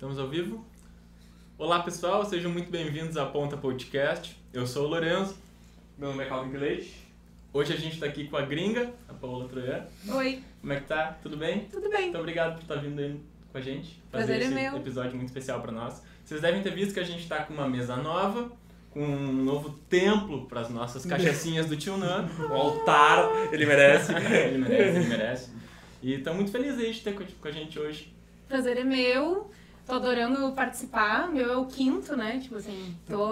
Estamos 0.00 0.18
ao 0.18 0.28
vivo? 0.28 0.64
Olá 1.58 1.82
pessoal, 1.82 2.24
sejam 2.24 2.50
muito 2.50 2.70
bem-vindos 2.70 3.18
à 3.18 3.26
Ponta 3.26 3.54
Podcast. 3.58 4.34
Eu 4.50 4.66
sou 4.66 4.86
o 4.86 4.88
Lorenzo. 4.88 5.36
Meu 5.98 6.08
nome 6.08 6.24
é 6.24 6.26
Calvin 6.26 6.56
Leite. 6.56 7.06
Hoje 7.52 7.74
a 7.74 7.76
gente 7.76 7.96
está 7.96 8.06
aqui 8.06 8.26
com 8.26 8.38
a 8.38 8.40
gringa, 8.40 8.90
a 9.06 9.12
Paola 9.12 9.46
Troian. 9.46 9.84
Oi, 10.08 10.42
Como 10.62 10.72
é 10.72 10.80
que 10.80 10.86
tá? 10.86 11.18
Tudo 11.22 11.36
bem? 11.36 11.66
tudo 11.70 11.90
bem? 11.90 12.04
Muito 12.04 12.18
obrigado 12.18 12.54
por 12.54 12.62
estar 12.62 12.76
vindo 12.76 12.98
aí 12.98 13.20
com 13.52 13.58
a 13.58 13.60
gente. 13.60 14.00
Prazer 14.10 14.36
Fazer 14.36 14.42
é 14.42 14.46
esse 14.46 14.54
meu. 14.54 14.76
episódio 14.78 15.16
muito 15.16 15.28
especial 15.28 15.60
para 15.60 15.70
nós. 15.70 16.02
Vocês 16.24 16.40
devem 16.40 16.62
ter 16.62 16.74
visto 16.74 16.94
que 16.94 17.00
a 17.00 17.04
gente 17.04 17.20
está 17.20 17.44
com 17.44 17.52
uma 17.52 17.68
mesa 17.68 17.94
nova, 17.96 18.50
com 18.92 19.04
um 19.04 19.44
novo 19.44 19.68
templo 19.90 20.46
para 20.46 20.62
as 20.62 20.70
nossas 20.70 21.04
cachaçinhas 21.04 21.66
do 21.66 21.76
Tio 21.76 21.98
Nan. 21.98 22.26
Um 22.40 22.54
altar, 22.54 23.28
ele 23.52 23.66
merece. 23.66 24.14
ele 24.16 24.56
merece, 24.56 24.98
ele 24.98 25.08
merece. 25.08 25.50
E 26.02 26.14
estamos 26.14 26.38
muito 26.38 26.52
felizes 26.52 26.78
aí 26.80 26.90
de 26.90 27.00
ter 27.02 27.12
com 27.12 27.48
a 27.48 27.52
gente 27.52 27.78
hoje. 27.78 28.10
Prazer 28.48 28.78
é 28.78 28.82
meu. 28.82 29.50
Tô 29.90 29.96
adorando 29.96 30.52
participar. 30.52 31.28
Meu 31.32 31.52
é 31.52 31.56
o 31.56 31.64
quinto, 31.64 32.16
né? 32.16 32.38
Tipo 32.40 32.58
assim, 32.58 32.96
tô 33.08 33.28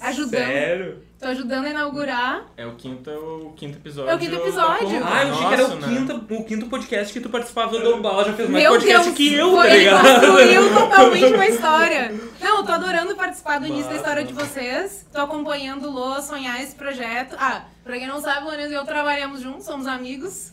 ajudando. 0.00 0.30
Sério? 0.30 1.02
Tô 1.16 1.28
ajudando 1.28 1.66
a 1.66 1.70
inaugurar. 1.70 2.44
É 2.56 2.66
o 2.66 2.74
quinto, 2.74 3.08
o 3.08 3.52
quinto 3.54 3.78
episódio. 3.78 4.10
É 4.10 4.14
o 4.16 4.18
quinto 4.18 4.34
episódio. 4.34 4.88
Ah, 5.04 5.24
eu 5.24 5.32
achei 5.32 5.46
que 5.46 5.54
era 5.54 5.64
o 5.64 5.76
né? 5.76 5.86
quinto, 5.86 6.34
o 6.34 6.44
quinto 6.44 6.66
podcast 6.66 7.12
que 7.12 7.20
tu 7.20 7.28
participava 7.28 7.78
do 7.78 7.98
Bala, 7.98 8.24
já 8.24 8.32
fez 8.32 8.50
mais 8.50 8.64
Meu 8.64 8.72
podcast 8.72 9.04
Deus, 9.04 9.16
que 9.16 9.32
eu, 9.32 9.52
foi, 9.52 9.68
tá 9.68 9.74
ligado? 9.76 10.26
construiu 10.26 10.74
totalmente 10.74 11.34
uma 11.34 11.46
história. 11.48 12.14
Não, 12.40 12.58
eu 12.58 12.64
tô 12.64 12.72
adorando 12.72 13.14
participar 13.14 13.60
do 13.60 13.66
início 13.68 13.88
da 13.88 13.96
história 13.96 14.24
de 14.24 14.32
vocês. 14.32 15.06
Tô 15.12 15.20
acompanhando 15.20 15.86
o 15.86 15.92
Lô 15.92 16.20
sonhar 16.20 16.60
esse 16.60 16.74
projeto. 16.74 17.36
Ah, 17.38 17.62
pra 17.84 17.96
quem 17.96 18.08
não 18.08 18.20
sabe, 18.20 18.40
o 18.40 18.44
Lourenço 18.46 18.72
e 18.72 18.74
eu 18.74 18.84
trabalhamos 18.84 19.40
juntos, 19.40 19.64
somos 19.64 19.86
amigos. 19.86 20.50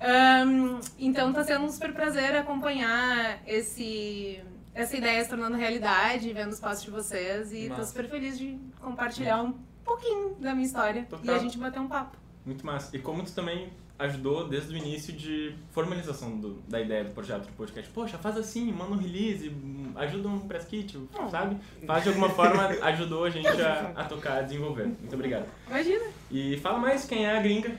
Ahn, 0.00 0.80
então 0.98 1.32
tá 1.32 1.44
sendo 1.44 1.64
um 1.64 1.70
super 1.70 1.92
prazer 1.92 2.34
acompanhar 2.34 3.38
esse, 3.46 4.40
essa 4.74 4.96
ideia 4.96 5.22
se 5.22 5.30
tornando 5.30 5.56
realidade, 5.56 6.32
vendo 6.32 6.50
os 6.52 6.60
passos 6.60 6.84
de 6.84 6.90
vocês. 6.90 7.52
E 7.52 7.68
tô 7.68 7.76
Massa. 7.76 7.84
super 7.84 8.08
feliz 8.10 8.38
de 8.38 8.58
compartilhar 8.80 9.42
um 9.42 9.54
pouquinho 9.84 10.34
da 10.40 10.52
minha 10.54 10.66
história 10.66 11.04
Total. 11.08 11.34
e 11.34 11.38
a 11.38 11.38
gente 11.38 11.56
bater 11.58 11.80
um 11.80 11.88
papo. 11.88 12.16
Muito 12.44 12.64
massa. 12.66 12.94
E 12.96 12.98
como 12.98 13.22
tu 13.22 13.32
também 13.32 13.70
ajudou 13.98 14.48
desde 14.48 14.74
o 14.74 14.76
início 14.76 15.12
de 15.12 15.54
formalização 15.70 16.36
do- 16.38 16.54
da 16.68 16.80
ideia 16.80 17.04
do 17.04 17.12
projeto 17.12 17.46
do 17.46 17.52
podcast. 17.52 17.88
Poxa, 17.92 18.18
faz 18.18 18.36
assim, 18.36 18.72
manda 18.72 18.92
um 18.92 18.96
release, 18.98 19.54
ajuda 19.94 20.28
um 20.28 20.40
press 20.40 20.64
kit, 20.64 20.98
sabe? 21.30 21.56
Faz 21.86 22.02
de 22.02 22.08
alguma 22.08 22.28
forma, 22.28 22.66
ajudou 22.82 23.24
a 23.24 23.30
gente 23.30 23.46
a, 23.46 23.92
a 23.94 24.04
tocar, 24.04 24.38
a 24.38 24.42
desenvolver. 24.42 24.86
Muito 24.86 25.14
obrigado. 25.14 25.46
Imagina. 25.68 26.04
E 26.30 26.56
fala 26.58 26.78
mais 26.78 27.04
quem 27.04 27.24
é 27.24 27.36
a 27.38 27.40
gringa. 27.40 27.76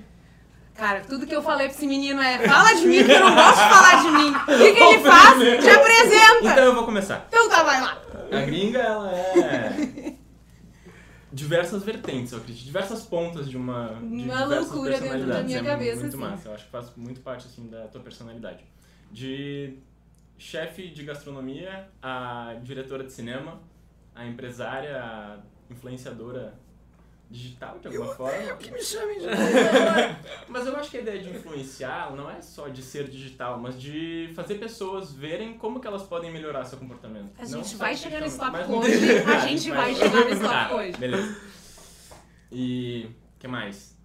Cara, 0.75 1.01
tudo 1.01 1.25
que 1.25 1.33
eu 1.33 1.41
falei 1.41 1.67
pra 1.67 1.75
esse 1.75 1.87
menino 1.87 2.21
é 2.21 2.47
fala 2.47 2.73
de 2.73 2.85
mim, 2.85 3.03
que 3.03 3.11
eu 3.11 3.19
não 3.21 3.33
gosto 3.33 3.63
de 3.63 3.69
falar 3.69 4.03
de 4.03 4.11
mim. 4.11 4.35
O 4.55 4.57
que, 4.57 4.73
que 4.73 4.83
ele 4.83 5.03
faz? 5.03 5.63
Te 5.63 5.69
apresenta. 5.69 6.39
Então 6.51 6.63
eu 6.65 6.75
vou 6.75 6.83
começar. 6.85 7.25
Então 7.29 7.49
tá, 7.49 7.63
vai 7.63 7.81
lá. 7.81 8.01
A 8.31 8.41
gringa, 8.41 8.79
ela 8.79 9.11
é. 9.15 10.15
Diversas 11.31 11.83
vertentes, 11.83 12.31
eu 12.31 12.39
acredito. 12.39 12.65
Diversas 12.65 13.03
pontas 13.03 13.49
de 13.49 13.57
uma. 13.57 13.99
De 14.01 14.23
Uma 14.23 14.45
loucura 14.45 14.99
dentro 14.99 15.27
da 15.27 15.43
minha 15.43 15.59
é 15.59 15.63
cabeça, 15.63 16.01
Muito 16.01 16.07
assim. 16.07 16.17
massa. 16.17 16.49
Eu 16.49 16.53
acho 16.53 16.65
que 16.65 16.71
faz 16.71 16.91
muito 16.95 17.21
parte, 17.21 17.45
assim, 17.47 17.67
da 17.67 17.87
tua 17.87 18.01
personalidade. 18.01 18.63
De 19.11 19.77
chefe 20.37 20.89
de 20.89 21.03
gastronomia, 21.03 21.89
a 22.01 22.55
diretora 22.61 23.03
de 23.03 23.11
cinema, 23.13 23.59
a 24.13 24.25
empresária, 24.25 24.97
a 25.01 25.37
influenciadora 25.69 26.53
digital, 27.29 27.79
de 27.79 27.87
alguma 27.87 28.13
forma. 28.13 28.55
que 28.57 28.71
me 28.71 28.81
chamem 28.81 29.19
de 29.19 29.25
Mas 30.47 30.67
eu 30.67 30.75
acho 30.77 30.89
que 30.91 30.97
a 30.97 31.01
ideia 31.01 31.19
de 31.21 31.29
influenciar 31.29 32.15
não 32.15 32.29
é 32.29 32.41
só 32.41 32.67
de 32.67 32.81
ser 32.81 33.07
digital, 33.09 33.59
mas 33.59 33.79
de 33.79 34.31
fazer 34.35 34.55
pessoas 34.55 35.11
verem 35.13 35.57
como 35.57 35.79
que 35.79 35.87
elas 35.87 36.03
podem 36.03 36.31
melhorar 36.31 36.63
seu 36.65 36.77
comportamento. 36.77 37.31
A 37.37 37.41
Não 37.43 37.47
gente 37.49 37.69
só 37.69 37.77
vai 37.77 37.95
se 37.95 38.03
chegar 38.03 38.21
nesse 38.21 38.37
mas- 38.37 38.69
hoje. 38.69 39.19
A 39.19 39.39
gente 39.47 39.71
vai 39.71 39.95
chegar 39.95 40.25
nesse 40.25 40.41
tópico 40.41 40.75
hoje. 40.75 40.97
Beleza. 40.97 41.41
E 42.51 43.07
o 43.35 43.39
que 43.39 43.47
mais? 43.47 43.95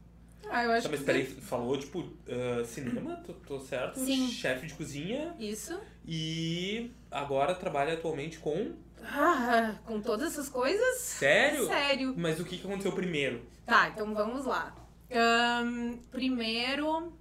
Ah, 0.52 0.64
eu 0.64 0.72
acho 0.72 0.82
Tá, 0.84 0.88
mas 0.88 1.00
que... 1.00 1.06
peraí, 1.06 1.24
falou, 1.26 1.76
tipo, 1.78 2.08
ah, 2.28 2.64
cinema, 2.64 3.16
tô, 3.24 3.32
tô 3.34 3.60
certo? 3.60 4.00
Sim. 4.00 4.26
Chefe 4.28 4.66
de 4.66 4.74
cozinha 4.74 5.34
Isso. 5.38 5.78
e 6.04 6.90
agora 7.10 7.54
trabalha 7.54 7.94
atualmente 7.94 8.38
com... 8.38 8.72
Ah, 9.04 9.74
com 9.84 10.00
todas 10.00 10.32
essas 10.32 10.48
coisas? 10.48 10.98
Sério? 10.98 11.66
Sério. 11.66 12.14
Mas 12.16 12.38
o 12.40 12.44
que, 12.44 12.56
que 12.58 12.66
aconteceu 12.66 12.92
primeiro? 12.92 13.44
Tá, 13.66 13.88
então 13.88 14.14
vamos 14.14 14.44
lá. 14.46 14.74
Ahn, 15.12 15.96
primeiro, 16.10 17.12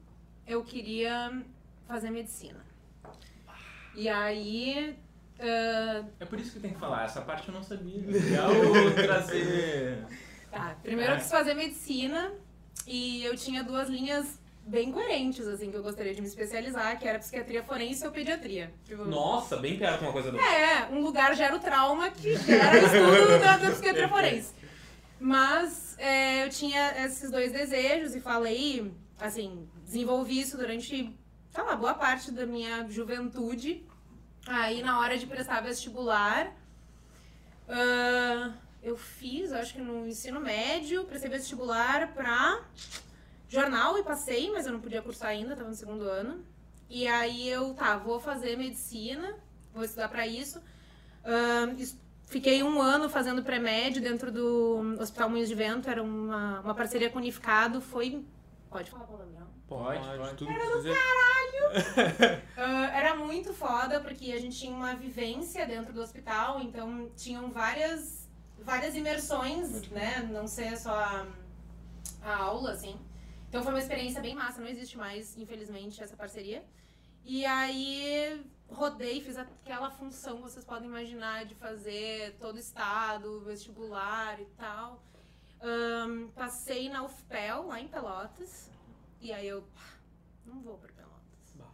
eu 0.45 0.63
queria 0.63 1.41
fazer 1.87 2.09
medicina. 2.11 2.63
E 3.95 4.07
aí... 4.07 4.95
ah, 5.39 6.03
É 6.19 6.25
por 6.25 6.39
isso 6.39 6.53
que 6.53 6.59
tem 6.59 6.73
que 6.73 6.79
falar, 6.79 7.05
essa 7.05 7.21
parte 7.21 7.47
eu 7.49 7.53
não 7.53 7.63
sabia. 7.63 8.01
Legal 8.05 8.51
trazer. 8.95 10.05
Tá, 10.51 10.75
primeiro 10.81 11.13
eu 11.13 11.17
quis 11.17 11.29
fazer 11.29 11.53
medicina 11.53 12.31
e 12.87 13.23
eu 13.23 13.35
tinha 13.35 13.63
duas 13.63 13.89
linhas 13.89 14.38
bem 14.69 14.91
coerentes, 14.91 15.47
assim, 15.47 15.71
que 15.71 15.77
eu 15.77 15.81
gostaria 15.81 16.13
de 16.13 16.21
me 16.21 16.27
especializar, 16.27 16.99
que 16.99 17.07
era 17.07 17.17
psiquiatria 17.17 17.63
forense 17.63 18.05
ou 18.05 18.11
pediatria. 18.11 18.71
Tipo, 18.85 19.03
Nossa, 19.03 19.57
bem 19.57 19.77
perto 19.77 20.03
uma 20.03 20.11
coisa 20.13 20.31
outra. 20.31 20.45
É, 20.45 20.87
um 20.91 21.01
lugar 21.01 21.35
gera 21.35 21.55
o 21.55 21.59
trauma 21.59 22.11
que 22.11 22.35
gera 22.37 22.77
estudo 22.77 23.39
da, 23.41 23.57
da 23.57 23.71
psiquiatria 23.71 24.07
forense. 24.07 24.53
Mas 25.19 25.95
é, 25.97 26.45
eu 26.45 26.49
tinha 26.49 27.03
esses 27.05 27.31
dois 27.31 27.51
desejos 27.51 28.15
e 28.15 28.21
falei, 28.21 28.93
assim, 29.19 29.67
desenvolvi 29.83 30.39
isso 30.39 30.55
durante, 30.55 31.17
sei 31.49 31.63
lá, 31.63 31.75
boa 31.75 31.95
parte 31.95 32.31
da 32.31 32.45
minha 32.45 32.87
juventude. 32.89 33.83
Aí, 34.47 34.83
na 34.83 34.99
hora 34.99 35.17
de 35.17 35.25
prestar 35.25 35.61
vestibular, 35.61 36.55
ah, 37.67 38.51
eu 38.83 38.95
fiz, 38.95 39.51
acho 39.51 39.73
que 39.73 39.81
no 39.81 40.07
ensino 40.07 40.39
médio, 40.39 41.05
prestei 41.05 41.29
vestibular 41.29 42.13
pra 42.13 42.61
jornal 43.49 43.97
e 43.97 44.03
passei, 44.03 44.49
mas 44.51 44.65
eu 44.65 44.71
não 44.71 44.79
podia 44.79 45.01
cursar 45.01 45.29
ainda, 45.31 45.55
tava 45.55 45.67
no 45.69 45.75
segundo 45.75 46.03
ano. 46.03 46.45
E 46.89 47.05
aí 47.07 47.49
eu, 47.49 47.73
tá, 47.73 47.97
vou 47.97 48.19
fazer 48.19 48.55
medicina, 48.57 49.35
vou 49.73 49.83
estudar 49.83 50.07
pra 50.07 50.25
isso. 50.25 50.61
Es- 51.77 51.97
fiquei 52.25 52.63
um 52.63 52.81
ano 52.81 53.09
fazendo 53.09 53.43
pré-médio 53.43 54.01
dentro 54.01 54.31
do 54.31 54.95
Hospital 54.99 55.29
Moinhos 55.29 55.49
de 55.49 55.55
Vento, 55.55 55.89
era 55.89 56.01
uma, 56.01 56.61
uma 56.61 56.73
parceria 56.75 57.09
com 57.09 57.17
o 57.17 57.21
Unificado, 57.21 57.81
foi... 57.81 58.23
Pode 58.69 58.89
falar 58.91 59.05
palavrão? 59.05 59.47
Pode, 59.67 59.99
pode. 60.17 60.35
Tudo 60.37 60.51
que 60.53 60.77
quiser. 60.77 60.95
Ah, 62.57 62.97
era 62.97 63.15
muito 63.15 63.53
foda, 63.53 63.99
porque 63.99 64.31
a 64.31 64.39
gente 64.39 64.57
tinha 64.57 64.71
uma 64.73 64.93
vivência 64.95 65.65
dentro 65.67 65.93
do 65.93 66.01
hospital, 66.01 66.59
então 66.61 67.09
tinham 67.15 67.49
várias, 67.51 68.27
várias 68.59 68.95
imersões, 68.95 69.87
né? 69.89 70.27
Não 70.31 70.47
ser 70.47 70.75
só 70.77 70.91
a, 70.91 71.25
a 72.23 72.35
aula, 72.37 72.71
assim. 72.71 72.95
Então 73.49 73.63
foi 73.63 73.73
uma 73.73 73.79
experiência 73.79 74.21
bem 74.21 74.35
massa, 74.35 74.61
não 74.61 74.67
existe 74.67 74.95
mais, 74.95 75.35
infelizmente, 75.35 76.03
essa 76.03 76.15
parceria. 76.15 76.63
E 77.25 77.43
aí 77.47 78.45
rodei, 78.67 79.21
fiz 79.21 79.39
aquela 79.39 79.89
função 79.89 80.37
que 80.37 80.43
vocês 80.43 80.63
podem 80.63 80.87
imaginar 80.87 81.45
de 81.45 81.55
fazer 81.55 82.37
todo 82.37 82.57
o 82.57 82.59
estado, 82.59 83.41
vestibular 83.41 84.39
e 84.39 84.45
tal. 84.55 85.03
Ahn, 85.59 86.27
passei 86.35 86.89
na 86.89 87.03
UFPEL, 87.03 87.65
lá 87.65 87.81
em 87.81 87.87
Pelotas. 87.87 88.69
E 89.19 89.33
aí 89.33 89.47
eu, 89.47 89.63
pá, 89.63 89.97
não 90.45 90.61
vou 90.61 90.77
pra 90.77 90.93
Pelotas. 90.93 91.55
Bah. 91.55 91.73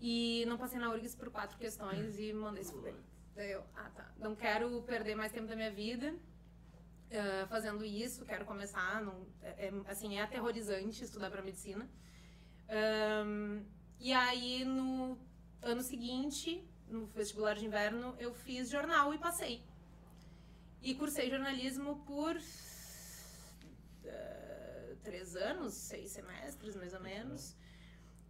E 0.00 0.44
não 0.46 0.56
passei 0.56 0.78
na 0.78 0.90
URGS 0.90 1.16
por 1.16 1.28
quatro 1.28 1.58
questões 1.58 2.20
e 2.20 2.32
mandei 2.32 2.62
isso 2.62 2.80
bem. 2.80 2.94
Daí 3.34 3.50
eu, 3.50 3.64
ah 3.74 3.90
tá, 3.90 4.12
não 4.16 4.36
quero 4.36 4.80
perder 4.82 5.16
mais 5.16 5.32
tempo 5.32 5.48
da 5.48 5.56
minha 5.56 5.72
vida 5.72 6.14
ah, 7.14 7.46
fazendo 7.48 7.84
isso, 7.84 8.24
quero 8.24 8.44
começar. 8.44 9.02
Não, 9.02 9.26
é, 9.42 9.66
é, 9.68 9.72
assim, 9.86 10.16
é 10.18 10.22
aterrorizante 10.22 11.04
estudar 11.04 11.30
para 11.30 11.42
medicina. 11.42 11.88
Ahn, 12.68 13.62
e 14.00 14.12
aí, 14.12 14.64
no 14.64 15.18
ano 15.62 15.82
seguinte, 15.82 16.66
no 16.88 17.06
vestibular 17.06 17.54
de 17.54 17.64
inverno, 17.66 18.14
eu 18.18 18.34
fiz 18.34 18.68
jornal 18.68 19.14
e 19.14 19.18
passei. 19.18 19.62
E 20.82 20.94
cursei 20.94 21.30
jornalismo 21.30 22.04
por 22.04 22.36
ah, 24.06 24.96
três 25.02 25.36
anos, 25.36 25.74
seis 25.74 26.10
semestres, 26.10 26.74
mais 26.74 26.92
ou 26.94 27.00
menos. 27.00 27.56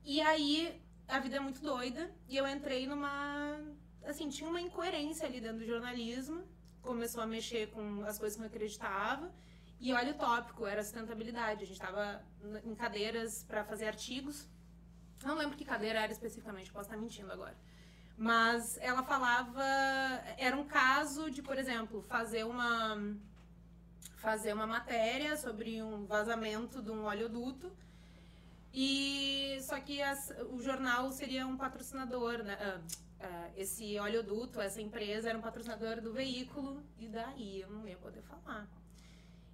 E 0.05 0.21
aí, 0.21 0.81
a 1.09 1.19
vida 1.19 1.37
é 1.37 1.41
muito 1.41 1.63
doida. 1.63 2.15
E 2.29 2.37
eu 2.37 2.47
entrei 2.47 2.87
numa. 2.87 3.59
Assim, 4.05 4.29
tinha 4.29 4.49
uma 4.49 4.61
incoerência 4.61 5.27
ali 5.27 5.41
dentro 5.41 5.59
do 5.61 5.67
jornalismo. 5.67 6.47
Começou 6.85 7.23
a 7.23 7.27
mexer 7.27 7.71
com 7.71 8.05
as 8.05 8.19
coisas 8.19 8.37
que 8.37 8.43
eu 8.43 8.47
acreditava. 8.47 9.33
E 9.81 9.93
olha 9.95 10.13
o 10.13 10.15
tópico, 10.15 10.67
era 10.67 10.83
sustentabilidade. 10.83 11.65
A 11.65 11.67
gente 11.67 11.81
estava 11.81 12.23
em 12.63 12.75
cadeiras 12.75 13.43
para 13.43 13.65
fazer 13.65 13.87
artigos. 13.87 14.47
Não 15.25 15.35
lembro 15.35 15.57
que 15.57 15.65
cadeira 15.65 16.01
era 16.01 16.13
especificamente, 16.13 16.71
posso 16.71 16.89
estar 16.89 17.01
mentindo 17.01 17.33
agora. 17.33 17.57
Mas 18.19 18.77
ela 18.79 19.03
falava. 19.03 19.65
Era 20.37 20.57
um 20.57 20.67
caso 20.67 21.31
de, 21.31 21.43
por 21.43 21.57
exemplo, 21.59 22.03
fazer 22.03 22.45
uma. 22.45 23.17
Fazer 24.17 24.53
uma 24.53 24.67
matéria 24.67 25.37
sobre 25.39 25.83
um 25.83 26.05
vazamento 26.05 26.83
de 26.83 26.91
um 26.91 27.05
oleoduto 27.05 27.73
E 28.77 29.57
só 29.63 29.79
que 29.81 30.03
as- 30.03 30.33
o 30.51 30.61
jornal 30.61 31.13
seria 31.13 31.47
um 31.47 31.57
patrocinador, 31.57 32.43
né? 32.43 32.59
Ah, 32.61 32.81
ah, 33.21 33.51
esse 33.57 33.97
oleoduto, 34.01 34.61
essa 34.61 34.83
empresa 34.83 35.29
era 35.29 35.39
um 35.39 35.41
patrocinador 35.41 36.01
do 36.01 36.13
veículo 36.13 36.83
e 36.99 37.07
daí 37.09 37.61
eu 37.61 37.71
não 37.71 37.87
ia 37.87 37.97
poder 37.97 38.21
falar. 38.23 38.69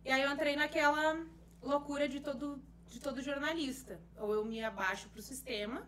E 0.06 0.10
aí 0.10 0.22
eu 0.22 0.30
entrei 0.32 0.56
naquela 0.56 1.22
loucura 1.62 2.08
de 2.08 2.18
todo 2.20 2.62
de 2.88 2.98
todo 2.98 3.20
jornalista, 3.22 4.00
ou 4.16 4.34
eu 4.34 4.44
me 4.44 4.64
abaixo 4.64 5.08
pro 5.10 5.22
sistema, 5.22 5.86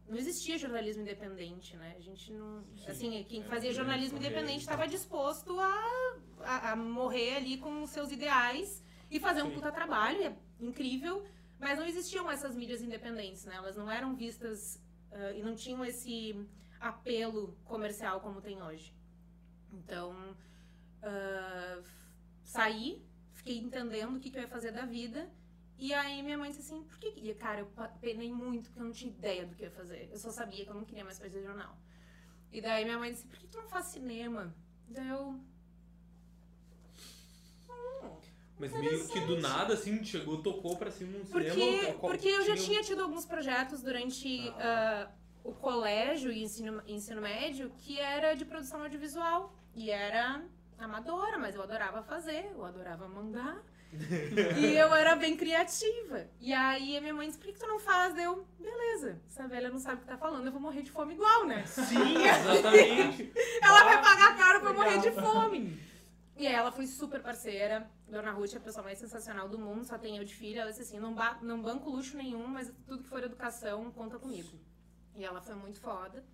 não 0.07 0.17
existia 0.17 0.57
jornalismo 0.57 1.01
independente, 1.01 1.75
né? 1.77 1.95
A 1.97 2.01
gente 2.01 2.31
não. 2.31 2.63
Assim, 2.87 3.23
quem 3.23 3.43
fazia 3.43 3.71
jornalismo 3.73 4.17
independente 4.17 4.59
estava 4.59 4.87
disposto 4.87 5.59
a, 5.59 6.17
a, 6.41 6.71
a 6.71 6.75
morrer 6.75 7.37
ali 7.37 7.57
com 7.57 7.81
os 7.83 7.89
seus 7.89 8.11
ideais 8.11 8.83
e 9.09 9.19
fazer 9.19 9.41
um 9.43 9.47
Sim. 9.49 9.55
puta 9.55 9.71
trabalho, 9.71 10.21
é 10.23 10.35
incrível, 10.59 11.25
mas 11.59 11.79
não 11.79 11.85
existiam 11.85 12.29
essas 12.29 12.55
mídias 12.55 12.81
independentes, 12.81 13.45
né? 13.45 13.55
Elas 13.55 13.75
não 13.75 13.89
eram 13.89 14.15
vistas 14.15 14.79
ah, 15.11 15.31
e 15.31 15.41
não 15.41 15.55
tinham 15.55 15.83
esse 15.83 16.35
apelo 16.79 17.57
comercial 17.63 18.19
como 18.21 18.41
tem 18.41 18.61
hoje. 18.61 18.93
Então, 19.73 20.13
f- 21.01 21.91
saí, 22.43 23.03
fiquei 23.33 23.57
entendendo 23.57 24.15
o 24.15 24.19
que, 24.19 24.29
que 24.29 24.37
eu 24.37 24.41
ia 24.43 24.47
fazer 24.47 24.71
da 24.71 24.85
vida. 24.85 25.29
E 25.77 25.93
aí 25.93 26.23
minha 26.23 26.37
mãe 26.37 26.49
disse 26.51 26.61
assim, 26.61 26.83
por 26.83 26.97
que... 26.97 27.07
E, 27.17 27.33
cara, 27.35 27.59
eu 27.59 27.67
penei 27.99 28.31
muito, 28.31 28.69
porque 28.69 28.79
eu 28.79 28.85
não 28.85 28.91
tinha 28.93 29.11
ideia 29.11 29.45
do 29.45 29.53
que 29.55 29.63
ia 29.63 29.71
fazer. 29.71 30.09
Eu 30.11 30.17
só 30.17 30.29
sabia 30.31 30.63
que 30.63 30.69
eu 30.71 30.75
não 30.75 30.85
queria 30.85 31.03
mais 31.03 31.19
fazer 31.19 31.41
jornal. 31.43 31.77
E 32.51 32.61
daí 32.61 32.85
minha 32.85 32.97
mãe 32.97 33.11
disse, 33.11 33.27
por 33.27 33.37
que 33.37 33.47
tu 33.47 33.57
não 33.57 33.67
faz 33.67 33.87
cinema? 33.87 34.55
Daí 34.87 35.09
eu... 35.09 35.39
Mas 38.57 38.71
meio 38.71 39.05
que 39.09 39.19
do 39.19 39.37
nada, 39.41 39.73
assim, 39.73 40.01
chegou, 40.03 40.41
tocou 40.41 40.77
pra 40.77 40.89
cima 40.89 41.17
um 41.17 41.25
Porque, 41.25 41.51
cinema. 41.51 41.99
porque 41.99 42.27
eu 42.29 42.45
já 42.45 42.55
tinha- 42.55 42.81
tido 42.81 43.03
alguns 43.03 43.25
projetos 43.25 43.81
durante 43.81 44.47
ah, 44.57 45.11
o 45.43 45.51
colégio 45.53 46.31
e 46.31 46.41
ensino, 46.41 46.81
ensino 46.87 47.21
médio 47.21 47.69
que 47.79 47.99
era 47.99 48.33
de 48.33 48.45
produção 48.45 48.81
audiovisual. 48.81 49.53
E 49.75 49.91
era 49.91 50.41
amadora, 50.77 51.37
mas 51.37 51.53
eu 51.53 51.61
adorava 51.61 52.01
fazer, 52.01 52.45
eu 52.53 52.63
adorava 52.63 53.09
mandar. 53.09 53.61
E 54.57 54.75
eu 54.75 54.93
era 54.93 55.15
bem 55.15 55.37
criativa. 55.37 56.27
E 56.39 56.53
aí 56.53 56.97
a 56.97 57.01
minha 57.01 57.13
mãe 57.13 57.27
disse, 57.27 57.39
por 57.39 57.47
que 57.47 57.59
tu 57.59 57.67
não 57.67 57.79
faz? 57.79 58.17
Eu, 58.17 58.45
beleza, 58.59 59.21
essa 59.27 59.47
velha 59.47 59.69
não 59.69 59.79
sabe 59.79 59.97
o 59.97 59.99
que 60.01 60.07
tá 60.07 60.17
falando, 60.17 60.45
eu 60.45 60.51
vou 60.51 60.61
morrer 60.61 60.81
de 60.81 60.91
fome 60.91 61.13
igual, 61.13 61.45
né? 61.45 61.65
Sim, 61.65 62.15
exatamente. 62.23 63.31
Ela 63.61 63.83
vai 63.83 64.01
pagar 64.01 64.37
caro 64.37 64.59
pra 64.59 64.69
eu 64.69 64.75
morrer 64.75 64.99
de 64.99 65.11
fome. 65.11 65.79
E 66.37 66.45
ela 66.45 66.71
foi 66.71 66.85
super 66.85 67.21
parceira. 67.21 67.89
Dona 68.09 68.31
Ruth 68.31 68.53
é 68.53 68.57
a 68.57 68.61
pessoa 68.61 68.83
mais 68.83 68.99
sensacional 68.99 69.47
do 69.47 69.57
mundo, 69.57 69.85
só 69.85 69.97
tem 69.97 70.17
eu 70.17 70.25
de 70.25 70.35
filha. 70.35 70.61
Ela 70.61 70.71
disse 70.71 70.83
assim: 70.83 70.99
não, 70.99 71.13
ba 71.13 71.39
não 71.41 71.61
banco 71.61 71.89
luxo 71.89 72.17
nenhum, 72.17 72.45
mas 72.47 72.71
tudo 72.85 73.03
que 73.03 73.09
for 73.09 73.23
educação, 73.23 73.89
conta 73.91 74.19
comigo. 74.19 74.59
E 75.15 75.23
ela 75.23 75.41
foi 75.41 75.55
muito 75.55 75.79
foda. 75.79 76.25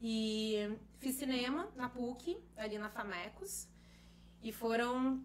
E 0.00 0.76
fiz 0.98 1.14
cinema 1.14 1.68
na 1.76 1.88
PUC, 1.88 2.36
ali 2.56 2.76
na 2.76 2.90
Famecos. 2.90 3.68
E 4.42 4.52
foram 4.52 5.24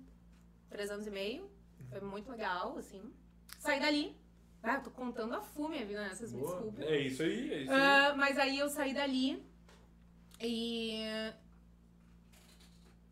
três 0.70 0.90
anos 0.92 1.08
e 1.08 1.12
meio. 1.12 1.51
Foi 1.90 2.02
muito 2.02 2.32
legal, 2.32 2.78
assim. 2.78 3.14
Saí 3.60 3.80
dali. 3.80 4.16
Ah, 4.64 4.76
eu 4.76 4.84
tô 4.84 4.92
contando 4.92 5.34
a 5.34 5.42
fume 5.42 5.82
a 5.82 5.86
vida, 5.86 6.02
né? 6.02 6.16
Me 6.20 6.28
Boa. 6.28 6.56
desculpem. 6.56 6.86
É 6.88 7.00
isso 7.00 7.24
aí, 7.24 7.54
é 7.54 7.62
isso 7.64 7.72
aí. 7.72 7.82
Ah, 7.82 8.14
mas 8.16 8.38
aí 8.38 8.60
eu 8.60 8.70
saí 8.70 8.94
dali 8.94 9.44
e. 10.40 11.02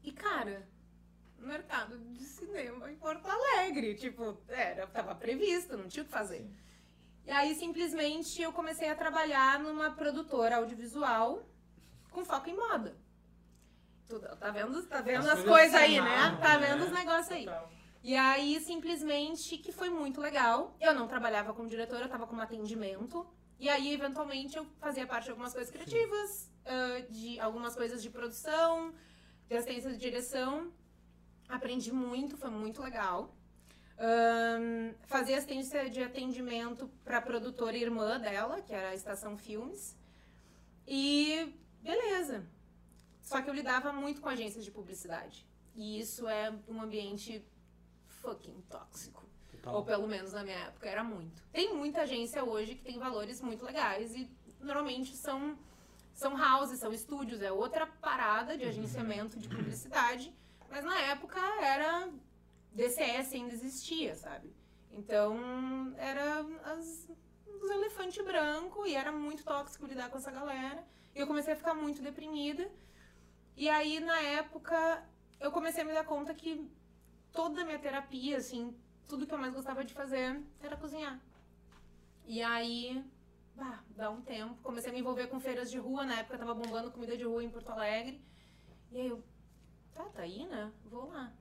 E, 0.04 0.12
cara, 0.12 0.68
mercado 1.38 1.98
de 1.98 2.24
cinema 2.24 2.92
em 2.92 2.96
Porto 2.96 3.28
Alegre. 3.28 3.96
Tipo, 3.96 4.38
era, 4.48 4.86
tava 4.88 5.16
previsto, 5.16 5.76
não 5.76 5.88
tinha 5.88 6.04
o 6.04 6.06
que 6.06 6.12
fazer. 6.12 6.40
Sim. 6.40 6.56
E 7.26 7.32
aí, 7.32 7.54
simplesmente, 7.56 8.42
eu 8.42 8.52
comecei 8.52 8.90
a 8.90 8.96
trabalhar 8.96 9.60
numa 9.60 9.92
produtora 9.92 10.58
audiovisual 10.58 11.44
com 12.12 12.26
foco 12.26 12.50
em 12.50 12.56
moda. 12.56 12.96
Tudo, 14.08 14.28
tá 14.38 14.50
vendo, 14.50 14.82
tá 14.88 15.02
vendo 15.02 15.30
as, 15.30 15.40
As 15.40 15.44
coisas 15.44 15.76
aí, 15.76 16.02
né? 16.02 16.38
Tá 16.42 16.58
né? 16.58 16.68
vendo 16.68 16.86
os 16.86 16.92
negócios 16.92 17.32
aí. 17.32 17.46
Total. 17.46 17.79
E 18.02 18.16
aí, 18.16 18.60
simplesmente, 18.62 19.58
que 19.58 19.72
foi 19.72 19.90
muito 19.90 20.22
legal. 20.22 20.76
Eu 20.80 20.94
não 20.94 21.08
trabalhava 21.08 21.54
como 21.54 21.68
diretora, 21.68 22.06
eu 22.06 22.10
tava 22.10 22.26
como 22.26 22.42
atendimento. 22.42 23.28
E 23.60 23.68
aí, 23.68 23.94
eventualmente, 23.94 24.58
eu 24.58 24.66
fazia 24.80 25.06
parte 25.06 25.26
de 25.26 25.32
algumas 25.32 25.54
coisas 25.54 25.70
criativas, 25.70 26.50
ah, 26.66 27.02
de 27.10 27.40
algumas 27.40 27.76
coisas 27.76 28.02
de 28.02 28.10
produção, 28.10 28.94
de 29.48 29.56
assistência 29.56 29.92
de 29.92 29.98
direção. 29.98 30.72
Aprendi 31.48 31.92
muito, 31.92 32.38
foi 32.38 32.50
muito 32.50 32.82
legal. 32.82 33.36
Ahn, 33.98 34.94
fazia 35.08 35.36
assistência 35.36 35.90
de 35.90 36.02
atendimento 36.02 36.90
pra 37.04 37.22
produtora 37.22 37.76
irmã 37.76 38.18
dela, 38.18 38.62
que 38.62 38.74
era 38.74 38.90
a 38.90 38.96
Estação 38.96 39.38
Filmes. 39.38 39.98
E 40.88 41.54
beleza. 41.82 42.48
Só 43.22 43.42
que 43.42 43.50
eu 43.50 43.54
lidava 43.54 43.92
muito 43.92 44.22
com 44.22 44.30
agências 44.30 44.64
de 44.64 44.72
publicidade. 44.72 45.46
E 45.76 46.00
isso 46.00 46.28
é 46.30 46.54
um 46.68 46.82
ambiente 46.82 47.46
fucking 48.22 48.62
tóxico. 48.70 49.24
Total. 49.52 49.76
Ou 49.76 49.84
pelo 49.84 50.08
menos 50.08 50.34
na 50.34 50.44
minha 50.44 50.58
época 50.58 50.88
era 50.88 51.04
muito. 51.04 51.44
Tem 51.52 51.74
muita 51.74 52.02
agência 52.02 52.44
hoje 52.44 52.76
que 52.76 52.84
tem 52.84 52.98
valores 52.98 53.42
muito 53.42 53.66
legais 53.66 54.16
e 54.16 54.30
normalmente 54.62 55.16
são 55.16 55.58
são 56.14 56.36
houses, 56.36 56.80
são 56.80 56.92
estúdios, 56.92 57.42
é 57.42 57.50
outra 57.50 57.88
parada 57.88 58.58
de 58.58 58.66
agenciamento 58.66 59.40
de 59.40 59.48
publicidade, 59.48 60.36
mas 60.70 60.84
na 60.84 61.00
época 61.00 61.40
era 61.62 62.10
DCS 62.74 63.34
ainda 63.34 63.54
existia, 63.54 64.16
sabe? 64.16 64.54
Então 64.92 65.94
era 65.98 66.46
as, 66.66 67.10
os 67.62 67.70
elefantes 67.72 68.24
branco 68.24 68.86
e 68.86 68.96
era 68.96 69.14
muito 69.14 69.46
tóxico 69.46 69.86
lidar 69.86 70.10
com 70.10 70.18
essa 70.18 70.30
galera. 70.30 70.86
E 71.16 71.20
eu 71.20 71.28
comecei 71.28 71.54
a 71.54 71.56
ficar 71.56 71.74
muito 71.74 72.02
deprimida. 72.02 72.70
E 73.56 73.70
aí 73.70 74.02
na 74.02 74.20
época 74.20 75.04
eu 75.40 75.52
comecei 75.52 75.84
a 75.84 75.86
me 75.86 75.94
dar 75.94 76.04
conta 76.04 76.34
que 76.34 76.70
toda 77.32 77.62
a 77.62 77.66
minha 77.66 77.80
terapia, 77.80 78.38
assim, 78.38 78.76
tudo 79.08 79.26
que 79.26 79.34
eu 79.34 79.38
mais 79.38 79.54
gostava 79.54 79.84
de 79.84 79.94
fazer 79.94 80.42
era 80.62 80.78
cozinhar. 80.78 81.20
E 82.26 82.42
aí, 82.42 83.04
bah, 83.56 83.84
dá 83.96 84.10
um 84.10 84.22
tempo, 84.22 84.56
comecei 84.62 84.92
a 84.92 84.94
me 84.94 85.00
envolver 85.00 85.28
com 85.28 85.40
feiras 85.40 85.72
de 85.72 85.78
rua, 85.78 86.06
na 86.06 86.20
época 86.20 86.38
tava 86.38 86.54
bombando 86.54 86.92
comida 86.92 87.18
de 87.18 87.24
rua 87.24 87.44
em 87.44 87.50
Porto 87.50 87.70
Alegre. 87.70 88.22
E 88.92 89.00
aí 89.00 89.08
eu, 89.08 89.24
tá, 89.94 90.04
tá 90.06 90.22
aí, 90.22 90.46
né? 90.46 90.72
Vou 90.86 91.08
lá. 91.08 91.34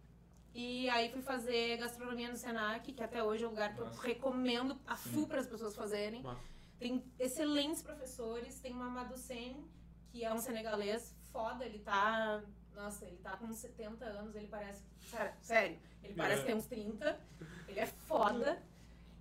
E 0.54 0.88
aí 0.88 1.10
fui 1.10 1.22
fazer 1.22 1.76
gastronomia 1.76 2.28
no 2.30 2.36
Senac, 2.36 2.92
que 2.92 3.02
até 3.02 3.22
hoje 3.22 3.44
é 3.44 3.46
um 3.46 3.50
lugar 3.50 3.74
que 3.74 3.80
eu 3.80 3.84
Nossa. 3.84 4.06
recomendo 4.06 4.78
a 4.86 4.96
full 4.96 5.26
para 5.26 5.40
as 5.40 5.46
pessoas 5.46 5.76
fazerem. 5.76 6.22
Massa. 6.22 6.40
Tem 6.78 7.04
excelentes 7.18 7.82
professores, 7.82 8.60
tem 8.60 8.72
o 8.72 8.76
Mamadou 8.76 9.16
Sen, 9.16 9.64
que 10.10 10.24
é 10.24 10.32
um 10.32 10.38
senegalês 10.38 11.14
foda, 11.32 11.64
ele 11.64 11.80
tá. 11.80 12.42
Nossa, 12.78 13.04
ele 13.06 13.16
tá 13.18 13.36
com 13.36 13.52
70 13.52 14.04
anos, 14.04 14.34
ele 14.36 14.46
parece. 14.46 14.84
Sério, 15.00 15.34
sério 15.40 15.78
ele 16.02 16.14
parece 16.14 16.42
É. 16.42 16.44
ter 16.46 16.54
uns 16.54 16.66
30. 16.66 17.20
Ele 17.66 17.80
é 17.80 17.86
foda. 17.86 18.62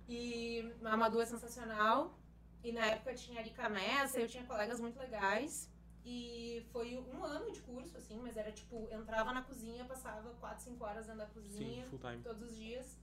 E 0.08 0.72
Amadou 0.84 1.20
é 1.20 1.26
sensacional. 1.26 2.16
E 2.62 2.70
na 2.72 2.86
época 2.86 3.14
tinha 3.14 3.40
Arika 3.40 3.68
Messa, 3.68 4.20
eu 4.20 4.28
tinha 4.28 4.44
colegas 4.44 4.78
muito 4.80 4.96
legais. 4.98 5.68
E 6.04 6.64
foi 6.72 6.96
um 6.96 7.24
ano 7.24 7.50
de 7.52 7.60
curso, 7.60 7.96
assim, 7.98 8.18
mas 8.20 8.36
era 8.36 8.50
tipo, 8.52 8.88
entrava 8.92 9.32
na 9.32 9.42
cozinha, 9.42 9.84
passava 9.84 10.32
4, 10.34 10.64
5 10.64 10.84
horas 10.84 11.06
dentro 11.06 11.18
da 11.20 11.26
Sim, 11.26 11.32
cozinha, 11.34 11.86
full 11.90 11.98
time. 11.98 12.22
todos 12.22 12.42
os 12.50 12.56
dias. 12.56 12.96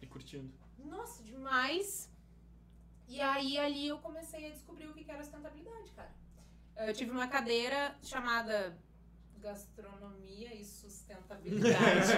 E 0.00 0.06
curtindo. 0.06 0.52
Nossa, 0.78 1.22
demais. 1.22 2.10
E 3.08 3.20
aí 3.20 3.58
ali 3.58 3.88
eu 3.88 3.98
comecei 3.98 4.46
a 4.46 4.50
descobrir 4.50 4.86
o 4.88 4.92
que 4.94 5.04
que 5.04 5.10
era 5.10 5.22
sustentabilidade, 5.22 5.90
cara. 5.92 6.12
Eu 6.76 6.92
tive 6.94 7.10
uma 7.10 7.26
cadeira 7.28 7.96
chamada 8.02 8.78
Gastronomia 9.42 10.54
e 10.54 10.64
Sustentabilidade. 10.64 12.12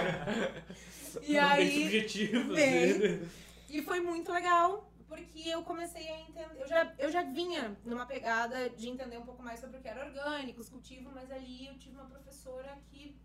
e 1.27 1.37
aí 1.37 2.07
bem. 2.53 2.91
assim. 2.91 3.29
e 3.69 3.81
foi 3.81 3.99
muito 3.99 4.31
legal, 4.31 4.91
porque 5.07 5.39
eu 5.49 5.63
comecei 5.63 6.07
a 6.07 6.19
entender. 6.21 6.61
Eu 6.61 6.67
já, 6.67 6.93
eu 6.99 7.11
já 7.11 7.23
vinha 7.23 7.75
numa 7.83 8.05
pegada 8.05 8.69
de 8.69 8.87
entender 8.89 9.17
um 9.17 9.25
pouco 9.25 9.41
mais 9.41 9.59
sobre 9.59 9.77
o 9.77 9.81
que 9.81 9.87
era 9.87 10.05
orgânico, 10.05 10.61
os 10.61 10.69
cultivos, 10.69 11.11
mas 11.13 11.31
ali 11.31 11.67
eu 11.67 11.77
tive 11.77 11.95
uma 11.95 12.05
professora 12.05 12.77
que 12.91 13.17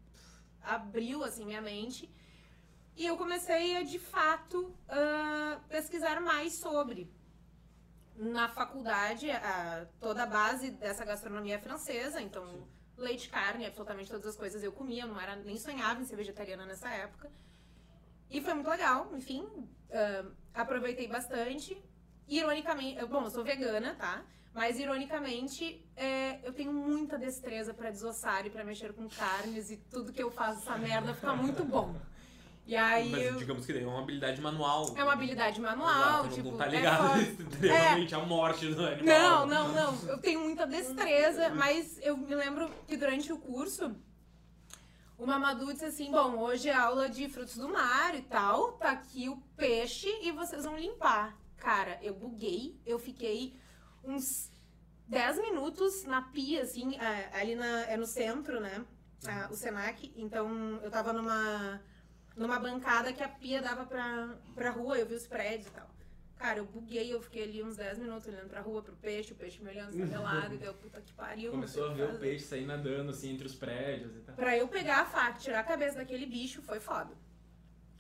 abriu 0.63 1.23
assim 1.23 1.45
minha 1.45 1.61
mente. 1.61 2.11
E 2.97 3.07
eu 3.07 3.17
comecei 3.17 3.77
a, 3.77 3.83
de 3.83 3.99
fato, 3.99 4.75
ah, 4.89 5.61
pesquisar 5.69 6.21
mais 6.21 6.55
sobre. 6.55 7.11
Na 8.17 8.49
faculdade, 8.49 9.31
a- 9.31 9.87
toda 9.99 10.25
a 10.25 10.27
base 10.27 10.71
dessa 10.73 11.05
gastronomia 11.05 11.55
é 11.55 11.59
francesa, 11.59 12.21
então 12.21 12.47
Sim. 12.47 12.80
Leite, 13.03 13.29
carne, 13.29 13.67
absolutamente 13.67 14.11
todas 14.11 14.27
as 14.27 14.37
coisas 14.37 14.63
eu 14.63 14.73
comia, 14.73 15.07
não 15.07 15.21
era, 15.21 15.37
nem 15.37 15.57
sonhava 15.57 16.01
em 16.01 16.05
ser 16.05 16.17
vegetariana 16.17 16.67
nessa 16.67 16.89
época. 16.89 17.31
E 18.31 18.41
foi 18.41 18.55
muito 18.55 18.71
legal, 18.71 19.11
enfim, 19.17 19.47
ah, 19.93 20.25
aproveitei 20.55 21.09
bastante. 21.09 21.83
Ironicamente, 22.29 23.05
bom, 23.07 23.25
eu 23.25 23.31
sou 23.31 23.43
vegana, 23.43 23.95
tá? 23.97 24.25
Mas, 24.53 24.79
ironicamente, 24.79 25.85
é, 25.97 26.41
eu 26.47 26.53
tenho 26.53 26.73
muita 26.73 27.17
destreza 27.17 27.73
pra 27.73 27.91
desossar 27.91 28.47
e 28.47 28.51
pra 28.51 28.65
mexer 28.65 28.93
com 28.93 29.09
carnes 29.09 29.71
e 29.71 29.77
tudo 29.77 30.13
que 30.13 30.23
eu 30.23 30.31
faço 30.31 30.61
essa 30.61 30.77
merda 30.77 31.15
fica 31.15 31.35
muito 31.35 31.65
bom. 31.65 31.95
E 32.71 32.77
aí. 32.77 33.11
Mas 33.11 33.37
digamos 33.37 33.67
que 33.67 33.73
é 33.77 33.85
uma 33.85 33.99
habilidade 33.99 34.41
manual. 34.41 34.95
É 34.97 35.03
uma 35.03 35.15
habilidade 35.15 35.61
manual, 35.61 36.21
Exato, 36.21 36.35
tipo. 36.37 36.53
não 36.53 36.57
tá 36.57 36.67
é 36.67 36.71
ligado 36.71 37.09
foda. 37.09 37.23
extremamente 37.23 38.15
à 38.15 38.19
morte 38.21 38.69
do 38.73 38.87
animal. 38.87 39.45
Não, 39.45 39.47
não, 39.49 39.73
não. 39.73 40.09
Eu 40.09 40.19
tenho 40.19 40.39
muita 40.39 40.69
destreza, 40.69 41.51
mas 41.51 41.99
eu 42.01 42.17
me 42.17 42.33
lembro 42.33 42.71
que 42.87 42.97
durante 42.97 43.33
o 43.33 43.39
curso, 43.39 43.93
o 45.19 45.27
Mamadou 45.27 45.73
disse 45.73 45.87
assim: 45.87 46.13
bom, 46.13 46.39
hoje 46.39 46.69
é 46.69 46.75
aula 46.77 47.09
de 47.09 47.29
frutos 47.29 47.57
do 47.57 47.69
mar 47.69 48.15
e 48.15 48.23
tal, 48.23 48.75
tá 48.75 48.93
aqui 48.93 49.29
o 49.29 49.39
peixe 49.57 50.09
e 50.23 50.31
vocês 50.31 50.65
vão 50.65 50.79
limpar. 50.79 51.37
Cara, 51.57 51.99
eu 52.01 52.15
buguei, 52.15 52.81
eu 52.87 53.01
fiquei 53.01 53.59
uns 54.05 54.49
10 55.09 55.39
minutos 55.39 56.05
na 56.05 56.23
pia, 56.23 56.63
assim, 56.63 56.97
é, 56.99 57.31
ali 57.37 57.57
na, 57.57 57.81
é 57.87 57.97
no 57.97 58.07
centro, 58.07 58.61
né? 58.61 58.87
ah, 59.27 59.49
o 59.51 59.55
Senac. 59.55 60.13
Então 60.17 60.81
eu 60.83 60.91
tava 60.91 61.13
numa, 61.13 61.81
numa 62.41 62.59
bancada 62.59 63.13
que 63.13 63.23
a 63.23 63.29
pia 63.29 63.61
dava 63.61 63.85
pra, 63.85 64.35
pra 64.55 64.71
rua, 64.71 64.99
eu 64.99 65.07
vi 65.07 65.15
os 65.15 65.27
prédios 65.27 65.67
e 65.67 65.71
tal. 65.71 65.89
Cara, 66.39 66.59
eu 66.59 66.65
buguei, 66.65 67.13
eu 67.13 67.21
fiquei 67.21 67.43
ali 67.43 67.63
uns 67.63 67.77
10 67.77 67.99
minutos 67.99 68.27
olhando 68.27 68.49
pra 68.49 68.63
rua, 68.63 68.83
pro 68.83 68.97
peixe, 68.97 69.35
o 69.35 69.37
peixe 69.37 69.63
me 69.63 69.69
olhando 69.69 69.91
estabelado, 69.91 70.55
e 70.55 70.57
deu 70.57 70.73
puta 70.73 70.99
que 71.03 71.13
pariu. 71.13 71.51
Começou 71.51 71.91
a 71.91 71.93
ver 71.93 72.15
o 72.15 72.19
peixe 72.19 72.47
sair 72.47 72.65
nadando 72.65 73.11
assim 73.11 73.31
entre 73.35 73.47
os 73.47 73.55
prédios 73.55 74.17
e 74.17 74.21
tal. 74.21 74.35
Pra 74.37 74.57
eu 74.57 74.67
pegar 74.67 75.03
a 75.03 75.05
faca, 75.05 75.39
tirar 75.39 75.61
a 75.61 75.65
cabeça 75.65 75.99
daquele 75.99 76.25
bicho, 76.25 76.63
foi 76.63 76.81
foda. 76.81 77.11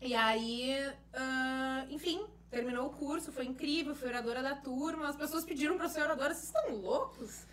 E 0.01 0.15
aí, 0.15 0.91
ah, 1.13 1.85
enfim, 1.91 2.27
terminou 2.49 2.87
o 2.87 2.91
curso, 2.91 3.31
foi 3.31 3.45
incrível, 3.45 3.95
fui 3.95 4.09
oradora 4.09 4.43
da 4.43 4.55
turma, 4.55 5.07
as 5.07 5.17
pessoas 5.17 5.45
pediram 5.45 5.77
pra 5.77 5.91
ser 5.91 6.01
oradora, 6.01 6.33
vocês 6.33 6.47
estão 6.47 6.75
loucos? 6.77 7.45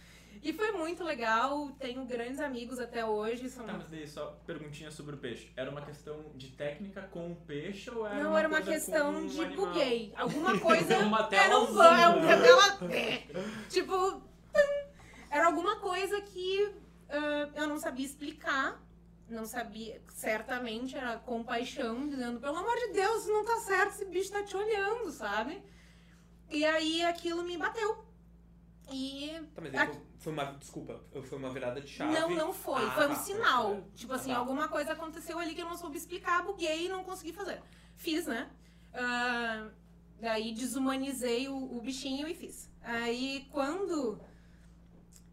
E 0.44 0.54
foi 0.54 0.72
muito 0.72 1.04
legal, 1.04 1.70
tenho 1.80 2.06
grandes 2.06 2.40
amigos 2.40 2.80
até 2.80 3.06
hoje, 3.06 3.50
são... 3.50 3.66
Tá, 3.66 3.74
mas 3.74 3.88
daí 3.90 4.08
só 4.08 4.38
perguntinha 4.46 4.92
sobre 4.92 5.16
o 5.16 5.18
peixe. 5.18 5.52
Era 5.56 5.70
uma 5.70 5.82
questão 5.82 6.32
de 6.36 6.50
técnica 6.50 7.02
com 7.12 7.32
o 7.32 7.36
peixe 7.36 7.90
ou 7.90 8.06
era 8.06 8.24
Não, 8.24 8.30
uma 8.32 8.40
era 8.40 8.48
uma 8.48 8.62
questão 8.62 9.16
um 9.16 9.28
de 9.28 9.42
animal? 9.42 9.68
buguei. 9.68 10.14
Alguma 10.16 10.58
coisa. 10.60 10.94
Era 10.94 11.06
um 11.60 11.64
azul, 11.64 11.76
ban, 11.76 11.98
é 11.98 12.10
um 12.10 12.22
né? 12.22 12.38
tela. 12.42 12.78
tipo. 13.70 14.22
Era 15.30 15.48
alguma 15.48 15.76
coisa 15.78 16.22
que 16.22 16.74
ah, 17.10 17.50
eu 17.56 17.68
não 17.68 17.78
sabia 17.78 18.06
explicar. 18.06 18.82
Não 19.30 19.46
sabia. 19.46 20.02
Certamente 20.10 20.96
era 20.96 21.18
compaixão, 21.18 22.08
dizendo: 22.08 22.40
pelo 22.40 22.56
amor 22.58 22.76
de 22.76 22.94
Deus, 22.94 23.28
não 23.28 23.44
tá 23.44 23.58
certo, 23.58 23.90
esse 23.90 24.06
bicho 24.06 24.32
tá 24.32 24.44
te 24.44 24.56
olhando, 24.56 25.12
sabe? 25.12 25.62
E 26.50 26.64
aí 26.66 27.04
aquilo 27.04 27.44
me 27.44 27.58
bateu. 27.58 28.07
E. 28.92 29.42
Tá, 29.54 29.62
mas 29.62 29.74
aí 29.76 30.00
foi, 30.18 30.34
uma. 30.34 30.46
Desculpa, 30.54 31.02
foi 31.24 31.38
uma 31.38 31.50
virada 31.50 31.82
de 31.82 31.88
chave. 31.88 32.14
Não, 32.14 32.30
não 32.30 32.54
foi. 32.54 32.84
Ah, 32.86 32.92
foi 32.92 33.06
um 33.06 33.10
tá, 33.10 33.16
sinal. 33.16 33.76
tá. 33.76 33.82
Tipo 33.96 34.14
Ah, 34.14 34.16
assim, 34.16 34.32
tá. 34.32 34.38
alguma 34.38 34.68
coisa 34.68 34.94
aconteceu 34.94 35.38
ali 35.40 35.54
que 35.54 35.62
eu 35.62 35.66
não 35.66 35.78
soube 35.78 35.98
explicar, 35.98 36.44
buguei 36.44 36.86
e 36.86 36.90
não 36.90 37.04
consegui 37.04 37.34
fazer. 37.34 37.62
Fiz, 37.96 38.26
né? 38.26 38.50
Ah, 38.94 39.70
daí 40.20 40.54
desumanizei 40.54 41.48
o, 41.48 41.78
o 41.78 41.82
bichinho 41.82 42.28
e 42.28 42.34
fiz. 42.34 42.70
Aí 42.82 43.48
quando 43.52 44.20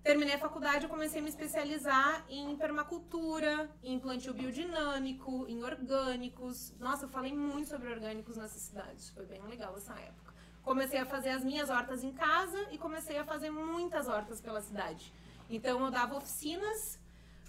terminei 0.03 0.35
a 0.35 0.39
faculdade, 0.39 0.85
eu 0.85 0.91
comecei 0.91 1.21
a 1.21 1.23
me 1.23 1.31
especializar 1.31 2.27
em 2.29 2.55
permacultura, 2.57 3.71
em 3.83 3.99
plantio 3.99 4.35
biodinâmico, 4.35 5.47
em 5.49 5.63
orgânicos. 5.65 6.75
Nossa, 6.79 7.07
eu 7.07 7.09
falei 7.09 7.33
muito 7.33 7.69
sobre 7.69 7.89
orgânicos 7.89 8.37
nessa 8.37 8.59
cidade. 8.59 9.11
Foi 9.13 9.25
bem 9.25 9.41
legal 9.43 9.75
essa 9.77 9.95
época. 9.95 10.24
Comecei 10.65 10.99
a 10.99 11.05
fazer 11.07 11.31
as 11.31 11.45
minhas 11.45 11.69
hortas 11.69 12.03
em 12.03 12.13
casa 12.13 12.69
e 12.71 12.79
comecei 12.79 13.19
a 13.19 13.25
fazer 13.25 13.51
muitas 13.51 14.09
hortas 14.09 14.41
pela 14.41 14.61
cidade. 14.61 15.13
Então 15.49 15.85
eu 15.85 15.91
dava 15.91 16.17
oficinas. 16.17 16.99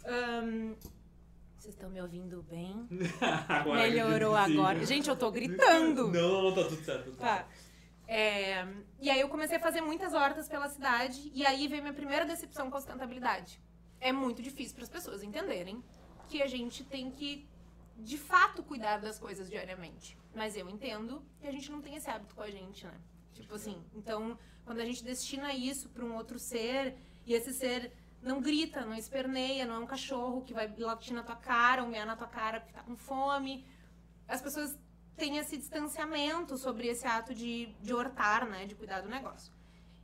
ahn, 0.06 0.74
Vocês 1.58 1.74
estão 1.74 1.90
me 1.90 2.02
ouvindo 2.02 2.44
bem? 2.44 2.88
Agora 3.48 3.82
Melhorou 3.82 4.36
agora. 4.36 4.86
Gente, 4.86 5.10
eu 5.10 5.16
tô 5.16 5.32
gritando. 5.32 6.12
Não, 6.14 6.44
não, 6.44 6.54
tá 6.54 6.64
tudo 6.66 6.84
certo. 6.84 7.12
Tá. 7.14 7.38
certo. 7.38 7.66
É, 8.08 8.68
e 9.00 9.10
aí 9.10 9.20
eu 9.20 9.30
comecei 9.30 9.58
a 9.58 9.60
fazer 9.60 9.82
muitas 9.82 10.14
hortas 10.14 10.48
pela 10.48 10.70
cidade 10.70 11.32
e 11.34 11.44
aí 11.46 11.68
veio 11.68 11.82
minha 11.82 11.94
primeira 11.94 12.26
decepção 12.26 12.70
com 12.70 12.78
a 12.78 12.82
sustentabilidade. 12.82 13.60
É 14.00 14.12
muito 14.12 14.42
difícil 14.44 14.76
para 14.76 14.84
as 14.84 14.90
pessoas 14.90 15.24
entenderem 15.24 15.82
que 16.28 16.44
a 16.44 16.48
gente 16.48 16.84
tem 16.84 17.10
que 17.10 17.48
de 17.98 18.18
fato 18.18 18.64
cuidar 18.64 18.98
das 18.98 19.18
coisas 19.20 19.50
diariamente. 19.50 20.18
Mas 20.34 20.56
eu 20.56 20.70
entendo 20.70 21.24
que 21.40 21.48
a 21.48 21.52
gente 21.52 21.72
não 21.72 21.82
tem 21.82 21.96
esse 21.96 22.10
hábito 22.10 22.36
com 22.36 22.42
a 22.42 22.50
gente, 22.50 22.86
né? 22.86 23.00
Tipo 23.34 23.56
assim, 23.56 23.84
então 23.94 24.38
quando 24.64 24.80
a 24.80 24.86
gente 24.86 25.04
destina 25.04 25.54
isso 25.54 25.90
para 25.90 26.04
um 26.04 26.16
outro 26.16 26.40
ser 26.40 26.96
e 27.26 27.34
esse 27.34 27.54
ser 27.54 27.92
não 28.22 28.42
grita, 28.42 28.86
não 28.86 28.96
esperneia, 28.96 29.66
não 29.66 29.76
é 29.76 29.80
um 29.80 29.86
cachorro 29.86 30.42
que 30.42 30.54
vai 30.54 30.74
latir 30.78 31.14
na 31.14 31.24
tua 31.24 31.36
cara 31.36 31.84
ou 31.84 31.90
mear 31.90 32.06
na 32.06 32.16
tua 32.16 32.28
cara 32.28 32.60
porque 32.60 32.74
tá 32.74 32.82
com 32.84 32.96
fome, 32.96 33.66
as 34.28 34.42
pessoas 34.42 34.78
tem 35.16 35.38
esse 35.38 35.58
distanciamento 35.58 36.58
sobre 36.58 36.88
esse 36.88 37.06
ato 37.08 37.34
de, 37.34 37.68
de 37.82 37.94
hortar, 37.94 38.46
né? 38.46 38.66
De 38.66 38.76
cuidar 38.76 39.02
do 39.02 39.10
negócio. 39.10 39.54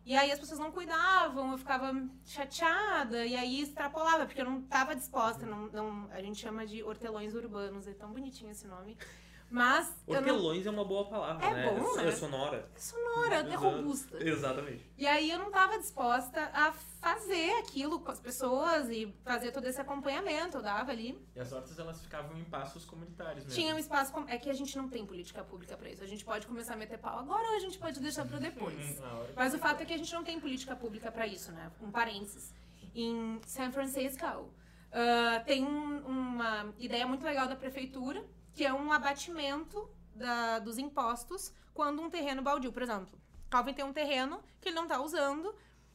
E 0.04 0.16
aí 0.16 0.32
as 0.32 0.40
pessoas 0.40 0.60
não 0.60 0.72
cuidavam, 0.72 1.52
eu 1.52 1.58
ficava 1.58 1.94
chateada, 2.26 3.26
e 3.26 3.36
aí 3.36 3.62
extrapolava, 3.62 4.26
porque 4.26 4.42
eu 4.42 4.46
não 4.46 4.60
estava 4.60 4.96
disposta, 4.96 5.46
não, 5.46 5.68
não, 5.68 6.10
a 6.12 6.22
gente 6.22 6.40
chama 6.40 6.66
de 6.66 6.82
hortelões 6.82 7.36
urbanos, 7.36 7.88
é 7.88 7.94
tão 7.94 8.12
bonitinho 8.12 8.52
esse 8.52 8.68
nome. 8.68 8.98
Mas 9.54 9.94
eu 10.08 10.14
não, 10.14 10.20
Hortelões 10.22 10.66
é 10.66 10.70
uma 10.70 10.86
boa 10.86 11.06
palavra, 11.10 11.46
É 11.46 11.54
né? 11.54 11.70
bom, 11.70 12.00
é, 12.00 12.06
né? 12.06 12.12
sonora. 12.14 12.70
é 12.74 12.80
sonora, 12.80 13.36
é 13.36 13.40
Exato. 13.42 13.58
robusta. 13.58 14.24
Exatamente. 14.26 14.90
E 14.98 15.06
aí 15.06 15.30
eu 15.30 15.38
não 15.38 15.48
estava 15.48 15.78
disposta 15.78 16.50
a 16.54 16.72
fazer 16.72 17.52
aquilo 17.60 18.00
com 18.00 18.10
as 18.12 18.20
pessoas 18.22 18.90
e 18.90 19.14
fazer 19.26 19.52
todo 19.52 19.66
esse 19.68 19.82
acompanhamento, 19.82 20.56
eu 20.58 20.64
dava 20.64 20.90
ali. 20.92 21.22
E 21.36 21.40
as 21.42 21.52
hortas 21.52 21.78
elas 21.78 22.02
ficavam 22.02 22.38
em 22.38 22.46
passos 22.46 22.86
comunitários 22.86 23.44
mesmo. 23.44 23.60
Tinha 23.60 23.76
um 23.76 23.78
espaço. 23.78 24.14
com- 24.14 24.24
É 24.30 24.38
que 24.38 24.50
a 24.50 24.54
gente 24.54 24.78
não 24.78 24.88
tem 24.88 25.06
política 25.06 25.44
pública 25.44 25.76
pra 25.76 25.90
isso. 25.90 26.02
A 26.02 26.08
gente 26.08 26.24
pode 26.24 26.48
começar 26.48 26.76
a 26.76 26.78
meter 26.78 26.98
pau 26.98 27.20
agora 27.20 27.46
ou 27.50 27.56
a 27.58 27.60
gente 27.60 27.78
pode 27.78 28.00
deixar 28.00 28.26
pra 28.26 28.40
depois. 28.40 28.74
Mas 29.36 29.54
o 29.54 29.60
fato 29.60 29.82
é 29.82 29.86
que 29.86 29.94
a 29.94 29.98
gente 29.98 30.14
não 30.14 30.24
tem 30.24 30.40
política 30.40 30.78
pública 30.78 31.12
pra 31.12 31.28
isso, 31.28 31.52
né? 31.52 31.70
Um 31.82 31.92
parênteses. 31.92 32.54
Em 32.96 33.40
San 33.46 33.70
Francisco, 33.72 34.26
ah, 34.94 35.42
tem 35.46 35.66
um- 35.66 36.00
uma 36.08 36.74
ideia 36.80 37.06
muito 37.06 37.26
legal 37.26 37.48
da 37.50 37.56
prefeitura, 37.58 38.24
que 38.54 38.66
é 38.66 38.74
um 38.74 38.92
abatimento 38.92 39.90
da- 40.16 40.60
dos 40.60 40.78
impostos 40.78 41.54
quando 41.74 42.02
um 42.02 42.10
terreno 42.10 42.42
baldio, 42.42 42.72
por 42.72 42.82
exemplo. 42.82 43.20
Calvin 43.50 43.74
tem 43.74 43.86
um 43.86 43.94
terreno 43.94 44.42
que 44.60 44.70
ele 44.70 44.76
não 44.76 44.88
tá 44.88 45.02
usando 45.02 45.54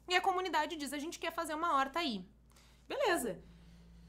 e 0.08 0.14
a 0.14 0.20
comunidade 0.20 0.76
diz: 0.76 0.92
a 0.92 0.98
gente 0.98 1.18
quer 1.18 1.32
fazer 1.32 1.54
uma 1.54 1.74
horta 1.74 1.98
aí. 1.98 2.24
Beleza. 2.88 3.38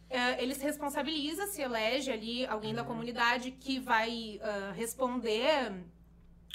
É, 0.10 0.42
ele 0.42 0.56
se 0.56 0.64
responsabiliza, 0.64 1.48
se 1.48 1.62
elege 1.62 2.12
ali 2.12 2.46
alguém 2.46 2.74
da 2.74 2.84
comunidade 2.84 3.52
que 3.52 3.78
vai 3.78 4.40
ah, 4.42 4.72
responder 4.74 5.84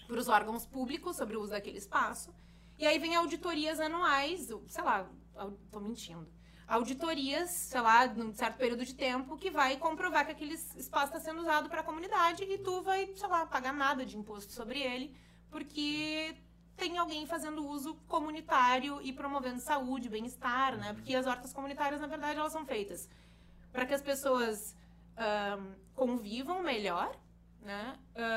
para 0.07 0.17
os 0.19 0.29
órgãos 0.29 0.65
públicos 0.65 1.17
sobre 1.17 1.37
o 1.37 1.41
uso 1.43 1.51
daquele 1.53 1.77
espaço. 1.79 2.35
E 2.79 2.87
aí 2.87 2.99
vem 2.99 3.15
auditorias 3.15 3.79
anuais, 3.79 4.49
sei 4.67 4.83
lá, 4.83 5.07
tô 5.71 5.81
mentindo. 5.81 6.27
Auditorias, 6.66 7.50
sei 7.50 7.81
lá, 7.81 8.07
num 8.07 8.33
certo 8.33 8.57
período 8.57 8.85
de 8.85 8.95
tempo, 8.95 9.37
que 9.37 9.50
vai 9.50 9.76
comprovar 9.76 10.25
que 10.25 10.33
aquele 10.33 10.54
espaço 10.54 11.07
está 11.07 11.21
sendo 11.21 11.40
usado 11.40 11.69
para 11.69 11.81
a 11.81 11.85
comunidade 11.85 12.45
e 12.45 12.59
tu 12.59 12.83
vai, 12.83 13.11
sei 13.14 13.28
lá, 13.28 13.45
pagar 13.47 13.73
nada 13.73 14.07
de 14.07 14.16
imposto 14.16 14.52
sobre 14.52 14.81
ele, 14.81 15.14
porque 15.50 16.35
tem 16.76 16.99
alguém 16.99 17.26
fazendo 17.26 17.66
uso 17.66 17.95
comunitário 18.09 19.00
e 19.02 19.12
promovendo 19.12 19.61
saúde, 19.61 20.09
bem-estar, 20.09 20.76
né? 20.76 20.92
Porque 20.95 21.14
as 21.14 21.26
hortas 21.26 21.52
comunitárias, 21.52 22.00
na 22.00 22.07
verdade, 22.07 22.38
elas 22.38 22.52
são 22.52 22.64
feitas 22.64 23.09
para 23.73 23.87
que 23.87 23.95
as 23.95 24.02
pessoas 24.02 24.76
ahn, 25.16 25.75
convivam 25.95 26.62
melhor, 26.62 27.14
né? 27.61 27.97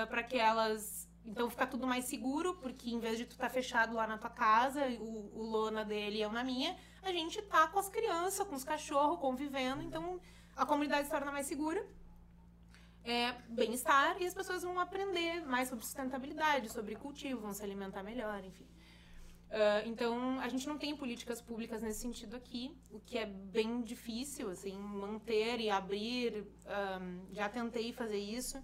para 0.10 0.24
que 0.24 0.38
elas 0.38 1.06
então 1.26 1.50
fica 1.50 1.66
tudo 1.66 1.88
mais 1.88 2.06
seguro, 2.06 2.54
porque 2.56 2.92
em 2.92 3.00
vez 3.00 3.18
de 3.18 3.26
tu 3.26 3.32
estar 3.32 3.50
fechado 3.50 3.96
lá 3.96 4.06
na 4.06 4.18
tua 4.18 4.30
casa, 4.30 4.86
o, 5.00 5.32
o 5.34 5.44
lona 5.44 5.84
dele 5.84 6.22
eu 6.22 6.32
na 6.32 6.44
minha, 6.44 6.78
a 7.06 7.12
gente 7.12 7.42
tá 7.44 7.68
com 7.68 7.80
as 7.80 7.88
crianças, 7.88 8.46
com 8.48 8.56
os 8.56 8.64
cachorros, 8.64 9.20
convivendo, 9.20 9.82
então 9.84 10.20
a 10.56 10.66
comunidade 10.66 11.06
se 11.06 11.12
torna 11.12 11.32
mais 11.32 11.48
segura. 11.48 11.86
É 13.04 13.34
bem-estar 13.50 14.20
e 14.20 14.26
as 14.26 14.34
pessoas 14.34 14.64
vão 14.64 14.80
aprender 14.80 15.46
mais 15.46 15.70
sobre 15.70 15.86
sustentabilidade, 15.86 16.72
sobre 16.72 16.96
cultivo, 16.96 17.42
vão 17.42 17.54
se 17.54 17.64
alimentar 17.64 18.02
melhor, 18.02 18.44
enfim. 18.44 18.68
Ah, 19.52 19.84
então, 19.86 20.40
a 20.40 20.50
gente 20.50 20.68
não 20.68 20.78
tem 20.78 20.96
políticas 20.96 21.42
públicas 21.42 21.82
nesse 21.82 22.02
sentido 22.02 22.36
aqui, 22.36 22.76
o 22.92 23.00
que 23.00 23.18
é 23.18 23.26
bem 23.26 23.82
difícil, 23.82 24.50
assim, 24.50 24.78
manter 24.78 25.60
e 25.60 25.70
abrir. 25.70 26.46
ahm, 26.66 27.22
já 27.32 27.48
tentei 27.48 27.94
fazer 27.94 28.18
isso. 28.18 28.62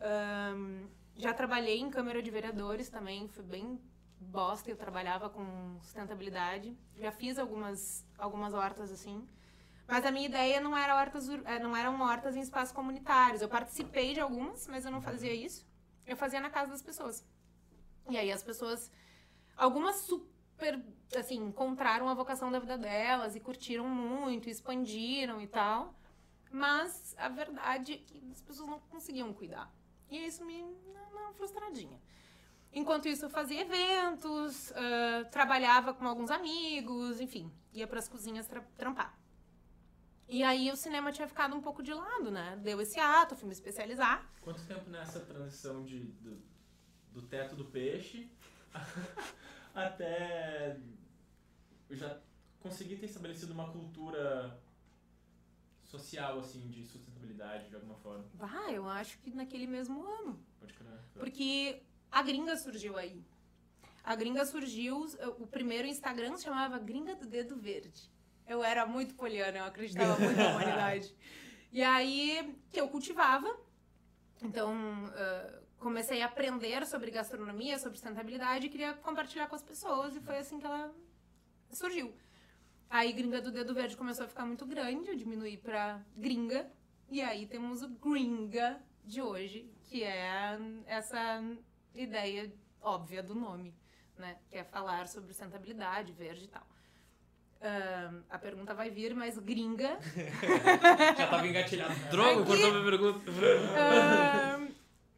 Ahm, 0.00 0.88
já 1.16 1.32
trabalhei 1.32 1.78
em 1.78 1.90
Câmara 1.90 2.22
de 2.22 2.30
Vereadores 2.30 2.88
também, 2.88 3.28
foi 3.28 3.44
bem 3.44 3.80
bosta, 4.20 4.70
eu 4.70 4.76
trabalhava 4.76 5.28
com 5.30 5.44
sustentabilidade. 5.80 6.76
Já 6.96 7.10
fiz 7.10 7.38
algumas, 7.38 8.06
algumas 8.18 8.54
hortas 8.54 8.92
assim. 8.92 9.26
Mas 9.86 10.04
a 10.04 10.10
minha 10.10 10.26
ideia 10.26 10.60
não 10.60 10.76
era 10.76 10.94
hortas, 10.96 11.28
eh, 11.28 11.58
não 11.58 11.76
eram 11.76 12.00
hortas 12.00 12.36
em 12.36 12.40
espaços 12.40 12.72
comunitários. 12.72 13.42
Eu 13.42 13.48
participei 13.48 14.14
de 14.14 14.20
algumas, 14.20 14.68
mas 14.68 14.84
eu 14.84 14.90
não 14.90 15.00
fazia 15.00 15.34
isso. 15.34 15.66
Eu 16.06 16.16
fazia 16.16 16.40
na 16.40 16.50
casa 16.50 16.70
das 16.70 16.82
pessoas. 16.82 17.26
E 18.08 18.16
aí 18.16 18.30
as 18.30 18.42
pessoas, 18.42 18.90
algumas 19.56 19.96
super 19.96 20.40
super, 20.60 20.84
assim, 21.16 21.36
encontraram 21.36 22.08
a 22.08 22.14
vocação 22.14 22.52
da 22.52 22.58
vida 22.58 22.76
delas 22.76 23.34
e 23.34 23.40
curtiram 23.40 23.88
muito, 23.88 24.50
expandiram 24.50 25.40
e 25.40 25.46
tal. 25.46 25.94
Mas 26.52 27.14
a 27.18 27.28
verdade 27.28 27.94
é 27.94 27.96
que 27.96 28.30
as 28.30 28.42
pessoas 28.42 28.68
não 28.68 28.78
conseguiam 28.80 29.32
cuidar. 29.32 29.72
E 30.10 30.26
isso 30.26 30.44
me 30.44 30.62
dá 30.92 31.02
uma 31.12 31.32
frustradinha. 31.32 31.98
Enquanto 32.72 33.08
isso, 33.08 33.24
eu 33.24 33.30
fazia 33.30 33.62
eventos, 33.62 34.72
ah, 34.72 35.24
trabalhava 35.30 35.92
com 35.92 36.06
alguns 36.06 36.30
amigos, 36.30 37.20
enfim, 37.20 37.50
ia 37.72 37.86
pras 37.86 38.08
cozinhas 38.08 38.46
tra 38.46 38.60
trampar. 38.76 39.18
E 40.28 40.44
aí 40.44 40.70
o 40.70 40.76
cinema 40.76 41.10
tinha 41.10 41.26
ficado 41.26 41.56
um 41.56 41.60
pouco 41.60 41.82
de 41.82 41.92
lado, 41.92 42.30
né? 42.30 42.56
Deu 42.62 42.80
esse 42.80 43.00
ato, 43.00 43.34
fui 43.34 43.48
me 43.48 43.52
especializar. 43.52 44.24
Quanto 44.40 44.62
tempo 44.64 44.88
nessa 44.88 45.18
transição 45.18 45.84
de, 45.84 46.04
do, 46.04 46.40
do 47.12 47.22
teto 47.22 47.56
do 47.56 47.64
peixe 47.64 48.30
até 49.74 50.78
eu 51.88 51.96
já 51.96 52.16
conseguir 52.60 52.96
ter 52.96 53.06
estabelecido 53.06 53.52
uma 53.52 53.72
cultura 53.72 54.56
social, 55.82 56.38
assim, 56.38 56.68
de 56.68 56.86
sustentabilidade, 56.86 57.68
de 57.68 57.74
alguma 57.74 57.96
forma? 57.96 58.24
Bah, 58.34 58.70
eu 58.70 58.88
acho 58.88 59.18
que 59.18 59.32
naquele 59.32 59.66
mesmo 59.66 60.00
ano. 60.04 60.38
Pode 60.60 60.72
crer. 60.74 61.00
Porque 61.14 61.82
a 62.10 62.22
gringa 62.22 62.56
surgiu 62.56 62.96
aí. 62.96 63.24
A 64.02 64.14
gringa 64.14 64.44
surgiu, 64.44 65.06
o 65.38 65.46
primeiro 65.46 65.86
Instagram 65.86 66.36
se 66.36 66.44
chamava 66.44 66.78
Gringa 66.78 67.14
do 67.14 67.26
Dedo 67.26 67.56
Verde. 67.56 68.10
Eu 68.46 68.64
era 68.64 68.86
muito 68.86 69.14
poliana, 69.14 69.58
eu 69.58 69.64
acreditava 69.64 70.18
muito 70.18 70.36
na 70.36 70.48
humanidade. 70.56 71.14
E 71.70 71.82
aí, 71.82 72.56
que 72.70 72.80
eu 72.80 72.88
cultivava. 72.88 73.54
Então, 74.42 74.74
ah, 75.14 75.60
comecei 75.78 76.22
a 76.22 76.26
aprender 76.26 76.84
sobre 76.86 77.10
gastronomia, 77.10 77.78
sobre 77.78 77.98
sustentabilidade 77.98 78.66
e 78.66 78.70
queria 78.70 78.94
compartilhar 78.94 79.46
com 79.46 79.54
as 79.54 79.62
pessoas. 79.62 80.16
E 80.16 80.20
foi 80.20 80.38
assim 80.38 80.58
que 80.58 80.66
ela 80.66 80.92
surgiu. 81.70 82.12
Aí, 82.88 83.12
Gringa 83.12 83.40
do 83.40 83.52
Dedo 83.52 83.72
Verde 83.72 83.96
começou 83.96 84.24
a 84.24 84.28
ficar 84.28 84.44
muito 84.44 84.66
grande, 84.66 85.10
eu 85.10 85.16
diminuí 85.16 85.56
pra 85.56 86.02
Gringa. 86.16 86.68
E 87.08 87.20
aí 87.20 87.46
temos 87.46 87.82
o 87.82 87.88
Gringa 87.88 88.80
de 89.04 89.22
hoje, 89.22 89.72
que 89.84 90.02
é 90.02 90.58
essa 90.86 91.40
ideia 91.94 92.52
óbvia 92.82 93.22
do 93.22 93.34
nome, 93.34 93.74
né? 94.16 94.36
Que 94.48 94.58
é 94.58 94.64
falar 94.64 95.08
sobre 95.08 95.28
sustentabilidade, 95.28 96.12
verde 96.12 96.44
e 96.44 96.48
tal. 96.48 96.66
Ahn, 97.62 98.22
a 98.30 98.38
pergunta 98.38 98.72
vai 98.74 98.90
vir, 98.90 99.14
mas 99.14 99.38
gringa. 99.38 99.98
Já 101.18 101.26
tava 101.26 101.46
engatilhado. 101.46 101.94
Droga, 102.10 102.44
cortou 102.44 102.72
minha 102.72 102.84
pergunta. 102.84 103.30
ahn, 103.76 104.68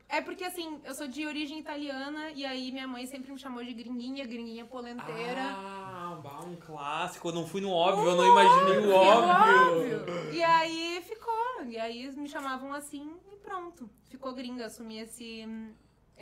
é 0.09 0.21
porque 0.21 0.45
assim, 0.45 0.81
eu 0.85 0.95
sou 0.95 1.07
de 1.07 1.25
origem 1.25 1.59
italiana 1.59 2.31
e 2.33 2.45
aí 2.45 2.73
minha 2.73 2.87
mãe 2.87 3.07
sempre 3.07 3.33
me 3.33 3.39
chamou 3.39 3.65
de 3.65 3.73
gringuinha, 3.73 4.27
gringuinha 4.27 4.67
polenteira. 4.67 5.55
Ah, 5.55 6.21
um 6.47 6.57
clássico. 6.57 7.29
Eu 7.29 7.33
não 7.33 7.47
fui 7.47 7.61
no 7.61 7.71
óbvio, 7.71 8.11
eu 8.11 8.17
não 8.17 8.31
imaginei 8.31 8.79
o 8.79 8.95
óbvio. 8.95 10.01
óbvio. 10.01 10.35
E 10.35 10.43
aí 10.43 11.03
ficou. 11.03 11.65
E 11.67 11.79
aí 11.79 12.11
me 12.17 12.29
chamavam 12.29 12.73
assim 12.73 13.17
e 13.33 13.37
pronto. 13.37 13.89
Ficou 14.11 14.35
gringa, 14.35 14.67
assumi 14.67 14.99
esse, 14.99 15.47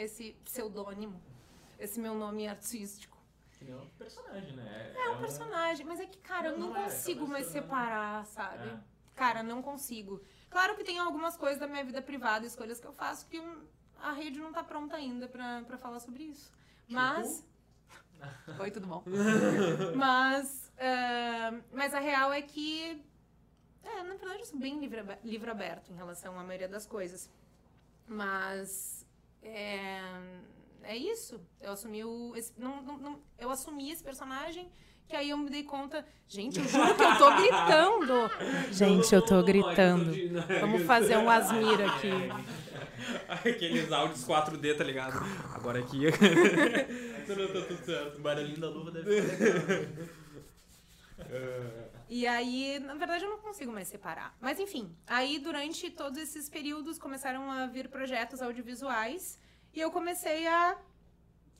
esse 0.02 0.32
pseudônimo, 0.44 1.20
esse 1.78 2.00
meu 2.00 2.14
nome 2.14 2.48
artístico. 2.48 3.18
Que 3.58 3.64
nem 3.64 3.74
um 3.74 3.88
personagem, 3.90 4.56
né? 4.56 4.92
É 4.96 5.10
um 5.10 5.18
personagem, 5.20 5.84
mas 5.84 6.00
é 6.00 6.06
que, 6.06 6.18
cara, 6.18 6.48
eu 6.48 6.58
não, 6.58 6.68
Não 6.70 6.76
é, 6.76 6.84
consigo 6.84 7.26
mais 7.26 7.46
sendo- 7.46 7.62
separar, 7.64 8.24
sabe? 8.26 8.68
É. 8.68 8.80
Cara, 9.14 9.42
não 9.42 9.60
consigo. 9.60 10.22
Claro 10.48 10.74
que 10.76 10.82
tem 10.84 10.98
algumas 10.98 11.36
coisas 11.36 11.58
da 11.60 11.66
minha 11.66 11.84
vida 11.84 12.00
privada, 12.00 12.46
escolhas 12.46 12.80
que 12.80 12.86
eu 12.86 12.92
faço, 12.92 13.26
que 13.26 13.38
a 13.98 14.12
rede 14.12 14.40
não 14.40 14.50
tá 14.52 14.64
pronta 14.64 14.96
ainda 14.96 15.28
pra, 15.28 15.62
pra 15.62 15.76
falar 15.76 16.00
sobre 16.00 16.22
isso. 16.24 16.50
Mas. 16.88 17.46
Oi, 18.58 18.70
tudo 18.70 18.86
bom? 18.86 19.04
mas. 19.94 20.72
ah, 20.78 21.60
mas 21.72 21.92
a 21.92 22.00
real 22.00 22.32
é 22.32 22.40
que. 22.40 23.04
É, 23.82 24.02
na 24.02 24.14
verdade, 24.14 24.40
eu 24.40 24.46
sou 24.46 24.58
bem 24.58 24.78
livre, 24.80 25.00
abe- 25.00 25.18
livre 25.22 25.50
aberto 25.50 25.90
em 25.92 25.96
relação 25.96 26.38
à 26.38 26.42
maioria 26.42 26.68
das 26.68 26.86
coisas. 26.86 27.30
Mas. 28.06 28.99
É, 29.42 30.00
é 30.84 30.96
isso. 30.96 31.40
Eu 31.60 31.72
assumi 31.72 32.04
o. 32.04 32.34
esse- 32.36 32.52
não, 32.58 32.82
não, 32.82 32.98
não- 32.98 33.20
eu 33.38 33.50
assumi 33.50 33.90
esse 33.90 34.02
personagem. 34.02 34.70
Que 35.08 35.16
aí 35.16 35.30
eu 35.30 35.36
me 35.36 35.50
dei 35.50 35.64
conta, 35.64 36.06
gente, 36.28 36.60
eu 36.60 36.64
juro 36.68 36.94
que 36.94 37.02
eu 37.02 37.18
tô 37.18 37.34
gritando. 37.34 38.30
Gente, 38.70 39.12
eu 39.12 39.20
tô 39.20 39.42
gritando. 39.42 40.12
Vamos 40.60 40.82
fazer 40.82 41.16
um 41.16 41.28
Asmir 41.28 41.80
aqui. 41.80 42.10
Aqueles 43.28 43.90
áudios 43.90 44.24
4D, 44.24 44.76
tá 44.76 44.84
ligado? 44.84 45.18
Agora 45.52 45.80
aqui. 45.80 46.02
Não, 47.26 47.46
tá 47.48 47.66
tudo 47.66 47.84
certo. 47.84 48.18
O 48.18 48.20
barulhinho 48.20 48.60
da 48.60 48.68
luva 48.68 48.92
deve 48.92 49.22
ficar. 49.22 49.88
E 52.10 52.26
aí, 52.26 52.80
na 52.80 52.96
verdade, 52.96 53.24
eu 53.24 53.30
não 53.30 53.38
consigo 53.38 53.70
mais 53.70 53.86
separar. 53.86 54.36
Mas 54.40 54.58
enfim, 54.58 54.92
aí 55.06 55.38
durante 55.38 55.88
todos 55.92 56.18
esses 56.18 56.48
períodos 56.48 56.98
começaram 56.98 57.48
a 57.48 57.68
vir 57.68 57.88
projetos 57.88 58.42
audiovisuais 58.42 59.38
e 59.72 59.80
eu 59.80 59.92
comecei 59.92 60.44
a 60.48 60.76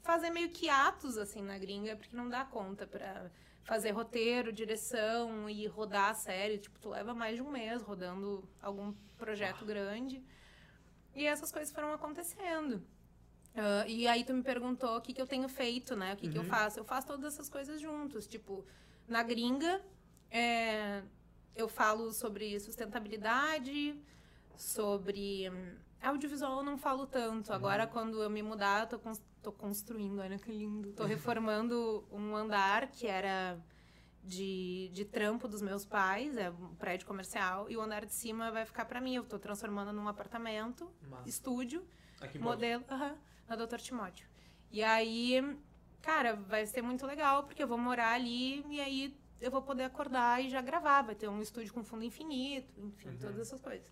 fazer 0.03 0.31
meio 0.31 0.49
que 0.49 0.69
atos 0.69 1.17
assim 1.17 1.41
na 1.41 1.57
gringa, 1.57 1.95
porque 1.95 2.17
não 2.17 2.29
dá 2.29 2.45
conta 2.45 2.85
pra 2.85 3.31
fazer 3.63 3.93
roteiro, 3.93 4.53
direção 4.53 5.49
e 5.49 5.69
rodar 5.69 6.11
a 6.11 6.15
série. 6.15 6.59
Tipo, 6.59 6.81
tu 6.81 6.89
leva 6.89 7.15
mais 7.15 7.37
de 7.37 7.43
um 7.43 7.51
mês 7.53 7.81
rodando 7.81 8.43
algum 8.61 8.93
projeto 9.17 9.65
grande. 9.65 10.21
E 11.15 11.27
essas 11.27 11.53
coisas 11.53 11.73
foram 11.73 11.93
acontecendo. 11.93 12.83
Ah, 13.55 13.85
e 13.87 14.09
aí 14.09 14.25
tu 14.25 14.35
me 14.35 14.43
perguntou 14.43 14.97
o 14.97 15.01
que, 15.01 15.13
que 15.13 15.23
eu 15.23 15.29
tenho 15.29 15.49
feito, 15.49 15.95
né? 15.95 16.15
O 16.15 16.17
que, 16.17 16.29
que 16.29 16.37
eu 16.37 16.43
faço. 16.43 16.81
Eu 16.81 16.85
faço 16.85 17.07
todas 17.07 17.35
essas 17.35 17.49
coisas 17.49 17.81
juntos. 17.81 18.27
Tipo, 18.27 18.67
na 19.07 19.23
gringa, 19.23 19.81
é, 20.31 21.03
eu 21.55 21.69
falo 21.69 22.13
sobre 22.13 22.59
sustentabilidade, 22.61 23.99
sobre 24.57 25.49
hum, 25.51 25.75
audiovisual 26.03 26.59
eu 26.59 26.65
não 26.65 26.79
falo 26.79 27.07
tanto. 27.07 27.53
Agora, 27.53 27.87
quando 27.87 28.23
eu 28.23 28.31
me 28.31 28.43
mudar, 28.43 28.83
eu 28.83 28.87
tô, 28.87 28.99
cons- 28.99 29.23
tô 29.43 29.53
construindo, 29.53 30.21
olha 30.21 30.39
que 30.39 30.51
lindo. 30.51 30.93
Tô 30.93 31.05
reformando 31.05 32.05
um 32.11 32.37
andar 32.37 32.89
que 32.89 33.07
era 33.07 33.59
de, 34.23 34.91
de 34.93 35.05
trampo 35.05 35.49
dos 35.49 35.63
meus 35.63 35.85
pais, 35.85 36.37
é 36.37 36.51
um 36.51 36.75
prédio 36.75 37.07
comercial, 37.07 37.71
e 37.71 37.77
o 37.77 37.81
andar 37.81 38.05
de 38.05 38.13
cima 38.13 38.51
vai 38.51 38.65
ficar 38.67 38.85
pra 38.85 39.01
mim. 39.01 39.15
Eu 39.17 39.25
tô 39.25 39.39
transformando 39.39 39.93
num 39.93 40.07
apartamento, 40.09 40.91
Massa. 41.09 41.29
estúdio, 41.29 41.85
Aqui 42.21 42.39
Porto. 42.39 42.43
modelo, 42.43 42.85
aham, 42.91 43.17
na 43.49 43.57
Dr. 43.57 43.77
Timóteo. 43.79 44.29
E 44.71 44.83
aí, 44.85 45.43
cara, 46.03 46.35
vai 46.37 46.67
ser 46.67 46.83
muito 46.83 47.05
legal, 47.07 47.45
porque 47.45 47.63
eu 47.63 47.67
vou 47.67 47.79
morar 47.79 48.13
ali 48.13 48.65
e 48.69 48.79
aí 48.81 49.17
eu 49.41 49.51
vou 49.51 49.63
poder 49.63 49.85
acordar 49.85 50.43
e 50.45 50.51
já 50.51 50.61
gravar. 50.61 51.03
Vai 51.03 51.15
ter 51.15 51.29
um 51.29 51.41
estúdio 51.41 51.73
com 51.73 51.83
fundo 51.83 52.05
infinito, 52.05 52.73
enfim, 52.79 53.17
todas 53.21 53.39
essas 53.39 53.61
coisas. 53.61 53.91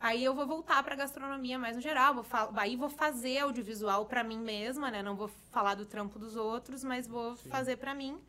Aí 0.00 0.22
eu 0.22 0.32
vou 0.32 0.46
voltar 0.46 0.82
pra 0.82 0.94
gastronomia 0.94 1.58
mais 1.58 1.74
no 1.74 1.82
geral, 1.82 2.14
vou 2.14 2.24
aí 2.56 2.76
vou 2.76 2.88
fazer 2.88 3.38
audiovisual 3.38 4.06
pra 4.06 4.22
mim 4.22 4.38
mesma, 4.38 4.90
né? 4.90 5.02
Não 5.02 5.16
vou 5.16 5.28
falar 5.50 5.74
do 5.74 5.84
trampo 5.84 6.18
dos 6.18 6.36
outros, 6.36 6.84
mas 6.84 7.06
vou 7.06 7.34
fazer 7.36 7.76
pra 7.76 7.94
mim. 7.94 8.20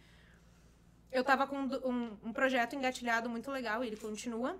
Eu 1.11 1.23
tava 1.23 1.45
com 1.47 1.57
um, 1.57 2.17
um 2.23 2.33
projeto 2.33 2.75
engatilhado 2.75 3.29
muito 3.29 3.51
legal, 3.51 3.83
e 3.83 3.87
ele 3.87 3.97
continua, 3.97 4.59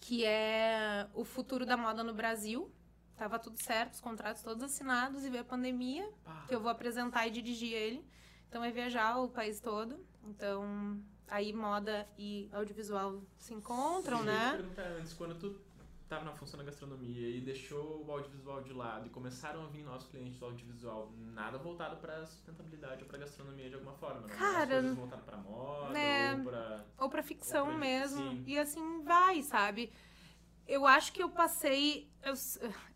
que 0.00 0.24
é 0.24 1.08
o 1.14 1.24
futuro 1.24 1.66
da 1.66 1.76
moda 1.76 2.04
no 2.04 2.14
Brasil. 2.14 2.70
Tava 3.16 3.38
tudo 3.38 3.60
certo, 3.62 3.94
os 3.94 4.00
contratos 4.00 4.42
todos 4.42 4.62
assinados 4.62 5.24
e 5.24 5.30
veio 5.30 5.42
a 5.42 5.46
pandemia, 5.46 6.08
que 6.48 6.54
eu 6.54 6.60
vou 6.60 6.70
apresentar 6.70 7.26
e 7.26 7.30
dirigir 7.30 7.72
ele. 7.72 8.04
Então 8.48 8.64
é 8.64 8.70
viajar 8.70 9.18
o 9.18 9.28
país 9.28 9.60
todo. 9.60 9.98
Então 10.24 11.00
aí 11.28 11.52
moda 11.52 12.06
e 12.18 12.48
audiovisual 12.52 13.20
se 13.38 13.54
encontram, 13.54 14.18
Eu 14.18 14.24
te 14.24 14.26
né? 14.26 14.52
perguntar 14.56 14.82
antes, 14.86 15.12
quando 15.14 15.34
tu 15.38 15.58
tava 16.08 16.24
na 16.26 16.32
função 16.32 16.58
da 16.58 16.64
gastronomia 16.66 17.26
e 17.30 17.40
deixou 17.40 18.04
o 18.06 18.10
audiovisual 18.12 18.62
de 18.62 18.72
lado 18.74 19.06
e 19.06 19.10
começaram 19.10 19.64
a 19.64 19.68
vir 19.68 19.82
nossos 19.82 20.10
clientes 20.10 20.38
do 20.38 20.44
audiovisual, 20.44 21.10
nada 21.32 21.56
voltado 21.56 21.96
pra 21.96 22.26
sustentabilidade 22.26 23.02
ou 23.02 23.08
pra 23.08 23.16
gastronomia 23.18 23.68
de 23.70 23.74
alguma 23.76 23.94
forma, 23.94 24.20
né? 24.26 24.34
Cara, 24.34 24.62
As 24.64 24.68
coisas 24.68 24.96
voltadas 24.98 25.24
pra 25.24 25.36
moda 25.38 25.88
né, 25.94 26.34
ou 26.34 26.42
pra... 26.44 26.84
Ou 26.98 27.08
pra 27.08 27.22
ficção 27.22 27.60
Ou 27.64 27.70
pra- 27.70 27.78
mesmo. 27.78 28.30
sim. 28.30 28.44
E 28.46 28.58
assim 28.58 29.02
vai, 29.02 29.42
sabe? 29.42 29.90
Eu 30.66 30.86
acho 30.86 31.12
que 31.12 31.22
eu 31.22 31.28
passei. 31.28 32.08
eu 32.24 32.34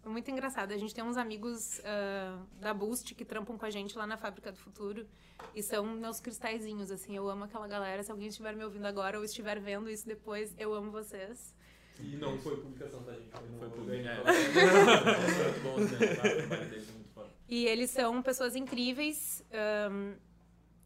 é 0.04 0.08
muito 0.08 0.30
engraçado. 0.30 0.72
A 0.72 0.76
gente 0.76 0.94
tem 0.94 1.02
uns 1.02 1.16
amigos 1.16 1.80
ah, 1.84 2.42
da 2.60 2.72
Boost 2.72 3.14
que 3.14 3.24
trampam 3.24 3.58
com 3.58 3.66
a 3.66 3.70
gente 3.70 3.96
lá 3.98 4.06
na 4.06 4.16
Fábrica 4.16 4.52
do 4.52 4.58
Futuro. 4.58 5.06
E 5.54 5.62
são 5.62 5.84
meus 5.84 6.20
cristalzinhos, 6.20 6.90
assim. 6.90 7.16
Eu 7.16 7.28
amo 7.28 7.44
aquela 7.44 7.66
galera. 7.66 8.02
Se 8.02 8.10
alguém 8.10 8.28
estiver 8.28 8.54
me 8.54 8.64
ouvindo 8.64 8.86
agora 8.86 9.18
ou 9.18 9.24
estiver 9.24 9.60
vendo 9.60 9.90
isso 9.90 10.06
depois, 10.06 10.54
eu 10.58 10.72
amo 10.72 10.90
vocês. 10.90 11.54
E 11.98 12.16
não 12.16 12.38
foi 12.38 12.56
publicação 12.56 13.02
da 13.04 13.14
gente, 13.14 13.30
foi 13.30 13.48
no 13.48 13.58
Foi 13.58 13.70
pro 13.70 13.84
Ganho 13.84 14.02
ganhar. 14.02 14.22
Prova. 14.22 14.38
muito 14.38 15.62
bom, 15.62 15.76
né? 15.80 16.12
O 16.12 16.46
trabalho 16.46 16.70
deles 16.70 16.88
é 16.88 17.14
foda. 17.14 17.30
E 17.48 17.66
eles 17.66 17.90
são 17.90 18.22
pessoas 18.22 18.54
incríveis. 18.54 19.42
ahn, 19.50 20.14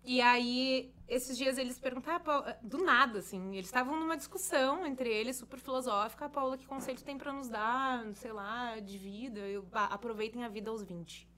e 0.05 0.21
aí, 0.21 0.93
esses 1.09 1.37
dias 1.37 1.59
eles 1.59 1.79
perguntaram, 1.79 2.17
ah, 2.17 2.21
Paula, 2.21 2.59
do 2.63 2.79
nada, 2.85 3.19
assim, 3.19 3.53
eles 3.55 3.67
estavam 3.67 3.99
numa 3.99 4.17
discussão 4.17 4.87
entre 4.87 5.09
eles, 5.09 5.37
super 5.37 5.59
filosófica. 5.59 6.27
Ah, 6.27 6.29
Paula, 6.29 6.57
que 6.57 6.67
conselho 6.67 7.01
tem 7.03 7.19
pra 7.19 7.33
nos 7.33 7.49
dar, 7.49 8.05
sei 8.15 8.33
lá, 8.33 8.79
de 8.81 8.97
vida? 8.99 9.41
Eu, 9.41 9.67
"Ah, 9.73 9.87
aproveitem 9.95 10.45
a 10.45 10.49
vida 10.49 10.71
aos 10.71 10.83
20. 10.83 11.29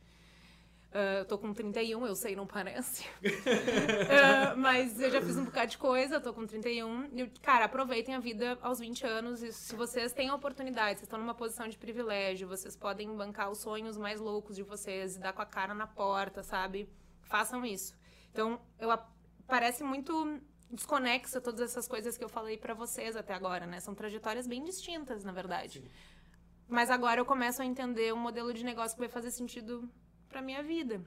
Ah, 0.95 1.19
eu 1.21 1.25
tô 1.25 1.39
com 1.39 1.53
31, 1.55 2.07
eu 2.07 2.15
sei, 2.15 2.37
não 2.37 2.47
parece. 2.47 3.07
Ah, 4.11 4.55
mas 4.57 5.01
eu 5.01 5.11
já 5.11 5.21
fiz 5.23 5.37
um 5.39 5.45
bocado 5.45 5.71
de 5.71 5.79
coisa, 5.79 6.21
tô 6.21 6.33
com 6.35 6.47
31. 6.47 7.05
E, 7.17 7.27
cara, 7.41 7.65
aproveitem 7.65 8.15
a 8.15 8.21
vida 8.21 8.59
aos 8.61 8.79
20 8.79 9.05
anos. 9.07 9.43
E 9.43 9.53
se 9.53 9.75
vocês 9.75 10.13
têm 10.13 10.29
a 10.29 10.35
oportunidade, 10.35 10.99
vocês 10.99 11.03
estão 11.05 11.19
numa 11.19 11.35
posição 11.35 11.67
de 11.69 11.79
privilégio, 11.79 12.47
vocês 12.47 12.77
podem 12.77 13.09
bancar 13.17 13.51
os 13.51 13.59
sonhos 13.59 13.97
mais 13.97 14.21
loucos 14.21 14.55
de 14.57 14.63
vocês 14.63 15.17
e 15.17 15.21
dar 15.21 15.33
com 15.33 15.41
a 15.43 15.47
cara 15.47 15.73
na 15.75 15.87
porta, 15.87 16.43
sabe? 16.43 16.89
Façam 17.23 17.65
isso. 17.65 17.95
Então, 18.33 18.61
eu, 18.79 18.89
parece 19.47 19.85
muito 19.85 20.41
desconexa 20.71 21.41
todas 21.41 21.61
essas 21.61 21.87
coisas 21.87 22.17
que 22.17 22.25
eu 22.25 22.29
falei 22.29 22.57
pra 22.57 22.73
vocês 22.75 23.15
até 23.15 23.35
agora, 23.35 23.67
né? 23.67 23.79
São 23.79 23.95
trajetórias 23.95 24.47
bem 24.47 24.65
distintas, 24.65 25.23
na 25.23 25.33
verdade. 25.33 25.81
Sim. 25.81 25.89
Mas 26.69 26.91
agora 26.91 27.21
eu 27.21 27.27
começo 27.27 27.61
a 27.61 27.67
entender 27.67 28.13
um 28.15 28.19
modelo 28.19 28.53
de 28.55 28.65
negócio 28.65 28.95
que 28.97 29.01
vai 29.01 29.09
fazer 29.09 29.31
sentido 29.31 29.89
pra 30.29 30.41
minha 30.41 30.63
vida. 30.63 31.05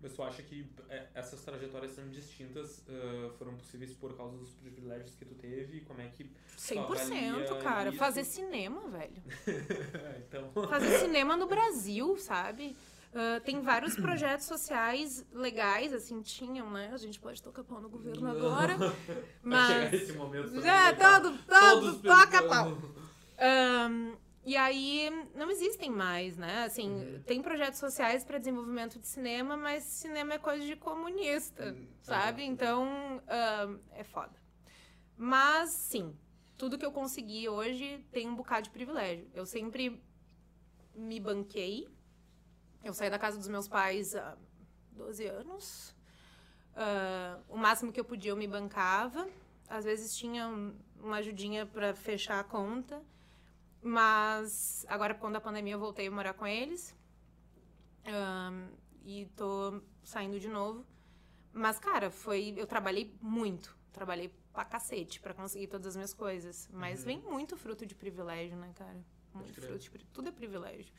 Mas 0.00 0.12
tu 0.12 0.22
acha 0.22 0.42
que 0.42 0.70
é, 0.90 1.08
essas 1.14 1.42
trajetórias 1.42 1.92
são 1.92 2.08
distintas, 2.10 2.84
ah, 2.88 3.30
foram 3.38 3.56
possíveis 3.56 3.94
por 3.94 4.14
causa 4.16 4.36
dos 4.36 4.52
privilégios 4.52 5.14
que 5.14 5.24
tu 5.24 5.34
teve? 5.34 5.80
Como 5.80 6.00
é 6.00 6.08
que. 6.08 6.30
100%, 6.58 6.78
avalia 6.80 7.62
cara. 7.62 7.88
isso? 7.88 7.98
Fazer 7.98 8.24
cinema, 8.24 8.86
velho. 8.88 9.22
então. 10.26 10.52
Fazer 10.68 10.98
cinema 10.98 11.36
no 11.36 11.46
Brasil, 11.46 12.18
sabe? 12.18 12.76
Ah, 13.14 13.40
tem 13.44 13.60
vários 13.60 13.94
projetos 13.96 14.46
sociais 14.46 15.24
legais, 15.32 15.92
assim, 15.92 16.20
tinham, 16.20 16.68
né? 16.70 16.90
A 16.92 16.96
gente 16.96 17.20
pode 17.20 17.40
tocar 17.42 17.62
pau 17.62 17.80
no 17.80 17.88
governo 17.88 18.28
agora. 18.28 18.76
Mas. 19.42 19.92
esse 19.92 20.12
momento. 20.14 20.48
É, 20.58 20.60
né, 20.60 20.92
todo, 20.94 21.38
todo, 21.46 21.80
Todos 21.80 22.02
toca 22.02 22.42
pau. 22.42 22.76
Ahn, 23.38 24.16
e 24.44 24.56
aí, 24.56 25.10
não 25.34 25.50
existem 25.50 25.90
mais, 25.90 26.36
né? 26.36 26.64
Assim, 26.64 26.90
Uhum. 26.90 27.22
tem 27.22 27.40
projetos 27.40 27.78
sociais 27.78 28.24
para 28.24 28.36
desenvolvimento 28.38 28.98
de 28.98 29.06
cinema, 29.06 29.56
mas 29.56 29.84
cinema 29.84 30.34
é 30.34 30.38
coisa 30.38 30.64
de 30.66 30.76
comunista, 30.76 31.72
Hum, 31.72 31.86
sabe? 32.02 32.42
uhum. 32.42 32.48
Então, 32.48 33.22
ahn, 33.28 33.78
é 33.92 34.02
foda. 34.04 34.34
Mas, 35.16 35.70
sim, 35.70 36.14
tudo 36.58 36.76
que 36.76 36.84
eu 36.84 36.90
consegui 36.92 37.48
hoje 37.48 38.04
tem 38.12 38.28
um 38.28 38.34
bocado 38.34 38.64
de 38.64 38.70
privilégio. 38.70 39.28
Eu 39.32 39.46
sempre 39.46 40.02
me 40.94 41.20
banquei. 41.20 41.88
Eu 42.84 42.92
saí 42.92 43.08
da 43.10 43.18
casa 43.18 43.38
dos 43.38 43.48
meus 43.48 43.66
pais 43.66 44.14
há 44.14 44.36
12 44.92 45.26
anos. 45.26 45.94
Ah, 46.76 47.38
o 47.48 47.56
máximo 47.56 47.90
que 47.92 47.98
eu 47.98 48.04
podia 48.04 48.30
eu 48.32 48.36
me 48.36 48.46
bancava. 48.46 49.26
Às 49.68 49.84
vezes 49.84 50.14
tinha 50.16 50.46
um- 50.46 50.74
uma 51.00 51.16
ajudinha 51.16 51.64
para 51.66 51.94
fechar 51.94 52.38
a 52.40 52.44
conta. 52.44 53.02
Mas 53.82 54.84
agora, 54.88 55.14
quando 55.14 55.36
a 55.36 55.40
pandemia, 55.40 55.74
eu 55.74 55.78
voltei 55.78 56.06
a 56.06 56.10
morar 56.10 56.34
com 56.34 56.46
eles. 56.46 56.94
Ahn, 58.06 58.68
e 59.04 59.26
tô 59.36 59.80
saindo 60.02 60.38
de 60.38 60.48
novo. 60.48 60.84
Mas, 61.52 61.78
cara, 61.78 62.10
foi. 62.10 62.54
Eu 62.56 62.66
trabalhei 62.66 63.14
muito. 63.20 63.76
Trabalhei 63.92 64.34
pra 64.52 64.64
cacete 64.64 65.20
pra 65.20 65.32
conseguir 65.34 65.66
todas 65.68 65.88
as 65.88 65.96
minhas 65.96 66.12
coisas. 66.14 66.68
Mas 66.72 67.00
Uhum. 67.00 67.06
vem 67.06 67.18
muito 67.22 67.56
fruto 67.56 67.86
de 67.86 67.94
privilégio, 67.94 68.56
né, 68.56 68.72
cara? 68.74 68.96
Muito 69.32 69.60
fruto 69.60 69.78
de 69.78 69.90
Tudo 70.12 70.28
é 70.28 70.32
privilégio. 70.32 70.92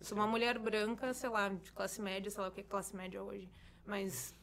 Sou 0.00 0.16
uma 0.16 0.26
mulher 0.26 0.58
branca, 0.58 1.12
sei 1.12 1.28
lá, 1.28 1.48
de 1.48 1.72
classe 1.72 2.00
média, 2.00 2.30
sei 2.30 2.40
lá 2.40 2.48
o 2.48 2.52
que 2.52 2.60
é 2.60 2.64
classe 2.64 2.96
média 2.96 3.22
hoje. 3.22 3.48
Mas 3.84 4.34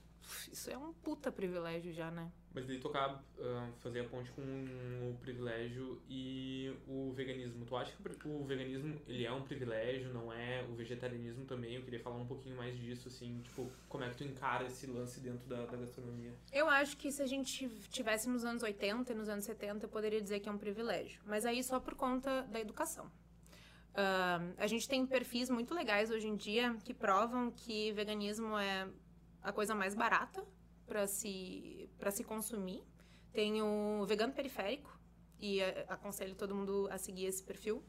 isso 0.51 0.69
é 0.69 0.77
um 0.77 0.93
puta 0.93 1.31
privilégio 1.31 1.91
já, 1.93 2.11
né? 2.11 2.31
Mas 2.53 2.65
daí 2.65 2.79
tocar, 2.79 3.23
ah, 3.39 3.69
fazer 3.79 4.01
a 4.01 4.03
ponte 4.05 4.31
com 4.31 4.41
o 4.41 5.15
privilégio 5.19 6.01
e 6.09 6.73
o 6.87 7.11
veganismo. 7.11 7.65
Tu 7.65 7.75
acha 7.75 7.93
que 7.95 8.27
o 8.27 8.43
veganismo 8.45 8.99
ele 9.07 9.25
é 9.25 9.31
um 9.31 9.43
privilégio, 9.43 10.11
não 10.11 10.33
é? 10.33 10.65
O 10.69 10.73
vegetarianismo 10.73 11.45
também, 11.45 11.75
eu 11.75 11.83
queria 11.83 11.99
falar 11.99 12.17
um 12.17 12.25
pouquinho 12.25 12.57
mais 12.57 12.75
disso, 12.77 13.07
assim, 13.07 13.41
tipo, 13.43 13.71
como 13.87 14.03
é 14.03 14.09
que 14.09 14.17
tu 14.17 14.23
encara 14.23 14.65
esse 14.65 14.87
lance 14.87 15.19
dentro 15.19 15.47
da, 15.47 15.65
da 15.65 15.77
gastronomia? 15.77 16.33
Eu 16.51 16.67
acho 16.67 16.97
que 16.97 17.11
se 17.11 17.21
a 17.21 17.27
gente 17.27 17.69
tivesse 17.89 18.27
nos 18.27 18.43
anos 18.43 18.63
80 18.63 19.11
e 19.11 19.15
nos 19.15 19.29
anos 19.29 19.45
70, 19.45 19.85
eu 19.85 19.89
poderia 19.89 20.21
dizer 20.21 20.39
que 20.39 20.49
é 20.49 20.51
um 20.51 20.57
privilégio. 20.57 21.21
Mas 21.25 21.45
aí 21.45 21.63
só 21.63 21.79
por 21.79 21.93
conta 21.95 22.41
da 22.43 22.59
educação. 22.59 23.11
Ah, 23.99 24.39
a 24.59 24.67
gente 24.67 24.87
tem 24.87 25.07
perfis 25.07 25.49
muito 25.49 25.73
legais 25.73 26.11
hoje 26.11 26.27
em 26.27 26.35
dia 26.35 26.77
que 26.83 26.93
provam 26.93 27.49
que 27.49 27.91
veganismo 27.93 28.55
é 28.55 28.87
a 29.41 29.51
coisa 29.51 29.73
mais 29.73 29.95
barata 29.95 30.45
para 30.85 31.07
se, 31.07 31.89
pra 31.97 32.11
se 32.11 32.23
consumir. 32.23 32.83
Tem 33.33 33.59
o 33.59 34.05
vegano 34.05 34.33
periférico, 34.33 34.95
e 35.39 35.61
aconselho 35.87 36.35
todo 36.35 36.53
mundo 36.53 36.87
a 36.91 36.97
seguir 36.97 37.25
esse 37.25 37.43
perfil, 37.43 37.83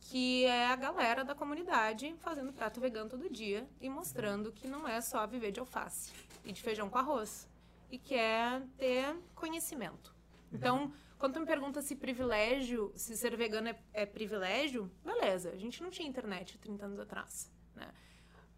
que 0.00 0.44
é 0.44 0.66
a 0.66 0.76
galera 0.76 1.24
da 1.24 1.34
comunidade 1.34 2.14
fazendo 2.18 2.52
prato 2.52 2.80
vegano 2.80 3.08
todo 3.08 3.30
dia 3.30 3.68
e 3.80 3.88
mostrando 3.88 4.52
que 4.52 4.68
não 4.68 4.86
é 4.86 5.00
só 5.00 5.26
viver 5.26 5.52
de 5.52 5.60
alface 5.60 6.12
e 6.44 6.52
de 6.52 6.62
feijão 6.62 6.88
com 6.90 6.98
arroz, 6.98 7.48
e 7.90 7.98
que 7.98 8.14
é 8.14 8.62
ter 8.76 9.16
conhecimento. 9.34 10.14
Então, 10.52 10.92
quando 11.24 11.32
tu 11.32 11.40
me 11.40 11.46
pergunta 11.46 11.80
se 11.80 11.96
privilégio, 11.96 12.92
se 12.94 13.16
ser 13.16 13.34
vegano 13.34 13.68
é, 13.68 13.78
é 13.94 14.04
privilégio, 14.04 14.92
beleza, 15.02 15.52
a 15.52 15.56
gente 15.56 15.82
não 15.82 15.88
tinha 15.88 16.06
internet 16.06 16.58
30 16.58 16.84
anos 16.84 17.00
atrás, 17.00 17.50
né? 17.74 17.90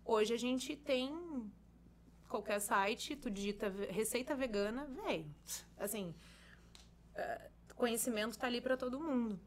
Hoje 0.05 0.35
a 0.35 0.37
gente 0.37 0.75
tem 0.75 1.49
qualquer 2.29 2.59
site, 2.59 3.15
tu 3.15 3.31
digita 3.31 3.69
receita 3.89 4.35
vegana, 4.35 4.85
velho, 4.85 5.33
assim, 5.79 6.13
eh, 7.15 7.51
conhecimento 7.77 8.37
tá 8.37 8.49
ali 8.49 8.61
para 8.61 8.77
todo 8.77 8.99
mundo. 8.99 9.39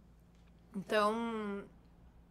Então, 0.73 1.67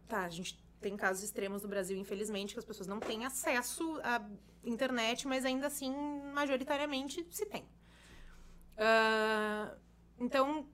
tá, 0.09 0.24
a 0.24 0.31
gente 0.31 0.59
tem 0.81 0.96
casos 0.96 1.22
extremos 1.22 1.62
no 1.62 1.68
Brasil, 1.68 1.98
infelizmente, 1.98 2.55
que 2.55 2.61
as 2.61 2.64
pessoas 2.64 2.87
não 2.87 2.98
têm 2.98 3.27
acesso 3.27 4.01
à 4.03 4.27
internet, 4.64 5.29
mas 5.29 5.44
ainda 5.44 5.66
assim, 5.66 5.94
majoritariamente, 6.33 7.27
se 7.31 7.44
tem. 7.44 7.68
Ah, 8.79 9.77
então, 10.18 10.66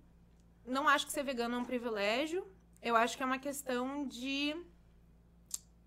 não 0.67 0.89
acho 0.89 1.07
que 1.07 1.13
ser 1.13 1.23
vegano 1.23 1.57
é 1.57 1.59
um 1.59 1.65
privilégio. 1.65 2.47
Eu 2.83 2.97
acho 2.97 3.17
que 3.17 3.23
é 3.23 3.27
uma 3.27 3.39
questão 3.39 4.07
de 4.07 4.55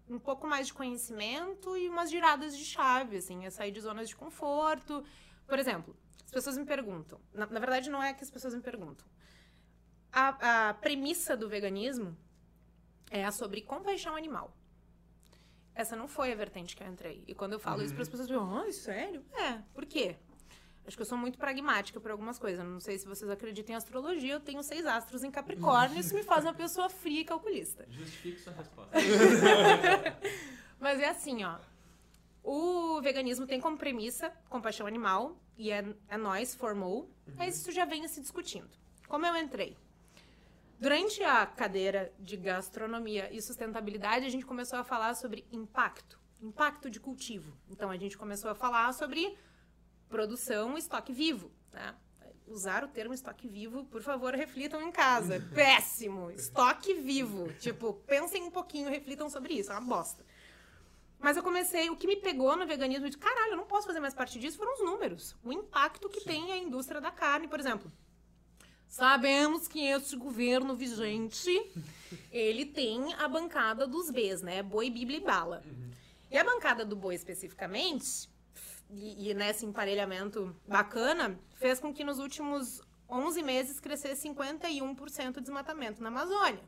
um 0.10 0.20
pouco 0.20 0.48
mais 0.48 0.68
de 0.68 0.74
conhecimento 0.74 1.78
e 1.78 1.90
umas 1.90 2.10
giradas 2.10 2.58
de 2.58 2.64
chave, 2.64 3.18
assim, 3.18 3.46
é 3.46 3.50
sair 3.50 3.72
de 3.72 3.82
zonas 3.82 4.08
de 4.08 4.16
conforto. 4.16 5.04
Por 5.46 5.60
exemplo, 5.60 5.96
as 6.26 6.32
pessoas 6.32 6.58
me 6.58 6.66
perguntam, 6.66 7.20
na, 7.34 7.46
na 7.46 7.60
verdade 7.60 7.90
não 7.90 8.02
é 8.02 8.14
que 8.14 8.24
as 8.24 8.32
pessoas 8.32 8.54
me 8.54 8.62
perguntam. 8.62 9.06
A, 10.12 10.70
a 10.70 10.74
premissa 10.74 11.36
do 11.36 11.50
veganismo 11.50 12.18
é 13.12 13.24
a 13.24 13.32
sobre 13.32 13.62
compaixão 13.62 14.16
animal. 14.16 14.56
Essa 15.76 15.96
não 15.96 16.08
foi 16.08 16.32
a 16.32 16.36
vertente 16.36 16.76
que 16.76 16.82
eu 16.82 16.88
entrei. 16.88 17.24
E 17.28 17.36
quando 17.36 17.54
eu 17.54 17.60
falo 17.60 17.84
isso 17.84 17.94
para 17.94 18.02
as 18.02 18.10
pessoas, 18.10 18.28
ficam, 18.28 18.58
ai, 18.58 18.72
sério? 18.72 19.24
É, 19.34 19.62
por 19.74 19.86
quê? 19.86 20.18
Acho 20.88 20.96
que 20.96 21.02
eu 21.02 21.06
sou 21.06 21.18
muito 21.18 21.38
pragmática 21.38 22.00
por 22.00 22.10
algumas 22.10 22.40
coisas. 22.40 22.66
Não 22.66 22.80
sei 22.80 22.98
se 22.98 23.06
vocês 23.06 23.30
acreditam 23.30 23.74
em 23.74 23.76
astrologia, 23.76 24.34
eu 24.36 24.40
tenho 24.40 24.64
seis 24.64 24.86
astros 24.86 25.22
em 25.22 25.30
Capricórnio, 25.30 26.00
isso 26.00 26.16
me 26.16 26.24
faz 26.24 26.46
uma 26.46 26.54
pessoa 26.54 26.88
fria 26.88 27.20
e 27.20 27.26
calculista. 27.26 27.86
Justifique 27.90 28.40
sua 28.40 28.54
resposta. 28.54 28.98
Mas 30.80 31.02
é 31.02 31.10
assim, 31.10 31.44
ó. 31.44 31.58
O 32.42 33.02
veganismo 33.02 33.46
tem 33.46 33.60
como 33.60 33.78
premissa 33.78 34.32
compaixão 34.48 34.88
animal, 34.88 35.38
e 35.58 35.72
é, 35.72 35.84
é 36.08 36.16
nós, 36.16 36.56
formou. 36.56 37.12
Mas 37.36 37.58
isso 37.58 37.70
já 37.74 37.84
vem 37.84 38.08
se 38.08 38.22
discutindo. 38.22 38.70
Como 39.10 39.26
eu 39.26 39.36
entrei? 39.36 39.76
Durante 40.80 41.22
a 41.22 41.46
cadeira 41.46 42.14
de 42.18 42.38
gastronomia 42.38 43.30
e 43.34 43.42
sustentabilidade, 43.42 44.26
a 44.26 44.30
gente 44.30 44.46
começou 44.46 44.80
a 44.80 44.86
falar 44.86 45.16
sobre 45.16 45.46
impacto. 45.52 46.18
Impacto 46.42 46.90
de 46.90 47.00
cultivo. 47.00 47.52
Então, 47.70 47.90
a 47.90 47.98
gente 47.98 48.18
começou 48.18 48.50
a 48.50 48.56
falar 48.56 48.94
sobre 48.94 49.36
produção 50.10 50.78
estoque 50.78 51.12
vivo. 51.14 51.52
Né? 51.72 51.96
Usar 52.48 52.84
o 52.84 52.88
termo 52.88 53.14
estoque 53.14 53.48
vivo, 53.48 53.86
por 53.86 54.02
favor, 54.02 54.34
reflitam 54.34 54.82
em 54.82 54.92
casa. 54.92 55.40
Péssimo! 55.54 56.32
Estoque 56.32 56.94
vivo. 56.94 57.52
Tipo, 57.60 57.94
pensem 58.06 58.44
um 58.44 58.52
pouquinho, 58.52 58.90
reflitam 58.90 59.30
sobre 59.30 59.54
isso. 59.54 59.72
É 59.72 59.78
uma 59.78 59.96
bosta. 59.96 60.26
Mas 61.20 61.36
eu 61.36 61.44
comecei, 61.44 61.90
o 61.90 61.96
que 61.96 62.08
me 62.08 62.16
pegou 62.16 62.56
no 62.56 62.66
veganismo 62.68 63.10
de 63.10 63.18
caralho, 63.18 63.54
eu 63.54 63.58
não 63.58 63.66
posso 63.66 63.88
fazer 63.88 64.00
mais 64.00 64.14
parte 64.14 64.40
disso, 64.40 64.58
foram 64.58 64.74
os 64.74 64.82
números. 64.82 65.36
O 65.44 65.52
impacto 65.52 66.08
que 66.10 66.22
tem 66.22 66.52
a 66.52 66.58
indústria 66.58 67.02
da 67.02 67.12
carne, 67.12 67.48
por 67.48 67.60
exemplo. 67.60 67.92
Sabemos 68.88 69.68
que 69.68 69.86
este 69.86 70.16
governo 70.16 70.76
vigente, 70.76 71.52
ele 72.32 72.66
tem 72.66 73.14
a 73.16 73.28
bancada 73.28 73.86
dos 73.86 74.10
Bs, 74.10 74.42
né? 74.42 74.64
Boi, 74.64 74.90
Bíblia 74.90 75.18
e 75.18 75.22
bala. 75.22 75.64
E 76.32 76.38
a 76.38 76.44
bancada 76.44 76.86
do 76.86 76.96
boi 76.96 77.16
especificamente, 77.16 78.30
e, 78.90 79.30
e 79.30 79.34
nesse 79.34 79.66
emparelhamento 79.66 80.56
bacana, 80.68 81.40
fez 81.56 81.80
com 81.80 81.94
que 81.94 82.04
nos 82.04 82.20
últimos 82.20 82.82
11 83.10 83.42
meses 83.44 83.80
crescesse 83.80 84.28
51% 84.30 85.34
de 85.36 85.42
desmatamento 85.42 86.02
na 86.02 86.10
Amazônia. 86.10 86.64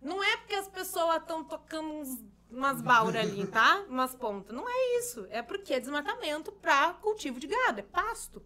Não 0.00 0.22
é 0.22 0.36
porque 0.36 0.54
as 0.54 0.68
pessoas 0.68 1.16
estão 1.22 1.42
tocando 1.42 1.88
uns, 1.88 2.22
umas 2.50 2.80
bauras 2.82 3.22
ali, 3.22 3.46
tá? 3.46 3.84
Umas 3.88 4.14
pontas. 4.14 4.54
Não 4.54 4.68
é 4.68 4.98
isso. 4.98 5.26
É 5.30 5.42
porque 5.42 5.74
é 5.74 5.80
desmatamento 5.80 6.52
para 6.52 6.92
cultivo 6.94 7.40
de 7.40 7.46
gado, 7.46 7.80
é 7.80 7.82
pasto. 7.82 8.42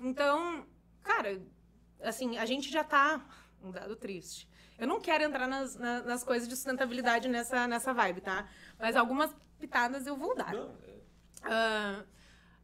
Então, 0.00 0.66
cara, 1.02 1.40
assim, 2.02 2.38
a 2.38 2.46
gente 2.46 2.70
já 2.70 2.84
tá. 2.84 3.24
Um 3.62 3.70
dado 3.70 3.96
triste. 3.96 4.48
Eu 4.78 4.86
não 4.86 5.00
quero 5.00 5.24
entrar 5.24 5.48
nas, 5.48 5.74
na- 5.74 6.02
nas 6.02 6.22
coisas 6.22 6.46
de 6.46 6.54
sustentabilidade 6.54 7.28
nessa, 7.28 7.66
nessa 7.66 7.92
vibe, 7.92 8.20
tá? 8.20 8.48
Mas 8.78 8.94
algumas 8.94 9.34
pitadas 9.58 10.06
eu 10.06 10.16
vou 10.16 10.36
dar. 10.36 10.52
Não, 10.52 10.76
Ah, 11.42 12.04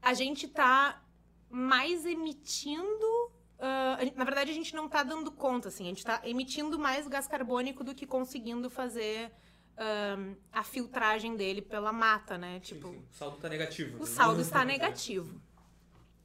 a 0.00 0.14
gente 0.14 0.48
tá 0.48 1.02
mais 1.50 2.04
emitindo. 2.06 3.30
gente- 4.00 4.16
na 4.16 4.24
verdade, 4.24 4.50
a 4.50 4.54
gente 4.54 4.74
não 4.74 4.88
tá 4.88 5.02
dando 5.02 5.30
conta, 5.30 5.68
assim. 5.68 5.84
A 5.84 5.88
gente 5.88 6.04
tá 6.04 6.20
emitindo 6.24 6.78
mais 6.78 7.06
gás 7.06 7.26
carbônico 7.28 7.84
do 7.84 7.94
que 7.94 8.06
conseguindo 8.06 8.68
fazer 8.70 9.30
ah, 9.76 10.16
a 10.52 10.64
filtragem 10.64 11.36
dele 11.36 11.62
pela 11.62 11.92
mata, 11.92 12.36
né? 12.36 12.60
Tipo, 12.60 12.88
sim, 12.88 12.94
sim. 12.94 13.06
O 13.10 13.12
saldo 13.12 13.36
tá 13.38 13.48
negativo. 13.48 13.96
o 13.96 14.00
né? 14.00 14.06
saldo 14.06 14.40
está 14.40 14.64
negativo. 14.64 15.40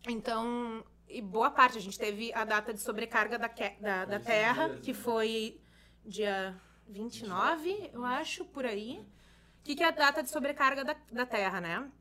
Então, 0.07 0.83
e 1.07 1.21
boa 1.21 1.49
parte, 1.51 1.77
a 1.77 1.81
gente 1.81 1.97
teve 1.97 2.33
a 2.33 2.43
data 2.45 2.73
de 2.73 2.81
sobrecarga 2.81 3.37
da, 3.37 3.49
que- 3.49 3.75
da, 3.81 4.05
da 4.05 4.19
Terra, 4.19 4.69
que 4.81 4.93
né? 4.93 4.99
foi 4.99 5.61
dia 6.05 6.59
29, 6.87 7.89
eu 7.93 8.03
acho, 8.03 8.45
por 8.45 8.65
aí. 8.65 8.99
O 9.59 9.63
que, 9.63 9.75
que 9.75 9.83
é 9.83 9.87
a 9.87 9.91
data 9.91 10.23
de 10.23 10.29
sobrecarga 10.29 10.83
da, 10.85 10.95
da 11.11 11.25
Terra, 11.25 11.59
né? 11.59 11.91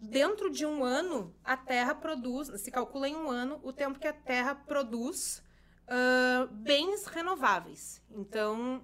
Dentro 0.00 0.50
de 0.50 0.64
um 0.64 0.82
ano, 0.82 1.34
a 1.44 1.56
Terra 1.56 1.94
produz, 1.94 2.48
se 2.60 2.70
calcula 2.70 3.08
em 3.08 3.14
um 3.14 3.30
ano, 3.30 3.60
o 3.62 3.72
tempo 3.72 3.98
que 3.98 4.08
a 4.08 4.12
Terra 4.12 4.54
produz 4.54 5.42
ah, 5.86 6.48
bens 6.50 7.04
renováveis. 7.06 8.02
Então, 8.10 8.82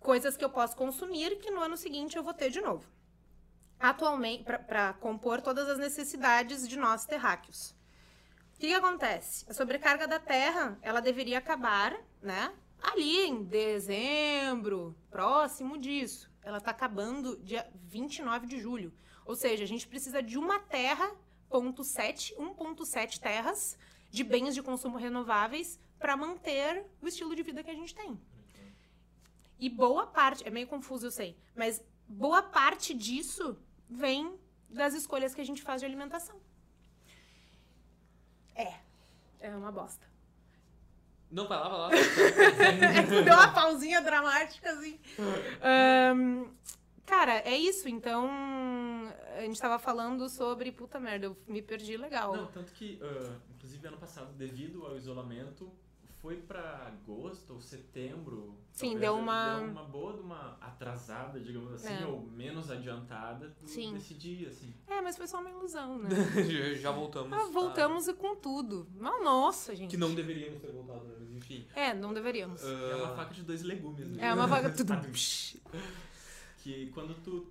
coisas 0.00 0.36
que 0.36 0.44
eu 0.44 0.50
posso 0.50 0.74
consumir 0.76 1.38
que 1.38 1.50
no 1.50 1.60
ano 1.60 1.76
seguinte 1.76 2.16
eu 2.16 2.22
vou 2.22 2.32
ter 2.32 2.50
de 2.50 2.60
novo 2.60 2.98
atualmente 3.78 4.44
para 4.44 4.92
compor 4.94 5.40
todas 5.40 5.68
as 5.68 5.78
necessidades 5.78 6.66
de 6.66 6.76
nós 6.76 7.04
terráqueos. 7.04 7.70
O 8.54 8.58
que, 8.58 8.68
que 8.68 8.74
acontece? 8.74 9.46
A 9.48 9.54
sobrecarga 9.54 10.08
da 10.08 10.18
Terra, 10.18 10.76
ela 10.82 11.00
deveria 11.00 11.38
acabar, 11.38 11.96
né? 12.20 12.52
Ali 12.82 13.20
em 13.20 13.44
dezembro, 13.44 14.96
próximo 15.10 15.78
disso. 15.78 16.28
Ela 16.42 16.58
está 16.58 16.72
acabando 16.72 17.38
dia 17.38 17.68
29 17.84 18.46
de 18.46 18.58
julho. 18.58 18.92
Ou 19.28 19.36
seja, 19.36 19.62
a 19.62 19.66
gente 19.66 19.86
precisa 19.86 20.22
de 20.22 20.38
uma 20.38 20.58
terra, 20.58 21.14
ponto 21.50 21.84
7, 21.84 22.34
1.7 22.36 23.20
terras 23.20 23.78
de 24.10 24.24
bens 24.24 24.54
de 24.54 24.62
consumo 24.62 24.96
renováveis 24.96 25.78
para 25.98 26.16
manter 26.16 26.86
o 27.02 27.06
estilo 27.06 27.36
de 27.36 27.42
vida 27.42 27.62
que 27.62 27.70
a 27.70 27.74
gente 27.74 27.94
tem. 27.94 28.18
E 29.58 29.68
boa 29.68 30.06
parte, 30.06 30.48
é 30.48 30.50
meio 30.50 30.66
confuso, 30.66 31.08
eu 31.08 31.10
sei, 31.10 31.36
mas 31.54 31.84
boa 32.08 32.42
parte 32.42 32.94
disso 32.94 33.58
vem 33.86 34.40
das 34.70 34.94
escolhas 34.94 35.34
que 35.34 35.42
a 35.42 35.44
gente 35.44 35.60
faz 35.60 35.82
de 35.82 35.86
alimentação. 35.86 36.40
É, 38.54 38.80
é 39.40 39.50
uma 39.54 39.70
bosta. 39.70 40.06
Não, 41.30 41.46
vai 41.46 41.58
lá, 41.58 41.68
vai 41.68 41.78
lá. 41.78 41.90
Deu 43.26 43.34
uma 43.34 43.52
pausinha 43.52 44.00
dramática, 44.00 44.70
assim. 44.70 44.98
Ahn, 45.60 46.46
cara, 47.08 47.38
é 47.40 47.56
isso. 47.56 47.88
Então, 47.88 48.28
a 49.36 49.40
gente 49.40 49.58
tava 49.60 49.78
falando 49.78 50.28
sobre. 50.28 50.70
Puta 50.70 51.00
merda, 51.00 51.26
eu 51.26 51.36
me 51.46 51.62
perdi 51.62 51.96
legal. 51.96 52.36
Não, 52.36 52.46
tanto 52.46 52.72
que, 52.72 52.98
ah, 53.02 53.36
inclusive, 53.56 53.86
ano 53.88 53.96
passado, 53.96 54.32
devido 54.34 54.84
ao 54.84 54.96
isolamento, 54.96 55.70
foi 56.20 56.36
pra 56.36 56.86
agosto 56.86 57.54
ou 57.54 57.60
setembro. 57.60 58.54
Sim, 58.72 58.98
deu 58.98 59.14
uma- 59.16 59.60
Deu 59.60 59.68
uma 59.70 59.84
boa 59.84 60.12
de 60.14 60.20
uma 60.20 60.56
atrasada, 60.60 61.38
digamos 61.40 61.72
assim, 61.72 62.02
É. 62.02 62.06
ou 62.06 62.20
menos 62.22 62.70
adiantada 62.70 63.48
do- 63.48 63.68
Sim. 63.68 63.94
desse 63.94 64.14
dia, 64.14 64.48
assim. 64.48 64.74
É, 64.88 65.00
mas 65.00 65.16
foi 65.16 65.26
só 65.28 65.40
uma 65.40 65.50
ilusão, 65.50 65.98
né? 65.98 66.08
já, 66.82 66.90
voltamos. 66.90 67.32
Ah, 67.32 67.46
voltamos 67.52 68.08
e 68.08 68.14
com 68.14 68.34
tudo. 68.36 68.86
Mas, 68.98 69.22
nossa, 69.24 69.72
a- 69.72 69.74
gente. 69.74 69.90
Que 69.90 69.96
não 69.96 70.12
deveríamos 70.14 70.60
ter 70.60 70.72
voltado? 70.72 71.06
Mas 71.20 71.30
enfim. 71.36 71.66
É, 71.74 71.94
não 71.94 72.12
deveríamos. 72.12 72.62
É 72.64 72.94
uma 72.96 73.12
Ah, 73.12 73.16
faca 73.16 73.32
de 73.34 73.42
dois 73.42 73.62
legumes, 73.62 74.08
né? 74.08 74.26
É 74.28 74.34
uma 74.34 74.46
vaga 74.48 74.70
tudo. 74.76 74.92
Que 76.68 76.90
quando 76.90 77.14
tu, 77.22 77.50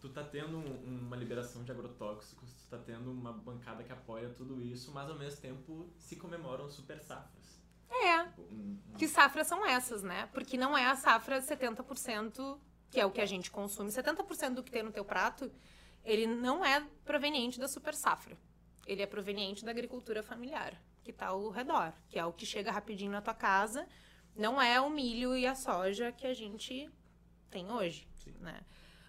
tu 0.00 0.08
tá 0.08 0.24
tendo 0.24 0.56
um- 0.58 1.06
uma 1.06 1.16
liberação 1.16 1.62
de 1.62 1.70
agrotóxicos, 1.70 2.52
tu 2.52 2.66
tá 2.68 2.78
tendo 2.78 3.10
uma 3.12 3.32
bancada 3.32 3.84
que 3.84 3.92
apoia 3.92 4.28
tudo 4.30 4.60
isso, 4.60 4.90
mas 4.92 5.08
ao 5.08 5.16
mesmo 5.16 5.40
tempo 5.40 5.88
se 5.96 6.16
comemoram 6.16 6.68
super 6.68 7.00
safras. 7.00 7.62
É. 7.88 8.24
Tipo, 8.24 8.42
um- 8.42 8.78
um- 8.88 8.94
Que 8.98 9.06
safras 9.06 9.46
são 9.46 9.64
essas, 9.64 10.02
né? 10.02 10.28
Porque 10.32 10.56
não 10.56 10.76
é 10.76 10.86
a 10.86 10.96
safra 10.96 11.40
70%, 11.40 12.60
que 12.90 12.98
é 12.98 13.06
o 13.06 13.10
que 13.12 13.20
a 13.20 13.26
gente 13.26 13.50
consome. 13.50 13.92
70% 13.92 14.56
do 14.56 14.62
que 14.64 14.72
tem 14.72 14.82
no 14.82 14.90
teu 14.90 15.04
prato, 15.04 15.50
ele 16.04 16.26
não 16.26 16.64
é 16.64 16.84
proveniente 17.04 17.60
da 17.60 17.68
super 17.68 17.94
safra. 17.94 18.36
Ele 18.86 19.02
é 19.02 19.06
proveniente 19.06 19.64
da 19.64 19.70
agricultura 19.70 20.20
familiar, 20.22 20.74
que 21.04 21.12
tá 21.12 21.28
ao 21.28 21.48
redor, 21.50 21.92
que 22.08 22.18
é 22.18 22.24
o 22.24 22.32
que 22.32 22.44
chega 22.44 22.72
rapidinho 22.72 23.12
na 23.12 23.22
tua 23.22 23.34
casa. 23.34 23.86
Não 24.34 24.60
é 24.60 24.80
o 24.80 24.90
milho 24.90 25.36
e 25.36 25.46
a 25.46 25.54
soja 25.54 26.10
que 26.10 26.26
a 26.26 26.34
gente 26.34 26.90
tem 27.50 27.70
hoje, 27.70 28.08
Sim. 28.24 28.34
né? 28.40 28.60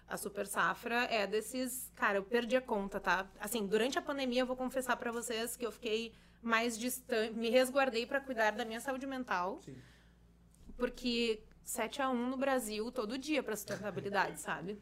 A 0.06 0.16
super 0.16 0.46
safra 0.46 1.04
é 1.04 1.26
desses, 1.26 1.90
cara, 1.94 2.18
eu 2.18 2.22
perdi 2.22 2.56
a 2.56 2.60
conta, 2.60 3.00
tá? 3.00 3.26
Assim, 3.40 3.66
durante 3.66 3.98
a 3.98 4.02
pandemia 4.02 4.42
eu 4.42 4.46
vou 4.46 4.56
confessar 4.56 4.96
pra 4.96 5.10
vocês 5.10 5.56
que 5.56 5.64
eu 5.64 5.72
fiquei 5.72 6.14
mais 6.42 6.78
distante, 6.78 7.32
me 7.32 7.48
resguardei 7.48 8.04
pra 8.04 8.20
cuidar 8.20 8.52
da 8.52 8.64
minha 8.64 8.80
saúde 8.80 9.06
mental. 9.06 9.60
Sim. 9.64 9.76
Porque 10.76 11.42
7 11.62 12.02
a 12.02 12.10
1 12.10 12.28
no 12.28 12.36
Brasil 12.36 12.92
todo 12.92 13.16
dia 13.16 13.42
pra 13.42 13.56
sustentabilidade, 13.56 14.38
sabe? 14.40 14.78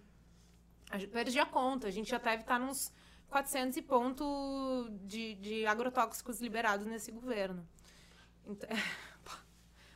A 0.90 0.98
gente 0.98 1.10
perdi 1.10 1.38
a 1.38 1.46
conta, 1.46 1.86
a 1.86 1.90
gente 1.90 2.10
já 2.10 2.18
deve 2.18 2.42
estar 2.42 2.58
nos 2.58 2.92
400 3.28 3.76
e 3.76 3.82
ponto 3.82 4.90
de, 5.04 5.34
de 5.36 5.66
agrotóxicos 5.66 6.40
liberados 6.40 6.86
nesse 6.86 7.10
governo. 7.10 7.66
Então, 8.44 8.68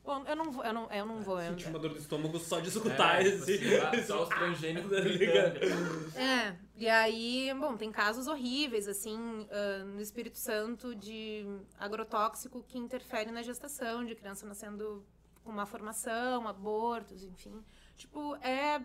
Bom, 0.06 0.22
eu 0.24 0.36
não 0.36 0.52
vou, 0.52 0.64
eu 0.64 0.72
não, 0.72 0.90
eu 0.92 1.04
não 1.04 1.20
vou. 1.20 1.40
eu- 1.40 1.50
Senti 1.50 1.66
uma 1.66 1.80
dor 1.80 1.92
de 1.92 1.98
estômago 1.98 2.38
só 2.38 2.60
de 2.60 2.68
escutar 2.68 3.20
É, 3.20 3.26
esse. 3.28 3.58
tipo 3.58 3.84
assim, 3.86 4.02
só 4.04 4.22
os 4.22 4.28
transgênicos 4.28 4.88
Tá 4.90 5.00
gritando. 5.00 6.16
É, 6.16 6.56
e 6.76 6.88
aí, 6.88 7.52
bom, 7.58 7.76
tem 7.76 7.90
casos 7.90 8.28
horríveis, 8.28 8.86
assim, 8.86 9.18
ah, 9.50 9.82
no 9.84 10.00
Espírito 10.00 10.38
Santo 10.38 10.94
de 10.94 11.44
agrotóxico 11.76 12.62
que 12.62 12.78
interfere 12.78 13.32
na 13.32 13.42
gestação, 13.42 14.04
de 14.04 14.14
criança 14.14 14.46
nascendo 14.46 15.04
com 15.42 15.50
má 15.50 15.66
formação, 15.66 16.46
abortos, 16.46 17.24
enfim. 17.24 17.60
Tipo, 17.96 18.36
é, 18.36 18.80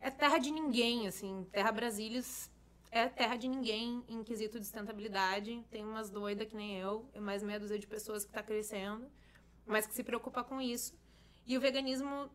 é 0.00 0.10
terra 0.10 0.38
de 0.38 0.50
ninguém, 0.50 1.06
assim. 1.06 1.46
Terra 1.52 1.70
Brasílias 1.70 2.50
é 2.90 3.08
terra 3.08 3.36
de 3.36 3.46
ninguém 3.46 4.02
em 4.08 4.24
quesito 4.24 4.58
de 4.58 4.64
sustentabilidade. 4.66 5.64
Tem 5.70 5.84
umas 5.84 6.10
doidas 6.10 6.48
que 6.48 6.56
nem 6.56 6.78
eu, 6.80 7.08
e 7.14 7.20
mais 7.20 7.44
meia 7.44 7.60
dúzia 7.60 7.78
de 7.78 7.86
pessoas 7.86 8.24
que 8.24 8.32
tá 8.32 8.42
crescendo, 8.42 9.06
mas 9.66 9.86
que 9.86 9.94
se 9.94 10.04
preocupa 10.04 10.44
com 10.44 10.60
isso. 10.60 10.98
E 11.46 11.56
o 11.56 11.60
veganismo 11.60 12.30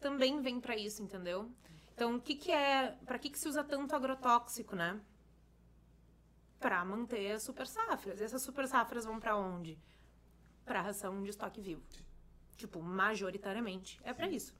também 0.00 0.40
vem 0.40 0.60
pra 0.60 0.76
isso, 0.76 1.02
entendeu? 1.02 1.50
Então, 1.94 2.16
o 2.16 2.20
que 2.20 2.34
que 2.34 2.50
é, 2.50 2.92
para 3.06 3.18
que 3.18 3.30
que 3.30 3.38
se 3.38 3.48
usa 3.48 3.62
tanto 3.62 3.94
agrotóxico, 3.94 4.74
né? 4.74 5.00
Pra 6.58 6.84
manter 6.84 7.32
as 7.32 7.42
super 7.42 7.66
safras. 7.66 8.20
E 8.20 8.24
essas 8.24 8.42
super 8.42 8.66
safras 8.66 9.04
vão 9.04 9.20
pra 9.20 9.36
onde? 9.36 9.78
Pra 10.64 10.82
ração 10.82 11.22
de 11.22 11.30
estoque 11.30 11.60
vivo. 11.60 11.82
Tipo, 12.56 12.82
majoritariamente 12.82 14.00
é 14.02 14.12
pra 14.12 14.28
isso. 14.28 14.54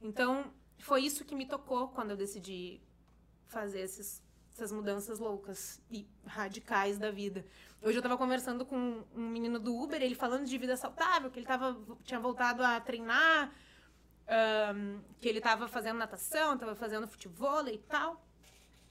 Então, 0.00 0.52
foi 0.78 1.02
isso 1.02 1.24
que 1.24 1.34
me 1.34 1.46
tocou 1.46 1.88
quando 1.88 2.10
eu 2.10 2.16
decidi 2.16 2.80
fazer 3.46 3.80
esses, 3.80 4.21
essas 4.52 4.70
mudanças 4.70 5.18
loucas 5.18 5.80
e 5.90 6.06
radicais 6.26 6.98
da 6.98 7.10
vida. 7.10 7.44
Hoje 7.80 7.98
eu 7.98 8.02
tava 8.02 8.16
conversando 8.16 8.64
com 8.64 9.02
um 9.14 9.28
menino 9.28 9.58
do 9.58 9.74
Uber, 9.74 10.00
ele 10.00 10.14
falando 10.14 10.46
de 10.46 10.58
vida 10.58 10.76
saudável, 10.76 11.30
que 11.30 11.38
ele 11.38 11.46
tava, 11.46 11.76
tinha 12.04 12.20
voltado 12.20 12.62
a 12.62 12.78
treinar, 12.80 13.52
ahn, 14.28 15.00
que 15.20 15.28
ele 15.28 15.40
tava 15.40 15.66
fazendo 15.66 15.98
natação, 15.98 16.56
tava 16.56 16.74
fazendo 16.74 17.08
futebol 17.08 17.66
e 17.66 17.78
tal. 17.78 18.24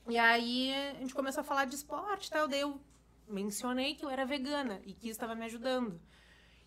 E 0.10 0.18
aí 0.18 0.74
a 0.74 0.96
gente 0.96 1.14
começou 1.14 1.42
a 1.42 1.44
falar 1.44 1.66
de 1.66 1.76
esporte 1.76 2.28
e 2.28 2.32
tal, 2.32 2.48
daí 2.48 2.62
eu 2.62 2.82
mencionei 3.28 3.96
que 3.96 4.04
eu 4.04 4.10
era 4.10 4.26
vegana 4.26 4.82
e 4.84 4.94
que 4.94 5.08
isso 5.08 5.12
estava 5.12 5.36
me 5.36 5.46
ajudando. 5.46 6.02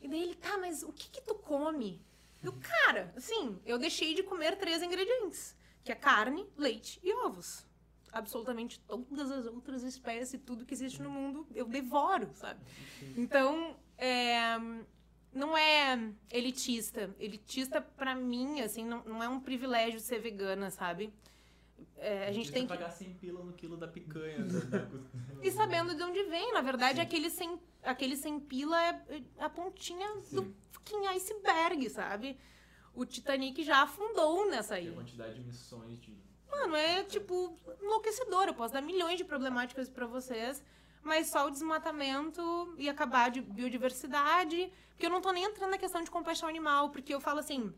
E 0.00 0.08
daí 0.08 0.22
ele, 0.22 0.34
tá, 0.36 0.56
mas 0.56 0.82
o 0.82 0.92
que 0.92 1.10
que 1.10 1.20
tu 1.20 1.34
come? 1.34 2.00
Eu, 2.42 2.52
cara, 2.52 3.12
assim, 3.16 3.60
eu 3.66 3.76
deixei 3.76 4.14
de 4.14 4.22
comer 4.22 4.56
três 4.56 4.82
ingredientes, 4.82 5.56
que 5.82 5.90
é 5.90 5.94
carne, 5.94 6.46
leite 6.56 7.00
e 7.02 7.12
ovos. 7.12 7.66
Absolutamente 8.18 8.80
todas 8.80 9.30
as 9.30 9.46
outras 9.46 9.82
espécies, 9.82 10.40
tudo 10.44 10.64
que 10.64 10.72
existe 10.74 11.02
no 11.02 11.10
mundo, 11.10 11.46
eu 11.54 11.66
devoro, 11.66 12.30
sabe? 12.34 12.60
Então, 13.16 13.76
é, 13.98 14.56
não 15.32 15.56
é 15.56 16.12
elitista. 16.30 17.14
Elitista, 17.18 17.80
pra 17.80 18.14
mim, 18.14 18.60
assim, 18.60 18.84
não, 18.84 19.02
não 19.04 19.22
é 19.22 19.28
um 19.28 19.40
privilégio 19.40 19.98
ser 20.00 20.20
vegana, 20.20 20.70
sabe? 20.70 21.12
É, 21.96 22.28
a 22.28 22.32
gente 22.32 22.52
tem 22.52 22.62
que... 22.62 22.68
pagar 22.68 22.90
100 22.90 23.14
pila 23.14 23.42
no 23.44 23.52
quilo 23.52 23.76
da 23.76 23.88
picanha. 23.88 24.38
da, 24.44 24.78
da... 24.78 24.88
E 25.42 25.50
sabendo 25.50 25.94
de 25.94 26.02
onde 26.02 26.22
vem, 26.24 26.52
na 26.52 26.60
verdade, 26.60 27.00
aquele 27.00 27.30
sem, 27.30 27.58
aquele 27.82 28.16
sem 28.16 28.38
pila 28.38 28.80
é 28.80 29.22
é 29.38 29.44
a 29.44 29.48
pontinha 29.48 30.14
do 30.30 30.42
Sim. 30.42 30.54
fucking 30.70 31.06
iceberg, 31.08 31.90
sabe? 31.90 32.38
O 32.94 33.04
Titanic 33.04 33.62
já 33.64 33.82
afundou 33.82 34.48
nessa 34.48 34.78
E 34.78 34.86
aí. 34.86 34.88
a 34.88 34.92
quantidade 34.92 35.34
de 35.34 35.40
missões 35.44 36.00
de... 36.00 36.16
Mano, 36.50 36.76
é 36.76 37.02
tipo 37.04 37.56
enlouquecedor. 37.82 38.44
Eu 38.46 38.54
posso 38.54 38.72
dar 38.72 38.80
milhões 38.80 39.18
de 39.18 39.24
problemáticas 39.24 39.88
pra 39.88 40.06
vocês, 40.06 40.62
mas 41.02 41.28
só 41.28 41.46
o 41.46 41.50
desmatamento 41.50 42.74
e 42.78 42.88
acabar 42.88 43.30
de 43.30 43.40
biodiversidade. 43.40 44.72
Porque 44.90 45.06
eu 45.06 45.10
não 45.10 45.20
tô 45.20 45.32
nem 45.32 45.44
entrando 45.44 45.70
na 45.72 45.78
questão 45.78 46.02
de 46.02 46.10
compaixão 46.10 46.48
animal, 46.48 46.90
porque 46.90 47.12
eu 47.14 47.20
falo 47.20 47.40
assim. 47.40 47.74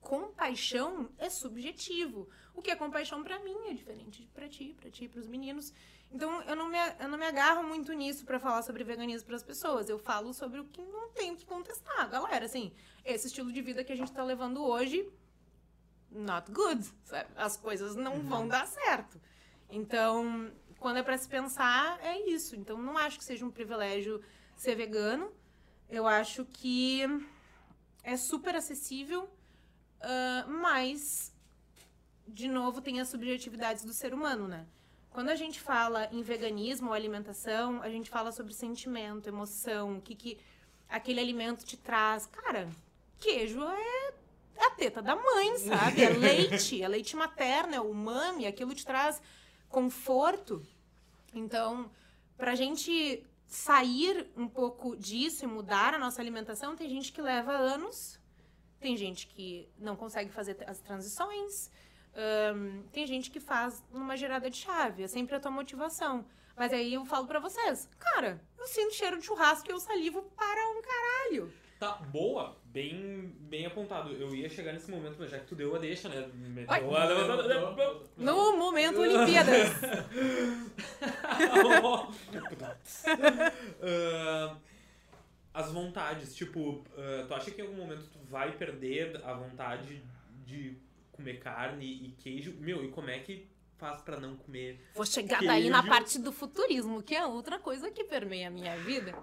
compaixão 0.00 1.10
é 1.18 1.28
subjetivo. 1.28 2.28
O 2.54 2.62
que 2.62 2.70
é 2.70 2.76
compaixão 2.76 3.22
pra 3.22 3.38
mim 3.38 3.56
é 3.68 3.74
diferente 3.74 4.28
pra 4.34 4.48
ti, 4.48 4.74
pra 4.78 4.90
ti, 4.90 5.08
pros 5.08 5.26
meninos. 5.26 5.72
Então 6.10 6.42
eu 6.42 6.56
não 6.56 6.68
me, 6.68 6.78
eu 6.98 7.08
não 7.08 7.18
me 7.18 7.26
agarro 7.26 7.62
muito 7.62 7.92
nisso 7.92 8.24
pra 8.24 8.40
falar 8.40 8.62
sobre 8.62 8.82
veganismo 8.82 9.26
pras 9.28 9.42
pessoas. 9.42 9.88
Eu 9.88 9.98
falo 9.98 10.32
sobre 10.32 10.58
o 10.58 10.64
que 10.64 10.82
não 10.82 11.10
tem 11.10 11.36
que 11.36 11.46
contestar. 11.46 12.08
Galera, 12.10 12.46
assim, 12.46 12.72
esse 13.04 13.28
estilo 13.28 13.52
de 13.52 13.62
vida 13.62 13.84
que 13.84 13.92
a 13.92 13.96
gente 13.96 14.10
tá 14.10 14.24
levando 14.24 14.64
hoje, 14.64 15.08
not 16.10 16.50
good. 16.50 16.84
sabe? 17.04 17.28
As 17.36 17.56
coisas 17.56 17.94
não 17.96 18.20
vão 18.20 18.46
dar 18.48 18.66
certo. 18.66 19.20
Então, 19.70 20.50
quando 20.78 20.98
é 20.98 21.02
pra 21.02 21.16
se 21.16 21.28
pensar, 21.28 21.98
é 22.02 22.18
isso. 22.28 22.56
Então, 22.56 22.78
não 22.78 22.96
acho 22.96 23.18
que 23.18 23.24
seja 23.24 23.44
um 23.44 23.50
privilégio 23.50 24.22
ser 24.56 24.74
vegano. 24.74 25.32
Eu 25.88 26.06
acho 26.06 26.44
que 26.44 27.02
é 28.02 28.16
super 28.16 28.54
acessível, 28.54 29.28
ah, 30.00 30.46
mas, 30.48 31.32
de 32.26 32.48
novo, 32.48 32.80
tem 32.80 33.00
as 33.00 33.08
subjetividades 33.08 33.84
do 33.84 33.92
ser 33.92 34.14
humano, 34.14 34.48
né? 34.48 34.66
Quando 35.10 35.28
a 35.30 35.34
gente 35.34 35.60
fala 35.60 36.08
em 36.12 36.22
veganismo 36.22 36.88
ou 36.88 36.94
alimentação, 36.94 37.82
a 37.82 37.90
gente 37.90 38.08
fala 38.08 38.30
sobre 38.30 38.54
sentimento, 38.54 39.28
emoção, 39.28 39.98
o 39.98 40.00
que, 40.00 40.14
que 40.14 40.38
aquele 40.88 41.20
alimento 41.20 41.64
te 41.64 41.76
traz. 41.76 42.26
Cara, 42.26 42.68
queijo 43.18 43.60
é 43.62 43.99
a 44.66 44.70
teta 44.70 45.02
da 45.02 45.16
mãe, 45.16 45.58
sabe? 45.58 46.02
É 46.02 46.08
leite, 46.10 46.82
é 46.82 46.88
leite 46.88 47.16
materno, 47.16 47.74
é 47.74 47.80
umami, 47.80 48.46
aquilo 48.46 48.74
te 48.74 48.84
traz 48.84 49.20
conforto. 49.68 50.64
Então, 51.34 51.90
pra 52.36 52.54
gente 52.54 53.24
sair 53.46 54.30
um 54.36 54.48
pouco 54.48 54.96
disso 54.96 55.44
e 55.44 55.48
mudar 55.48 55.94
a 55.94 55.98
nossa 55.98 56.20
alimentação, 56.20 56.76
tem 56.76 56.88
gente 56.88 57.12
que 57.12 57.20
leva 57.20 57.52
anos, 57.52 58.18
tem 58.78 58.96
gente 58.96 59.26
que 59.26 59.68
não 59.78 59.96
consegue 59.96 60.30
fazer 60.30 60.56
as 60.66 60.78
transições, 60.78 61.70
ahn, 62.14 62.82
tem 62.92 63.06
gente 63.06 63.30
que 63.30 63.40
faz 63.40 63.82
numa 63.92 64.16
gerada 64.16 64.48
de 64.48 64.56
chave, 64.56 65.02
é 65.02 65.08
sempre 65.08 65.34
a 65.36 65.40
tua 65.40 65.50
motivação. 65.50 66.24
Mas 66.56 66.72
aí 66.72 66.94
eu 66.94 67.04
falo 67.04 67.26
pra 67.26 67.40
vocês, 67.40 67.88
cara, 67.98 68.40
eu 68.58 68.66
sinto 68.66 68.94
cheiro 68.94 69.18
de 69.18 69.24
churrasco 69.24 69.68
e 69.68 69.72
eu 69.72 69.80
salivo 69.80 70.22
para 70.22 70.68
um 70.70 70.82
caralho. 70.82 71.52
Tá, 71.80 71.92
boa. 72.12 72.54
Bem, 72.66 73.34
bem 73.40 73.64
apontado. 73.64 74.12
Eu 74.12 74.34
ia 74.34 74.50
chegar 74.50 74.74
nesse 74.74 74.90
momento, 74.90 75.16
mas 75.18 75.30
já 75.30 75.38
que 75.38 75.46
tu 75.46 75.54
deu 75.54 75.74
a 75.74 75.78
deixa, 75.78 76.10
né? 76.10 76.30
Meteu 76.34 76.66
Ai. 76.68 76.82
a. 76.84 78.04
No 78.18 78.58
momento 78.58 79.00
Olimpíadas. 79.00 79.70
Ah, 83.82 84.56
as 85.54 85.72
vontades, 85.72 86.34
tipo, 86.34 86.84
ah, 86.96 87.24
tu 87.26 87.34
acha 87.34 87.50
que 87.50 87.60
em 87.60 87.64
algum 87.64 87.76
momento 87.76 88.02
tu 88.12 88.18
vai 88.28 88.52
perder 88.52 89.20
a 89.24 89.32
vontade 89.32 90.02
de 90.44 90.76
comer 91.12 91.38
carne 91.38 91.86
e 91.86 92.14
queijo? 92.18 92.54
Meu, 92.60 92.84
e 92.84 92.88
como 92.88 93.08
é 93.08 93.18
que 93.18 93.46
faz 93.80 94.02
pra 94.02 94.20
não 94.20 94.36
comer? 94.36 94.86
Vou 94.94 95.06
chegar 95.06 95.40
daí 95.42 95.70
na 95.70 95.78
Queijo. 95.82 95.88
parte 95.96 96.18
do 96.18 96.30
futurismo, 96.30 97.02
que 97.02 97.16
é 97.16 97.24
outra 97.26 97.58
coisa 97.58 97.90
que 97.90 98.04
permeia 98.04 98.48
a 98.48 98.50
minha 98.50 98.76
vida. 98.78 99.14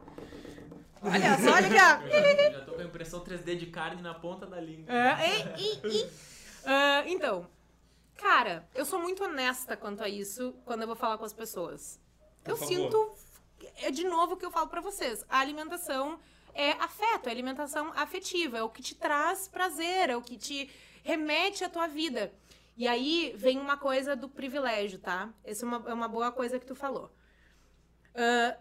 Olha 1.02 1.38
só, 1.38 1.52
olha 1.54 1.67
aqui, 1.67 2.10
ó. 2.48 2.52
Já 2.52 2.65
tô 2.65 2.74
com 2.74 2.82
a 2.82 2.84
impressão 2.84 3.24
3D 3.24 3.56
de 3.56 3.67
carne 3.67 4.02
na 4.02 4.13
ponta 4.15 4.46
da 4.48 4.60
língua. 4.60 4.91
É, 4.91 5.60
e- 5.60 5.88
e- 5.88 6.02
e- 6.02 6.10
Ah, 6.65 7.04
então, 7.08 7.48
cara, 8.17 8.67
eu 8.76 8.84
sou 8.86 9.00
muito 9.00 9.24
honesta 9.24 9.78
quanto 9.78 10.04
a 10.04 10.10
isso 10.10 10.54
quando 10.65 10.82
eu 10.82 10.88
vou 10.88 10.96
falar 10.96 11.17
com 11.17 11.24
as 11.26 11.34
pessoas. 11.34 12.00
Por 12.43 12.52
eu 12.52 12.58
favor. 12.58 12.74
sinto, 12.74 13.13
é 13.78 13.91
de 13.91 14.04
novo 14.04 14.34
o 14.34 14.38
que 14.38 14.46
eu 14.46 14.52
falo 14.52 14.67
pra 14.67 14.82
vocês. 14.82 15.24
A 15.30 15.39
alimentação 15.39 16.20
é 16.54 16.72
afeto, 16.72 17.28
é 17.28 17.32
alimentação 17.32 17.93
afetiva, 17.96 18.58
é 18.58 18.63
o 18.63 18.70
que 18.70 18.82
te 18.82 18.96
traz 18.96 19.48
prazer, 19.48 20.10
é 20.10 20.17
o 20.17 20.22
que 20.22 20.36
te 20.38 20.70
remete 21.04 21.63
à 21.63 21.70
tua 21.70 21.88
vida. 21.88 22.34
E 22.78 22.88
aí 22.88 23.34
vem 23.36 23.58
uma 23.60 23.76
coisa 23.76 24.16
do 24.16 24.30
privilégio, 24.30 25.00
tá? 25.00 25.34
Essa 25.44 25.66
é 25.66 25.68
uma, 25.68 25.90
é 25.90 25.94
uma 25.94 26.08
boa 26.08 26.32
coisa 26.32 26.60
que 26.60 26.66
tu 26.66 26.76
falou. 26.76 27.12
Ah, 28.13 28.58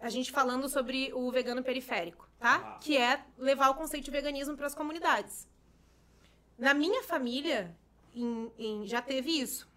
a 0.00 0.08
gente 0.08 0.32
falando 0.32 0.68
sobre 0.68 1.12
o 1.12 1.30
vegano 1.30 1.62
periférico, 1.62 2.26
tá? 2.38 2.56
Ah. 2.56 2.78
Que 2.80 2.96
é 2.96 3.24
levar 3.36 3.68
o 3.70 3.74
conceito 3.74 4.04
de 4.06 4.10
veganismo 4.10 4.56
para 4.56 4.66
as 4.66 4.74
comunidades. 4.74 5.46
Na 6.58 6.72
minha 6.74 7.02
família, 7.02 7.76
em- 8.14 8.50
em- 8.58 8.86
já 8.86 9.02
teve 9.02 9.30
isso. 9.30 9.68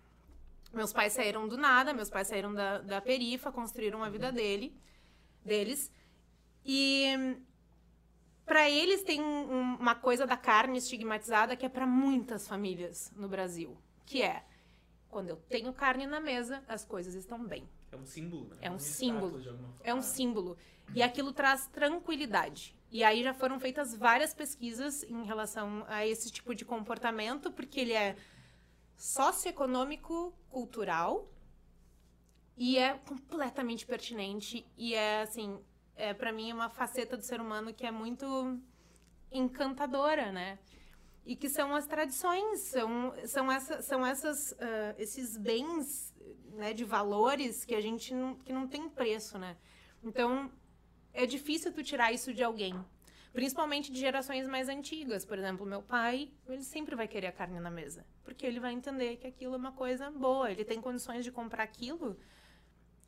Meus 0.73 0.91
pais 0.93 1.13
saíram 1.13 1.47
do 1.47 1.57
nada, 1.57 1.93
meus 1.93 2.09
pais 2.09 2.27
saíram 2.27 2.53
da, 2.53 2.79
da 2.79 3.01
perifa, 3.01 3.51
construíram 3.51 4.03
a 4.03 4.09
vida 4.09 4.31
dele, 4.31 4.75
deles. 5.43 5.91
E 6.65 7.37
para 8.45 8.69
eles 8.69 9.01
tem 9.03 9.21
um- 9.21 9.75
uma 9.75 9.95
coisa 9.95 10.25
da 10.27 10.37
carne 10.37 10.77
estigmatizada 10.77 11.55
que 11.55 11.65
é 11.65 11.69
para 11.69 11.85
muitas 11.87 12.47
famílias 12.47 13.11
no 13.15 13.27
Brasil, 13.27 13.77
que 14.05 14.21
é 14.21 14.43
quando 15.09 15.29
eu 15.29 15.37
tenho 15.37 15.71
carne 15.73 16.05
na 16.05 16.19
mesa, 16.19 16.63
as 16.67 16.83
coisas 16.85 17.15
estão 17.15 17.43
bem. 17.45 17.67
É 17.91 17.95
um 17.97 18.05
símbolo, 18.05 18.45
né? 18.49 18.57
É 18.61 18.69
um 18.71 18.75
status 18.75 18.97
símbolo. 18.97 19.41
É 19.83 19.93
um 19.93 20.01
símbolo. 20.01 20.57
E 20.93 21.01
aquilo 21.01 21.31
traz 21.31 21.67
tranquilidade. 21.67 22.75
E 22.91 23.03
aí 23.03 23.23
já 23.23 23.33
foram 23.33 23.59
feitas 23.59 23.95
várias 23.95 24.33
pesquisas 24.33 25.03
em 25.03 25.23
relação 25.23 25.85
a 25.87 26.05
esse 26.05 26.29
tipo 26.31 26.53
de 26.53 26.63
comportamento, 26.65 27.51
porque 27.51 27.79
ele 27.79 27.93
é 27.93 28.15
socioeconômico, 28.97 30.33
cultural 30.49 31.29
e 32.57 32.77
é 32.77 32.93
completamente 33.05 33.85
pertinente 33.85 34.65
e 34.77 34.93
é 34.93 35.21
assim, 35.21 35.59
é 35.95 36.13
para 36.13 36.31
mim 36.31 36.51
uma 36.51 36.69
faceta 36.69 37.15
do 37.15 37.23
ser 37.23 37.39
humano 37.39 37.73
que 37.73 37.85
é 37.85 37.91
muito 37.91 38.59
encantadora, 39.31 40.31
né? 40.31 40.59
E 41.25 41.35
que 41.35 41.49
são 41.49 41.75
as 41.75 41.87
tradições, 41.87 42.59
são, 42.59 43.13
são, 43.25 43.51
essa, 43.51 43.81
são 43.81 44.05
essas, 44.05 44.53
ah, 44.59 44.95
esses 44.97 45.37
bens 45.37 46.13
né, 46.53 46.73
de 46.73 46.83
valores 46.83 47.65
que 47.65 47.73
a 47.73 47.81
gente 47.81 48.13
não, 48.13 48.35
que 48.35 48.53
não 48.53 48.67
tem 48.67 48.87
preço, 48.87 49.37
né? 49.37 49.57
Então, 50.03 50.51
é 51.13 51.25
difícil 51.25 51.73
tu 51.73 51.83
tirar 51.83 52.11
isso 52.11 52.33
de 52.33 52.43
alguém. 52.43 52.75
Principalmente 53.33 53.91
de 53.91 53.99
gerações 53.99 54.47
mais 54.47 54.69
antigas. 54.69 55.25
Por 55.25 55.37
exemplo, 55.37 55.65
meu 55.65 55.81
pai, 55.81 56.31
ele 56.47 56.63
sempre 56.63 56.95
vai 56.95 57.07
querer 57.07 57.27
a 57.27 57.31
carne 57.31 57.59
na 57.59 57.69
mesa. 57.69 58.05
Porque 58.23 58.45
ele 58.45 58.59
vai 58.59 58.71
entender 58.71 59.17
que 59.17 59.27
aquilo 59.27 59.55
é 59.55 59.57
uma 59.57 59.73
coisa 59.73 60.09
boa. 60.09 60.49
Ele 60.49 60.63
tem 60.63 60.79
condições 60.79 61.25
de 61.25 61.31
comprar 61.31 61.63
aquilo. 61.63 62.17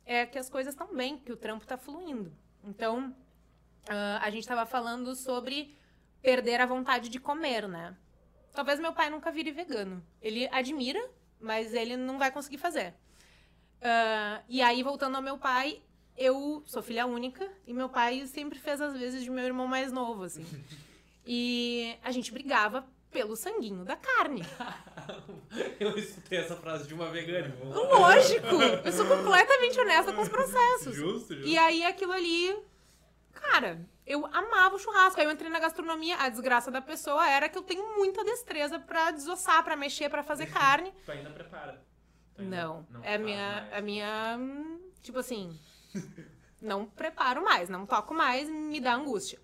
É 0.04 0.26
que 0.26 0.38
as 0.38 0.50
coisas 0.50 0.74
estão 0.74 0.94
bem, 0.94 1.18
que 1.18 1.32
o 1.32 1.36
trampo 1.36 1.66
tá 1.66 1.78
fluindo. 1.78 2.36
Então, 2.64 3.14
ah, 3.88 4.20
a 4.22 4.30
gente 4.30 4.42
estava 4.42 4.66
falando 4.66 5.14
sobre 5.14 5.76
perder 6.22 6.60
a 6.60 6.66
vontade 6.66 7.08
de 7.08 7.18
comer, 7.18 7.68
né? 7.68 7.96
Talvez 8.52 8.80
meu 8.80 8.92
pai 8.92 9.10
nunca 9.10 9.30
vire 9.30 9.52
vegano. 9.52 10.04
Ele 10.20 10.48
admira, 10.48 11.00
mas 11.40 11.72
ele 11.74 11.96
não 11.96 12.18
vai 12.18 12.30
conseguir 12.30 12.58
fazer. 12.58 12.94
Ah, 13.80 14.42
e 14.48 14.60
aí, 14.60 14.82
voltando 14.82 15.16
ao 15.16 15.22
meu 15.22 15.38
pai, 15.38 15.82
eu 16.16 16.62
sou 16.66 16.82
filha 16.82 17.06
única 17.06 17.48
e 17.66 17.72
meu 17.72 17.88
pai 17.88 18.26
sempre 18.26 18.58
fez 18.58 18.80
as 18.80 18.94
vezes 18.94 19.22
de 19.22 19.30
meu 19.30 19.44
irmão 19.44 19.66
mais 19.66 19.92
novo, 19.92 20.24
assim. 20.24 20.44
E 21.30 21.94
a 22.02 22.10
gente 22.10 22.32
brigava 22.32 22.88
pelo 23.10 23.36
sanguinho 23.36 23.84
da 23.84 23.96
carne. 23.96 24.42
Eu 25.80 25.96
escutei 25.96 26.38
essa 26.38 26.56
frase 26.56 26.86
de 26.86 26.94
uma 26.94 27.10
vegana. 27.10 27.54
Lógico! 27.64 28.54
Eu 28.84 28.92
sou 28.92 29.06
completamente 29.06 29.80
honesta 29.80 30.12
com 30.12 30.20
os 30.22 30.28
processos. 30.28 30.94
Justo, 30.94 31.34
justo. 31.34 31.48
E 31.48 31.56
aí 31.56 31.84
aquilo 31.84 32.12
ali. 32.12 32.54
Cara, 33.32 33.80
eu 34.04 34.26
amava 34.26 34.74
o 34.74 34.78
churrasco. 34.78 35.20
Aí 35.20 35.26
eu 35.26 35.30
entrei 35.30 35.48
na 35.50 35.58
gastronomia. 35.60 36.16
A 36.16 36.28
desgraça 36.28 36.70
da 36.70 36.80
pessoa 36.82 37.26
era 37.28 37.48
que 37.48 37.56
eu 37.56 37.62
tenho 37.62 37.96
muita 37.96 38.24
destreza 38.24 38.78
pra 38.78 39.10
desossar, 39.10 39.62
pra 39.64 39.76
mexer, 39.76 40.08
pra 40.10 40.22
fazer 40.22 40.46
carne. 40.46 40.92
Tu 41.06 41.12
ainda 41.12 41.30
prepara. 41.30 41.80
Tu 42.34 42.42
ainda 42.42 42.56
Não. 42.56 42.86
é 43.02 43.14
a 43.14 43.18
minha. 43.18 43.52
mais. 43.52 43.72
A 43.74 43.80
minha. 43.80 44.36
hum, 44.38 44.80
Tipo 45.00 45.18
assim. 45.20 45.58
Não 46.60 46.84
preparo 46.86 47.42
mais, 47.42 47.68
não 47.68 47.86
toco 47.86 48.12
mais, 48.12 48.48
me 48.48 48.80
dá 48.80 48.94
angústia. 48.94 49.38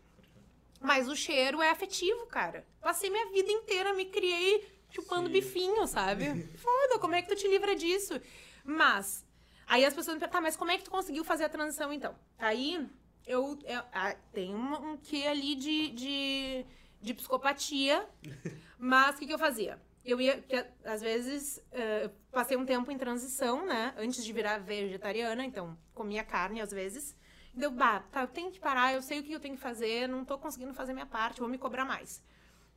Mas 0.84 1.08
o 1.08 1.16
cheiro 1.16 1.62
é 1.62 1.70
afetivo, 1.70 2.26
cara. 2.26 2.66
Passei 2.78 3.08
minha 3.08 3.30
vida 3.30 3.50
inteira, 3.50 3.94
me 3.94 4.04
criei 4.04 4.68
chupando 4.90 5.28
Sim. 5.28 5.32
bifinho, 5.32 5.86
sabe? 5.86 6.26
Foda, 6.58 6.98
como 6.98 7.14
é 7.14 7.22
que 7.22 7.28
tu 7.28 7.34
te 7.34 7.48
livra 7.48 7.74
disso? 7.74 8.20
Mas, 8.62 9.26
aí 9.66 9.82
as 9.82 9.94
pessoas 9.94 10.16
me 10.16 10.20
perguntam, 10.20 10.40
tá, 10.40 10.42
mas 10.42 10.58
como 10.58 10.70
é 10.70 10.76
que 10.76 10.84
tu 10.84 10.90
conseguiu 10.90 11.24
fazer 11.24 11.44
a 11.44 11.48
transição 11.48 11.90
então? 11.90 12.14
Aí, 12.38 12.86
eu, 13.26 13.58
eu 13.64 13.82
ah, 13.94 14.14
tem 14.30 14.54
um, 14.54 14.90
um 14.90 14.96
quê 14.98 15.24
ali 15.26 15.54
de, 15.54 15.88
de, 15.88 16.66
de 17.00 17.14
psicopatia, 17.14 18.06
mas 18.78 19.16
o 19.16 19.18
que, 19.20 19.26
que 19.26 19.32
eu 19.32 19.38
fazia? 19.38 19.80
Eu 20.04 20.20
ia, 20.20 20.36
porque, 20.36 20.66
às 20.84 21.00
vezes, 21.00 21.62
eu 21.72 22.10
passei 22.30 22.58
um 22.58 22.66
tempo 22.66 22.92
em 22.92 22.98
transição, 22.98 23.64
né? 23.64 23.94
Antes 23.96 24.22
de 24.22 24.30
virar 24.34 24.58
vegetariana, 24.58 25.46
então 25.46 25.78
comia 25.94 26.22
carne 26.22 26.60
às 26.60 26.72
vezes. 26.72 27.16
Deu, 27.54 27.70
bah, 27.70 28.00
tá, 28.10 28.22
eu 28.22 28.26
tenho 28.28 28.50
que 28.50 28.58
parar, 28.58 28.92
eu 28.94 29.00
sei 29.02 29.20
o 29.20 29.22
que 29.22 29.32
eu 29.32 29.40
tenho 29.40 29.54
que 29.54 29.60
fazer, 29.62 30.08
não 30.08 30.24
tô 30.24 30.36
conseguindo 30.38 30.74
fazer 30.74 30.92
minha 30.92 31.06
parte, 31.06 31.40
vou 31.40 31.48
me 31.48 31.56
cobrar 31.58 31.84
mais. 31.84 32.22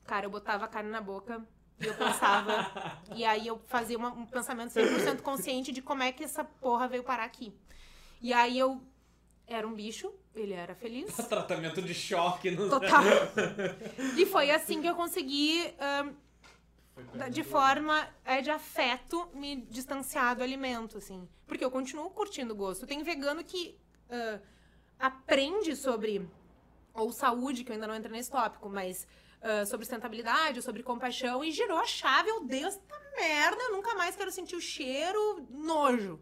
Cara, 0.06 0.26
eu 0.26 0.30
botava 0.30 0.66
a 0.66 0.68
carne 0.68 0.90
na 0.92 1.02
boca 1.02 1.44
e 1.80 1.86
eu 1.86 1.94
pensava. 1.96 2.72
e 3.16 3.26
aí 3.26 3.48
eu 3.48 3.60
fazia 3.68 3.98
uma- 3.98 4.14
um 4.14 4.26
pensamento 4.26 4.70
100% 4.72 5.22
consciente 5.24 5.72
de 5.72 5.82
como 5.82 6.04
é 6.04 6.12
que 6.12 6.24
essa 6.24 6.44
porra 6.44 6.88
veio 6.88 7.04
parar 7.04 7.24
aqui. 7.24 7.54
E 8.22 8.32
aí 8.34 8.58
eu 8.58 8.82
era 9.48 9.68
um 9.68 9.74
bicho, 9.74 10.14
ele 10.36 10.54
era 10.54 10.76
feliz. 10.76 11.16
Tratamento 11.28 11.82
de 11.82 11.94
choque 11.94 12.52
no. 12.52 12.70
Total. 12.70 13.04
E 14.16 14.26
foi 14.28 14.52
assim 14.52 14.80
que 14.82 14.88
eu 14.88 14.96
consegui 14.96 15.74
coisa 16.94 17.30
de 17.30 17.44
forma 17.44 18.08
é 18.26 18.42
de 18.42 18.50
afeto 18.50 19.30
me 19.34 19.56
distanciar 19.70 20.36
do 20.36 20.44
alimento, 20.44 20.98
assim. 20.98 21.28
Porque 21.46 21.64
eu 21.64 21.72
continuo 21.72 22.10
curtindo 22.12 22.54
o 22.54 22.56
gosto. 22.56 22.86
Tem 22.88 23.04
vegano 23.04 23.44
que 23.44 23.78
ah, 24.10 24.40
aprende 25.00 25.76
sobre 25.76 26.28
ou 26.94 27.12
saúde, 27.12 27.64
que 27.64 27.72
eu 27.72 27.76
ainda 27.76 27.88
não 27.88 27.96
entrei 27.96 28.12
nesse 28.12 28.32
tópico, 28.32 28.68
mas 28.70 29.08
ah, 29.42 29.66
sobre 29.66 29.86
sustentabilidade, 29.86 30.62
sobre 30.62 30.82
compaixão, 30.84 31.44
e 31.44 31.52
girou 31.52 31.78
a 31.78 31.86
chave, 31.86 32.30
eu 32.30 32.44
Deus, 32.46 32.76
essa 32.76 33.00
merda, 33.16 33.62
eu 33.64 33.72
nunca 33.74 33.94
mais 33.96 34.16
quero 34.16 34.32
sentir 34.32 34.56
o 34.56 34.62
cheiro, 34.62 35.46
nojo. 35.52 36.20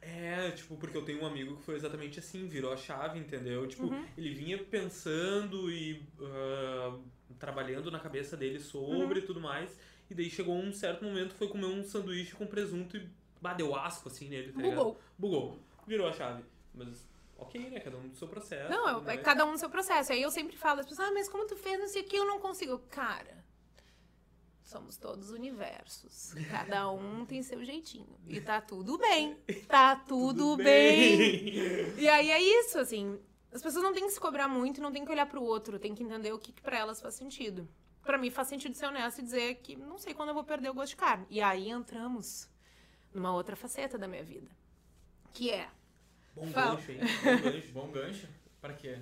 É, 0.00 0.50
tipo, 0.52 0.76
porque 0.76 0.96
eu 0.96 1.04
tenho 1.04 1.22
um 1.22 1.26
amigo 1.26 1.56
que 1.56 1.64
foi 1.64 1.74
exatamente 1.74 2.18
assim, 2.18 2.46
virou 2.46 2.72
a 2.72 2.76
chave, 2.76 3.18
entendeu? 3.18 3.66
Tipo, 3.66 3.86
Uhum. 3.88 4.06
ele 4.16 4.30
vinha 4.34 4.56
pensando 4.64 5.70
e 5.70 6.02
ah, 6.22 6.98
trabalhando 7.38 7.90
na 7.90 7.98
cabeça 7.98 8.36
dele 8.36 8.58
sobre 8.60 9.18
e 9.18 9.20
Uhum. 9.20 9.26
tudo 9.26 9.40
mais. 9.40 9.76
E 10.08 10.14
daí 10.14 10.30
chegou 10.30 10.54
um 10.56 10.72
certo 10.72 11.04
momento, 11.04 11.34
foi 11.34 11.48
comer 11.48 11.66
um 11.66 11.82
sanduíche 11.82 12.34
com 12.36 12.46
presunto 12.46 12.96
e 12.96 13.08
bateu 13.40 13.74
asco 13.74 14.08
assim 14.08 14.28
nele, 14.28 14.52
tá 14.52 14.62
ligado? 14.62 14.76
Bugou. 14.76 15.00
Bugou. 15.18 15.58
Virou 15.86 16.06
a 16.06 16.12
chave. 16.12 16.44
Mas, 16.72 17.04
ok, 17.38 17.70
né? 17.70 17.80
Cada 17.80 17.96
um 17.96 18.08
do 18.08 18.16
seu 18.16 18.28
processo. 18.28 18.70
Não, 18.70 19.00
tudo 19.00 19.10
é, 19.10 19.16
cada 19.16 19.44
um 19.44 19.52
no 19.52 19.58
seu 19.58 19.70
processo. 19.70 20.12
Aí 20.12 20.22
eu 20.22 20.30
sempre 20.30 20.56
falo, 20.56 20.80
as 20.80 20.86
pessoas, 20.86 21.08
ah, 21.08 21.12
mas 21.12 21.28
como 21.28 21.46
tu 21.46 21.56
fez, 21.56 21.78
não 21.78 21.88
sei 21.88 22.02
o 22.02 22.04
que, 22.04 22.16
eu 22.16 22.26
não 22.26 22.40
consigo. 22.40 22.78
Cara, 22.90 23.44
somos 24.62 24.96
todos 24.96 25.30
universos. 25.30 26.34
Cada 26.50 26.90
um 26.92 27.24
tem 27.24 27.42
seu 27.42 27.64
jeitinho. 27.64 28.18
E 28.26 28.40
tá 28.40 28.60
tudo 28.60 28.98
bem. 28.98 29.36
Tá 29.66 29.96
tudo, 29.96 30.56
bem. 30.56 31.98
E 31.98 32.08
aí 32.08 32.30
é 32.30 32.40
isso, 32.40 32.78
assim. 32.78 33.18
As 33.52 33.62
pessoas 33.62 33.82
não 33.82 33.92
têm 33.92 34.06
que 34.06 34.12
se 34.12 34.20
cobrar 34.20 34.48
muito, 34.48 34.80
não 34.80 34.92
tem 34.92 35.04
que 35.04 35.10
olhar 35.10 35.26
pro 35.26 35.42
outro, 35.42 35.78
tem 35.78 35.94
que 35.94 36.02
entender 36.02 36.32
o 36.32 36.38
que, 36.38 36.52
que 36.52 36.62
pra 36.62 36.78
elas 36.78 37.00
faz 37.00 37.14
sentido. 37.14 37.68
Pra 38.02 38.18
mim 38.18 38.30
faz 38.30 38.48
sentido 38.48 38.74
ser 38.74 38.86
honesto 38.86 39.18
e 39.18 39.22
dizer 39.22 39.56
que 39.56 39.74
não 39.74 39.98
sei 39.98 40.14
quando 40.14 40.28
eu 40.28 40.34
vou 40.34 40.44
perder 40.44 40.70
o 40.70 40.74
gosto 40.74 40.90
de 40.90 40.96
carne. 40.96 41.26
E 41.28 41.40
aí 41.40 41.70
entramos 41.70 42.48
numa 43.12 43.32
outra 43.32 43.56
faceta 43.56 43.98
da 43.98 44.06
minha 44.06 44.22
vida. 44.22 44.48
Que 45.32 45.50
é. 45.50 45.68
Bom 46.36 46.46
Fala. 46.48 46.76
gancho, 46.76 46.92
hein? 46.92 46.98
Bom 47.02 47.40
gancho. 47.50 47.72
Bom 47.72 47.88
gancho? 47.90 48.26
Pra 48.60 48.72
quê? 48.74 48.98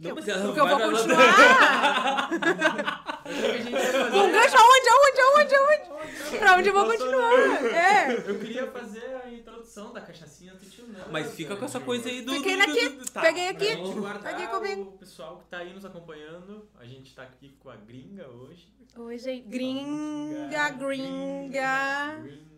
Não, 0.00 0.14
mas 0.16 0.26
ela 0.28 0.44
Porque 0.44 0.60
eu 0.60 0.66
vou 0.68 0.90
continuar! 0.90 2.30
Eu 3.24 4.24
Um 4.24 4.32
gancho 4.32 4.56
aonde, 4.56 4.88
aonde, 4.90 5.20
aonde, 5.20 5.54
aonde? 5.54 6.38
Pra 6.38 6.56
onde 6.56 6.68
eu 6.68 6.74
vou 6.74 6.84
continuar? 6.86 7.64
É. 7.64 8.12
Eu 8.28 8.38
queria 8.38 8.66
fazer 8.70 9.16
a 9.24 9.30
introdução 9.32 9.92
da 9.92 10.00
cachaçinha 10.00 10.52
do 10.54 10.66
tio 10.68 10.86
Nando. 10.88 11.10
Mas 11.10 11.32
fica 11.34 11.56
com 11.56 11.64
essa 11.64 11.80
coisa 11.80 12.08
aí 12.08 12.20
do. 12.22 12.32
Fiquei 12.34 12.60
aqui, 12.60 12.88
do- 12.90 13.04
do- 13.04 13.10
tá. 13.10 13.20
peguei 13.22 13.48
aqui. 13.48 13.76
guardar 13.76 14.34
Aqui 14.34 14.46
comigo. 14.48 14.82
o 14.82 14.98
pessoal 14.98 15.38
que 15.38 15.44
tá 15.48 15.58
aí 15.58 15.72
nos 15.72 15.84
acompanhando. 15.84 16.68
A 16.78 16.84
gente 16.84 17.14
tá 17.14 17.22
aqui 17.22 17.56
com 17.60 17.70
a 17.70 17.76
gringa 17.76 18.28
hoje. 18.28 18.68
Hoje 18.96 19.30
é 19.30 19.36
gringa, 19.38 20.68
gringa. 20.70 22.16
Gringa. 22.22 22.53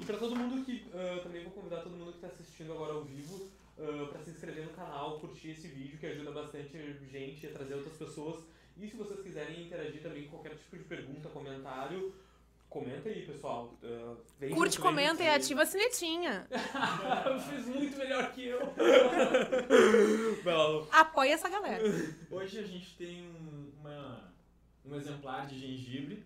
E 0.00 0.04
pra 0.04 0.16
todo 0.16 0.36
mundo 0.36 0.64
que. 0.64 0.84
ah, 0.94 1.20
também 1.22 1.42
vou 1.42 1.52
convidar 1.52 1.80
todo 1.80 1.96
mundo 1.96 2.12
que 2.12 2.18
tá 2.18 2.28
assistindo 2.28 2.72
agora 2.72 2.92
ao 2.92 3.04
vivo 3.04 3.50
ah, 3.78 4.08
pra 4.10 4.20
se 4.20 4.30
inscrever 4.30 4.64
no 4.64 4.72
canal, 4.72 5.18
curtir 5.20 5.50
esse 5.50 5.68
vídeo 5.68 5.98
que 5.98 6.06
ajuda 6.06 6.30
bastante 6.30 6.96
gente 7.10 7.46
a 7.46 7.52
trazer 7.52 7.74
outras 7.74 7.96
pessoas. 7.96 8.44
E 8.76 8.88
se 8.88 8.96
vocês 8.96 9.20
quiserem 9.20 9.66
interagir 9.66 10.02
também 10.02 10.24
com 10.24 10.30
qualquer 10.38 10.56
tipo 10.56 10.76
de 10.78 10.84
pergunta, 10.84 11.28
comentário, 11.28 12.14
comenta 12.72 13.08
aí, 13.08 13.26
pessoal. 13.26 13.74
Vem 14.40 14.50
Curte, 14.50 14.80
comenta 14.80 15.22
e 15.22 15.28
ativa 15.28 15.62
a 15.62 15.66
sinetinha. 15.66 16.46
eu 17.26 17.38
fiz 17.38 17.66
muito 17.66 17.96
melhor 17.98 18.32
que 18.32 18.46
eu. 18.46 18.60
Apoia 20.90 21.34
essa 21.34 21.50
galera. 21.50 21.84
Hoje 22.30 22.58
a 22.58 22.62
gente 22.62 22.96
tem 22.96 23.28
um, 23.28 23.70
uma, 23.78 24.32
um 24.86 24.96
exemplar 24.96 25.46
de 25.46 25.58
gengibre. 25.58 26.24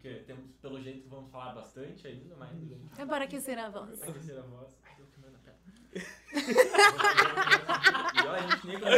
Porque 0.00 0.20
temos, 0.20 0.50
pelo 0.62 0.80
jeito, 0.80 1.06
vamos 1.10 1.30
falar 1.30 1.52
bastante 1.52 2.06
ainda 2.06 2.34
mais 2.34 2.56
do 2.56 2.66
gengibre. 2.66 3.02
É 3.02 3.04
para 3.04 3.24
aquecer 3.26 3.58
a 3.58 3.68
voz. 3.68 3.98
Vai 3.98 4.08
aquecer 4.08 4.38
a 4.38 4.42
voz. 4.42 4.74
Ai, 4.82 4.96
tô 4.96 5.02
queimando 5.04 5.36
a 5.36 5.40
perna. 5.40 5.60
e 8.16 8.26
olha, 8.26 8.38
a 8.38 8.50
gente 8.50 8.66
nem 8.66 8.78
lá. 8.78 8.90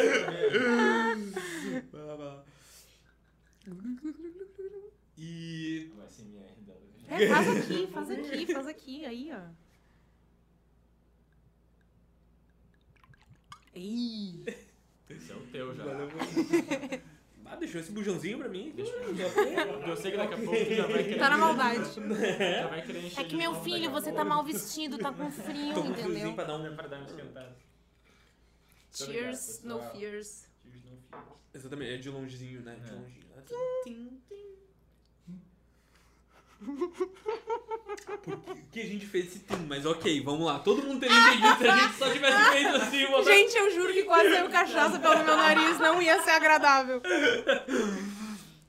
E. 5.18 5.92
O 5.96 6.09
SMR 6.09 6.55
dela. 6.61 6.80
É, 7.09 7.28
faz 7.28 7.48
aqui, 7.48 7.86
faz 7.88 8.11
aqui, 8.11 8.53
faz 8.55 8.66
aqui, 8.68 9.05
aí, 9.05 9.30
ó. 9.32 9.50
Ih, 13.74 14.44
Esse 15.11 15.32
é 15.32 15.34
o 15.34 15.46
teu 15.48 15.74
já. 15.74 15.84
Ah, 17.53 17.57
deixou 17.57 17.80
esse 17.82 17.92
bujãozinho 17.92 18.38
pra 18.38 18.48
mim. 18.48 18.72
Deixa 18.74 18.92
eu 18.92 19.14
Eu 19.86 19.96
sei 19.96 20.11
que 20.12 20.16
daqui 20.16 20.34
a 20.34 20.38
pouco 20.38 20.74
já 20.74 20.86
vai 20.86 21.05
querer. 21.05 21.18
tá 21.18 21.28
na 21.30 21.36
maldade. 21.38 21.84
Já 22.00 22.66
vai 22.68 22.82
querer 22.82 23.05
encher 23.05 23.20
É 23.20 23.24
que 23.24 23.36
meu 23.36 23.55
filho, 23.62 23.90
você 23.90 24.11
tá 24.11 24.24
mal 24.24 24.42
vestido, 24.42 24.96
tá 24.96 25.12
com 25.12 25.30
frio, 25.30 25.74
Tô 25.74 25.82
com 25.82 25.92
friozinho 25.92 26.14
entendeu? 26.16 26.34
pra 26.34 26.44
dar 26.44 26.55
um. 26.57 26.74
para 26.76 26.88
dar 26.88 26.96
uma 26.98 27.07
esquentada. 27.07 27.55
Cheers, 28.94 29.62
no 29.64 29.74
pessoal. 29.78 29.92
fears. 29.92 30.48
Cheers, 30.62 30.84
no 30.84 30.96
fears. 31.11 31.32
Exatamente, 31.55 31.92
é 31.92 31.96
de 31.98 32.09
longezinho, 32.11 32.62
né? 32.62 32.76
De 32.82 32.90
É. 32.90 32.94
longinho. 32.94 33.26
Tim, 33.84 34.20
tim. 34.28 34.51
Por 36.62 38.18
que- 38.20 38.62
que 38.72 38.80
a 38.80 38.86
gente 38.86 39.06
fez 39.06 39.26
esse 39.26 39.38
tim? 39.40 39.66
Mas 39.68 39.84
ok, 39.84 40.20
vamos 40.22 40.46
lá. 40.46 40.58
Todo 40.60 40.82
mundo 40.82 41.00
teria 41.00 41.16
entendido 41.16 41.58
se 41.58 41.68
a 41.68 41.76
gente 41.76 41.94
só 41.98 42.10
tivesse 42.12 42.50
feito 42.52 42.76
assim. 42.76 43.06
botar- 43.06 43.22
Gente, 43.32 43.56
eu 43.56 43.70
juro 43.74 43.92
que 43.92 44.02
quase 44.04 44.30
saiu 44.30 44.48
cachaça 44.50 44.98
pelo 44.98 45.24
meu 45.24 45.36
nariz, 45.36 45.78
não 45.78 46.00
ia 46.00 46.22
ser 46.22 46.30
agradável. 46.30 47.02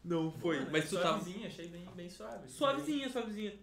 Não 0.04 0.32
foi. 0.32 0.58
Mano, 0.60 0.70
Mas 0.72 0.89
tu 0.89 0.96
tá 0.98 1.02
Suavezinha, 1.14 1.48
achei 1.48 1.68
bem, 1.68 1.88
bem 1.96 2.10
suave. 2.10 2.50
suavezinha, 2.50 3.10
suavezinha. 3.10 3.54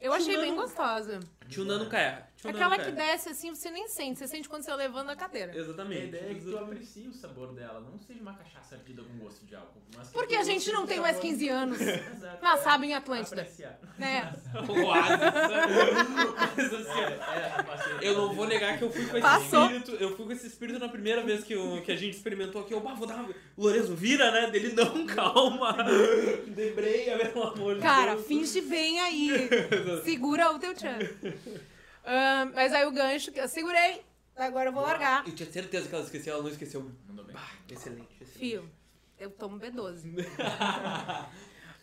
Eu 0.00 0.12
achei 0.12 0.36
bem 0.36 0.54
gostosa. 0.54 1.20
Tio 1.48 1.64
Nano 1.64 1.86
Caia. 1.88 2.26
Tio 2.36 2.52
Nano 2.52 2.64
Aquela 2.64 2.84
que 2.84 2.92
desce 2.92 3.28
assim, 3.30 3.54
você 3.54 3.70
nem 3.70 3.88
sente. 3.88 4.18
Você 4.18 4.26
sente 4.28 4.48
quando 4.48 4.62
você 4.62 4.74
levando 4.74 5.10
a 5.10 5.16
cadeira. 5.16 5.52
A 5.52 5.56
Exatamente. 5.56 6.06
ideia 6.06 6.30
é 6.30 6.34
que 6.34 6.40
tu 6.42 6.56
aprecie 6.58 7.08
o 7.08 7.12
sabor 7.14 7.52
dela, 7.54 7.80
não 7.80 7.98
seja 7.98 8.20
uma 8.20 8.34
cachaça 8.34 8.74
ardida 8.76 9.02
com 9.02 9.18
gosto 9.18 9.44
de 9.46 9.54
álcool. 9.54 9.80
Porque 10.12 10.34
a 10.36 10.42
gente 10.44 10.70
não 10.72 10.86
tem 10.86 10.96
do 10.96 11.02
mais 11.02 11.16
sabor. 11.16 11.30
15 11.30 11.48
anos. 11.48 11.80
Exato. 11.80 12.38
Mas 12.42 12.60
sabe 12.64 12.86
em 12.86 12.94
Atlântida. 12.94 13.42
Apreciar. 13.42 13.78
É. 13.98 14.28
Oásis. 14.70 15.20
Mas 16.56 16.74
assim, 16.74 17.00
ó, 17.00 17.32
É, 17.32 18.04
é. 18.04 18.08
Eu 18.08 18.14
não 18.14 18.34
vou 18.34 18.46
negar 18.46 18.76
que 18.76 18.84
eu 18.84 18.90
fui 18.90 19.06
com 19.06 19.12
esse 19.16 19.20
Passou. 19.22 19.64
espírito. 19.66 19.90
Eu 19.92 20.14
fui 20.16 20.26
com 20.26 20.32
esse 20.32 20.46
espírito 20.46 20.78
na 20.78 20.88
primeira 20.88 21.22
vez 21.22 21.42
que, 21.44 21.54
eu- 21.54 21.80
que 21.82 21.90
a 21.92 21.96
gente 21.96 22.14
experimentou 22.14 22.60
aqui. 22.60 22.74
Eu, 22.74 22.80
bah, 22.80 22.92
vou 22.94 23.06
dar 23.06 23.16
uma. 23.16 23.30
Lourenço, 23.56 23.94
vira, 23.94 24.30
né? 24.30 24.50
Dele, 24.50 24.74
não, 24.74 25.06
calma. 25.08 25.76
Debreia, 26.46 27.18
pelo 27.18 27.44
amor 27.44 27.76
de 27.76 27.80
Cara, 27.80 28.14
Deus. 28.16 28.26
finge 28.26 28.60
bem 28.60 29.00
aí. 29.00 29.48
Segura 30.04 30.50
o 30.52 30.58
teu 30.58 30.74
tchan. 30.74 30.98
Ahn, 32.04 32.52
mas 32.54 32.72
aí 32.72 32.84
o 32.86 32.92
gancho, 32.92 33.32
que 33.32 33.40
eu 33.40 33.48
segurei. 33.48 34.02
Agora 34.36 34.68
eu 34.68 34.72
vou 34.72 34.82
largar. 34.82 35.26
Eu 35.26 35.34
tinha 35.34 35.50
certeza 35.50 35.88
que 35.88 35.94
ela 35.94 36.04
esqueceu, 36.04 36.34
ela 36.34 36.42
não 36.42 36.50
esqueceu. 36.50 36.90
Mandou 37.08 37.24
bem. 37.24 37.34
Bah, 37.34 37.50
excelente, 37.70 38.08
excelente. 38.20 38.38
Fio, 38.38 38.70
eu 39.18 39.30
tomo 39.30 39.58
B12. 39.58 40.02
Bom, 40.14 40.22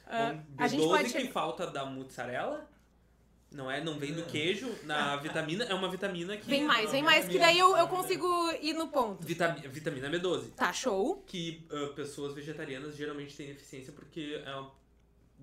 Ah, 0.06 0.38
a 0.58 0.68
gente 0.68 0.82
B12 0.84 0.88
pode 0.89 1.14
que 1.14 1.28
falta 1.30 1.66
da 1.68 1.86
mussarela. 1.86 2.70
Não 3.51 3.70
é? 3.72 3.84
Não 3.84 3.97
vem 3.97 4.14
do 4.14 4.24
queijo. 4.26 4.70
Na 4.84 5.16
vitamina. 5.22 5.64
É 5.66 5.74
uma 5.74 5.89
vitamina 5.89 6.36
que. 6.38 6.45
Vem 6.47 6.64
mais, 6.64 6.91
vem 6.91 7.01
mais, 7.01 7.28
que 7.28 7.39
daí 7.39 7.58
eu, 7.58 7.76
eu 7.78 7.88
consigo 7.88 8.28
ir 8.62 8.74
no 8.74 8.88
ponto. 8.89 9.26
Vitami- 9.26 9.68
vitamina 9.68 10.10
B12. 10.10 10.51
Tá, 10.56 10.72
show. 10.74 11.24
Que 11.26 11.66
ah, 11.72 11.93
pessoas 11.95 12.34
vegetarianas 12.36 12.95
geralmente 12.95 13.36
têm 13.36 13.47
deficiência 13.47 13.93
porque 13.93 14.41
é 14.45 14.56
uma 14.56 14.72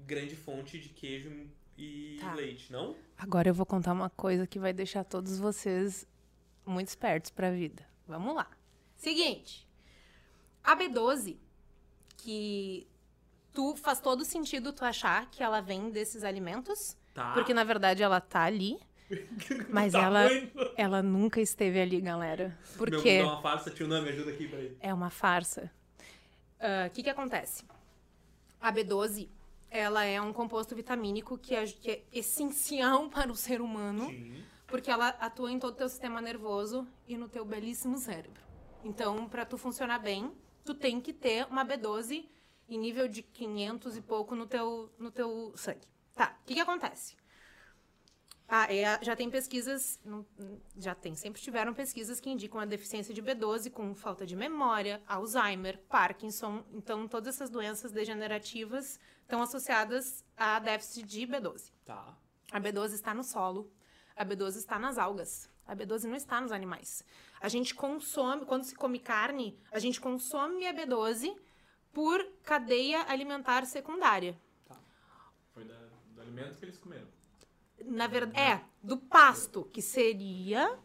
grande 0.06 0.36
fonte 0.36 0.78
de 0.78 0.88
queijo 0.90 1.30
e 1.78 2.18
Tá. 2.20 2.34
leite, 2.34 2.70
não? 2.72 2.94
Agora 3.22 3.48
eu 3.48 3.54
vou 3.54 3.66
contar 3.66 3.92
uma 3.92 4.08
coisa 4.10 4.46
que 4.46 4.58
vai 4.58 4.72
deixar 4.72 5.04
todos 5.04 5.38
vocês 5.38 6.06
muito 6.64 6.88
espertos 6.88 7.30
pra 7.30 7.50
vida. 7.50 7.84
Vamos 8.08 8.34
lá. 8.34 8.48
Seguinte. 8.96 9.68
A 10.64 10.74
B12, 10.76 11.36
que 12.16 12.86
tu 13.52 13.76
faz 13.76 14.00
todo 14.00 14.24
sentido 14.24 14.72
tu 14.72 14.84
achar 14.84 15.30
que 15.30 15.42
ela 15.42 15.60
vem 15.60 15.90
desses 15.90 16.24
alimentos, 16.24 16.96
Tá. 17.14 17.32
porque 17.34 17.52
na 17.52 17.64
verdade 17.64 18.02
ela 18.02 18.20
tá 18.20 18.42
ali, 18.44 18.78
mas 19.68 19.92
ela 19.94 20.28
Tamanho. 20.28 20.50
ela 20.76 21.02
nunca 21.02 21.40
esteve 21.40 21.80
ali, 21.80 22.00
galera. 22.00 22.56
Meu 22.70 22.78
Porque 22.78 23.18
mundo 23.18 23.28
é 23.30 23.32
uma 23.32 23.42
farsa, 23.42 23.70
tio 23.70 23.88
Nan, 23.88 24.02
me 24.02 24.10
ajuda 24.10 24.30
aqui, 24.30 24.46
peraí. 24.48 24.76
é 24.80 24.94
uma 24.94 25.10
farsa. 25.10 25.70
O 26.86 26.90
que 26.90 27.02
que 27.02 27.10
acontece? 27.10 27.64
A 28.60 28.70
B12, 28.72 29.28
ela 29.70 30.04
é 30.04 30.20
um 30.20 30.32
composto 30.32 30.74
vitamínico 30.74 31.38
que 31.38 31.54
é, 31.54 31.64
que 31.64 31.90
é 31.90 32.04
essencial 32.12 33.08
para 33.10 33.30
o 33.30 33.36
ser 33.36 33.60
humano. 33.60 34.06
Sim. 34.08 34.44
Porque 34.66 34.90
ela 34.90 35.08
atua 35.08 35.50
em 35.50 35.58
todo 35.58 35.72
o 35.72 35.76
teu 35.76 35.88
sistema 35.88 36.20
nervoso 36.20 36.86
e 37.06 37.16
no 37.16 37.28
teu 37.28 37.44
belíssimo 37.44 37.98
cérebro. 37.98 38.40
Então, 38.84 39.28
para 39.28 39.44
tu 39.44 39.58
funcionar 39.58 39.98
bem, 39.98 40.32
tu 40.64 40.74
tem 40.74 41.00
que 41.00 41.12
ter 41.12 41.46
uma 41.46 41.64
B12 41.64 42.28
em 42.68 42.78
nível 42.78 43.08
de 43.08 43.22
500 43.22 43.96
e 43.96 44.00
pouco 44.00 44.34
no 44.36 44.46
teu, 44.46 44.90
no 44.98 45.10
teu 45.10 45.52
sangue. 45.56 45.88
Tá, 46.14 46.36
o 46.40 46.44
que 46.46 46.54
que 46.54 46.60
acontece? 46.60 47.16
Ah, 48.52 48.66
é, 48.74 48.98
já 49.04 49.14
tem 49.14 49.30
pesquisas, 49.30 50.00
já 50.76 50.92
tem, 50.92 51.14
sempre 51.14 51.40
tiveram 51.40 51.72
pesquisas 51.72 52.18
que 52.18 52.28
indicam 52.28 52.58
a 52.60 52.64
deficiência 52.64 53.14
de 53.14 53.22
B12 53.22 53.70
com 53.70 53.94
falta 53.94 54.26
de 54.26 54.34
memória, 54.34 55.00
Alzheimer, 55.06 55.78
Parkinson. 55.88 56.64
Então, 56.72 57.06
todas 57.06 57.36
essas 57.36 57.48
doenças 57.48 57.92
degenerativas 57.92 58.98
estão 59.22 59.40
associadas 59.40 60.24
a 60.36 60.58
déficit 60.58 61.06
de 61.06 61.20
B12. 61.28 61.70
Tá. 61.84 62.16
A 62.50 62.60
B12 62.60 62.94
está 62.94 63.14
no 63.14 63.22
solo, 63.22 63.72
a 64.16 64.24
B12 64.26 64.56
está 64.56 64.80
nas 64.80 64.98
algas, 64.98 65.48
a 65.64 65.76
B12 65.76 66.04
não 66.08 66.16
está 66.16 66.40
nos 66.40 66.50
animais. 66.50 67.04
A 67.40 67.48
gente 67.48 67.72
consome, 67.72 68.44
quando 68.44 68.64
se 68.64 68.74
come 68.74 68.98
carne, 68.98 69.56
a 69.70 69.78
gente 69.78 70.00
consome 70.00 70.66
a 70.66 70.74
B12 70.74 71.32
por 71.92 72.20
cadeia 72.42 73.04
alimentar 73.08 73.64
secundária. 73.64 74.36
Foi 75.54 75.64
da- 75.64 75.88
do 76.14 76.20
alimento 76.20 76.58
que 76.58 76.64
eles 76.64 76.78
comeram. 76.78 77.06
Na 77.84 78.06
verdade, 78.06 78.38
é, 78.38 78.60
do 78.82 78.96
pasto, 78.96 79.64
que 79.72 79.82
seria 79.82 80.78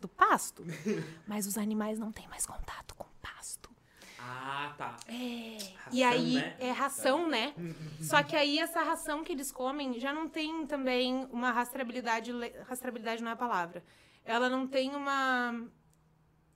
do 0.00 0.08
pasto. 0.08 0.64
Mas 1.26 1.46
os 1.46 1.58
animais 1.58 1.98
não 1.98 2.12
têm 2.12 2.28
mais 2.28 2.46
contato 2.46 2.94
com 2.94 3.04
o 3.04 3.20
pasto. 3.20 3.70
Ah, 4.18 4.74
tá. 4.76 4.96
É. 5.06 5.58
Ração, 5.76 5.92
e 5.92 6.02
aí 6.02 6.34
né? 6.34 6.56
é 6.58 6.70
ração, 6.70 7.28
né? 7.28 7.54
Só 8.00 8.22
que 8.22 8.36
aí 8.36 8.58
essa 8.58 8.82
ração 8.82 9.24
que 9.24 9.32
eles 9.32 9.50
comem 9.50 9.98
já 9.98 10.12
não 10.12 10.28
tem 10.28 10.66
também 10.66 11.26
uma 11.30 11.50
rastreabilidade, 11.50 12.32
rastreabilidade 12.66 13.22
não 13.22 13.30
é 13.30 13.34
a 13.34 13.36
palavra. 13.36 13.82
Ela 14.24 14.48
não 14.48 14.66
tem 14.66 14.94
uma 14.94 15.68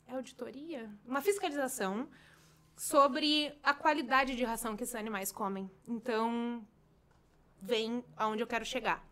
é 0.07 0.15
auditoria, 0.15 0.91
uma 1.07 1.23
fiscalização 1.23 2.09
sobre 2.77 3.57
a 3.63 3.73
qualidade 3.73 4.37
de 4.37 4.45
ração 4.45 4.77
que 4.77 4.83
esses 4.83 4.95
animais 4.95 5.33
comem. 5.33 5.71
Então, 5.89 6.67
vem 7.61 8.05
aonde 8.17 8.43
eu 8.43 8.47
quero 8.47 8.65
chegar. 8.65 9.03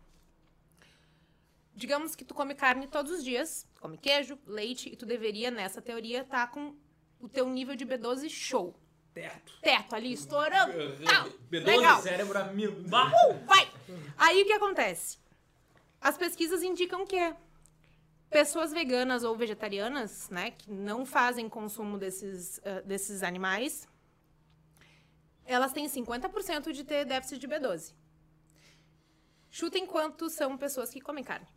Digamos 1.75 2.15
que 2.15 2.25
tu 2.25 2.33
come 2.33 2.53
carne 2.53 2.87
todos 2.87 3.11
os 3.11 3.23
dias, 3.23 3.65
come 3.79 3.97
queijo, 3.97 4.37
leite, 4.45 4.89
e 4.89 4.95
tu 4.95 5.05
deveria, 5.05 5.49
nessa 5.49 5.81
teoria, 5.81 6.21
estar 6.21 6.51
com 6.51 6.75
o 7.19 7.29
teu 7.29 7.47
nível 7.49 7.75
de 7.75 7.85
B12 7.85 8.29
show. 8.29 8.75
Teto. 9.13 9.53
Teto 9.61 9.95
ali, 9.95 10.13
estourando. 10.13 10.73
Tal. 11.03 11.29
B12, 11.51 11.65
Legal. 11.65 12.01
Cérebro 12.01 12.37
a 12.37 12.43
mil. 12.45 12.71
Uh, 12.71 13.45
vai! 13.45 13.71
Aí 14.17 14.41
o 14.41 14.45
que 14.45 14.53
acontece? 14.53 15.17
As 15.99 16.17
pesquisas 16.17 16.63
indicam 16.63 17.05
que 17.05 17.35
pessoas 18.29 18.71
veganas 18.71 19.23
ou 19.23 19.35
vegetarianas, 19.35 20.29
né, 20.29 20.51
que 20.51 20.71
não 20.71 21.05
fazem 21.05 21.49
consumo 21.49 21.97
desses, 21.97 22.59
ah, 22.63 22.81
desses 22.81 23.23
animais, 23.23 23.87
elas 25.45 25.73
têm 25.73 25.85
50% 25.85 26.71
de 26.71 26.83
ter 26.83 27.05
déficit 27.05 27.37
de 27.39 27.47
B12. 27.47 27.93
Chutem 29.49 29.85
quantos 29.85 30.31
são 30.31 30.57
pessoas 30.57 30.89
que 30.89 31.01
comem 31.01 31.23
carne. 31.23 31.47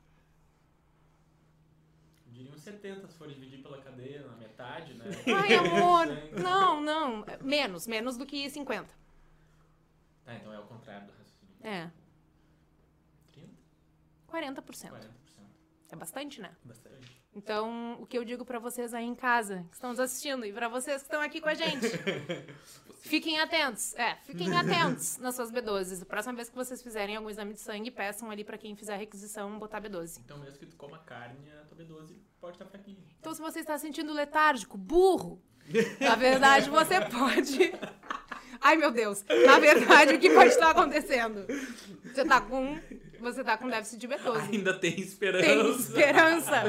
Diriam 2.65 2.81
70 2.81 3.09
se 3.09 3.19
for 3.19 3.29
dividir 3.29 3.62
pela 3.62 3.81
cadeia 3.81 4.27
na 4.27 4.37
metade, 4.37 4.95
né? 4.95 5.05
Ai, 5.37 5.55
amor! 5.55 6.07
Não, 6.41 6.81
não. 6.81 7.25
Menos, 7.43 7.87
menos 7.87 8.17
do 8.17 8.25
que 8.25 8.49
50. 8.49 8.89
Tá, 10.25 10.35
então 10.35 10.53
é 10.53 10.59
o 10.59 10.65
contrário 10.67 11.07
do 11.07 11.12
raciocínio. 11.12 11.55
É, 11.62 11.91
30? 13.33 13.53
40%. 14.29 14.91
40%. 14.91 15.11
É 15.91 15.97
bastante, 15.97 16.41
né? 16.41 16.57
Bastante. 16.65 17.14
Então, 17.37 17.99
o 18.01 18.07
que 18.07 18.16
eu 18.16 18.24
digo 18.24 18.45
pra 18.45 18.59
vocês 18.59 18.95
aí 18.95 19.05
em 19.05 19.14
casa, 19.14 19.64
que 19.68 19.74
estão 19.74 19.91
nos 19.91 19.99
assistindo, 19.99 20.47
e 20.47 20.53
pra 20.53 20.68
vocês 20.68 21.03
que 21.03 21.09
estão 21.09 21.20
aqui 21.20 21.41
com 21.41 21.49
a 21.49 21.55
gente, 21.55 21.87
fiquem 23.03 23.41
atentos. 23.41 23.95
É, 23.97 24.14
fiquem 24.22 24.57
atentos 24.57 25.18
nas 25.18 25.35
suas 25.35 25.51
B12. 25.51 26.03
A 26.03 26.07
próxima 26.07 26.35
vez 26.35 26.49
que 26.49 26.55
vocês 26.55 26.80
fizerem 26.82 27.16
algum 27.16 27.28
exame 27.28 27.55
de 27.55 27.61
sangue, 27.61 27.91
peçam 27.91 28.30
ali 28.30 28.45
pra 28.45 28.57
quem 28.57 28.76
fizer 28.76 28.95
a 28.95 28.99
requisição 28.99 29.59
botar 29.59 29.80
B12. 29.80 30.20
Então 30.24 30.39
mesmo 30.39 30.59
que 30.59 30.66
tu 30.66 30.76
coma 30.76 30.99
carne, 30.99 31.51
a 31.61 31.64
tua 31.64 31.76
B12 31.76 32.14
pode 32.41 32.57
estar 32.57 32.66
fraquinha. 32.66 32.99
Então, 33.18 33.35
se 33.35 33.41
você 33.41 33.61
está 33.61 33.78
sentindo 33.78 34.12
letárgico, 34.12 34.76
burro, 34.76 35.43
na 35.99 36.14
verdade, 36.14 36.68
você 36.68 37.01
pode. 37.01 37.72
Ai, 38.61 38.76
meu 38.76 38.91
Deus. 38.91 39.24
Na 39.47 39.59
verdade, 39.59 40.14
o 40.14 40.18
que 40.18 40.30
pode 40.30 40.51
estar 40.51 40.70
acontecendo? 40.70 41.47
Você 42.05 42.24
tá 42.24 42.41
com. 42.41 42.78
Você 43.25 43.43
tá 43.43 43.57
com 43.57 43.68
déficit 43.68 43.99
de 43.99 44.07
B12. 44.07 44.51
Ainda 44.53 44.79
tem 44.79 45.01
esperança. 45.01 45.47
Tem 45.47 45.70
esperança. 45.70 46.62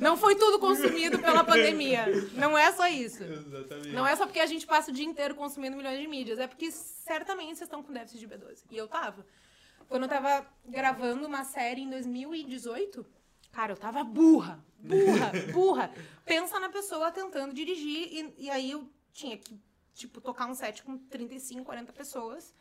Não 0.00 0.16
foi 0.16 0.34
tudo 0.34 0.58
consumido 0.58 1.18
pela 1.18 1.44
pandemia. 1.44 2.06
Não 2.32 2.56
é 2.56 2.72
só 2.72 2.88
isso. 2.88 3.22
Exatamente. 3.22 3.90
Não 3.90 4.06
é 4.06 4.16
só 4.16 4.24
porque 4.24 4.40
a 4.40 4.46
gente 4.46 4.66
passa 4.66 4.90
o 4.90 4.94
dia 4.94 5.04
inteiro 5.04 5.34
consumindo 5.34 5.76
milhões 5.76 6.00
de 6.00 6.08
mídias. 6.08 6.38
É 6.38 6.46
porque 6.46 6.70
certamente 6.70 7.48
vocês 7.58 7.62
estão 7.62 7.82
com 7.82 7.92
déficit 7.92 8.18
de 8.18 8.26
B12. 8.26 8.64
E 8.70 8.76
eu 8.78 8.88
tava. 8.88 9.26
Quando 9.86 10.04
eu 10.04 10.08
tava 10.08 10.46
gravando 10.64 11.26
uma 11.26 11.44
série 11.44 11.82
em 11.82 11.90
2018, 11.90 13.04
cara, 13.52 13.74
eu 13.74 13.76
tava 13.76 14.02
burra. 14.02 14.64
Burra, 14.78 15.32
burra. 15.52 15.90
Pensa 16.24 16.58
na 16.58 16.70
pessoa 16.70 17.12
tentando 17.12 17.52
dirigir. 17.52 18.08
E, 18.10 18.34
e 18.38 18.50
aí 18.50 18.70
eu 18.70 18.88
tinha 19.12 19.36
que, 19.36 19.54
tipo, 19.92 20.18
tocar 20.18 20.46
um 20.46 20.54
set 20.54 20.82
com 20.82 20.96
35, 20.96 21.62
40 21.62 21.92
pessoas. 21.92 22.54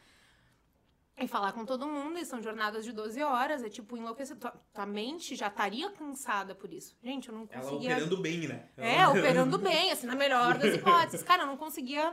E 1.16 1.28
falar 1.28 1.51
com 1.51 1.64
todo 1.64 1.86
mundo, 1.88 2.18
e 2.18 2.26
são 2.26 2.41
jornadas 2.41 2.84
de 2.84 2.91
12 2.91 3.22
horas, 3.22 3.64
é 3.64 3.70
tipo 3.70 3.95
enlouquecer. 3.95 4.36
Tua, 4.36 4.51
tua 4.74 4.86
mente 4.86 5.36
já 5.36 5.47
estaria 5.47 5.89
cansada 5.91 6.55
por 6.55 6.74
isso. 6.74 6.97
Gente, 7.03 7.30
eu 7.30 7.36
não 7.36 7.47
Ela 7.51 7.61
conseguia. 7.61 7.91
operando 7.91 8.18
bem, 8.18 8.47
né? 8.47 8.68
É, 8.76 9.07
operando 9.07 9.57
bem, 9.59 9.91
assim, 9.91 10.07
na 10.07 10.16
melhor 10.16 10.57
das 10.57 10.74
hipóteses. 10.74 11.22
Cara, 11.22 11.43
eu 11.43 11.47
não 11.47 11.55
conseguia. 11.55 12.11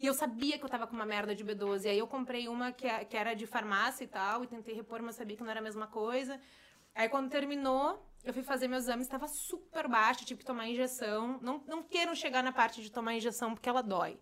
E 0.00 0.06
eu 0.06 0.12
sabia 0.12 0.58
que 0.58 0.64
eu 0.64 0.68
tava 0.68 0.86
com 0.88 0.94
uma 0.96 1.06
merda 1.06 1.34
de 1.36 1.44
B12. 1.44 1.88
Aí 1.88 1.98
eu 1.98 2.06
comprei 2.08 2.48
uma 2.48 2.72
que, 2.72 2.86
é- 2.86 3.04
que 3.04 3.16
era 3.16 3.32
de 3.32 3.46
farmácia 3.46 4.02
e 4.04 4.08
tal, 4.08 4.42
e 4.42 4.46
tentei 4.48 4.74
repor, 4.74 5.00
mas 5.02 5.14
sabia 5.14 5.36
que 5.36 5.42
não 5.42 5.50
era 5.50 5.60
a 5.60 5.62
mesma 5.62 5.86
coisa. 5.86 6.38
Aí 6.96 7.08
quando 7.08 7.30
terminou, 7.30 8.04
eu 8.24 8.34
fui 8.34 8.42
fazer 8.42 8.66
meus 8.66 8.82
exames, 8.84 9.06
estava 9.06 9.28
super 9.28 9.86
baixa, 9.86 10.24
tive 10.24 10.40
que 10.40 10.44
tomar 10.44 10.66
injeção. 10.66 11.38
Não, 11.40 11.62
não 11.66 11.82
queiram 11.82 12.14
chegar 12.14 12.42
na 12.42 12.50
parte 12.52 12.82
de 12.82 12.90
tomar 12.90 13.14
injeção, 13.14 13.54
porque 13.54 13.68
ela 13.68 13.82
dói. 13.82 14.18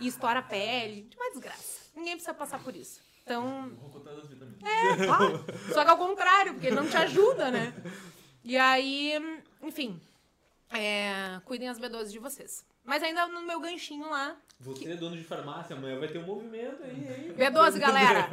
E 0.00 0.06
estoura 0.08 0.38
a 0.38 0.42
pele. 0.42 1.10
Uma 1.14 1.30
desgraça. 1.30 1.90
Ninguém 1.94 2.12
precisa 2.14 2.32
passar 2.34 2.62
por 2.64 2.74
isso. 2.74 3.04
Então, 3.26 3.76
todas 3.92 4.18
as 4.20 4.28
vitaminas. 4.28 4.62
Claro. 5.04 5.44
Só 5.74 5.84
que 5.84 5.90
ao 5.90 5.98
contrário, 5.98 6.52
porque 6.52 6.68
ele 6.68 6.76
não 6.76 6.88
te 6.88 6.96
ajuda, 6.96 7.50
né? 7.50 7.74
E 8.44 8.56
aí, 8.56 9.14
enfim, 9.60 10.00
é, 10.70 11.40
cuidem 11.44 11.68
as 11.68 11.76
B12 11.80 12.12
de 12.12 12.20
vocês. 12.20 12.64
Mas 12.84 13.02
ainda 13.02 13.26
no 13.26 13.42
meu 13.42 13.58
ganchinho 13.58 14.08
lá, 14.08 14.36
Você 14.60 14.92
é 14.92 14.96
dono 14.96 15.16
de 15.16 15.24
farmácia, 15.24 15.74
amanhã 15.74 15.98
vai 15.98 16.06
ter 16.06 16.18
um 16.18 16.26
movimento 16.26 16.84
aí, 16.84 16.92
hein? 16.92 17.34
B12, 17.36 17.80
galera! 17.80 18.28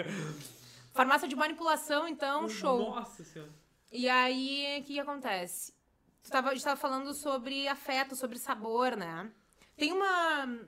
Farmácia 0.93 1.27
de 1.27 1.35
manipulação, 1.35 2.07
então, 2.07 2.47
show. 2.47 2.77
Nossa 2.93 3.23
senhora. 3.23 3.51
E 3.91 4.07
aí, 4.07 4.77
o 4.79 4.83
que, 4.83 4.93
que 4.93 4.99
acontece? 4.99 5.73
Tu 6.23 6.29
tava, 6.29 6.49
a 6.49 6.53
gente 6.53 6.63
tava 6.63 6.79
falando 6.79 7.11
sobre 7.15 7.67
afeto, 7.67 8.15
sobre 8.15 8.37
sabor, 8.37 8.95
né? 8.95 9.31
Tem 9.75 9.91
uma. 9.91 10.59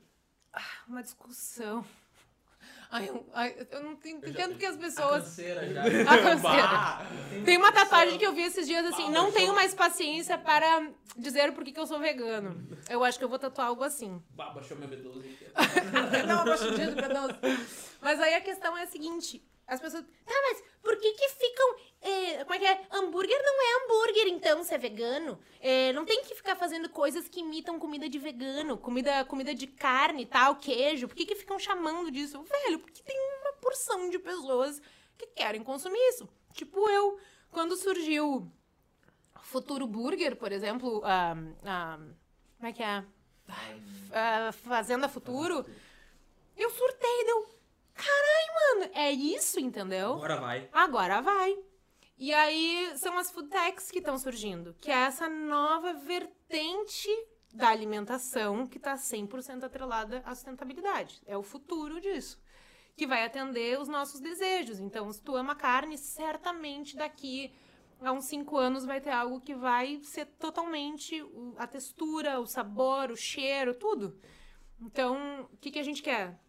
ah, 0.52 0.62
Uma 0.88 1.04
discussão. 1.04 1.86
Ai, 2.92 3.10
eu, 3.10 3.26
ai, 3.34 3.68
eu 3.72 3.84
não 3.84 3.94
entendo 3.94 4.22
porque 4.52 4.66
as 4.66 4.76
A 4.76 4.80
pessoas. 4.80 5.24
canseira 5.24 5.68
já. 5.74 5.82
A 6.14 6.18
canseira. 6.22 7.44
Tem 7.44 7.58
uma 7.58 7.72
tatuagem 7.72 8.18
que 8.18 8.26
eu 8.26 8.34
vi 8.34 8.44
esses 8.44 8.66
dias 8.68 8.86
assim, 8.86 9.06
Ah, 9.08 9.12
não 9.12 9.32
tenho 9.32 9.50
eu- 9.52 9.56
mais 9.56 9.74
paciência 9.74 10.38
para 10.38 10.88
dizer 11.18 11.52
por 11.54 11.64
que 11.64 11.72
que 11.72 11.80
eu 11.80 11.88
sou 11.88 12.00
vegano. 12.00 12.68
Eu 12.90 13.04
acho 13.04 13.18
que 13.18 13.24
eu 13.26 13.30
vou 13.30 13.40
tatuar 13.40 13.68
algo 13.68 13.84
assim. 13.84 14.22
Bah, 14.32 14.52
baixou 14.52 14.78
minha 14.78 14.90
B12 14.90 15.20
aqui. 15.20 16.26
Dá 16.28 16.36
uma 16.36 16.46
baixadinha 16.46 16.88
de 16.92 16.96
cadastro. 16.96 17.38
Mas 18.02 18.20
aí 18.22 18.34
a 18.36 18.42
questão 18.42 18.78
é 18.78 18.84
a 18.84 18.88
seguinte: 18.88 19.44
as 19.68 19.80
pessoas. 19.80 20.04
Tá, 20.04 20.34
mas 20.50 20.64
por 20.82 20.98
que 20.98 21.12
que 21.14 21.30
ficam. 21.30 21.76
eh, 22.02 22.44
como 22.44 22.54
é 22.56 22.60
que 22.60 22.66
é? 22.66 22.88
Hambúrguer 22.92 23.42
não 23.44 23.62
é 23.62 23.84
hambúrguer, 23.84 24.28
então, 24.28 24.64
se 24.64 24.74
é 24.74 24.78
vegano. 24.78 25.40
Eh, 25.60 25.92
não 25.94 26.06
tem 26.06 26.24
que 26.24 26.36
ficar 26.36 26.56
fazendo 26.56 26.88
coisas 26.90 27.28
que 27.28 27.40
imitam 27.40 27.80
comida 27.80 28.08
de 28.08 28.20
vegano, 28.20 28.78
comida, 28.78 29.26
comida 29.26 29.54
de 29.56 29.68
carne 29.68 30.24
e 30.24 30.26
tal, 30.26 30.56
queijo. 30.58 31.08
Por 31.08 31.16
que 31.16 31.26
que 31.26 31.36
ficam 31.36 31.58
chamando 31.58 32.12
disso? 32.12 32.44
Velho, 32.44 32.80
porque 32.80 33.02
tem 33.02 33.18
uma 33.42 33.54
porção 33.54 34.10
de 34.10 34.20
pessoas 34.20 34.82
que 35.18 35.28
querem 35.28 35.64
consumir 35.64 36.00
isso. 36.10 36.28
Tipo 36.54 36.90
eu. 36.90 37.20
Quando 37.52 37.76
surgiu 37.78 38.52
Futuro 39.42 39.88
Burger, 39.88 40.36
por 40.36 40.52
exemplo, 40.52 41.02
a. 41.04 41.32
a 41.64 41.98
como 42.58 42.68
é 42.70 42.74
que 42.74 42.84
é? 42.84 43.04
a 44.12 44.52
Fazenda 44.52 45.08
Futuro. 45.08 45.66
Eu 46.58 46.70
surtei, 46.70 47.26
deu. 47.26 47.55
Caralho, 47.96 48.80
mano, 48.80 48.92
é 48.94 49.12
isso, 49.12 49.60
entendeu? 49.60 50.14
Agora 50.14 50.38
vai. 50.38 50.70
Agora 50.72 51.22
vai. 51.22 51.58
E 52.18 52.34
aí 52.34 52.94
são 52.98 53.18
as 53.18 53.32
food 53.32 53.50
techs 53.50 53.92
que 53.92 54.00
estão 54.00 54.18
surgindo, 54.18 54.74
que 54.76 54.92
é 54.92 54.96
essa 54.96 55.28
nova 55.28 55.94
vertente 55.94 57.10
da 57.54 57.70
alimentação 57.70 58.68
que 58.68 58.78
está 58.78 58.96
100% 58.96 59.64
atrelada 59.64 60.22
à 60.26 60.36
sustentabilidade. 60.36 61.22
É 61.26 61.38
o 61.38 61.44
futuro 61.44 62.00
disso. 62.00 62.42
Que 62.96 63.08
vai 63.08 63.26
atender 63.26 63.80
os 63.80 63.88
nossos 63.88 64.20
desejos. 64.20 64.80
Então, 64.80 65.12
se 65.12 65.22
tu 65.22 65.36
ama 65.36 65.56
carne, 65.56 65.98
certamente 65.98 66.96
daqui 66.96 67.54
a 68.02 68.12
uns 68.12 68.26
5 68.26 68.58
anos 68.58 68.86
vai 68.86 69.02
ter 69.02 69.12
algo 69.12 69.42
que 69.42 69.56
vai 69.56 70.00
ser 70.04 70.26
totalmente 70.26 71.24
a 71.58 71.68
textura, 71.68 72.40
o 72.40 72.46
sabor, 72.46 73.12
o 73.12 73.16
cheiro, 73.18 73.74
tudo. 73.74 74.18
Então, 74.82 75.50
o 75.52 75.58
que, 75.58 75.72
que 75.72 75.80
a 75.80 75.84
gente 75.84 76.02
quer? 76.02 76.40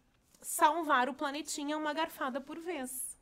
Salvar 0.41 1.09
o 1.09 1.13
planetinha 1.13 1.77
uma 1.77 1.93
garfada 1.93 2.39
por 2.39 2.59
vez. 2.59 3.17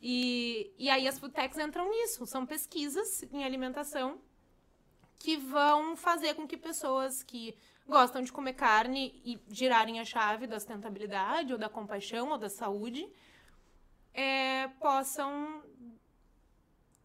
E, 0.00 0.72
e 0.78 0.90
aí 0.90 1.06
as 1.06 1.18
food 1.18 1.32
techs 1.32 1.58
entram 1.58 1.88
nisso. 1.88 2.26
São 2.26 2.44
pesquisas 2.44 3.22
em 3.32 3.44
alimentação 3.44 4.20
que 5.18 5.36
vão 5.36 5.96
fazer 5.96 6.34
com 6.34 6.46
que 6.46 6.56
pessoas 6.56 7.22
que 7.22 7.56
gostam 7.86 8.22
de 8.22 8.32
comer 8.32 8.54
carne 8.54 9.20
e 9.24 9.38
girarem 9.48 10.00
a 10.00 10.04
chave 10.04 10.46
da 10.46 10.58
sustentabilidade 10.58 11.52
ou 11.52 11.58
da 11.58 11.68
compaixão 11.68 12.30
ou 12.30 12.38
da 12.38 12.48
saúde 12.48 13.08
é, 14.12 14.68
possam 14.80 15.62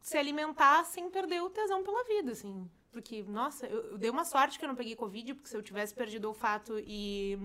se 0.01 0.17
alimentar 0.17 0.83
sem 0.85 1.09
perder 1.09 1.41
o 1.41 1.49
tesão 1.49 1.83
pela 1.83 2.03
vida, 2.05 2.31
assim. 2.31 2.69
Porque, 2.91 3.21
nossa, 3.23 3.67
eu, 3.67 3.91
eu 3.91 3.97
dei 3.97 4.09
uma 4.09 4.25
sorte 4.25 4.57
que 4.57 4.65
eu 4.65 4.69
não 4.69 4.75
peguei 4.75 4.95
Covid, 4.95 5.33
porque 5.33 5.49
se 5.49 5.55
eu 5.55 5.61
tivesse 5.61 5.93
perdido 5.93 6.25
o 6.25 6.29
olfato 6.29 6.79
e. 6.79 7.37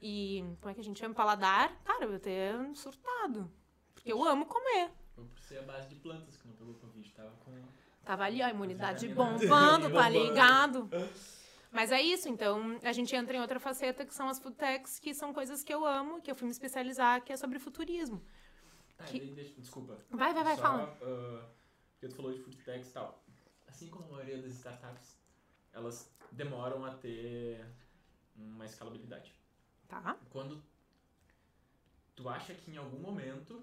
E. 0.00 0.44
Como 0.60 0.70
é 0.70 0.74
que 0.74 0.80
a 0.80 0.84
gente 0.84 0.98
chama? 1.00 1.14
Paladar, 1.14 1.74
cara, 1.84 2.04
eu 2.04 2.12
ia 2.12 2.18
ter 2.20 2.54
surtado. 2.74 3.50
Porque 3.94 4.12
eu 4.12 4.22
amo 4.24 4.46
comer. 4.46 4.90
Foi 5.14 5.24
por 5.24 5.40
ser 5.40 5.58
a 5.58 5.62
base 5.62 5.88
de 5.88 5.96
plantas 5.96 6.36
que 6.36 6.46
não 6.46 6.54
pegou 6.54 6.74
Covid, 6.74 7.12
tava 7.12 7.30
com. 7.44 7.52
Tava 8.04 8.24
ali, 8.24 8.40
ó, 8.40 8.46
a 8.46 8.50
imunidade 8.50 9.08
bombando, 9.08 9.90
tá 9.92 10.08
ligado? 10.08 10.88
Mas 11.70 11.92
é 11.92 12.00
isso, 12.00 12.28
então 12.28 12.78
a 12.82 12.92
gente 12.92 13.14
entra 13.14 13.36
em 13.36 13.40
outra 13.40 13.60
faceta 13.60 14.06
que 14.06 14.14
são 14.14 14.28
as 14.28 14.38
food 14.38 14.56
techs, 14.56 14.98
que 14.98 15.12
são 15.12 15.34
coisas 15.34 15.62
que 15.62 15.74
eu 15.74 15.84
amo, 15.84 16.22
que 16.22 16.30
eu 16.30 16.34
fui 16.34 16.46
me 16.46 16.52
especializar, 16.52 17.22
que 17.22 17.30
é 17.32 17.36
sobre 17.36 17.58
futurismo. 17.58 18.22
Ah, 18.98 19.04
Que- 19.04 19.20
deixa- 19.20 19.60
desculpa. 19.60 19.98
Vai, 20.10 20.32
vai, 20.32 20.42
vai, 20.44 20.56
Só, 20.56 20.62
fala. 20.62 20.98
ah, 21.02 21.44
porque 21.92 22.08
tu 22.08 22.14
falou 22.16 22.32
de 22.32 22.38
food 22.38 22.56
techs 22.64 22.88
e 22.88 22.92
tal. 22.92 23.22
Assim 23.66 23.88
como 23.90 24.06
a 24.06 24.12
maioria 24.12 24.40
das 24.40 24.52
startups, 24.52 25.18
elas 25.74 26.10
demoram 26.32 26.84
a 26.86 26.94
ter 26.94 27.62
uma 28.34 28.64
escalabilidade. 28.64 29.34
Tá? 29.88 30.16
Quando 30.30 30.62
tu 32.14 32.28
acha 32.28 32.54
que 32.54 32.70
em 32.70 32.76
algum 32.76 32.98
momento 32.98 33.62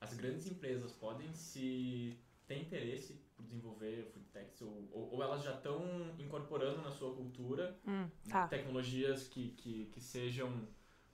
as 0.00 0.14
grandes 0.14 0.46
empresas 0.46 0.92
podem 0.92 1.32
se 1.34 2.16
ter 2.46 2.58
interesse 2.62 3.14
por 3.36 3.44
desenvolver 3.44 4.06
food 4.12 4.24
techs 4.32 4.62
ou, 4.62 4.88
ou, 4.92 5.14
ou 5.14 5.22
elas 5.22 5.42
já 5.42 5.54
estão 5.54 5.82
incorporando 6.18 6.80
na 6.82 6.90
sua 6.90 7.14
cultura 7.14 7.78
Hum, 7.86 8.08
tá. 8.30 8.48
tecnologias 8.48 9.28
que, 9.28 9.50
que, 9.52 9.86
que 9.86 10.00
sejam 10.00 10.66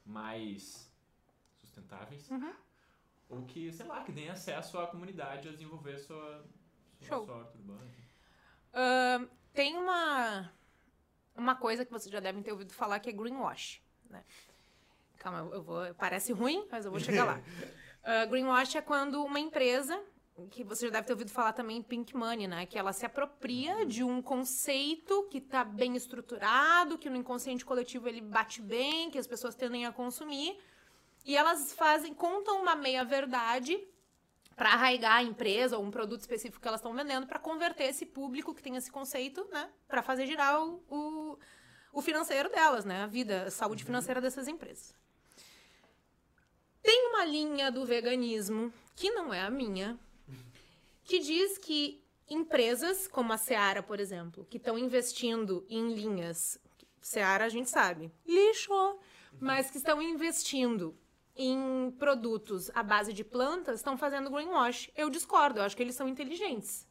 mais 0.05 0.93
sustentáveis 1.57 2.31
Uhum. 2.31 2.55
ou 3.29 3.45
que, 3.47 3.73
sei 3.73 3.87
lá, 3.87 4.05
que 4.05 4.13
deem 4.13 4.29
acesso 4.29 4.79
à 4.79 4.87
comunidade 4.87 5.49
a 5.49 5.53
desenvolver 5.53 5.99
sua, 5.99 6.45
sua, 7.01 7.25
sua 7.25 7.37
horta 7.37 7.59
urbana. 7.59 7.91
Ahn, 8.73 9.29
tem 9.53 9.77
uma, 9.77 10.53
uma 11.35 11.55
coisa 11.57 11.85
que 11.85 11.93
vocês 11.93 12.13
já 12.13 12.21
devem 12.21 12.43
ter 12.43 12.53
ouvido 12.53 12.73
falar 12.73 13.01
que 13.01 13.09
é 13.09 13.13
greenwash. 13.13 13.84
Né? 14.15 14.25
Calma, 15.19 15.49
eu 15.53 15.63
vou. 15.63 15.95
Parece 15.95 16.33
ruim, 16.33 16.67
mas 16.71 16.85
eu 16.85 16.91
vou 16.91 17.01
chegar 17.01 17.25
lá. 17.25 17.41
Ah, 18.07 18.27
greenwash 18.27 18.77
é 18.77 18.83
quando 18.83 19.25
uma 19.25 19.41
empresa, 19.41 19.99
que 20.51 20.63
você 20.63 20.89
já 20.89 20.93
deve 20.93 21.07
ter 21.07 21.15
ouvido 21.15 21.31
falar 21.31 21.55
também 21.55 21.83
pink 21.83 22.15
money, 22.15 22.47
né? 22.47 22.67
Que 22.67 22.79
ela 22.79 22.93
se 22.93 23.07
apropria 23.07 23.87
de 23.87 24.05
um 24.05 24.21
conceito 24.21 25.27
que 25.31 25.39
está 25.39 25.65
bem 25.65 25.97
estruturado, 25.97 26.99
que 26.99 27.09
no 27.09 27.17
inconsciente 27.17 27.65
coletivo 27.65 28.07
ele 28.07 28.21
bate 28.21 28.61
bem, 28.61 29.11
que 29.11 29.17
as 29.17 29.27
pessoas 29.27 29.55
tendem 29.55 29.87
a 29.87 29.91
consumir. 29.91 30.59
E 31.25 31.35
elas 31.35 31.73
fazem, 31.73 32.13
contam 32.13 32.61
uma 32.61 32.75
meia-verdade 32.77 33.83
para 34.55 34.71
arraigar 34.71 35.17
a 35.17 35.23
empresa 35.23 35.77
ou 35.77 35.85
um 35.85 35.91
produto 35.91 36.21
específico 36.21 36.61
que 36.61 36.69
elas 36.69 36.81
estão 36.81 36.95
vendendo 36.95 37.27
para 37.27 37.39
converter 37.39 37.85
esse 37.85 38.07
público 38.07 38.55
que 38.55 38.63
tem 38.63 38.77
esse 38.77 38.91
conceito, 38.91 39.47
né, 39.51 39.69
para 39.89 40.03
fazer 40.03 40.27
girar 40.27 40.63
o, 40.63 40.83
o, 40.89 41.39
o 41.95 42.03
financeiro 42.03 42.51
delas, 42.51 42.85
né, 42.85 43.05
a 43.05 43.07
vida, 43.07 43.45
a 43.45 43.51
saúde 43.51 43.85
financeira 43.85 44.21
dessas 44.21 44.49
empresas. 44.49 44.95
Tem 46.83 47.09
uma 47.09 47.25
linha 47.25 47.71
do 47.71 47.87
veganismo 47.87 48.73
que 48.97 49.11
não 49.11 49.33
é 49.33 49.41
a 49.41 49.49
minha, 49.49 49.99
que 51.05 51.21
diz 51.21 51.57
que 51.57 52.05
empresas 52.29 53.07
como 53.07 53.33
a 53.33 53.39
Seara, 53.39 53.83
por 53.83 54.01
exemplo, 54.01 54.45
que 54.51 54.57
estão 54.57 54.77
investindo 54.77 55.65
em 55.71 55.95
linhas, 55.95 56.59
Seara 57.01 57.45
a 57.45 57.49
gente 57.49 57.71
sabe, 57.71 58.13
lixo, 58.27 58.99
mas 59.41 59.71
que 59.71 59.79
estão 59.79 60.03
investindo 60.03 60.99
em 61.37 61.91
produtos 61.99 62.71
à 62.75 62.83
base 62.83 63.13
de 63.13 63.25
plantas 63.25 63.81
estão 63.81 63.97
fazendo 63.97 64.31
greenwash. 64.31 64.91
Eu 64.97 65.11
discordo, 65.11 65.61
eu 65.61 65.65
acho 65.65 65.77
que 65.77 65.83
eles 65.83 65.95
são 65.95 66.09
inteligentes. 66.09 66.87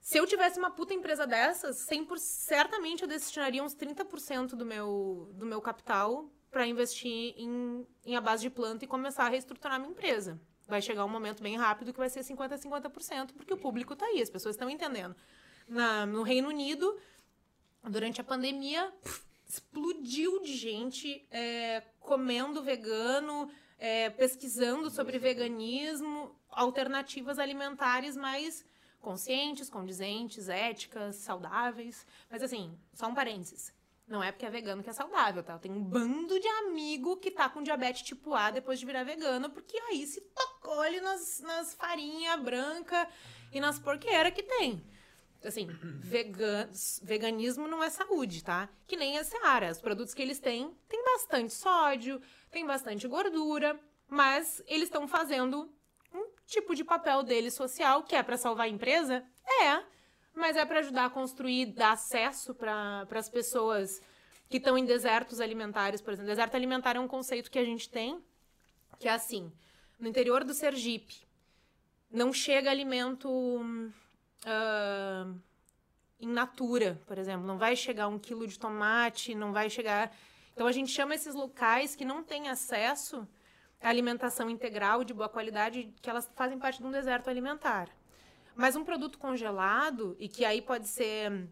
Se 0.00 0.18
eu 0.18 0.26
tivesse 0.26 0.58
uma 0.58 0.70
puta 0.70 0.94
empresa 0.94 1.26
dessas, 1.26 1.86
100%, 1.86 2.16
certamente 2.18 3.02
eu 3.02 3.08
destinaria 3.08 3.62
uns 3.62 3.74
30% 3.74 4.50
do 4.50 4.64
meu, 4.64 5.30
do 5.34 5.44
meu 5.44 5.60
capital 5.60 6.30
para 6.50 6.66
investir 6.66 7.34
em, 7.36 7.86
em 8.06 8.16
a 8.16 8.20
base 8.20 8.42
de 8.42 8.50
planta 8.50 8.84
e 8.84 8.88
começar 8.88 9.26
a 9.26 9.28
reestruturar 9.28 9.78
minha 9.78 9.90
empresa. 9.90 10.40
Vai 10.66 10.80
chegar 10.82 11.04
um 11.04 11.08
momento 11.08 11.42
bem 11.42 11.56
rápido 11.56 11.92
que 11.92 11.98
vai 11.98 12.08
ser 12.08 12.20
50% 12.20 12.52
a 12.52 12.58
50%, 12.58 13.32
porque 13.34 13.52
o 13.52 13.56
público 13.56 13.92
está 13.92 14.06
aí, 14.06 14.20
as 14.20 14.30
pessoas 14.30 14.54
estão 14.54 14.68
entendendo. 14.68 15.14
Na, 15.66 16.06
no 16.06 16.22
Reino 16.22 16.48
Unido, 16.48 16.98
durante 17.84 18.20
a 18.20 18.24
pandemia, 18.24 18.92
explodiu 19.46 20.40
de 20.40 20.54
gente 20.56 21.26
é, 21.30 21.82
comendo 22.00 22.62
vegano, 22.62 23.50
é, 23.78 24.10
pesquisando 24.10 24.90
sobre 24.90 25.18
veganismo, 25.18 26.34
alternativas 26.50 27.38
alimentares 27.38 28.16
mais 28.16 28.64
conscientes, 29.00 29.70
condizentes, 29.70 30.48
éticas, 30.48 31.16
saudáveis. 31.16 32.06
Mas 32.30 32.42
assim, 32.42 32.76
só 32.92 33.06
um 33.06 33.14
parênteses. 33.14 33.72
Não 34.06 34.22
é 34.22 34.32
porque 34.32 34.46
é 34.46 34.50
vegano 34.50 34.82
que 34.82 34.88
é 34.88 34.92
saudável, 34.92 35.42
tá? 35.42 35.58
Tem 35.58 35.70
um 35.70 35.84
bando 35.84 36.40
de 36.40 36.48
amigo 36.48 37.18
que 37.18 37.30
tá 37.30 37.48
com 37.48 37.62
diabetes 37.62 38.02
tipo 38.02 38.34
A 38.34 38.50
depois 38.50 38.80
de 38.80 38.86
virar 38.86 39.04
vegano, 39.04 39.50
porque 39.50 39.78
aí 39.78 40.06
se 40.06 40.20
tocou 40.20 40.80
ali 40.80 41.00
nas, 41.00 41.40
nas 41.40 41.74
farinhas 41.74 42.40
branca 42.40 43.06
e 43.52 43.60
nas 43.60 43.78
porqueiras 43.78 44.32
que 44.32 44.42
tem. 44.42 44.82
Assim, 45.44 45.68
vegan, 46.00 46.68
veganismo 47.02 47.68
não 47.68 47.82
é 47.82 47.90
saúde, 47.90 48.42
tá? 48.42 48.68
Que 48.86 48.96
nem 48.96 49.18
a 49.18 49.24
Seara. 49.24 49.70
Os 49.70 49.80
produtos 49.80 50.14
que 50.14 50.22
eles 50.22 50.38
têm 50.40 50.74
tem 50.88 51.04
bastante 51.04 51.52
sódio, 51.52 52.20
tem 52.50 52.66
bastante 52.66 53.06
gordura, 53.06 53.78
mas 54.08 54.62
eles 54.66 54.84
estão 54.84 55.06
fazendo 55.06 55.70
tipo 56.48 56.74
de 56.74 56.82
papel 56.82 57.22
deles 57.22 57.54
social, 57.54 58.02
que 58.02 58.16
é 58.16 58.22
para 58.22 58.38
salvar 58.38 58.66
a 58.66 58.70
empresa? 58.70 59.22
É, 59.62 59.84
mas 60.34 60.56
é 60.56 60.64
para 60.64 60.80
ajudar 60.80 61.04
a 61.04 61.10
construir, 61.10 61.66
dar 61.66 61.92
acesso 61.92 62.54
para 62.54 63.06
as 63.10 63.28
pessoas 63.28 64.00
que 64.48 64.56
estão 64.56 64.78
em 64.78 64.84
desertos 64.84 65.40
alimentares, 65.40 66.00
por 66.00 66.12
exemplo. 66.12 66.28
Deserto 66.28 66.54
alimentar 66.54 66.96
é 66.96 67.00
um 67.00 67.06
conceito 67.06 67.50
que 67.50 67.58
a 67.58 67.64
gente 67.64 67.90
tem, 67.90 68.24
que 68.98 69.06
é 69.06 69.12
assim, 69.12 69.52
no 70.00 70.08
interior 70.08 70.42
do 70.42 70.54
Sergipe, 70.54 71.26
não 72.10 72.32
chega 72.32 72.70
alimento 72.70 73.28
in 76.18 76.32
natura, 76.32 76.98
por 77.06 77.18
exemplo. 77.18 77.46
Não 77.46 77.58
vai 77.58 77.76
chegar 77.76 78.08
um 78.08 78.18
quilo 78.18 78.46
de 78.46 78.58
tomate, 78.58 79.34
não 79.34 79.52
vai 79.52 79.68
chegar... 79.68 80.16
Então, 80.54 80.66
a 80.66 80.72
gente 80.72 80.90
chama 80.90 81.14
esses 81.14 81.34
locais 81.34 81.94
que 81.94 82.04
não 82.04 82.24
têm 82.24 82.48
acesso 82.48 83.28
alimentação 83.80 84.50
integral 84.50 85.04
de 85.04 85.14
boa 85.14 85.28
qualidade, 85.28 85.92
que 86.02 86.10
elas 86.10 86.30
fazem 86.34 86.58
parte 86.58 86.80
de 86.80 86.86
um 86.86 86.90
deserto 86.90 87.28
alimentar. 87.28 87.88
Mas 88.54 88.74
um 88.74 88.84
produto 88.84 89.18
congelado, 89.18 90.16
e 90.18 90.28
que 90.28 90.44
aí 90.44 90.60
pode 90.60 90.88
ser 90.88 91.48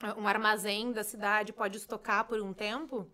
ah, 0.00 0.14
um 0.18 0.26
armazém 0.26 0.92
da 0.92 1.04
cidade, 1.04 1.52
pode 1.52 1.76
estocar 1.76 2.26
por 2.26 2.40
um 2.40 2.52
tempo, 2.52 3.08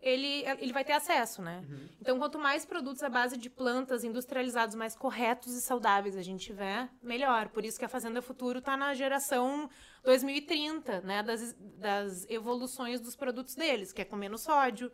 ele, 0.00 0.44
ele 0.60 0.72
vai 0.72 0.84
ter 0.84 0.92
acesso, 0.92 1.42
né? 1.42 1.64
Então, 2.00 2.18
quanto 2.18 2.38
mais 2.38 2.64
produtos 2.64 3.02
à 3.02 3.08
base 3.08 3.36
de 3.36 3.50
plantas 3.50 4.04
industrializados 4.04 4.76
mais 4.76 4.94
corretos 4.94 5.54
e 5.54 5.60
saudáveis 5.60 6.16
a 6.16 6.22
gente 6.22 6.44
tiver, 6.44 6.88
melhor. 7.02 7.48
Por 7.48 7.64
isso 7.64 7.78
que 7.78 7.84
a 7.84 7.88
Fazenda 7.88 8.22
Futuro 8.22 8.60
está 8.60 8.76
na 8.76 8.94
geração 8.94 9.68
2030, 10.04 11.00
né? 11.00 11.22
Das, 11.22 11.52
das 11.58 12.26
evoluções 12.30 13.00
dos 13.00 13.16
produtos 13.16 13.56
deles, 13.56 13.92
que 13.92 14.02
é 14.02 14.04
com 14.04 14.14
menos 14.14 14.42
sódio, 14.42 14.92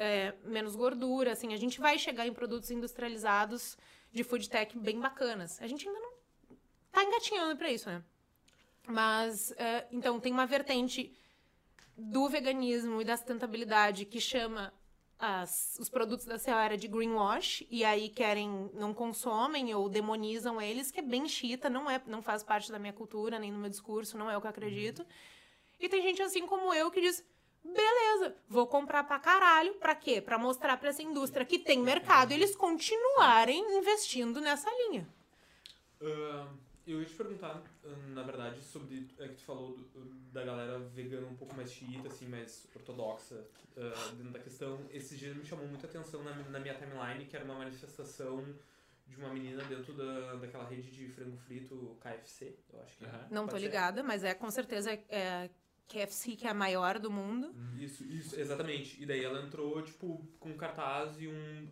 é, 0.00 0.34
menos 0.44 0.74
gordura, 0.74 1.32
assim. 1.32 1.52
A 1.52 1.58
gente 1.58 1.78
vai 1.78 1.98
chegar 1.98 2.26
em 2.26 2.32
produtos 2.32 2.70
industrializados 2.70 3.76
de 4.10 4.24
food 4.24 4.48
tech 4.48 4.76
bem 4.78 4.98
bacanas. 4.98 5.60
A 5.60 5.66
gente 5.66 5.86
ainda 5.86 6.00
não 6.00 6.12
tá 6.90 7.04
engatinhando 7.04 7.54
para 7.56 7.70
isso, 7.70 7.88
né? 7.88 8.02
Mas, 8.88 9.52
é, 9.52 9.86
então, 9.92 10.18
tem 10.18 10.32
uma 10.32 10.46
vertente 10.46 11.14
do 11.96 12.28
veganismo 12.30 13.02
e 13.02 13.04
da 13.04 13.14
sustentabilidade 13.14 14.06
que 14.06 14.18
chama 14.20 14.72
as- 15.18 15.76
os 15.78 15.90
produtos 15.90 16.24
da 16.24 16.38
Seara 16.38 16.78
de 16.78 16.88
greenwash 16.88 17.66
e 17.70 17.84
aí 17.84 18.08
querem 18.08 18.70
não 18.72 18.94
consomem 18.94 19.74
ou 19.74 19.86
demonizam 19.86 20.58
eles, 20.62 20.90
que 20.90 20.98
é 21.00 21.02
bem 21.02 21.28
chita, 21.28 21.68
não 21.68 21.90
é, 21.90 22.02
não 22.06 22.22
faz 22.22 22.42
parte 22.42 22.72
da 22.72 22.78
minha 22.78 22.94
cultura 22.94 23.38
nem 23.38 23.52
do 23.52 23.58
meu 23.58 23.68
discurso, 23.68 24.16
não 24.16 24.30
é 24.30 24.36
o 24.36 24.40
que 24.40 24.46
eu 24.46 24.50
acredito. 24.50 25.06
E 25.78 25.90
tem 25.90 26.00
gente 26.00 26.22
assim 26.22 26.46
como 26.46 26.72
eu 26.72 26.90
que 26.90 27.02
diz: 27.02 27.22
"Beleza, 27.64 28.34
vou 28.48 28.66
comprar 28.66 29.04
pra 29.04 29.18
caralho, 29.18 29.74
pra 29.74 29.94
quê? 29.94 30.20
Pra 30.20 30.38
mostrar 30.38 30.76
pra 30.76 30.88
essa 30.90 31.02
indústria 31.02 31.44
que 31.44 31.58
tem 31.58 31.78
mercado 31.80 32.32
e 32.32 32.34
eles 32.34 32.56
continuarem 32.56 33.60
investindo 33.78 34.40
nessa 34.40 34.70
linha". 34.70 35.06
Ah, 36.02 36.48
eu 36.86 37.00
ia 37.00 37.06
te 37.06 37.14
perguntar, 37.14 37.62
na 38.14 38.22
verdade, 38.22 38.60
sobre. 38.62 39.08
É 39.18 39.28
que 39.28 39.34
tu 39.34 39.44
falou 39.44 39.76
do- 39.76 40.04
da 40.32 40.44
galera 40.44 40.78
vegana 40.78 41.26
um 41.26 41.36
pouco 41.36 41.54
mais 41.54 41.70
xiita, 41.70 42.08
assim, 42.08 42.26
mais 42.26 42.66
ortodoxa 42.74 43.44
ah, 43.76 44.12
dentro 44.16 44.32
da 44.32 44.38
questão. 44.38 44.80
Esses 44.90 45.18
dias 45.18 45.36
me 45.36 45.44
chamou 45.44 45.66
muita 45.66 45.86
atenção 45.86 46.22
na, 46.22 46.34
na 46.34 46.58
minha 46.58 46.74
timeline, 46.74 47.26
que 47.26 47.36
era 47.36 47.44
uma 47.44 47.54
manifestação 47.54 48.44
de 49.06 49.16
uma 49.16 49.28
menina 49.32 49.62
dentro 49.64 49.92
da, 49.92 50.34
daquela 50.36 50.64
rede 50.68 50.90
de 50.90 51.08
frango 51.08 51.36
frito 51.36 51.96
KFC, 52.00 52.54
eu 52.72 52.80
acho 52.82 52.96
que 52.96 53.04
é. 53.04 53.08
Aham. 53.08 53.26
Não 53.30 53.48
tô 53.48 53.56
ligada, 53.56 54.02
mas 54.02 54.22
é 54.24 54.34
com 54.34 54.50
certeza 54.50 54.92
é 55.08 55.50
KFC, 55.90 56.36
que 56.36 56.46
é 56.46 56.50
a 56.50 56.54
maior 56.54 56.98
do 56.98 57.10
mundo. 57.10 57.54
Isso, 57.78 58.04
isso, 58.04 58.38
exatamente. 58.38 59.02
E 59.02 59.06
daí 59.06 59.24
ela 59.24 59.42
entrou, 59.42 59.82
tipo, 59.82 60.24
com 60.38 60.50
um 60.50 60.56
cartaz 60.56 61.20
e 61.20 61.26
um. 61.28 61.68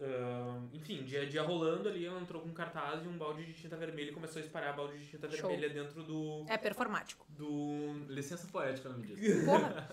ah, 0.00 0.60
enfim, 0.72 1.02
dia 1.04 1.22
a 1.22 1.24
dia 1.28 1.42
rolando 1.42 1.88
ali, 1.88 2.04
ela 2.06 2.20
entrou 2.20 2.40
com 2.42 2.48
um 2.48 2.54
cartaz 2.54 3.04
e 3.04 3.08
um 3.08 3.16
balde 3.18 3.44
de 3.44 3.52
tinta 3.52 3.76
vermelha 3.76 4.10
e 4.10 4.14
começou 4.14 4.40
a 4.40 4.44
espalhar 4.44 4.74
balde 4.74 4.98
de 4.98 5.06
tinta 5.10 5.30
Show. 5.30 5.48
vermelha 5.50 5.72
dentro 5.72 6.02
do. 6.02 6.44
É 6.48 6.56
performático. 6.58 7.26
do. 7.30 8.04
Licença 8.08 8.46
poética, 8.48 8.88
o 8.88 8.92
nome 8.92 9.06
disso. 9.08 9.44
Porra. 9.46 9.88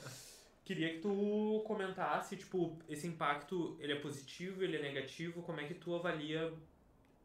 Queria 0.64 0.93
que 0.93 0.99
tu 0.99 1.64
comentasse, 1.66 2.38
tipo, 2.38 2.78
esse 2.88 3.05
impacto, 3.07 3.76
ele 3.80 3.93
é 3.93 3.99
positivo, 3.99 4.64
ele 4.64 4.78
é 4.78 4.82
negativo, 4.82 5.41
como 5.41 5.59
é 5.59 5.66
que 5.66 5.74
tu 5.74 5.93
avalia 5.93 6.53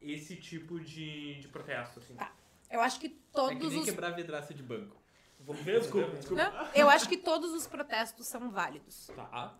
esse 0.00 0.36
tipo 0.36 0.80
de, 0.80 1.34
de 1.40 1.46
protesto, 1.48 2.00
assim? 2.00 2.14
Tá. 2.14 2.34
Eu 2.70 2.80
acho 2.80 2.98
que 2.98 3.06
É 3.06 3.10
que 3.10 3.16
todos 3.32 3.70
nem 3.72 3.80
os. 3.80 3.84
quebrar 3.84 4.10
vidraça 4.10 4.52
de 4.52 4.62
banco. 4.62 4.96
Vamos 5.40 5.62
ver? 5.62 5.80
Desculpa, 5.80 6.16
desculpa. 6.16 6.42
Não, 6.42 6.68
eu 6.74 6.88
acho 6.88 7.08
que 7.08 7.16
todos 7.16 7.52
os 7.52 7.66
protestos 7.66 8.26
são 8.26 8.50
válidos. 8.50 9.08
Tá. 9.14 9.56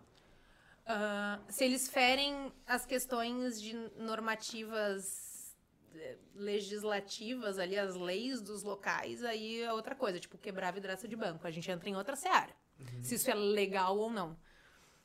Ah, 0.85 1.39
se 1.49 1.65
eles 1.65 1.89
ferem 1.89 2.51
as 2.65 2.85
questões 2.85 3.61
de 3.61 3.73
normativas 3.97 5.55
eh, 5.93 6.17
legislativas 6.33 7.59
ali, 7.59 7.77
as 7.77 7.95
leis 7.95 8.41
dos 8.41 8.63
locais, 8.63 9.23
aí 9.23 9.61
é 9.61 9.73
outra 9.73 9.95
coisa, 9.95 10.19
tipo 10.19 10.37
quebrar 10.37 10.69
a 10.69 10.71
vidraça 10.71 11.07
de 11.07 11.15
banco. 11.15 11.45
A 11.45 11.51
gente 11.51 11.69
entra 11.69 11.89
em 11.89 11.95
outra 11.95 12.15
seara. 12.15 12.55
Se 13.01 13.15
isso 13.15 13.29
é 13.29 13.33
legal 13.33 13.97
ou 13.97 14.09
não. 14.09 14.37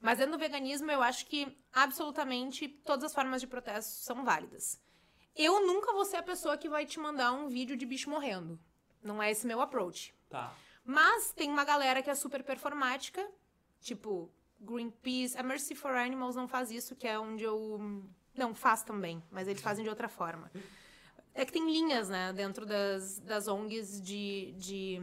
Mas 0.01 0.19
dentro 0.19 0.33
do 0.33 0.39
veganismo, 0.39 0.91
eu 0.91 1.03
acho 1.03 1.27
que 1.27 1.57
absolutamente 1.73 2.69
todas 2.69 3.05
as 3.05 3.15
formas 3.15 3.41
de 3.41 3.47
protesto 3.47 3.93
são 4.05 4.25
válidas. 4.25 4.81
Eu 5.35 5.67
nunca 5.67 5.93
vou 5.93 6.05
ser 6.05 6.17
a 6.17 6.23
pessoa 6.23 6.59
que 6.59 6.69
vai 6.69 6.85
te 6.85 7.01
mandar 7.01 7.33
um 7.33 7.49
vídeo 7.49 7.77
de 7.77 7.87
bicho 7.87 8.11
morrendo. 8.11 8.61
Não 9.03 9.23
é 9.23 9.31
esse 9.31 9.47
meu 9.47 9.61
approach. 9.61 10.15
Tá. 10.33 10.53
Mas 10.83 11.31
tem 11.31 11.51
uma 11.51 11.63
galera 11.63 12.03
que 12.03 12.09
é 12.11 12.15
super 12.15 12.43
performática, 12.43 13.25
tipo 13.81 14.31
Greenpeace, 14.59 15.37
a 15.37 15.43
Mercy 15.43 15.75
for 15.75 15.93
Animals 15.93 16.35
não 16.35 16.49
faz 16.49 16.71
isso, 16.71 16.97
que 16.97 17.07
é 17.07 17.19
onde 17.19 17.45
eu. 17.45 18.03
Não, 18.35 18.55
faz 18.55 18.83
também, 18.83 19.23
mas 19.31 19.47
eles 19.47 19.61
fazem 19.61 19.85
de 19.85 19.91
outra 19.91 20.09
forma. 20.09 20.51
É 21.35 21.45
que 21.45 21.53
tem 21.53 21.71
linhas, 21.71 22.09
né, 22.09 22.33
dentro 22.33 22.65
das, 22.65 23.19
das 23.19 23.47
ONGs 23.47 24.01
de, 24.01 24.53
de, 24.57 24.99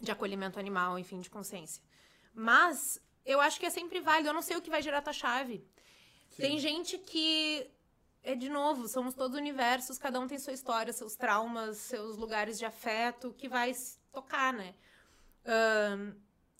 de 0.00 0.10
acolhimento 0.12 0.58
animal, 0.58 0.98
enfim, 0.98 1.18
de 1.20 1.28
consciência. 1.28 1.82
Mas 2.32 3.00
eu 3.24 3.40
acho 3.40 3.58
que 3.58 3.66
é 3.66 3.70
sempre 3.70 4.00
válido, 4.00 4.28
eu 4.28 4.32
não 4.32 4.42
sei 4.42 4.56
o 4.56 4.62
que 4.62 4.70
vai 4.70 4.80
gerar 4.80 5.02
tua 5.02 5.12
chave. 5.12 5.64
Tem 6.36 6.58
gente 6.58 6.98
que 6.98 7.68
é 8.22 8.34
de 8.34 8.48
novo, 8.48 8.86
somos 8.88 9.14
todos 9.14 9.36
universos, 9.36 9.98
cada 9.98 10.20
um 10.20 10.26
tem 10.26 10.38
sua 10.38 10.52
história, 10.52 10.92
seus 10.92 11.14
traumas, 11.16 11.78
seus 11.78 12.16
lugares 12.16 12.58
de 12.58 12.64
afeto, 12.64 13.34
que 13.36 13.48
vai 13.48 13.72
tocar, 14.12 14.52
né? 14.52 14.74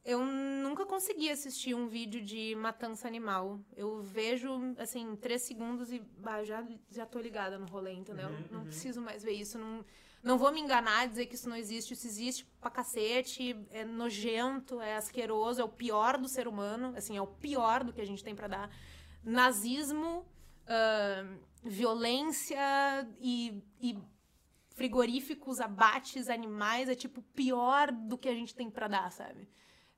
Eu 0.04 0.24
nunca 0.24 0.86
consegui 0.86 1.30
assistir 1.30 1.74
um 1.74 1.86
vídeo 1.86 2.22
de 2.22 2.54
matança 2.54 3.06
animal. 3.06 3.60
Eu 3.76 4.00
vejo, 4.00 4.74
assim, 4.78 5.14
três 5.16 5.42
segundos 5.42 5.92
e 5.92 6.00
bah, 6.18 6.42
já, 6.42 6.66
já 6.90 7.04
tô 7.04 7.20
ligada 7.20 7.58
no 7.58 7.66
rolê, 7.66 7.92
entendeu? 7.92 8.28
Uhum, 8.28 8.44
não 8.50 8.58
uhum. 8.60 8.64
preciso 8.64 9.00
mais 9.02 9.22
ver 9.22 9.32
isso. 9.32 9.58
Não, 9.58 9.84
não 10.22 10.38
vou 10.38 10.50
me 10.52 10.60
enganar 10.60 11.06
dizer 11.06 11.26
que 11.26 11.34
isso 11.34 11.48
não 11.48 11.56
existe. 11.56 11.92
Isso 11.92 12.06
existe 12.06 12.46
pra 12.60 12.70
cacete, 12.70 13.54
é 13.70 13.84
nojento, 13.84 14.80
é 14.80 14.96
asqueroso, 14.96 15.60
é 15.60 15.64
o 15.64 15.68
pior 15.68 16.16
do 16.16 16.28
ser 16.28 16.48
humano. 16.48 16.94
Assim, 16.96 17.18
é 17.18 17.22
o 17.22 17.26
pior 17.26 17.84
do 17.84 17.92
que 17.92 18.00
a 18.00 18.06
gente 18.06 18.24
tem 18.24 18.34
pra 18.34 18.48
dar. 18.48 18.70
Nazismo, 19.22 20.24
ahn, 20.66 21.36
violência 21.62 22.58
e, 23.18 23.62
e 23.80 23.98
frigoríficos, 24.70 25.60
abates, 25.60 26.28
animais, 26.28 26.88
é 26.88 26.94
tipo 26.94 27.22
pior 27.34 27.92
do 27.92 28.16
que 28.16 28.28
a 28.28 28.34
gente 28.34 28.54
tem 28.54 28.70
pra 28.70 28.88
dar, 28.88 29.10
sabe? 29.12 29.48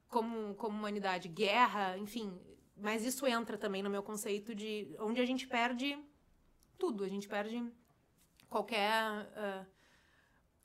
Como, 0.08 0.54
como 0.56 0.76
humanidade, 0.76 1.28
guerra, 1.28 1.96
enfim. 1.98 2.38
Mas 2.76 3.04
isso 3.04 3.26
entra 3.26 3.56
também 3.56 3.82
no 3.82 3.90
meu 3.90 4.02
conceito 4.02 4.54
de 4.54 4.94
onde 4.98 5.20
a 5.20 5.26
gente 5.26 5.46
perde 5.46 5.96
tudo, 6.78 7.04
a 7.04 7.08
gente 7.08 7.28
perde 7.28 7.64
qualquer 8.50 8.90
ah, 9.36 9.64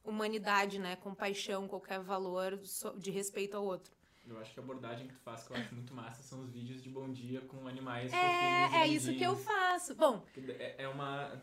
humanidade, 0.03 0.79
né? 0.79 0.95
Compaixão, 0.95 1.67
qualquer 1.67 1.99
valor 2.01 2.59
de 2.97 3.11
respeito 3.11 3.55
ao 3.55 3.63
outro. 3.63 3.96
Eu 4.29 4.39
acho 4.39 4.53
que 4.53 4.59
a 4.59 4.63
abordagem 4.63 5.07
que 5.07 5.13
tu 5.13 5.19
faz, 5.21 5.43
que 5.47 5.51
eu 5.53 5.57
acho 5.57 5.73
muito 5.73 5.93
massa, 5.93 6.21
são 6.23 6.41
os 6.41 6.49
vídeos 6.49 6.81
de 6.81 6.89
bom 6.89 7.09
dia 7.11 7.41
com 7.41 7.67
animais 7.67 8.11
É, 8.13 8.81
é 8.81 8.87
isso 8.87 9.13
que 9.13 9.23
eu 9.23 9.35
faço. 9.35 9.95
Bom, 9.95 10.23
É, 10.59 10.83
é 10.83 10.87
uma... 10.87 11.41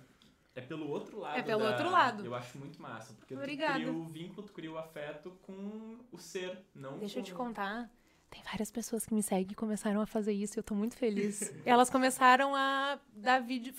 É 0.56 0.60
pelo 0.60 0.88
outro 0.88 1.18
lado 1.18 1.36
É 1.38 1.42
pelo 1.42 1.62
da- 1.64 1.70
outro 1.70 1.90
lado. 1.90 2.24
Eu 2.24 2.34
acho 2.34 2.56
muito 2.58 2.80
massa, 2.80 3.12
porque 3.14 3.34
Obrigada. 3.34 3.74
tu 3.80 3.80
cria 3.82 3.92
o 3.92 4.04
vínculo, 4.04 4.46
tu 4.46 4.52
cria 4.52 4.70
o 4.70 4.78
afeto 4.78 5.32
com 5.42 5.98
o 6.12 6.18
ser, 6.18 6.62
não 6.74 6.98
Deixa 6.98 7.18
eu 7.18 7.24
te 7.24 7.32
com... 7.32 7.46
contar. 7.46 7.90
Tem 8.30 8.40
várias 8.44 8.70
pessoas 8.70 9.04
que 9.06 9.14
me 9.14 9.22
seguem 9.22 9.46
que 9.46 9.54
começaram 9.54 10.00
a 10.00 10.06
fazer 10.06 10.32
isso 10.32 10.56
e 10.56 10.60
eu 10.60 10.62
tô 10.62 10.74
muito 10.74 10.96
feliz. 10.96 11.52
Elas 11.66 11.90
começaram 11.90 12.54
a 12.54 12.98
dar 13.14 13.40
vídeo, 13.40 13.72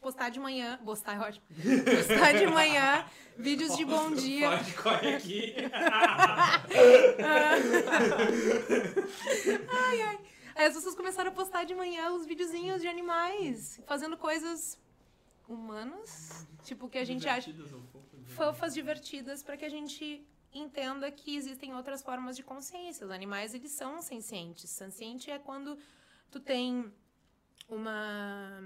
postar 0.00 0.30
de 0.30 0.38
manhã. 0.38 0.78
Postar 0.84 1.16
é 1.16 1.18
ótimo. 1.18 1.44
Postar 1.84 2.32
de 2.32 2.46
manhã 2.46 3.04
vídeos 3.36 3.76
de 3.76 3.84
bom 3.84 4.12
dia. 4.12 4.50
Pode, 4.50 4.74
corre 4.74 5.14
aqui. 5.14 5.54
Aí 10.54 10.66
as 10.66 10.74
pessoas 10.74 10.94
começaram 10.94 11.30
a 11.30 11.34
postar 11.34 11.64
de 11.64 11.74
manhã 11.74 12.12
os 12.12 12.24
videozinhos 12.24 12.80
de 12.80 12.88
animais, 12.88 13.80
fazendo 13.86 14.16
coisas 14.16 14.78
humanas, 15.46 16.46
tipo 16.64 16.88
que 16.88 16.98
a 16.98 17.04
gente 17.04 17.28
acha 17.28 17.52
né? 17.52 17.64
fofas 18.24 18.72
divertidas 18.72 19.42
para 19.42 19.56
que 19.56 19.64
a 19.64 19.68
gente 19.68 20.26
entenda 20.52 21.10
que 21.10 21.36
existem 21.36 21.74
outras 21.74 22.02
formas 22.02 22.36
de 22.36 22.42
consciência. 22.42 23.04
Os 23.04 23.12
animais, 23.12 23.54
eles 23.54 23.72
são 23.72 24.00
sencientes. 24.00 24.70
Senciente 24.70 25.30
é 25.30 25.38
quando 25.38 25.78
tu 26.30 26.40
tem 26.40 26.90
uma... 27.68 28.62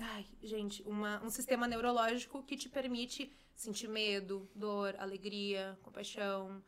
Ai, 0.00 0.26
gente, 0.42 0.82
uma, 0.82 1.22
um 1.22 1.30
sistema 1.30 1.66
neurológico 1.68 2.42
que 2.42 2.56
te 2.56 2.68
permite 2.68 3.32
sentir 3.54 3.88
medo, 3.88 4.48
dor, 4.54 4.94
alegria, 4.98 5.78
compaixão. 5.82 6.62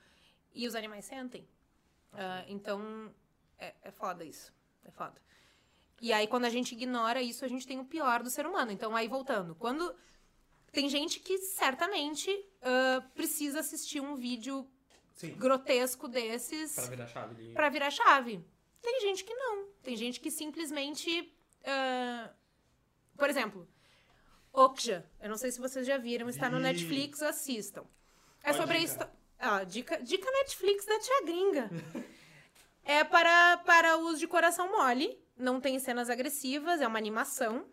E 0.55 0.67
os 0.67 0.75
animais 0.75 1.05
sentem. 1.05 1.47
Ah, 2.13 2.45
então, 2.49 3.13
é, 3.59 3.75
é 3.83 3.91
foda 3.91 4.25
isso. 4.25 4.53
É 4.85 4.91
foda. 4.91 5.21
E 6.01 6.13
aí, 6.13 6.27
quando 6.27 6.45
a 6.45 6.51
gente 6.51 6.73
ignora 6.73 7.21
isso, 7.21 7.45
a 7.45 7.49
gente 7.49 7.67
tem 7.67 7.79
o 7.79 7.85
pior 7.85 8.23
do 8.23 8.31
ser 8.31 8.47
humano. 8.47 8.71
Então, 8.71 8.95
aí, 8.95 9.09
voltando. 9.09 9.55
Quando 9.55 9.95
tem 10.73 10.89
gente 10.89 11.21
que 11.21 11.39
certamente 11.39 12.31
ah, 12.63 13.03
precisa 13.15 13.61
assistir 13.61 14.01
um 14.01 14.15
vídeo 14.15 14.67
Sim. 15.15 15.35
grotesco 15.35 16.07
desses 16.09 16.75
Pra 16.75 16.87
virar 16.87 17.07
chave 17.09 17.35
ali. 17.45 17.53
pra 17.55 17.69
virar 17.69 17.91
chave. 17.91 18.45
Tem 18.81 19.01
gente 19.01 19.25
que 19.25 19.35
não. 19.35 19.67
Tem 19.83 19.97
gente 19.97 20.21
que 20.21 20.31
simplesmente. 20.31 21.35
ah, 21.65 22.31
por 23.17 23.29
exemplo, 23.31 23.69
Okja. 24.53 25.05
Eu 25.21 25.29
não 25.29 25.37
sei 25.37 25.51
se 25.51 25.61
vocês 25.61 25.87
já 25.87 25.99
viram, 25.99 26.29
está 26.29 26.49
no. 26.49 26.59
Netflix, 26.59 27.23
assistam. 27.23 27.85
É 28.43 28.53
sobre 28.53 28.79
histó- 28.79 29.09
Ah, 29.39 29.65
dica, 29.65 30.03
dica 30.03 30.31
Netflix 30.31 30.87
da 30.87 30.99
tia 30.99 31.23
gringa. 31.25 31.71
é 32.85 33.05
para, 33.05 33.59
para 33.59 33.97
uso 33.99 34.19
de 34.19 34.27
coração 34.27 34.71
mole. 34.73 35.19
Não 35.37 35.61
tem 35.61 35.79
cenas 35.79 36.09
agressivas, 36.09 36.81
é 36.81 36.87
uma 36.87 36.97
animação 36.99 37.67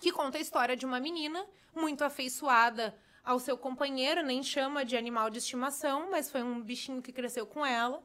que 0.00 0.10
conta 0.10 0.38
a 0.38 0.40
história 0.40 0.76
de 0.76 0.84
uma 0.84 0.98
menina 0.98 1.46
muito 1.72 2.02
afeiçoada 2.02 2.92
ao 3.22 3.38
seu 3.38 3.56
companheiro, 3.56 4.20
nem 4.24 4.42
chama 4.42 4.84
de 4.84 4.96
animal 4.96 5.30
de 5.30 5.38
estimação, 5.38 6.10
mas 6.10 6.28
foi 6.28 6.42
um 6.42 6.60
bichinho 6.60 7.00
que 7.00 7.12
cresceu 7.12 7.46
com 7.46 7.64
ela. 7.64 8.02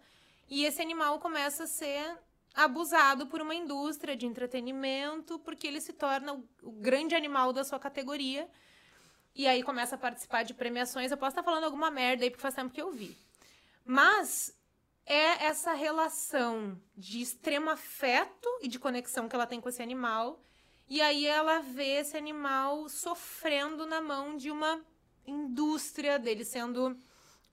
E 0.48 0.64
esse 0.64 0.80
animal 0.80 1.20
começa 1.20 1.64
a 1.64 1.68
ser 1.68 2.16
abusado 2.58 3.28
por 3.28 3.40
uma 3.40 3.54
indústria 3.54 4.18
de 4.18 4.26
entretenimento, 4.26 5.38
porque 5.40 5.68
ele 5.68 5.80
se 5.80 5.94
torna 5.94 6.34
o, 6.64 6.72
grande 6.72 7.14
animal 7.14 7.54
da 7.54 7.64
sua 7.64 7.80
categoria. 7.80 8.50
E 9.36 9.46
aí 9.46 9.62
começa 9.62 9.94
a 9.94 9.98
participar 10.00 10.42
de 10.42 10.56
premiações. 10.56 11.12
Eu 11.12 11.18
posso 11.18 11.34
estar 11.34 11.44
falando 11.44 11.66
alguma 11.66 11.92
merda 11.92 12.24
aí, 12.24 12.32
porque 12.32 12.42
faz 12.42 12.56
tempo 12.56 12.74
que 12.74 12.82
eu 12.82 12.92
vi. 12.92 13.16
Mas 13.86 14.58
é 15.06 15.46
essa 15.46 15.74
relação 15.74 16.82
de 16.96 17.22
extremo 17.22 17.70
afeto 17.70 18.50
e 18.64 18.68
de 18.68 18.80
conexão 18.80 19.30
que 19.30 19.36
ela 19.36 19.46
tem 19.46 19.62
com 19.62 19.70
esse 19.70 19.84
animal. 19.84 20.42
E 20.90 21.00
aí 21.00 21.28
ela 21.28 21.60
vê 21.60 22.00
esse 22.00 22.18
animal 22.18 22.90
sofrendo 22.90 23.86
na 23.86 24.02
mão 24.02 24.36
de 24.36 24.50
uma 24.50 24.82
indústria 25.28 26.18
dele 26.18 26.44
sendo. 26.44 27.00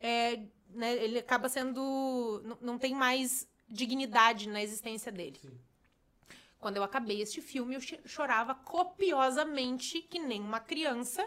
é, 0.00 0.40
né, 0.70 0.94
ele 0.94 1.18
acaba 1.18 1.50
sendo. 1.50 2.42
Não 2.62 2.78
tem 2.78 2.94
mais 2.94 3.46
dignidade 3.68 4.48
na 4.48 4.62
existência 4.62 5.10
dele. 5.12 5.38
Sim. 5.40 5.58
Quando 6.58 6.78
eu 6.78 6.82
acabei 6.82 7.20
este 7.20 7.42
filme, 7.42 7.74
eu 7.74 7.80
chorava 8.06 8.54
copiosamente, 8.54 10.00
que 10.00 10.18
nem 10.18 10.40
uma 10.40 10.60
criança. 10.60 11.22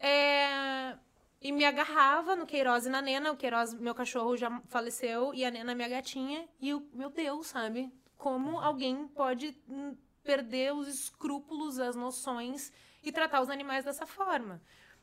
É, 0.00 0.96
E 1.40 1.50
me 1.52 1.64
agarrava 1.64 2.36
no 2.36 2.46
Queiroz 2.46 2.86
e 2.86 2.88
na 2.88 3.02
Nena. 3.02 3.32
O 3.32 3.36
Queiroz, 3.36 3.74
meu 3.74 3.94
cachorro, 3.94 4.36
já 4.36 4.62
faleceu. 4.68 5.34
E 5.34 5.44
a 5.44 5.50
Nena, 5.50 5.74
minha 5.74 5.88
gatinha. 5.88 6.48
E 6.60 6.70
eu, 6.70 6.88
meu 6.94 7.10
Deus, 7.10 7.48
sabe? 7.48 7.92
Como 8.16 8.58
alguém 8.60 9.08
pode 9.08 9.60
hum, 9.68 9.96
perder 10.22 10.72
os 10.72 10.86
escrúpulos, 10.88 11.78
as 11.78 11.96
noções 11.96 12.72
e 13.02 13.10
tratar 13.12 13.40
os 13.42 13.50
animais 13.50 13.84
dessa 13.84 14.06
forma. 14.06 14.62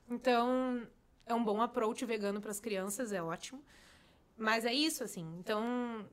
Então, 0.10 0.88
é 1.26 1.34
um 1.34 1.44
bom 1.44 1.62
approach 1.62 2.04
vegano 2.06 2.42
para 2.42 2.52
as 2.52 2.60
crianças, 2.60 3.12
é 3.12 3.22
ótimo. 3.22 3.64
Mas 4.38 4.66
é 4.66 4.74
isso, 4.74 5.04
assim. 5.04 5.36
Então, 5.38 6.10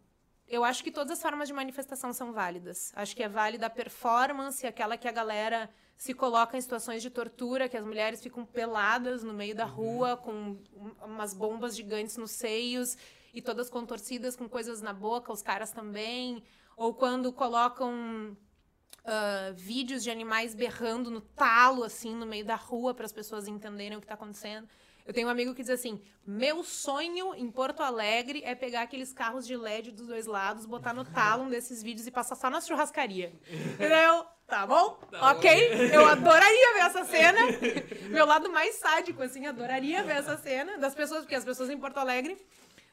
eu 0.49 0.65
acho 0.65 0.83
que 0.85 0.91
todas 0.91 1.13
as 1.13 1.23
formas 1.23 1.49
de 1.49 1.55
manifestação 1.55 2.13
são 2.13 2.33
válidas. 2.33 2.93
Acho 2.95 3.17
que 3.17 3.23
é 3.23 3.29
válida 3.29 3.67
a 3.67 3.71
performance, 3.71 4.67
aquela 4.67 4.97
que 4.97 5.09
a 5.09 5.13
galera 5.13 5.69
se 5.97 6.15
coloca 6.15 6.57
em 6.57 6.61
situações 6.61 7.03
de 7.03 7.11
tortura, 7.11 7.69
que 7.69 7.77
as 7.77 7.85
mulheres 7.85 8.23
ficam 8.23 8.45
peladas 8.45 9.25
no 9.25 9.33
meio 9.33 9.55
da 9.55 9.65
rua, 9.65 10.17
com 10.17 10.59
umas 11.03 11.33
bombas 11.35 11.75
gigantes 11.75 12.17
nos 12.17 12.31
seios 12.31 12.97
e 13.33 13.43
todas 13.43 13.69
contorcidas 13.69 14.37
com 14.37 14.49
coisas 14.49 14.81
na 14.81 14.93
boca, 14.93 15.33
os 15.33 15.43
caras 15.43 15.73
também. 15.73 16.45
Ou 16.77 16.95
quando 16.95 17.33
colocam 17.33 18.37
uh, 19.07 19.55
vídeos 19.55 20.03
de 20.03 20.11
animais 20.11 20.55
berrando 20.55 21.11
no 21.11 21.21
talo, 21.21 21.83
assim, 21.83 22.15
no 22.15 22.27
meio 22.27 22.45
da 22.45 22.57
rua, 22.57 22.95
para 22.95 23.07
as 23.07 23.13
pessoas 23.13 23.49
entenderem 23.49 23.97
o 23.97 24.01
que 24.01 24.05
está 24.05 24.15
acontecendo. 24.15 24.69
Eu 25.07 25.15
tenho 25.15 25.29
um 25.29 25.31
amigo 25.31 25.55
que 25.55 25.63
diz 25.63 25.71
assim: 25.71 26.01
meu 26.27 26.65
sonho 26.65 27.35
em 27.35 27.49
Porto 27.51 27.83
Alegre 27.83 28.43
é 28.45 28.55
pegar 28.55 28.83
aqueles 28.83 29.13
carros 29.13 29.47
de 29.47 29.57
LED 29.57 29.93
dos 29.93 30.09
dois 30.09 30.27
lados, 30.27 30.67
botar 30.67 30.93
no 30.93 31.05
talo 31.05 31.45
um 31.45 31.49
desses 31.49 31.83
vídeos 31.83 32.07
e 32.07 32.11
passar 32.11 32.35
só 32.35 32.51
na 32.51 32.61
churrascaria. 32.61 33.33
Entendeu? 33.49 34.27
Tá 34.47 34.67
bom? 34.67 34.99
Tá 35.11 35.33
ok? 35.33 35.69
Bom. 35.69 35.83
Eu 35.85 36.07
adoraria 36.07 36.75
ver 36.75 36.81
essa 36.81 37.05
cena. 37.05 37.41
Meu 38.11 38.27
lado 38.27 38.51
mais 38.51 38.77
sádico, 38.77 39.23
assim, 39.23 39.47
adoraria 39.47 40.03
ver 40.03 40.17
essa 40.17 40.37
cena 40.37 40.77
das 40.79 40.95
pessoas, 40.95 41.21
porque 41.21 41.35
as 41.35 41.45
pessoas 41.45 41.71
em 41.71 41.79
Porto 41.79 41.99
Alegre, 41.99 42.37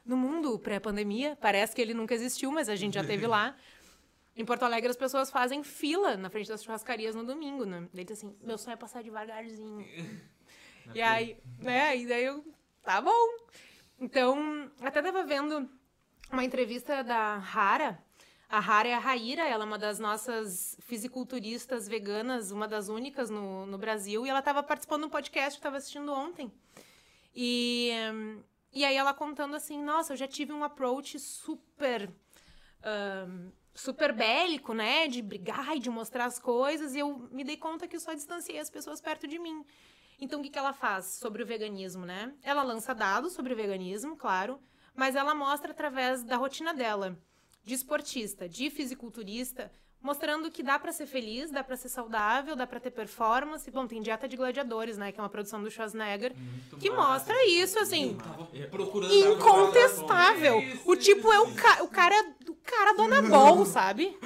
no 0.04 0.16
mundo 0.16 0.58
pré-pandemia, 0.58 1.36
parece 1.40 1.74
que 1.74 1.82
ele 1.82 1.94
nunca 1.94 2.14
existiu, 2.14 2.50
mas 2.52 2.68
a 2.68 2.76
gente 2.76 2.94
já 2.94 3.04
teve 3.04 3.26
lá. 3.26 3.56
Em 4.36 4.44
Porto 4.44 4.64
Alegre, 4.64 4.90
as 4.90 4.96
pessoas 4.96 5.30
fazem 5.30 5.62
fila 5.62 6.16
na 6.16 6.28
frente 6.28 6.48
das 6.48 6.62
churrascarias 6.62 7.14
no 7.14 7.24
domingo, 7.24 7.64
né? 7.64 7.88
Daí 7.94 8.04
assim, 8.10 8.36
meu 8.42 8.58
sonho 8.58 8.74
é 8.74 8.76
passar 8.76 9.02
devagarzinho. 9.02 9.86
E 10.92 11.00
aí, 11.00 11.36
né? 11.58 11.96
E 11.96 12.06
daí 12.06 12.24
eu, 12.24 12.44
tá 12.82 13.00
bom. 13.00 13.28
Então, 13.98 14.70
até 14.80 15.00
tava 15.00 15.24
vendo 15.24 15.68
uma 16.30 16.44
entrevista 16.44 17.02
da 17.02 17.36
Rara. 17.38 18.02
A 18.48 18.60
Rara 18.60 18.88
é 18.88 18.94
a 18.94 18.98
Raíra, 18.98 19.42
ela 19.42 19.64
é 19.64 19.66
uma 19.66 19.78
das 19.78 19.98
nossas 19.98 20.76
fisiculturistas 20.80 21.88
veganas, 21.88 22.50
uma 22.50 22.68
das 22.68 22.88
únicas 22.88 23.30
no, 23.30 23.66
no 23.66 23.78
Brasil. 23.78 24.26
E 24.26 24.28
ela 24.28 24.42
tava 24.42 24.62
participando 24.62 25.02
de 25.02 25.06
um 25.06 25.10
podcast 25.10 25.58
que 25.58 25.60
eu 25.60 25.70
tava 25.70 25.78
assistindo 25.78 26.12
ontem. 26.12 26.52
E, 27.34 27.90
e 28.72 28.84
aí 28.84 28.94
ela 28.94 29.14
contando 29.14 29.56
assim, 29.56 29.82
nossa, 29.82 30.12
eu 30.12 30.16
já 30.16 30.28
tive 30.28 30.52
um 30.52 30.62
approach 30.62 31.18
super... 31.18 32.10
Um, 32.84 33.50
super 33.74 34.12
bélico, 34.12 34.72
né? 34.72 35.08
De 35.08 35.20
brigar 35.20 35.76
e 35.76 35.80
de 35.80 35.90
mostrar 35.90 36.26
as 36.26 36.38
coisas. 36.38 36.94
E 36.94 37.00
eu 37.00 37.28
me 37.32 37.42
dei 37.42 37.56
conta 37.56 37.88
que 37.88 37.96
eu 37.96 38.00
só 38.00 38.14
distanciei 38.14 38.58
as 38.58 38.70
pessoas 38.70 39.00
perto 39.00 39.26
de 39.26 39.38
mim. 39.38 39.64
Então, 40.20 40.40
o 40.40 40.42
que, 40.42 40.50
que 40.50 40.58
ela 40.58 40.72
faz 40.72 41.06
sobre 41.06 41.42
o 41.42 41.46
veganismo, 41.46 42.06
né? 42.06 42.34
Ela 42.42 42.62
lança 42.62 42.94
dados 42.94 43.32
sobre 43.32 43.52
o 43.52 43.56
veganismo, 43.56 44.16
claro, 44.16 44.60
mas 44.94 45.16
ela 45.16 45.34
mostra 45.34 45.72
através 45.72 46.22
da 46.22 46.36
rotina 46.36 46.72
dela, 46.72 47.18
de 47.62 47.74
esportista, 47.74 48.48
de 48.48 48.70
fisiculturista, 48.70 49.72
mostrando 50.04 50.50
que 50.50 50.62
dá 50.62 50.78
para 50.78 50.92
ser 50.92 51.06
feliz, 51.06 51.50
dá 51.50 51.64
para 51.64 51.76
ser 51.76 51.88
saudável, 51.88 52.54
dá 52.54 52.66
para 52.66 52.78
ter 52.78 52.90
performance. 52.90 53.68
Bom, 53.70 53.86
tem 53.86 54.02
Dieta 54.02 54.28
de 54.28 54.36
Gladiadores, 54.36 54.98
né, 54.98 55.10
que 55.10 55.18
é 55.18 55.22
uma 55.22 55.30
produção 55.30 55.62
do 55.62 55.70
Schwarzenegger, 55.70 56.34
Muito 56.36 56.76
que 56.76 56.90
massa. 56.90 57.32
mostra 57.32 57.46
isso 57.46 57.78
assim, 57.78 58.18
incontestável. 59.24 60.62
O 60.84 60.94
tipo 60.94 61.32
é 61.32 61.40
o, 61.40 61.54
ca 61.54 61.82
o 61.82 61.88
cara 61.88 62.14
o 62.46 62.54
cara 62.62 62.92
do 62.92 63.02
Anabol, 63.02 63.64
sabe? 63.64 64.16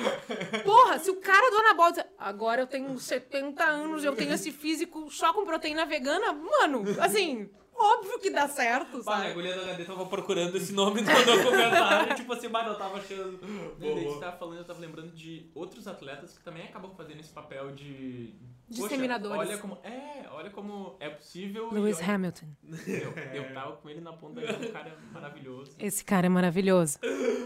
Porra, 0.64 0.98
se 0.98 1.10
o 1.10 1.16
cara 1.16 1.48
do 1.50 1.58
Anabol 1.58 1.92
diz, 1.92 2.04
agora 2.18 2.60
eu 2.60 2.66
tenho 2.66 2.98
70 2.98 3.64
anos, 3.64 4.04
eu 4.04 4.16
tenho 4.16 4.32
esse 4.32 4.50
físico 4.50 5.08
só 5.10 5.32
com 5.32 5.44
proteína 5.46 5.86
vegana, 5.86 6.32
mano, 6.32 6.84
assim, 7.00 7.48
Óbvio 7.78 8.18
que 8.18 8.30
dá 8.30 8.48
certo, 8.48 9.02
sabe? 9.04 9.26
a 9.26 9.30
agulha 9.30 9.54
do 9.54 9.60
HD 9.60 9.84
tava 9.84 10.04
procurando 10.06 10.56
esse 10.56 10.72
nome 10.72 11.00
no 11.00 11.06
documentário, 11.06 12.16
tipo 12.16 12.32
assim, 12.32 12.48
mas 12.48 12.66
eu 12.66 12.74
tava 12.74 12.98
achando. 12.98 13.38
Boa. 13.78 13.96
A 13.96 14.00
gente 14.00 14.18
tava 14.18 14.36
falando, 14.36 14.58
eu 14.58 14.64
tava 14.64 14.80
lembrando 14.80 15.12
de 15.12 15.48
outros 15.54 15.86
atletas 15.86 16.36
que 16.36 16.44
também 16.44 16.64
acabam 16.64 16.90
fazendo 16.96 17.20
esse 17.20 17.32
papel 17.32 17.70
de. 17.70 18.34
Disseminadores. 18.68 19.36
Poxa, 19.36 19.50
olha 19.50 19.58
como. 19.58 19.78
É, 19.84 20.28
olha 20.30 20.50
como 20.50 20.96
é 20.98 21.08
possível. 21.08 21.72
Lewis 21.72 21.98
olha, 21.98 22.14
Hamilton. 22.14 22.46
Eu, 22.86 23.12
eu 23.32 23.54
tava 23.54 23.76
com 23.76 23.88
ele 23.88 24.00
na 24.00 24.12
ponta 24.12 24.40
ali, 24.40 24.68
um 24.68 24.72
cara 24.72 24.98
maravilhoso. 25.12 25.76
Esse 25.78 26.04
cara 26.04 26.26
é 26.26 26.28
maravilhoso. 26.28 26.98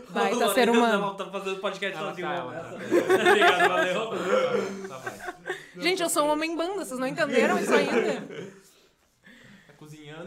Vai, 0.09 0.37
tá 0.37 0.55
ser 0.55 0.70
humano. 0.70 1.14
Tá 1.14 1.30
fazendo 1.30 1.61
podcast 1.61 1.97
ela 1.97 2.09
sozinho. 2.09 2.26
Tá, 2.26 2.35
ela 2.35 2.53
tá. 2.55 2.74
Obrigado, 2.74 3.68
valeu. 3.68 4.89
Tá, 4.89 4.99
tá, 4.99 5.35
Gente, 5.76 6.03
eu 6.03 6.09
sou 6.09 6.24
um 6.24 6.30
homem 6.30 6.57
banda, 6.57 6.85
vocês 6.85 6.99
não 6.99 7.07
entenderam 7.07 7.59
isso 7.59 7.72
ainda? 7.72 8.62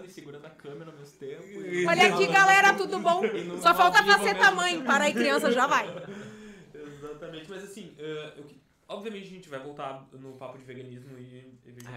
E 0.04 0.10
segurando 0.10 0.46
a 0.46 0.50
câmera 0.50 0.92
ao 0.92 0.98
mesmo 0.98 1.18
tempo. 1.18 1.44
Olha 1.88 2.14
aqui, 2.14 2.28
galera, 2.28 2.74
tudo 2.74 3.00
bom? 3.00 3.22
Só 3.62 3.74
falta 3.74 4.04
fazer 4.04 4.36
tamanho. 4.36 4.84
Para 4.84 5.06
aí, 5.06 5.14
criança, 5.14 5.52
já 5.52 5.68
vai. 5.68 5.88
Exatamente. 6.74 7.50
Mas 7.50 7.64
assim, 7.64 7.96
uh, 8.00 8.38
eu, 8.38 8.46
obviamente 8.88 9.28
a 9.28 9.30
gente 9.30 9.50
vai 9.50 9.60
voltar 9.60 10.08
no 10.14 10.34
papo 10.34 10.58
de 10.58 10.66
veganismo 10.66 11.18
e... 11.18 11.54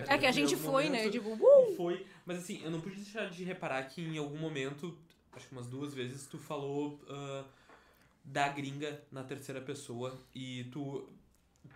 É 0.07 0.19
que 0.19 0.27
a 0.27 0.33
gente 0.33 0.55
foi, 0.55 0.85
momento, 0.85 1.05
né? 1.05 1.11
Tipo, 1.11 1.31
uh! 1.33 1.77
Foi. 1.77 2.07
Mas 2.25 2.39
assim, 2.39 2.61
eu 2.63 2.71
não 2.71 2.81
pude 2.81 2.97
deixar 2.97 3.29
de 3.31 3.43
reparar 3.45 3.83
que 3.85 4.03
em 4.03 4.19
algum 4.19 4.39
momento, 4.39 4.97
acho 5.33 5.49
que 5.49 5.53
umas 5.53 5.67
duas 5.67 5.95
vezes, 5.95 6.27
tu 6.27 6.39
falou 6.39 7.01
uh, 7.09 7.45
da 8.23 8.49
gringa 8.49 9.03
na 9.11 9.25
terceira 9.25 9.61
pessoa 9.61 10.17
e 10.35 10.65
tu 10.65 11.09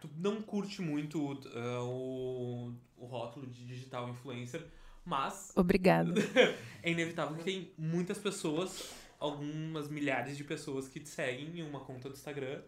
tu 0.01 0.09
não 0.17 0.43
curte 0.43 0.81
muito 0.81 1.33
uh, 1.33 1.85
o, 1.85 2.75
o 2.97 3.07
rótulo 3.07 3.47
de 3.47 3.65
digital 3.65 4.09
influencer, 4.09 4.67
mas. 5.05 5.53
Obrigada. 5.57 6.21
é 6.83 6.91
inevitável 6.91 7.37
que 7.37 7.45
tem 7.45 7.73
muitas 7.77 8.19
pessoas, 8.19 8.91
algumas 9.19 9.89
milhares 9.89 10.37
de 10.37 10.45
pessoas 10.45 10.89
que 10.89 11.01
te 11.01 11.09
seguem 11.09 11.59
em 11.59 11.63
uma 11.63 11.81
conta 11.81 12.09
do 12.09 12.15
Instagram 12.15 12.61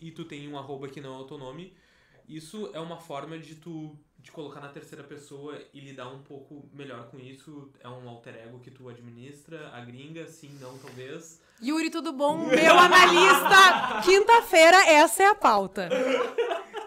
e 0.00 0.10
tu 0.10 0.24
tem 0.24 0.48
um 0.48 0.58
arroba 0.58 0.88
que 0.88 1.00
não 1.00 1.14
é 1.14 1.18
o 1.18 1.24
teu 1.24 1.38
nome. 1.38 1.72
Isso 2.28 2.70
é 2.72 2.80
uma 2.80 2.98
forma 2.98 3.38
de 3.38 3.54
tu 3.56 3.96
de 4.22 4.30
colocar 4.30 4.60
na 4.60 4.68
terceira 4.68 5.02
pessoa 5.02 5.60
e 5.74 5.80
lidar 5.80 6.08
um 6.08 6.22
pouco 6.22 6.68
melhor 6.72 7.10
com 7.10 7.18
isso. 7.18 7.70
É 7.80 7.88
um 7.88 8.08
alter 8.08 8.36
ego 8.36 8.60
que 8.60 8.70
tu 8.70 8.88
administra, 8.88 9.68
a 9.74 9.80
gringa, 9.80 10.26
sim, 10.28 10.56
não, 10.60 10.78
talvez. 10.78 11.42
Yuri, 11.60 11.90
tudo 11.90 12.12
bom? 12.12 12.38
Meu 12.46 12.78
analista! 12.78 14.00
Quinta-feira, 14.06 14.76
essa 14.86 15.24
é 15.24 15.26
a 15.26 15.34
pauta. 15.34 15.88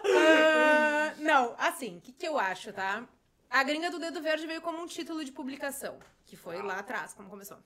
Uh, 0.04 1.22
não, 1.22 1.54
assim, 1.58 1.98
o 1.98 2.00
que, 2.00 2.12
que 2.12 2.26
eu 2.26 2.38
acho, 2.38 2.72
tá? 2.72 3.06
A 3.50 3.62
Gringa 3.62 3.90
do 3.90 3.98
Dedo 3.98 4.20
Verde 4.20 4.46
veio 4.46 4.60
como 4.60 4.82
um 4.82 4.86
título 4.86 5.24
de 5.24 5.32
publicação, 5.32 5.98
que 6.24 6.36
foi 6.36 6.62
lá 6.62 6.78
atrás, 6.78 7.14
como 7.14 7.28
começou. 7.28 7.58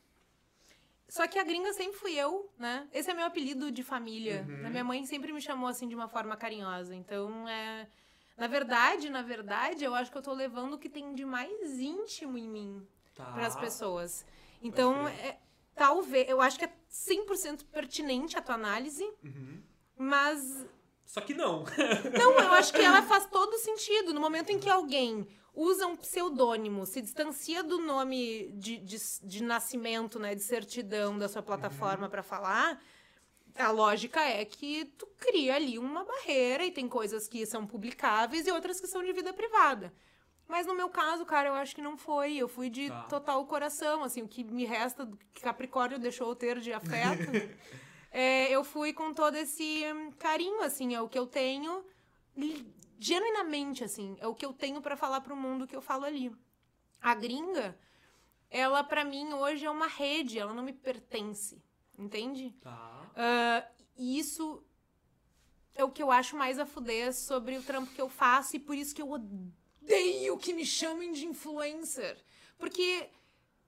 Só 1.11 1.27
que 1.27 1.41
a 1.41 1.45
gringa 1.45 1.73
sempre 1.73 1.99
fui 1.99 2.15
eu, 2.15 2.49
né? 2.57 2.87
Esse 2.93 3.11
é 3.11 3.15
meu 3.15 3.27
apelido 3.27 3.73
de 3.73 3.83
família. 3.83 4.47
Uhum. 4.49 4.71
Minha 4.71 4.85
mãe 4.85 5.05
sempre 5.05 5.33
me 5.33 5.41
chamou 5.41 5.69
assim 5.69 5.89
de 5.89 5.95
uma 5.95 6.07
forma 6.07 6.37
carinhosa. 6.37 6.95
Então, 6.95 7.49
é. 7.49 7.89
Na 8.37 8.47
verdade, 8.47 9.11
na 9.11 9.21
verdade, 9.21 9.85
eu 9.85 9.93
acho 9.93 10.11
que 10.11 10.17
eu 10.17 10.23
tô 10.23 10.33
levando 10.33 10.75
o 10.75 10.79
que 10.79 10.89
tem 10.89 11.13
de 11.13 11.25
mais 11.25 11.81
íntimo 11.81 12.39
em 12.39 12.49
mim 12.49 12.87
tá. 13.17 13.25
para 13.25 13.45
as 13.45 13.57
pessoas. 13.57 14.25
Então, 14.63 15.09
é, 15.09 15.37
talvez. 15.75 16.29
Eu 16.29 16.41
acho 16.41 16.57
que 16.57 16.65
é 16.65 16.73
100% 16.89 17.65
pertinente 17.65 18.39
a 18.39 18.41
tua 18.41 18.55
análise, 18.55 19.05
uhum. 19.25 19.61
mas. 19.99 20.65
Só 21.05 21.21
que 21.21 21.35
não. 21.35 21.65
não, 22.17 22.39
eu 22.39 22.53
acho 22.53 22.73
que 22.73 22.81
ela 22.81 23.03
faz 23.11 23.27
todo 23.27 23.59
sentido. 23.59 24.15
No 24.15 24.21
momento 24.21 24.51
em 24.51 24.61
que 24.61 24.71
alguém 24.71 25.27
usa 25.61 25.87
um 25.87 25.95
pseudônimo, 25.95 26.87
se 26.87 27.03
distancia 27.03 27.63
do 27.63 27.79
nome 27.79 28.51
de, 28.55 28.79
de, 28.79 28.97
de 29.23 29.43
nascimento, 29.43 30.19
né, 30.19 30.35
de 30.35 30.43
certidão 30.43 31.19
da 31.19 31.29
sua 31.29 31.43
plataforma 31.43 32.05
uhum. 32.05 32.11
para 32.11 32.23
falar, 32.23 32.83
a 33.55 33.71
lógica 33.71 34.21
é 34.21 34.43
que 34.45 34.87
tu 34.97 35.07
cria 35.19 35.57
ali 35.57 35.79
uma 35.79 36.03
barreira 36.03 36.65
e 36.65 36.71
tem 36.71 36.89
coisas 36.89 37.29
que 37.29 37.45
são 37.45 37.67
publicáveis 37.67 38.47
e 38.47 38.51
outras 38.51 38.81
que 38.81 38.87
são 38.87 39.05
de 39.05 39.13
vida 39.13 39.35
privada. 39.35 39.93
Mas 40.49 40.67
no 40.67 40.75
meu 40.75 40.89
caso, 40.89 41.27
cara, 41.27 41.49
eu 41.49 41.55
acho 41.55 41.75
que 41.75 41.83
não 41.83 41.97
foi. 41.97 42.37
Eu 42.37 42.49
fui 42.49 42.71
de 42.71 42.89
tá. 42.89 43.03
total 43.03 43.45
coração, 43.47 44.03
assim, 44.03 44.23
o 44.23 44.29
que 44.29 44.43
me 44.43 44.65
resta 44.65 45.05
do 45.05 45.17
que 45.33 45.43
Capricórnio 45.43 45.99
deixou 45.99 46.29
eu 46.29 46.35
ter 46.35 46.59
de 46.59 46.73
afeto. 46.73 47.31
é, 48.11 48.51
eu 48.51 48.65
fui 48.65 48.93
com 48.93 49.13
todo 49.13 49.37
esse 49.37 49.85
carinho, 50.19 50.63
assim, 50.63 50.95
é 50.95 51.01
o 51.01 51.09
que 51.09 51.19
eu 51.19 51.27
tenho 51.27 51.85
genuinamente, 53.01 53.83
assim, 53.83 54.15
é 54.21 54.27
o 54.27 54.35
que 54.35 54.45
eu 54.45 54.53
tenho 54.53 54.83
para 54.83 54.95
falar 54.95 55.23
pro 55.23 55.35
mundo 55.35 55.67
que 55.67 55.75
eu 55.75 55.81
falo 55.81 56.05
ali. 56.05 56.31
A 57.01 57.15
gringa, 57.15 57.77
ela 58.51 58.85
para 58.85 59.05
mim 59.05 59.33
hoje 59.33 59.65
é 59.65 59.71
uma 59.71 59.87
rede, 59.87 60.39
ela 60.39 60.53
não 60.53 60.63
me 60.63 60.75
pertence, 60.75 61.65
entende? 61.99 62.55
Tá. 62.61 63.11
Uh, 63.13 63.83
e 63.97 64.19
isso 64.19 64.63
é 65.75 65.83
o 65.83 65.91
que 65.91 66.03
eu 66.03 66.11
acho 66.11 66.37
mais 66.37 66.59
a 66.59 66.67
fuder 66.67 67.15
sobre 67.15 67.57
o 67.57 67.63
trampo 67.63 67.91
que 67.95 68.01
eu 68.01 68.09
faço 68.11 68.57
e 68.57 68.59
por 68.61 68.77
isso 68.77 68.95
que 68.95 69.01
eu 69.01 69.11
odeio 69.11 70.37
que 70.37 70.53
me 70.53 70.67
chamem 70.67 71.11
de 71.11 71.25
influencer. 71.25 72.23
Porque, 72.59 73.09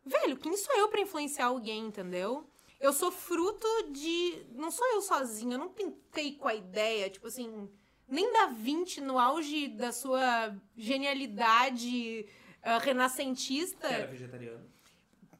velho, 0.04 0.36
quem 0.36 0.54
sou 0.58 0.76
eu 0.76 0.88
para 0.88 1.00
influenciar 1.00 1.46
alguém, 1.46 1.86
entendeu? 1.86 2.46
Eu 2.78 2.92
sou 2.92 3.10
fruto 3.10 3.66
de. 3.92 4.44
Não 4.50 4.70
sou 4.70 4.86
eu 4.88 5.00
sozinha, 5.00 5.54
eu 5.54 5.58
não 5.58 5.70
pintei 5.70 6.34
com 6.34 6.48
a 6.48 6.54
ideia, 6.54 7.08
tipo 7.08 7.28
assim 7.28 7.70
Nem 8.08 8.32
Da 8.32 8.46
Vinci, 8.46 9.00
no 9.00 9.18
auge 9.18 9.68
da 9.68 9.92
sua 9.92 10.54
genialidade 10.76 12.26
ah, 12.62 12.78
renascentista. 12.78 13.88
Que 13.88 13.94
era 13.94 14.06
vegetariano. 14.06 14.72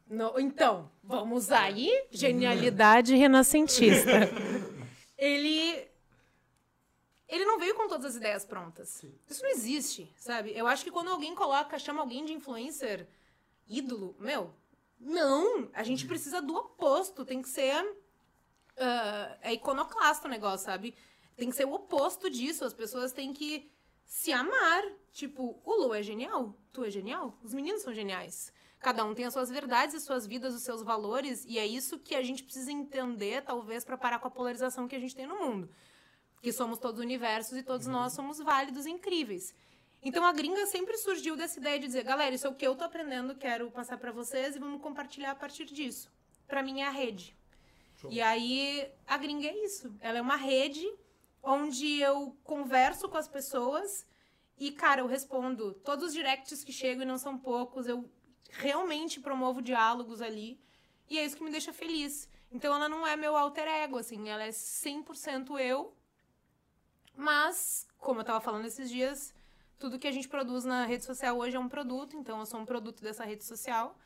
No- 0.09 0.39
então, 0.39 0.91
vamos 1.03 1.51
aí, 1.51 2.07
genialidade 2.11 3.15
renascentista. 3.15 4.29
ele 5.17 5.89
ele 7.29 7.47
não 7.47 7.59
veio 7.59 7.75
com 7.75 7.89
todas 7.89 8.05
as 8.05 8.17
ideias 8.17 8.45
prontas. 8.45 9.03
Isso 9.27 9.43
não 9.43 9.51
existe, 9.51 10.13
sabe? 10.19 10.53
Eu 10.55 10.67
acho 10.67 10.85
que 10.85 10.91
quando 10.91 11.09
alguém 11.11 11.35
coloca, 11.35 11.79
chama 11.79 12.03
alguém 12.03 12.27
de 12.27 12.35
influencer 12.35 13.09
ídolo, 13.67 14.15
meu, 14.19 14.53
não, 15.01 15.71
a 15.73 15.83
gente 15.83 16.07
precisa 16.07 16.43
do 16.43 16.55
oposto, 16.55 17.25
tem 17.25 17.41
que 17.41 17.49
ser 17.49 17.75
ah, 18.77 19.37
é 19.41 19.55
iconoclasta 19.55 20.29
o 20.29 20.31
negócio, 20.31 20.67
sabe? 20.67 20.95
Tem 21.43 21.51
que 21.51 21.57
ser 21.57 21.65
o 21.65 21.73
oposto 21.73 22.31
disso, 22.31 22.65
as 22.65 22.73
pessoas 22.73 23.11
têm 23.11 23.33
que 23.33 23.69
se 24.05 24.31
amar. 24.31 24.85
Tipo, 25.11 25.61
o 25.65 25.75
Lu 25.75 25.93
é 25.93 26.01
genial, 26.01 26.57
tu 26.73 26.85
é 26.85 26.89
genial, 26.89 27.37
os 27.43 27.53
meninos 27.53 27.83
são 27.83 27.93
geniais. 27.93 28.53
Cada 28.79 29.05
um 29.05 29.13
tem 29.13 29.25
as 29.25 29.33
suas 29.33 29.51
verdades, 29.51 29.97
as 29.97 30.05
suas 30.05 30.25
vidas, 30.25 30.55
os 30.55 30.63
seus 30.63 30.85
valores, 30.85 31.45
e 31.49 31.59
é 31.59 31.67
isso 31.67 31.99
que 31.99 32.15
a 32.15 32.23
gente 32.23 32.45
precisa 32.45 32.71
entender, 32.71 33.43
talvez, 33.43 33.85
para 33.85 33.99
parar 33.99 34.21
com 34.21 34.29
a 34.29 34.31
polarização 34.31 34.87
que 34.87 34.95
a 34.95 35.01
gente 35.01 35.17
tem 35.17 35.27
no 35.27 35.37
mundo. 35.37 35.69
Que 36.41 36.53
somos 36.53 36.79
todos 36.79 37.01
universos 37.01 37.59
e 37.59 37.65
todos 37.65 37.89
nós 37.89 38.13
somos 38.13 38.39
válidos 38.39 38.87
e 38.87 38.91
incríveis. 38.91 39.53
Então 40.01 40.25
a 40.25 40.33
gringa 40.33 40.65
sempre 40.67 40.97
surgiu 40.97 41.35
dessa 41.35 41.59
ideia 41.59 41.77
de 41.77 41.87
dizer, 41.87 42.05
galera, 42.05 42.33
isso 42.33 42.47
é 42.47 42.51
o 42.51 42.55
que 42.55 42.65
eu 42.65 42.77
tô 42.77 42.85
aprendendo, 42.85 43.35
quero 43.35 43.69
passar 43.73 43.99
para 43.99 44.13
vocês 44.13 44.55
e 44.55 44.61
vamos 44.61 44.81
compartilhar 44.81 45.33
a 45.33 45.35
partir 45.35 45.65
disso. 45.65 46.09
Para 46.47 46.63
mim 46.63 46.83
é 46.83 46.87
a 46.87 46.91
rede. 46.91 47.37
Show. 47.97 48.13
E 48.13 48.21
aí 48.21 48.89
a 49.09 49.19
gringa 49.19 49.49
é 49.49 49.65
isso. 49.65 49.93
Ela 50.01 50.19
é 50.19 50.23
uma 50.23 50.37
rede 50.37 50.89
onde 51.43 52.01
eu 52.01 52.37
converso 52.45 53.09
com 53.09 53.17
as 53.17 53.29
pessoas 53.29 54.07
e, 54.57 54.71
cara, 54.71 55.01
eu 55.01 55.07
respondo 55.07 55.75
todos 55.75 56.07
os 56.07 56.13
directs 56.13 56.63
que 56.63 56.73
chegam 56.73 57.03
e 57.03 57.07
não 57.07 57.19
são 57.19 57.37
poucos. 57.37 57.87
Eu 57.87 58.09
realmente 58.51 59.21
promovo 59.21 59.61
diálogos 59.61 60.21
ali. 60.21 60.61
E 61.11 61.19
é 61.19 61.25
isso 61.25 61.37
que 61.37 61.43
me 61.43 61.51
deixa 61.51 61.73
feliz. 61.73 62.29
Então 62.51 62.75
ela 62.75 62.89
não 62.89 63.07
é 63.07 63.17
meu 63.17 63.37
alter 63.37 63.67
ego, 63.67 63.99
assim, 63.99 64.29
ela 64.29 64.45
é 64.45 64.51
100% 64.51 65.59
eu. 65.59 65.97
Mas, 67.17 67.87
como 67.99 68.21
eu 68.21 68.25
tava 68.25 68.41
falando 68.41 68.67
esses 68.67 68.89
dias, 68.91 69.35
tudo 69.79 69.99
que 69.99 70.07
a 70.07 70.13
gente 70.13 70.29
produz 70.29 70.65
na 70.65 70.87
rede 70.87 71.05
social 71.05 71.37
hoje 71.39 71.57
é 71.57 71.61
um 71.61 71.69
produto, 71.69 72.17
então 72.17 72.39
eu 72.39 72.47
sou 72.47 72.61
um 72.61 72.65
produto 72.65 73.03
dessa 73.03 73.25
rede 73.25 73.45
social 73.45 73.99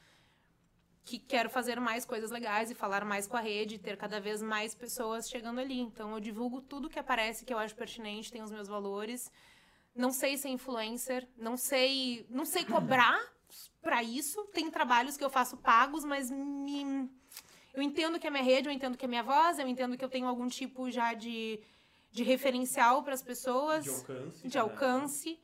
que 1.07 1.19
quero 1.21 1.49
fazer 1.49 1.79
mais 1.81 2.05
coisas 2.05 2.33
legais 2.33 2.69
e 2.71 2.75
falar 2.75 3.05
mais 3.05 3.29
com 3.29 3.37
a 3.37 3.41
rede, 3.41 3.79
ter 3.79 3.97
cada 3.97 4.21
vez 4.21 4.43
mais 4.43 4.75
pessoas 4.75 5.31
chegando 5.31 5.61
ali. 5.61 5.79
Então 5.81 6.13
eu 6.13 6.21
divulgo 6.21 6.61
tudo 6.61 6.91
que 6.91 6.99
aparece 6.99 7.45
que 7.45 7.55
eu 7.55 7.59
acho 7.59 7.77
pertinente, 7.77 8.33
tem 8.33 8.43
os 8.43 8.51
meus 8.51 8.67
valores. 8.67 9.31
Não 9.95 10.11
sei 10.11 10.37
ser 10.37 10.49
influencer, 10.49 11.27
não 11.39 11.57
sei, 11.57 12.27
não 12.29 12.45
sei 12.45 12.65
cobrar 12.65 13.19
pra 13.81 14.03
isso. 14.03 14.45
Tem 14.53 14.69
trabalhos 14.69 15.17
que 15.17 15.25
eu 15.25 15.31
faço 15.31 15.57
pagos, 15.57 16.05
mas 16.05 16.29
me 16.31 17.09
eu 17.73 17.81
entendo 17.83 18.19
que 18.19 18.27
é 18.27 18.31
minha 18.31 18.43
rede, 18.43 18.69
eu 18.69 18.73
entendo 18.73 18.97
que 18.99 19.05
é 19.05 19.09
minha 19.09 19.23
voz, 19.23 19.59
eu 19.61 19.69
entendo 19.69 19.97
que 19.97 20.05
eu 20.05 20.09
tenho 20.09 20.27
algum 20.27 20.49
tipo 20.49 20.91
já 20.91 21.15
de, 21.15 21.61
de 22.11 22.25
referencial 22.25 23.03
para 23.05 23.15
as 23.15 23.23
pessoas 23.23 23.85
De 23.85 23.91
alcance. 23.91 24.49
de 24.49 24.55
né? 24.57 24.61
alcance. 24.61 25.41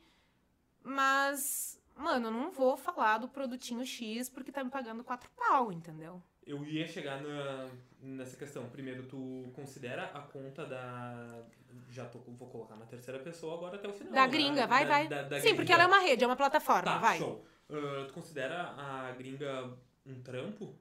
Mas, 0.83 1.79
mano, 1.95 2.27
eu 2.27 2.31
não 2.31 2.51
vou 2.51 2.75
falar 2.77 3.17
do 3.17 3.27
produtinho 3.27 3.85
X 3.85 4.29
porque 4.29 4.51
tá 4.51 4.63
me 4.63 4.69
pagando 4.69 5.03
quatro 5.03 5.29
pau, 5.35 5.71
entendeu? 5.71 6.21
Eu 6.45 6.65
ia 6.65 6.85
chegar 6.87 7.21
na, 7.21 7.69
nessa 8.01 8.35
questão. 8.35 8.69
Primeiro, 8.69 9.05
tu 9.07 9.49
considera 9.53 10.05
a 10.07 10.19
conta 10.21 10.65
da. 10.65 11.41
Já 11.89 12.05
tô, 12.05 12.19
vou 12.19 12.49
colocar 12.49 12.75
na 12.75 12.85
terceira 12.85 13.19
pessoa 13.19 13.55
agora 13.55 13.77
até 13.77 13.87
o 13.87 13.93
final. 13.93 14.13
Da 14.13 14.21
né? 14.25 14.27
gringa, 14.27 14.67
vai, 14.67 14.83
Da- 14.85 14.91
vai. 14.91 15.07
da- 15.07 15.23
da 15.23 15.39
Sim, 15.39 15.49
porque 15.55 15.71
gringa. 15.71 15.73
ela 15.75 15.83
é 15.83 15.87
uma 15.87 15.99
rede, 15.99 16.23
é 16.23 16.27
uma 16.27 16.35
plataforma, 16.35 16.83
Tá, 16.83 16.97
vai. 16.97 17.17
show. 17.17 17.45
Ah, 17.69 18.05
tu 18.07 18.13
considera 18.13 18.71
a 18.77 19.11
gringa 19.13 19.73
um 20.05 20.21
trampo? 20.21 20.75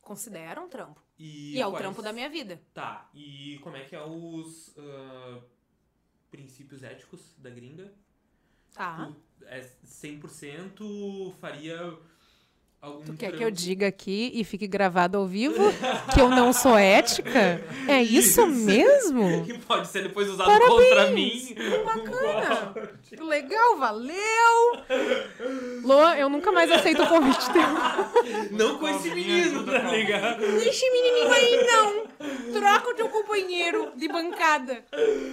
Considera 0.00 0.60
um 0.60 0.68
trampo. 0.68 1.02
E, 1.18 1.56
E 1.56 1.60
é 1.60 1.66
o 1.66 1.70
quais- 1.72 1.82
trampo 1.82 2.00
da 2.00 2.12
minha 2.12 2.30
vida. 2.30 2.62
Tá, 2.72 3.10
e 3.12 3.58
como 3.62 3.76
é 3.76 3.84
que 3.84 3.96
é 3.96 4.02
os 4.02 4.72
ah, 4.78 5.40
princípios 6.30 6.82
éticos 6.84 7.34
da 7.38 7.50
gringa? 7.50 7.92
Tá. 8.78 9.12
Tu 9.38 9.44
é 9.44 9.60
100% 9.84 11.34
faria 11.40 11.98
algum 12.80 13.02
Tu 13.04 13.12
quer 13.14 13.26
trampo? 13.28 13.38
que 13.38 13.44
eu 13.44 13.50
diga 13.50 13.86
aqui 13.88 14.30
e 14.34 14.44
fique 14.44 14.66
gravado 14.66 15.18
ao 15.18 15.26
vivo 15.26 15.62
que 16.14 16.20
eu 16.20 16.28
não 16.28 16.52
sou 16.52 16.76
ética? 16.76 17.60
É 17.88 18.00
isso 18.02 18.46
mesmo? 18.46 19.44
Que 19.46 19.58
pode 19.58 19.88
ser 19.88 20.02
depois 20.04 20.28
usado 20.28 20.50
contra 20.66 21.10
mim. 21.10 21.54
Bacana. 21.84 22.74
Legal, 23.28 23.76
valeu! 23.78 24.78
Lô, 25.82 26.08
eu 26.10 26.28
nunca 26.28 26.50
mais 26.52 26.70
aceito 26.70 27.02
o 27.02 27.06
convite 27.06 27.50
teu. 27.52 27.62
Não 28.56 28.78
com 28.78 28.88
esse 28.88 29.10
menino, 29.10 29.64
tá 29.64 29.78
ligado? 29.90 30.40
Deixa 30.40 30.68
esse 30.68 30.90
menininho 30.90 31.32
aí, 31.32 31.66
não. 31.66 32.52
Troca 32.52 32.90
o 32.90 32.94
teu 32.94 33.08
companheiro 33.08 33.92
de 33.96 34.08
bancada. 34.08 34.84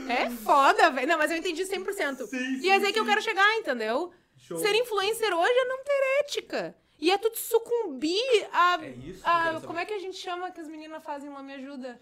É 0.09 0.29
foda, 0.29 0.89
velho. 0.91 1.07
Não, 1.07 1.17
mas 1.17 1.31
eu 1.31 1.37
entendi 1.37 1.63
100%. 1.63 2.25
Sim, 2.25 2.59
e 2.61 2.69
é 2.69 2.75
aí 2.75 2.93
que 2.93 2.99
eu 2.99 3.05
quero 3.05 3.21
chegar, 3.21 3.57
entendeu? 3.57 4.11
Show. 4.37 4.57
Ser 4.57 4.75
influencer 4.75 5.33
hoje 5.33 5.53
é 5.57 5.65
não 5.65 5.83
ter 5.83 6.19
ética. 6.19 6.75
E 6.99 7.11
é 7.11 7.17
tu 7.17 7.29
sucumbir 7.35 8.47
a... 8.51 8.83
É 8.83 8.89
isso 8.91 9.21
a 9.23 9.61
como 9.61 9.79
é 9.79 9.85
que 9.85 9.93
a 9.93 9.99
gente 9.99 10.17
chama 10.17 10.51
que 10.51 10.61
as 10.61 10.67
meninas 10.67 11.03
fazem 11.03 11.29
lá, 11.29 11.43
me 11.43 11.53
ajuda? 11.53 11.99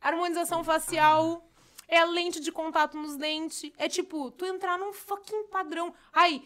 Harmonização 0.00 0.64
facial. 0.64 1.46
É 1.86 1.98
a 1.98 2.04
lente 2.04 2.40
de 2.40 2.52
contato 2.52 2.96
nos 2.96 3.16
dentes. 3.16 3.70
É 3.76 3.88
tipo, 3.88 4.30
tu 4.30 4.44
entrar 4.46 4.78
num 4.78 4.92
fucking 4.92 5.48
padrão. 5.48 5.92
Ai, 6.12 6.42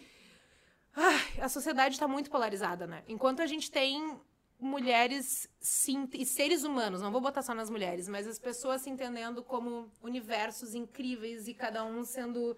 ai, 0.97 1.40
a 1.40 1.49
sociedade 1.49 1.99
tá 1.99 2.09
muito 2.09 2.30
polarizada, 2.30 2.86
né? 2.86 3.05
Enquanto 3.07 3.42
a 3.42 3.47
gente 3.47 3.70
tem 3.70 4.18
mulheres 4.59 5.49
sim, 5.61 6.09
e 6.14 6.24
seres 6.24 6.64
humanos, 6.64 7.03
não 7.03 7.12
vou 7.12 7.20
botar 7.20 7.42
só 7.42 7.55
nas 7.55 7.68
mulheres, 7.68 8.09
mas 8.09 8.26
as 8.26 8.38
pessoas 8.38 8.80
se 8.82 8.90
entendendo 8.90 9.42
como 9.42 9.90
universos 10.03 10.74
incríveis 10.74 11.47
e 11.47 11.55
cada 11.55 11.84
um 11.84 12.03
sendo 12.05 12.57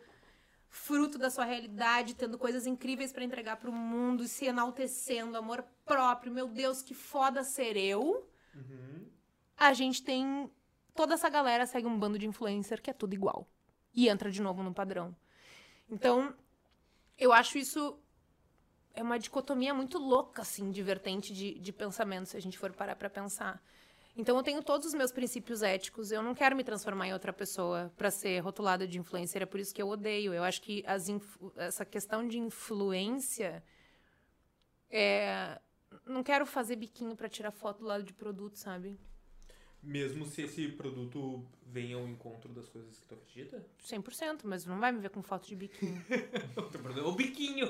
fruto 0.76 1.18
da 1.18 1.30
sua 1.30 1.44
realidade, 1.44 2.14
tendo 2.14 2.38
coisas 2.38 2.66
incríveis 2.66 3.12
pra 3.12 3.24
entregar 3.24 3.56
pro 3.56 3.72
mundo, 3.72 4.22
e 4.22 4.28
se 4.28 4.44
enaltecendo, 4.44 5.36
amor 5.36 5.64
próprio, 5.84 6.30
meu 6.30 6.46
Deus, 6.46 6.82
que 6.82 6.94
foda 6.94 7.42
ser 7.42 7.76
eu. 7.76 8.28
Uhum. 8.54 9.06
A 9.56 9.72
gente 9.72 10.02
tem 10.02 10.50
toda 10.94 11.14
essa 11.14 11.28
galera 11.28 11.66
segue 11.66 11.86
um 11.86 11.98
bando 11.98 12.18
de 12.18 12.26
influencer 12.26 12.80
que 12.80 12.90
é 12.90 12.92
tudo 12.92 13.14
igual 13.14 13.48
e 13.94 14.08
entra 14.08 14.30
de 14.30 14.42
novo 14.42 14.62
no 14.62 14.72
padrão. 14.72 15.16
Então, 15.90 16.34
eu 17.18 17.32
acho 17.32 17.58
isso 17.58 17.98
é 18.94 19.02
uma 19.02 19.18
dicotomia 19.18 19.74
muito 19.74 19.98
louca, 19.98 20.42
assim, 20.42 20.70
de 20.70 20.82
vertente 20.82 21.32
de, 21.32 21.58
de 21.58 21.72
pensamento, 21.72 22.26
se 22.26 22.36
a 22.36 22.40
gente 22.40 22.58
for 22.58 22.72
parar 22.72 22.96
pra 22.96 23.10
pensar. 23.10 23.62
Então, 24.16 24.36
eu 24.36 24.42
tenho 24.42 24.62
todos 24.62 24.86
os 24.86 24.94
meus 24.94 25.12
princípios 25.12 25.62
éticos. 25.62 26.10
Eu 26.10 26.22
não 26.22 26.34
quero 26.34 26.56
me 26.56 26.64
transformar 26.64 27.06
em 27.06 27.12
outra 27.12 27.32
pessoa 27.32 27.92
pra 27.96 28.10
ser 28.10 28.40
rotulada 28.40 28.88
de 28.88 28.98
influencer. 28.98 29.42
É 29.42 29.46
por 29.46 29.60
isso 29.60 29.74
que 29.74 29.82
eu 29.82 29.88
odeio. 29.88 30.32
Eu 30.32 30.42
acho 30.42 30.62
que 30.62 30.82
essa 31.56 31.84
questão 31.84 32.26
de 32.26 32.38
influência 32.38 33.62
é. 34.90 35.60
Não 36.04 36.22
quero 36.22 36.46
fazer 36.46 36.76
biquinho 36.76 37.14
pra 37.14 37.28
tirar 37.28 37.50
foto 37.50 37.80
do 37.80 37.86
lado 37.86 38.04
de 38.04 38.12
produto, 38.12 38.56
sabe? 38.56 38.98
Mesmo 39.82 40.24
se 40.26 40.42
esse 40.42 40.68
produto 40.68 41.46
venha 41.64 41.96
ao 41.96 42.08
encontro 42.08 42.52
das 42.52 42.68
coisas 42.68 42.98
que 42.98 43.06
tu 43.06 43.14
acredita? 43.14 43.64
100%, 43.84 44.40
mas 44.44 44.66
não 44.66 44.80
vai 44.80 44.90
me 44.90 44.98
ver 44.98 45.10
com 45.10 45.22
foto 45.22 45.46
de 45.46 45.54
biquinho. 45.54 46.04
O 46.56 46.98
é 46.98 47.02
o 47.02 47.12
biquinho. 47.12 47.68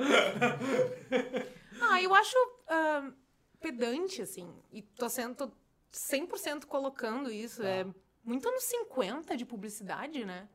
ah, 1.81 2.03
eu 2.03 2.15
acho 2.15 2.37
ah, 2.69 3.13
pedante, 3.61 4.23
assim. 4.23 4.49
E 4.73 4.81
tô 4.83 5.09
sendo 5.09 5.35
tô 5.35 5.51
100% 5.97 6.67
colocando 6.67 7.31
isso. 7.31 7.63
Tá. 7.63 7.69
É 7.69 7.87
muito 8.25 8.49
anos 8.49 8.65
50 8.65 9.37
de 9.37 9.45
publicidade, 9.45 10.25
né? 10.25 10.49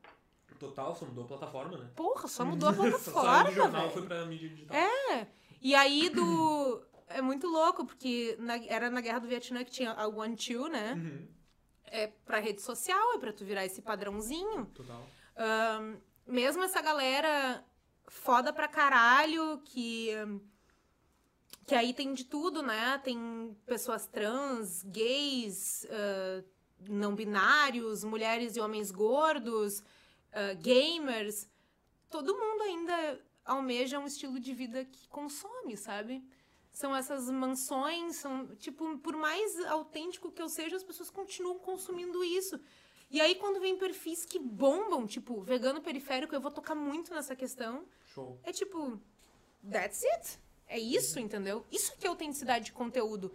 Total, 0.60 0.94
só 0.96 1.06
mudou 1.06 1.24
a 1.24 1.28
plataforma, 1.28 1.78
né? 1.78 1.90
Porra, 1.96 2.28
só 2.28 2.46
mudou 2.46 2.70
a 2.70 2.74
Só 2.74 2.82
plataforma, 2.84 3.52
jornal, 3.52 3.82
velho. 3.82 3.94
foi 3.94 4.02
pra 4.06 4.26
mídia 4.26 4.50
digital. 4.50 4.78
É. 4.78 5.28
E 5.62 5.74
aí 5.76 6.10
do. 6.10 6.82
É 7.08 7.22
muito 7.22 7.48
louco, 7.48 7.86
porque 7.86 8.36
na- 8.40 8.64
era 8.68 8.90
na 8.90 9.02
Guerra 9.02 9.20
do 9.20 9.28
Vietnã 9.28 9.64
que 9.64 9.72
tinha 9.72 9.92
a 9.92 10.08
One 10.08 10.36
Two, 10.36 10.68
né? 10.70 10.94
Uhum. 10.94 11.28
É 11.86 12.08
pra 12.08 12.40
rede 12.40 12.62
social, 12.62 13.16
é 13.16 13.18
pra 13.18 13.34
tu 13.34 13.44
virar 13.44 13.66
esse 13.66 13.82
padrãozinho. 13.82 14.66
Total. 14.68 15.04
Ahn, 15.36 15.96
mesmo 16.26 16.64
essa 16.64 16.82
galera 16.82 17.66
foda 18.08 18.54
pra 18.54 18.68
caralho, 18.68 19.60
que. 19.66 20.10
Que 21.72 21.76
aí 21.76 21.94
tem 21.94 22.14
de 22.14 22.26
tudo, 22.26 22.62
né? 22.62 22.98
Tem 22.98 23.56
pessoas 23.66 24.06
trans, 24.06 24.84
gays, 24.84 25.88
ah, 25.90 26.44
não 26.90 27.16
binários, 27.16 28.04
mulheres 28.04 28.58
e 28.58 28.60
homens 28.60 28.92
gordos, 28.92 29.82
ah, 30.34 30.54
gamers. 30.56 31.48
Todo 32.10 32.38
mundo 32.38 32.64
ainda 32.64 33.26
almeja 33.46 34.00
um 34.00 34.06
estilo 34.06 34.38
de 34.38 34.54
vida 34.54 34.84
que 34.84 35.08
consome, 35.08 35.78
sabe? 35.78 36.22
São 36.74 36.94
essas 36.94 37.30
mansões, 37.30 38.18
são, 38.18 38.54
tipo, 38.58 38.98
por 38.98 39.16
mais 39.16 39.58
autêntico 39.68 40.30
que 40.30 40.42
eu 40.42 40.50
seja, 40.50 40.76
as 40.76 40.84
pessoas 40.84 41.10
continuam 41.10 41.58
consumindo 41.58 42.22
isso. 42.22 42.60
E 43.10 43.22
aí, 43.22 43.36
quando 43.36 43.62
vem 43.62 43.78
perfis 43.78 44.26
que 44.26 44.40
bombam, 44.40 45.08
tipo, 45.08 45.42
vegano 45.42 45.80
periférico, 45.80 46.36
eu 46.36 46.42
vou 46.42 46.52
tocar 46.52 46.76
muito 46.76 47.14
nessa 47.14 47.34
questão. 47.34 47.86
Show. 48.14 48.38
É 48.44 48.52
tipo, 48.52 49.00
that's 49.72 50.04
it. 50.04 50.51
É 50.74 50.80
isso, 50.80 51.20
entendeu? 51.20 51.66
Isso 51.70 51.94
que 51.98 52.08
é 52.08 52.10
autenticidade 52.10 52.66
de 52.66 52.72
conteúdo. 52.72 53.30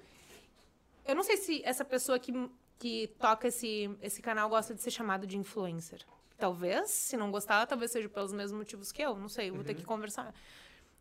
Eu 1.04 1.14
não 1.14 1.22
sei 1.22 1.36
se 1.36 1.60
essa 1.64 1.84
pessoa 1.84 2.18
que, 2.18 2.32
que 2.78 3.08
toca 3.18 3.48
esse, 3.48 3.90
esse 4.00 4.22
canal 4.22 4.48
gosta 4.48 4.74
de 4.74 4.80
ser 4.80 4.90
chamado 4.90 5.26
de 5.26 5.36
influencer. 5.36 6.00
Talvez, 6.38 6.90
se 6.90 7.14
não 7.16 7.30
gostar, 7.30 7.66
talvez 7.66 7.92
seja 7.92 8.08
pelos 8.08 8.32
mesmos 8.32 8.58
motivos 8.58 8.90
que 8.90 9.02
eu. 9.02 9.14
Não 9.16 9.28
sei, 9.28 9.50
eu 9.50 9.54
vou 9.54 9.64
ter 9.64 9.74
que 9.74 9.84
conversar. 9.84 10.34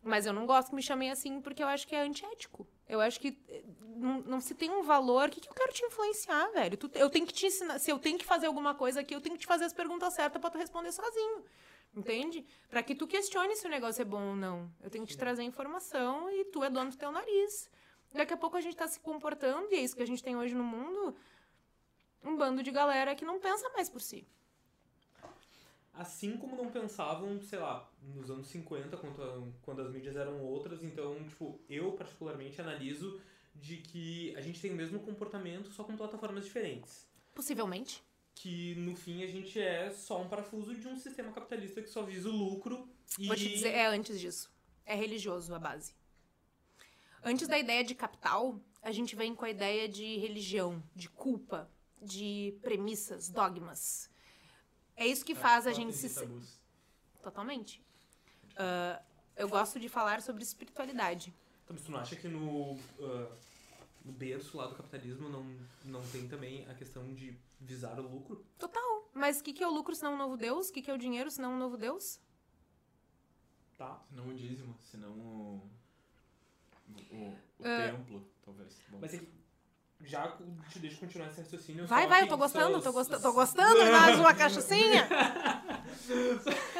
Mas 0.04 0.26
eu 0.26 0.34
não 0.34 0.46
gosto 0.46 0.70
que 0.70 0.76
me 0.76 0.84
chamem 0.84 1.10
assim 1.10 1.40
porque 1.42 1.64
eu 1.64 1.68
acho 1.68 1.88
que 1.88 1.96
é 1.96 2.02
antiético. 2.02 2.68
Eu 2.88 3.00
acho 3.02 3.20
que 3.20 3.38
eh, 3.50 3.64
não, 3.96 4.22
não 4.22 4.40
se 4.42 4.54
tem 4.54 4.70
um 4.70 4.84
valor. 4.84 5.30
O 5.30 5.32
que, 5.32 5.40
que 5.42 5.50
eu 5.50 5.54
quero 5.54 5.72
te 5.74 5.84
influenciar, 5.86 6.48
velho? 6.52 6.78
Tu- 6.78 6.92
eu 6.96 7.10
tenho 7.10 7.26
que 7.26 7.34
te 7.34 7.48
ensinar. 7.48 7.80
Se 7.80 7.90
eu 7.92 7.98
tenho 7.98 8.18
que 8.18 8.26
fazer 8.26 8.46
alguma 8.46 8.76
coisa 8.76 9.00
aqui, 9.00 9.16
eu 9.16 9.22
tenho 9.22 9.36
que 9.36 9.42
te 9.42 9.48
fazer 9.48 9.64
as 9.66 9.74
perguntas 9.74 10.14
certas 10.14 10.40
pra 10.40 10.50
tu 10.52 10.58
responder 10.60 10.92
sozinho. 10.92 11.44
Entende? 11.96 12.46
Pra 12.70 12.84
que 12.84 12.94
tu 12.94 13.08
questione 13.08 13.56
se 13.56 13.66
o 13.66 13.70
negócio 13.70 14.02
é 14.02 14.06
bom 14.06 14.30
ou 14.30 14.36
não. 14.36 14.70
Eu 14.82 14.90
tenho 14.90 15.06
que 15.06 15.14
te 15.14 15.18
trazer 15.18 15.44
informação 15.44 16.30
e 16.30 16.44
tu 16.46 16.64
é 16.64 16.70
dono 16.70 16.92
do 16.92 16.98
teu 16.98 17.12
nariz. 17.12 17.70
Daqui 18.14 18.34
a 18.34 18.38
pouco 18.38 18.58
a 18.58 18.62
gente 18.62 18.76
tá 18.76 18.88
se 18.88 19.00
comportando, 19.00 19.72
e 19.72 19.76
é 19.76 19.80
isso 19.82 19.96
que 19.96 20.04
a 20.04 20.08
gente 20.08 20.24
tem 20.24 20.36
hoje 20.36 20.56
no 20.56 20.64
mundo, 20.64 21.16
um 22.24 22.36
bando 22.36 22.64
de 22.64 22.72
galera 22.72 23.16
que 23.16 23.26
não 23.26 23.40
pensa 23.40 23.70
mais 23.70 23.90
por 23.90 24.02
si. 24.02 24.28
Assim 25.94 26.36
como 26.38 26.58
não 26.58 26.70
pensavam, 26.70 27.42
sei 27.42 27.60
lá, 27.60 27.90
nos 28.02 28.30
anos 28.30 28.48
50, 28.48 28.98
quando, 28.98 29.54
quando 29.62 29.82
as 29.82 29.92
mídias 29.92 30.16
eram 30.18 30.42
outras, 30.42 30.84
então, 30.84 31.24
tipo, 31.30 31.60
eu 31.70 31.94
particularmente 31.94 32.60
analiso 32.60 33.22
de 33.54 33.78
que 33.78 34.36
a 34.36 34.42
gente 34.42 34.62
tem 34.62 34.72
o 34.72 34.76
mesmo 34.76 35.00
comportamento, 35.00 35.72
só 35.72 35.86
com 35.86 35.96
plataformas 35.96 36.44
diferentes. 36.44 37.08
Possivelmente. 37.34 38.04
Que 38.36 38.76
no 38.76 38.96
fim 38.96 39.24
a 39.24 39.28
gente 39.28 39.60
é 39.60 39.90
só 39.92 40.22
um 40.22 40.28
parafuso 40.28 40.76
de 40.76 40.88
um 40.88 40.98
sistema 40.98 41.32
capitalista 41.32 41.82
que 41.82 41.90
só 41.90 42.04
visa 42.04 42.30
o 42.30 42.32
lucro 42.32 42.88
e. 43.18 43.28
Vou 43.28 43.36
te 43.36 43.50
dizer, 43.50 43.70
é 43.70 43.88
antes 43.88 44.20
disso. 44.20 44.52
É 44.86 44.94
religioso 44.94 45.54
a 45.56 45.60
base. 45.60 45.96
Antes 47.24 47.48
da 47.48 47.58
ideia 47.58 47.84
de 47.84 47.96
capital, 47.96 48.60
a 48.84 48.92
gente 48.92 49.16
vem 49.16 49.34
com 49.34 49.46
a 49.46 49.50
ideia 49.50 49.90
de 49.90 50.18
religião, 50.18 50.84
de 50.94 51.10
culpa, 51.10 51.68
de 52.00 52.56
premissas, 52.62 53.30
dogmas. 53.30 54.12
É 54.96 55.08
isso 55.08 55.26
que 55.26 55.34
faz 55.34 55.66
a 55.66 55.74
gente 55.74 55.94
se. 55.94 56.14
Tabus. 56.14 56.60
Totalmente. 57.24 57.82
Ah, 58.56 59.02
eu 59.36 59.50
gosto 59.50 59.80
de 59.80 59.90
falar 59.90 60.22
sobre 60.22 60.44
espiritualidade. 60.44 61.34
Então, 61.64 61.76
mas 61.76 61.86
tu 61.86 61.92
não 61.92 62.00
acha 62.00 62.16
que 62.16 62.28
no, 62.28 62.76
no 62.76 63.30
berço 64.12 64.58
lá 64.58 64.68
do 64.68 64.76
capitalismo 64.76 65.30
não, 65.30 65.44
não 65.86 66.02
tem 66.10 66.28
também 66.28 66.68
a 66.70 66.74
questão 66.74 67.14
de 67.14 67.38
visar 67.60 68.00
o 68.00 68.08
lucro? 68.08 68.46
Total. 68.58 69.10
Mas 69.14 69.40
o 69.40 69.44
que, 69.44 69.54
que 69.54 69.64
é 69.64 69.68
o 69.68 69.72
lucro 69.74 69.96
senão 69.96 70.14
um 70.14 70.18
novo 70.18 70.36
Deus? 70.38 70.70
O 70.70 70.74
que, 70.74 70.82
que 70.82 70.92
é 70.92 70.94
o 70.94 70.98
dinheiro 70.98 71.32
senão 71.32 71.54
um 71.54 71.58
novo 71.58 71.78
Deus? 71.78 72.20
Tá. 73.78 74.02
Se 74.08 74.16
não 74.16 74.28
o 74.30 74.34
dízimo, 74.36 74.76
se 74.80 74.98
não 74.98 75.12
o, 75.12 75.70
o, 77.12 77.16
o 77.60 77.64
Ah. 77.64 77.92
templo, 77.92 78.26
talvez. 78.44 78.82
Bom. 78.90 79.00
Mas 79.02 79.14
é 79.14 79.20
que 79.20 79.28
já 80.04 80.38
te 80.72 80.80
deixo 80.80 80.98
continuar 81.00 81.28
esse 81.30 81.42
raciocínio. 81.42 81.88
Vai, 81.88 82.08
vai, 82.08 82.20
que 82.20 82.26
eu 82.26 82.30
tô 82.30 82.38
gostando, 82.38 82.82
tô, 82.82 82.90
os- 82.90 82.96
gosta 82.96 83.20
tô 83.20 83.34
gostando 83.34 83.92
mais 83.92 84.20
uma 84.20 84.34
cachaçinha. 84.34 85.08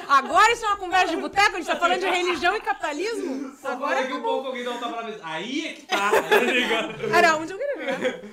Agora 0.08 0.52
isso 0.52 0.64
é 0.66 0.68
uma 0.68 0.78
conversa 0.78 1.16
de 1.16 1.22
boteco, 1.22 1.56
a 1.56 1.60
gente 1.60 1.66
tá 1.68 1.76
falando 1.76 2.00
de 2.00 2.06
religião 2.06 2.56
e 2.56 2.62
capitalismo. 2.62 3.56
Só 3.58 3.70
Agora 3.70 4.02
daqui 4.02 4.14
um 4.14 4.22
pouco 4.22 4.48
alguém 4.48 4.64
dá 4.64 4.72
um 4.72 4.80
tapa 4.80 4.98
na 4.98 5.04
mesa. 5.04 5.20
Aí 5.24 5.68
é 5.68 5.74
que 5.74 5.82
tá, 5.84 6.12
tá 6.12 6.40
ligado? 6.40 7.16
era 7.16 7.36
onde 7.38 7.54
eu 7.54 7.58
queria 7.58 7.98
ver. 7.98 8.32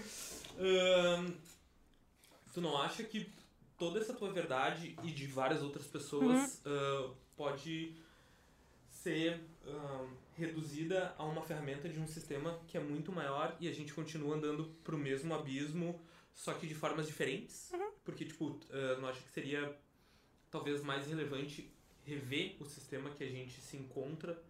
Tu 2.52 2.60
não 2.60 2.76
acha 2.80 3.02
que 3.02 3.32
toda 3.78 3.98
essa 3.98 4.12
tua 4.12 4.30
verdade 4.30 4.94
e 5.02 5.10
de 5.10 5.26
várias 5.26 5.62
outras 5.62 5.86
pessoas 5.86 6.60
Uhum. 6.66 7.10
ah, 7.10 7.10
pode 7.36 7.96
ser 8.90 9.40
ah, 9.66 10.04
reduzida 10.44 11.14
a 11.16 11.24
uma 11.24 11.42
ferramenta 11.42 11.88
de 11.88 11.98
um 11.98 12.06
sistema 12.06 12.60
que 12.66 12.76
é 12.76 12.80
muito 12.80 13.12
maior 13.12 13.56
e 13.60 13.68
a 13.68 13.72
gente 13.72 13.94
continua 13.94 14.36
andando 14.36 14.64
pro 14.84 14.98
mesmo 14.98 15.34
abismo, 15.34 16.00
só 16.34 16.52
que 16.54 16.66
de 16.66 16.74
formas 16.74 17.06
diferentes? 17.06 17.70
Uhum. 17.72 17.92
Porque, 18.04 18.24
tipo, 18.24 18.58
ah, 18.70 18.98
não 19.00 19.08
acha 19.08 19.20
que 19.20 19.30
seria 19.30 19.76
talvez 20.50 20.82
mais 20.82 21.06
relevante 21.06 21.72
rever 22.04 22.56
o 22.60 22.64
sistema 22.64 23.10
que 23.10 23.24
a 23.24 23.28
gente 23.28 23.60
se 23.60 23.76
encontra? 23.76 24.42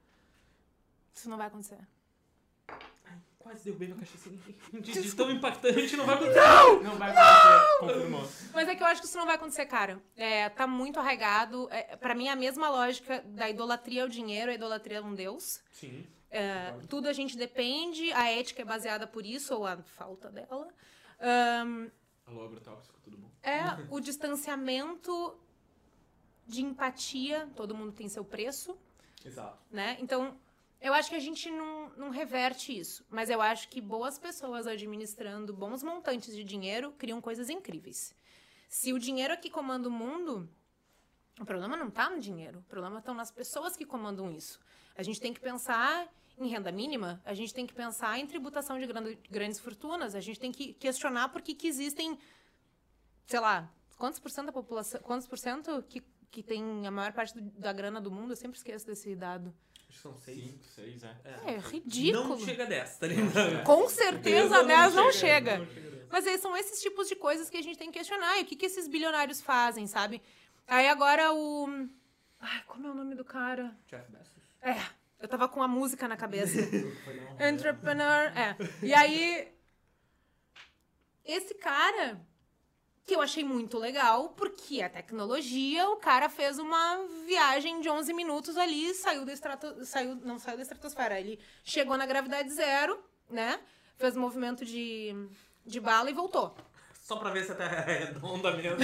Isso 1.15 1.29
não 1.29 1.37
vai 1.37 1.47
acontecer. 1.47 1.79
Ai, 2.69 3.21
quase 3.43 3.65
derrubei 3.65 3.89
minha 3.89 3.99
cachaça. 3.99 4.31
De, 4.73 4.81
de 4.81 5.15
tão 5.15 5.31
impactante, 5.31 5.97
não 5.97 6.07
vai 6.07 6.15
acontecer. 6.15 6.85
Não 6.85 6.97
vai 6.97 7.11
acontecer, 7.11 7.79
confirmou. 7.81 8.29
Mas 8.55 8.69
é 8.69 8.75
que 8.75 8.83
eu 8.83 8.87
acho 8.87 9.01
que 9.01 9.07
isso 9.07 9.19
não 9.19 9.27
vai 9.27 9.35
acontecer, 9.35 9.67
cara. 9.67 10.01
É, 10.17 10.49
tá 10.49 10.67
muito 10.67 10.99
arraigado. 10.99 11.69
É, 11.71 11.97
para 11.97 12.15
mim, 12.15 12.29
é 12.29 12.33
a 12.33 12.37
mesma 12.37 12.69
lógica 12.71 13.23
da 13.27 13.51
idolatria 13.51 14.03
ao 14.03 14.09
dinheiro, 14.09 14.51
a 14.51 14.55
idolatria 14.55 15.01
a 15.01 15.03
um 15.03 15.15
Deus. 15.15 15.63
Sim. 15.73 16.07
É, 16.31 16.73
tudo 16.89 17.09
a 17.09 17.13
gente 17.13 17.37
depende, 17.37 18.11
a 18.13 18.31
ética 18.31 18.63
é 18.63 18.65
baseada 18.65 19.07
por 19.07 19.27
isso, 19.27 19.55
ou 19.55 19.67
a 19.67 19.77
falta 19.83 20.31
dela. 20.31 20.69
Ahn, 21.21 21.91
Alô, 22.27 22.45
agrotóxico, 22.47 22.99
tudo 23.03 23.19
bom? 23.19 23.31
é 23.43 23.61
o 23.91 24.01
distanciamento 24.01 25.39
de 26.47 26.63
empatia, 26.63 27.49
todo 27.55 27.75
mundo 27.75 27.93
tem 27.93 28.09
seu 28.09 28.25
preço, 28.25 28.77
Exato. 29.25 29.59
né? 29.71 29.99
Então, 30.01 30.35
eu 30.83 30.93
acho 30.93 31.09
que 31.09 31.17
a 31.17 31.21
gente 31.21 31.51
não, 31.51 31.89
não 31.97 32.11
reverte 32.11 32.77
isso. 32.77 33.05
Mas 33.09 33.31
eu 33.31 33.41
acho 33.41 33.69
que 33.69 33.81
boas 33.81 34.19
pessoas 34.19 34.67
administrando 34.67 35.55
bons 35.55 35.83
montantes 35.83 36.35
de 36.35 36.45
dinheiro 36.45 36.93
criam 36.99 37.21
coisas 37.21 37.49
incríveis. 37.49 38.15
Se 38.69 38.93
o 38.93 38.99
dinheiro 38.99 39.33
é 39.35 39.37
que 39.37 39.49
comanda 39.49 39.89
o 39.89 39.91
mundo, 39.91 40.49
o 41.41 41.45
problema 41.45 41.77
não 41.77 41.89
está 41.89 42.11
no 42.11 42.19
dinheiro. 42.21 42.59
O 42.61 42.63
problema 42.65 42.99
estão 42.99 43.15
nas 43.15 43.31
pessoas 43.31 43.77
que 43.77 43.85
comandam 43.87 44.31
isso. 44.31 44.61
A 44.95 45.03
gente 45.03 45.21
tem 45.21 45.33
que 45.33 45.41
pensar 45.41 46.07
em 46.39 46.49
renda 46.49 46.73
mínima, 46.73 47.21
a 47.25 47.35
gente 47.35 47.53
tem 47.55 47.67
que 47.67 47.75
pensar 47.75 48.19
em 48.19 48.27
tributação 48.27 48.79
de 48.79 48.87
gran- 48.87 49.17
grandes 49.31 49.61
fortunas, 49.61 50.15
a 50.15 50.21
gente 50.21 50.41
tem 50.41 50.51
que 50.51 50.73
questionar 50.73 51.29
por 51.29 51.43
que, 51.43 51.55
que 51.55 51.69
existem, 51.69 52.19
sei 53.27 53.39
lá, 53.39 53.71
quantos 53.99 54.19
por 54.19 54.31
cento 54.31 54.47
da 54.47 54.53
população, 54.53 55.01
quantos 55.03 55.27
por 55.29 55.39
cento 55.39 55.83
que, 55.89 56.03
que 56.31 56.43
tem 56.43 56.87
a 56.87 56.91
maior 56.91 57.13
parte 57.13 57.35
do- 57.39 57.43
da 57.61 57.73
grana 57.73 58.01
do 58.01 58.11
mundo? 58.11 58.33
Eu 58.33 58.37
sempre 58.37 58.57
esqueço 58.57 58.87
desse 58.87 59.15
dado. 59.15 59.55
Acho 59.93 59.99
que 59.99 59.99
são 60.09 60.17
seis. 60.17 60.43
5, 60.43 60.65
6, 60.65 61.05
é. 61.05 61.17
É 61.55 61.59
ridículo. 61.59 62.29
Não 62.31 62.39
chega 62.41 62.65
a 62.65 62.67
10, 62.67 62.97
tá 62.97 63.07
ligado? 63.07 63.65
Com 63.65 63.89
certeza 63.91 64.65
10 64.65 64.95
não 64.95 65.05
Não 65.05 65.13
chega. 65.13 65.51
chega 65.51 65.55
a 65.55 65.91
10. 65.91 66.09
Mas 66.11 66.27
aí 66.27 66.39
são 66.39 66.57
esses 66.57 66.81
tipos 66.81 67.09
de 67.09 67.15
coisas 67.15 67.51
que 67.51 67.59
a 67.59 67.63
gente 67.63 67.79
tem 67.79 67.91
que 67.93 67.99
questionar. 67.99 68.39
E 68.39 68.43
o 68.43 68.47
que, 68.47 68.57
que 68.57 68.67
esses 68.67 68.89
bilionários 68.89 69.43
fazem, 69.43 69.87
sabe? 69.87 70.23
Aí 70.67 70.89
agora 70.89 71.33
o. 71.35 71.69
Ai, 72.41 72.63
como 72.67 72.87
é 72.87 72.91
o 72.91 72.95
nome 72.95 73.15
do 73.15 73.25
cara? 73.25 73.77
Jeff 73.87 74.11
Bezos. 74.11 74.33
É, 74.63 74.77
eu 75.21 75.29
tava 75.29 75.47
com 75.49 75.63
a 75.63 75.69
música 75.69 76.09
na 76.09 76.17
cabeça. 76.17 76.57
Não. 77.39 77.49
Entrepreneur. 77.49 78.33
É. 78.37 78.57
E 78.83 78.95
aí. 78.95 79.49
Esse 81.25 81.55
cara. 81.55 82.19
Que 83.05 83.17
eu 83.17 83.21
achei 83.21 83.43
muito 83.43 83.79
legal, 83.79 84.29
porque 84.37 84.81
a 84.81 84.89
tecnologia, 84.89 85.89
o 85.91 85.97
cara 85.97 86.29
fez 86.29 86.59
uma 86.59 87.01
viagem 87.27 87.81
de 87.81 87.89
11 87.89 88.13
minutos 88.15 88.57
ali, 88.57 88.95
saiu 88.95 89.25
da 89.25 89.33
estrato, 89.33 89.85
saiu, 89.85 90.15
não 90.15 90.39
saiu 90.39 90.57
da 90.57 90.63
estratosfera, 90.63 91.19
ele 91.19 91.39
chegou 91.65 91.97
na 91.97 92.07
gravidade 92.07 92.51
zero, 92.53 92.99
né? 93.29 93.59
Fez 93.99 94.17
movimento 94.17 94.65
de, 94.65 95.15
de 95.67 95.81
bala 95.81 96.11
e 96.11 96.15
voltou. 96.15 96.55
Só 97.03 97.17
pra 97.17 97.31
ver 97.31 97.45
se 97.45 97.51
a 97.51 97.55
Terra 97.57 97.85
é 97.91 98.05
redonda 98.05 98.57
mesmo. 98.57 98.79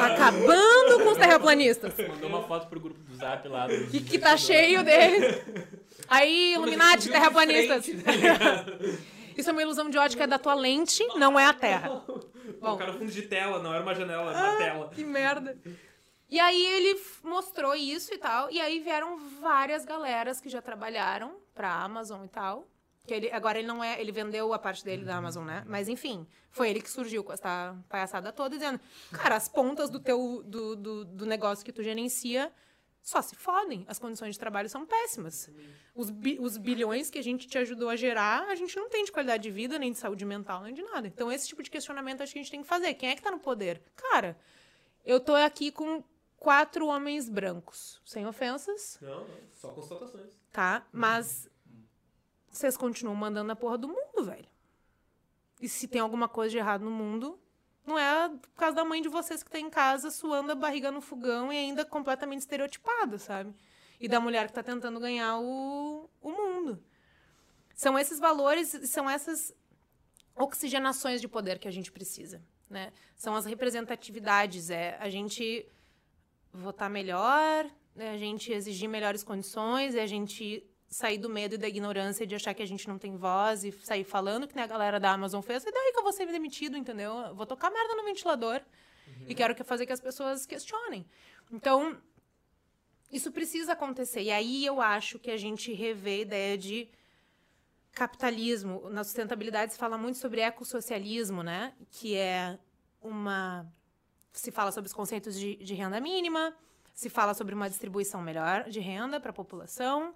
Acabando 0.00 1.04
com 1.04 1.10
os 1.10 1.18
terraplanistas. 1.18 1.92
Mandou 2.08 2.30
uma 2.30 2.42
foto 2.42 2.66
pro 2.68 2.80
grupo 2.80 2.98
do 3.00 3.14
Zap 3.14 3.46
lá. 3.46 3.66
Do, 3.66 3.86
Que, 3.88 4.00
que 4.00 4.18
tá 4.18 4.36
cheio 4.36 4.82
deles. 4.82 5.42
Aí, 6.08 6.54
Illuminati, 6.54 7.10
terraplanistas. 7.10 7.84
frente, 7.84 8.02
tá 8.02 8.12
ligado? 8.12 8.98
Isso 9.36 9.50
é 9.50 9.52
uma 9.52 9.62
ilusão 9.62 9.90
de 9.90 9.98
ótica 9.98 10.26
da 10.26 10.38
tua 10.38 10.54
lente, 10.54 11.04
não 11.16 11.38
é 11.38 11.44
a 11.44 11.52
Terra. 11.52 12.02
Bom. 12.64 12.74
O 12.74 12.78
cara 12.78 12.92
fundo 12.92 13.10
de 13.10 13.22
tela, 13.22 13.62
não 13.62 13.72
era 13.72 13.82
uma 13.82 13.94
janela, 13.94 14.30
era 14.30 14.50
uma 14.50 14.58
tela. 14.58 14.88
Que 14.88 15.04
merda. 15.04 15.58
E 16.28 16.40
aí 16.40 16.66
ele 16.66 17.00
mostrou 17.22 17.74
isso 17.74 18.12
e 18.12 18.18
tal, 18.18 18.50
e 18.50 18.60
aí 18.60 18.80
vieram 18.80 19.18
várias 19.40 19.84
galeras 19.84 20.40
que 20.40 20.48
já 20.48 20.62
trabalharam 20.62 21.36
pra 21.54 21.70
Amazon 21.70 22.24
e 22.24 22.28
tal. 22.28 22.66
Que 23.06 23.12
ele, 23.12 23.30
agora 23.30 23.58
ele 23.58 23.68
não 23.68 23.84
é, 23.84 24.00
ele 24.00 24.10
vendeu 24.10 24.52
a 24.54 24.58
parte 24.58 24.82
dele 24.82 25.04
da 25.04 25.16
Amazon, 25.16 25.44
né? 25.44 25.62
Mas 25.66 25.90
enfim, 25.90 26.26
foi 26.50 26.70
ele 26.70 26.80
que 26.80 26.90
surgiu 26.90 27.22
com 27.22 27.34
essa 27.34 27.76
palhaçada 27.86 28.32
toda, 28.32 28.56
dizendo: 28.56 28.80
Cara, 29.12 29.36
as 29.36 29.46
pontas 29.46 29.90
do 29.90 30.00
teu 30.00 30.42
do, 30.42 30.74
do, 30.74 31.04
do 31.04 31.26
negócio 31.26 31.62
que 31.62 31.72
tu 31.72 31.82
gerencia 31.82 32.50
só 33.04 33.20
se 33.22 33.36
fodem. 33.36 33.84
As 33.86 33.98
condições 33.98 34.34
de 34.34 34.38
trabalho 34.38 34.68
são 34.68 34.86
péssimas. 34.86 35.50
Os, 35.94 36.08
bi- 36.10 36.38
os 36.40 36.56
bilhões 36.56 37.10
que 37.10 37.18
a 37.18 37.22
gente 37.22 37.46
te 37.46 37.58
ajudou 37.58 37.90
a 37.90 37.96
gerar, 37.96 38.48
a 38.48 38.54
gente 38.54 38.74
não 38.76 38.88
tem 38.88 39.04
de 39.04 39.12
qualidade 39.12 39.42
de 39.42 39.50
vida, 39.50 39.78
nem 39.78 39.92
de 39.92 39.98
saúde 39.98 40.24
mental, 40.24 40.62
nem 40.62 40.72
de 40.72 40.82
nada. 40.82 41.06
Então, 41.06 41.30
esse 41.30 41.46
tipo 41.46 41.62
de 41.62 41.70
questionamento 41.70 42.22
acho 42.22 42.32
que 42.32 42.38
a 42.38 42.42
gente 42.42 42.50
tem 42.50 42.62
que 42.62 42.66
fazer. 42.66 42.94
Quem 42.94 43.10
é 43.10 43.14
que 43.14 43.20
tá 43.22 43.30
no 43.30 43.38
poder? 43.38 43.80
Cara, 43.94 44.36
eu 45.04 45.20
tô 45.20 45.34
aqui 45.34 45.70
com 45.70 46.02
quatro 46.38 46.86
homens 46.86 47.28
brancos. 47.28 48.00
Sem 48.06 48.26
ofensas, 48.26 48.98
Não, 49.02 49.20
não, 49.28 49.36
só 49.52 49.68
constatações. 49.68 50.32
tá? 50.50 50.86
Mas 50.90 51.48
vocês 52.48 52.74
continuam 52.76 53.14
mandando 53.16 53.48
na 53.48 53.54
porra 53.56 53.76
do 53.76 53.86
mundo, 53.88 54.24
velho. 54.24 54.48
E 55.60 55.68
se 55.68 55.86
tem 55.86 56.00
alguma 56.00 56.26
coisa 56.28 56.50
de 56.52 56.56
errado 56.58 56.82
no 56.84 56.90
mundo, 56.90 57.38
Não 57.86 57.98
é 57.98 58.28
por 58.28 58.54
causa 58.56 58.76
da 58.76 58.84
mãe 58.84 59.02
de 59.02 59.08
vocês 59.08 59.42
que 59.42 59.50
tá 59.50 59.58
em 59.58 59.68
casa 59.68 60.10
suando 60.10 60.52
a 60.52 60.54
barriga 60.54 60.90
no 60.90 61.00
fogão 61.00 61.52
e 61.52 61.56
ainda 61.56 61.84
completamente 61.84 62.40
estereotipada, 62.40 63.18
sabe? 63.18 63.54
E 64.00 64.08
da 64.08 64.18
mulher 64.18 64.46
que 64.46 64.54
tá 64.54 64.62
tentando 64.62 64.98
ganhar 64.98 65.38
o, 65.38 66.08
o 66.20 66.30
mundo. 66.30 66.82
São 67.74 67.98
esses 67.98 68.18
valores, 68.18 68.68
são 68.84 69.08
essas 69.08 69.54
oxigenações 70.34 71.20
de 71.20 71.28
poder 71.28 71.58
que 71.58 71.68
a 71.68 71.70
gente 71.70 71.92
precisa, 71.92 72.42
né? 72.70 72.92
São 73.16 73.34
as 73.34 73.44
representatividades, 73.44 74.70
é 74.70 74.96
a 74.98 75.10
gente 75.10 75.66
votar 76.52 76.88
melhor, 76.88 77.70
é 77.96 78.10
a 78.10 78.18
gente 78.18 78.52
exigir 78.52 78.88
melhores 78.88 79.22
condições, 79.22 79.94
é 79.94 80.02
a 80.02 80.06
gente 80.06 80.64
sair 80.94 81.18
do 81.18 81.28
medo 81.28 81.56
e 81.56 81.58
da 81.58 81.66
ignorância 81.66 82.24
de 82.24 82.36
achar 82.36 82.54
que 82.54 82.62
a 82.62 82.66
gente 82.66 82.86
não 82.86 82.96
tem 82.96 83.16
voz 83.16 83.64
e 83.64 83.72
sair 83.72 84.04
falando 84.04 84.46
que 84.46 84.54
nem 84.54 84.62
a 84.62 84.66
galera 84.68 85.00
da 85.00 85.10
Amazon 85.10 85.42
fez. 85.42 85.64
E 85.64 85.72
daí 85.72 85.92
que 85.92 85.98
eu 85.98 86.04
vou 86.04 86.12
ser 86.12 86.24
demitido, 86.26 86.76
entendeu? 86.76 87.12
Eu 87.18 87.34
vou 87.34 87.44
tocar 87.44 87.68
merda 87.68 87.96
no 87.96 88.04
ventilador 88.04 88.60
uhum. 89.08 89.26
e 89.26 89.34
quero 89.34 89.56
que 89.56 89.64
fazer 89.64 89.86
que 89.86 89.92
as 89.92 90.00
pessoas 90.00 90.46
questionem. 90.46 91.04
Então, 91.50 92.00
isso 93.10 93.32
precisa 93.32 93.72
acontecer. 93.72 94.22
E 94.22 94.30
aí 94.30 94.64
eu 94.64 94.80
acho 94.80 95.18
que 95.18 95.32
a 95.32 95.36
gente 95.36 95.72
revê 95.72 96.10
a 96.10 96.20
ideia 96.20 96.56
de 96.56 96.88
capitalismo. 97.90 98.88
Na 98.88 99.02
sustentabilidade 99.02 99.72
se 99.72 99.78
fala 99.78 99.98
muito 99.98 100.18
sobre 100.18 100.42
ecossocialismo, 100.42 101.42
né? 101.42 101.74
Que 101.90 102.14
é 102.14 102.56
uma. 103.02 103.66
Se 104.32 104.52
fala 104.52 104.70
sobre 104.70 104.86
os 104.86 104.94
conceitos 104.94 105.36
de, 105.36 105.56
de 105.56 105.74
renda 105.74 106.00
mínima, 106.00 106.56
se 106.92 107.10
fala 107.10 107.34
sobre 107.34 107.52
uma 107.52 107.68
distribuição 107.68 108.22
melhor 108.22 108.70
de 108.70 108.78
renda 108.78 109.18
para 109.18 109.30
a 109.30 109.34
população, 109.34 110.14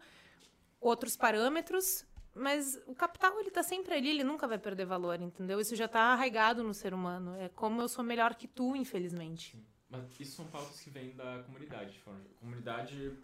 outros 0.81 1.17
parâmetros, 1.17 2.05
mas 2.35 2.81
o 2.87 2.95
capital 2.95 3.39
ele 3.41 3.49
está 3.49 3.63
sempre 3.63 3.95
ali, 3.95 4.11
ele 4.11 4.25
nunca 4.25 4.47
vai 4.47 4.59
perder 4.59 4.87
valor, 4.87 5.21
entendeu? 5.21 5.61
Isso 5.61 5.75
já 5.75 5.87
está 5.87 6.13
arraigado 6.13 6.63
no 6.63 6.73
ser 6.73 6.95
humano. 6.95 7.35
É 7.37 7.49
como 7.49 7.83
eu 7.83 7.89
sou 7.89 8.05
melhor 8.05 8.35
que 8.35 8.47
tu, 8.47 8.77
infelizmente. 8.77 9.59
Mas 9.91 10.21
isso 10.21 10.37
são 10.37 10.47
pautas 10.47 10.81
que 10.81 10.91
vêm 10.91 11.17
da 11.17 11.43
comunidade, 11.45 12.01
comunidade 12.39 13.17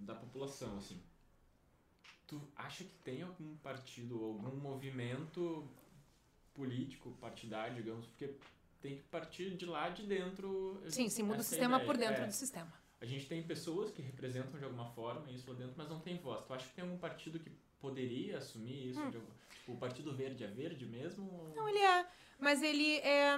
da 0.00 0.14
população, 0.14 0.76
assim. 0.78 1.00
Tu 2.26 2.40
acha 2.56 2.82
que 2.82 2.94
tem 3.04 3.22
algum 3.22 3.56
partido, 3.58 4.22
algum 4.24 4.56
movimento 4.56 5.68
político, 6.54 7.12
partidário, 7.20 7.76
digamos, 7.76 8.06
porque 8.06 8.34
tem 8.80 8.96
que 8.96 9.02
partir 9.04 9.56
de 9.56 9.66
lá 9.66 9.90
de 9.90 10.04
dentro. 10.04 10.82
Sim, 10.88 11.08
se 11.08 11.22
muda 11.22 11.40
o 11.40 11.44
sistema 11.44 11.76
ideia. 11.76 11.86
por 11.86 11.96
dentro 11.96 12.22
é. 12.24 12.26
do 12.26 12.32
sistema. 12.32 12.72
A 13.00 13.04
gente 13.04 13.26
tem 13.26 13.42
pessoas 13.42 13.90
que 13.90 14.00
representam 14.00 14.58
de 14.58 14.64
alguma 14.64 14.86
forma 14.92 15.30
isso 15.30 15.50
lá 15.50 15.56
dentro, 15.56 15.74
mas 15.76 15.88
não 15.88 16.00
tem 16.00 16.16
voz. 16.18 16.44
Tu 16.46 16.54
acha 16.54 16.66
que 16.66 16.74
tem 16.74 16.84
algum 16.84 16.98
partido 16.98 17.38
que 17.38 17.50
poderia 17.80 18.38
assumir 18.38 18.90
isso? 18.90 19.00
Hum. 19.00 19.06
Algum... 19.06 19.20
O 19.68 19.76
Partido 19.76 20.14
Verde 20.14 20.44
é 20.44 20.46
verde 20.46 20.86
mesmo? 20.86 21.52
Não, 21.54 21.68
ele 21.68 21.78
é. 21.78 22.06
Mas 22.38 22.62
ele 22.62 22.98
é. 22.98 23.36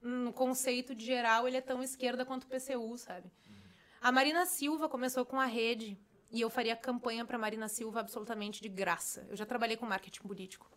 No 0.00 0.32
conceito 0.32 0.94
de 0.94 1.04
geral, 1.04 1.46
ele 1.46 1.58
é 1.58 1.60
tão 1.60 1.82
esquerda 1.82 2.24
quanto 2.24 2.44
o 2.44 2.46
PCU, 2.46 2.96
sabe? 2.96 3.30
Uhum. 3.46 3.54
A 4.00 4.12
Marina 4.12 4.46
Silva 4.46 4.88
começou 4.88 5.26
com 5.26 5.38
a 5.38 5.44
rede 5.44 5.98
e 6.30 6.40
eu 6.40 6.48
faria 6.48 6.74
campanha 6.74 7.24
para 7.24 7.36
Marina 7.36 7.68
Silva 7.68 8.00
absolutamente 8.00 8.62
de 8.62 8.68
graça. 8.68 9.26
Eu 9.28 9.36
já 9.36 9.44
trabalhei 9.44 9.76
com 9.76 9.84
marketing 9.84 10.22
político. 10.22 10.70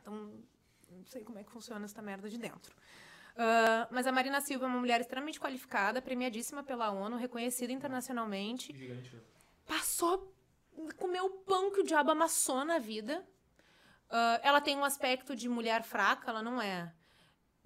Então, 0.00 0.32
não 0.90 1.04
sei 1.06 1.22
como 1.22 1.38
é 1.38 1.44
que 1.44 1.50
funciona 1.50 1.84
essa 1.84 2.02
merda 2.02 2.28
de 2.28 2.38
dentro. 2.38 2.74
Uh, 3.34 3.88
mas 3.90 4.06
a 4.06 4.12
Marina 4.12 4.40
Silva 4.40 4.66
é 4.66 4.68
uma 4.68 4.78
mulher 4.78 5.00
extremamente 5.00 5.40
qualificada, 5.40 6.02
premiadíssima 6.02 6.62
pela 6.62 6.90
ONU, 6.90 7.16
reconhecida 7.16 7.72
internacionalmente. 7.72 8.76
Gigante. 8.76 9.16
Né? 9.16 9.22
Passou, 9.66 10.34
comeu 10.96 11.26
o 11.26 11.30
pão 11.30 11.70
que 11.70 11.80
o 11.80 11.84
diabo 11.84 12.10
amassou 12.10 12.64
na 12.64 12.78
vida. 12.78 13.26
Uh, 14.10 14.38
ela 14.42 14.60
tem 14.60 14.76
um 14.76 14.84
aspecto 14.84 15.34
de 15.34 15.48
mulher 15.48 15.82
fraca, 15.82 16.30
ela 16.30 16.42
não 16.42 16.60
é. 16.60 16.92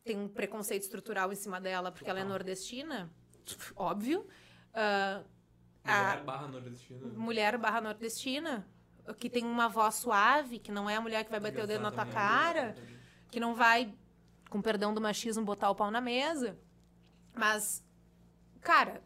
Tem 0.05 0.17
um 0.17 0.29
preconceito 0.29 0.83
estrutural 0.83 1.33
em 1.33 1.37
cima 1.37 1.61
dela, 1.61 1.91
porque 1.91 2.09
ela 2.09 2.21
é 2.21 2.25
nordestina, 2.25 3.11
óbvio. 3.75 4.27
Uh, 4.71 5.37
Mulher 5.87 6.25
barra 6.25 6.49
nordestina. 6.49 7.07
Mulher 7.15 7.59
barra 7.59 7.81
nordestina, 7.81 8.69
que 9.19 9.31
tem 9.31 9.45
uma 9.45 9.69
voz 9.69 9.97
suave, 9.97 10.59
que 10.59 10.73
não 10.73 10.91
é 10.91 10.97
a 10.97 11.01
mulher 11.01 11.25
que 11.25 11.31
vai 11.31 11.41
bater 11.41 11.63
o 11.63 11.67
dedo 11.67 11.83
na 11.83 11.93
tua 11.93 12.07
cara, 12.07 12.75
que 13.31 13.39
não 13.39 13.55
vai, 13.55 13.95
com 14.49 14.63
perdão 14.63 14.95
do 14.95 15.01
machismo, 15.01 15.45
botar 15.45 15.71
o 15.71 15.75
pau 15.75 15.91
na 15.91 16.01
mesa. 16.01 16.59
Mas, 17.35 17.85
cara, 18.61 19.03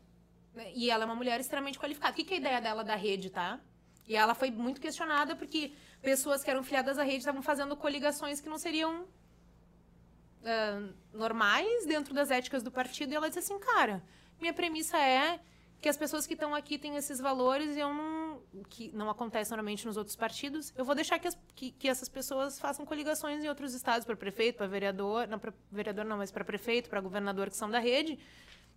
e 0.74 0.90
ela 0.90 1.04
é 1.04 1.06
uma 1.06 1.14
mulher 1.14 1.40
extremamente 1.40 1.78
qualificada. 1.78 2.12
O 2.12 2.16
que, 2.16 2.24
que 2.24 2.34
é 2.34 2.36
a 2.36 2.40
ideia 2.40 2.60
dela 2.60 2.84
da 2.84 2.94
rede, 2.94 3.30
tá? 3.30 3.60
E 4.06 4.16
ela 4.16 4.34
foi 4.34 4.50
muito 4.50 4.80
questionada 4.80 5.36
porque 5.36 5.72
pessoas 6.02 6.42
que 6.42 6.50
eram 6.50 6.62
filiadas 6.62 6.98
à 6.98 7.02
rede 7.02 7.18
estavam 7.18 7.42
fazendo 7.42 7.76
coligações 7.76 8.40
que 8.40 8.48
não 8.48 8.58
seriam 8.58 9.02
uh, 9.02 10.94
normais 11.12 11.86
dentro 11.86 12.12
das 12.12 12.30
éticas 12.30 12.62
do 12.62 12.70
partido. 12.70 13.12
E 13.12 13.16
ela 13.16 13.28
disse 13.28 13.38
assim, 13.40 13.58
cara, 13.58 14.02
minha 14.40 14.52
premissa 14.52 14.98
é 14.98 15.40
que 15.80 15.88
as 15.88 15.96
pessoas 15.96 16.26
que 16.26 16.34
estão 16.34 16.54
aqui 16.54 16.78
têm 16.78 16.96
esses 16.96 17.18
valores 17.18 17.76
e 17.76 17.80
eu 17.80 17.92
não. 17.92 18.42
que 18.68 18.90
não 18.92 19.08
acontece 19.08 19.50
normalmente 19.50 19.86
nos 19.86 19.96
outros 19.96 20.14
partidos. 20.14 20.72
Eu 20.76 20.84
vou 20.84 20.94
deixar 20.94 21.18
que, 21.18 21.26
as, 21.26 21.38
que, 21.54 21.70
que 21.70 21.88
essas 21.88 22.08
pessoas 22.08 22.58
façam 22.58 22.84
coligações 22.84 23.42
em 23.42 23.48
outros 23.48 23.72
estados, 23.72 24.04
para 24.04 24.14
prefeito, 24.16 24.56
para 24.56 24.66
vereador. 24.66 25.26
Não, 25.26 25.38
para 25.38 25.52
vereador 25.72 26.04
não, 26.04 26.18
mas 26.18 26.30
para 26.30 26.44
prefeito, 26.44 26.90
para 26.90 27.00
governador, 27.00 27.48
que 27.48 27.56
são 27.56 27.70
da 27.70 27.78
rede, 27.78 28.18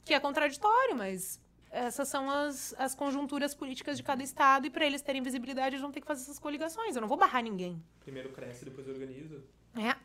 que 0.05 0.13
é 0.13 0.19
contraditório, 0.19 0.95
mas 0.95 1.41
essas 1.69 2.07
são 2.07 2.29
as, 2.29 2.73
as 2.77 2.93
conjunturas 2.93 3.53
políticas 3.53 3.97
de 3.97 4.03
cada 4.03 4.23
estado 4.23 4.67
e 4.67 4.69
para 4.69 4.85
eles 4.85 5.01
terem 5.01 5.21
visibilidade, 5.21 5.69
eles 5.69 5.81
vão 5.81 5.91
ter 5.91 6.01
que 6.01 6.07
fazer 6.07 6.21
essas 6.21 6.39
coligações. 6.39 6.95
Eu 6.95 7.01
não 7.01 7.07
vou 7.07 7.17
barrar 7.17 7.41
ninguém. 7.41 7.83
Primeiro 7.99 8.31
cresce, 8.31 8.63
depois 8.63 8.87
organiza. 8.87 9.43
É. 9.75 9.95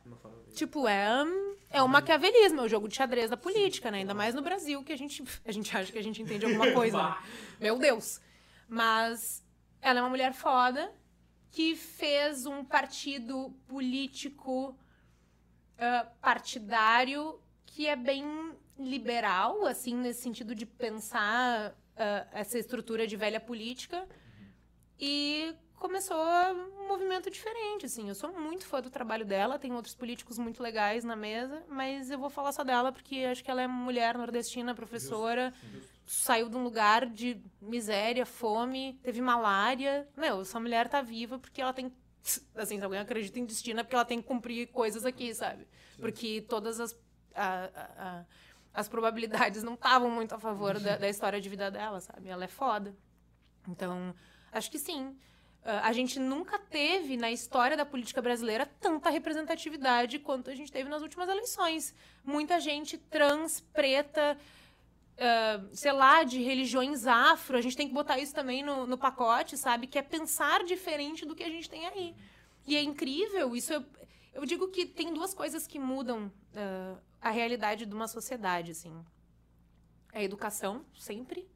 Tipo, 0.55 0.89
é, 0.89 1.25
é 1.71 1.83
o 1.83 1.89
maquiavelismo, 1.89 2.61
é 2.61 2.65
o 2.65 2.69
jogo 2.69 2.89
de 2.89 2.97
xadrez 2.97 3.31
da 3.31 3.37
política, 3.37 3.91
né? 3.91 3.99
Ainda 3.99 4.15
mais 4.15 4.35
no 4.35 4.43
Brasil, 4.43 4.83
que 4.83 4.93
a 4.93 4.97
gente, 4.97 5.23
a 5.45 5.53
gente 5.53 5.77
acha 5.77 5.93
que 5.93 5.99
a 5.99 6.03
gente 6.03 6.23
entende 6.23 6.47
alguma 6.47 6.73
coisa. 6.73 6.97
né? 6.97 7.17
Meu 7.61 7.79
Deus. 7.79 8.21
Mas 8.69 9.45
ela 9.81 10.01
é 10.01 10.03
uma 10.03 10.11
mulher 10.11 10.33
foda 10.33 10.93
que 11.51 11.75
fez 11.75 12.47
um 12.47 12.65
partido 12.65 13.51
político 13.67 14.71
uh, 14.71 16.11
partidário 16.21 17.41
que 17.65 17.87
é 17.87 17.97
bem 17.97 18.53
liberal, 18.79 19.67
assim, 19.67 19.95
nesse 19.95 20.23
sentido 20.23 20.55
de 20.55 20.67
pensar 20.67 21.71
uh, 21.71 22.29
essa 22.33 22.59
estrutura 22.59 23.07
de 23.07 23.17
velha 23.17 23.41
política. 23.41 24.09
E 24.99 25.55
começou 25.79 26.17
um 26.17 26.89
movimento 26.89 27.31
diferente, 27.31 27.87
assim. 27.87 28.09
Eu 28.09 28.15
sou 28.15 28.33
muito 28.33 28.67
fã 28.67 28.81
do 28.81 28.91
trabalho 28.91 29.25
dela, 29.25 29.59
tem 29.59 29.73
outros 29.73 29.95
políticos 29.95 30.39
muito 30.39 30.63
legais 30.63 31.05
na 31.05 31.17
mesa, 31.17 31.63
mas 31.69 32.11
eu 32.11 32.19
vou 32.19 32.31
falar 32.31 32.53
só 32.53 32.65
dela 32.65 32.93
porque 32.93 33.27
acho 33.31 33.43
que 33.43 33.51
ela 33.51 33.63
é 33.63 33.67
mulher 33.67 34.17
nordestina, 34.17 34.75
professora. 34.75 35.53
Justo. 35.73 35.89
saiu 36.07 36.49
de 36.49 36.57
um 36.57 36.63
lugar 36.63 37.07
de 37.07 37.41
miséria, 37.61 38.27
fome, 38.27 38.99
teve 39.03 39.21
malária. 39.21 40.09
Meu, 40.17 40.41
essa 40.41 40.59
mulher 40.59 40.89
tá 40.89 41.01
viva 41.03 41.39
porque 41.39 41.61
ela 41.61 41.73
tem 41.73 41.93
assim, 42.57 42.79
se 42.79 42.85
alguém 42.85 43.01
acredita 43.01 43.39
em 43.39 43.47
destino 43.47 43.81
é 43.81 43.83
porque 43.83 43.95
ela 43.95 44.05
tem 44.05 44.21
que 44.21 44.27
cumprir 44.27 44.69
coisas 44.69 45.07
aqui, 45.07 45.35
sabe? 45.35 45.67
Porque 45.99 46.43
todas 46.43 46.81
as 46.81 46.95
a, 47.35 47.71
a, 47.75 48.09
a, 48.09 48.25
as 48.75 48.89
probabilidades 48.89 49.63
não 49.63 49.75
estavam 49.75 50.11
muito 50.11 50.35
a 50.35 50.39
favor 50.39 50.79
da, 50.79 50.97
da 50.97 51.09
história 51.09 51.41
de 51.41 51.49
vida 51.49 51.71
dela, 51.71 52.01
sabe? 52.01 52.29
Ela 52.29 52.45
é 52.45 52.49
foda. 52.49 52.95
Então, 53.69 54.15
acho 54.53 54.71
que 54.71 54.79
sim. 54.79 55.17
Uh, 55.69 55.85
a 55.85 55.93
gente 55.93 56.19
nunca 56.19 56.59
teve 56.59 57.19
na 57.19 57.31
história 57.31 57.77
da 57.77 57.85
política 57.85 58.23
brasileira 58.23 58.65
tanta 58.65 59.11
representatividade 59.11 60.19
quanto 60.19 60.49
a 60.49 60.55
gente 60.55 60.73
teve 60.73 60.89
nas 60.89 61.03
últimas 61.03 61.29
eleições. 61.29 61.95
Muita 62.25 62.59
gente 62.59 62.97
trans, 62.97 63.61
preta, 63.61 64.39
uh, 65.19 65.77
sei 65.77 65.93
lá, 65.93 66.25
de 66.25 66.41
religiões 66.43 67.07
afro. 67.07 67.59
A 67.59 67.61
gente 67.61 67.77
tem 67.77 67.87
que 67.87 67.93
botar 67.93 68.19
isso 68.19 68.35
também 68.35 68.63
no, 68.63 68.87
no 68.87 68.97
pacote, 68.97 69.59
sabe? 69.59 69.87
Que 69.87 69.99
é 69.99 70.03
pensar 70.03 70.65
diferente 70.65 71.27
do 71.27 71.35
que 71.35 71.45
a 71.45 71.51
gente 71.51 71.69
tem 71.69 71.87
aí. 71.87 72.17
E 72.67 72.75
é 72.75 72.83
incrível. 72.83 73.55
Isso 73.55 73.71
eu, 73.75 73.85
eu 74.33 74.47
digo 74.47 74.69
que 74.69 74.87
tem 74.87 75.13
duas 75.13 75.35
coisas 75.35 75.67
que 75.67 75.79
mudam 75.79 76.33
uh, 76.55 76.99
a 77.21 77.29
realidade 77.29 77.85
de 77.85 77.95
uma 77.95 78.09
sociedade, 78.09 78.71
assim. 78.71 79.05
É 80.15 80.25
educação, 80.25 80.83
sempre, 80.95 81.47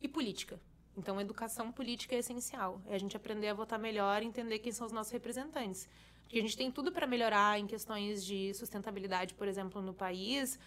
e 0.00 0.08
política. 0.08 0.58
Então, 0.96 1.20
educação 1.20 1.70
política 1.70 2.14
é 2.14 2.18
essencial. 2.18 2.80
É 2.86 2.94
a 2.94 2.98
gente 2.98 3.16
aprender 3.16 3.48
a 3.48 3.54
votar 3.54 3.78
melhor 3.78 4.22
e 4.22 4.26
entender 4.26 4.58
quem 4.58 4.72
são 4.72 4.86
os 4.86 4.92
nossos 4.92 5.12
representantes. 5.12 5.88
Porque 6.22 6.38
a 6.38 6.42
gente 6.42 6.56
tem 6.56 6.70
tudo 6.70 6.92
para 6.92 7.06
melhorar 7.06 7.58
em 7.58 7.66
questões 7.66 8.24
de 8.24 8.54
sustentabilidade, 8.54 9.34
por 9.34 9.48
exemplo, 9.48 9.82
no 9.82 9.92
país, 9.92 10.58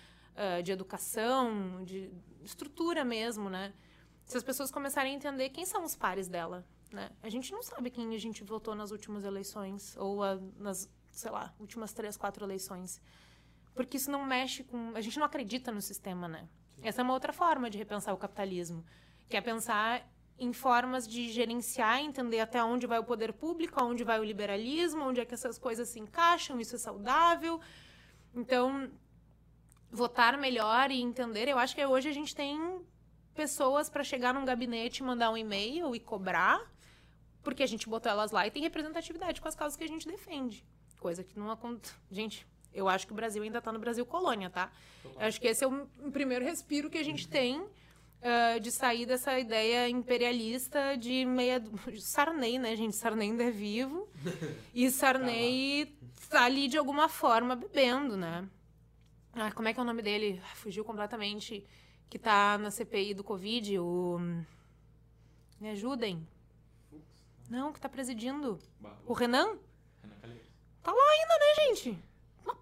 de 0.64 0.72
educação, 0.72 1.84
de 1.86 2.12
estrutura 2.44 3.06
mesmo, 3.06 3.50
né? 3.50 3.74
Se 4.26 4.36
as 4.36 4.44
pessoas 4.44 4.72
começarem 4.72 5.14
a 5.14 5.16
entender 5.16 5.50
quem 5.50 5.66
são 5.66 5.84
os 5.84 5.96
pares 5.96 6.28
dela, 6.28 6.66
né? 6.92 7.12
A 7.22 7.30
gente 7.30 7.52
não 7.52 7.62
sabe 7.62 7.90
quem 7.90 8.14
a 8.16 8.18
gente 8.18 8.44
votou 8.44 8.74
nas 8.76 8.92
últimas 8.92 9.24
eleições 9.24 9.96
ou 9.98 10.24
a, 10.24 10.40
nas, 10.58 10.90
sei 11.12 11.32
lá, 11.32 11.54
últimas 11.60 11.94
três, 11.94 12.18
quatro 12.18 12.44
eleições. 12.46 13.02
Porque 13.76 13.98
isso 13.98 14.12
não 14.12 14.26
mexe 14.26 14.64
com... 14.64 14.92
A 14.96 15.02
gente 15.02 15.18
não 15.18 15.26
acredita 15.26 15.72
no 15.72 15.82
sistema, 15.82 16.28
né? 16.28 16.48
Sim. 16.76 16.82
Essa 16.84 17.02
é 17.02 17.04
uma 17.04 17.14
outra 17.14 17.32
forma 17.32 17.70
de 17.70 17.78
repensar 17.78 18.14
o 18.14 18.18
capitalismo, 18.18 18.84
que 19.30 19.38
é 19.38 19.42
pensar 19.42 20.08
em 20.38 20.52
formas 20.52 21.08
de 21.08 21.32
gerenciar, 21.32 22.00
entender 22.00 22.40
até 22.40 22.64
onde 22.64 22.88
vai 22.88 23.00
o 23.00 23.04
poder 23.04 23.34
público, 23.34 23.82
aonde 23.82 24.04
vai 24.04 24.20
o 24.20 24.24
liberalismo, 24.24 25.04
onde 25.04 25.22
é 25.22 25.26
que 25.26 25.34
essas 25.34 25.58
coisas 25.58 25.88
se 25.90 26.00
encaixam, 26.00 26.60
isso 26.60 26.76
é 26.76 26.80
saudável. 26.80 27.60
Então, 28.36 28.90
votar 29.92 30.38
melhor 30.38 30.90
e 30.92 31.02
entender, 31.02 31.48
eu 31.48 31.60
acho 31.60 31.76
que 31.76 31.86
hoje 31.86 32.10
a 32.10 32.14
gente 32.14 32.36
tem 32.36 32.82
pessoas 33.34 33.90
para 33.90 34.04
chegar 34.04 34.34
num 34.34 34.46
gabinete, 34.46 35.04
mandar 35.04 35.30
um 35.30 35.38
e-mail 35.38 35.96
e 35.96 36.00
cobrar, 36.00 36.62
porque 37.44 37.64
a 37.64 37.68
gente 37.68 37.88
botou 37.88 38.12
elas 38.12 38.32
lá 38.32 38.48
e 38.48 38.52
tem 38.52 38.64
representatividade 38.64 39.40
com 39.40 39.48
as 39.48 39.56
causas 39.56 39.78
que 39.78 39.84
a 39.84 39.88
gente 39.88 40.08
defende. 40.08 40.66
Coisa 41.00 41.24
que 41.24 41.38
não 41.38 41.52
acontece. 41.52 41.94
Gente, 42.10 42.48
eu 42.74 42.88
acho 42.90 43.06
que 43.06 43.14
o 43.14 43.16
Brasil 43.16 43.44
ainda 43.44 43.62
tá 43.62 43.72
no 43.72 43.80
Brasil 43.80 44.06
colônia, 44.06 44.50
tá? 44.50 44.72
Eu 45.04 45.28
acho 45.28 45.40
que 45.40 45.48
esse 45.48 45.64
é 45.64 45.68
o 45.68 46.12
primeiro 46.12 46.44
respiro 46.44 46.90
que 46.90 46.98
a 46.98 47.04
gente 47.04 47.28
tem 47.28 47.64
uh, 48.24 48.60
de 48.60 48.72
sair 48.72 49.06
dessa 49.06 49.38
ideia 49.38 49.88
imperialista 49.90 50.96
de 50.98 51.26
meia. 51.26 51.62
Sarney, 52.00 52.58
né, 52.58 52.76
gente? 52.76 52.96
Sarney 52.96 53.30
ainda 53.30 53.44
é 53.44 53.52
vivo. 53.52 54.10
E 54.74 54.90
Sarney 54.90 55.96
tá 56.30 56.46
ali 56.46 56.68
de 56.68 56.78
alguma 56.78 57.08
forma 57.08 57.56
bebendo, 57.56 58.18
né? 58.18 58.48
Ah, 59.34 59.52
como 59.52 59.68
é 59.68 59.74
que 59.74 59.80
é 59.80 59.84
o 59.84 59.86
nome 59.86 60.02
dele? 60.02 60.42
Fugiu 60.56 60.84
completamente. 60.84 61.66
Que 62.10 62.20
tá 62.20 62.58
na 62.58 62.70
CPI 62.70 63.14
do 63.14 63.24
Covid, 63.24 63.80
o. 63.80 64.20
Me 65.60 65.70
ajudem. 65.70 66.28
Não, 67.50 67.74
que 67.74 67.80
tá 67.80 67.90
presidindo. 67.90 68.60
O 69.06 69.14
Renan? 69.14 69.58
Tá 70.82 70.92
lá 70.92 71.12
ainda, 71.12 71.40
né, 71.40 71.68
gente? 71.68 72.04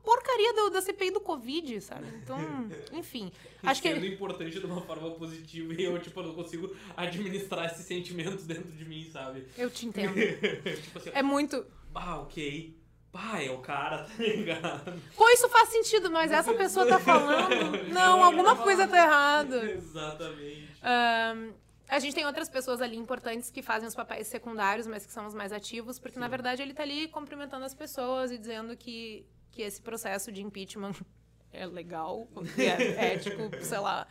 Porcaria 0.03 0.53
do, 0.53 0.69
da 0.72 0.82
CPI 0.82 1.11
do 1.11 1.19
Covid, 1.22 1.80
sabe? 1.82 2.07
Então, 2.23 2.38
enfim. 2.94 3.32
Acho 3.64 3.82
Sendo 3.82 4.02
que. 4.02 4.07
importante 4.07 4.60
de 4.60 4.65
uma 4.65 4.82
forma 4.82 5.11
positiva 5.11 5.73
e 5.73 5.84
eu, 5.84 5.99
tipo, 5.99 6.22
não 6.23 6.34
consigo 6.34 6.76
administrar 6.98 7.65
esses 7.65 7.86
sentimentos 7.86 8.45
dentro 8.45 8.72
de 8.72 8.86
mim, 8.86 9.07
sabe? 9.11 9.45
Eu 9.57 9.69
te 9.69 9.86
entendo. 9.86 10.14
tipo 10.84 10.98
assim, 10.98 11.11
É 11.14 11.22
muito. 11.22 11.65
ah, 11.94 12.19
ok. 12.22 12.80
Pá, 13.11 13.41
é 13.44 13.52
o 13.52 13.57
cara, 13.57 14.06
tá 14.18 14.23
ligado? 14.23 15.02
Pô, 15.18 15.30
isso 15.32 15.49
faz 15.49 15.68
sentido, 15.69 16.10
mas 16.10 16.32
essa 16.32 16.53
pessoa 16.53 16.88
tá 16.88 16.98
falando. 16.98 17.90
Não, 17.90 18.23
alguma 18.23 18.56
coisa 18.56 18.88
tá 18.88 18.98
errada. 18.98 19.69
Exatamente. 19.69 20.69
Ahn, 20.82 21.52
a 21.90 21.99
gente 21.99 22.15
tem 22.15 22.26
outras 22.26 22.48
pessoas 22.48 22.82
ali 22.82 22.95
importantes 22.95 23.52
que 23.52 23.61
fazem 23.61 23.86
os 23.86 23.94
papéis 23.94 24.28
secundários, 24.28 24.88
mas 24.88 25.06
que 25.06 25.11
são 25.11 25.28
os 25.28 25.34
mais 25.34 25.52
ativos, 25.52 25.99
porque 25.99 26.18
na 26.18 26.30
verdade 26.30 26.61
ele 26.61 26.73
tá 26.73 26.84
ali 26.84 27.10
cumprimentando 27.10 27.65
as 27.65 27.76
pessoas 27.76 28.32
e 28.32 28.38
dizendo 28.38 28.78
que, 28.78 29.26
que 29.52 29.61
esse 29.61 29.82
processo 29.82 30.32
de 30.32 30.41
impeachment 30.41 30.94
é 31.52 31.65
legal, 31.65 32.28
é 32.57 33.14
ético, 33.14 33.49
sei 33.61 33.80
lá. 33.80 34.07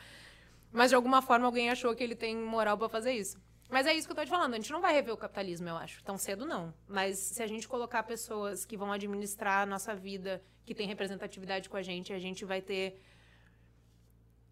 Mas 0.73 0.91
de 0.91 0.95
alguma 0.95 1.21
forma 1.21 1.47
alguém 1.47 1.71
achou 1.71 1.95
que 1.95 2.05
ele 2.05 2.15
tem 2.15 2.37
moral 2.37 2.79
pra 2.79 2.89
fazer 2.89 3.13
isso. 3.13 3.41
Mas 3.69 3.87
é 3.87 3.95
isso 3.95 4.07
que 4.07 4.13
eu 4.13 4.17
tô 4.17 4.25
te 4.25 4.31
falando, 4.31 4.55
a 4.55 4.57
gente 4.57 4.73
não 4.73 4.81
vai 4.81 4.93
rever 4.93 5.15
o 5.15 5.17
capitalismo, 5.17 5.69
eu 5.69 5.77
acho. 5.77 6.03
Tão 6.03 6.19
cedo 6.19 6.45
não. 6.45 6.75
Mas 6.89 7.19
se 7.19 7.43
a 7.43 7.47
gente 7.47 7.69
colocar 7.69 8.03
pessoas 8.03 8.65
que 8.65 8.77
vão 8.77 8.91
administrar 8.93 9.63
a 9.63 9.67
nossa 9.67 9.95
vida, 9.95 10.43
que 10.67 10.75
tem 10.75 10.89
representatividade 10.89 11.69
com 11.69 11.77
a 11.77 11.83
gente, 11.83 12.13
a 12.13 12.19
gente 12.19 12.45
vai 12.45 12.61
ter 12.61 13.01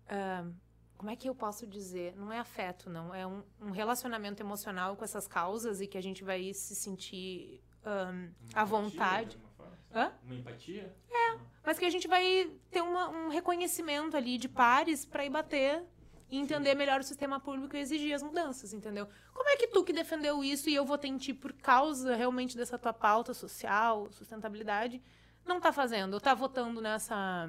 ah, 0.08 0.46
como 0.96 1.10
é 1.10 1.16
que 1.16 1.28
eu 1.28 1.34
posso 1.34 1.66
dizer? 1.66 2.16
Não 2.16 2.32
é 2.32 2.38
afeto, 2.38 2.90
não. 2.90 3.14
É 3.14 3.26
um, 3.26 3.42
um 3.60 3.70
relacionamento 3.70 4.42
emocional 4.42 4.96
com 4.96 5.04
essas 5.04 5.28
causas 5.28 5.80
e 5.80 5.86
que 5.86 5.96
a 5.96 6.02
gente 6.02 6.24
vai 6.24 6.52
se 6.52 6.74
sentir 6.74 7.62
ahn, 7.84 8.30
à 8.52 8.64
vontade. 8.64 9.38
Hã? 9.94 10.12
Uma 10.24 10.34
empatia? 10.34 10.94
Mas 11.64 11.78
que 11.78 11.84
a 11.84 11.90
gente 11.90 12.08
vai 12.08 12.50
ter 12.70 12.80
uma- 12.82 13.08
um 13.08 13.28
reconhecimento 13.28 14.16
ali 14.16 14.38
de 14.38 14.48
pares 14.48 15.04
para 15.04 15.24
ir 15.24 15.30
bater 15.30 15.82
e 16.30 16.38
entender 16.38 16.74
melhor 16.74 17.00
o 17.00 17.02
sistema 17.04 17.38
público 17.40 17.76
e 17.76 17.80
exigir 17.80 18.14
as 18.14 18.22
mudanças, 18.22 18.72
entendeu? 18.72 19.06
Como 19.34 19.48
é 19.50 19.56
que 19.56 19.66
tu 19.68 19.84
que 19.84 19.92
defendeu 19.92 20.42
isso 20.44 20.68
e 20.70 20.74
eu 20.74 20.84
votei 20.84 21.10
em 21.10 21.16
ti 21.18 21.32
por 21.34 21.52
causa 21.52 22.14
realmente 22.16 22.56
dessa 22.56 22.78
tua 22.78 22.92
pauta 22.92 23.32
social, 23.34 24.10
sustentabilidade, 24.12 25.02
não 25.44 25.60
tá 25.60 25.72
fazendo? 25.72 26.14
Ou 26.14 26.20
tá 26.20 26.34
votando 26.34 26.80
nessa, 26.80 27.48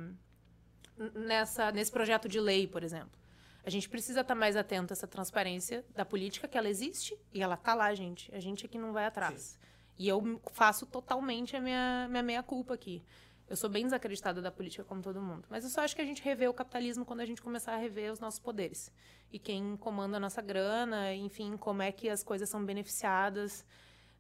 nessa 1.16 1.72
nesse 1.72 1.92
projeto 1.92 2.28
de 2.28 2.40
lei, 2.40 2.68
por 2.68 2.84
exemplo? 2.84 3.18
A 3.64 3.70
gente 3.70 3.90
precisa 3.90 4.22
estar 4.22 4.36
mais 4.36 4.56
atento 4.56 4.94
a 4.94 4.96
essa 4.96 5.08
transparência 5.08 5.86
da 5.94 6.06
política, 6.06 6.48
que 6.48 6.58
ela 6.58 6.70
existe 6.70 7.18
e 7.34 7.42
ela 7.42 7.58
tá 7.58 7.74
lá, 7.74 7.94
gente. 7.94 8.34
A 8.34 8.40
gente 8.40 8.66
aqui 8.66 8.78
não 8.78 8.94
vai 8.94 9.06
atrás. 9.06 9.60
E 10.00 10.08
eu 10.08 10.42
faço 10.54 10.86
totalmente 10.86 11.58
a 11.58 11.60
minha, 11.60 12.08
minha 12.10 12.24
meia-culpa 12.24 12.74
aqui. 12.74 13.04
Eu 13.50 13.58
sou 13.58 13.70
bem 13.70 13.84
desacreditada 13.84 14.42
da 14.42 14.50
política, 14.50 14.84
como 14.86 15.02
todo 15.02 15.22
mundo. 15.22 15.46
Mas 15.50 15.66
eu 15.66 15.70
só 15.70 15.82
acho 15.82 15.94
que 15.94 16.02
a 16.02 16.06
gente 16.06 16.22
revê 16.22 16.48
o 16.48 16.54
capitalismo 16.54 17.04
quando 17.04 17.20
a 17.20 17.26
gente 17.26 17.42
começar 17.42 17.74
a 17.74 17.78
rever 17.78 18.10
os 18.14 18.20
nossos 18.20 18.40
poderes. 18.40 18.90
E 19.30 19.38
quem 19.38 19.76
comanda 19.76 20.16
a 20.16 20.20
nossa 20.20 20.42
grana, 20.42 21.14
enfim, 21.14 21.58
como 21.58 21.82
é 21.82 21.92
que 21.92 22.08
as 22.08 22.24
coisas 22.24 22.48
são 22.48 22.64
beneficiadas. 22.64 23.66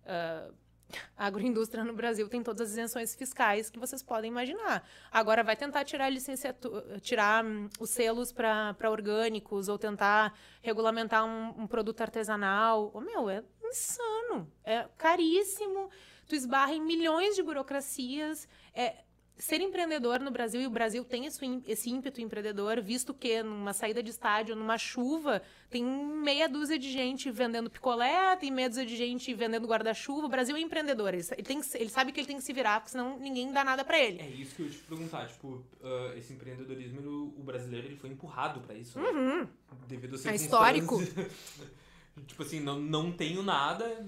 Ah, 0.05 0.49
a 1.15 1.27
agroindústria 1.27 1.83
no 1.83 1.93
Brasil 1.93 2.27
tem 2.27 2.41
todas 2.41 2.61
as 2.61 2.71
isenções 2.71 3.15
fiscais 3.15 3.69
que 3.69 3.79
vocês 3.79 4.01
podem 4.01 4.29
imaginar. 4.31 4.83
Agora 5.11 5.43
vai 5.43 5.55
tentar 5.55 5.83
tirar 5.85 6.09
licenciatura, 6.09 6.99
tirar 6.99 7.45
hum, 7.45 7.69
os 7.79 7.89
selos 7.89 8.31
para 8.31 8.89
orgânicos 8.89 9.67
ou 9.67 9.77
tentar 9.77 10.33
regulamentar 10.61 11.25
um, 11.25 11.61
um 11.61 11.67
produto 11.67 12.01
artesanal. 12.01 12.91
Ô, 12.93 13.01
meu, 13.01 13.29
é 13.29 13.43
insano. 13.69 14.51
É 14.63 14.87
caríssimo. 14.97 15.89
Tu 16.27 16.35
esbarra 16.35 16.73
em 16.73 16.81
milhões 16.81 17.35
de 17.35 17.43
burocracias. 17.43 18.47
É, 18.73 19.03
ser 19.39 19.61
empreendedor 19.61 20.19
no 20.19 20.29
Brasil, 20.29 20.61
e 20.61 20.67
o 20.67 20.69
Brasil 20.69 21.03
tem 21.05 21.25
esse, 21.25 21.39
esse 21.65 21.89
ímpeto 21.89 22.19
empreendedor, 22.19 22.81
visto 22.81 23.13
que 23.13 23.41
numa 23.41 23.71
saída 23.71 24.03
de 24.03 24.09
estádio, 24.09 24.53
numa 24.53 24.77
chuva, 24.77 25.41
tem 25.69 25.83
meia 25.83 26.47
dúzia 26.49 26.77
de 26.77 26.91
gente 26.91 27.31
vendendo 27.31 27.69
picolé, 27.69 28.35
tem 28.35 28.51
meia 28.51 28.67
dúzia 28.67 28.85
de 28.85 28.97
gente 28.97 29.33
vendendo 29.33 29.65
guarda-chuva. 29.65 30.25
O 30.25 30.29
Brasil 30.29 30.57
é 30.57 30.59
empreendedor, 30.59 31.13
ele, 31.13 31.23
tem 31.23 31.61
ele 31.75 31.89
sabe 31.89 32.11
que 32.11 32.19
ele 32.19 32.27
tem 32.27 32.35
que 32.35 32.43
se 32.43 32.51
virar, 32.51 32.81
porque 32.81 32.91
senão 32.91 33.17
ninguém 33.17 33.51
dá 33.53 33.63
nada 33.63 33.85
pra 33.85 33.97
ele. 33.97 34.19
É 34.19 34.27
isso 34.27 34.55
que 34.55 34.61
eu 34.61 34.65
ia 34.65 34.71
te 34.73 34.77
perguntar, 34.79 35.27
tipo, 35.29 35.63
ah, 35.81 36.13
esse 36.17 36.33
empreendedorismo, 36.33 37.33
o, 37.37 37.41
brasileiro, 37.41 37.87
ele 37.87 37.95
foi 37.95 38.09
empurrado 38.09 38.59
pra 38.59 38.75
isso, 38.75 38.99
né? 38.99 39.09
Uhum. 39.09 39.47
Devido 39.87 40.17
a 40.27 40.31
É 40.31 40.35
histórico. 40.35 40.99
tipo 42.25 42.43
assim, 42.43 42.59
não, 42.59 42.79
não 42.79 43.11
tenho 43.11 43.41
nada, 43.41 44.07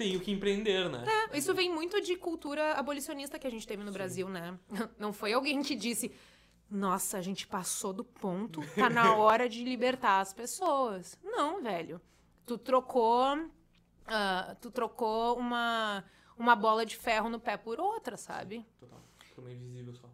tenho 0.00 0.18
que 0.18 0.30
empreender, 0.30 0.88
né? 0.88 1.04
É, 1.30 1.36
isso 1.36 1.52
vem 1.54 1.70
muito 1.70 2.00
de 2.00 2.16
cultura 2.16 2.72
abolicionista 2.72 3.38
que 3.38 3.46
a 3.46 3.50
gente 3.50 3.66
teve 3.66 3.84
no 3.84 3.92
Brasil, 3.92 4.28
né? 4.30 4.58
Não 4.98 5.12
foi 5.12 5.34
alguém 5.34 5.62
que 5.62 5.76
disse, 5.76 6.10
nossa, 6.70 7.18
a 7.18 7.20
gente 7.20 7.46
passou 7.46 7.92
do 7.92 8.02
ponto, 8.02 8.62
tá 8.74 8.88
na 8.88 9.12
hora 9.16 9.46
de 9.46 9.62
libertar 9.62 10.20
as 10.20 10.32
pessoas. 10.32 11.18
Não, 11.22 11.62
velho. 11.62 12.00
Tu 12.46 12.56
trocou. 12.56 13.46
ah, 14.06 14.56
tu 14.58 14.70
trocou 14.70 15.36
uma, 15.36 16.02
uma 16.38 16.56
bola 16.56 16.86
de 16.86 16.96
ferro 16.96 17.28
no 17.28 17.38
pé 17.38 17.58
por 17.58 17.78
outra, 17.78 18.16
sabe? 18.16 18.64
Total. 18.78 19.00
Foi 19.34 19.44
uma 19.44 19.52
invisível 19.52 19.94
só. 19.94 20.08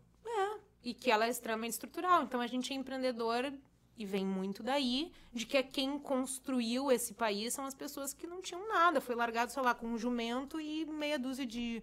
e 0.82 0.92
que 0.94 1.12
ela 1.12 1.26
é 1.26 1.30
extremamente 1.30 1.72
estrutural. 1.72 2.24
Então 2.24 2.40
a 2.40 2.46
gente 2.48 2.72
é 2.72 2.76
empreendedor 2.76 3.52
e 3.96 4.04
vem 4.04 4.26
muito 4.26 4.62
daí 4.62 5.12
de 5.32 5.46
que 5.46 5.56
é 5.56 5.62
quem 5.62 5.98
construiu 5.98 6.92
esse 6.92 7.14
país 7.14 7.54
são 7.54 7.64
as 7.64 7.74
pessoas 7.74 8.12
que 8.12 8.26
não 8.26 8.42
tinham 8.42 8.68
nada, 8.68 9.00
foi 9.00 9.14
largado, 9.14 9.52
sei 9.52 9.62
lá, 9.62 9.74
com 9.74 9.86
um 9.86 9.98
jumento 9.98 10.60
e 10.60 10.84
meia 10.86 11.18
dúzia 11.18 11.46
de 11.46 11.82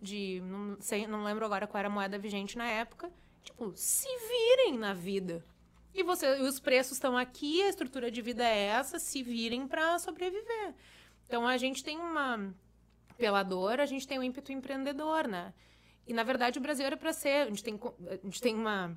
de 0.00 0.42
não 0.44 0.76
sei, 0.80 1.06
não 1.06 1.24
lembro 1.24 1.44
agora 1.44 1.66
qual 1.66 1.78
era 1.78 1.88
a 1.88 1.90
moeda 1.90 2.18
vigente 2.18 2.58
na 2.58 2.66
época. 2.66 3.10
Tipo, 3.42 3.72
se 3.74 4.08
virem 4.28 4.76
na 4.76 4.92
vida. 4.92 5.44
E 5.94 6.02
você, 6.02 6.40
os 6.42 6.60
preços 6.60 6.92
estão 6.92 7.16
aqui, 7.16 7.62
a 7.62 7.68
estrutura 7.68 8.10
de 8.10 8.20
vida 8.20 8.44
é 8.44 8.66
essa, 8.66 8.98
se 8.98 9.22
virem 9.22 9.66
para 9.66 9.98
sobreviver. 9.98 10.74
Então 11.26 11.46
a 11.46 11.56
gente 11.56 11.82
tem 11.82 11.98
uma 11.98 12.54
pela 13.16 13.42
dor, 13.42 13.80
a 13.80 13.86
gente 13.86 14.06
tem 14.06 14.18
um 14.18 14.22
ímpeto 14.22 14.52
empreendedor, 14.52 15.26
né? 15.26 15.54
E 16.06 16.12
na 16.12 16.22
verdade 16.22 16.58
o 16.58 16.62
Brasil 16.62 16.84
era 16.84 16.96
para 16.96 17.12
ser, 17.12 17.46
a 17.46 17.46
gente 17.46 17.64
tem 17.64 17.80
a 18.08 18.14
gente 18.24 18.40
tem 18.40 18.54
uma 18.54 18.96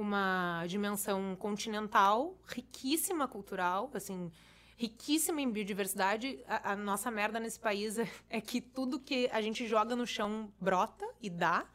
uma 0.00 0.64
dimensão 0.66 1.36
continental 1.36 2.36
riquíssima 2.46 3.28
cultural, 3.28 3.90
assim, 3.94 4.32
riquíssima 4.76 5.40
em 5.40 5.50
biodiversidade. 5.50 6.42
A, 6.48 6.72
a 6.72 6.76
nossa 6.76 7.10
merda 7.10 7.38
nesse 7.38 7.60
país 7.60 7.98
é, 7.98 8.10
é 8.30 8.40
que 8.40 8.60
tudo 8.60 8.98
que 8.98 9.28
a 9.30 9.42
gente 9.42 9.66
joga 9.66 9.94
no 9.94 10.06
chão 10.06 10.50
brota 10.58 11.06
e 11.20 11.28
dá. 11.28 11.66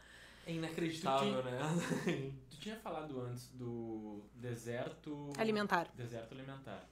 É 0.48 0.54
inacreditável, 0.54 1.44
Tu 1.44 1.50
né? 1.50 2.34
Tu 2.50 2.58
tinha 2.58 2.76
falado 2.78 3.22
antes 3.22 3.50
do 3.50 4.24
deserto... 4.34 5.32
Alimentar. 5.38 5.88
Deserto 5.96 6.34
alimentar. 6.34 6.90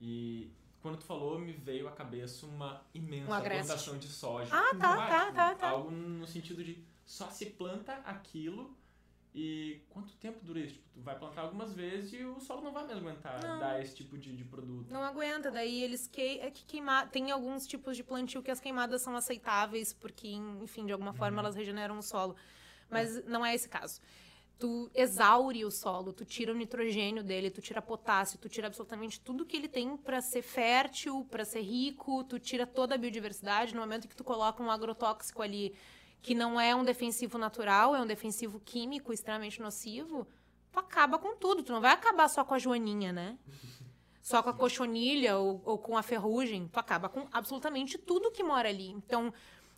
E 0.00 0.50
quando 0.80 0.98
tu 0.98 1.04
falou, 1.04 1.38
me 1.38 1.52
veio 1.52 1.88
à 1.88 1.92
cabeça 1.92 2.46
uma 2.46 2.82
imensa 2.94 3.40
plantação 3.40 3.98
de 3.98 4.08
soja. 4.08 4.50
Ah, 4.54 4.74
tá, 4.76 4.96
tá, 4.96 5.20
tipo, 5.24 5.36
tá, 5.36 5.54
tá. 5.56 5.68
Algo 5.70 5.90
no 5.90 6.26
sentido 6.26 6.64
de 6.64 6.82
só 7.04 7.28
se 7.30 7.46
planta 7.46 7.94
aquilo 8.04 8.77
e 9.34 9.82
quanto 9.90 10.16
tempo 10.16 10.44
dura 10.44 10.58
isso? 10.58 10.74
Tipo, 10.74 10.88
tu 10.94 11.00
vai 11.00 11.18
plantar 11.18 11.42
algumas 11.42 11.72
vezes 11.72 12.12
e 12.12 12.24
o 12.24 12.40
solo 12.40 12.62
não 12.62 12.72
vai 12.72 12.86
mais 12.86 12.98
aguentar 12.98 13.40
Não. 13.42 13.58
dar 13.58 13.80
esse 13.80 13.94
tipo 13.94 14.16
de, 14.16 14.34
de 14.34 14.44
produto. 14.44 14.90
Não 14.90 15.02
aguenta, 15.02 15.50
daí 15.50 15.82
eles 15.82 16.06
que 16.06 16.40
é 16.40 16.50
que 16.50 16.64
queimar, 16.64 17.08
tem 17.10 17.30
alguns 17.30 17.66
tipos 17.66 17.96
de 17.96 18.02
plantio 18.02 18.42
que 18.42 18.50
as 18.50 18.60
queimadas 18.60 19.02
são 19.02 19.14
aceitáveis 19.14 19.92
porque, 19.92 20.28
enfim, 20.28 20.86
de 20.86 20.92
alguma 20.92 21.12
forma 21.12 21.40
elas 21.40 21.54
regeneram 21.54 21.98
o 21.98 22.02
solo. 22.02 22.36
Mas 22.90 23.22
não 23.26 23.44
é 23.44 23.54
esse 23.54 23.68
caso. 23.68 24.00
Tu 24.58 24.90
exaure 24.92 25.64
o 25.64 25.70
solo, 25.70 26.12
tu 26.12 26.24
tira 26.24 26.52
o 26.52 26.56
nitrogênio 26.56 27.22
dele, 27.22 27.48
tu 27.48 27.60
tira 27.60 27.80
potássio, 27.80 28.40
tu 28.40 28.48
tira 28.48 28.66
absolutamente 28.66 29.20
tudo 29.20 29.46
que 29.46 29.56
ele 29.56 29.68
tem 29.68 29.96
para 29.96 30.20
ser 30.20 30.42
fértil, 30.42 31.24
para 31.30 31.44
ser 31.44 31.60
rico, 31.60 32.24
tu 32.24 32.40
tira 32.40 32.66
toda 32.66 32.96
a 32.96 32.98
biodiversidade 32.98 33.72
no 33.72 33.80
momento 33.80 34.08
que 34.08 34.16
tu 34.16 34.24
coloca 34.24 34.60
um 34.60 34.70
agrotóxico 34.70 35.42
ali 35.42 35.76
que 36.22 36.34
não 36.34 36.60
é 36.60 36.74
um 36.74 36.84
defensivo 36.84 37.38
natural, 37.38 37.94
é 37.94 38.00
um 38.00 38.06
defensivo 38.06 38.60
químico 38.60 39.12
extremamente 39.12 39.60
nocivo, 39.60 40.26
tu 40.72 40.78
acaba 40.78 41.18
com 41.18 41.36
tudo. 41.36 41.62
Tu 41.62 41.72
não 41.72 41.80
vai 41.80 41.92
acabar 41.92 42.28
só 42.28 42.44
com 42.44 42.54
a 42.54 42.58
joaninha, 42.58 43.12
né? 43.12 43.38
Só 44.20 44.42
com 44.42 44.50
a 44.50 44.54
cochonilha 44.54 45.38
ou, 45.38 45.62
ou 45.64 45.78
com 45.78 45.96
a 45.96 46.02
ferrugem. 46.02 46.68
Tu 46.68 46.78
acaba 46.78 47.08
com 47.08 47.26
absolutamente 47.32 47.96
tudo 47.96 48.30
que 48.30 48.42
mora 48.42 48.68
ali. 48.68 48.90
Então, 48.90 49.32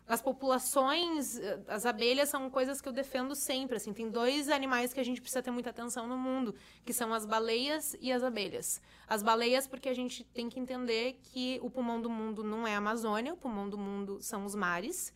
as 0.07 0.21
populações, 0.21 1.37
eh, 1.37 1.59
as 1.69 1.85
abelhas 1.85 2.27
são 2.27 2.49
coisas 2.49 2.81
que 2.81 2.89
eu 2.89 2.91
defendo 2.91 3.33
sempre. 3.33 3.77
Assim, 3.77 3.93
tem 3.93 4.09
dois 4.09 4.49
animais 4.49 4.91
que 4.91 4.99
a 4.99 5.05
gente 5.05 5.21
precisa 5.21 5.41
ter 5.41 5.51
muita 5.51 5.69
atenção 5.69 6.05
no 6.05 6.17
mundo, 6.17 6.53
que 6.83 6.91
são 6.91 7.13
as 7.13 7.25
baleias 7.25 7.95
e 8.01 8.11
as 8.11 8.23
abelhas. 8.23 8.81
As 9.07 9.23
baleias, 9.23 9.67
porque 9.67 9.87
a 9.87 9.93
gente 9.93 10.25
tem 10.25 10.49
que 10.49 10.59
entender 10.59 11.17
que 11.23 11.59
o 11.63 11.69
pulmão 11.69 12.01
do 12.01 12.09
mundo 12.09 12.43
não 12.43 12.67
é 12.67 12.75
a 12.75 12.79
Amazônia, 12.79 13.33
o 13.33 13.37
pulmão 13.37 13.69
do 13.69 13.77
mundo 13.77 14.21
são 14.21 14.43
os 14.43 14.53
mares. 14.53 15.13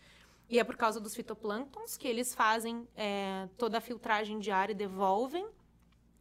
E 0.50 0.60
é 0.60 0.64
por 0.64 0.76
causa 0.76 1.00
dos 1.00 1.16
fitoplânctons 1.16 1.98
que 1.98 2.08
eles 2.08 2.36
fazem 2.36 2.88
é, 2.96 3.48
toda 3.58 3.80
a 3.80 3.82
filtragem 3.82 4.40
de 4.40 4.52
ar 4.52 4.70
e 4.70 4.74
devolvem 4.74 5.48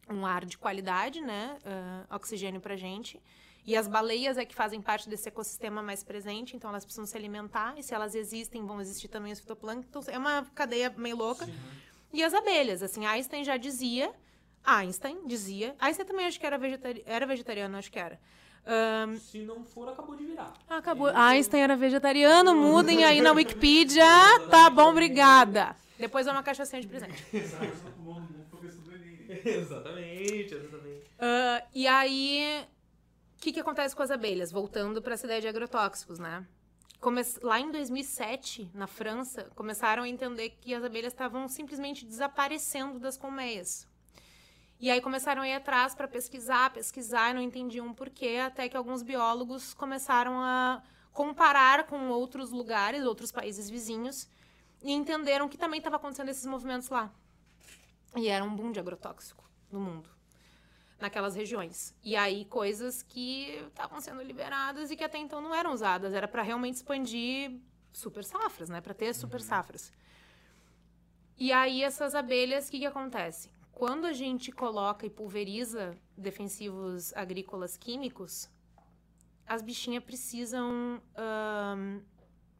um 0.09 0.25
ar 0.25 0.45
de 0.45 0.57
qualidade, 0.57 1.21
né? 1.21 1.57
Uh, 1.63 2.15
oxigênio 2.15 2.61
pra 2.61 2.75
gente. 2.75 3.21
E 3.65 3.75
as 3.75 3.87
baleias 3.87 4.37
é 4.37 4.45
que 4.45 4.53
fazem 4.53 4.79
parte 4.79 5.09
desse 5.09 5.27
ecossistema 5.27 5.81
mais 5.81 6.03
presente, 6.03 6.55
então 6.55 6.69
elas 6.69 6.85
precisam 6.85 7.05
se 7.05 7.17
alimentar, 7.17 7.73
e 7.77 7.81
se 7.81 7.95
elas 7.95 8.13
existem, 8.13 8.63
vão 8.63 8.79
existir 8.79 9.07
também 9.07 9.33
os 9.33 9.39
fitoplânctons. 9.39 10.07
É 10.07 10.17
uma 10.17 10.45
cadeia 10.53 10.93
meio 10.95 11.17
louca. 11.17 11.45
Sim. 11.45 11.53
E 12.13 12.23
as 12.23 12.33
abelhas, 12.33 12.83
assim, 12.83 13.05
Einstein 13.05 13.43
já 13.43 13.57
dizia, 13.57 14.13
Einstein 14.63 15.25
dizia, 15.25 15.75
Einstein 15.79 16.05
também 16.05 16.27
acho 16.27 16.39
que 16.39 16.45
era, 16.45 16.57
vegetari 16.57 17.03
era 17.05 17.25
vegetariano, 17.25 17.77
acho 17.77 17.91
que 17.91 17.99
era. 17.99 18.19
Um, 18.67 19.19
se 19.19 19.39
não 19.39 19.63
for, 19.63 19.87
acabou 19.89 20.15
de 20.15 20.25
virar. 20.25 20.53
Acabou. 20.67 21.07
Einstein 21.07 21.61
era 21.61 21.75
vegetariano, 21.75 22.55
mudem 22.55 23.03
aí 23.03 23.21
na 23.21 23.31
Wikipedia. 23.33 24.03
Tá 24.49 24.69
bom, 24.69 24.89
obrigada. 24.89 25.75
Depois 25.99 26.25
é 26.25 26.31
uma 26.31 26.41
cachaçinha 26.41 26.81
de 26.81 26.87
presente. 26.87 27.23
exatamente, 29.45 30.55
exatamente. 30.55 31.05
Uh, 31.15 31.67
e 31.73 31.87
aí, 31.87 32.65
o 33.37 33.41
que, 33.41 33.53
que 33.53 33.59
acontece 33.59 33.95
com 33.95 34.01
as 34.03 34.11
abelhas? 34.11 34.51
Voltando 34.51 35.01
para 35.01 35.13
essa 35.13 35.25
ideia 35.25 35.41
de 35.41 35.47
agrotóxicos, 35.47 36.17
né? 36.17 36.45
Come 36.99 37.21
lá 37.43 37.59
em 37.59 37.71
2007, 37.71 38.71
na 38.73 38.87
França, 38.87 39.51
começaram 39.55 40.03
a 40.03 40.09
entender 40.09 40.49
que 40.59 40.73
as 40.73 40.83
abelhas 40.83 41.13
estavam 41.13 41.47
simplesmente 41.47 42.03
desaparecendo 42.03 42.99
das 42.99 43.15
colmeias. 43.15 43.87
E 44.79 44.91
aí 44.91 44.99
começaram 45.01 45.41
a 45.41 45.47
ir 45.47 45.53
atrás 45.53 45.95
para 45.95 46.07
pesquisar, 46.07 46.71
pesquisar, 46.71 47.31
e 47.31 47.33
não 47.33 47.41
entendiam 47.41 47.93
por 47.93 48.09
quê, 48.09 48.41
até 48.45 48.67
que 48.67 48.75
alguns 48.75 49.01
biólogos 49.01 49.73
começaram 49.73 50.39
a 50.39 50.83
comparar 51.13 51.85
com 51.85 52.09
outros 52.09 52.51
lugares, 52.51 53.05
outros 53.05 53.31
países 53.31 53.69
vizinhos, 53.69 54.27
e 54.81 54.91
entenderam 54.91 55.47
que 55.47 55.57
também 55.57 55.77
estava 55.77 55.95
acontecendo 55.95 56.29
esses 56.29 56.45
movimentos 56.45 56.89
lá. 56.89 57.11
E 58.15 58.27
era 58.27 58.43
um 58.43 58.53
boom 58.53 58.71
de 58.71 58.79
agrotóxico 58.79 59.43
no 59.71 59.79
mundo 59.79 60.15
naquelas 60.99 61.35
regiões. 61.35 61.93
E 62.03 62.15
aí 62.15 62.45
coisas 62.45 63.01
que 63.01 63.61
estavam 63.67 63.99
sendo 63.99 64.21
liberadas 64.21 64.91
e 64.91 64.95
que 64.95 65.03
até 65.03 65.17
então 65.17 65.41
não 65.41 65.53
eram 65.53 65.73
usadas, 65.73 66.13
era 66.13 66.27
para 66.27 66.41
realmente 66.41 66.75
expandir 66.75 67.59
super 67.91 68.23
safras, 68.23 68.69
né, 68.69 68.81
para 68.81 68.93
ter 68.93 69.13
super 69.13 69.39
uhum. 69.39 69.45
safras. 69.45 69.93
E 71.37 71.51
aí 71.51 71.83
essas 71.83 72.15
abelhas, 72.15 72.67
o 72.67 72.71
que 72.71 72.79
que 72.79 72.85
acontece? 72.85 73.49
Quando 73.75 74.05
a 74.05 74.13
gente 74.13 74.53
coloca 74.53 75.05
e 75.05 75.09
pulveriza 75.09 75.97
defensivos 76.17 77.13
agrícolas 77.13 77.75
químicos, 77.75 78.49
as 79.45 79.61
bichinhas 79.61 80.01
precisam 80.01 81.01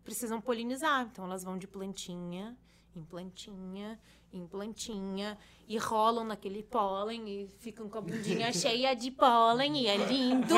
precisam 0.04 0.42
polinizar, 0.42 1.08
então 1.10 1.24
elas 1.24 1.42
vão 1.42 1.58
de 1.58 1.68
plantinha 1.68 2.56
em 2.94 3.04
plantinha 3.04 3.98
em 4.32 4.46
plantinha 4.46 5.38
e 5.68 5.78
rolam 5.78 6.26
naquele 6.26 6.62
pólen 6.62 7.28
e 7.30 7.48
ficam 7.60 7.88
com 7.88 7.98
a 7.98 8.02
bundinha 8.02 8.52
cheia 8.54 8.94
de 8.94 9.10
pólen 9.10 9.78
e 9.78 9.88
é 9.88 9.96
lindo. 9.96 10.56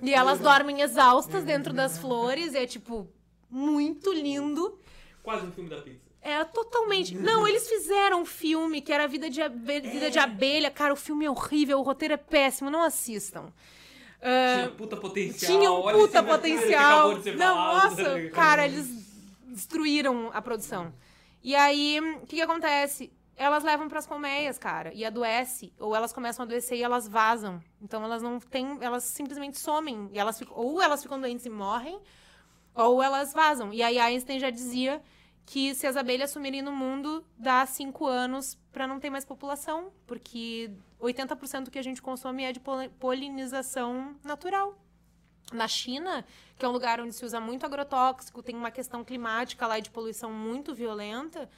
E 0.00 0.14
elas 0.14 0.38
dormem 0.38 0.80
exaustas 0.80 1.44
dentro 1.44 1.72
das 1.72 1.98
flores, 1.98 2.54
e 2.54 2.58
é 2.58 2.66
tipo 2.66 3.12
muito 3.50 4.12
lindo. 4.12 4.78
Quase 5.24 5.44
um 5.44 5.50
filme 5.50 5.68
da 5.68 5.82
pizza. 5.82 6.07
É, 6.20 6.44
totalmente. 6.44 7.16
Não, 7.16 7.46
eles 7.46 7.68
fizeram 7.68 8.22
um 8.22 8.26
filme 8.26 8.80
que 8.80 8.92
era 8.92 9.06
Vida 9.06 9.30
de, 9.30 9.40
Abelha, 9.40 9.90
Vida 9.90 10.10
de 10.10 10.18
Abelha. 10.18 10.70
Cara, 10.70 10.92
o 10.92 10.96
filme 10.96 11.24
é 11.24 11.30
horrível, 11.30 11.78
o 11.78 11.82
roteiro 11.82 12.14
é 12.14 12.16
péssimo, 12.16 12.70
não 12.70 12.82
assistam. 12.82 13.52
Uh, 14.18 14.56
tinha 14.56 14.70
puta 14.70 14.96
potencial. 14.96 15.52
Tinha 15.52 15.72
um 15.72 15.82
puta 15.92 16.22
potencial. 16.22 17.14
Não, 17.36 17.54
nossa, 17.56 18.30
cara, 18.30 18.66
eles 18.66 18.88
destruíram 19.46 20.30
a 20.32 20.42
produção. 20.42 20.92
E 21.42 21.54
aí, 21.54 22.00
o 22.20 22.26
que, 22.26 22.36
que 22.36 22.42
acontece? 22.42 23.12
Elas 23.36 23.62
levam 23.62 23.88
para 23.88 24.00
as 24.00 24.06
colmeias, 24.06 24.58
cara, 24.58 24.92
e 24.92 25.04
adoece, 25.04 25.72
ou 25.78 25.94
elas 25.94 26.12
começam 26.12 26.42
a 26.42 26.44
adoecer 26.44 26.76
e 26.76 26.82
elas 26.82 27.06
vazam. 27.06 27.62
Então 27.80 28.02
elas 28.04 28.20
não 28.20 28.40
têm, 28.40 28.76
elas 28.80 29.04
simplesmente 29.04 29.56
somem, 29.58 30.10
e 30.12 30.18
elas 30.18 30.36
ficam, 30.36 30.56
ou 30.56 30.82
elas 30.82 31.00
ficam 31.00 31.20
doentes 31.20 31.46
e 31.46 31.50
morrem, 31.50 32.00
ou 32.74 33.00
elas 33.00 33.32
vazam. 33.32 33.72
E 33.72 33.80
aí 33.80 33.96
Einstein 34.00 34.40
já 34.40 34.50
dizia 34.50 35.00
que 35.48 35.74
se 35.74 35.86
as 35.86 35.96
abelhas 35.96 36.30
sumirem 36.30 36.60
no 36.60 36.70
mundo, 36.70 37.24
dá 37.38 37.64
cinco 37.64 38.06
anos 38.06 38.58
para 38.70 38.86
não 38.86 39.00
ter 39.00 39.08
mais 39.08 39.24
população, 39.24 39.90
porque 40.06 40.70
80% 41.00 41.64
do 41.64 41.70
que 41.70 41.78
a 41.78 41.82
gente 41.82 42.02
consome 42.02 42.44
é 42.44 42.52
de 42.52 42.60
polinização 43.00 44.14
natural. 44.22 44.78
Na 45.50 45.66
China, 45.66 46.22
que 46.58 46.66
é 46.66 46.68
um 46.68 46.72
lugar 46.72 47.00
onde 47.00 47.14
se 47.14 47.24
usa 47.24 47.40
muito 47.40 47.64
agrotóxico, 47.64 48.42
tem 48.42 48.54
uma 48.54 48.70
questão 48.70 49.02
climática 49.02 49.66
lá 49.66 49.80
de 49.80 49.88
poluição 49.90 50.30
muito 50.30 50.74
violenta, 50.74 51.48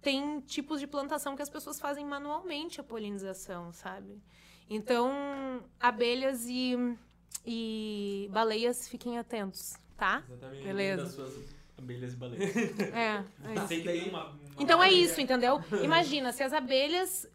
tem 0.00 0.40
tipos 0.40 0.80
de 0.80 0.86
plantação 0.86 1.36
que 1.36 1.42
as 1.42 1.50
pessoas 1.50 1.78
fazem 1.78 2.06
manualmente 2.06 2.80
a 2.80 2.82
polinização, 2.82 3.74
sabe? 3.74 4.22
Então, 4.70 5.62
abelhas 5.78 6.46
e, 6.46 6.96
e 7.44 8.26
baleias, 8.32 8.88
fiquem 8.88 9.18
atentos, 9.18 9.76
tá? 9.98 10.24
Exatamente. 10.26 10.64
Beleza. 10.64 11.57
Abelhas 11.78 12.12
e 12.12 12.16
baleias. 12.16 12.54
É, 12.92 13.24
é 13.44 13.94
isso. 13.94 14.08
Uma, 14.08 14.26
uma 14.26 14.40
então 14.58 14.82
é 14.82 14.90
isso, 14.90 15.20
entendeu? 15.20 15.60
Imagina, 15.82 16.32
se 16.32 16.42
as 16.42 16.52
abelhas 16.52 17.28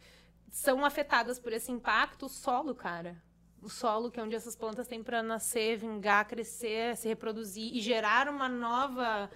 são 0.50 0.84
afetadas 0.84 1.40
por 1.40 1.54
esse 1.54 1.72
impacto, 1.72 2.26
o 2.26 2.30
solo, 2.30 2.76
cara 2.76 3.22
o 3.62 3.70
solo, 3.70 4.12
que 4.12 4.20
é 4.20 4.24
onde 4.24 4.36
essas 4.36 4.58
plantas 4.58 4.88
têm 4.88 5.02
para 5.02 5.24
nascer, 5.24 5.78
vingar, 5.78 6.28
crescer, 6.28 6.98
se 6.98 7.08
reproduzir 7.08 7.74
e 7.74 7.80
gerar 7.80 8.28
uma 8.28 8.50
nova 8.50 9.30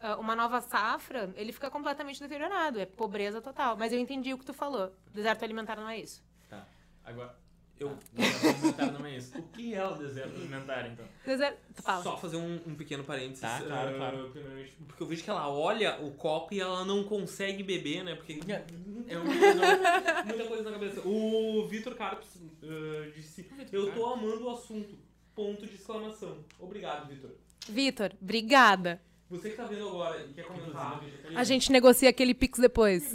ah, 0.00 0.16
uma 0.16 0.34
nova 0.34 0.60
safra, 0.62 1.30
ele 1.36 1.52
fica 1.52 1.70
completamente 1.70 2.18
deteriorado. 2.18 2.80
É 2.80 2.86
pobreza 2.86 3.40
total. 3.40 3.76
Mas 3.76 3.92
eu 3.92 3.98
entendi 3.98 4.32
o 4.32 4.38
que 4.38 4.44
tu 4.46 4.54
falou. 4.54 4.92
Deserto 5.12 5.44
alimentar 5.44 5.76
não 5.76 5.88
é 5.88 5.98
isso. 5.98 6.24
Tá. 6.48 6.66
Agora, 7.04 7.38
eu. 7.80 7.96
Alimentar 8.16 8.92
não 8.92 9.06
é 9.06 9.16
isso. 9.16 9.38
O 9.38 9.42
que 9.44 9.74
é 9.74 9.86
o 9.86 9.94
deserto 9.94 10.36
alimentar, 10.36 10.86
então? 10.86 11.04
Deserto. 11.24 11.58
Fala. 11.82 12.02
Só 12.02 12.16
fazer 12.16 12.36
um, 12.36 12.60
um 12.66 12.74
pequeno 12.74 13.02
parênteses. 13.04 13.40
Tá, 13.40 13.62
claro, 13.62 13.94
uh, 13.94 13.96
claro. 13.96 14.32
Porque 14.86 15.02
eu 15.02 15.06
vejo 15.06 15.24
que 15.24 15.30
ela 15.30 15.48
olha 15.48 16.00
o 16.00 16.12
copo 16.12 16.54
e 16.54 16.60
ela 16.60 16.84
não 16.84 17.04
consegue 17.04 17.62
beber, 17.62 18.04
né? 18.04 18.14
Porque 18.14 18.40
é, 18.48 18.64
é 19.08 19.18
muita 20.24 20.44
coisa 20.44 20.62
na 20.62 20.72
cabeça. 20.72 21.00
O 21.06 21.66
Vitor 21.68 21.94
Carpes 21.94 22.36
uh, 22.36 23.10
disse: 23.14 23.50
Eu 23.72 23.92
tô 23.92 24.06
amando 24.06 24.44
o 24.44 24.50
assunto. 24.50 24.98
Ponto 25.34 25.66
de 25.66 25.74
exclamação. 25.74 26.44
Obrigado, 26.58 27.08
Vitor. 27.08 27.30
Vitor, 27.68 28.12
obrigada. 28.20 29.00
Você 29.30 29.50
que 29.50 29.56
tá 29.56 29.64
vendo 29.64 29.88
agora 29.88 30.26
e 30.26 30.32
quer 30.32 30.44
comentar. 30.44 31.00
A 31.36 31.44
gente 31.44 31.70
negocia 31.70 32.10
aquele 32.10 32.34
Pix 32.34 32.58
depois. 32.58 33.12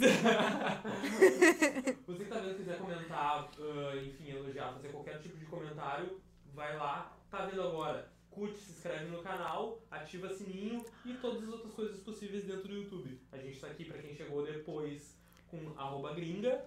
Você 2.06 2.24
que 2.24 2.30
tá 2.30 2.38
vendo 2.38 2.52
e 2.52 2.54
quiser 2.54 2.78
comentar, 2.78 3.50
uh, 3.58 3.98
enfim, 3.98 4.30
elogiar, 4.30 4.72
fazer 4.72 4.88
qualquer 4.88 5.20
tipo 5.20 5.36
de 5.36 5.44
comentário, 5.44 6.18
vai 6.54 6.74
lá. 6.74 7.14
Tá 7.30 7.44
vendo 7.44 7.60
agora? 7.60 8.10
Curte, 8.30 8.56
se 8.56 8.72
inscreve 8.72 9.10
no 9.10 9.22
canal, 9.22 9.82
ativa 9.90 10.30
sininho 10.30 10.82
e 11.04 11.12
todas 11.14 11.42
as 11.42 11.50
outras 11.50 11.74
coisas 11.74 12.00
possíveis 12.00 12.44
dentro 12.44 12.66
do 12.66 12.74
YouTube. 12.76 13.20
A 13.30 13.36
gente 13.36 13.60
tá 13.60 13.66
aqui 13.66 13.84
pra 13.84 13.98
quem 13.98 14.14
chegou 14.14 14.42
depois 14.42 15.18
com 15.48 15.74
arroba 15.76 16.14
gringa. 16.14 16.64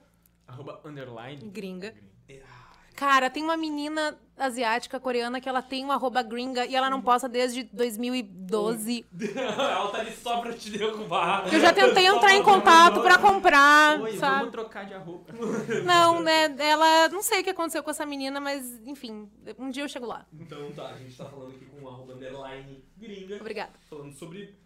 Arroba 0.48 0.80
underline. 0.86 1.50
Gringa. 1.50 1.96
gringa. 2.28 2.69
Cara, 3.00 3.30
tem 3.30 3.42
uma 3.42 3.56
menina 3.56 4.20
asiática 4.38 5.00
coreana 5.00 5.40
que 5.40 5.48
ela 5.48 5.62
tem 5.62 5.86
uma 5.86 5.94
arroba 5.94 6.22
gringa 6.22 6.66
e 6.66 6.76
ela 6.76 6.90
não 6.90 7.02
posta 7.02 7.30
desde 7.30 7.64
2012. 7.64 9.06
ela 9.38 9.88
tá 9.88 10.00
ali 10.00 10.12
só 10.12 10.42
pra 10.42 10.52
te 10.52 10.70
derrubar. 10.70 11.48
Eu 11.48 11.62
já 11.62 11.72
tentei 11.72 12.08
entrar 12.08 12.36
em 12.36 12.44
contato 12.44 13.02
pra 13.02 13.18
comprar, 13.18 14.02
Oi, 14.02 14.18
sabe? 14.18 14.40
vamos 14.40 14.52
trocar 14.52 14.86
de 14.86 14.96
arroba. 14.96 15.32
Não, 15.86 16.22
né, 16.22 16.54
ela... 16.60 17.08
Não 17.08 17.22
sei 17.22 17.40
o 17.40 17.44
que 17.46 17.52
aconteceu 17.52 17.82
com 17.82 17.90
essa 17.90 18.06
menina, 18.06 18.42
mas, 18.42 18.86
enfim, 18.86 19.30
um 19.58 19.70
dia 19.70 19.84
eu 19.84 19.88
chego 19.88 20.06
lá. 20.06 20.26
Então 20.34 20.70
tá, 20.74 20.88
a 20.88 20.98
gente 20.98 21.16
tá 21.16 21.24
falando 21.24 21.56
aqui 21.56 21.68
com 21.68 21.88
arroba 21.88 22.16
underline 22.16 22.84
gringa. 22.98 23.38
Obrigada. 23.38 23.72
Falando 23.90 24.14
sobre 24.14 24.60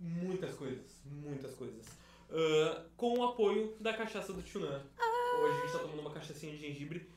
muitas 0.00 0.54
coisas, 0.54 1.02
muitas 1.04 1.54
coisas. 1.54 1.86
Uh, 2.30 2.80
com 2.96 3.18
o 3.18 3.24
apoio 3.24 3.76
da 3.78 3.92
cachaça 3.92 4.32
do 4.32 4.40
Tchunan. 4.40 4.80
Ah. 4.98 5.40
Hoje 5.42 5.58
a 5.58 5.60
gente 5.60 5.72
tá 5.72 5.78
tomando 5.80 6.00
uma 6.00 6.10
cachaçinha 6.12 6.52
de 6.52 6.62
gengibre 6.62 7.12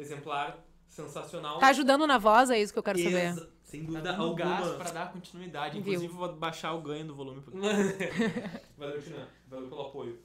exemplar 0.00 0.58
sensacional. 0.88 1.58
Tá 1.58 1.68
ajudando 1.68 2.06
na 2.06 2.18
voz, 2.18 2.50
é 2.50 2.60
isso 2.60 2.72
que 2.72 2.78
eu 2.78 2.82
quero 2.82 2.98
saber. 2.98 3.26
Exa- 3.30 3.48
Sem 3.62 3.82
Tá 3.82 3.86
dúvida 3.86 4.12
gás 4.32 4.62
alguma. 4.66 4.78
pra 4.78 4.90
dar 4.90 5.12
continuidade. 5.12 5.74
Viu. 5.80 5.92
Inclusive, 5.94 6.12
vou 6.12 6.34
baixar 6.36 6.72
o 6.74 6.82
ganho 6.82 7.06
do 7.06 7.14
volume. 7.14 7.40
porque- 7.42 7.58
Valeu, 8.76 9.00
Tina. 9.00 9.28
Valeu 9.46 9.68
pelo 9.68 9.82
apoio. 9.82 10.18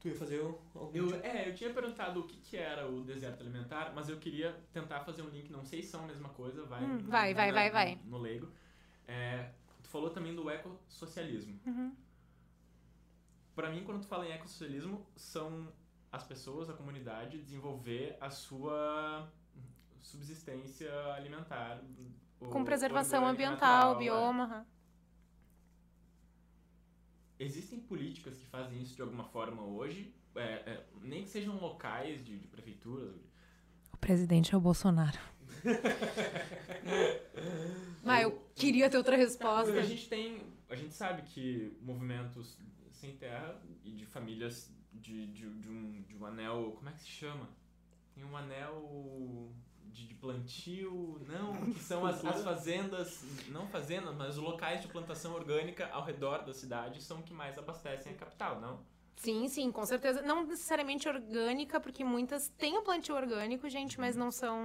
Tu 0.00 0.08
ia 0.08 0.14
fazer 0.14 0.40
algum 0.40 0.96
Eu, 0.96 1.08
tipo- 1.12 1.26
é, 1.26 1.48
eu 1.50 1.54
tinha 1.54 1.68
perguntado 1.74 2.20
o 2.20 2.22
que, 2.26 2.36
que 2.40 2.56
era 2.56 2.88
o 2.88 3.02
deserto 3.02 3.42
alimentar, 3.42 3.92
mas 3.94 4.08
eu 4.08 4.16
queria 4.16 4.56
tentar 4.72 5.00
fazer 5.00 5.20
um 5.20 5.28
link, 5.28 5.52
não 5.52 5.62
sei 5.62 5.82
se 5.82 5.88
são 5.90 6.04
a 6.04 6.06
mesma 6.06 6.30
coisa, 6.30 6.64
vai. 6.64 6.82
Hum, 6.82 6.94
no- 7.02 7.10
vai, 7.10 7.34
vai, 7.34 7.48
na- 7.48 7.52
vai, 7.52 7.70
vai. 7.70 7.98
No 8.06 8.16
leigo. 8.16 8.48
É, 9.06 9.50
tu 9.82 9.90
falou 9.90 10.08
também 10.08 10.34
do 10.34 10.48
ecossocialismo. 10.48 11.60
Uhum. 11.66 11.92
Pra 13.54 13.68
mim, 13.68 13.82
quando 13.84 14.00
tu 14.00 14.06
fala 14.06 14.26
em 14.26 14.32
ecossocialismo, 14.32 15.06
são 15.16 15.68
as 16.12 16.24
pessoas, 16.24 16.68
a 16.68 16.72
comunidade, 16.74 17.38
desenvolver 17.40 18.16
a 18.20 18.28
sua 18.30 19.30
subsistência 20.02 20.92
alimentar. 21.14 21.80
o- 22.40 22.48
Com 22.48 22.64
preservação 22.64 23.26
ambiental, 23.26 23.60
natural, 23.60 23.94
é. 23.94 23.98
bioma. 23.98 24.44
aham. 24.44 24.66
Existem 27.38 27.80
políticas 27.80 28.36
que 28.36 28.46
fazem 28.46 28.82
isso 28.82 28.94
de 28.96 29.02
alguma 29.02 29.24
forma 29.24 29.62
hoje, 29.62 30.14
é, 30.34 30.42
é, 30.42 30.86
nem 31.02 31.22
que 31.22 31.28
sejam 31.30 31.56
locais 31.58 32.22
de, 32.24 32.38
de 32.38 32.46
prefeituras. 32.48 33.14
O 33.92 33.96
presidente 33.96 34.54
é 34.54 34.58
o 34.58 34.60
Bolsonaro. 34.60 35.18
Mas 38.04 38.22
eu 38.24 38.42
queria 38.54 38.88
ter 38.90 38.96
outra 38.96 39.16
resposta. 39.16 39.64
Porque 39.66 39.78
a 39.80 39.84
gente 39.86 40.08
tem, 40.08 40.42
a 40.68 40.74
gente 40.74 40.94
sabe 40.94 41.22
que 41.22 41.76
movimentos 41.82 42.56
sem 42.92 43.16
terra 43.16 43.60
e 43.84 43.92
de 43.92 44.06
famílias 44.06 44.72
de, 45.00 45.26
de, 45.28 45.48
de 45.48 45.68
um, 45.68 46.02
de 46.02 46.16
um 46.16 46.26
anel, 46.26 46.72
como 46.76 46.88
é 46.88 46.92
que 46.92 47.00
se 47.00 47.08
chama? 47.08 47.48
Tem 48.14 48.24
um 48.24 48.36
anel 48.36 49.50
de, 49.86 50.06
de 50.06 50.14
plantio, 50.14 51.20
não, 51.26 51.72
que 51.72 51.80
são 51.82 52.06
as, 52.06 52.24
as 52.24 52.42
fazendas, 52.42 53.24
não 53.48 53.66
fazendas, 53.68 54.14
mas 54.14 54.36
os 54.36 54.42
locais 54.42 54.82
de 54.82 54.88
plantação 54.88 55.34
orgânica 55.34 55.88
ao 55.92 56.04
redor 56.04 56.44
da 56.44 56.54
cidade 56.54 57.02
são 57.02 57.22
que 57.22 57.32
mais 57.32 57.58
abastecem 57.58 58.12
a 58.12 58.16
capital, 58.16 58.60
não? 58.60 58.80
Sim, 59.16 59.48
sim, 59.48 59.70
com 59.70 59.84
certeza. 59.84 60.22
Não 60.22 60.46
necessariamente 60.46 61.06
orgânica, 61.06 61.78
porque 61.78 62.02
muitas 62.02 62.48
têm 62.56 62.78
o 62.78 62.82
plantio 62.82 63.14
orgânico, 63.14 63.68
gente, 63.68 64.00
mas 64.00 64.16
não 64.16 64.30
são 64.30 64.58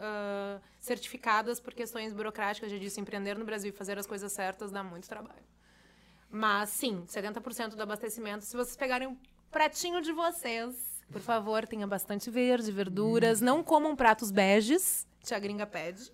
ah, 0.00 0.60
certificadas 0.80 1.60
por 1.60 1.72
questões 1.72 2.12
burocráticas. 2.12 2.72
Já 2.72 2.78
disse, 2.78 3.00
empreender 3.00 3.38
no 3.38 3.44
Brasil 3.44 3.70
e 3.70 3.72
fazer 3.72 3.96
as 3.96 4.06
coisas 4.06 4.32
certas 4.32 4.72
dá 4.72 4.82
muito 4.82 5.08
trabalho. 5.08 5.44
Mas 6.28 6.70
sim, 6.70 7.04
70% 7.06 7.76
do 7.76 7.82
abastecimento. 7.82 8.44
Se 8.44 8.56
vocês 8.56 8.76
pegarem 8.76 9.16
pratinho 9.52 10.00
de 10.00 10.12
vocês, 10.12 10.74
por 11.12 11.20
favor, 11.20 11.66
tenha 11.66 11.86
bastante 11.86 12.30
verde, 12.30 12.72
verduras. 12.72 13.40
Não 13.40 13.62
comam 13.62 13.94
pratos 13.94 14.30
beges, 14.30 15.06
que 15.20 15.34
a 15.34 15.38
gringa 15.38 15.66
pede. 15.66 16.10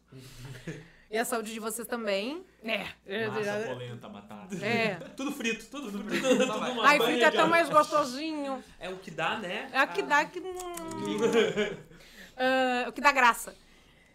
E 1.10 1.16
a 1.16 1.24
saúde 1.24 1.54
de 1.54 1.60
vocês 1.60 1.88
também. 1.88 2.44
É. 2.62 3.28
Massa, 3.28 3.64
polenta, 3.66 4.08
batata. 4.10 4.56
É. 4.62 4.96
Tudo 5.16 5.32
frito, 5.32 5.64
tudo 5.70 6.04
frito. 6.04 6.28
tudo 6.28 6.52
uma 6.52 6.86
Ai, 6.86 7.00
fica 7.00 7.30
de 7.30 7.36
tão 7.36 7.48
mais 7.48 7.70
gostosinho. 7.70 8.62
É 8.78 8.90
o 8.90 8.98
que 8.98 9.10
dá, 9.10 9.38
né? 9.38 9.70
É 9.72 9.82
o 9.84 9.88
que 9.88 10.02
dá 10.02 10.24
que. 10.24 10.42
Ah, 12.40 12.88
o 12.88 12.92
que 12.92 13.00
dá 13.00 13.10
graça. 13.10 13.52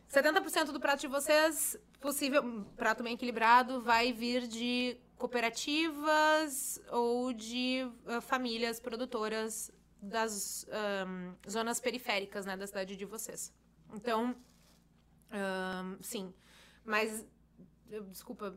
70% 0.09 0.71
do 0.71 0.79
prato 0.79 1.01
de 1.01 1.07
vocês, 1.07 1.77
possível, 1.99 2.65
prato 2.77 3.03
bem 3.03 3.15
equilibrado, 3.15 3.81
vai 3.81 4.13
vir 4.13 4.47
de 4.47 4.95
cooperativas 5.17 6.81
ou 6.91 7.33
de 7.33 7.89
ah, 8.05 8.21
famílias 8.21 8.79
produtoras 8.79 9.71
das 10.01 10.65
ahm, 10.69 11.33
zonas 11.49 11.79
periféricas 11.79 12.45
né, 12.45 12.57
da 12.57 12.67
cidade 12.67 12.95
de 12.95 13.05
vocês. 13.05 13.53
Então, 13.93 14.35
ahm, 15.31 15.97
sim. 16.01 16.33
Mas, 16.83 17.25
desculpa, 18.09 18.53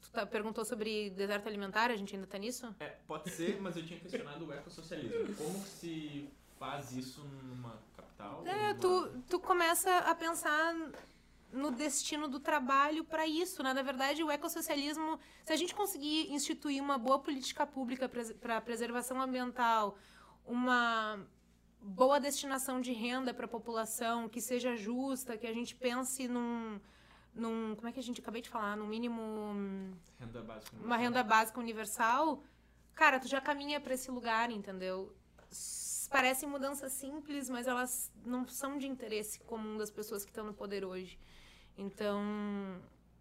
tu 0.00 0.10
tá- 0.10 0.26
perguntou 0.26 0.64
sobre 0.64 1.10
deserto 1.10 1.46
alimentar, 1.46 1.90
a 1.90 1.96
gente 1.96 2.14
ainda 2.14 2.26
tá 2.26 2.38
nisso? 2.38 2.74
É, 2.80 2.88
pode 3.06 3.30
ser, 3.30 3.60
mas 3.60 3.76
eu 3.76 3.86
tinha 3.86 4.00
questionado 4.00 4.44
o 4.46 4.52
ecossocialismo. 4.52 5.34
Como 5.36 5.64
se 5.64 6.28
faz 6.58 6.92
isso 6.92 7.22
numa 7.22 7.78
capital? 7.96 8.44
É, 8.46 8.68
numa- 8.68 8.74
tu, 8.80 9.22
tu 9.28 9.38
começa 9.40 9.96
a 9.98 10.14
pensar 10.14 10.74
no 11.52 11.70
destino 11.70 12.28
do 12.28 12.38
trabalho 12.38 13.04
para 13.04 13.26
isso, 13.26 13.62
né? 13.62 13.72
Na 13.72 13.82
verdade, 13.82 14.22
o 14.22 14.30
ecossocialismo, 14.30 15.18
se 15.44 15.52
a 15.52 15.56
gente 15.56 15.74
conseguir 15.74 16.32
instituir 16.32 16.82
uma 16.82 16.96
boa 16.98 17.18
política 17.18 17.66
pública 17.66 18.08
para 18.40 18.60
preservação 18.60 19.20
ambiental, 19.20 19.96
uma 20.46 21.18
boa 21.82 22.20
destinação 22.20 22.80
de 22.80 22.92
renda 22.92 23.32
para 23.32 23.46
a 23.46 23.48
população, 23.48 24.28
que 24.28 24.40
seja 24.40 24.76
justa, 24.76 25.36
que 25.36 25.46
a 25.46 25.52
gente 25.52 25.74
pense 25.74 26.28
num, 26.28 26.80
num 27.34 27.74
como 27.74 27.88
é 27.88 27.92
que 27.92 28.00
a 28.00 28.02
gente 28.02 28.20
acabei 28.20 28.42
de 28.42 28.48
falar, 28.48 28.76
no 28.76 28.86
mínimo 28.86 29.92
Renda 30.18 30.42
básica. 30.42 30.76
uma 30.76 30.96
renda 30.96 31.22
básica 31.22 31.58
universal, 31.58 32.42
cara, 32.94 33.18
tu 33.18 33.28
já 33.28 33.40
caminha 33.40 33.80
para 33.80 33.94
esse 33.94 34.10
lugar, 34.10 34.50
entendeu? 34.50 35.14
Parecem 36.10 36.48
mudanças 36.48 36.92
simples, 36.92 37.48
mas 37.48 37.66
elas 37.66 38.12
não 38.24 38.46
são 38.46 38.76
de 38.76 38.86
interesse 38.86 39.38
comum 39.40 39.78
das 39.78 39.90
pessoas 39.90 40.24
que 40.24 40.30
estão 40.30 40.44
no 40.44 40.52
poder 40.52 40.84
hoje. 40.84 41.18
Então, 41.82 42.20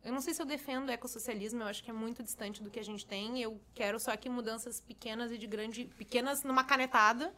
eu 0.03 0.11
não 0.11 0.21
sei 0.21 0.33
se 0.33 0.41
eu 0.41 0.45
defendo 0.45 0.89
o 0.89 0.91
ecossocialismo, 0.91 1.61
eu 1.63 1.67
acho 1.67 1.83
que 1.83 1.89
é 1.89 1.93
muito 1.93 2.21
distante 2.21 2.61
do 2.61 2.69
que 2.69 2.79
a 2.79 2.83
gente 2.83 3.05
tem. 3.05 3.41
Eu 3.41 3.59
quero 3.73 3.99
só 3.99 4.15
que 4.17 4.29
mudanças 4.29 4.79
pequenas 4.81 5.31
e 5.31 5.37
de 5.37 5.47
grande. 5.47 5.85
pequenas 5.97 6.43
numa 6.43 6.63
canetada, 6.63 7.33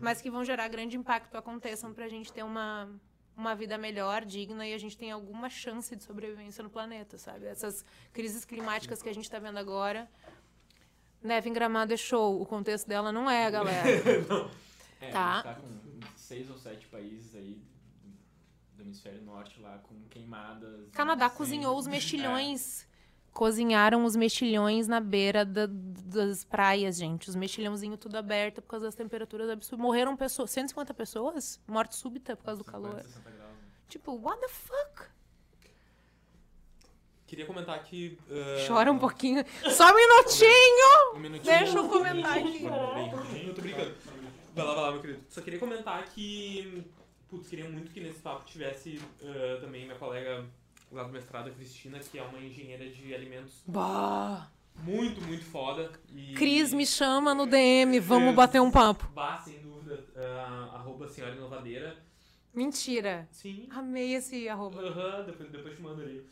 mas 0.00 0.20
que 0.20 0.30
vão 0.30 0.44
gerar 0.44 0.66
grande 0.68 0.96
impacto 0.96 1.36
aconteçam 1.36 1.92
pra 1.92 2.08
gente 2.08 2.32
ter 2.32 2.42
uma, 2.42 2.88
uma 3.36 3.54
vida 3.54 3.76
melhor, 3.78 4.24
digna 4.24 4.66
e 4.66 4.72
a 4.74 4.78
gente 4.78 4.96
tem 4.96 5.10
alguma 5.10 5.48
chance 5.50 5.94
de 5.94 6.02
sobrevivência 6.02 6.62
no 6.62 6.70
planeta, 6.70 7.18
sabe? 7.18 7.46
Essas 7.46 7.84
crises 8.12 8.44
climáticas 8.44 9.02
que 9.02 9.08
a 9.08 9.14
gente 9.14 9.30
tá 9.30 9.38
vendo 9.38 9.58
agora. 9.58 10.08
Neve 11.22 11.48
em 11.48 11.52
Gramado 11.52 11.92
é 11.92 11.96
show, 11.96 12.40
o 12.40 12.44
contexto 12.46 12.86
dela 12.86 13.10
não 13.12 13.30
é, 13.30 13.50
galera. 13.50 13.88
É, 15.00 15.10
Tá. 15.10 15.32
a 15.32 15.34
gente 15.34 15.44
tá 15.44 15.54
com 15.56 16.16
seis 16.16 16.48
ou 16.48 16.56
sete 16.56 16.86
países 16.86 17.34
aí 17.34 17.60
hemisfério 18.84 19.22
norte 19.22 19.60
lá 19.60 19.78
com 19.78 19.94
queimadas. 20.10 20.88
Canadá 20.92 21.26
incêndios. 21.26 21.38
cozinhou 21.38 21.78
os 21.78 21.86
É. 21.86 21.90
mexilhões. 21.90 22.86
Cozinharam 23.32 24.04
os 24.04 24.14
mexilhões 24.14 24.86
na 24.86 25.00
beira 25.00 25.44
da- 25.44 25.66
das 25.68 26.44
praias, 26.44 26.96
gente. 26.96 27.28
Os 27.28 27.34
mexilhãozinhos 27.34 27.98
tudo 27.98 28.16
aberto 28.16 28.62
por 28.62 28.68
causa 28.68 28.86
das 28.86 28.94
temperaturas 28.94 29.50
absurdas. 29.50 29.82
Morreram 29.84 30.16
pessoas, 30.16 30.50
150 30.52 30.94
pessoas? 30.94 31.60
Morte 31.66 31.96
súbita 31.96 32.36
por 32.36 32.44
causa 32.44 32.62
do 32.62 32.64
50, 32.64 32.88
calor. 32.88 33.02
60 33.02 33.30
graus, 33.30 33.50
né? 33.50 33.58
Tipo, 33.88 34.12
what 34.22 34.40
the 34.40 34.48
fuck? 34.48 35.08
Queria 37.26 37.46
comentar 37.46 37.82
que. 37.82 38.18
uh, 38.28 38.66
Chora 38.68 38.92
um 38.92 38.98
pouquinho. 38.98 39.42
Só 39.70 39.90
um 39.90 39.94
minutinho! 39.96 41.14
Um 41.16 41.18
minutinho. 41.18 41.58
Deixa 41.58 41.78
eu 41.78 41.88
comentar 41.88 42.38
Um 42.38 42.48
aqui. 42.48 42.64
Eu 43.46 43.54
tô 43.54 43.62
brincando. 43.62 43.94
Vai 44.54 44.64
lá, 44.64 44.74
vai 44.74 44.82
lá, 44.84 44.92
meu 44.92 45.00
querido. 45.00 45.24
Só 45.28 45.40
queria 45.40 45.58
comentar 45.58 46.04
que. 46.10 46.84
Putz, 47.34 47.48
queria 47.48 47.68
muito 47.68 47.90
que 47.90 47.98
nesse 47.98 48.20
papo 48.20 48.44
tivesse 48.44 49.00
uh, 49.20 49.60
também 49.60 49.84
minha 49.84 49.98
colega 49.98 50.44
lá 50.92 51.02
do 51.02 51.12
mestrado, 51.12 51.48
a 51.48 51.50
Cristina, 51.50 51.98
que 51.98 52.16
é 52.16 52.22
uma 52.22 52.38
engenheira 52.38 52.88
de 52.88 53.12
alimentos 53.12 53.60
Bah. 53.66 54.48
muito, 54.84 55.20
muito 55.22 55.44
foda. 55.44 55.90
E... 56.14 56.34
Cris, 56.34 56.72
me 56.72 56.86
chama 56.86 57.34
no 57.34 57.44
DM, 57.44 57.98
vamos 57.98 58.28
Isso. 58.28 58.36
bater 58.36 58.60
um 58.60 58.70
papo. 58.70 59.08
Bah, 59.12 59.36
sem 59.38 59.58
dúvida. 59.58 60.04
Uh, 60.14 60.76
arroba 60.76 61.08
senhora 61.08 61.34
inovadeira. 61.34 61.96
Mentira. 62.54 63.26
Sim. 63.32 63.66
Amei 63.70 64.14
esse 64.14 64.48
arroba. 64.48 64.80
Aham, 64.80 65.24
depois, 65.24 65.50
depois 65.50 65.74
te 65.74 65.82
mando 65.82 66.02
ali. 66.02 66.24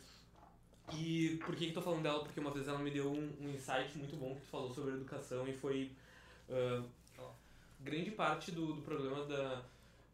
E 0.93 1.37
por 1.45 1.53
que, 1.53 1.65
que 1.65 1.71
eu 1.71 1.75
tô 1.75 1.81
falando 1.81 2.03
dela? 2.03 2.23
Porque 2.23 2.39
uma 2.39 2.51
vez 2.51 2.65
ela 2.65 2.79
me 2.79 2.91
deu 2.91 3.11
um, 3.11 3.29
um 3.41 3.49
insight 3.49 3.97
muito 3.97 4.15
bom 4.15 4.35
que 4.35 4.41
tu 4.41 4.47
falou 4.47 4.73
sobre 4.73 4.93
educação 4.93 5.45
e 5.45 5.53
foi 5.53 5.91
ah, 6.49 6.81
grande 7.81 8.11
parte 8.11 8.51
do, 8.51 8.73
do 8.75 8.81
problema 8.81 9.25
da, 9.25 9.63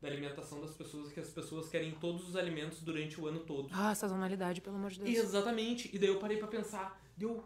da 0.02 0.08
alimentação 0.08 0.62
das 0.62 0.72
pessoas 0.72 1.12
que 1.12 1.20
as 1.20 1.30
pessoas 1.30 1.68
querem 1.68 1.92
todos 1.92 2.28
os 2.28 2.36
alimentos 2.36 2.82
durante 2.82 3.20
o 3.20 3.28
ano 3.28 3.40
todo. 3.42 3.70
Ah, 3.72 3.94
sazonalidade, 3.94 4.62
pelo 4.62 4.78
amor 4.78 4.92
de 4.92 5.00
Deus. 5.00 5.18
Exatamente. 5.18 5.90
E 5.94 6.00
daí 6.00 6.10
eu 6.10 6.20
parei 6.20 6.38
pra 6.38 6.48
pensar, 6.48 7.02
deu. 7.18 7.44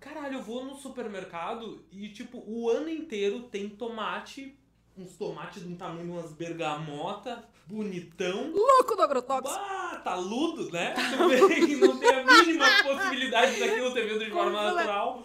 Caralho, 0.00 0.38
eu 0.38 0.42
vou 0.42 0.64
no 0.64 0.74
supermercado 0.74 1.84
e, 1.92 2.08
tipo, 2.08 2.42
o 2.44 2.68
ano 2.68 2.88
inteiro 2.88 3.44
tem 3.44 3.68
tomate, 3.68 4.58
uns 4.98 5.16
tomates 5.16 5.62
de 5.62 5.68
um 5.68 5.76
tamanho 5.76 6.06
de 6.06 6.10
umas 6.10 6.32
bergamota, 6.32 7.48
bonitão. 7.66 8.50
Louco 8.50 8.96
do 8.96 9.02
agrotóxico. 9.02 9.56
Bah, 9.56 10.00
taludo, 10.02 10.72
né? 10.72 10.92
Também 11.16 11.76
não 11.76 11.96
tem 12.00 12.10
a 12.10 12.24
mínima 12.24 12.66
possibilidade 12.82 13.60
daquilo 13.60 13.94
ter 13.94 14.08
vindo 14.08 14.24
de 14.24 14.30
forma 14.32 14.72
natural. 14.72 15.24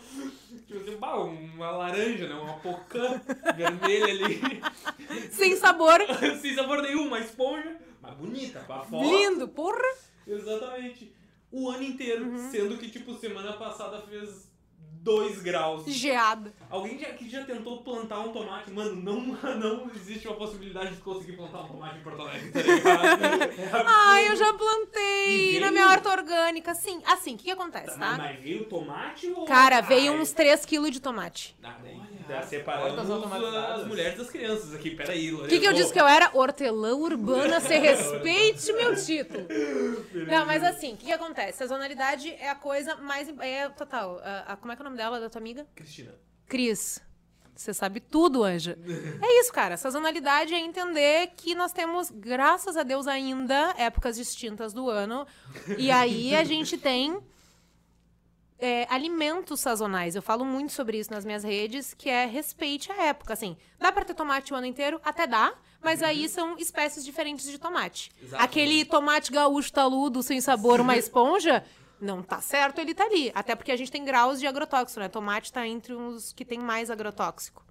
Tipo 0.68 0.81
assim, 0.81 0.98
bah, 0.98 1.15
uma 1.15 1.72
laranja, 1.72 2.27
né? 2.27 2.35
Uma 2.35 2.57
pocã 2.60 3.22
vermelha 3.56 4.07
ali, 4.07 4.61
Sem 5.31 5.56
sabor. 5.56 5.99
sem 6.41 6.53
sabor 6.53 6.81
nenhum, 6.81 7.07
uma 7.07 7.19
esponja, 7.19 7.77
mas 8.02 8.14
bonita, 8.15 8.60
pra 8.60 8.84
foto. 8.84 9.03
Lindo, 9.03 9.48
porra. 9.48 9.95
Exatamente. 10.27 11.15
O 11.49 11.69
ano 11.69 11.84
inteiro. 11.84 12.26
Uhum. 12.26 12.52
Sendo 12.52 12.77
que, 12.77 12.89
tipo, 12.89 13.15
semana 13.15 13.53
passada 13.53 14.02
fez 14.02 14.47
2 15.08 15.42
graus. 15.42 15.86
Geada. 15.88 16.54
Alguém 16.70 17.00
já, 17.00 17.08
que 17.14 17.30
já 17.30 17.44
tentou 17.46 17.82
plantar 17.82 18.20
um 18.20 18.34
tomate? 18.34 18.70
Mano, 18.72 18.96
não, 18.96 19.22
não 19.56 19.90
existe 19.96 20.28
uma 20.28 20.36
possibilidade 20.36 20.96
de 20.96 21.02
conseguir 21.02 21.38
plantar 21.38 21.62
um 21.64 21.68
tomate 21.68 21.98
em 22.00 22.02
Porto 22.02 22.22
Alegre, 22.22 22.52
tá? 22.52 22.60
É. 22.60 23.84
Ai, 23.88 24.28
eu 24.30 24.36
já 24.36 24.54
plantei 24.54 25.52
veio? 25.52 25.62
na 25.62 25.72
minha 25.72 25.88
horta 25.88 26.10
orgânica. 26.10 26.76
Sim, 26.76 27.02
assim, 27.06 27.36
o 27.36 27.38
que, 27.38 27.46
que 27.46 27.52
acontece, 27.52 27.98
Tá, 27.98 28.12
tá? 28.12 28.18
Mas 28.18 28.40
veio 28.42 28.66
tomate 28.66 29.28
ou. 29.32 29.46
Cara, 29.46 29.80
veio 29.82 30.12
Ai, 30.12 30.20
uns 30.20 30.34
3kg 30.34 30.90
de 30.90 31.00
tomate. 31.00 31.56
Ah, 31.64 31.78
daí, 31.82 31.98
Olha, 32.28 33.52
daí 33.52 33.82
as 33.82 33.88
mulheres 33.88 34.18
das 34.18 34.30
crianças 34.30 34.74
aqui. 34.74 34.91
Peraí, 34.91 35.34
O 35.34 35.48
que, 35.48 35.60
que 35.60 35.66
eu 35.66 35.74
disse 35.74 35.91
que 35.94 35.99
eu 35.99 36.08
era? 36.08 36.30
Hortelã 36.34 36.94
urbana, 36.95 37.60
se 37.60 37.78
respeite 37.78 38.72
meu 38.74 38.95
título. 38.95 39.45
Não, 40.28 40.45
mas 40.45 40.64
assim, 40.64 40.94
o 40.94 40.98
que, 40.98 41.06
que 41.08 41.12
acontece? 41.12 41.58
Sazonalidade 41.60 42.30
é 42.40 42.49
a 42.49 42.56
coisa 42.56 42.95
mais. 42.98 43.28
É 43.40 43.70
total. 43.70 44.20
A, 44.24 44.54
a- 44.54 44.58
como 44.58 44.72
é 44.72 44.76
que 44.76 44.82
é 44.82 44.84
o 44.84 44.86
nome 44.86 44.98
dela, 44.98 45.20
da 45.20 45.30
tua 45.30 45.40
amiga? 45.40 45.66
Cristina. 45.76 46.14
Cris. 46.48 47.02
Você 47.56 47.74
sabe 47.74 47.99
tudo, 47.99 48.44
Anja. 48.44 48.78
É 49.20 49.40
isso, 49.41 49.52
cara. 49.52 49.78
Sazonalidade 49.78 50.54
é 50.54 50.60
entender 50.60 51.32
que 51.36 51.56
nós 51.56 51.72
temos, 51.74 52.12
graças 52.12 52.78
a 52.78 52.84
Deus, 52.84 53.08
ainda 53.08 53.74
épocas 53.80 54.16
distintas 54.16 54.74
do 54.74 54.88
ano. 54.91 55.26
E 55.76 55.90
aí 55.90 56.36
a 56.36 56.44
gente 56.44 56.78
tem 56.78 57.18
é, 58.60 58.88
alimentos 58.90 59.60
sazonais. 59.60 60.16
Eu 60.16 60.22
falo 60.22 60.44
muito 60.44 60.72
sobre 60.72 60.98
isso 60.98 61.12
nas 61.12 61.26
minhas 61.26 61.44
redes, 61.44 61.94
que 61.94 62.10
é 62.10 62.26
respeite 62.26 62.92
a 62.92 63.04
época. 63.06 63.34
Assim, 63.34 63.58
dá 63.80 63.92
pra 63.92 64.04
ter 64.04 64.14
tomate 64.14 64.54
o 64.54 64.56
ano 64.56 64.66
inteiro? 64.66 65.00
Até 65.04 65.28
dá. 65.28 65.54
Mas 65.82 66.02
aí 66.02 66.28
são 66.28 66.58
espécies 66.58 67.06
diferentes 67.06 67.46
de 67.46 67.60
tomate. 67.60 68.12
Exato. 68.22 68.44
Aquele 68.44 68.84
tomate 68.84 69.32
gaúcho 69.32 69.72
taludo, 69.72 70.24
sem 70.24 70.42
sabor, 70.42 70.82
uma 70.82 70.98
esponja, 70.98 71.64
não 72.02 72.24
tá 72.24 72.42
certo, 72.42 72.80
ele 72.80 72.94
tá 72.94 73.04
ali. 73.04 73.32
Até 73.34 73.56
porque 73.56 73.72
a 73.72 73.76
gente 73.76 73.92
tem 73.92 74.04
graus 74.04 74.40
de 74.40 74.48
agrotóxico, 74.48 75.00
né? 75.00 75.08
Tomate 75.08 75.54
tá 75.54 75.68
entre 75.68 75.94
os 75.94 76.34
que 76.34 76.44
tem 76.44 76.60
mais 76.60 76.90
agrotóxico. 76.90 77.64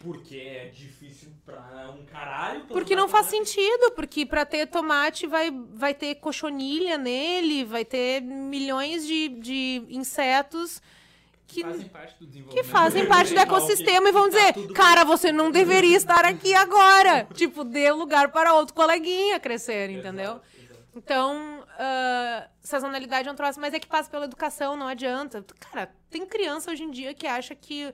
Porque 0.00 0.36
é 0.36 0.66
difícil 0.66 1.30
pra 1.44 1.90
um 1.90 2.04
caralho. 2.06 2.60
Porque 2.66 2.94
não 2.94 3.08
faz 3.08 3.26
tomate. 3.30 3.50
sentido, 3.50 3.90
porque 3.92 4.24
pra 4.24 4.44
ter 4.44 4.66
tomate 4.66 5.26
vai, 5.26 5.50
vai 5.50 5.92
ter 5.92 6.14
cochonilha 6.16 6.96
nele, 6.96 7.64
vai 7.64 7.84
ter 7.84 8.20
milhões 8.22 9.04
de, 9.06 9.28
de 9.28 9.82
insetos 9.88 10.80
que, 11.48 11.62
Fazem 11.62 11.88
parte 11.88 12.12
do 12.12 12.18
que 12.18 12.26
desenvolvimento. 12.26 12.66
fazem 12.66 13.06
parte 13.06 13.32
do 13.34 13.40
ecossistema 13.40 14.08
e 14.08 14.12
vão 14.12 14.28
dizer, 14.28 14.52
tudo- 14.52 14.74
cara, 14.74 15.02
você 15.02 15.32
não 15.32 15.50
deveria 15.50 15.96
estar 15.96 16.24
aqui 16.24 16.54
agora. 16.54 17.26
tipo, 17.34 17.64
dê 17.64 17.90
lugar 17.90 18.30
para 18.30 18.54
outro 18.54 18.74
coleguinha 18.74 19.40
crescer, 19.40 19.88
entendeu? 19.90 20.32
Exato, 20.32 20.46
exato. 20.62 20.82
Então, 20.94 21.64
ah, 21.78 22.48
sazonalidade 22.60 23.28
é 23.28 23.32
um 23.32 23.34
troço, 23.34 23.58
mas 23.58 23.72
é 23.74 23.80
que 23.80 23.86
passa 23.86 24.10
pela 24.10 24.26
educação, 24.26 24.76
não 24.76 24.86
adianta. 24.86 25.44
Cara, 25.58 25.90
tem 26.10 26.24
criança 26.26 26.70
hoje 26.70 26.82
em 26.84 26.90
dia 26.90 27.12
que 27.14 27.26
acha 27.26 27.54
que. 27.54 27.92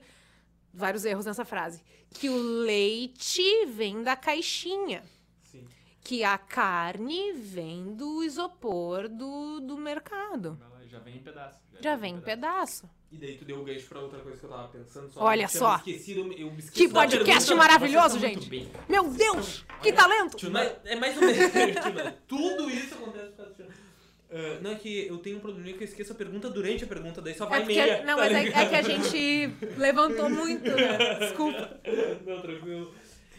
Vários 0.75 1.05
erros 1.05 1.25
nessa 1.25 1.45
frase. 1.45 1.81
Que 2.11 2.29
o 2.29 2.37
leite 2.37 3.65
vem 3.67 4.03
da 4.03 4.15
caixinha. 4.15 5.03
Sim. 5.43 5.65
Que 6.01 6.23
a 6.23 6.37
carne 6.37 7.33
vem 7.33 7.95
do 7.95 8.23
isopor 8.23 9.07
do, 9.07 9.59
do 9.61 9.77
mercado. 9.77 10.59
Já 10.87 10.99
vem 10.99 11.15
em 11.17 11.19
pedaço. 11.19 11.59
Já 11.81 11.95
vem 11.95 12.15
em 12.15 12.21
pedaço. 12.21 12.89
E 13.11 13.17
daí 13.17 13.37
tu 13.37 13.45
deu 13.45 13.59
o 13.59 13.63
gancho 13.63 13.87
pra 13.87 13.99
outra 14.01 14.19
coisa 14.19 14.37
que 14.37 14.45
eu 14.45 14.49
tava 14.49 14.67
pensando. 14.69 15.09
Só 15.09 15.21
Olha 15.23 15.47
só. 15.47 15.75
Esquecido, 15.77 16.19
eu 16.33 16.51
me 16.51 16.59
esqueci 16.59 16.71
Que 16.71 16.89
podcast 16.93 17.47
pergunta. 17.47 17.55
maravilhoso, 17.55 18.15
tá 18.15 18.27
gente! 18.27 18.49
bem. 18.49 18.69
Meu 18.89 19.09
Deus! 19.09 19.65
Que 19.81 19.91
talento! 19.93 20.49
Mas 20.51 20.73
é 20.85 20.95
mais 20.95 21.15
ou 21.17 21.23
menos. 21.23 21.51
tio, 21.51 22.13
tudo 22.27 22.69
isso 22.69 22.93
acontece 22.95 23.29
por 23.31 23.37
causa 23.37 23.51
do 23.51 23.55
tio. 23.55 23.84
Ah, 24.31 24.59
não, 24.61 24.71
é 24.71 24.75
que 24.75 25.07
eu 25.07 25.17
tenho 25.19 25.37
um 25.37 25.39
probleminha 25.39 25.77
que 25.77 25.83
eu 25.83 25.87
esqueço 25.87 26.11
a 26.11 26.15
pergunta 26.15 26.49
durante 26.49 26.83
a 26.83 26.87
pergunta, 26.87 27.21
daí 27.21 27.35
só 27.35 27.45
vai 27.45 27.61
É 27.61 27.65
meia. 27.65 27.97
não, 28.03 28.15
tá 28.15 28.21
mas 28.23 28.31
é, 28.33 28.47
é 28.47 28.65
que 28.65 28.75
a 28.75 28.81
gente 28.81 29.55
levantou 29.77 30.29
muito, 30.29 30.69
né? 30.71 31.19
Desculpa. 31.19 31.79
Não, 32.25 32.41
tranquilo. 32.41 32.93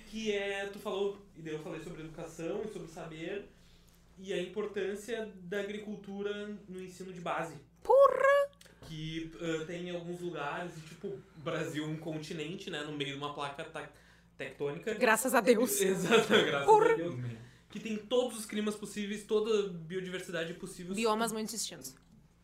Que 0.09 0.33
é, 0.33 0.67
tu 0.67 0.79
falou, 0.79 1.21
e 1.37 1.43
daí 1.43 1.55
eu 1.55 1.61
falei 1.61 1.81
sobre 1.81 2.03
educação 2.03 2.63
e 2.65 2.73
sobre 2.73 2.89
saber, 2.89 3.49
e 4.19 4.33
a 4.33 4.41
importância 4.41 5.29
da 5.35 5.61
agricultura 5.61 6.57
no 6.69 6.81
ensino 6.81 7.13
de 7.13 7.21
base. 7.21 7.55
Porra! 7.83 8.51
Que 8.83 9.31
ah, 9.41 9.65
tem 9.67 9.89
em 9.89 9.91
alguns 9.91 10.21
lugares, 10.21 10.73
tipo, 10.89 11.19
Brasil 11.37 11.85
um 11.85 11.97
continente, 11.97 12.71
né, 12.71 12.83
no 12.83 12.93
meio 12.93 13.13
de 13.13 13.19
uma 13.19 13.35
placa 13.35 13.67
tectônica. 14.39 14.95
Graças 14.95 15.35
a 15.35 15.41
Deus. 15.41 15.79
Exato, 15.83 16.29
graças 16.29 16.67
Porra. 16.67 16.93
a 16.93 16.95
Deus. 16.95 17.17
Que 17.77 17.83
tem 17.83 17.99
todos 17.99 18.39
os 18.39 18.47
climas 18.47 18.75
possíveis, 18.75 19.25
toda 19.25 19.67
a 19.67 19.69
biodiversidade 19.69 20.55
possível. 20.55 20.95
Biomas 20.95 21.31
muito 21.31 21.51
distintos. 21.51 21.95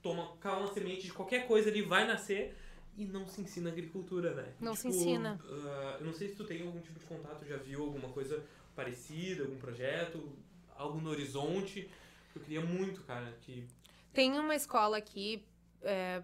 Toma, 0.03 0.37
cala 0.37 0.59
uma 0.59 0.75
semente 0.75 1.05
de 1.05 1.13
qualquer 1.13 1.47
coisa, 1.47 1.71
ele 1.71 1.81
vai 1.83 2.07
nascer 2.07 2.55
e 2.99 3.07
não 3.07 3.27
se 3.27 3.41
ensina 3.41 3.71
agricultura, 3.71 4.35
né? 4.35 4.53
Não 4.61 4.75
se 4.75 4.89
ensina. 4.89 5.41
ah, 5.43 5.97
eu 6.01 6.05
não 6.05 6.13
sei 6.13 6.29
se 6.29 6.35
tu 6.35 6.45
tem 6.45 6.61
algum 6.67 6.81
tipo 6.81 6.99
de 6.99 7.07
contato, 7.07 7.47
já 7.47 7.57
viu 7.57 7.83
alguma 7.83 8.11
coisa 8.11 8.45
parecida, 8.77 9.45
algum 9.45 9.57
projeto, 9.57 10.37
algo 10.77 11.01
no 11.01 11.09
horizonte. 11.09 11.89
Eu 12.35 12.43
queria 12.43 12.61
muito, 12.61 13.01
cara, 13.05 13.33
que. 13.41 13.67
Tem 14.13 14.39
uma 14.39 14.55
escola 14.55 14.99
aqui. 14.99 15.43
é, 15.83 16.23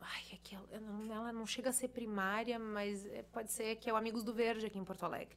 Ai, 0.00 0.22
é 0.32 0.36
que 0.42 0.54
ela, 0.56 0.66
ela 1.12 1.32
não 1.32 1.46
chega 1.46 1.70
a 1.70 1.72
ser 1.72 1.88
primária, 1.88 2.58
mas 2.58 3.06
é, 3.06 3.22
pode 3.22 3.52
ser 3.52 3.76
que 3.76 3.88
é 3.88 3.92
o 3.92 3.96
Amigos 3.96 4.24
do 4.24 4.32
Verde 4.32 4.66
aqui 4.66 4.78
em 4.78 4.84
Porto 4.84 5.04
Alegre. 5.04 5.36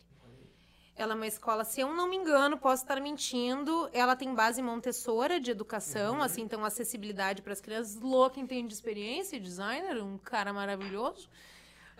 Ela 0.95 1.13
é 1.13 1.15
uma 1.15 1.27
escola, 1.27 1.63
se 1.63 1.81
eu 1.81 1.93
não 1.93 2.07
me 2.07 2.17
engano, 2.17 2.57
posso 2.57 2.83
estar 2.83 2.99
mentindo, 2.99 3.89
ela 3.93 4.15
tem 4.15 4.35
base 4.35 4.61
montessora 4.61 5.39
de 5.39 5.49
educação, 5.49 6.21
assim, 6.21 6.41
então 6.41 6.63
acessibilidade 6.65 7.41
para 7.41 7.53
as 7.53 7.61
crianças. 7.61 7.95
Louca, 7.95 8.39
entende 8.39 8.67
de 8.67 8.73
experiência, 8.73 9.39
designer, 9.39 10.03
um 10.03 10.17
cara 10.17 10.51
maravilhoso. 10.51 11.29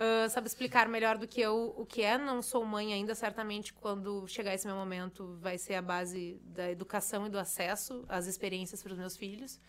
Ah, 0.03 0.27
sabe 0.29 0.47
explicar 0.47 0.89
melhor 0.89 1.15
do 1.15 1.27
que 1.27 1.39
eu 1.39 1.75
o 1.77 1.85
que 1.85 2.01
é. 2.01 2.17
Não 2.17 2.41
sou 2.41 2.65
mãe 2.65 2.91
ainda, 2.91 3.13
certamente 3.13 3.71
quando 3.71 4.27
chegar 4.27 4.51
esse 4.51 4.65
meu 4.65 4.75
momento 4.75 5.37
vai 5.39 5.59
ser 5.59 5.75
a 5.75 5.81
base 5.81 6.41
da 6.43 6.71
educação 6.71 7.27
e 7.27 7.29
do 7.29 7.37
acesso 7.37 8.03
às 8.09 8.25
experiências 8.25 8.81
para 8.81 8.93
os 8.93 8.97
meus 8.97 9.15
filhos. 9.15 9.59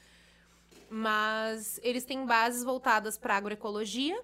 Mas 0.88 1.78
eles 1.82 2.04
têm 2.04 2.24
bases 2.24 2.64
voltadas 2.64 3.18
para 3.18 3.36
agroecologia 3.36 4.18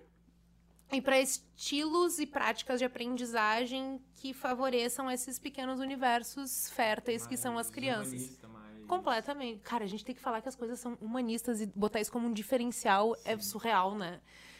e 0.91 1.01
para 1.01 1.21
estilos 1.21 2.19
e 2.19 2.27
práticas 2.27 2.79
de 2.79 2.85
aprendizagem 2.85 4.01
que 4.17 4.33
favoreçam 4.33 5.11
esses 5.11 5.39
pequenos 5.39 5.81
universos 5.81 6.71
férteis 6.71 7.27
que 7.27 7.37
são 7.37 7.53
as 7.59 7.67
Mais 7.67 7.71
crianças. 7.71 8.13
mais- 8.53 8.87
Completamente. 8.87 9.61
Cara, 9.61 9.85
a 9.85 9.87
gente 9.87 10.03
tem 10.05 10.15
que 10.15 10.21
falar 10.21 10.41
que 10.41 10.49
as 10.49 10.57
coisas 10.57 10.81
são 10.81 10.97
humanistas 11.01 11.61
e 11.61 11.67
botar 11.67 12.01
isso 12.01 12.11
como 12.11 12.27
um 12.27 12.33
diferencial 12.33 13.15
é 13.25 13.37
surreal, 13.39 13.95
né? 13.95 14.19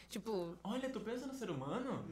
Tipo, 0.09 0.57
Olha, 0.65 0.89
tu 0.89 1.01
pensa 1.01 1.27
no 1.27 1.35
ser 1.35 1.51
humano? 1.51 2.03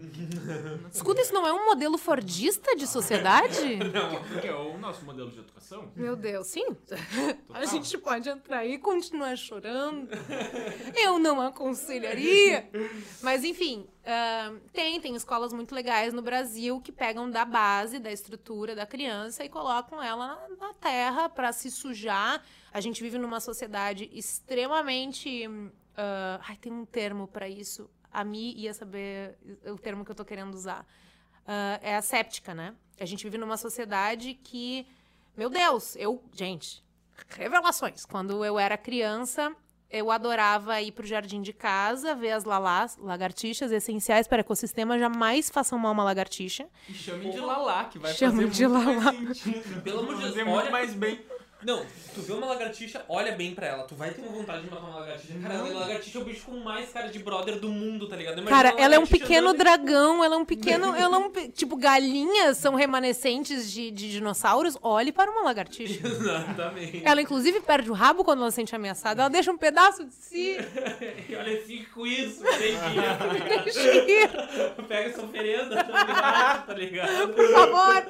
escuta, 0.92 1.22
isso 1.22 1.32
não 1.32 1.46
é 1.46 1.52
um 1.52 1.64
modelo 1.64 1.96
fordista 1.96 2.76
de 2.76 2.86
sociedade? 2.86 3.76
Não, 3.92 4.22
porque 4.22 4.46
é 4.46 4.54
o 4.54 4.76
nosso 4.76 5.02
modelo 5.04 5.30
de 5.30 5.38
educação. 5.38 5.90
Meu 5.96 6.14
Deus, 6.14 6.46
sim. 6.46 6.66
A 6.66 7.60
Total. 7.60 7.66
gente 7.66 7.96
pode 7.96 8.28
entrar 8.28 8.58
aí 8.58 8.74
e 8.74 8.78
continuar 8.78 9.34
chorando. 9.36 10.08
Eu 10.94 11.18
não 11.18 11.40
aconselharia. 11.40 12.68
Mas, 13.22 13.44
enfim, 13.44 13.86
ah, 14.04 14.52
tem, 14.72 15.00
tem 15.00 15.16
escolas 15.16 15.52
muito 15.52 15.74
legais 15.74 16.12
no 16.12 16.20
Brasil 16.22 16.80
que 16.80 16.92
pegam 16.92 17.30
da 17.30 17.44
base, 17.44 17.98
da 17.98 18.12
estrutura 18.12 18.74
da 18.76 18.84
criança 18.84 19.44
e 19.44 19.48
colocam 19.48 20.02
ela 20.02 20.48
na, 20.50 20.68
na 20.68 20.74
terra 20.74 21.28
para 21.28 21.50
se 21.50 21.70
sujar. 21.70 22.44
A 22.72 22.80
gente 22.80 23.02
vive 23.02 23.16
numa 23.16 23.40
sociedade 23.40 24.10
extremamente. 24.12 25.48
Ah, 25.96 26.40
ai, 26.48 26.56
tem 26.56 26.72
um 26.72 26.84
termo 26.84 27.26
para 27.26 27.48
isso. 27.48 27.88
A 28.12 28.24
Mi 28.24 28.54
ia 28.54 28.72
saber 28.72 29.36
o 29.66 29.78
termo 29.78 30.04
que 30.04 30.10
eu 30.10 30.14
tô 30.14 30.24
querendo 30.24 30.54
usar. 30.54 30.86
Ah, 31.46 31.78
é 31.82 31.96
asséptica, 31.96 32.54
né? 32.54 32.74
A 32.98 33.04
gente 33.04 33.24
vive 33.24 33.38
numa 33.38 33.56
sociedade 33.56 34.34
que 34.34 34.86
meu 35.36 35.50
Deus, 35.50 35.94
eu. 35.96 36.22
Gente, 36.32 36.82
revelações. 37.28 38.06
Quando 38.06 38.42
eu 38.42 38.58
era 38.58 38.78
criança, 38.78 39.54
eu 39.90 40.10
adorava 40.10 40.80
ir 40.80 40.92
pro 40.92 41.06
jardim 41.06 41.42
de 41.42 41.52
casa, 41.52 42.14
ver 42.14 42.30
as 42.30 42.44
lalás, 42.44 42.96
lagartixas 42.96 43.70
essenciais 43.70 44.26
para 44.26 44.40
ecossistema. 44.40 44.98
Jamais 44.98 45.50
façam 45.50 45.78
mal 45.78 45.92
uma 45.92 46.02
lagartixa. 46.02 46.66
E 46.88 46.94
chame 46.94 47.30
de 47.30 47.38
Lalá, 47.38 47.84
que 47.84 47.98
vai 47.98 48.14
Chame 48.14 48.44
fazer 48.46 48.50
de 48.50 48.66
muito 48.66 48.86
Lalá. 48.86 49.12
mais 49.12 49.38
sentido. 49.38 49.82
Pelo 49.82 49.98
amor 50.00 50.16
de 50.16 50.32
Deus, 50.32 50.46
muito 50.48 50.70
mais 50.72 50.94
bem. 50.94 51.20
Não, 51.66 51.84
tu 52.14 52.22
vê 52.22 52.32
uma 52.32 52.46
lagartixa, 52.46 53.04
olha 53.08 53.32
bem 53.32 53.52
pra 53.52 53.66
ela. 53.66 53.82
Tu 53.82 53.96
vai 53.96 54.12
ter 54.12 54.20
uma 54.22 54.30
vontade 54.30 54.62
de 54.62 54.70
matar 54.70 54.86
uma 54.86 55.00
lagartixa. 55.00 55.34
Cara, 55.42 55.58
a 55.58 55.62
lagartixa 55.62 56.16
é 56.18 56.20
o 56.20 56.24
bicho 56.24 56.44
com 56.46 56.56
mais 56.58 56.90
cara 56.90 57.08
de 57.08 57.18
brother 57.18 57.58
do 57.58 57.68
mundo, 57.68 58.08
tá 58.08 58.14
ligado? 58.14 58.34
Imagina 58.34 58.56
Cara, 58.56 58.72
uma 58.72 58.80
ela 58.80 58.94
é 58.94 58.98
um 59.00 59.06
pequeno 59.06 59.48
andando- 59.48 59.58
dragão, 59.58 60.22
ela 60.24 60.36
é 60.36 60.38
um 60.38 60.44
pequeno. 60.44 60.94
Ela 60.94 61.16
é 61.16 61.18
um, 61.18 61.28
tipo, 61.50 61.76
galinhas 61.76 62.56
são 62.58 62.76
remanescentes 62.76 63.68
de, 63.72 63.90
de 63.90 64.12
dinossauros. 64.12 64.78
Olhe 64.80 65.10
para 65.10 65.28
uma 65.28 65.42
lagartixa. 65.42 65.98
Exatamente. 66.06 67.02
Ela, 67.04 67.20
inclusive, 67.20 67.60
perde 67.60 67.90
o 67.90 67.94
rabo 67.94 68.22
quando 68.22 68.42
ela 68.42 68.50
se 68.52 68.54
sente 68.54 68.72
ameaçada. 68.76 69.22
Ela 69.22 69.28
deixa 69.30 69.50
um 69.50 69.58
pedaço 69.58 70.04
de 70.04 70.14
si. 70.14 70.56
E 71.28 71.34
olha, 71.34 71.60
fique 71.62 71.86
com 71.86 72.06
isso, 72.06 72.44
tá? 72.46 73.60
Deixa 73.64 73.80
ir. 73.92 74.30
Pega 74.86 75.08
essa 75.10 75.22
oferenda, 75.24 75.82
tá 75.82 76.04
ligado? 76.04 76.66
Tá 76.66 76.74
ligado? 76.74 77.28
por 77.34 77.50
favor. 77.50 78.06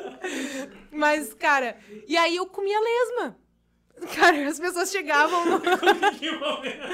Mas, 0.92 1.32
cara, 1.32 1.76
e 2.06 2.18
aí 2.18 2.36
eu 2.36 2.44
comia 2.46 2.78
lesma. 2.78 3.45
Cara, 4.14 4.48
as 4.48 4.60
pessoas 4.60 4.90
chegavam 4.90 5.44
no... 5.46 5.58
Momento. 5.60 6.86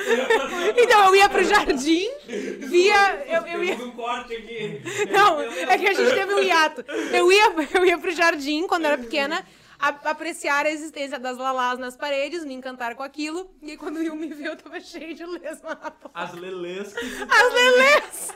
Então 0.79 1.07
eu 1.07 1.17
ia 1.17 1.29
pro 1.29 1.45
jardim, 1.45 2.09
via. 2.27 3.25
Eu, 3.27 3.47
eu 3.47 3.65
ia... 3.65 3.75
Um 3.77 3.91
corte 3.91 4.35
aqui. 4.35 4.81
Não, 5.11 5.41
é 5.43 5.79
que 5.79 5.89
a 5.89 5.93
gente 5.93 6.15
teve 6.15 6.33
um 6.35 6.39
hiato. 6.41 6.85
Eu 7.13 7.31
ia, 7.33 7.53
eu 7.75 7.85
ia 7.85 7.99
pro 7.99 8.11
jardim 8.13 8.67
quando 8.67 8.85
era 8.87 8.97
pequena. 8.99 9.45
a- 9.79 10.11
apreciar 10.11 10.65
a 10.65 10.71
existência 10.71 11.19
das 11.19 11.37
lalás 11.37 11.79
nas 11.79 11.97
paredes, 11.97 12.45
me 12.45 12.55
encantar 12.55 12.95
com 12.95 13.03
aquilo. 13.03 13.51
E 13.61 13.73
aí, 13.73 13.77
quando 13.77 14.01
eu 14.01 14.15
me 14.15 14.29
vi, 14.29 14.45
eu 14.45 14.57
tava 14.57 14.81
cheio 14.81 15.13
de 15.15 15.25
lesma 15.27 15.71
na 15.71 15.91
porta. 15.91 16.11
As 16.15 16.33
lelês 16.35 16.95
As 16.97 17.53
lelês! 17.53 18.31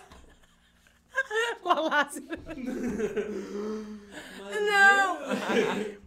Lalás. 1.65 2.23
Não! 4.61 5.17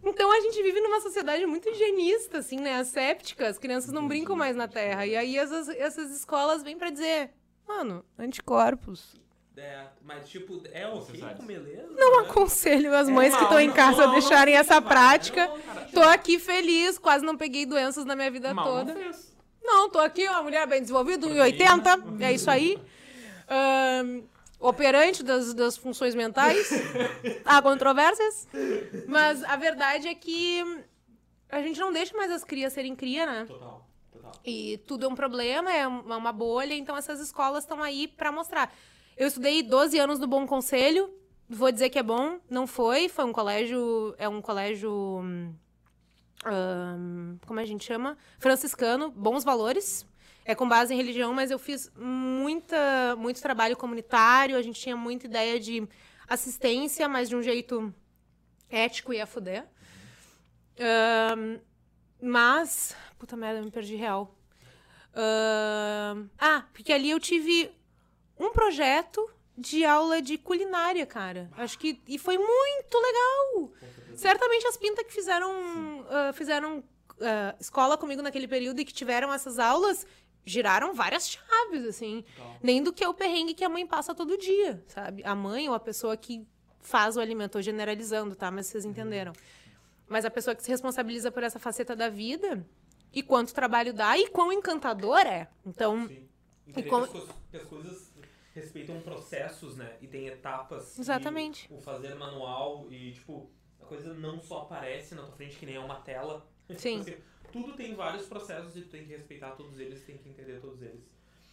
Então 0.02 0.32
a 0.32 0.40
gente 0.40 0.62
vive 0.62 0.80
numa 0.80 1.00
sociedade 1.00 1.46
muito 1.46 1.68
higienista, 1.68 2.38
assim, 2.38 2.58
né? 2.58 2.76
Asséptica. 2.76 3.46
As 3.46 3.58
crianças 3.58 3.92
não 3.92 4.08
brincam 4.08 4.34
mais 4.34 4.56
na 4.56 4.66
terra. 4.66 5.06
E 5.06 5.14
aí 5.16 5.38
essas, 5.38 5.68
essas 5.68 6.10
escolas 6.10 6.62
vêm 6.62 6.76
pra 6.76 6.90
dizer, 6.90 7.30
mano, 7.66 8.04
anticorpos. 8.18 9.14
É, 9.56 9.84
mas 10.02 10.28
tipo, 10.28 10.62
é 10.72 10.86
ok 10.86 11.22
com 11.36 11.44
beleza? 11.44 11.86
Não 11.94 12.22
né? 12.22 12.28
aconselho 12.28 12.94
as 12.94 13.10
mães 13.10 13.34
que 13.34 13.42
mal, 13.42 13.44
estão 13.44 13.60
em 13.60 13.68
não, 13.68 13.74
casa 13.74 14.04
a 14.04 14.06
não, 14.06 14.12
deixarem 14.14 14.54
não, 14.54 14.60
essa 14.60 14.80
não, 14.80 14.88
prática. 14.88 15.46
não, 15.46 15.60
cara. 15.60 15.88
Tô 15.92 16.00
aqui 16.00 16.38
feliz, 16.38 16.98
quase 16.98 17.24
não 17.24 17.36
peguei 17.36 17.66
doenças 17.66 18.06
na 18.06 18.16
minha 18.16 18.30
vida 18.30 18.54
Mal 18.54 18.64
toda. 18.64 18.94
não 18.94 19.02
fez. 19.02 19.36
Não, 19.62 19.90
tô 19.90 19.98
aqui, 19.98 20.26
uma 20.26 20.42
mulher 20.42 20.66
bem 20.66 20.80
desenvolvida, 20.80 21.26
1,80, 21.26 22.22
é 22.22 22.32
isso 22.32 22.50
aí. 22.50 22.78
Ahn, 23.48 24.22
operante 24.60 25.22
das, 25.22 25.54
das 25.54 25.76
funções 25.76 26.14
mentais. 26.14 26.70
Há 27.44 27.60
controvérsias. 27.62 28.46
Mas 29.08 29.42
a 29.44 29.56
verdade 29.56 30.06
é 30.06 30.14
que 30.14 30.62
a 31.48 31.60
gente 31.62 31.80
não 31.80 31.92
deixa 31.92 32.16
mais 32.16 32.30
as 32.30 32.44
crias 32.44 32.72
serem 32.72 32.94
cria, 32.94 33.24
né? 33.26 33.44
Total, 33.46 33.86
total. 34.12 34.32
E 34.44 34.78
tudo 34.86 35.06
é 35.06 35.08
um 35.08 35.14
problema, 35.16 35.72
é 35.72 35.88
um- 35.88 36.12
é 36.12 36.16
uma 36.16 36.32
bolha, 36.32 36.74
então 36.74 36.96
essas 36.96 37.18
escolas 37.20 37.64
estão 37.64 37.82
aí 37.82 38.06
pra 38.06 38.30
mostrar. 38.30 38.72
Eu 39.16 39.26
estudei 39.26 39.62
12 39.62 39.98
anos 39.98 40.18
no 40.18 40.26
Bom 40.26 40.46
Conselho, 40.46 41.12
vou 41.48 41.72
dizer 41.72 41.90
que 41.90 41.98
é 41.98 42.02
bom, 42.02 42.38
não 42.48 42.66
foi, 42.66 43.08
foi 43.08 43.24
um 43.24 43.32
colégio, 43.32 44.14
é 44.18 44.28
um 44.28 44.40
colégio, 44.40 44.90
hum, 44.92 45.52
hum, 46.46 47.36
como 47.46 47.60
a 47.60 47.64
gente 47.64 47.84
chama? 47.84 48.16
Franciscano, 48.38 49.10
bons 49.10 49.42
valores, 49.44 50.06
é 50.44 50.54
com 50.54 50.68
base 50.68 50.92
em 50.92 50.96
religião, 50.96 51.32
mas 51.32 51.50
eu 51.50 51.58
fiz 51.58 51.90
muita, 51.96 53.14
muito 53.16 53.40
trabalho 53.40 53.76
comunitário, 53.76 54.56
a 54.56 54.62
gente 54.62 54.80
tinha 54.80 54.96
muita 54.96 55.26
ideia 55.26 55.60
de 55.60 55.86
assistência, 56.28 57.08
mas 57.08 57.28
de 57.28 57.36
um 57.36 57.42
jeito 57.42 57.94
ético 58.70 59.12
e 59.12 59.20
a 59.20 59.26
fuder. 59.26 59.66
Mas, 62.20 62.94
puta 63.18 63.36
merda, 63.36 63.62
me 63.62 63.70
perdi 63.70 63.96
real. 63.96 64.34
Ahn, 65.14 66.28
ah, 66.38 66.64
porque 66.72 66.92
ali 66.92 67.10
eu 67.10 67.18
tive 67.18 67.72
um 68.38 68.50
projeto 68.50 69.28
de 69.56 69.84
aula 69.84 70.22
de 70.22 70.38
culinária, 70.38 71.04
cara. 71.06 71.50
Acho 71.56 71.78
que. 71.78 72.00
E 72.06 72.18
foi 72.18 72.38
muito 72.38 72.98
legal! 72.98 73.72
Certamente 74.14 74.66
as 74.66 74.76
pintas 74.76 75.04
que 75.06 75.12
fizeram, 75.12 76.06
ah, 76.08 76.32
fizeram 76.32 76.84
ah, 77.20 77.54
escola 77.58 77.96
comigo 77.96 78.22
naquele 78.22 78.46
período 78.46 78.80
e 78.80 78.84
que 78.84 78.92
tiveram 78.92 79.32
essas 79.32 79.58
aulas 79.58 80.06
giraram 80.44 80.94
várias 80.94 81.28
chaves, 81.30 81.84
assim. 81.86 82.24
Total. 82.36 82.56
Nem 82.62 82.82
do 82.82 82.92
que 82.92 83.04
é 83.04 83.08
o 83.08 83.14
perrengue 83.14 83.54
que 83.54 83.64
a 83.64 83.68
mãe 83.68 83.86
passa 83.86 84.14
todo 84.14 84.36
dia, 84.38 84.82
sabe? 84.88 85.22
A 85.24 85.34
mãe 85.34 85.68
ou 85.68 85.74
a 85.74 85.80
pessoa 85.80 86.16
que 86.16 86.46
faz 86.80 87.16
o 87.16 87.20
alimento, 87.20 87.52
tô 87.52 87.62
generalizando, 87.62 88.34
tá? 88.34 88.50
Mas 88.50 88.66
vocês 88.66 88.84
entenderam. 88.84 89.32
Mas 90.08 90.24
a 90.24 90.30
pessoa 90.30 90.54
que 90.56 90.62
se 90.62 90.70
responsabiliza 90.70 91.30
por 91.30 91.42
essa 91.42 91.58
faceta 91.58 91.94
da 91.94 92.08
vida 92.08 92.66
e 93.12 93.22
quanto 93.22 93.54
trabalho 93.54 93.92
dá 93.92 94.16
e 94.18 94.28
quão 94.28 94.52
encantador 94.52 95.18
é. 95.20 95.48
Então, 95.64 96.06
Sim. 96.08 96.28
Entender 96.66 96.88
como- 96.88 97.06
que, 97.06 97.16
as 97.16 97.24
coisas, 97.24 97.36
que 97.50 97.56
as 97.56 97.64
coisas 97.64 98.12
respeitam 98.54 99.00
processos, 99.00 99.76
né? 99.76 99.96
E 100.00 100.06
tem 100.06 100.26
etapas. 100.26 100.96
e 100.96 101.00
Exatamente. 101.00 101.68
o 101.72 101.80
fazer 101.80 102.14
manual 102.14 102.86
e, 102.90 103.12
tipo, 103.12 103.50
a 103.80 103.84
coisa 103.84 104.14
não 104.14 104.40
só 104.40 104.62
aparece 104.62 105.14
na 105.14 105.22
tua 105.22 105.32
frente 105.36 105.56
que 105.56 105.66
nem 105.66 105.76
é 105.76 105.80
uma 105.80 105.96
tela. 106.00 106.46
Sim. 106.76 107.04
Tudo 107.52 107.74
tem 107.74 107.94
vários 107.94 108.26
processos 108.26 108.76
e 108.76 108.82
tu 108.82 108.88
tem 108.88 109.04
que 109.04 109.10
respeitar 109.12 109.50
todos 109.52 109.78
eles, 109.78 110.02
tem 110.04 110.16
que 110.18 110.28
entender 110.28 110.60
todos 110.60 110.80
eles. 110.82 111.00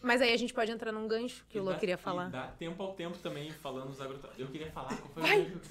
mas 0.02 0.20
aí 0.22 0.32
a 0.32 0.36
gente 0.36 0.54
pode 0.54 0.70
entrar 0.70 0.92
num 0.92 1.08
gancho 1.08 1.44
que 1.48 1.58
E 1.58 1.60
o 1.60 1.64
Lô 1.64 1.72
dá- 1.72 1.78
queria 1.78 1.98
falar. 1.98 2.30
dá 2.30 2.46
tempo 2.48 2.82
ao 2.82 2.94
tempo 2.94 3.18
também, 3.18 3.50
falando 3.52 3.90
os 3.90 4.00
agrota... 4.00 4.30
Eu 4.38 4.46
queria 4.48 4.70
falar 4.70 4.96
qual 4.96 5.08
foi 5.12 5.22
Vai. 5.22 5.40
o 5.42 5.60
que. 5.60 5.68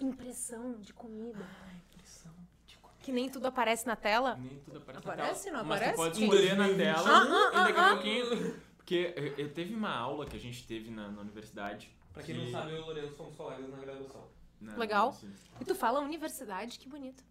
Impressão 0.04 0.74
de 0.80 0.92
comida. 0.92 1.46
Impressão 1.92 2.32
de 2.66 2.76
comida. 2.78 2.98
Que 3.02 3.12
nem 3.12 3.28
tudo 3.28 3.46
aparece 3.46 3.86
na 3.86 3.96
tela. 3.96 4.36
Nem 4.36 4.58
tudo 4.60 4.78
aparece, 4.78 5.08
Aparece? 5.08 5.50
na 5.50 5.62
Não 5.62 5.68
tela. 5.68 5.68
Mas 5.68 5.80
aparece? 5.82 5.94
tu 5.94 5.96
pode 5.96 6.24
escolher 6.24 6.56
na 6.56 6.68
tela 6.74 7.08
Ah, 7.10 7.50
ah, 7.54 7.60
e 7.62 7.64
daqui 7.66 7.78
ah, 7.78 7.82
a 7.82 7.90
ah. 7.90 7.94
pouquinho... 7.94 8.64
Porque 8.76 9.14
eu, 9.16 9.24
eu 9.46 9.52
teve 9.54 9.74
uma 9.74 9.94
aula 9.96 10.26
que 10.26 10.36
a 10.36 10.40
gente 10.40 10.66
teve 10.66 10.90
na, 10.90 11.08
na 11.10 11.22
universidade. 11.22 11.90
Pra 12.12 12.22
quem 12.22 12.34
que- 12.34 12.40
não 12.44 12.50
sabe, 12.50 12.72
eu 12.72 12.76
e 12.76 12.80
o 12.80 12.84
Lourenço 12.84 13.16
somos 13.16 13.34
colegas 13.34 13.66
na 13.70 13.78
graduação. 13.78 14.28
na- 14.60 14.76
Legal. 14.76 15.08
assim, 15.08 15.32
E 15.58 15.64
tu 15.64 15.74
fala 15.74 16.00
universidade, 16.00 16.78
que 16.78 16.86
bonito. 16.86 17.24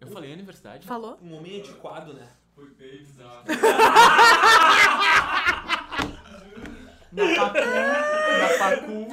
Eu 0.00 0.06
falei 0.08 0.32
universidade? 0.32 0.86
Falou? 0.86 1.18
Um 1.22 1.34
homem 1.36 1.58
antiquado, 1.60 2.14
né? 2.14 2.28
Foi 2.54 2.66
bem 2.70 2.98
bizarro. 2.98 3.42
na 7.12 7.34
facu, 7.34 7.58
na 8.38 8.48
facu. 8.58 9.06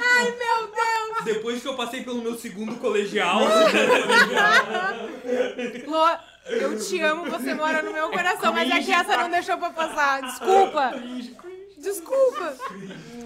Depois 1.24 1.62
que 1.62 1.68
eu 1.68 1.76
passei 1.76 2.04
pelo 2.04 2.22
meu 2.22 2.36
segundo 2.36 2.76
colegial, 2.76 3.40
Lô, 5.88 6.08
eu 6.46 6.80
te 6.80 7.02
amo, 7.02 7.26
você 7.32 7.56
mora 7.56 7.82
no 7.82 7.92
meu 7.92 8.10
coração, 8.12 8.54
mas 8.54 8.70
é 8.70 8.80
que 8.84 8.92
essa 8.92 9.18
não 9.18 9.32
deixou 9.32 9.58
pra 9.58 9.72
passar. 9.72 10.22
Desculpa. 10.22 10.92
Desculpa. 11.86 12.58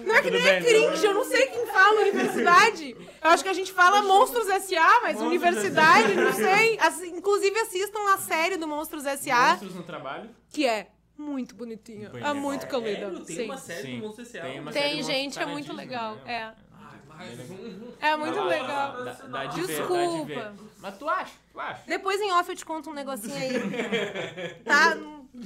Não 0.04 0.14
é 0.14 0.22
que 0.22 0.30
nem 0.30 0.46
é 0.48 0.60
cringe, 0.60 1.04
eu 1.04 1.14
não 1.14 1.24
sei 1.24 1.46
quem 1.46 1.66
fala 1.66 2.00
universidade. 2.02 2.96
Eu 3.22 3.30
acho 3.30 3.42
que 3.42 3.48
a 3.48 3.52
gente 3.52 3.72
fala 3.72 4.02
Monstros 4.02 4.48
S.A., 4.48 5.00
mas 5.02 5.16
Monstros 5.16 5.26
universidade, 5.26 6.14
não 6.14 6.32
sei. 6.32 6.78
Assim, 6.78 7.16
inclusive 7.16 7.58
assistam 7.58 7.98
a 8.14 8.18
série 8.18 8.56
do 8.56 8.68
Monstros 8.68 9.04
S.A., 9.06 9.50
Monstros 9.52 9.74
no 9.74 9.82
trabalho. 9.82 10.30
que 10.50 10.66
é 10.66 10.88
muito 11.16 11.54
bonitinha. 11.54 12.08
Bem 12.10 12.22
É 12.24 12.32
muito 12.32 12.66
colorida. 12.68 13.00
Sério? 13.10 13.24
Tem 13.24 13.36
Sim. 13.36 13.44
uma 13.46 13.58
série 13.58 13.82
Sim, 13.82 13.96
do 14.00 14.06
Monstro 14.06 14.22
S.A. 14.22 14.42
tem 14.42 14.60
uma 14.60 14.72
Tem, 14.72 14.82
série 14.82 14.96
do 14.96 15.02
gente, 15.06 15.24
Monstros 15.24 15.46
é 15.48 15.52
muito 15.52 15.72
legal. 15.74 16.14
né? 16.16 16.54
É. 16.56 16.70
Um- 17.20 17.92
É 18.00 18.16
muito 18.16 18.38
lá, 18.38 18.44
legal. 18.46 19.04
Dá, 19.04 19.12
dá 19.12 19.12
de 19.12 19.12
ver, 19.12 19.28
dá 19.30 19.44
de 19.46 19.66
Desculpa. 19.66 20.24
ver. 20.26 20.52
Mas 20.78 20.96
tu 20.98 21.06
acha? 21.08 21.32
Tu 21.52 21.60
acha? 21.60 21.82
Depois 21.86 22.18
em 22.20 22.32
off 22.32 22.48
eu 22.48 22.56
te 22.56 22.64
conto 22.64 22.88
um 22.88 22.94
negocinho 22.94 23.34
aí. 23.36 23.50
Tá? 24.64 24.96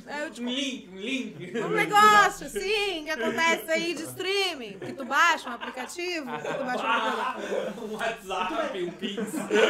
É, 0.07 0.31
te 0.31 0.41
Um 0.41 0.49
link, 0.49 0.89
um 0.91 0.97
link. 0.97 1.59
Um 1.59 1.69
negócio, 1.69 2.47
assim, 2.47 3.05
que 3.05 3.11
acontece 3.11 3.71
aí 3.71 3.95
de 3.95 4.03
streaming. 4.05 4.79
Que 4.79 4.93
tu 4.95 5.05
baixa 5.05 5.51
um 5.51 5.53
aplicativo, 5.53 6.27
que 6.39 6.55
tu 6.55 6.65
baixa 6.65 6.85
um 6.85 6.91
aplicativo. 6.91 7.85
um 7.85 7.93
WhatsApp, 7.95 8.83
um 8.83 8.91
Pix, 8.93 9.19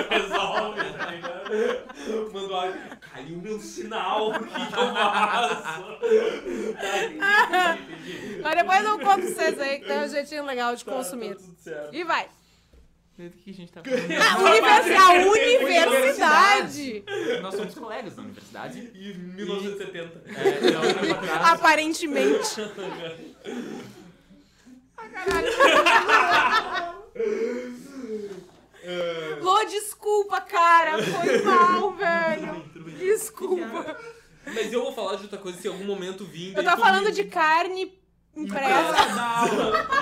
resolve, 0.09 0.93
tá 0.97 1.07
ligado? 1.11 2.33
Mandou 2.33 2.57
áudio, 2.57 2.81
caiu 3.01 3.37
meu 3.39 3.59
sinal, 3.59 4.31
o 4.31 4.35
que 4.35 4.67
que 4.67 4.79
eu 4.79 4.95
faço? 4.95 5.63
Tá, 5.63 5.81
entendi, 5.81 6.71
entendi, 6.71 7.17
entendi. 7.17 8.41
Mas 8.43 8.55
depois 8.55 8.85
eu 8.85 8.99
conto 9.01 9.05
pra 9.05 9.21
vocês 9.21 9.61
aí, 9.61 9.79
que 9.81 9.87
tem 9.87 9.99
um 9.99 10.09
jeitinho 10.09 10.45
legal 10.45 10.77
de 10.77 10.85
consumir. 10.85 11.35
Tá 11.35 11.43
tudo 11.43 11.57
certo. 11.59 11.95
E 11.95 12.05
vai. 12.05 12.29
Do 13.17 13.31
que 13.31 13.51
a 13.51 13.55
gente 13.55 13.71
tá 13.73 13.81
falando? 13.85 14.01
A, 14.13 14.39
universi- 14.39 14.97
a 14.97 15.11
universidade! 15.91 17.05
Nós 17.41 17.55
somos 17.55 17.75
colegas 17.75 18.17
da 18.17 18.23
universidade. 18.23 18.91
E 18.93 19.15
1970. 19.15 20.23
É, 20.27 20.71
e 20.71 20.75
há 20.75 20.81
um 20.81 20.95
tempo 20.95 21.15
atrás, 21.15 21.47
Aparentemente. 21.49 22.61
Lô, 29.41 29.65
desculpa, 29.65 30.41
cara. 30.41 31.03
Foi 31.03 31.43
mal, 31.43 31.93
velho. 31.97 32.65
Desculpa. 32.99 33.97
Mas 34.47 34.73
eu 34.73 34.83
vou 34.83 34.93
falar 34.93 35.17
de 35.17 35.23
outra 35.23 35.39
coisa 35.39 35.59
se 35.61 35.67
em 35.69 35.71
algum 35.71 35.85
momento 35.85 36.25
vindo. 36.25 36.59
Eu 36.59 36.65
tô 36.65 36.77
falando 36.77 37.11
de 37.11 37.25
carne 37.25 37.93
impressa. 38.37 39.15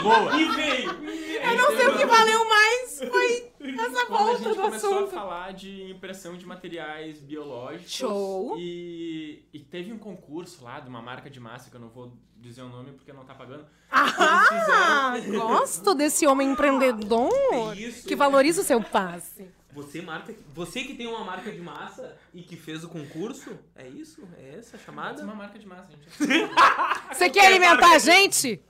Boa! 0.03 0.41
E 0.41 0.45
veio! 0.51 0.91
Eu 0.91 1.57
não 1.57 1.77
sei 1.77 1.87
o 1.89 1.97
que 1.99 2.07
valeu 2.07 2.49
mais. 2.49 2.99
Foi 3.11 3.53
essa 3.79 4.07
Quando 4.07 4.21
a 4.21 4.25
volta 4.25 4.39
gente 4.39 4.49
do 4.57 4.63
começou 4.63 4.93
a 4.95 4.97
assunto. 4.99 5.11
falar 5.13 5.53
de 5.53 5.91
impressão 5.91 6.37
de 6.37 6.47
materiais 6.47 7.21
biológicos. 7.21 7.93
Show. 7.93 8.57
E, 8.59 9.45
e 9.53 9.59
teve 9.61 9.93
um 9.93 9.99
concurso 9.99 10.65
lá 10.65 10.81
de 10.81 10.89
uma 10.89 11.03
marca 11.03 11.29
de 11.29 11.41
massa, 11.41 11.69
que 11.71 11.77
eu 11.77 11.81
não 11.81 11.89
vou 11.89 12.13
dizer 12.37 12.63
o 12.63 12.69
nome 12.69 12.93
porque 12.93 13.13
não 13.13 13.25
tá 13.25 13.35
pagando. 13.35 13.65
Ah, 13.91 15.15
gosto 15.31 15.95
desse 15.95 16.27
homem 16.27 16.51
empreendedor 16.53 17.31
isso. 17.77 18.07
que 18.07 18.17
valoriza 18.17 18.63
o 18.63 18.65
seu 18.65 18.83
passe. 18.83 19.49
Você, 19.73 20.03
marca, 20.03 20.35
você 20.55 20.85
que 20.85 20.95
tem 20.95 21.07
uma 21.07 21.25
marca 21.25 21.51
de 21.51 21.61
massa 21.61 22.17
e 22.35 22.43
que 22.43 22.57
fez 22.57 22.85
o 22.85 22.89
concurso, 22.89 23.59
é 23.75 23.89
isso? 23.89 24.29
É 24.37 24.59
essa 24.59 24.77
a 24.77 24.79
Mas 24.79 24.81
é 24.81 24.85
chamada? 24.85 25.23
uma 25.25 25.35
marca 25.35 25.59
de 25.59 25.67
massa, 25.67 25.91
gente. 25.93 26.09
Você 27.15 27.31
quer 27.31 27.47
alimentar 27.47 27.95
a 27.95 27.99
gente? 27.99 28.61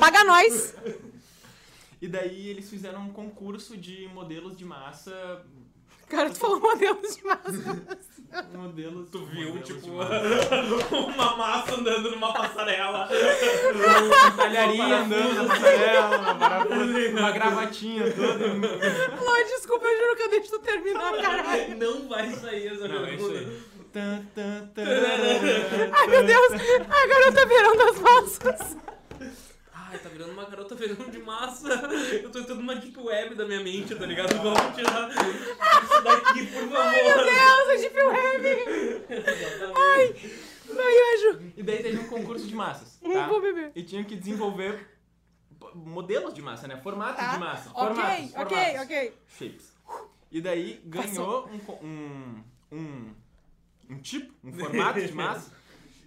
Paga 0.00 0.24
nós. 0.24 0.74
E 2.02 2.08
daí 2.08 2.48
eles 2.48 2.68
fizeram 2.68 3.02
um 3.02 3.12
concurso 3.12 3.76
de 3.76 4.08
modelos 4.08 4.56
de 4.56 4.64
massa 4.64 5.46
Cara, 6.08 6.30
tu 6.30 6.38
falou 6.38 6.60
modelos 6.60 7.16
de 7.16 7.24
massa. 7.24 8.04
Modelos. 8.52 9.08
Tu 9.10 9.24
viu, 9.26 9.48
modelos 9.54 9.66
tipo, 9.68 9.80
de 9.80 9.90
massa. 9.92 10.96
uma 10.96 11.36
massa 11.36 11.74
andando 11.76 12.10
numa 12.10 12.32
passarela. 12.32 13.08
um 13.08 14.36
talharinho 14.36 14.92
andando 14.92 15.34
na 15.34 15.44
passarela, 15.54 16.18
uma, 16.18 16.34
parafuso, 16.34 17.10
uma 17.16 17.30
gravatinha 17.30 18.12
toda. 18.12 18.46
Lô, 19.24 19.36
desculpa, 19.44 19.86
eu 19.86 19.98
juro 20.00 20.16
que 20.16 20.22
eu 20.24 20.30
deixo 20.30 20.50
tu 20.50 20.58
terminar, 20.58 21.12
caralho. 21.20 21.76
Não 21.78 22.08
vai 22.08 22.30
sair 22.32 22.66
essa 22.74 22.88
Não, 22.88 23.06
é 23.06 23.14
isso 23.14 23.28
pergunta. 23.92 24.26
tararara. 24.74 25.90
Ai, 25.92 26.06
meu 26.08 26.24
Deus, 26.24 26.52
a 26.90 27.06
garota 27.06 27.46
verão 27.46 27.76
das 27.76 28.00
massas. 28.00 28.76
Ai, 29.94 30.00
tá 30.00 30.08
virando 30.08 30.32
uma 30.32 30.44
garota 30.44 30.74
vegana 30.74 31.08
de 31.08 31.18
massa. 31.18 31.68
Eu 32.20 32.28
tô 32.30 32.40
entrando 32.40 32.58
numa 32.58 32.74
deep 32.74 32.98
web 32.98 33.34
da 33.36 33.46
minha 33.46 33.60
mente, 33.60 33.94
tá 33.94 34.04
ligado? 34.04 34.34
Vamos 34.42 34.74
tirar 34.74 35.08
isso 35.08 36.02
daqui, 36.02 36.46
por 36.46 36.62
favor. 36.62 36.76
Ai, 36.78 37.02
meu 37.04 37.16
Deus, 37.24 37.68
a 37.68 37.76
Deep 37.76 38.02
Web. 38.02 38.46
Exatamente. 39.08 40.54
Vai, 40.74 40.94
anjo. 41.14 41.52
E 41.56 41.62
daí 41.62 41.80
teve 41.82 41.98
um 41.98 42.08
concurso 42.08 42.44
de 42.46 42.54
massas, 42.56 42.98
Não 43.00 43.12
tá? 43.12 43.28
vou 43.28 43.40
beber. 43.40 43.70
E 43.76 43.84
tinham 43.84 44.02
que 44.02 44.16
desenvolver 44.16 44.98
modelos 45.74 46.34
de 46.34 46.42
massa, 46.42 46.66
né? 46.66 46.76
Formatos 46.78 47.16
Tá. 47.24 47.34
de 47.34 47.38
massa. 47.38 47.70
Ok, 47.72 47.86
Formatos, 47.94 48.34
ok, 48.34 48.56
formatos. 48.56 48.82
ok. 48.82 49.14
Shapes. 49.28 49.72
E 50.32 50.40
daí 50.40 50.80
ganhou 50.86 51.48
um, 51.48 51.86
um, 51.86 52.44
um, 52.72 53.14
um 53.90 53.98
tipo, 54.00 54.32
um 54.42 54.52
formato 54.52 55.00
de 55.00 55.12
massa 55.14 55.52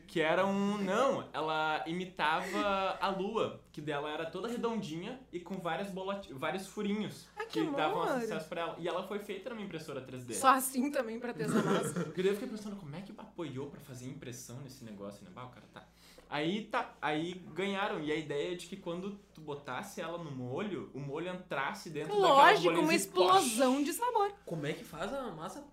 que 0.07 0.21
era 0.21 0.45
um. 0.45 0.77
Não, 0.77 1.27
ela 1.33 1.83
imitava 1.85 2.97
a 3.01 3.09
lua, 3.09 3.61
que 3.71 3.81
dela 3.81 4.09
era 4.09 4.25
toda 4.25 4.47
redondinha 4.47 5.19
e 5.31 5.39
com 5.39 5.57
várias 5.57 5.89
bolati- 5.91 6.33
vários 6.33 6.65
furinhos 6.67 7.27
Ai, 7.35 7.45
que 7.45 7.61
davam 7.65 8.03
amor. 8.03 8.17
acesso 8.17 8.47
pra 8.47 8.61
ela. 8.61 8.75
E 8.79 8.87
ela 8.87 9.03
foi 9.07 9.19
feita 9.19 9.49
numa 9.49 9.61
impressora 9.61 10.01
3D. 10.01 10.33
Só 10.33 10.47
assim 10.49 10.89
também 10.89 11.19
pra 11.19 11.33
ter 11.33 11.43
essa 11.43 11.61
massa. 11.61 11.93
Porque 12.05 12.23
daí 12.23 12.31
eu 12.31 12.35
fiquei 12.35 12.47
pensando, 12.49 12.75
como 12.77 12.95
é 12.95 13.01
que 13.01 13.11
apoiou 13.17 13.67
pra 13.69 13.81
fazer 13.81 14.07
impressão 14.07 14.57
nesse 14.61 14.83
negócio, 14.85 15.23
né? 15.25 15.31
Bah, 15.35 15.43
o 15.45 15.49
cara 15.49 15.65
tá. 15.73 15.83
Aí 16.29 16.65
tá, 16.65 16.93
aí 17.01 17.33
ganharam. 17.53 18.01
E 18.01 18.11
a 18.11 18.15
ideia 18.15 18.51
é 18.53 18.55
de 18.55 18.67
que 18.67 18.75
quando 18.75 19.11
tu 19.33 19.41
botasse 19.41 20.01
ela 20.01 20.17
no 20.17 20.31
molho, 20.31 20.89
o 20.93 20.99
molho 20.99 21.29
entrasse 21.29 21.89
dentro 21.89 22.17
Lógico, 22.17 22.69
uma 22.69 22.81
bolinhas 22.81 22.91
e 22.91 22.95
explosão 23.05 23.83
de 23.83 23.93
sabor. 23.93 24.33
Como 24.45 24.65
é 24.65 24.73
que 24.73 24.83
faz 24.83 25.13
a 25.13 25.31
massa? 25.31 25.63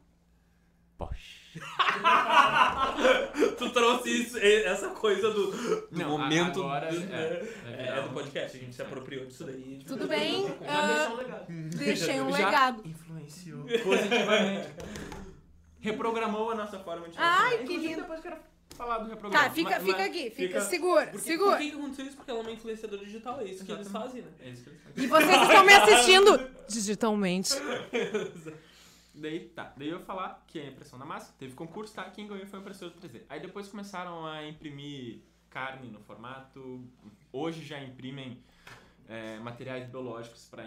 Posh. 0.99 1.44
Tu 3.59 3.71
trouxe 3.71 4.11
isso, 4.23 4.39
essa 4.39 4.89
coisa 4.89 5.31
do, 5.31 5.51
do 5.51 5.89
Não, 5.93 6.11
momento 6.11 6.61
agora 6.63 6.91
do, 6.91 6.97
é- 7.15 7.43
é, 7.67 7.73
é 7.87 7.87
é 7.99 8.03
do 8.03 8.11
um- 8.11 8.13
podcast, 8.13 8.57
a 8.57 8.61
gente 8.61 8.75
se 8.75 8.83
apropriou 8.83 9.27
disso 9.27 9.45
daí. 9.45 9.79
tipo, 9.79 9.87
Tudo 9.87 10.07
bem, 10.09 10.47
Já 10.47 10.55
ah, 10.69 10.87
deixou 10.87 11.13
um 11.13 11.17
legado. 11.19 11.47
deixei 11.77 12.21
um 12.21 12.31
Já 12.33 12.37
legado. 12.47 12.83
influenciou 12.87 13.65
positivamente. 13.83 14.69
Reprogramou 15.81 16.51
a 16.51 16.55
nossa 16.55 16.79
forma 16.79 17.09
de 17.09 17.15
Ai, 17.19 17.59
pensar. 17.59 17.65
que 17.67 17.77
lindo. 17.77 18.01
depois 18.01 18.19
eu 18.19 18.23
quero 18.31 18.37
falar 18.75 18.99
do 18.99 19.09
reprograma. 19.11 19.45
Tá, 19.45 19.51
fica, 19.51 19.71
Mas- 19.71 19.83
fica 19.85 19.99
mas 19.99 20.07
aqui, 20.09 20.23
fica, 20.31 20.37
fica- 20.49 20.61
segura, 20.63 21.07
Por, 21.07 21.21
que, 21.21 21.27
segura. 21.27 21.57
por 21.57 21.59
que 21.61 21.71
aconteceu 21.73 22.07
isso? 22.07 22.17
Porque 22.17 22.31
ela 22.31 22.41
é 22.41 22.43
uma 22.43 22.51
influenciadora 22.53 23.05
digital, 23.05 23.41
é 23.41 23.45
isso 23.45 23.65
que 23.65 23.71
eles 23.73 23.89
fazem, 23.89 24.23
né? 24.23 24.29
É 24.41 24.49
isso 24.49 24.63
que 24.65 24.71
eles 24.71 24.81
fazem. 24.83 25.05
E 25.05 25.07
vocês 25.07 25.43
estão 25.43 25.65
me 25.65 25.73
assistindo 25.75 26.51
digitalmente. 26.69 27.51
Daí 29.15 29.49
tá, 29.49 29.73
daí 29.77 29.89
eu 29.89 29.99
ia 29.99 30.05
falar 30.05 30.43
que 30.47 30.59
é 30.59 30.65
a 30.65 30.71
impressão 30.71 30.99
da 30.99 31.05
massa, 31.05 31.33
teve 31.39 31.55
concurso, 31.55 31.95
tá? 31.95 32.05
Quem 32.11 32.27
ganhou 32.27 32.47
foi 32.47 32.59
a 32.59 32.63
impressora 32.63 32.93
3D. 32.93 33.23
Aí 33.29 33.41
depois 33.41 33.69
começaram 33.69 34.27
a 34.27 34.47
imprimir 34.47 35.21
carne 35.49 35.89
no 35.89 36.01
formato. 36.01 36.85
Hoje 37.33 37.65
já 37.65 37.81
imprimem 37.81 38.43
é, 39.09 39.39
materiais 39.39 39.89
biológicos 39.89 40.49
para 40.49 40.65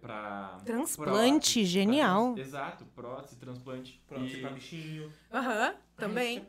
para 0.00 0.58
Transplante, 0.64 1.64
genial. 1.64 2.38
Exato, 2.38 2.86
prótese, 2.86 3.36
transplante. 3.36 4.00
Pronto, 4.06 4.24
e... 4.24 4.40
pra 4.40 4.50
bichinho. 4.50 5.12
Aham, 5.32 5.74
também. 5.96 6.46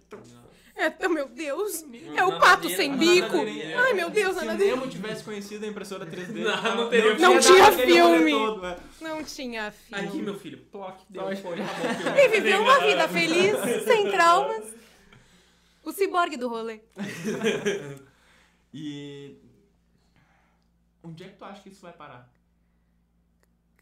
É, 0.76 1.08
meu 1.08 1.28
Deus. 1.28 1.84
É 2.16 2.24
o 2.26 2.40
pato 2.40 2.70
sem 2.70 2.94
a 2.94 2.96
bico. 2.98 3.38
Ai, 3.78 3.94
meu 3.94 4.10
Deus, 4.10 4.36
a 4.38 4.40
Se 4.40 4.46
o 4.46 4.48
nadadeira. 4.48 4.76
Nemo 4.76 4.90
tivesse 4.90 5.24
conhecido 5.24 5.66
a 5.66 5.68
impressora 5.68 6.06
3D, 6.06 6.44
Não, 6.44 6.76
não 6.76 6.90
teria- 6.90 7.18
Não 7.20 7.40
tinha 7.40 7.72
filme. 7.72 8.32
todo, 8.32 8.66
é. 8.66 8.78
Não 9.02 9.24
tinha 9.24 9.68
Aqui, 9.68 9.78
filme. 10.08 10.22
meu 10.24 10.40
filho, 10.40 10.58
ploc, 10.72 10.98
deu, 11.10 11.24
Só 11.24 11.36
foi. 11.42 11.58
E 12.18 12.28
viveu 12.30 12.62
uma 12.62 12.80
vida 12.80 13.08
feliz, 13.10 13.84
sem 13.84 14.10
traumas. 14.12 14.74
O 15.84 15.92
ciborgue 15.92 16.38
do 16.38 16.48
rolê. 16.48 16.80
E. 18.74 19.36
Onde 21.04 21.24
é 21.26 21.28
que 21.28 21.36
tu 21.38 21.44
acha 21.44 21.62
que 21.62 21.70
isso 21.70 21.82
vai 21.82 21.92
parar? 21.92 22.32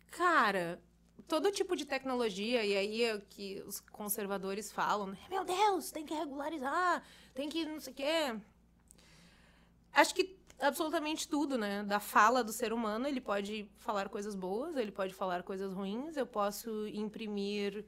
Cara, 0.10 0.82
todo 1.28 1.52
tipo 1.52 1.76
de 1.76 1.86
tecnologia, 1.86 2.64
e 2.66 2.76
aí 2.76 3.04
é 3.04 3.22
que 3.30 3.64
os 3.66 3.80
conservadores 3.80 4.72
falam, 4.72 5.08
né? 5.08 5.18
Meu 5.30 5.44
Deus, 5.44 5.92
tem 5.92 6.06
que 6.06 6.14
regularizar, 6.14 7.04
tem 7.34 7.50
que 7.50 7.66
não 7.66 7.80
sei 7.80 7.94
o 7.94 7.96
quê. 7.96 8.40
Acho 9.94 10.14
que 10.16 10.40
absolutamente 10.60 11.28
tudo, 11.28 11.58
né? 11.58 11.84
Da 11.84 12.00
fala 12.00 12.44
do 12.44 12.52
ser 12.52 12.74
humano, 12.74 13.08
ele 13.08 13.22
pode 13.22 13.70
falar 13.78 14.10
coisas 14.10 14.36
boas, 14.36 14.76
ele 14.76 14.92
pode 14.92 15.14
falar 15.14 15.44
coisas 15.44 15.74
ruins, 15.74 16.18
eu 16.18 16.26
posso 16.26 16.88
imprimir, 16.88 17.86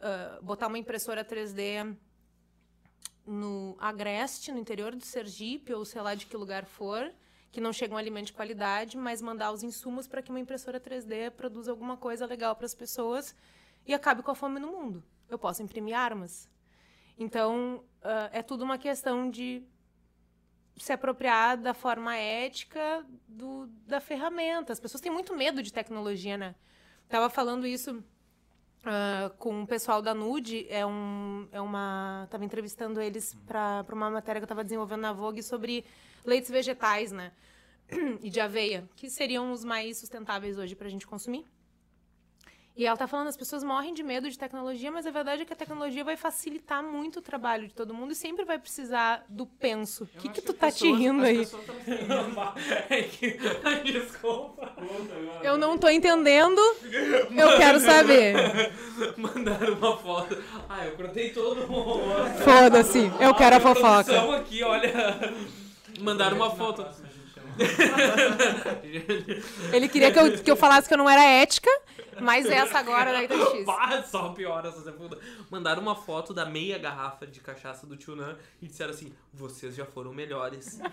ah, 0.00 0.38
botar 0.42 0.66
uma 0.66 0.78
impressora 0.78 1.24
3D 1.24 1.96
no 3.26 3.76
Agreste, 3.78 4.50
no 4.50 4.58
interior 4.58 4.94
do 4.94 5.04
Sergipe, 5.04 5.72
ou 5.72 5.84
sei 5.84 6.00
lá 6.00 6.14
de 6.14 6.26
que 6.26 6.36
lugar 6.36 6.64
for, 6.64 7.12
que 7.50 7.60
não 7.60 7.72
chega 7.72 7.94
um 7.94 7.98
alimento 7.98 8.26
de 8.26 8.32
qualidade, 8.32 8.96
mas 8.96 9.20
mandar 9.20 9.52
os 9.52 9.62
insumos 9.62 10.06
para 10.06 10.22
que 10.22 10.30
uma 10.30 10.40
impressora 10.40 10.80
3D 10.80 11.30
produza 11.32 11.70
alguma 11.70 11.96
coisa 11.96 12.26
legal 12.26 12.54
para 12.54 12.66
as 12.66 12.74
pessoas 12.74 13.34
e 13.86 13.92
acabe 13.92 14.22
com 14.22 14.30
a 14.30 14.34
fome 14.34 14.60
no 14.60 14.68
mundo. 14.68 15.02
Eu 15.28 15.38
posso 15.38 15.62
imprimir 15.62 15.96
armas. 15.96 16.48
Então, 17.18 17.84
ah, 18.02 18.30
é 18.32 18.42
tudo 18.42 18.62
uma 18.64 18.78
questão 18.78 19.30
de 19.30 19.62
se 20.76 20.92
apropriar 20.92 21.58
da 21.58 21.74
forma 21.74 22.16
ética 22.16 23.04
do, 23.28 23.66
da 23.86 24.00
ferramenta. 24.00 24.72
As 24.72 24.80
pessoas 24.80 25.00
têm 25.00 25.12
muito 25.12 25.36
medo 25.36 25.62
de 25.62 25.72
tecnologia, 25.72 26.38
né? 26.38 26.54
Tava 27.08 27.28
falando 27.28 27.66
isso 27.66 28.02
ah, 28.84 29.30
com 29.38 29.62
o 29.62 29.66
pessoal 29.66 30.00
da 30.00 30.14
Nude, 30.14 30.66
é, 30.68 30.84
um, 30.86 31.48
é 31.52 31.60
uma... 31.60 32.26
Tava 32.30 32.44
entrevistando 32.44 33.00
eles 33.00 33.36
para 33.46 33.84
uma 33.92 34.10
matéria 34.10 34.40
que 34.40 34.44
eu 34.44 34.48
tava 34.48 34.64
desenvolvendo 34.64 35.00
na 35.02 35.12
Vogue 35.12 35.42
sobre 35.42 35.84
leites 36.24 36.50
vegetais, 36.50 37.12
né? 37.12 37.32
E 38.22 38.30
de 38.30 38.40
aveia, 38.40 38.88
que 38.96 39.10
seriam 39.10 39.52
os 39.52 39.64
mais 39.64 39.98
sustentáveis 39.98 40.58
hoje 40.58 40.74
pra 40.74 40.88
gente 40.88 41.06
consumir. 41.06 41.44
E 42.76 42.86
ela 42.86 42.96
tá 42.96 43.06
falando, 43.06 43.26
as 43.28 43.36
pessoas 43.36 43.62
morrem 43.62 43.92
de 43.92 44.02
medo 44.02 44.30
de 44.30 44.38
tecnologia, 44.38 44.90
mas 44.90 45.06
a 45.06 45.10
verdade 45.10 45.42
é 45.42 45.44
que 45.44 45.52
a 45.52 45.56
tecnologia 45.56 46.02
vai 46.02 46.16
facilitar 46.16 46.82
muito 46.82 47.18
o 47.18 47.22
trabalho 47.22 47.68
de 47.68 47.74
todo 47.74 47.92
mundo 47.92 48.12
e 48.12 48.14
sempre 48.14 48.44
vai 48.44 48.58
precisar 48.58 49.22
do 49.28 49.44
penso. 49.44 50.04
O 50.04 50.18
que 50.18 50.28
que 50.30 50.40
tu 50.40 50.54
tá 50.54 50.70
te 50.70 50.82
pessoas- 50.84 50.98
rindo 50.98 51.20
as 51.22 51.28
aí? 51.28 51.46
Desculpa. 53.84 54.72
Eu 55.42 55.58
não 55.58 55.76
tô 55.76 55.88
entendendo, 55.90 56.58
eu 57.36 57.56
quero 57.58 57.80
saber. 57.80 58.72
Mandaram 59.18 59.74
uma 59.74 59.96
foto. 59.98 60.42
Ah, 60.68 60.86
eu 60.86 60.92
cortei 60.92 61.30
todo 61.30 61.60
o. 61.70 62.00
Foda-se, 62.42 63.10
eu 63.20 63.34
quero 63.34 63.56
a 63.56 63.60
fofoca. 63.60 64.36
aqui, 64.36 64.62
olha. 64.62 65.34
Mandaram 66.00 66.36
uma 66.36 66.50
foto. 66.50 66.86
Ele 69.72 69.88
queria 69.88 70.10
que 70.12 70.18
eu, 70.18 70.38
que 70.42 70.50
eu 70.50 70.56
falasse 70.56 70.88
que 70.88 70.94
eu 70.94 70.98
não 70.98 71.10
era 71.10 71.22
ética, 71.22 71.70
mas 72.20 72.46
essa 72.46 72.78
agora 72.78 73.12
daí 73.12 73.26
tá 73.28 73.34
difícil. 73.34 73.64
Pá, 73.64 74.02
só 74.02 74.30
piora 74.30 74.68
essa 74.68 74.82
segunda. 74.82 75.18
Mandaram 75.50 75.82
uma 75.82 75.94
foto 75.96 76.32
da 76.34 76.44
meia 76.44 76.78
garrafa 76.78 77.26
de 77.26 77.40
cachaça 77.40 77.86
do 77.86 77.96
Tio 77.96 78.14
Nan 78.16 78.36
e 78.60 78.66
disseram 78.66 78.90
assim: 78.92 79.12
vocês 79.32 79.74
já 79.74 79.84
foram 79.84 80.12
melhores. 80.12 80.78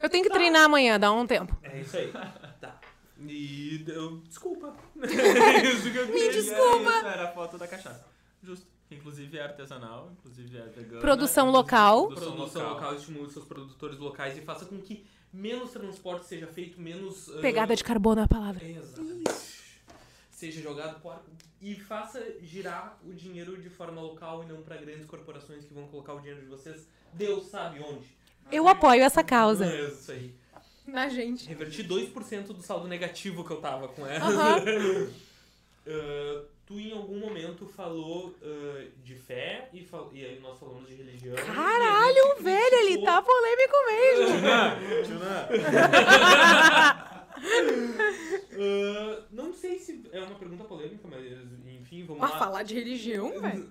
Eu 0.00 0.10
tenho 0.10 0.22
que 0.24 0.30
treinar 0.30 0.64
amanhã, 0.64 1.00
dá 1.00 1.10
um 1.10 1.26
tempo. 1.26 1.56
É 1.62 1.80
isso 1.80 1.96
aí. 1.96 2.12
Tá. 2.60 2.78
E 3.18 3.78
deu. 3.84 4.18
Desculpa. 4.18 4.74
Me 4.94 5.06
E 5.06 6.32
desculpa. 6.32 6.90
é 6.90 6.98
isso, 6.98 7.06
era 7.06 7.24
a 7.24 7.32
foto 7.32 7.56
da 7.58 7.66
cachaça. 7.66 8.06
Justo. 8.42 8.66
Inclusive 8.88 9.36
é 9.36 9.42
artesanal, 9.42 10.12
inclusive 10.12 10.56
é 10.58 10.66
vegana. 10.66 11.00
Produção 11.00 11.50
local. 11.50 12.06
Produção 12.08 12.68
local. 12.68 12.94
estimule 12.94 13.28
seus 13.32 13.44
produtores 13.44 13.98
locais 13.98 14.38
e 14.38 14.42
faça 14.42 14.64
com 14.64 14.80
que 14.80 15.04
menos 15.36 15.70
transporte 15.70 16.26
seja 16.26 16.46
feito, 16.46 16.80
menos. 16.80 17.28
ah, 17.30 17.40
Pegada 17.40 17.74
de 17.76 17.84
carbono 17.84 18.20
é 18.20 18.24
a 18.24 18.28
palavra. 18.28 18.64
Exatamente. 18.64 19.30
Seja 20.30 20.60
jogado 20.60 21.00
por 21.00 21.14
e 21.62 21.74
faça 21.74 22.22
girar 22.42 22.98
o 23.04 23.12
dinheiro 23.14 23.56
de 23.60 23.70
forma 23.70 24.00
local 24.00 24.44
e 24.44 24.46
não 24.46 24.62
para 24.62 24.76
grandes 24.76 25.06
corporações 25.06 25.64
que 25.64 25.72
vão 25.72 25.86
colocar 25.88 26.12
o 26.14 26.18
dinheiro 26.20 26.40
de 26.42 26.46
vocês. 26.46 26.86
Deus 27.12 27.46
sabe 27.46 27.80
onde. 27.80 28.06
Eu 28.52 28.68
apoio 28.68 29.02
essa 29.02 29.24
causa. 29.24 29.64
É 29.64 29.88
isso 29.88 30.12
aí. 30.12 30.34
Na 30.86 31.08
gente. 31.08 31.48
Reverti 31.48 31.82
2% 31.82 32.48
do 32.48 32.62
saldo 32.62 32.86
negativo 32.86 33.44
que 33.44 33.50
eu 33.50 33.60
tava 33.60 33.88
com 33.88 34.06
ela. 34.06 34.26
Aham. 34.26 35.10
Ah, 35.88 36.42
tu 36.66 36.78
em 36.80 36.92
algum 36.92 37.18
momento 37.20 37.64
falou 37.66 38.34
ah, 38.42 38.84
de 39.02 39.14
fé 39.14 39.68
e, 39.72 39.82
fal- 39.84 40.10
e 40.12 40.24
aí 40.24 40.40
nós 40.40 40.58
falamos 40.58 40.88
de 40.88 40.94
religião. 40.96 41.34
a 41.36 41.40
Caralho, 41.42 42.28
gente 42.34 42.42
velho, 42.42 42.74
ele 42.74 43.04
tá 43.04 43.22
polêmico 43.22 43.76
mesmo. 43.86 44.36
Tchunã. 45.04 45.48
Ah, 48.58 49.22
não 49.30 49.52
sei 49.52 49.78
se 49.78 50.02
é 50.12 50.20
uma 50.20 50.36
pergunta 50.38 50.64
polêmica, 50.64 51.06
mas 51.08 51.22
enfim, 51.66 52.04
vamos 52.04 52.20
Pra 52.20 52.30
lá. 52.30 52.38
falar 52.38 52.62
de 52.62 52.74
religião, 52.74 53.40
velho. 53.40 53.70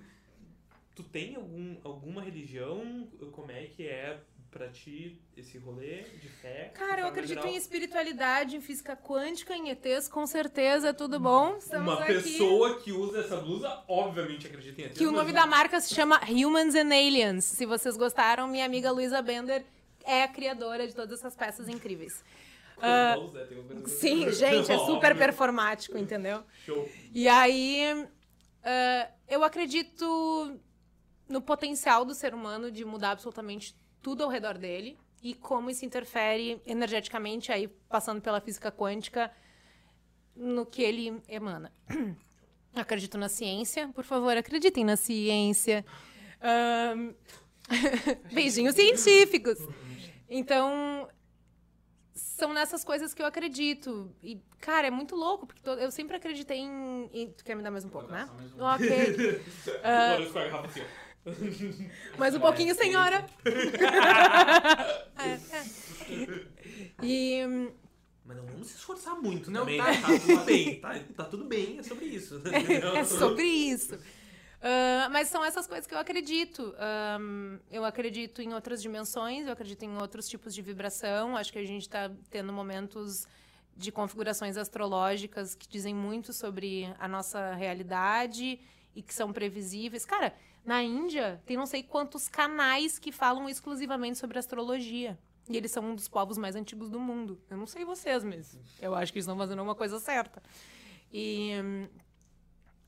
Tu 0.96 1.04
tem 1.04 1.36
algum, 1.36 1.76
alguma 1.84 2.22
religião? 2.22 3.08
Como 3.32 3.52
é 3.52 3.64
que 3.66 3.88
é 3.88 4.20
pra 4.56 4.70
ti 4.70 5.22
esse 5.36 5.58
rolê 5.58 6.04
de 6.22 6.30
fé? 6.30 6.70
de 6.74 6.80
Cara, 6.80 7.02
eu 7.02 7.08
acredito 7.08 7.40
geral? 7.42 7.54
em 7.54 7.58
espiritualidade, 7.58 8.56
em 8.56 8.62
física 8.62 8.96
quântica, 8.96 9.54
em 9.54 9.70
ETs, 9.70 10.08
com 10.08 10.26
certeza, 10.26 10.94
tudo 10.94 11.20
bom? 11.20 11.58
Estamos 11.58 11.94
Uma 11.94 12.02
aqui. 12.02 12.14
pessoa 12.14 12.80
que 12.80 12.94
usa 12.94 13.20
essa 13.20 13.36
blusa, 13.36 13.84
obviamente 13.86 14.48
acredita 14.48 14.82
em 14.82 14.86
ETs, 14.86 14.98
Que 14.98 15.06
o 15.06 15.12
nome 15.12 15.32
um- 15.32 15.34
da 15.34 15.46
marca 15.46 15.82
se 15.82 15.94
chama 15.94 16.22
Humans 16.30 16.74
and 16.74 16.88
Aliens. 16.88 17.44
Se 17.44 17.66
vocês 17.66 17.98
gostaram, 17.98 18.48
minha 18.48 18.66
amiga 18.66 18.92
Luisa 18.92 19.22
Bender 19.22 19.66
é 20.06 20.24
a 20.24 20.28
criadora 20.30 20.88
de 20.88 20.96
todas 20.96 21.20
essas 21.20 21.36
peças 21.36 21.68
incríveis. 21.68 22.24
Coisa- 22.76 23.88
sim, 23.88 24.32
gente, 24.32 24.72
é 24.72 24.78
super 24.86 25.18
performático, 25.18 25.98
entendeu? 25.98 26.44
Show. 26.66 26.90
E 27.14 27.28
aí, 27.28 28.08
ah, 28.64 29.10
eu 29.28 29.44
acredito 29.44 30.58
no 31.28 31.42
potencial 31.42 32.06
do 32.06 32.14
ser 32.14 32.34
humano 32.34 32.72
de 32.72 32.86
mudar 32.86 33.12
absolutamente 33.12 33.76
tudo 34.06 34.24
ao 34.24 34.30
redor 34.30 34.56
dele 34.56 35.00
e 35.24 35.34
como 35.34 35.68
isso 35.68 35.84
interfere 35.84 36.62
energeticamente, 36.64 37.52
aí 37.52 37.68
passando 37.90 38.22
pela 38.22 38.40
física 38.40 38.72
quântica, 38.72 39.32
no 40.36 40.64
que 40.64 40.84
ele 40.84 41.20
emana. 41.28 41.74
Acredito 42.76 43.18
na 43.18 43.28
ciência, 43.28 43.88
por 43.96 44.04
favor, 44.04 44.38
acreditem 44.38 44.86
na 44.86 44.96
ciência. 44.96 45.84
Ahn, 46.40 47.16
Beijinhos 48.32 48.76
científicos. 48.76 49.58
Então, 50.30 51.10
são 52.14 52.54
nessas 52.54 52.84
coisas 52.84 53.12
que 53.12 53.24
eu 53.24 53.26
acredito. 53.26 54.16
E, 54.22 54.40
cara, 54.60 54.86
é 54.86 54.92
muito 54.92 55.16
louco, 55.16 55.48
porque 55.48 55.68
eu 55.68 55.90
sempre 55.90 56.16
acreditei 56.16 56.60
em, 56.60 57.34
Tu 57.36 57.44
quer 57.44 57.56
me 57.56 57.64
dar 57.64 57.72
mais 57.72 57.86
um 57.86 57.90
pouco, 57.90 58.12
né? 58.12 58.30
Ok. 58.60 59.42
Ah. 59.82 60.12
Agora 60.12 60.24
eu 60.24 61.05
Mais 62.18 62.36
um 62.36 62.40
pouquinho, 62.40 62.76
senhora. 62.76 63.26
É, 65.18 65.56
é. 65.58 65.64
E. 67.02 67.42
Mas 68.24 68.38
não 68.38 68.46
vamos 68.46 68.68
se 68.68 68.78
esforçar 68.78 69.16
muito 69.16 69.52
Não, 69.52 69.62
também, 69.62 69.78
tá. 69.78 69.92
né? 69.92 70.02
Tá 70.02 70.20
tudo 70.20 70.46
bem, 70.46 70.80
tá, 70.80 71.00
tá 71.16 71.24
tudo 71.26 71.46
bem, 71.46 71.80
é 71.80 71.84
sobre 71.84 72.06
isso. 72.06 72.42
É 72.96 73.04
sobre 73.04 73.44
isso. 73.44 74.00
Ah, 74.68 75.10
mas 75.12 75.28
são 75.28 75.46
essas 75.46 75.68
coisas 75.68 75.86
que 75.86 75.94
eu 75.94 76.00
acredito. 76.00 76.74
Ahn, 76.80 77.60
eu 77.70 77.86
acredito 77.86 78.42
em 78.42 78.52
outras 78.52 78.82
dimensões, 78.82 79.46
eu 79.46 79.54
acredito 79.54 79.84
em 79.84 79.96
outros 79.98 80.28
tipos 80.28 80.56
de 80.56 80.62
vibração. 80.64 81.38
Acho 81.38 81.54
que 81.54 81.60
a 81.60 81.64
gente 81.64 81.84
está 81.84 82.10
tendo 82.32 82.52
momentos 82.52 83.28
de 83.78 83.92
configurações 83.92 84.58
astrológicas 84.58 85.54
que 85.54 85.68
dizem 85.68 85.94
muito 85.94 86.34
sobre 86.34 86.92
a 86.98 87.08
nossa 87.08 87.54
realidade 87.54 88.60
e 88.96 89.04
que 89.04 89.14
são 89.14 89.32
previsíveis. 89.32 90.04
Cara, 90.04 90.34
na 90.66 90.82
Índia 90.82 91.42
tem 91.46 91.56
não 91.56 91.66
sei 91.66 91.84
quantos 91.84 92.28
canais 92.28 92.98
que 92.98 93.12
falam 93.12 93.48
exclusivamente 93.48 94.18
sobre 94.18 94.40
astrologia. 94.40 95.18
E 95.48 95.56
eles 95.56 95.72
são 95.72 95.84
um 95.84 95.96
dos 95.96 96.08
povos 96.08 96.38
mais 96.38 96.56
antigos 96.56 96.90
do 96.90 97.00
mundo. 97.00 97.40
Eu 97.50 97.58
não 97.58 97.68
sei 97.68 97.86
vocês, 97.86 98.24
mas 98.24 98.58
eu 98.82 98.96
acho 98.96 99.14
que 99.14 99.20
eles 99.20 99.26
estão 99.26 99.38
fazendo 99.38 99.62
uma 99.62 99.76
coisa 99.76 100.00
certa. 100.00 100.42
E 101.14 101.52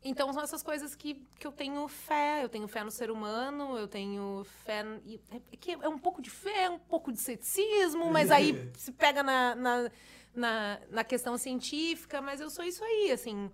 então 0.03 0.31
são 0.31 0.41
essas 0.41 0.63
coisas 0.63 0.95
que, 0.95 1.25
que 1.37 1.45
eu 1.45 1.51
tenho 1.51 1.87
fé. 1.87 2.43
Eu 2.43 2.49
tenho 2.49 2.67
fé 2.67 2.83
no 2.83 2.91
ser 2.91 3.11
humano, 3.11 3.77
eu 3.77 3.87
tenho 3.87 4.45
fé. 4.63 4.83
e 5.05 5.19
É, 5.29 5.57
que 5.57 5.71
é 5.71 5.89
um 5.89 5.99
pouco 5.99 6.21
de 6.21 6.29
fé, 6.29 6.69
um 6.69 6.79
pouco 6.79 7.11
de 7.11 7.19
ceticismo, 7.19 8.09
mas 8.11 8.31
aí 8.31 8.71
se 8.77 8.91
pega 8.91 9.21
na, 9.21 9.53
na, 9.53 9.91
na, 10.33 10.79
na 10.89 11.03
questão 11.03 11.37
científica, 11.37 12.21
mas 12.21 12.39
eu 12.39 12.49
sou 12.49 12.63
isso 12.63 12.83
aí, 12.83 13.11
assim. 13.11 13.51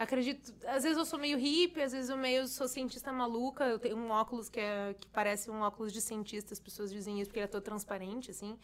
Acredito. 0.00 0.54
Às 0.66 0.84
vezes 0.84 0.96
eu 0.96 1.04
sou 1.04 1.18
meio 1.18 1.36
hippie, 1.36 1.82
às 1.82 1.92
vezes 1.92 2.08
eu 2.08 2.16
meio 2.16 2.48
sou 2.48 2.66
cientista 2.66 3.12
maluca. 3.12 3.64
Eu 3.64 3.78
tenho 3.78 3.98
um 3.98 4.08
óculos 4.08 4.48
que, 4.48 4.58
é, 4.58 4.94
que 4.98 5.06
parece 5.08 5.50
um 5.50 5.60
óculos 5.60 5.92
de 5.92 6.00
cientista, 6.00 6.54
as 6.54 6.58
pessoas 6.58 6.90
dizem 6.90 7.20
isso 7.20 7.28
porque 7.28 7.38
ele 7.40 7.44
é 7.44 7.48
todo 7.48 7.62
transparente, 7.62 8.30
assim. 8.30 8.58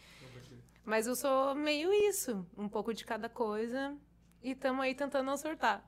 Mas 0.83 1.05
eu 1.05 1.15
sou 1.15 1.53
meio 1.53 1.93
isso, 1.93 2.43
um 2.57 2.67
pouco 2.67 2.91
de 2.91 3.05
cada 3.05 3.29
coisa. 3.29 3.95
E 4.41 4.53
estamos 4.53 4.83
aí 4.83 4.95
tentando 4.95 5.27
não 5.27 5.37
surtar. 5.37 5.87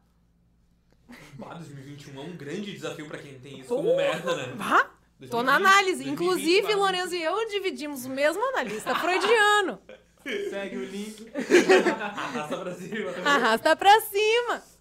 Bah, 1.33 1.55
2021 1.55 2.21
é 2.21 2.23
um 2.23 2.37
grande 2.37 2.71
desafio 2.71 3.07
pra 3.07 3.17
quem 3.17 3.39
tem 3.39 3.61
isso 3.61 3.69
como 3.69 3.95
meta, 3.95 4.35
né? 4.35 4.53
Vá! 4.55 4.91
Tô 5.31 5.41
na 5.41 5.57
2020, 5.57 5.65
análise. 5.67 6.03
2020, 6.03 6.13
Inclusive, 6.13 6.67
bah. 6.67 6.75
Lourenço 6.75 7.15
e 7.15 7.23
eu 7.23 7.49
dividimos 7.49 8.05
o 8.05 8.09
mesmo 8.09 8.43
analista 8.49 8.93
freudiano. 8.93 9.81
Segue 10.23 10.77
o 10.77 10.85
link. 10.85 11.27
Arrasta 11.33 12.57
pra 12.57 12.75
cima. 12.75 13.11
Arrasta 13.25 13.75
pra 13.75 14.01
cima. 14.01 14.78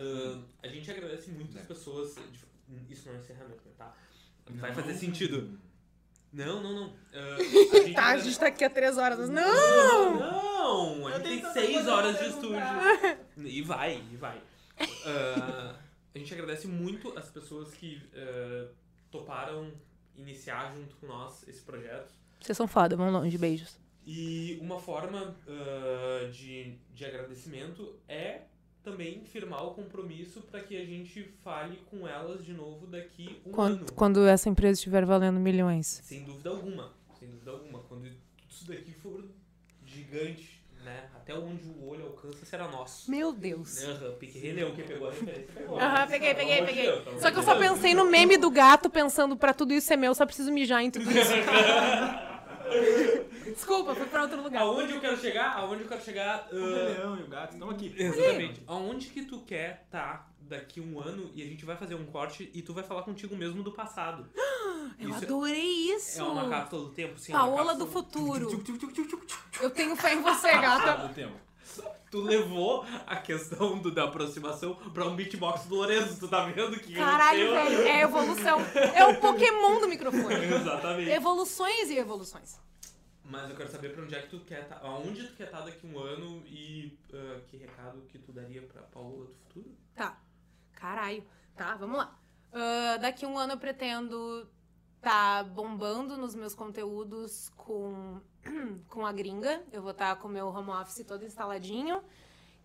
Ah, 0.00 0.42
a 0.62 0.68
gente 0.68 0.90
agradece 0.90 1.30
muito 1.30 1.56
as 1.58 1.66
pessoas. 1.66 2.14
de- 2.14 2.92
Isso 2.92 3.08
não 3.08 3.16
é 3.16 3.18
encerramento, 3.18 3.62
né, 3.66 3.72
tá? 3.76 3.94
Vai 4.50 4.72
fazer 4.74 4.94
sentido. 4.94 5.58
Não, 6.32 6.62
não, 6.62 6.72
não. 6.72 6.94
Ah, 7.12 7.36
a 7.36 7.42
gente 7.82 7.94
Tá, 7.94 8.06
a 8.06 8.16
gente 8.18 8.38
tá 8.38 8.46
aqui 8.46 8.64
há 8.64 8.70
três 8.70 8.96
horas. 8.96 9.28
Não! 9.28 10.20
Não! 10.20 11.06
A 11.08 11.10
Eu 11.18 11.24
gente 11.24 11.42
tem 11.42 11.52
seis 11.52 11.86
horas 11.88 12.18
de 12.18 12.28
estúdio. 12.28 12.58
E 13.44 13.62
vai, 13.62 14.02
e 14.12 14.16
vai. 14.16 14.40
Ah, 15.06 15.76
a 16.14 16.18
gente 16.18 16.32
agradece 16.32 16.66
muito 16.66 17.16
as 17.18 17.28
pessoas 17.30 17.72
que 17.74 18.00
ah, 18.14 18.68
toparam 19.10 19.72
iniciar 20.16 20.72
junto 20.74 20.94
com 20.96 21.06
nós 21.06 21.46
esse 21.48 21.62
projeto. 21.62 22.12
Vocês 22.40 22.56
são 22.56 22.66
foda, 22.68 22.96
vão 22.96 23.10
longe. 23.10 23.36
Beijos. 23.36 23.78
E 24.06 24.58
uma 24.62 24.78
forma 24.80 25.34
de, 26.32 26.74
de 26.94 27.04
agradecimento 27.04 27.98
é 28.08 28.42
também 28.82 29.22
firmar 29.24 29.64
o 29.64 29.74
compromisso 29.74 30.40
para 30.42 30.60
que 30.60 30.76
a 30.76 30.84
gente 30.84 31.22
fale 31.42 31.78
com 31.90 32.06
elas 32.06 32.44
de 32.44 32.52
novo 32.52 32.86
daqui 32.86 33.40
um 33.44 33.48
ano. 33.48 33.52
Quando, 33.52 33.92
quando 33.92 34.26
essa 34.26 34.48
empresa 34.48 34.74
estiver 34.74 35.04
valendo 35.04 35.38
milhões. 35.38 36.00
Sem 36.04 36.24
dúvida 36.24 36.50
alguma. 36.50 36.92
Sem 37.18 37.28
dúvida 37.28 37.50
alguma. 37.50 37.80
Quando 37.80 38.02
tudo 38.02 38.16
isso 38.48 38.66
daqui 38.66 38.92
for 38.92 39.24
gigante, 39.84 40.60
né? 40.84 41.08
Até 41.14 41.34
onde 41.34 41.64
o 41.68 41.88
olho 41.88 42.06
alcança 42.06 42.44
será 42.46 42.68
nosso. 42.68 43.10
Meu 43.10 43.32
Deus. 43.32 43.84
Aham, 43.84 44.14
Leão, 44.54 44.74
quem 44.74 44.84
pegou 44.86 45.08
a 45.08 45.10
referência 45.12 45.52
pegou. 45.54 45.78
Aham, 45.78 46.06
peguei, 46.06 46.34
peguei, 46.34 46.62
peguei. 46.64 47.18
Só 47.18 47.30
que 47.30 47.38
eu 47.38 47.42
só 47.42 47.56
pensei 47.56 47.94
no 47.94 48.06
meme 48.10 48.38
do 48.38 48.50
gato 48.50 48.88
pensando 48.88 49.36
pra 49.36 49.52
tudo 49.52 49.74
isso 49.74 49.86
ser 49.86 49.96
meu, 49.96 50.14
só 50.14 50.24
preciso 50.24 50.50
mijar 50.50 50.82
em 50.82 50.90
tudo 50.90 51.10
isso. 51.10 51.32
Desculpa, 53.44 53.94
fui 53.94 54.06
pra 54.06 54.22
outro 54.22 54.42
lugar. 54.42 54.62
Aonde 54.62 54.92
eu 54.92 55.00
quero 55.00 55.16
chegar? 55.16 55.56
Aonde 55.56 55.82
eu 55.82 55.88
quero 55.88 56.02
chegar? 56.02 56.48
O 56.52 56.56
Leão 56.56 57.18
e 57.18 57.22
o 57.22 57.26
gato 57.26 57.54
estão 57.54 57.70
aqui. 57.70 57.94
Exatamente. 57.96 58.62
Aonde 58.66 59.06
que 59.08 59.22
tu 59.24 59.40
quer 59.40 59.86
tá 59.90 60.26
daqui 60.40 60.80
um 60.80 61.00
ano 61.00 61.30
e 61.34 61.42
a 61.42 61.46
gente 61.46 61.64
vai 61.64 61.76
fazer 61.76 61.94
um 61.94 62.04
corte 62.06 62.50
e 62.52 62.60
tu 62.62 62.74
vai 62.74 62.82
falar 62.82 63.02
contigo 63.02 63.36
mesmo 63.36 63.62
do 63.62 63.72
passado. 63.72 64.28
Eu 64.98 65.08
Isso 65.08 65.24
adorei 65.24 65.94
isso. 65.94 66.20
é 66.20 66.24
uma 66.24 66.48
cápsula 66.50 66.82
do 66.82 66.90
tempo, 66.90 67.18
sim. 67.18 67.32
é 67.32 67.36
uma 67.36 67.46
Paola 67.46 67.74
do 67.74 67.86
futuro. 67.86 68.62
Eu 69.62 69.70
tenho 69.70 69.96
fé 69.96 70.12
em 70.12 70.20
você, 70.20 70.50
gata. 70.50 71.06
do 71.06 71.14
tempo. 71.14 71.32
Tu 72.10 72.20
levou 72.20 72.84
a 73.06 73.16
questão 73.16 73.78
do, 73.78 73.90
da 73.90 74.04
aproximação 74.04 74.74
pra 74.92 75.04
um 75.06 75.14
beatbox 75.14 75.66
do 75.66 75.76
Lourenço, 75.76 76.18
tu 76.18 76.26
tá 76.26 76.44
vendo 76.46 76.78
que 76.80 76.94
Caralho, 76.94 77.40
eu- 77.40 77.52
velho. 77.52 77.82
É 77.82 78.00
evolução. 78.02 78.58
É 78.94 79.04
o 79.06 79.20
Pokémon 79.20 79.80
do 79.80 79.86
microfone. 79.88 80.34
Exatamente. 80.52 81.10
Evoluções 81.10 81.88
e 81.88 81.96
evoluções. 81.98 82.58
Mas 83.24 83.48
eu 83.48 83.54
quero 83.56 83.70
saber 83.70 83.94
pra 83.94 84.02
onde 84.02 84.14
é 84.16 84.22
que 84.22 84.28
tu 84.28 84.40
quer 84.40 84.66
tá, 84.66 84.80
aonde 84.82 85.24
tu 85.28 85.36
quer 85.36 85.44
estar 85.44 85.60
daqui 85.60 85.86
um 85.86 85.96
ano 86.00 86.42
e 86.46 86.98
ah, 87.14 87.40
que 87.46 87.56
recado 87.56 88.00
que 88.08 88.18
tu 88.18 88.32
daria 88.32 88.62
pra 88.62 88.82
Paola 88.82 89.26
do 89.26 89.34
futuro? 89.34 89.70
Tá. 89.94 90.18
Caralho. 90.72 91.22
Tá, 91.54 91.76
vamos 91.76 91.96
lá. 91.96 92.18
Ah, 92.52 92.96
daqui 93.00 93.24
um 93.24 93.38
ano 93.38 93.52
eu 93.52 93.58
pretendo 93.58 94.48
tá 95.00 95.42
bombando 95.42 96.16
nos 96.16 96.34
meus 96.34 96.54
conteúdos 96.54 97.50
com, 97.56 98.20
com 98.88 99.06
a 99.06 99.12
gringa. 99.12 99.62
Eu 99.72 99.82
vou 99.82 99.92
estar 99.92 100.16
com 100.16 100.28
o 100.28 100.30
meu 100.30 100.48
home 100.48 100.70
office 100.70 101.04
todo 101.06 101.24
instaladinho. 101.24 102.02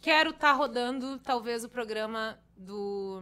Quero 0.02 0.32
estar 0.32 0.52
rodando, 0.52 1.18
talvez, 1.20 1.64
o 1.64 1.70
programa 1.70 2.38
do, 2.56 3.22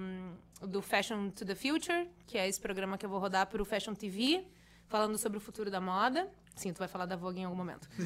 do 0.62 0.82
Fashion 0.82 1.30
to 1.30 1.46
the 1.46 1.56
Future, 1.56 2.10
que 2.28 2.38
é 2.38 2.48
esse 2.48 2.60
programa 2.60 2.98
que 2.98 3.06
eu 3.06 3.10
vou 3.10 3.20
rodar 3.20 3.48
pro 3.48 3.64
Fashion 3.64 3.94
TV, 3.94 4.46
falando 4.88 5.18
sobre 5.18 5.38
o 5.38 5.42
futuro 5.42 5.72
da 5.72 5.80
moda. 5.80 6.30
Sim, 6.56 6.74
tu 6.74 6.80
vai 6.80 6.88
falar 6.88 7.06
da 7.06 7.16
Vogue 7.16 7.40
em 7.40 7.46
algum 7.46 7.56
momento. 7.56 7.88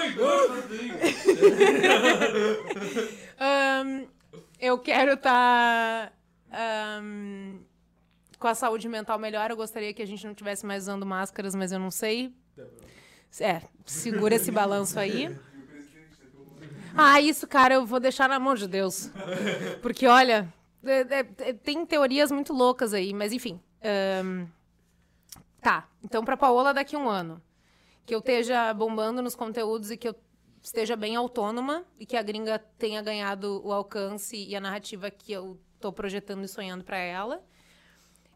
Oi, 0.00 0.12
gostadinho! 0.14 0.94
Ahn, 3.38 4.06
eu 4.58 4.78
quero 4.78 5.14
estar 5.14 6.12
com 8.42 8.48
a 8.48 8.54
saúde 8.56 8.88
mental 8.88 9.18
melhor. 9.20 9.50
Eu 9.50 9.56
gostaria 9.56 9.94
que 9.94 10.02
a 10.02 10.06
gente 10.06 10.26
não 10.26 10.34
tivesse 10.34 10.66
mais 10.66 10.82
usando 10.82 11.06
máscaras, 11.06 11.54
mas 11.54 11.70
eu 11.70 11.78
não 11.78 11.92
sei. 11.92 12.34
É, 13.40 13.62
segura 13.86 14.34
esse 14.34 14.50
balanço 14.50 14.98
aí. 14.98 15.34
Ah, 16.94 17.20
isso, 17.20 17.46
cara, 17.46 17.74
eu 17.74 17.86
vou 17.86 18.00
deixar 18.00 18.28
na 18.28 18.38
mão 18.40 18.54
de 18.56 18.66
Deus. 18.66 19.10
Porque, 19.80 20.06
olha, 20.08 20.52
é- 20.84 21.00
é- 21.20 21.26
é- 21.50 21.52
tem 21.54 21.86
teorias 21.86 22.30
muito 22.32 22.52
loucas 22.52 22.92
aí, 22.92 23.14
mas 23.14 23.32
enfim. 23.32 23.60
ahn, 23.84 24.46
tá, 25.60 25.88
então 26.04 26.24
pra 26.24 26.36
Paola 26.36 26.74
daqui 26.74 26.96
um 26.96 27.08
ano. 27.08 27.40
Que 28.04 28.14
eu 28.14 28.18
esteja 28.18 28.74
bombando 28.74 29.22
nos 29.22 29.34
conteúdos 29.36 29.90
e 29.90 29.96
que 29.96 30.08
eu 30.08 30.14
esteja 30.60 30.94
bem 30.96 31.14
autônoma 31.16 31.84
e 31.98 32.04
que 32.04 32.16
a 32.16 32.22
gringa 32.22 32.58
tenha 32.78 33.00
ganhado 33.02 33.60
o 33.64 33.72
alcance 33.72 34.36
e 34.36 34.54
a 34.54 34.60
narrativa 34.60 35.10
que 35.10 35.32
eu 35.32 35.58
tô 35.80 35.92
projetando 35.92 36.44
e 36.44 36.48
sonhando 36.48 36.84
para 36.84 36.98
ela. 36.98 37.42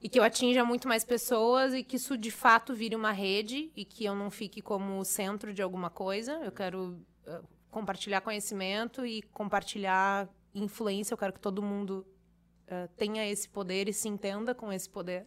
E 0.06 0.08
que 0.08 0.20
eu 0.20 0.22
atinja 0.22 0.64
muito 0.64 0.86
mais 0.86 1.02
pessoas 1.02 1.74
e 1.74 1.82
que 1.82 1.96
isso 1.96 2.16
de 2.16 2.30
fato 2.30 2.72
vire 2.72 2.94
uma 2.94 3.10
rede 3.10 3.72
e 3.74 3.84
que 3.84 4.04
eu 4.04 4.14
não 4.14 4.30
fique 4.30 4.62
como 4.62 5.04
centro 5.04 5.52
de 5.52 5.60
alguma 5.60 5.90
coisa. 5.90 6.34
Eu 6.44 6.52
quero 6.52 7.04
uh, 7.26 7.44
compartilhar 7.72 8.20
conhecimento 8.20 9.04
e 9.04 9.20
compartilhar 9.20 10.28
influência. 10.54 11.12
Eu 11.12 11.18
quero 11.18 11.32
que 11.32 11.40
todo 11.40 11.60
mundo 11.60 12.06
uh, 12.68 12.88
tenha 12.96 13.28
esse 13.28 13.48
poder 13.48 13.88
e 13.88 13.92
se 13.92 14.06
entenda 14.08 14.54
com 14.54 14.72
esse 14.72 14.88
poder. 14.88 15.26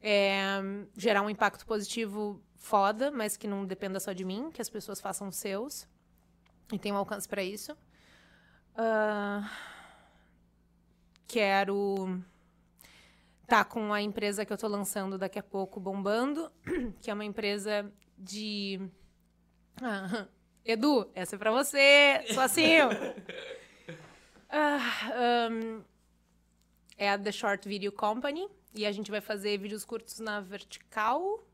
É, 0.00 0.58
gerar 0.96 1.20
um 1.20 1.28
impacto 1.28 1.66
positivo 1.66 2.42
foda, 2.56 3.10
mas 3.10 3.36
que 3.36 3.46
não 3.46 3.66
dependa 3.66 4.00
só 4.00 4.14
de 4.14 4.24
mim, 4.24 4.50
que 4.50 4.62
as 4.62 4.70
pessoas 4.70 5.02
façam 5.02 5.28
os 5.28 5.36
seus 5.36 5.86
e 6.72 6.78
tenham 6.78 6.96
alcance 6.96 7.28
para 7.28 7.42
isso. 7.42 7.72
Uh, 8.72 9.46
quero 11.26 12.24
tá 13.50 13.64
com 13.64 13.92
a 13.92 14.00
empresa 14.00 14.44
que 14.44 14.52
eu 14.52 14.56
tô 14.56 14.68
lançando 14.68 15.18
daqui 15.18 15.36
a 15.36 15.42
pouco 15.42 15.80
bombando, 15.80 16.52
que 17.02 17.10
é 17.10 17.14
uma 17.14 17.24
empresa 17.24 17.92
de 18.16 18.80
ah, 19.82 20.28
Edu, 20.64 21.10
essa 21.16 21.34
é 21.34 21.38
para 21.38 21.50
você, 21.50 22.24
sozinho. 22.32 22.90
ah, 24.48 25.48
um, 25.50 25.82
é 26.96 27.10
a 27.10 27.18
The 27.18 27.32
Short 27.32 27.68
Video 27.68 27.90
Company 27.90 28.48
e 28.72 28.86
a 28.86 28.92
gente 28.92 29.10
vai 29.10 29.20
fazer 29.20 29.58
vídeos 29.58 29.84
curtos 29.84 30.20
na 30.20 30.40
vertical 30.40 31.44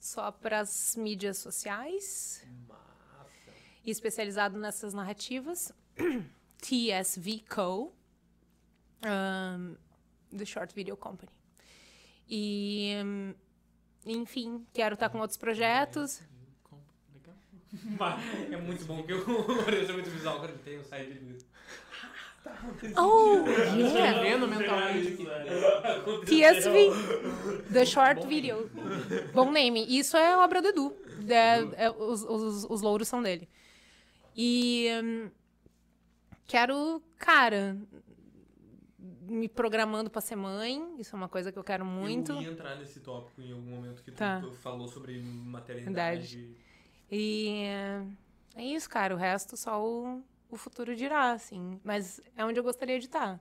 só 0.00 0.32
para 0.32 0.58
as 0.58 0.96
mídias 0.96 1.38
sociais. 1.38 2.44
Massa. 2.66 3.52
E 3.84 3.92
especializado 3.92 4.58
nessas 4.58 4.92
narrativas. 4.92 5.72
TSV 6.60 7.44
Co. 7.48 7.94
Um, 9.06 9.76
The 10.36 10.44
Short 10.44 10.74
Video 10.74 10.96
Company. 10.96 11.43
E, 12.28 12.94
um, 13.04 13.34
enfim, 14.06 14.64
quero 14.72 14.94
estar 14.94 15.08
com 15.08 15.18
outros 15.18 15.36
projetos. 15.36 16.20
É 18.50 18.56
muito 18.56 18.84
bom 18.84 19.02
que 19.02 19.12
eu 19.12 19.18
é 19.88 19.92
muito 19.92 20.10
visual 20.10 20.38
quando 20.38 20.58
tem 20.62 20.78
o 20.78 20.84
site 20.84 21.12
de 21.14 21.38
Oh, 22.96 23.42
Tá 23.44 23.50
yeah! 23.50 24.10
Escrevendo 24.10 24.46
mentalmente. 24.46 25.16
TSV, 26.26 27.72
The 27.72 27.86
Short 27.86 28.26
Video. 28.26 28.70
Bom 29.32 29.50
name. 29.50 29.84
Isso 29.98 30.16
é 30.16 30.36
obra 30.36 30.60
do 30.60 30.68
Edu. 30.68 30.96
É- 31.28 31.84
é- 31.86 31.90
os, 31.90 32.22
os, 32.22 32.64
os 32.68 32.82
louros 32.82 33.08
são 33.08 33.22
dele. 33.22 33.48
E 34.36 34.88
hum, 35.02 35.30
quero, 36.46 37.02
cara, 37.18 37.76
me 39.26 39.48
programando 39.48 40.10
pra 40.10 40.20
ser 40.20 40.36
mãe. 40.36 40.94
Isso 40.98 41.14
é 41.14 41.18
uma 41.18 41.28
coisa 41.28 41.50
que 41.52 41.58
eu 41.58 41.64
quero 41.64 41.84
muito. 41.84 42.32
Eu 42.32 42.42
ia 42.42 42.50
entrar 42.50 42.76
nesse 42.76 43.00
tópico 43.00 43.40
em 43.40 43.52
algum 43.52 43.70
momento 43.70 44.02
que 44.02 44.10
tu, 44.10 44.16
Tá. 44.18 44.40
tu 44.40 44.52
falou 44.52 44.88
sobre 44.88 45.20
maternidade. 45.20 46.56
E 47.10 47.64
é 48.54 48.64
isso, 48.64 48.88
cara. 48.88 49.14
O 49.14 49.18
resto 49.18 49.56
só 49.56 49.82
o, 49.84 50.22
o 50.50 50.56
futuro 50.56 50.94
dirá, 50.96 51.32
assim. 51.32 51.80
Mas 51.84 52.20
é 52.36 52.44
onde 52.44 52.58
eu 52.58 52.64
gostaria 52.64 52.98
de 52.98 53.06
estar. 53.06 53.40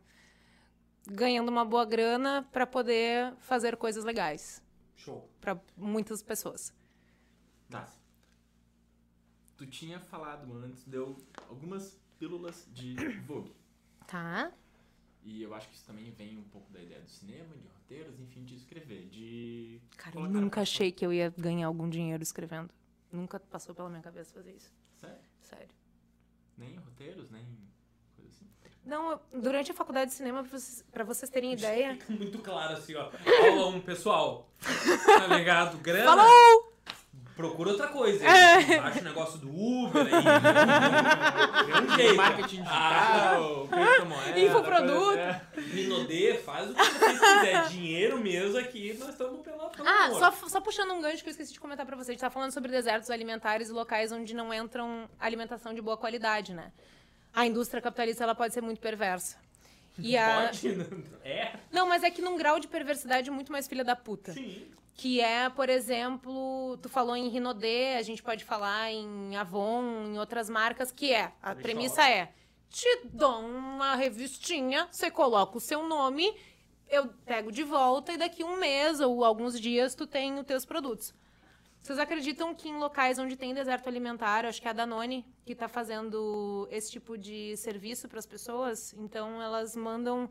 Ganhando 1.06 1.50
uma 1.50 1.66
boa 1.66 1.86
grana 1.86 2.48
pra 2.52 2.66
poder 2.66 3.34
fazer 3.40 3.76
coisas 3.78 4.04
legais. 4.04 4.64
Show. 4.96 5.30
Pra 5.42 5.60
muitas 5.76 6.24
pessoas. 6.24 6.74
Tá. 7.70 7.88
Tu 9.58 9.66
tinha 9.68 10.00
falado 10.00 10.52
antes, 10.54 10.84
deu 10.86 11.18
algumas 11.50 12.00
pílulas 12.18 12.68
de 12.72 12.96
Vogue. 13.28 13.54
Tá? 14.08 14.52
E 15.26 15.42
eu 15.42 15.54
acho 15.54 15.70
que 15.70 15.76
isso 15.76 15.86
também 15.86 16.12
vem 16.12 16.38
um 16.38 16.44
pouco 16.44 16.72
da 16.72 16.82
ideia 16.82 17.00
do 17.02 17.10
cinema, 17.10 17.56
de 17.56 17.68
roteiros, 17.68 18.20
enfim, 18.20 18.44
de 18.44 18.56
escrever, 18.56 19.06
de... 19.08 19.80
Cara, 19.98 20.18
eu 20.20 20.30
nunca 20.30 20.62
achei 20.62 20.92
que 20.92 21.06
eu 21.06 21.14
ia 21.14 21.34
ganhar 21.38 21.68
algum 21.68 21.90
dinheiro 21.90 22.22
escrevendo. 22.22 22.70
Nunca 23.12 23.40
passou 23.40 23.74
pela 23.74 23.90
minha 23.90 24.02
cabeça 24.02 24.34
fazer 24.34 24.52
isso. 24.52 24.72
Sério? 25.00 25.22
Sério. 25.40 25.70
Nem 26.58 26.76
roteiros, 26.76 27.30
nem 27.32 27.46
coisa 28.16 28.30
assim. 28.32 28.46
Não, 28.84 29.20
durante 29.32 29.72
a 29.72 29.74
faculdade 29.74 30.12
de 30.12 30.18
cinema, 30.18 30.44
pra 30.44 30.52
vocês, 30.60 30.86
pra 30.92 31.04
vocês 31.06 31.30
terem 31.30 31.54
ideia. 31.54 31.94
Fica 31.96 32.12
muito 32.12 32.40
claro 32.40 32.74
assim, 32.74 32.94
ó. 32.96 33.10
Aula 33.50 33.68
1, 33.78 33.82
pessoal. 33.82 34.50
Tá 35.06 35.28
ligado? 35.38 35.78
Grana. 35.78 36.06
Falou! 36.06 36.73
Procura 37.36 37.72
outra 37.72 37.88
coisa. 37.88 38.24
É. 38.26 38.78
Acha 38.80 39.00
o 39.00 39.04
negócio 39.04 39.40
do 39.40 39.50
Uber 39.50 40.06
aí. 40.06 40.12
Vê 41.66 41.82
um 41.82 41.96
jeito. 41.96 42.16
Marketing 42.16 42.64
Ah, 42.68 43.34
digital, 43.34 43.68
criptomoeda... 43.68 44.40
Infoproduto. 44.40 45.06
coisa- 45.06 45.22
é. 45.22 45.42
Rinodê, 45.60 46.34
faz 46.36 46.70
o 46.70 46.74
que 46.76 46.84
vocês 46.84 47.20
quiser. 47.20 47.68
Dinheiro 47.74 48.20
mesmo 48.20 48.58
aqui, 48.60 48.96
nós 49.00 49.10
estamos 49.10 49.42
pela 49.42 49.70
pelo 49.70 49.88
Ah, 49.88 50.06
amor. 50.06 50.20
só, 50.20 50.32
só 50.48 50.62
puxando 50.62 50.92
um 50.94 51.02
gancho 51.02 51.24
que 51.24 51.30
eu 51.30 51.32
esqueci 51.32 51.54
de 51.54 51.60
comentar 51.60 51.86
pra 51.86 51.96
vocês. 51.96 52.10
A 52.10 52.12
gente 52.14 52.22
tá 52.22 52.30
falando 52.30 52.52
sobre 52.52 52.72
desertos 52.72 53.10
alimentares 53.10 53.70
e 53.70 53.72
locais 53.72 54.12
onde 54.12 54.34
não 54.36 54.54
entram 54.54 55.10
alimentação 55.20 55.74
de 55.74 55.82
boa 55.82 55.98
qualidade, 55.98 56.54
né? 56.54 56.72
A 57.34 57.48
indústria 57.48 57.82
capitalista 57.82 58.24
ela 58.24 58.36
pode 58.36 58.54
ser 58.54 58.62
muito 58.62 58.80
perversa. 58.80 59.38
E 59.98 60.16
a... 60.18 60.46
Pode? 60.52 60.68
É? 61.24 61.54
Não, 61.72 61.88
mas 61.88 62.04
é 62.04 62.12
que 62.12 62.22
num 62.22 62.36
grau 62.38 62.60
de 62.60 62.68
perversidade 62.68 63.32
muito 63.32 63.52
mais 63.52 63.68
filha 63.68 63.84
da 63.84 63.96
puta. 63.96 64.34
Sim. 64.34 64.68
Que 64.96 65.22
é, 65.22 65.50
por 65.50 65.70
exemplo, 65.70 66.78
tu 66.82 66.88
falou 66.88 67.16
em 67.16 67.28
Rinodê, 67.28 67.96
a 67.96 68.02
gente 68.04 68.22
pode 68.22 68.44
falar 68.44 68.92
em 68.92 69.36
Avon, 69.36 70.06
em 70.06 70.20
outras 70.20 70.50
marcas, 70.50 70.92
que 70.92 71.12
é, 71.12 71.32
a 71.42 71.56
premissa 71.56 72.08
é, 72.08 72.32
te 72.70 72.88
dou 73.06 73.40
uma 73.40 73.96
revistinha, 73.96 74.88
você 74.92 75.10
coloca 75.10 75.58
o 75.58 75.62
seu 75.62 75.88
nome, 75.88 76.32
eu 76.90 77.08
pego 77.26 77.52
de 77.52 77.64
volta 77.64 78.14
e 78.14 78.18
daqui 78.18 78.44
um 78.44 78.58
mês 78.58 79.00
ou 79.00 79.24
alguns 79.24 79.60
dias 79.60 79.96
tu 79.96 80.06
tem 80.06 80.38
os 80.40 80.46
teus 80.46 80.64
produtos. 80.64 81.14
Vocês 81.84 82.00
acreditam 82.00 82.56
que 82.56 82.70
em 82.70 82.78
locais 82.78 83.20
onde 83.20 83.36
tem 83.36 83.54
deserto 83.54 83.88
alimentar, 83.88 84.46
acho 84.46 84.62
que 84.62 84.68
é 84.68 84.72
a 84.72 84.74
Danone 84.74 85.26
que 85.46 85.52
está 85.52 85.68
fazendo 85.68 86.66
esse 86.72 86.90
tipo 86.90 87.18
de 87.18 87.58
serviço 87.58 88.08
para 88.08 88.20
as 88.20 88.26
pessoas, 88.26 88.94
então 88.94 89.42
elas 89.42 89.76
mandam 89.76 90.30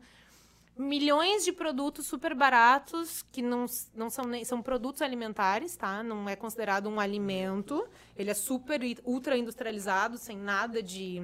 milhões 0.77 1.43
de 1.45 1.51
produtos 1.51 2.07
super 2.07 2.33
baratos 2.33 3.23
que 3.31 3.41
não, 3.41 3.65
não 3.93 4.09
são 4.09 4.25
nem 4.25 4.43
são 4.43 4.61
produtos 4.61 5.01
alimentares, 5.01 5.75
tá? 5.75 6.01
Não 6.01 6.27
é 6.27 6.35
considerado 6.35 6.89
um 6.89 6.99
alimento. 6.99 7.87
Ele 8.15 8.31
é 8.31 8.33
super 8.33 8.81
ultra 9.03 9.37
industrializado, 9.37 10.17
sem 10.17 10.37
nada 10.37 10.81
de, 10.81 11.21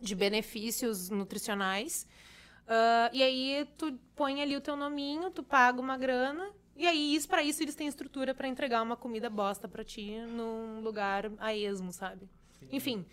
de 0.00 0.14
benefícios 0.14 1.10
nutricionais. 1.10 2.06
Ah, 2.66 3.10
e 3.12 3.22
aí 3.22 3.68
tu 3.76 3.98
põe 4.16 4.40
ali 4.40 4.56
o 4.56 4.60
teu 4.60 4.76
nominho, 4.76 5.30
tu 5.30 5.42
paga 5.42 5.80
uma 5.80 5.96
grana 5.98 6.50
e 6.74 6.86
aí 6.86 7.14
isso 7.14 7.28
para 7.28 7.42
isso 7.42 7.62
eles 7.62 7.74
têm 7.74 7.86
estrutura 7.86 8.34
para 8.34 8.48
entregar 8.48 8.82
uma 8.82 8.96
comida 8.96 9.28
bosta 9.28 9.68
para 9.68 9.84
ti 9.84 10.16
num 10.28 10.80
lugar 10.80 11.30
a 11.38 11.54
esmo, 11.54 11.92
sabe? 11.92 12.28
Enfim, 12.70 13.04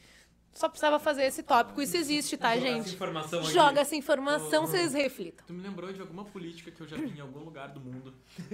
só 0.54 0.68
precisava 0.68 1.00
fazer 1.00 1.24
esse 1.24 1.42
tópico. 1.44 1.82
Isso 1.82 1.96
existe, 1.96 2.36
tá, 2.36 2.54
essa 2.56 2.62
gente? 2.66 2.94
informação 2.96 3.40
aqui. 3.40 3.52
Joga 3.54 3.82
essa 3.82 3.96
informação, 3.96 4.66
vocês 4.68 4.94
reflitam. 4.94 5.46
Tu 5.48 5.54
me 5.54 5.62
lembrou 5.62 5.92
de 5.94 6.02
alguma 6.02 6.26
política 6.26 6.70
que 6.72 6.82
eu 6.82 6.88
já 6.88 6.98
vi 6.98 7.18
em 7.18 7.22
algum 7.22 7.40
lugar 7.40 7.70
do 7.70 7.80
mundo. 7.80 8.14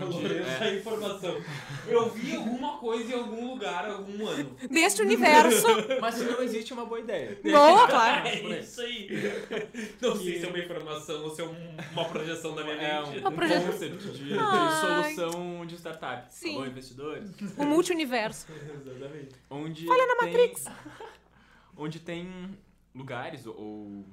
Onde 0.00 0.38
essa 0.38 0.64
É, 0.66 0.76
informação. 0.78 1.36
Eu 1.88 2.10
vi 2.10 2.36
alguma 2.36 2.78
coisa 2.78 3.10
em 3.14 3.18
algum 3.18 3.48
lugar, 3.50 3.88
algum 3.90 4.26
ano. 4.28 4.56
Deste 4.70 5.02
universo. 5.02 5.66
mas 6.00 6.14
se 6.14 6.24
não 6.24 6.42
existe 6.42 6.72
é 6.72 6.76
uma 6.76 6.86
boa 6.86 7.00
ideia. 7.00 7.38
Boa, 7.42 7.86
claro. 7.88 8.28
É 8.28 8.60
isso 8.60 8.80
aí. 8.80 9.08
Não 10.00 10.16
sei 10.16 10.38
se 10.38 10.46
é 10.46 10.48
uma 10.48 10.58
informação 10.58 11.22
ou 11.24 11.34
se 11.34 11.40
é 11.42 11.44
um- 11.44 11.76
uma 11.92 12.04
projeção 12.04 12.54
da 12.54 12.62
minha 12.62 12.76
É 12.76 13.00
um, 13.02 13.06
mente. 13.10 13.20
Uma 13.20 13.32
proje- 13.32 13.60
concept 13.60 13.96
de, 14.12 14.24
de 14.24 14.38
Ai. 14.38 15.14
solução 15.14 15.66
de 15.66 15.74
startup. 15.76 16.26
Sim. 16.32 16.56
Alô, 16.56 16.66
investidores. 16.66 17.30
O 17.56 17.64
multiuniverso. 17.64 18.46
Exatamente. 18.52 19.34
Onde 19.50 19.88
Olha 19.88 20.06
na 20.06 20.14
tem- 20.16 20.26
Matrix. 20.32 20.64
Onde 21.76 22.00
tem 22.00 22.58
lugares 22.94 23.46
ou, 23.46 24.04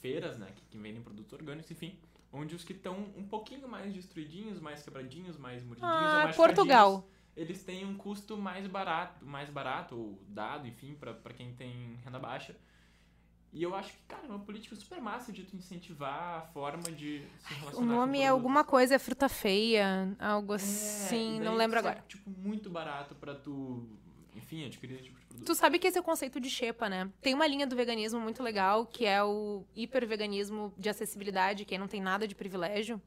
feiras, 0.00 0.38
né, 0.38 0.48
que, 0.54 0.62
que 0.70 0.78
vendem 0.78 1.02
produtos 1.02 1.32
orgânicos, 1.32 1.70
enfim. 1.70 1.98
Onde 2.32 2.54
os 2.54 2.62
que 2.62 2.72
estão 2.72 2.94
um 3.16 3.26
pouquinho 3.26 3.66
mais 3.68 3.92
destruidinhos, 3.92 4.60
mais 4.60 4.82
quebradinhos, 4.82 5.36
mais 5.38 5.64
mordidinhos, 5.64 6.12
Ah, 6.12 6.24
mais 6.24 6.36
Portugal. 6.36 7.08
eles 7.34 7.64
têm 7.64 7.84
um 7.86 7.96
custo 7.96 8.36
mais 8.36 8.66
barato, 8.66 9.24
mais 9.24 9.48
barato 9.50 9.96
ou 9.96 10.18
dado, 10.28 10.66
enfim, 10.68 10.94
pra 10.94 11.14
pra 11.14 11.32
quem 11.32 11.54
tem 11.54 11.96
renda 12.04 12.18
baixa. 12.18 12.54
E 13.50 13.62
eu 13.62 13.74
acho 13.74 13.92
que, 13.94 13.98
cara, 14.06 14.26
é 14.26 14.28
uma 14.28 14.40
política 14.40 14.76
super 14.76 15.00
massa 15.00 15.32
de 15.32 15.42
tu 15.42 15.56
incentivar 15.56 16.34
a 16.38 16.40
forma 16.52 16.82
de 16.92 17.26
se 17.38 17.54
relacionar 17.54 17.86
O 17.92 17.96
nome 17.96 18.20
é 18.20 18.28
alguma 18.28 18.62
coisa, 18.62 18.94
é 18.94 18.98
fruta 18.98 19.26
feia, 19.26 20.14
algo 20.18 20.52
É, 20.52 20.56
assim, 20.56 21.40
não 21.40 21.54
lembro 21.54 21.80
sai, 21.80 21.92
agora. 21.92 22.04
tipo, 22.06 22.28
muito 22.30 22.68
barato 22.68 23.14
pra 23.14 23.34
tu, 23.34 23.88
enfim, 24.36 24.66
adquirir 24.66 25.00
tipo. 25.02 25.17
Tu 25.44 25.54
sabe 25.54 25.78
que 25.78 25.86
esse 25.86 25.96
é 25.98 26.00
o 26.00 26.04
conceito 26.04 26.40
de 26.40 26.48
xepa, 26.50 26.88
né? 26.88 27.10
Tem 27.20 27.34
uma 27.34 27.46
linha 27.46 27.66
do 27.66 27.76
veganismo 27.76 28.20
muito 28.20 28.42
legal, 28.42 28.86
que 28.86 29.04
é 29.06 29.22
o 29.22 29.64
hiperveganismo 29.74 30.72
de 30.76 30.88
acessibilidade, 30.88 31.64
quem 31.64 31.78
não 31.78 31.88
tem 31.88 32.00
nada 32.00 32.26
de 32.26 32.34
privilégio, 32.34 33.00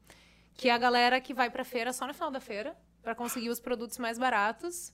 que 0.54 0.68
é 0.68 0.72
a 0.72 0.78
galera 0.78 1.20
que 1.20 1.32
vai 1.34 1.50
pra 1.50 1.64
feira 1.64 1.92
só 1.92 2.06
no 2.06 2.14
final 2.14 2.30
da 2.30 2.40
feira, 2.40 2.76
pra 3.02 3.14
conseguir 3.14 3.48
os 3.50 3.60
produtos 3.60 3.98
mais 3.98 4.18
baratos, 4.18 4.92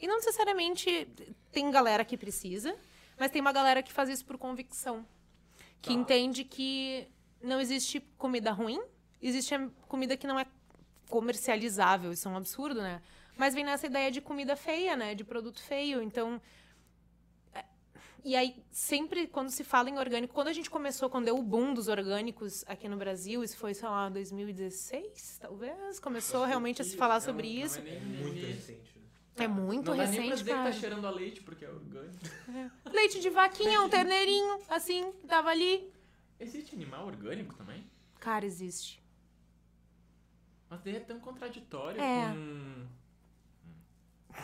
E 0.00 0.06
não 0.06 0.14
necessariamente 0.18 1.08
tem 1.50 1.68
galera 1.72 2.04
que 2.04 2.16
precisa, 2.16 2.72
mas 3.18 3.32
tem 3.32 3.40
uma 3.40 3.50
galera 3.52 3.82
que 3.82 3.92
faz 3.92 4.08
isso 4.08 4.24
por 4.24 4.38
convicção. 4.38 5.04
Que 5.82 5.88
Tá. 5.88 5.94
entende 5.94 6.44
que 6.44 7.08
não 7.42 7.60
existe 7.60 7.98
comida 8.16 8.52
ruim, 8.52 8.80
existe 9.20 9.52
comida 9.88 10.16
que 10.16 10.24
não 10.24 10.38
é 10.38 10.46
comercializável. 11.08 12.12
Isso 12.12 12.28
é 12.28 12.30
um 12.30 12.36
absurdo, 12.36 12.80
né? 12.80 13.02
Mas 13.36 13.54
vem 13.54 13.64
nessa 13.64 13.86
ideia 13.86 14.08
de 14.10 14.20
comida 14.20 14.54
feia, 14.54 14.96
né? 14.96 15.16
De 15.16 15.24
produto 15.24 15.60
feio. 15.60 16.00
Então. 16.02 16.40
É- 18.28 18.30
E 18.30 18.36
aí, 18.36 18.62
sempre 18.70 19.26
quando 19.26 19.48
se 19.50 19.64
fala 19.64 19.88
em 19.88 19.98
orgânico, 19.98 20.34
quando 20.34 20.48
a 20.48 20.52
gente 20.52 20.68
começou, 20.70 21.08
quando 21.08 21.24
deu 21.26 21.38
o 21.38 21.42
boom 21.42 21.72
dos 21.72 21.88
orgânicos 21.88 22.64
aqui 22.66 22.88
no 22.88 22.96
Brasil, 22.96 23.42
isso 23.42 23.56
foi, 23.56 23.72
sei 23.74 23.88
lá, 23.88 24.08
2016, 24.10 25.38
talvez, 25.40 25.98
começou 25.98 26.44
realmente 26.44 26.82
a 26.82 26.84
se 26.84 26.96
falar 26.96 27.20
sobre 27.20 27.48
não 27.48 27.64
isso. 27.64 27.78
é 27.78 27.82
nem- 27.82 28.00
Muito 28.00 28.34
nem- 28.34 28.44
recente. 28.52 28.98
né? 28.98 29.44
É 29.44 29.48
muito 29.48 29.90
não 29.90 29.96
dá 29.96 30.02
nem 30.04 30.12
pra 30.12 30.20
recente, 30.22 30.38
dizer 30.38 30.50
que 30.56 30.62
tá 30.64 30.72
cheirando 30.72 31.06
a 31.06 31.10
leite, 31.10 31.40
porque 31.42 31.64
é 31.64 31.70
orgânico. 31.70 32.18
Leite 32.92 33.20
de 33.20 33.30
vaquinha, 33.30 33.80
um 33.82 33.88
terneirinho, 33.88 34.58
assim, 34.68 35.12
tava 35.26 35.48
ali. 35.50 35.90
Existe 36.40 36.74
animal 36.74 37.06
orgânico 37.06 37.54
também? 37.54 37.84
Cara, 38.20 38.44
existe. 38.44 39.02
Mas 40.68 40.80
daí 40.82 40.96
é 40.96 41.00
tão 41.00 41.18
contraditório 41.20 42.00
É. 42.00 42.32
com... 42.32 42.86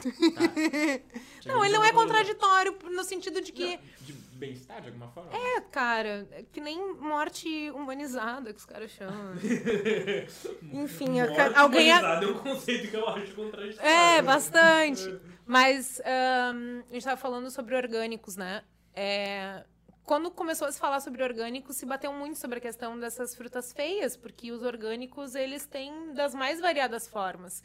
Tá. 0.03 1.51
Não, 1.53 1.65
ele 1.65 1.75
não 1.77 1.85
é 1.85 1.93
contraditório 1.93 2.77
no 2.91 3.05
sentido 3.05 3.41
de 3.41 3.53
que, 3.53 3.79
De 4.01 4.13
bem-estar, 4.13 4.81
de 4.81 4.89
alguma 4.89 5.09
forma? 5.09 5.31
é, 5.37 5.61
cara, 5.61 6.27
é 6.33 6.43
que 6.51 6.61
nem 6.61 6.95
morte 6.95 7.71
humanizada 7.73 8.53
que 8.53 8.59
os 8.59 8.65
caras 8.67 8.91
chamam. 8.91 9.35
Enfim, 10.73 11.21
a- 11.21 11.27
Morte 11.27 11.55
alguém. 11.59 11.93
a- 11.93 11.99
humanizada 11.99 12.25
é 12.25 12.29
um 12.29 12.39
conceito 12.39 12.89
que 12.91 12.97
eu 12.97 13.09
acho 13.09 13.35
contraditório. 13.35 13.91
É, 13.91 14.23
bastante. 14.23 15.19
Mas 15.47 16.01
ahn, 16.01 16.83
a 16.91 16.93
gente 16.95 17.05
tava 17.05 17.17
falando 17.17 17.51
sobre 17.51 17.77
orgânicos, 17.77 18.37
né? 18.37 18.63
É, 18.95 19.65
quando 20.05 20.31
começou 20.31 20.67
a 20.67 20.73
se 20.73 20.79
falar 20.79 21.01
sobre 21.01 21.23
orgânicos, 21.23 21.77
se 21.77 21.85
bateu 21.87 22.13
muito 22.13 22.39
sobre 22.39 22.59
a 22.59 22.61
questão 22.61 22.99
dessas 22.99 23.35
frutas 23.35 23.73
feias, 23.73 24.17
porque 24.17 24.51
os 24.53 24.63
orgânicos, 24.63 25.35
eles 25.35 25.67
têm 25.67 26.13
das 26.15 26.35
mais 26.35 26.61
variadas 26.61 27.07
formas. 27.09 27.63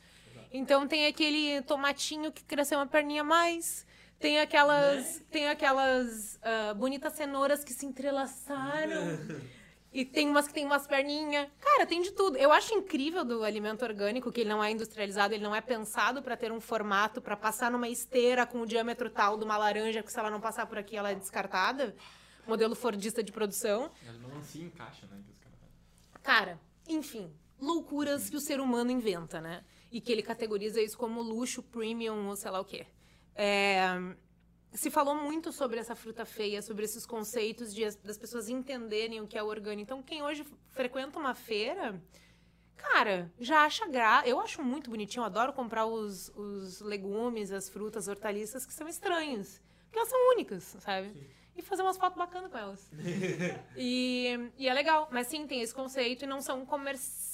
Então 0.52 0.88
tem 0.88 1.06
aquele 1.06 1.62
tomatinho 1.62 2.32
que 2.32 2.44
cresceu 2.44 2.80
uma 2.80 2.88
perninha 2.88 3.22
a 3.22 3.26
mais, 3.26 3.86
tem 4.20 4.40
aquelas, 4.40 5.22
tem 5.32 5.48
aquelas 5.48 6.40
ah, 6.42 6.74
bonitas 6.74 7.14
cenouras 7.14 7.64
que 7.64 7.74
se 7.74 7.86
entrelaçaram. 7.86 9.50
E 9.92 10.06
tem 10.06 10.30
umas 10.30 10.48
que 10.48 10.54
tem 10.54 10.66
umas 10.66 10.86
perninhas. 10.86 11.50
Cara, 11.60 11.86
tem 11.86 12.02
de 12.02 12.12
tudo. 12.12 12.38
Eu 12.38 12.52
acho 12.52 12.74
incrível 12.76 13.26
do 13.26 13.44
alimento 13.44 13.84
orgânico 13.84 14.32
que 14.32 14.42
ele 14.42 14.50
não 14.50 14.64
é 14.64 14.72
industrializado, 14.72 15.34
ele 15.34 15.44
não 15.44 15.56
é 15.56 15.62
pensado 15.62 16.22
para 16.22 16.38
ter 16.38 16.52
um 16.52 16.62
formato 16.62 17.20
para 17.20 17.36
passar 17.36 17.72
numa 17.72 17.90
esteira 17.90 18.46
com 18.46 18.62
o 18.62 18.68
diâmetro 18.68 19.10
tal 19.10 19.36
de 19.36 19.44
uma 19.44 19.58
laranja, 19.58 20.04
que 20.04 20.12
se 20.12 20.20
ela 20.20 20.30
não 20.30 20.40
passar 20.40 20.68
por 20.68 20.78
aqui 20.78 20.96
ela 20.96 21.10
é 21.10 21.16
descartada. 21.16 21.96
Modelo 22.48 22.76
fordista 22.76 23.24
de 23.24 23.32
produção. 23.32 23.92
As 24.08 24.18
melancia 24.18 24.64
encaixa, 24.64 25.08
né? 25.08 25.22
Que 25.26 25.32
os 25.32 25.40
caras 25.40 25.58
fazem. 25.60 26.22
Cara, 26.22 26.60
enfim, 26.88 27.34
loucuras 27.60 28.30
que 28.30 28.36
o 28.36 28.40
ser 28.40 28.60
humano 28.60 28.92
inventa, 28.92 29.42
né? 29.42 29.64
E 29.91 29.99
que 29.99 30.11
ele 30.11 30.22
categoriza 30.22 30.82
isso 30.82 30.98
como 30.98 31.22
luxo, 31.22 31.64
premium 31.64 32.28
ou 32.28 32.36
sei 32.36 32.52
lá 32.52 32.60
o 32.60 32.66
quê. 32.66 32.86
É, 33.36 33.88
Se 34.72 34.91
falou 34.91 35.16
muito 35.16 35.52
sobre 35.52 35.80
essa 35.80 35.95
fruta 35.95 36.26
feia, 36.26 36.61
sobre 36.61 36.86
esses 36.86 37.03
conceitos 37.06 37.74
de 37.74 37.84
as- 37.86 37.95
das 37.95 38.20
pessoas 38.20 38.49
entenderem 38.49 39.20
o 39.20 39.26
que 39.28 39.36
é 39.36 39.41
orgânico. 39.41 39.82
Então, 39.82 40.03
quem 40.03 40.22
hoje 40.22 40.45
frequenta 40.70 41.18
uma 41.18 41.34
feira, 41.34 41.99
cara, 42.78 43.32
já 43.40 43.64
acha 43.66 43.88
gra... 43.88 44.22
Eu 44.28 44.40
acho 44.40 44.61
muito 44.61 44.91
bonitinho, 44.91 45.22
eu 45.22 45.26
adoro 45.26 45.53
comprar 45.53 45.88
os, 45.88 46.30
os 46.36 46.82
legumes, 46.82 47.52
as 47.52 47.68
frutas, 47.68 48.07
hortaliças 48.07 48.64
que 48.64 48.72
são 48.74 48.88
estranhos. 48.88 49.60
Porque 49.86 49.98
elas 49.98 50.10
são 50.10 50.30
únicas, 50.34 50.64
sabe? 50.80 51.11
E 51.56 51.64
fazer 51.64 51.82
umas 51.82 51.98
fotos 51.98 52.18
bacanas 52.18 52.52
com 52.52 52.57
elas. 52.60 52.91
E, 53.76 54.52
e 54.57 54.68
é 54.70 54.74
legal, 54.74 55.07
mas 55.11 55.26
sim, 55.28 55.48
tem 55.48 55.61
esse 55.61 55.74
conceito 55.74 56.24
e 56.26 56.28
não 56.28 56.41
são 56.41 56.64
comerciais, 56.66 57.28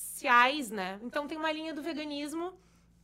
né? 0.71 0.99
Então 1.01 1.27
tem 1.27 1.37
uma 1.37 1.51
linha 1.51 1.73
do 1.73 1.81
veganismo, 1.81 2.53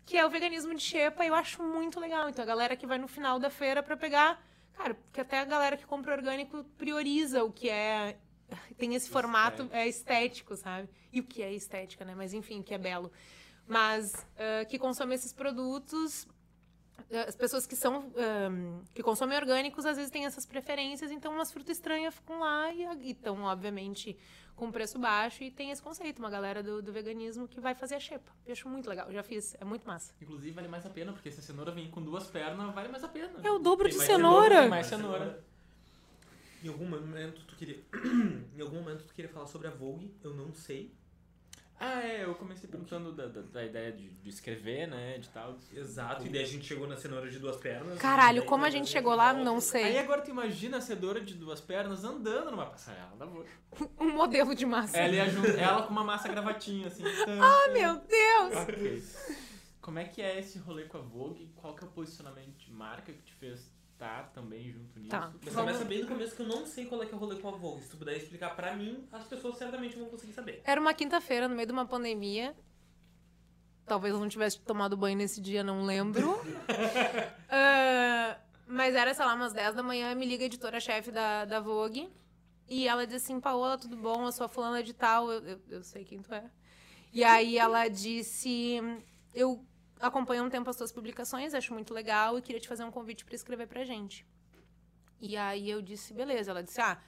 que 0.05 0.17
é 0.17 0.25
o 0.25 0.29
veganismo 0.29 0.73
de 0.73 0.81
xepa, 0.81 1.23
e 1.23 1.27
eu 1.27 1.35
acho 1.35 1.61
muito 1.63 1.99
legal. 1.99 2.29
Então 2.29 2.43
a 2.43 2.47
galera 2.47 2.75
que 2.75 2.87
vai 2.87 2.97
no 2.97 3.07
final 3.07 3.39
da 3.39 3.49
feira 3.49 3.83
pra 3.83 3.97
pegar. 3.97 4.43
Cara, 4.73 4.93
porque 4.93 5.21
até 5.21 5.39
a 5.39 5.45
galera 5.45 5.77
que 5.77 5.85
compra 5.85 6.15
orgânico 6.15 6.63
prioriza 6.77 7.43
o 7.43 7.51
que 7.51 7.69
é. 7.69 8.17
Tem 8.77 8.95
esse 8.95 9.09
formato 9.09 9.69
é 9.71 9.87
estético, 9.87 10.55
sabe? 10.55 10.89
E 11.11 11.19
o 11.19 11.23
que 11.23 11.41
é 11.41 11.53
estética, 11.53 12.03
né? 12.03 12.13
Mas 12.15 12.33
enfim, 12.33 12.61
que 12.61 12.73
é 12.73 12.77
belo. 12.77 13.11
Mas 13.67 14.13
ah, 14.37 14.65
que 14.65 14.77
consome 14.79 15.15
esses 15.15 15.31
produtos 15.33 16.27
as 17.27 17.35
pessoas 17.35 17.65
que 17.65 17.75
são 17.75 18.11
ahn, 18.15 18.83
que 18.93 19.03
consomem 19.03 19.37
orgânicos 19.37 19.85
às 19.85 19.97
vezes 19.97 20.11
têm 20.11 20.25
essas 20.25 20.45
preferências, 20.45 21.11
então 21.11 21.33
umas 21.33 21.51
frutas 21.51 21.77
estranhas 21.77 22.13
ficam 22.13 22.39
lá 22.39 22.73
e 22.73 23.11
estão, 23.11 23.43
obviamente, 23.43 24.17
com 24.55 24.71
preço 24.71 24.99
baixo 24.99 25.43
e 25.43 25.51
tem 25.51 25.71
esse 25.71 25.81
conceito, 25.81 26.19
uma 26.19 26.29
galera 26.29 26.61
do, 26.61 26.81
do 26.81 26.91
veganismo 26.91 27.47
que 27.47 27.59
vai 27.59 27.73
fazer 27.73 27.95
a 27.95 27.99
xepa. 27.99 28.31
Eu 28.45 28.53
acho 28.53 28.69
muito 28.69 28.89
legal, 28.89 29.07
eu 29.07 29.13
já 29.13 29.23
fiz, 29.23 29.55
é 29.59 29.65
muito 29.65 29.87
massa. 29.87 30.13
Inclusive, 30.21 30.51
vale 30.51 30.67
mais 30.67 30.85
a 30.85 30.89
pena, 30.89 31.11
porque 31.11 31.31
se 31.31 31.39
a 31.39 31.43
cenoura 31.43 31.71
vem 31.71 31.89
com 31.89 32.01
duas 32.01 32.27
pernas, 32.27 32.73
vale 32.73 32.89
mais 32.89 33.03
a 33.03 33.07
pena. 33.07 33.31
É 33.43 33.51
o 33.51 33.59
dobro 33.59 33.85
Tem 33.85 33.93
de 33.93 33.97
mais 33.97 34.09
cenoura. 34.09 34.61
Tem 34.61 34.69
mais 34.69 34.87
cenoura. 34.87 35.43
Em 36.63 36.67
algum 36.67 36.85
momento 36.85 37.41
tu 37.47 37.55
queria. 37.55 37.79
em 38.55 38.61
algum 38.61 38.77
momento 38.77 39.03
tu 39.05 39.13
queria 39.13 39.31
falar 39.31 39.47
sobre 39.47 39.67
a 39.67 39.71
Vogue, 39.71 40.13
eu 40.23 40.33
não 40.33 40.53
sei. 40.53 40.93
Ah, 41.83 42.03
é, 42.03 42.23
eu 42.25 42.35
comecei 42.35 42.69
perguntando 42.69 43.11
da, 43.11 43.25
da, 43.25 43.41
da 43.41 43.65
ideia 43.65 43.91
de, 43.91 44.07
de 44.11 44.29
escrever, 44.29 44.87
né, 44.87 45.17
de 45.17 45.27
tal. 45.29 45.57
Exato, 45.73 46.23
e 46.27 46.29
daí 46.29 46.43
a 46.43 46.45
gente 46.45 46.63
chegou 46.63 46.87
na 46.87 46.95
cenoura 46.95 47.27
de 47.27 47.39
duas 47.39 47.57
pernas. 47.57 47.97
Caralho, 47.97 48.41
daí 48.41 48.47
como 48.47 48.63
a 48.65 48.69
gente 48.69 48.87
chegou 48.87 49.15
lá, 49.15 49.33
não 49.33 49.55
Aí 49.55 49.61
sei. 49.61 49.97
agora 49.97 50.21
tu 50.21 50.29
imagina 50.29 50.77
a 50.77 50.81
cenoura 50.81 51.19
de 51.19 51.33
duas 51.33 51.59
pernas 51.59 52.03
andando 52.03 52.51
numa 52.51 52.67
passarela 52.67 53.15
da 53.17 53.25
Vogue. 53.25 53.49
Um 53.99 54.11
modelo 54.11 54.53
de 54.53 54.63
massa. 54.65 54.95
Ela, 54.95 55.15
ia 55.15 55.29
jun- 55.29 55.43
ela 55.57 55.81
com 55.81 55.91
uma 55.91 56.03
massa 56.03 56.27
gravatinha, 56.29 56.85
assim. 56.85 57.01
Ah, 57.41 57.71
meu 57.73 57.95
Deus! 57.95 58.55
Ok. 58.61 59.03
Como 59.81 59.97
é 59.97 60.03
que 60.03 60.21
é 60.21 60.37
esse 60.39 60.59
rolê 60.59 60.83
com 60.85 60.99
a 60.99 61.01
Vogue? 61.01 61.51
Qual 61.55 61.75
que 61.75 61.83
é 61.83 61.87
o 61.87 61.89
posicionamento 61.89 62.55
de 62.59 62.71
marca 62.71 63.11
que 63.11 63.23
te 63.23 63.33
fez 63.33 63.71
estar 64.01 64.31
também 64.33 64.71
junto 64.71 64.97
nisso? 64.97 65.09
Tá. 65.11 65.31
Mas 65.43 65.53
Vamos- 65.53 65.71
começa 65.71 65.85
bem 65.85 66.01
no 66.01 66.07
começo 66.07 66.35
que 66.35 66.41
eu 66.41 66.47
não 66.47 66.65
sei 66.65 66.85
qual 66.87 67.03
é 67.03 67.05
que 67.05 67.13
é 67.13 67.15
o 67.15 67.19
rolê 67.19 67.35
com 67.39 67.47
a 67.49 67.51
Vogue. 67.51 67.83
Se 67.83 67.89
tu 67.91 67.97
puder 67.97 68.17
explicar 68.17 68.55
pra 68.55 68.75
mim, 68.75 69.07
as 69.11 69.23
pessoas 69.25 69.57
certamente 69.57 69.95
vão 69.95 70.09
conseguir 70.09 70.33
saber. 70.33 70.61
Era 70.65 70.81
uma 70.81 70.93
quinta-feira, 70.93 71.47
no 71.47 71.55
meio 71.55 71.67
de 71.67 71.71
uma 71.73 71.85
pandemia. 71.85 72.55
Talvez 73.85 74.13
eu 74.13 74.19
não 74.19 74.27
tivesse 74.29 74.59
tomado 74.61 74.97
banho 74.97 75.17
nesse 75.17 75.39
dia, 75.39 75.63
não 75.63 75.83
lembro. 75.83 76.39
Ah, 77.53 78.37
mas 78.65 78.95
era, 78.95 79.13
sei 79.13 79.25
lá, 79.25 79.33
umas 79.35 79.51
10 79.51 79.75
da 79.75 79.83
manhã, 79.83 80.15
me 80.15 80.25
liga 80.25 80.43
a 80.43 80.45
editora-chefe 80.45 81.11
da, 81.11 81.43
da 81.45 81.59
Vogue. 81.59 82.09
E 82.69 82.87
ela 82.87 83.05
diz 83.05 83.17
assim, 83.21 83.39
Paola, 83.41 83.77
tudo 83.77 83.97
bom? 83.97 84.25
Eu 84.25 84.31
sou 84.31 84.45
a 84.45 84.49
fulana 84.49 84.81
de 84.81 84.93
tal, 84.93 85.29
eu, 85.29 85.41
eu, 85.45 85.61
eu 85.69 85.83
sei 85.83 86.05
quem 86.05 86.21
tu 86.21 86.33
é. 86.33 86.49
E 87.11 87.21
aí 87.25 87.57
ela 87.57 87.89
disse, 87.89 88.79
eu 89.33 89.65
acompanho 90.01 90.43
há 90.43 90.45
um 90.45 90.49
tempo 90.49 90.69
as 90.69 90.75
tuas 90.75 90.91
publicações, 90.91 91.53
acho 91.53 91.73
muito 91.73 91.93
legal 91.93 92.37
e 92.37 92.41
queria 92.41 92.59
te 92.59 92.67
fazer 92.67 92.83
um 92.83 92.91
convite 92.91 93.23
para 93.23 93.35
escrever 93.35 93.67
pra 93.67 93.83
gente. 93.83 94.25
E 95.19 95.37
aí 95.37 95.69
eu 95.69 95.81
disse, 95.81 96.13
beleza. 96.13 96.51
Ela 96.51 96.63
disse, 96.63 96.81
ah, 96.81 96.99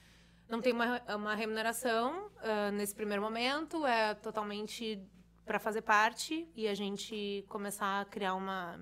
não 0.48 0.62
tem 0.62 0.74
uma, 0.74 1.02
uma 1.16 1.36
remuneração 1.36 2.32
ah, 2.38 2.72
nesse 2.72 2.94
primeiro 2.94 3.22
momento, 3.22 3.86
é 3.86 4.14
totalmente 4.14 5.02
para 5.46 5.60
fazer 5.60 5.82
parte 5.82 6.48
e 6.56 6.68
a 6.68 6.74
gente 6.74 7.44
começar 7.50 8.02
a 8.02 8.06
criar 8.06 8.36
uma 8.36 8.80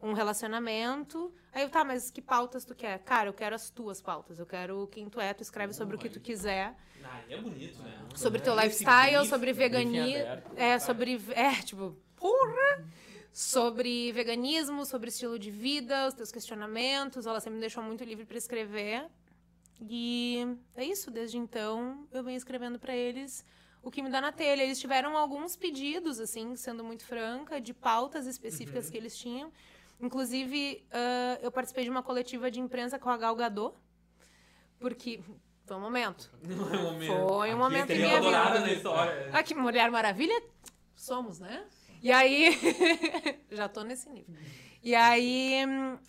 um 0.00 0.12
relacionamento. 0.12 1.34
Aí 1.52 1.62
eu, 1.62 1.70
tá, 1.70 1.84
mas 1.84 2.10
que 2.10 2.22
pautas 2.22 2.64
tu 2.64 2.74
quer? 2.74 2.98
Cara, 3.00 3.28
eu 3.28 3.32
quero 3.32 3.54
as 3.54 3.68
tuas 3.68 4.00
pautas. 4.00 4.38
Eu 4.38 4.46
quero 4.46 4.86
quem 4.88 5.08
tu 5.08 5.20
é, 5.20 5.34
tu 5.34 5.42
escreve 5.42 5.72
sobre 5.72 5.96
o 5.96 5.98
que 5.98 6.08
tu 6.08 6.20
quiser. 6.20 6.76
Ah, 7.02 7.20
é 7.28 7.36
bonito, 7.36 7.82
né? 7.82 7.98
Sobre 8.14 8.40
teu 8.40 8.54
Esse 8.54 8.64
lifestyle, 8.64 9.26
sobre 9.26 9.52
veganismo. 9.52 10.24
É, 10.56 10.78
sobre. 10.78 11.20
É, 11.34 11.52
tipo, 11.62 11.96
porra! 12.18 12.84
Sobre 13.32 14.10
veganismo, 14.12 14.84
sobre 14.84 15.08
estilo 15.10 15.38
de 15.38 15.50
vida, 15.50 16.08
os 16.08 16.14
teus 16.14 16.32
questionamentos. 16.32 17.26
Ela 17.26 17.40
sempre 17.40 17.56
me 17.56 17.60
deixou 17.60 17.82
muito 17.82 18.02
livre 18.04 18.24
para 18.24 18.36
escrever. 18.38 19.06
E 19.80 20.44
é 20.74 20.84
isso, 20.84 21.10
desde 21.10 21.38
então 21.38 22.06
eu 22.10 22.24
venho 22.24 22.36
escrevendo 22.36 22.78
para 22.78 22.96
eles 22.96 23.44
o 23.80 23.90
que 23.90 24.02
me 24.02 24.10
dá 24.10 24.20
na 24.20 24.32
telha. 24.32 24.62
Eles 24.62 24.80
tiveram 24.80 25.16
alguns 25.16 25.56
pedidos, 25.56 26.18
assim, 26.18 26.56
sendo 26.56 26.82
muito 26.82 27.04
franca, 27.04 27.60
de 27.60 27.72
pautas 27.72 28.26
específicas 28.26 28.90
que 28.90 28.96
eles 28.96 29.16
tinham. 29.16 29.52
Inclusive, 30.00 30.84
ah, 30.90 31.38
eu 31.42 31.50
participei 31.50 31.84
de 31.84 31.90
uma 31.90 32.02
coletiva 32.02 32.50
de 32.50 32.60
imprensa 32.60 32.98
com 32.98 33.08
a 33.10 33.16
Gal 33.16 33.36
Gadot, 33.36 33.74
porque. 34.78 35.20
Foi 35.64 35.76
um 35.76 35.80
momento. 35.80 36.30
Não 36.42 36.74
é 36.74 36.78
um 36.78 36.82
momento. 36.82 37.12
Foi 37.12 37.28
um 37.28 37.42
Aqui 37.42 37.54
momento 37.54 37.90
em 37.90 37.98
minha 37.98 38.20
vida. 38.20 38.60
na 38.60 38.72
história. 38.72 39.30
Ah, 39.32 39.42
que 39.42 39.54
Mulher 39.54 39.90
Maravilha 39.90 40.42
somos, 40.94 41.38
né? 41.38 41.64
E 42.02 42.12
aí. 42.12 42.50
já 43.50 43.68
tô 43.68 43.82
nesse 43.82 44.08
nível. 44.08 44.34
E 44.82 44.94
aí. 44.94 45.62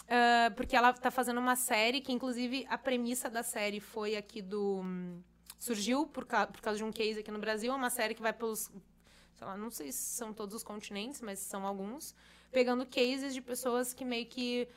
ah, 0.07 0.51
porque 0.55 0.75
ela 0.75 0.93
tá 0.93 1.09
fazendo 1.11 1.39
uma 1.39 1.55
série 1.55 2.01
que, 2.01 2.11
inclusive, 2.11 2.65
a 2.69 2.77
premissa 2.77 3.29
da 3.29 3.43
série 3.43 3.79
foi 3.79 4.15
aqui 4.15 4.41
do. 4.41 4.81
hum, 4.83 5.21
surgiu 5.57 6.05
por, 6.07 6.25
ca- 6.25 6.47
por 6.47 6.61
causa 6.61 6.77
de 6.77 6.83
um 6.83 6.91
case 6.91 7.19
aqui 7.19 7.31
no 7.31 7.39
Brasil. 7.39 7.71
É 7.71 7.75
uma 7.75 7.89
série 7.89 8.13
que 8.13 8.21
vai 8.21 8.33
pelos. 8.33 8.71
sei 9.35 9.47
lá, 9.47 9.57
não 9.57 9.69
sei 9.71 9.91
se 9.91 9.99
são 10.15 10.33
todos 10.33 10.55
os 10.55 10.63
continentes, 10.63 11.21
mas 11.21 11.39
são 11.39 11.65
alguns, 11.65 12.13
pegando 12.51 12.85
cases 12.85 13.33
de 13.33 13.41
pessoas 13.41 13.93
que 13.93 14.05
meio 14.05 14.25
que. 14.27 14.67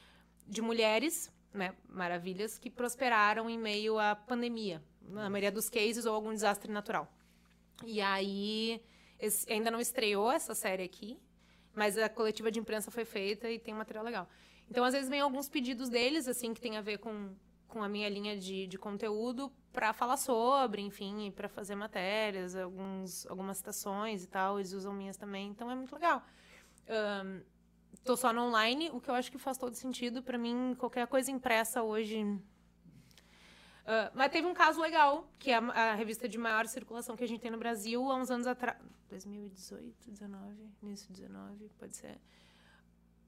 de 0.47 0.63
mulheres, 0.63 1.31
né? 1.53 1.75
Maravilhas, 1.89 2.59
que 2.59 2.71
prosperaram 2.71 3.49
em 3.51 3.59
meio 3.59 3.99
à 3.99 4.15
pandemia. 4.17 4.83
Na 5.03 5.29
maioria 5.29 5.53
dos 5.53 5.69
cases, 5.69 6.07
ou 6.07 6.15
algum 6.15 6.33
desastre 6.33 6.71
natural. 6.73 7.13
E 7.85 8.01
aí. 8.01 8.81
Esse- 9.23 9.51
ainda 9.51 9.71
não 9.71 9.81
estreou 9.81 10.31
essa 10.31 10.55
série 10.55 10.83
aqui, 10.83 11.19
mas 11.75 11.97
a 11.97 12.09
coletiva 12.09 12.51
de 12.51 12.59
imprensa 12.61 12.91
foi 12.91 13.05
feita 13.05 13.49
e 13.51 13.59
tem 13.59 13.73
um 13.73 13.79
material 13.79 14.05
legal. 14.05 14.29
Então, 14.71 14.85
às 14.85 14.93
vezes, 14.95 15.09
vem 15.09 15.21
alguns 15.21 15.49
pedidos 15.49 15.89
deles, 15.89 16.29
assim, 16.29 16.53
que 16.55 16.61
tem 16.61 16.77
a 16.77 16.81
ver 16.83 16.99
com, 16.99 17.35
com 17.69 17.83
a 17.83 17.89
minha 17.89 18.09
linha 18.09 18.37
de, 18.37 18.67
de 18.67 18.79
conteúdo 18.79 19.51
para 19.73 19.93
falar 19.93 20.17
sobre, 20.17 20.83
enfim, 20.83 21.31
para 21.35 21.49
fazer 21.49 21.75
matérias, 21.75 22.55
alguns, 22.57 23.27
algumas 23.27 23.57
citações 23.59 24.25
e 24.25 24.29
tal. 24.29 24.59
Eles 24.59 24.73
usam 24.73 24.93
minhas 24.93 25.17
também, 25.17 25.49
então 25.49 25.71
é 25.71 25.75
muito 25.75 25.95
legal. 25.95 26.23
Ahn, 26.89 27.41
tô 28.05 28.17
só 28.17 28.33
no 28.33 28.43
online, 28.43 28.91
o 28.93 29.01
que 29.01 29.09
eu 29.11 29.15
acho 29.15 29.31
que 29.31 29.39
faz 29.39 29.57
todo 29.57 29.75
sentido. 29.75 30.23
Para 30.23 30.37
mim, 30.39 30.75
qualquer 30.79 31.07
coisa 31.07 31.31
impressa 31.31 31.83
hoje. 31.83 32.25
Ah, 33.85 34.11
mas 34.15 34.31
teve 34.31 34.47
um 34.47 34.55
caso 34.55 34.81
legal, 34.81 35.29
que 35.39 35.51
é 35.51 35.57
a, 35.57 35.93
a 35.93 35.95
revista 35.95 36.29
de 36.29 36.39
maior 36.39 36.67
circulação 36.67 37.17
que 37.17 37.25
a 37.25 37.29
gente 37.29 37.41
tem 37.41 37.51
no 37.51 37.59
Brasil 37.59 38.11
há 38.11 38.17
uns 38.17 38.31
anos 38.31 38.47
atrás. 38.47 38.79
2018, 39.09 40.11
19, 40.11 40.71
início 40.83 41.07
de 41.13 41.23
19, 41.23 41.69
pode 41.79 41.97
ser. 41.97 42.19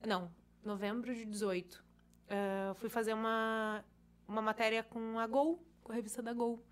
Não, 0.06 0.30
novembro 0.64 1.14
de 1.14 1.24
18. 1.24 1.84
Ah, 2.28 2.72
fui 2.74 2.88
fazer 2.88 3.14
uma, 3.14 3.84
uma 4.26 4.40
matéria 4.42 4.82
com 4.82 5.18
a 5.18 5.26
Gol, 5.26 5.62
com 5.82 5.92
a 5.92 5.94
revista 5.94 6.22
da 6.22 6.32
Gol. 6.32 6.62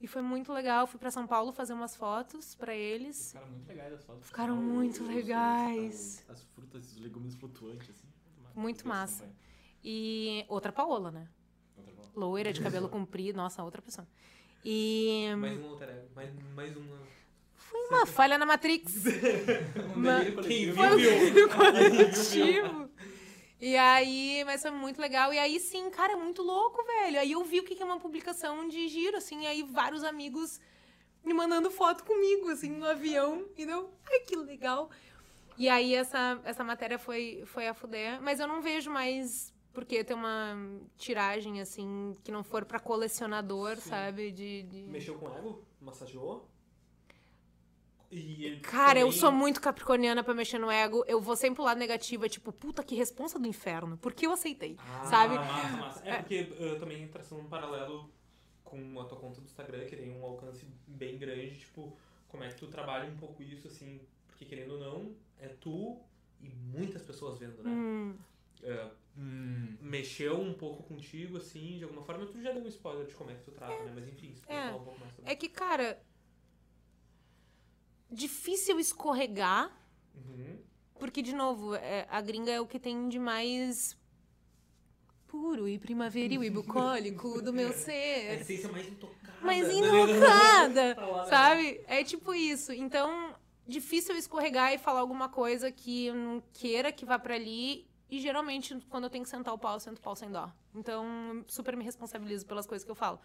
E 0.00 0.06
foi 0.06 0.22
muito 0.22 0.50
legal. 0.52 0.86
Fui 0.86 0.98
para 0.98 1.10
São 1.10 1.26
Paulo 1.26 1.52
fazer 1.52 1.74
umas 1.74 1.94
fotos 1.94 2.54
para 2.54 2.74
eles. 2.74 3.28
Ficaram 3.32 3.50
muito 3.50 3.68
legais 3.68 3.92
as 3.92 4.04
fotos. 4.04 4.26
Ficaram 4.26 4.56
muito 4.56 5.04
legais. 5.04 6.24
As 6.26 6.42
frutas 6.42 6.90
e 6.90 6.94
os 6.94 7.00
legumes 7.00 7.34
flutuantes, 7.34 7.90
assim. 7.90 8.08
Muito 8.54 8.88
massa. 8.88 9.24
campanha. 9.24 9.38
E 9.84 10.44
outra 10.48 10.72
Paola, 10.72 11.10
né? 11.10 11.28
Loira, 12.14 12.52
de 12.52 12.60
cabelo 12.60 12.88
comprido. 12.90 13.36
Nossa, 13.36 13.62
outra 13.62 13.80
pessoa. 13.82 14.06
E 14.64 15.28
Mais 15.38 15.58
um 15.58 15.64
ego. 15.64 15.78
Mais, 16.14 16.30
mais 16.54 16.76
uma. 16.76 16.98
foi 17.56 17.80
uma 17.88 18.06
falha 18.06 18.36
na 18.36 18.44
Matrix. 18.44 19.04
Quem 20.46 20.70
viu, 20.72 21.48
coletivo. 21.48 22.90
E 23.60 23.76
aí, 23.76 24.42
mas 24.44 24.62
foi 24.62 24.70
muito 24.70 25.00
legal. 25.00 25.32
E 25.32 25.38
aí, 25.38 25.60
sim, 25.60 25.90
cara, 25.90 26.14
é 26.14 26.16
muito 26.16 26.42
louco, 26.42 26.82
velho. 26.84 27.20
Aí 27.20 27.32
eu 27.32 27.44
vi 27.44 27.60
o 27.60 27.64
que 27.64 27.80
é 27.80 27.84
uma 27.84 28.00
publicação 28.00 28.68
de 28.68 28.88
giro, 28.88 29.16
assim, 29.16 29.42
e 29.42 29.46
aí 29.46 29.62
vários 29.62 30.02
amigos 30.02 30.60
me 31.22 31.34
mandando 31.34 31.70
foto 31.70 32.04
comigo, 32.04 32.48
assim, 32.48 32.70
no 32.70 32.86
avião. 32.86 33.46
E 33.56 33.66
deu, 33.66 33.90
ai, 34.10 34.20
que 34.20 34.34
legal. 34.36 34.90
E 35.58 35.68
aí 35.68 35.94
essa, 35.94 36.40
essa 36.44 36.64
matéria 36.64 36.98
foi, 36.98 37.42
foi 37.44 37.68
a 37.68 37.74
fuder. 37.74 38.20
Mas 38.22 38.40
eu 38.40 38.46
não 38.46 38.62
vejo 38.62 38.90
mais 38.90 39.52
porque 39.72 40.02
ter 40.04 40.14
uma 40.14 40.56
tiragem, 40.96 41.60
assim, 41.60 42.14
que 42.24 42.30
não 42.32 42.42
for 42.42 42.64
pra 42.64 42.78
colecionador, 42.80 43.76
Sim. 43.76 43.88
sabe? 43.90 44.30
De, 44.32 44.62
de- 44.64 44.82
Mexeu 44.88 45.14
com 45.16 45.26
o 45.26 45.36
ego? 45.36 45.64
Massageou? 45.80 46.48
Cara, 48.62 48.98
eu 48.98 49.06
também- 49.06 49.20
sou 49.20 49.30
muito 49.30 49.60
capricorniana 49.60 50.24
pra 50.24 50.34
mexer 50.34 50.58
no 50.58 50.68
ego. 50.68 51.04
Eu 51.06 51.20
vou 51.20 51.36
sempre 51.36 51.56
pro 51.56 51.64
lado 51.64 51.78
negativo, 51.78 52.26
é 52.26 52.28
tipo, 52.28 52.50
puta, 52.52 52.82
que 52.82 52.96
responsa 52.96 53.38
do 53.38 53.46
inferno. 53.46 53.96
Por 53.98 54.12
que 54.12 54.26
eu 54.26 54.32
aceitei? 54.32 54.76
Ah, 54.80 55.04
sabe? 55.04 55.36
Massa, 55.36 55.76
massa. 55.76 56.08
É 56.08 56.16
porque 56.18 56.40
uh, 56.58 56.78
também 56.80 57.06
traçando 57.06 57.42
um 57.42 57.48
paralelo 57.48 58.10
com 58.64 59.00
a 59.00 59.04
tua 59.04 59.16
conta 59.18 59.40
do 59.40 59.44
Instagram, 59.46 59.84
que 59.86 59.94
tem 59.96 60.10
um 60.10 60.24
alcance 60.24 60.66
bem 60.88 61.18
grande, 61.18 61.58
tipo, 61.58 61.96
como 62.28 62.42
é 62.42 62.48
que 62.48 62.56
tu 62.56 62.66
trabalha 62.66 63.08
um 63.08 63.16
pouco 63.16 63.42
isso, 63.44 63.68
assim, 63.68 64.00
porque 64.26 64.44
querendo 64.44 64.72
ou 64.74 64.80
não, 64.80 65.14
é 65.38 65.46
tu 65.48 65.96
e 66.40 66.48
muitas 66.48 67.02
pessoas 67.02 67.38
vendo, 67.38 67.62
né? 67.62 67.70
Hum, 67.70 68.16
Uh, 68.62 68.90
Hum. 69.16 69.76
mexeu 69.80 70.40
um 70.40 70.54
pouco 70.54 70.82
contigo, 70.84 71.36
assim, 71.36 71.78
de 71.78 71.84
alguma 71.84 72.02
forma, 72.02 72.26
tu 72.26 72.40
já 72.40 72.52
deu 72.52 72.62
um 72.62 72.68
spoiler 72.68 73.06
de 73.06 73.14
como 73.14 73.30
é 73.30 73.34
que 73.34 73.42
tu 73.44 73.50
trata, 73.52 73.84
né? 73.84 73.92
Mas 73.94 74.06
enfim, 74.08 74.32
se 74.34 74.40
tu 74.42 74.50
É. 74.52 74.66
falar 74.66 74.76
um 74.76 74.84
pouco 74.84 75.00
mais 75.00 75.12
sobre 75.14 75.30
é 75.30 75.34
que, 75.34 75.48
cara. 75.48 76.00
Difícil 78.10 78.78
escorregar, 78.80 79.70
Uhum. 80.14 80.58
porque, 80.98 81.22
de 81.22 81.32
novo, 81.32 81.74
é, 81.74 82.06
a 82.10 82.20
gringa 82.20 82.50
é 82.50 82.60
o 82.60 82.66
que 82.66 82.78
tem 82.80 83.08
de 83.08 83.18
mais 83.18 83.96
puro 85.28 85.68
e 85.68 85.78
primaveril 85.78 86.42
e 86.42 86.50
bucólico 86.50 87.40
do 87.40 87.52
meu 87.52 87.68
A 87.70 87.72
ser. 87.72 88.40
essência 88.40 88.68
mais 88.68 88.88
intocada. 88.88 89.38
mais 89.44 89.68
invocada, 89.70 90.94
Tá 90.96 91.06
né? 91.18 91.24
sabe? 91.24 91.80
É 91.86 92.02
tipo 92.02 92.34
isso. 92.34 92.72
Então, 92.72 93.34
difícil 93.66 94.16
escorregar 94.16 94.72
e 94.72 94.78
falar 94.78 95.00
alguma 95.00 95.28
coisa 95.28 95.70
que 95.70 96.06
eu 96.06 96.14
não 96.14 96.42
queira 96.52 96.90
que 96.90 97.04
vá 97.04 97.18
pra 97.18 97.34
ali. 97.36 97.88
E 98.10 98.18
geralmente, 98.18 98.74
quando 98.88 99.04
eu 99.04 99.10
tenho 99.10 99.22
que 99.24 99.30
sentar 99.30 99.54
o 99.54 99.58
pau, 99.58 99.74
eu 99.74 99.80
sento 99.80 99.98
o 99.98 100.00
pau 100.00 100.16
sem 100.16 100.30
dó. 100.30 100.50
Então, 100.74 101.44
super 101.46 101.76
me 101.76 101.84
responsabilizo 101.84 102.44
pelas 102.44 102.66
coisas 102.66 102.84
que 102.84 102.90
eu 102.90 102.94
falo. 102.96 103.20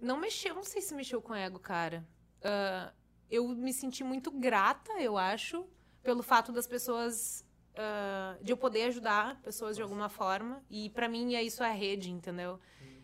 Não 0.00 0.18
mexeu, 0.18 0.54
não 0.54 0.62
sei 0.62 0.82
se 0.82 0.94
mexeu 0.94 1.20
com 1.22 1.34
ego, 1.34 1.58
cara. 1.58 2.06
Ah, 2.42 2.92
eu 3.30 3.48
me 3.48 3.72
senti 3.72 4.04
muito 4.04 4.30
grata, 4.30 4.92
eu 5.00 5.16
acho, 5.18 5.66
pelo 6.02 6.22
fato 6.22 6.52
das 6.52 6.66
pessoas. 6.66 7.44
ah, 7.76 8.36
de 8.42 8.52
eu 8.52 8.56
poder 8.56 8.84
ajudar 8.84 9.40
pessoas 9.40 9.74
de 9.76 9.82
alguma 9.82 10.08
forma. 10.08 10.62
E 10.68 10.90
pra 10.90 11.08
mim, 11.08 11.34
é 11.34 11.42
isso 11.42 11.62
é 11.62 11.68
a 11.68 11.72
rede, 11.72 12.10
entendeu? 12.10 12.60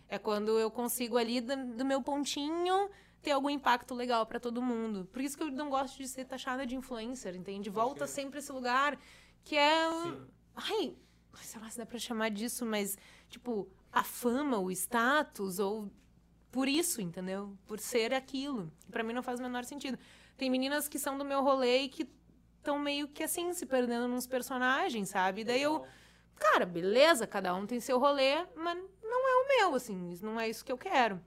É 0.09 0.19
quando 0.19 0.59
eu 0.59 0.71
consigo 0.71 1.17
ali 1.17 1.41
do, 1.41 1.57
do 1.77 1.85
meu 1.85 2.03
pontinho 2.03 2.91
ter 3.23 3.31
algum 3.31 3.49
impacto 3.49 3.95
legal 3.95 4.27
pra 4.27 4.39
todo 4.39 4.61
mundo. 4.61 5.09
Por 5.11 5.23
isso 5.23 5.37
que 5.37 5.43
eu 5.43 5.51
não 5.51 5.71
gosto 5.71 5.97
de 5.97 6.07
ser 6.07 6.27
taxada 6.27 6.67
de 6.67 6.77
influencer, 6.77 7.35
entende? 7.35 7.71
Volta 7.71 8.07
sempre 8.07 8.39
esse 8.39 8.53
lugar 8.53 8.99
que 9.43 9.57
é. 9.57 9.91
Sim. 9.91 10.27
Ai, 10.55 10.97
sei 11.43 11.61
lá 11.61 11.71
se 11.71 11.79
dá 11.79 11.87
pra 11.87 11.99
chamar 11.99 12.31
disso, 12.31 12.65
mas, 12.65 12.97
tipo, 13.29 13.69
a 13.93 14.03
fama, 14.03 14.59
o 14.59 14.71
status, 14.71 15.59
ou 15.59 15.91
por 16.51 16.69
isso, 16.69 17.01
entendeu? 17.01 17.57
Por 17.67 17.81
ser 17.81 18.15
aquilo. 18.15 18.73
Pra 18.91 19.03
mim 19.03 19.13
não 19.13 19.23
faz 19.23 19.41
o 19.41 19.43
menor 19.43 19.65
sentido. 19.65 19.99
Tem 20.37 20.51
meninas 20.51 20.89
que 20.89 20.99
são 20.99 21.19
do 21.19 21.25
meu 21.25 21.43
rolê 21.43 21.83
e 21.83 21.89
que 21.89 22.09
estão 22.59 22.79
meio 22.79 23.09
que 23.09 23.23
assim, 23.23 23.53
se 23.53 23.67
perdendo 23.67 24.09
nos 24.09 24.27
personagens, 24.27 25.09
sabe? 25.09 25.43
E 25.43 25.45
daí 25.45 25.63
eu, 25.63 25.85
cara, 26.37 26.65
beleza, 26.65 27.27
cada 27.27 27.55
um 27.55 27.67
tem 27.67 27.81
seu 27.81 27.99
rolê, 27.99 28.47
mas 28.57 28.79
não 29.03 29.29
é 29.29 29.35
o 29.35 29.49
meu, 29.49 29.75
assim, 29.75 30.17
não 30.23 30.41
é 30.41 30.49
isso 30.49 30.65
que 30.65 30.73
eu 30.73 30.79
quero. 30.79 31.21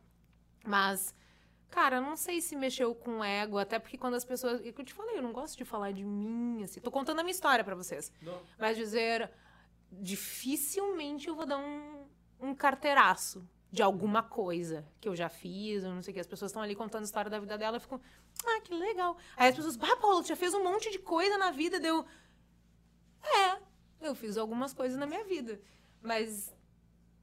Mas, 0.65 1.13
cara, 1.69 1.97
eu 1.97 2.01
não 2.01 2.15
sei 2.15 2.41
se 2.41 2.55
mexeu 2.55 2.93
com 2.95 3.23
ego, 3.23 3.57
até 3.57 3.79
porque 3.79 3.97
quando 3.97 4.15
as 4.15 4.25
pessoas. 4.25 4.61
É 4.65 4.71
que 4.71 4.81
eu 4.81 4.85
te 4.85 4.93
falei, 4.93 5.17
eu 5.17 5.21
não 5.21 5.31
gosto 5.31 5.57
de 5.57 5.65
falar 5.65 5.91
de 5.91 6.03
mim, 6.03 6.63
assim. 6.63 6.79
Tô 6.79 6.91
contando 6.91 7.19
a 7.19 7.23
minha 7.23 7.31
história 7.31 7.63
pra 7.63 7.75
vocês. 7.75 8.11
Não. 8.21 8.41
Mas 8.57 8.77
dizer, 8.77 9.29
dificilmente 9.91 11.27
eu 11.27 11.35
vou 11.35 11.45
dar 11.45 11.57
um, 11.57 12.05
um 12.39 12.55
carteiraço 12.55 13.47
de 13.71 13.83
alguma 13.83 14.23
coisa 14.23 14.87
que 14.99 15.09
eu 15.09 15.15
já 15.15 15.29
fiz, 15.29 15.83
ou 15.83 15.91
não 15.91 16.01
sei 16.01 16.11
o 16.11 16.13
que. 16.15 16.19
As 16.19 16.27
pessoas 16.27 16.51
estão 16.51 16.61
ali 16.61 16.75
contando 16.75 17.01
a 17.01 17.05
história 17.05 17.29
da 17.29 17.39
vida 17.39 17.57
dela, 17.57 17.77
eu 17.77 17.81
fico, 17.81 18.01
ah, 18.45 18.61
que 18.61 18.73
legal. 18.73 19.17
Aí 19.35 19.49
as 19.49 19.55
pessoas, 19.55 19.75
bah, 19.75 19.95
Paulo, 19.97 20.21
tu 20.21 20.29
já 20.29 20.35
fez 20.35 20.53
um 20.53 20.63
monte 20.63 20.89
de 20.91 20.99
coisa 20.99 21.37
na 21.37 21.51
vida, 21.51 21.79
deu. 21.79 22.05
É, 23.23 23.59
eu 24.01 24.15
fiz 24.15 24.37
algumas 24.37 24.73
coisas 24.73 24.97
na 24.97 25.05
minha 25.05 25.23
vida. 25.25 25.59
Mas. 26.01 26.55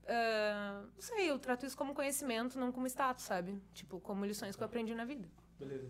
Ah, 0.09 0.83
não 0.95 1.01
sei, 1.03 1.31
eu 1.31 1.39
trato 1.39 1.67
isso 1.67 1.77
como 1.77 1.95
conhecimento, 1.95 2.59
não 2.59 2.71
como 2.73 2.87
status, 2.87 3.25
sabe? 3.25 3.61
Tipo, 3.73 4.01
como 4.01 4.25
lições 4.25 4.57
que 4.57 4.63
eu 4.63 4.67
aprendi 4.67 4.95
na 4.95 5.05
vida. 5.05 5.29
Beleza. 5.59 5.89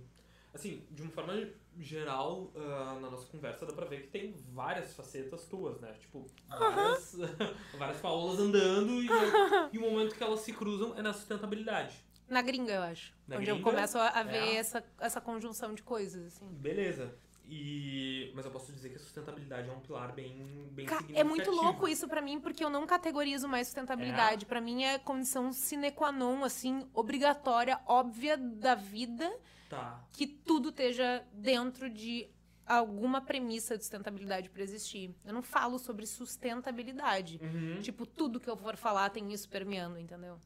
Assim, 0.52 0.86
de 0.90 1.02
uma 1.02 1.10
forma 1.10 1.48
geral, 1.80 2.52
ah, 2.54 2.98
na 3.00 3.10
nossa 3.10 3.26
conversa 3.26 3.66
dá 3.66 3.72
pra 3.72 3.86
ver 3.86 4.02
que 4.02 4.08
tem 4.08 4.32
várias 4.52 4.94
facetas 4.94 5.44
tuas, 5.46 5.80
né? 5.80 5.92
Tipo, 5.98 6.26
várias, 6.48 7.16
várias 7.76 7.98
Paolas 8.00 8.38
andando 8.38 9.02
e, 9.02 9.08
e 9.72 9.78
o 9.78 9.80
momento 9.80 10.14
que 10.14 10.22
elas 10.22 10.40
se 10.40 10.52
cruzam 10.52 10.96
é 10.96 11.02
na 11.02 11.12
sustentabilidade. 11.12 11.96
Na 12.28 12.40
gringa, 12.40 12.72
eu 12.72 12.82
acho. 12.82 13.12
Na 13.26 13.36
onde 13.36 13.50
eu 13.50 13.56
gringa? 13.56 13.70
começo 13.70 13.98
a, 13.98 14.08
a 14.08 14.22
ver 14.22 14.36
É. 14.36 14.56
essa, 14.56 14.82
essa 14.98 15.20
conjunção 15.20 15.74
de 15.74 15.82
coisas, 15.82 16.26
assim. 16.34 16.46
Beleza. 16.52 17.14
E, 17.46 18.32
mas 18.34 18.44
eu 18.46 18.50
posso 18.50 18.72
dizer 18.72 18.88
que 18.88 18.96
a 18.96 18.98
sustentabilidade 18.98 19.68
é 19.68 19.72
um 19.72 19.80
pilar 19.80 20.12
bem, 20.12 20.68
bem 20.72 20.86
Ca- 20.86 20.96
significativo. 20.98 21.18
É 21.18 21.24
muito 21.24 21.50
louco 21.50 21.86
isso 21.86 22.08
pra 22.08 22.22
mim, 22.22 22.40
porque 22.40 22.64
eu 22.64 22.70
não 22.70 22.86
categorizo 22.86 23.46
mais 23.46 23.66
É. 23.66 23.70
sustentabilidade. 23.70 24.46
Pra 24.46 24.60
mim 24.60 24.84
é 24.84 24.98
condição 24.98 25.52
sine 25.52 25.90
qua 25.90 26.10
non, 26.10 26.42
assim, 26.42 26.88
obrigatória, 26.94 27.78
óbvia 27.86 28.36
da 28.38 28.74
vida, 28.74 29.30
Tá. 29.68 30.02
que 30.12 30.26
tudo 30.26 30.70
esteja 30.70 31.22
dentro 31.32 31.90
de 31.90 32.28
alguma 32.66 33.20
premissa 33.20 33.76
de 33.76 33.84
sustentabilidade 33.84 34.48
pra 34.48 34.62
existir. 34.62 35.14
Eu 35.22 35.34
não 35.34 35.42
falo 35.42 35.78
sobre 35.78 36.06
sustentabilidade. 36.06 37.38
Uhum. 37.42 37.80
Tipo, 37.82 38.06
tudo 38.06 38.40
que 38.40 38.48
eu 38.48 38.56
for 38.56 38.74
falar 38.76 39.10
tem 39.10 39.30
isso 39.34 39.46
permeando, 39.50 39.98
entendeu? 39.98 40.38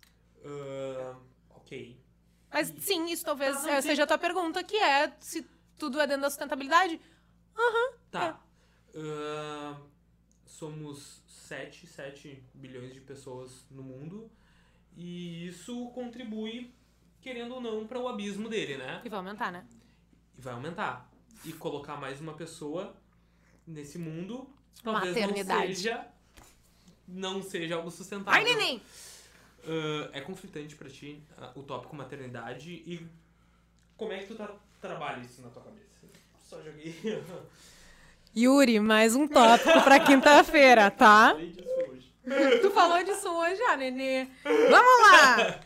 Ah, 0.44 1.16
ok. 1.50 1.96
Mas 2.52 2.72
sim, 2.78 3.06
isso 3.06 3.24
talvez 3.24 3.56
Ah, 3.66 3.80
sim. 3.80 3.88
seja 3.88 4.02
a 4.02 4.06
tua 4.06 4.18
pergunta, 4.18 4.64
que 4.64 4.76
é 4.76 5.12
se 5.20 5.46
tudo 5.78 6.00
é 6.00 6.06
dentro 6.06 6.22
da 6.22 6.30
sustentabilidade. 6.30 7.00
Tá. 8.10 8.40
Ah, 8.94 9.76
somos 10.46 11.22
7, 11.26 11.86
7 11.86 12.42
bilhões 12.54 12.94
de 12.94 13.00
pessoas 13.00 13.66
no 13.70 13.82
mundo 13.82 14.30
e 14.96 15.46
isso 15.46 15.90
contribui, 15.90 16.74
querendo 17.20 17.54
ou 17.54 17.60
não, 17.60 17.86
para 17.86 18.00
o 18.00 18.08
abismo 18.08 18.48
dele, 18.48 18.76
né? 18.76 19.02
E 19.04 19.08
vai 19.08 19.18
aumentar, 19.18 19.52
né? 19.52 19.66
E 20.36 20.40
vai 20.40 20.54
aumentar. 20.54 21.10
E 21.44 21.52
colocar 21.52 21.96
mais 21.96 22.20
uma 22.20 22.34
pessoa 22.34 22.96
nesse 23.66 23.98
mundo 23.98 24.50
talvez 24.82 25.14
não 25.14 25.22
Maternidade. 25.22 25.76
seja 25.76 26.08
não 27.06 27.42
seja 27.42 27.76
algo 27.76 27.90
sustentável. 27.90 28.38
Ai, 28.40 28.44
neném! 28.44 28.82
Ah, 29.64 30.10
é 30.12 30.20
conflitante 30.20 30.74
pra 30.76 30.88
ti 30.88 31.22
ah, 31.36 31.52
o 31.54 31.62
tópico 31.62 31.94
maternidade 31.94 32.72
e 32.72 33.06
como 33.96 34.12
é 34.12 34.18
que 34.18 34.26
tu 34.26 34.34
tá, 34.34 34.54
trabalha 34.80 35.20
isso 35.20 35.42
na 35.42 35.48
tua 35.48 35.62
cabeça? 35.62 35.86
Só 36.48 36.60
joguei. 36.62 36.94
Yuri, 38.36 38.78
mais 38.80 39.14
um 39.16 39.26
tópico 39.26 39.82
pra 39.82 39.98
quinta-feira, 39.98 40.90
tá? 40.90 41.30
Falei 41.30 41.50
disso 41.50 41.68
hoje. 41.90 42.60
Tu 42.60 42.70
falou 42.70 43.02
disso 43.02 43.28
hoje, 43.28 43.60
ah, 43.62 43.76
Nenê. 43.76 44.26
Vamos 44.44 45.10
lá! 45.10 45.60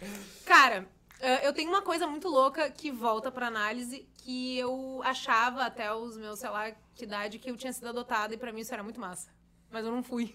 Cara, 0.46 0.86
eh, 1.20 1.46
eu 1.46 1.52
tenho 1.52 1.68
uma 1.68 1.82
coisa 1.82 2.06
muito 2.06 2.28
louca 2.28 2.70
que 2.70 2.90
volta 2.90 3.30
pra 3.30 3.48
análise 3.48 4.08
que 4.18 4.56
eu 4.58 5.00
achava 5.04 5.64
até 5.64 5.92
os 5.92 6.16
meus, 6.16 6.38
sei 6.38 6.48
lá, 6.50 6.70
que 6.94 7.04
idade, 7.04 7.38
que 7.38 7.50
eu 7.50 7.56
tinha 7.56 7.72
sido 7.72 7.88
adotada 7.88 8.32
e 8.34 8.38
pra 8.38 8.52
mim 8.52 8.60
isso 8.60 8.72
era 8.72 8.82
muito 8.82 9.00
massa. 9.00 9.28
Mas 9.70 9.84
eu 9.84 9.90
não 9.90 10.02
fui. 10.02 10.34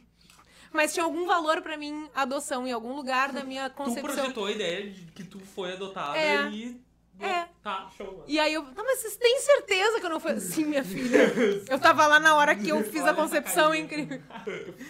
Mas 0.73 0.93
tinha 0.93 1.05
algum 1.05 1.25
valor 1.25 1.61
pra 1.61 1.77
mim 1.77 2.09
adoção 2.13 2.67
em 2.67 2.71
algum 2.73 2.93
lugar 2.93 3.31
da 3.31 3.43
minha 3.43 3.69
tu 3.69 3.75
concepção. 3.77 4.13
projetou 4.13 4.45
a 4.47 4.51
ideia 4.51 4.89
de 4.91 5.05
que 5.13 5.23
tu 5.23 5.39
foi 5.39 5.71
adotada 5.73 6.17
É. 6.17 6.49
e. 6.49 6.86
É. 7.19 7.47
Tá, 7.63 7.89
show. 7.97 8.23
E 8.27 8.39
aí 8.39 8.53
eu, 8.53 8.63
tá, 8.73 8.83
mas 8.83 8.99
vocês 8.99 9.17
têm 9.17 9.39
certeza 9.39 9.99
que 9.99 10.05
eu 10.05 10.09
não 10.09 10.19
fui? 10.19 10.39
Sim, 10.39 10.65
minha 10.65 10.83
filha. 10.83 11.33
Eu 11.69 11.79
tava 11.79 12.05
lá 12.07 12.19
na 12.19 12.35
hora 12.35 12.55
que 12.55 12.69
eu 12.69 12.83
fiz 12.83 13.03
a 13.03 13.13
concepção 13.13 13.73
incrível. 13.75 14.21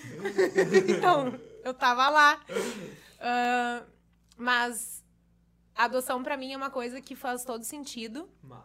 então, 0.87 1.39
eu 1.63 1.73
tava 1.73 2.09
lá. 2.09 2.39
Ah, 3.19 3.83
mas 4.37 5.03
a 5.75 5.85
adoção 5.85 6.21
pra 6.21 6.37
mim 6.37 6.53
é 6.53 6.57
uma 6.57 6.69
coisa 6.69 7.01
que 7.01 7.15
faz 7.15 7.43
todo 7.43 7.63
sentido. 7.63 8.29
Mas. 8.43 8.59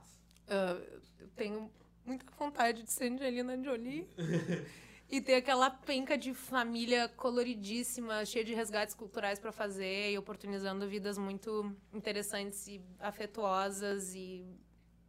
Ah, 0.48 0.78
eu 1.18 1.28
tenho 1.36 1.70
muita 2.04 2.26
vontade 2.38 2.82
de 2.82 2.92
ser 2.92 3.10
Angelina 3.12 3.56
Jolie. 3.62 4.06
E 5.12 5.20
ter 5.20 5.34
aquela 5.34 5.68
penca 5.68 6.16
de 6.16 6.32
família 6.32 7.06
coloridíssima, 7.06 8.24
cheia 8.24 8.42
de 8.42 8.54
resgates 8.54 8.94
culturais 8.94 9.38
pra 9.38 9.52
fazer 9.52 10.10
e 10.10 10.16
oportunizando 10.16 10.88
vidas 10.88 11.18
muito 11.18 11.70
interessantes 11.92 12.66
e 12.66 12.80
afetuosas 12.98 14.14
e 14.14 14.42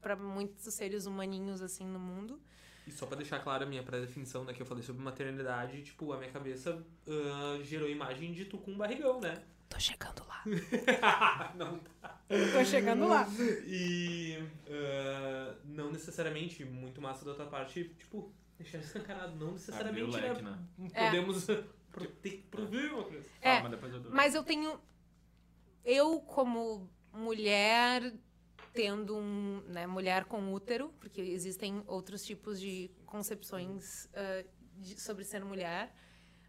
pra 0.02 0.18
muitos 0.18 0.74
seres 0.74 1.06
humaninhos 1.06 1.62
assim 1.62 1.86
no 1.86 2.00
mundo. 2.00 2.38
E 2.86 2.92
só 2.92 3.06
pra 3.06 3.16
deixar 3.16 3.40
clara 3.40 3.64
a 3.64 3.66
minha 3.66 3.82
pré-definição, 3.82 4.44
né, 4.44 4.54
que 4.54 4.62
eu 4.62 4.66
falei 4.66 4.84
sobre 4.84 5.02
maternidade, 5.02 5.82
tipo, 5.84 6.12
a 6.12 6.18
minha 6.18 6.32
cabeça 6.32 6.86
ah, 7.08 7.60
gerou 7.64 7.90
imagem 7.90 8.34
de 8.34 8.44
tu 8.44 8.58
com 8.58 8.72
um 8.72 8.78
barrigão, 8.78 9.22
né? 9.22 9.42
Tô 9.70 9.80
chegando 9.80 10.22
lá. 10.28 10.44
não 11.56 11.80
Tô 12.52 12.66
chegando 12.66 13.08
lá. 13.08 13.26
E 13.66 14.38
ah, 14.70 15.56
não 15.64 15.94
necessariamente, 15.94 16.66
muito 16.66 17.02
massa 17.02 17.24
da 17.24 17.34
tua 17.34 17.46
parte, 17.46 17.86
tipo, 17.98 18.34
deixar 18.64 18.80
escancarado, 18.80 19.36
não 19.36 19.52
necessariamente 19.54 20.04
o 20.04 20.08
leque, 20.12 20.42
né, 20.42 20.60
né? 20.78 20.90
É. 20.94 21.06
podemos 21.10 21.46
pro- 21.92 22.08
ter 22.08 22.32
que 22.32 22.44
prover 22.44 22.94
uma 22.94 23.04
coisa. 23.04 23.28
É, 23.42 23.58
Ah, 23.58 23.62
mas 23.62 23.72
depois 23.72 23.94
eu 23.94 24.00
dou. 24.00 24.12
Mas 24.12 24.36
eu 24.36 24.44
tenho. 24.44 24.80
Eu, 25.86 26.20
como 26.22 26.90
mulher, 27.12 28.14
tendo 28.74 29.18
um. 29.18 29.62
Né, 29.68 29.86
mulher 29.86 30.26
com 30.26 30.54
útero, 30.54 30.94
porque 31.00 31.22
existem 31.22 31.84
outros 31.88 32.24
tipos 32.26 32.60
de 32.60 32.90
concepções 33.06 34.10
ah, 34.14 34.46
de- 34.78 35.00
sobre 35.00 35.24
ser 35.24 35.44
mulher. 35.44 35.94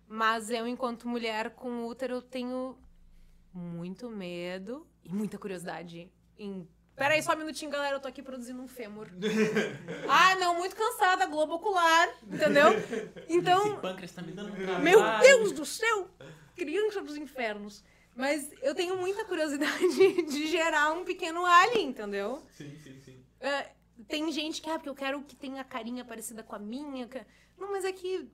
Mas 0.07 0.51
eu, 0.51 0.67
enquanto 0.67 1.09
mulher 1.09 1.51
com 1.55 1.87
útero, 1.87 2.21
tenho 2.23 2.79
muito 3.53 4.09
medo 4.11 4.87
e 5.03 5.13
muita 5.13 5.39
curiosidade 5.39 6.11
em. 6.39 6.69
Pera 6.97 7.15
aí, 7.15 7.23
só 7.23 7.33
um 7.35 7.39
minutinho, 7.39 7.71
galera. 7.71 7.97
Eu 7.97 8.01
tô 8.01 8.07
aqui 8.07 8.23
produzindo 8.23 8.63
um 8.63 8.69
fêmur. 8.69 9.09
ah, 10.09 10.37
não, 10.37 10.57
muito 10.57 10.77
cansada, 10.77 11.27
globo 11.27 11.55
ocular, 11.55 12.09
entendeu? 12.23 12.69
Então. 13.29 13.67
Esse 13.67 13.81
pâncreas 13.81 14.13
tá 14.13 14.23
me 14.23 14.33
dando 14.33 14.53
um 14.53 14.57
trabalho. 14.57 14.85
Meu 14.85 15.01
Deus 15.21 15.53
do 15.53 15.67
céu! 15.67 16.09
Criança 16.55 17.03
dos 17.03 17.17
infernos. 17.17 17.83
Mas 18.15 18.49
eu 18.63 18.75
tenho 18.75 18.97
muita 18.97 19.25
curiosidade 19.25 20.23
de 20.23 20.47
gerar 20.47 20.93
um 20.93 21.05
pequeno 21.05 21.45
alien, 21.45 21.89
entendeu? 21.89 22.47
Sim, 22.53 22.77
sim, 22.79 23.01
sim. 23.01 23.25
É, 23.41 23.73
tem 24.07 24.31
gente 24.31 24.63
que, 24.63 24.71
ah, 24.71 24.75
porque 24.75 24.89
eu 24.89 24.95
quero 24.95 25.23
que 25.23 25.35
tenha 25.35 25.61
a 25.61 25.65
carinha 25.65 26.05
parecida 26.05 26.43
com 26.43 26.55
a 26.55 26.59
minha. 26.59 27.09
Não, 27.59 27.73
mas 27.73 27.85
é 27.85 27.93
que. 27.93 28.31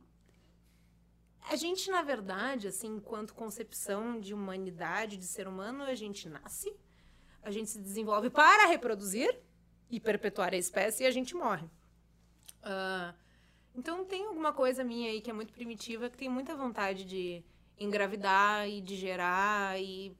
A 1.49 1.57
gente, 1.57 1.91
na 1.91 2.03
verdade, 2.03 2.69
assim, 2.69 2.97
enquanto 2.97 3.35
concepção 3.35 4.20
de 4.20 4.35
humanidade, 4.35 5.16
de 5.16 5.24
ser 5.24 5.49
humano, 5.49 5.82
a 5.85 5.95
gente 5.95 6.28
nasce, 6.28 6.77
a 7.43 7.51
gente 7.51 7.71
se 7.71 7.81
desenvolve 7.81 8.31
para 8.31 8.67
reproduzir 8.67 9.39
e 9.91 9.99
perpetuar 9.99 10.53
a 10.53 10.57
espécie 10.57 11.05
e 11.05 11.07
a 11.07 11.11
gente 11.11 11.35
morre. 11.35 11.67
Ah, 12.62 13.15
então 13.75 14.05
tem 14.05 14.27
alguma 14.27 14.53
coisa 14.53 14.85
minha 14.85 15.11
aí 15.11 15.21
que 15.21 15.31
é 15.31 15.33
muito 15.33 15.53
primitiva, 15.53 16.11
que 16.11 16.17
tem 16.17 16.29
muita 16.29 16.55
vontade 16.55 17.05
de 17.05 17.45
engravidar 17.79 18.69
e 18.69 18.81
de 18.81 18.97
gerar 18.97 19.81
e 19.81 20.15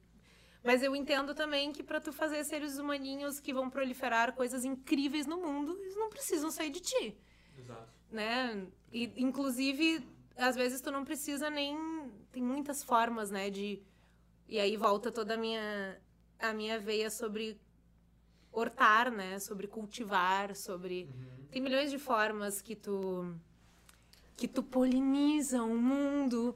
mas 0.63 0.83
eu 0.83 0.95
entendo 0.95 1.33
também 1.33 1.71
que 1.71 1.81
para 1.81 1.99
tu 1.99 2.13
fazer 2.13 2.43
seres 2.43 2.77
humaninhos 2.77 3.39
que 3.39 3.51
vão 3.51 3.67
proliferar 3.67 4.33
coisas 4.33 4.63
incríveis 4.63 5.25
no 5.25 5.37
mundo, 5.37 5.75
eles 5.81 5.95
não 5.95 6.07
precisam 6.07 6.51
sair 6.51 6.69
de 6.69 6.79
ti, 6.79 7.17
Exato. 7.57 7.91
né? 8.11 8.67
E 8.91 9.11
inclusive 9.17 10.07
às 10.37 10.55
vezes 10.55 10.81
tu 10.81 10.91
não 10.91 11.03
precisa 11.03 11.49
nem 11.49 11.77
tem 12.31 12.41
muitas 12.41 12.83
formas, 12.83 13.29
né, 13.29 13.49
de 13.49 13.81
e 14.47 14.59
aí 14.59 14.75
volta 14.75 15.11
toda 15.11 15.35
a 15.35 15.37
minha 15.37 15.99
a 16.41 16.53
minha 16.53 16.79
veia 16.79 17.09
sobre 17.09 17.59
hortar, 18.51 19.11
né, 19.11 19.39
sobre 19.39 19.67
cultivar, 19.67 20.55
sobre 20.55 21.09
tem 21.51 21.61
milhões 21.61 21.91
de 21.91 21.97
formas 21.97 22.61
que 22.61 22.75
tu 22.75 23.33
que 24.37 24.47
tu 24.47 24.63
poliniza 24.63 25.61
o 25.61 25.77
mundo 25.77 26.55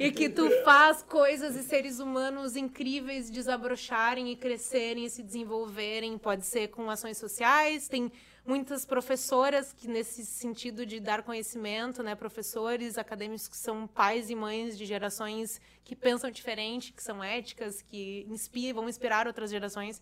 e 0.00 0.10
que 0.10 0.28
tu 0.28 0.50
faz 0.64 1.00
coisas 1.00 1.54
e 1.54 1.62
seres 1.62 2.00
humanos 2.00 2.56
incríveis 2.56 3.30
desabrocharem 3.30 4.32
e 4.32 4.36
crescerem 4.36 5.04
e 5.04 5.10
se 5.10 5.22
desenvolverem. 5.22 6.18
Pode 6.18 6.44
ser 6.44 6.68
com 6.68 6.90
ações 6.90 7.18
sociais, 7.18 7.86
tem 7.86 8.10
muitas 8.44 8.84
professoras 8.84 9.72
que 9.72 9.86
nesse 9.88 10.24
sentido 10.24 10.84
de 10.86 10.98
dar 11.00 11.22
conhecimento, 11.22 12.02
né, 12.02 12.14
professores 12.14 12.98
acadêmicos 12.98 13.48
que 13.48 13.56
são 13.56 13.86
pais 13.86 14.30
e 14.30 14.34
mães 14.34 14.76
de 14.76 14.84
gerações 14.86 15.60
que 15.84 15.94
pensam 15.94 16.30
diferente, 16.30 16.92
que 16.92 17.02
são 17.02 17.22
éticas, 17.22 17.82
que 17.82 18.26
inspiram, 18.28 18.80
vão 18.80 18.88
inspirar 18.88 19.26
outras 19.26 19.50
gerações. 19.50 20.00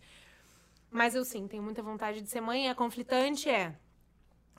Mas 0.90 1.14
eu 1.14 1.24
sim, 1.24 1.46
tenho 1.46 1.62
muita 1.62 1.82
vontade 1.82 2.20
de 2.22 2.28
ser 2.30 2.40
mãe, 2.40 2.68
é 2.68 2.74
conflitante, 2.74 3.48
é. 3.48 3.76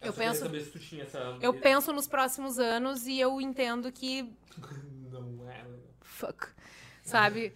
Eu 0.01 0.07
só 0.07 0.13
queria 0.13 0.29
penso- 0.29 0.43
saber 0.45 0.61
se 0.61 0.71
tu 0.71 0.79
tinha 0.79 1.03
essa... 1.03 1.37
Eu 1.41 1.53
penso 1.53 1.91
nos 1.91 2.07
próximos 2.07 2.57
anos 2.59 3.05
e 3.07 3.19
eu 3.19 3.41
entendo 3.41 3.91
que. 3.91 4.31
Não 5.11 5.49
é 5.49 5.63
legal. 5.63 5.79
Fuck. 6.01 6.47
Sabe? 7.03 7.53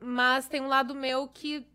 Mas 0.00 0.48
tem 0.48 0.60
um 0.60 0.66
lado 0.68 0.94
meu 0.94 1.28
que, 1.28 1.66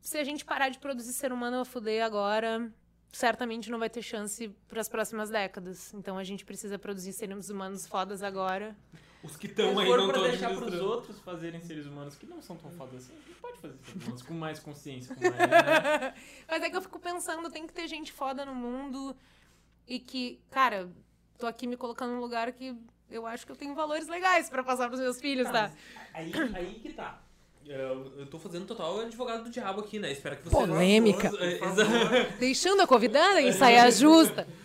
se 0.00 0.18
a 0.18 0.24
gente 0.24 0.44
parar 0.44 0.70
de 0.70 0.78
produzir 0.78 1.12
ser 1.12 1.32
humano 1.32 1.60
a 1.60 1.64
fuder 1.64 2.04
agora, 2.04 2.72
certamente 3.12 3.70
não 3.70 3.78
vai 3.78 3.90
ter 3.90 4.02
chance 4.02 4.48
para 4.68 4.80
as 4.80 4.88
próximas 4.88 5.30
décadas. 5.30 5.92
Então 5.94 6.18
a 6.18 6.24
gente 6.24 6.44
precisa 6.44 6.78
produzir 6.78 7.12
seres 7.12 7.50
humanos 7.50 7.86
fodas 7.86 8.22
agora. 8.22 8.76
Os 9.22 9.36
que 9.36 9.46
estão 9.48 9.76
aí 9.78 9.86
for 9.86 9.98
não 9.98 10.06
estão 10.06 10.22
deixar 10.22 10.48
pros 10.48 10.58
administrando. 10.58 10.90
outros 10.92 11.18
fazerem 11.20 11.60
seres 11.60 11.86
humanos 11.86 12.16
que 12.16 12.26
não 12.26 12.40
são 12.40 12.56
tão 12.56 12.70
fodas 12.70 13.04
assim, 13.04 13.12
a 13.14 13.28
gente 13.28 13.40
pode 13.40 13.58
fazer 13.58 13.74
seres 13.84 14.02
humanos 14.02 14.22
com 14.22 14.34
mais 14.34 14.60
consciência, 14.60 15.14
com 15.14 15.22
mais, 15.22 15.36
né? 15.36 16.14
Mas 16.48 16.62
é 16.62 16.70
que 16.70 16.76
eu 16.76 16.82
fico 16.82 17.00
pensando, 17.00 17.50
tem 17.50 17.66
que 17.66 17.72
ter 17.72 17.88
gente 17.88 18.12
foda 18.12 18.44
no 18.44 18.54
mundo 18.54 19.16
e 19.88 19.98
que, 19.98 20.40
cara, 20.50 20.88
tô 21.36 21.46
aqui 21.46 21.66
me 21.66 21.76
colocando 21.76 22.12
num 22.12 22.20
lugar 22.20 22.52
que 22.52 22.76
eu 23.10 23.26
acho 23.26 23.44
que 23.44 23.50
eu 23.50 23.56
tenho 23.56 23.74
valores 23.74 24.06
legais 24.06 24.48
para 24.48 24.62
passar 24.62 24.86
pros 24.88 25.00
meus 25.00 25.20
filhos, 25.20 25.50
tá? 25.50 25.72
Aí, 26.14 26.32
aí 26.54 26.74
que 26.80 26.92
tá. 26.92 27.20
Eu, 27.68 28.12
eu 28.20 28.26
tô 28.26 28.38
fazendo 28.38 28.64
total 28.66 29.00
advogado 29.00 29.44
do 29.44 29.50
diabo 29.50 29.80
aqui, 29.80 29.98
né? 29.98 30.10
Espero 30.10 30.36
que 30.36 30.44
você... 30.44 30.56
Polêmica. 30.56 31.30
É, 31.38 32.30
Deixando 32.40 32.80
a 32.82 32.86
convidada 32.86 33.40
em 33.42 33.52
saia 33.52 33.90
justa. 33.90 34.46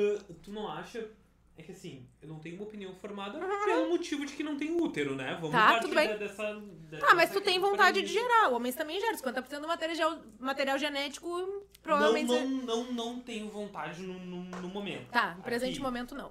Ah, 0.00 0.22
tu 0.44 0.52
não 0.52 0.70
acha... 0.70 1.08
É 1.56 1.62
que 1.62 1.72
assim, 1.72 2.06
eu 2.22 2.28
não 2.28 2.38
tenho 2.38 2.54
uma 2.54 2.64
opinião 2.64 2.94
formada 2.94 3.36
pelo 3.64 3.88
motivo 3.88 4.24
de 4.24 4.32
que 4.34 4.44
não 4.44 4.56
tem 4.56 4.70
útero, 4.80 5.16
né? 5.16 5.34
Vamos 5.40 5.50
Tá, 5.50 5.66
partir 5.70 5.82
tudo 5.86 5.94
bem. 5.96 6.16
dessa, 6.16 6.54
dessa... 6.88 7.04
Tá, 7.06 7.14
mas 7.16 7.30
tu 7.32 7.40
tem 7.40 7.58
vontade 7.58 8.02
de 8.02 8.12
gerar. 8.12 8.50
Homens 8.50 8.76
também 8.76 9.00
geram. 9.00 9.16
50% 9.18 9.60
do 9.60 9.66
material, 9.66 10.18
material 10.38 10.78
genético, 10.78 11.66
provavelmente. 11.82 12.28
Não, 12.28 12.46
não, 12.48 12.84
não, 12.84 12.92
não 12.92 13.20
tenho 13.20 13.48
vontade 13.50 14.02
no, 14.02 14.14
no, 14.20 14.44
no 14.60 14.68
momento. 14.68 15.08
Tá, 15.10 15.34
no 15.34 15.42
presente 15.42 15.72
Aqui, 15.72 15.80
momento 15.82 16.14
não. 16.14 16.30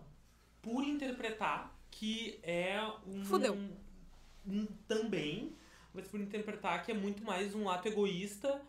Por 0.61 0.81
interpretar 0.83 1.75
que 1.91 2.39
é 2.43 2.79
um... 3.05 3.25
Fudeu. 3.25 3.53
um- 4.47 4.65
também, 4.87 5.51
mas 5.98 6.07
por 6.07 6.19
interpretar 6.19 6.86
que 6.86 6.91
é 6.91 6.94
muito 6.94 7.24
mais 7.24 7.56
um 7.56 7.68
ato 7.68 7.88
egoísta 7.88 8.61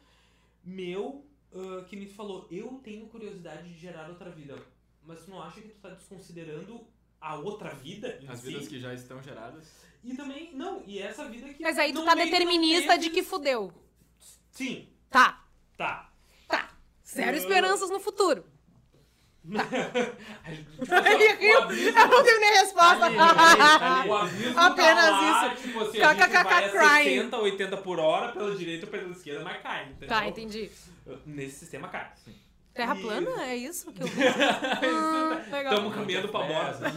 meu, 0.64 1.26
ah, 1.52 1.84
que 1.86 1.94
me 1.94 2.06
falou, 2.06 2.48
eu 2.50 2.80
tenho 2.82 3.06
curiosidade 3.08 3.68
de 3.68 3.78
gerar 3.78 4.08
outra 4.08 4.30
vida. 4.30 4.56
Mas 5.04 5.24
tu 5.24 5.30
não 5.30 5.42
acha 5.42 5.60
que 5.60 5.68
tu 5.68 5.78
tá 5.78 5.90
desconsiderando 5.90 6.86
a 7.20 7.36
outra 7.36 7.74
vida 7.74 8.18
em 8.22 8.28
As 8.28 8.40
si? 8.40 8.46
vidas 8.48 8.68
que 8.68 8.80
já 8.80 8.94
estão 8.94 9.22
geradas. 9.22 9.70
E 10.02 10.14
também, 10.14 10.54
não, 10.54 10.82
e 10.86 10.98
essa 10.98 11.28
vida 11.28 11.52
que... 11.52 11.62
Mas 11.62 11.78
aí 11.78 11.92
tu 11.92 12.02
tá 12.04 12.14
determinista 12.14 12.96
de 12.96 13.10
que 13.10 13.22
fudeu. 13.22 13.72
Sim, 14.50 14.88
Tá, 15.10 15.44
tá. 15.76 16.12
tá. 16.46 16.74
Zero 17.04 17.36
esperanças 17.36 17.90
no 17.90 18.00
futuro. 18.00 18.44
Tipo, 20.78 20.94
Ele 20.94 21.32
riu. 21.34 21.58
o 21.58 21.62
abismo- 21.62 21.98
Eu 21.98 22.08
não 22.08 22.22
tenho 22.24 22.40
nem 22.40 22.50
resposta. 22.60 23.06
Ali, 23.06 23.18
ali, 23.18 23.60
ali. 23.62 24.54
O 24.54 24.58
Apenas 24.60 25.04
tá 25.04 25.10
lá, 25.10 25.54
isso. 25.54 25.62
Tipo 25.66 25.80
assim, 25.80 26.00
a 26.02 26.12
gente 26.14 26.22
KKK 26.28 26.44
vai 26.44 26.64
a 26.64 26.70
crying. 26.70 27.16
60, 27.18 27.36
80 27.38 27.76
por 27.78 27.98
hora 27.98 28.32
pela 28.32 28.54
direita 28.56 28.86
ou 28.86 28.90
pela 28.92 29.10
esquerda, 29.10 29.44
mas 29.44 29.62
cai, 29.62 29.84
entendeu? 29.84 30.08
Tá, 30.08 30.28
entendi. 30.28 30.70
Nesse 31.26 31.58
sistema 31.60 31.88
cai. 31.88 32.10
Terra 32.74 32.94
E- 32.96 33.00
plana? 33.02 33.42
É 33.44 33.56
isso 33.56 33.90
que 33.92 34.02
eu 34.02 34.06
vi? 34.08 34.22
Ah. 34.26 35.40
Estamos 35.64 35.94
caminhando 35.94 36.28
pra 36.28 36.40
borda. 36.44 36.92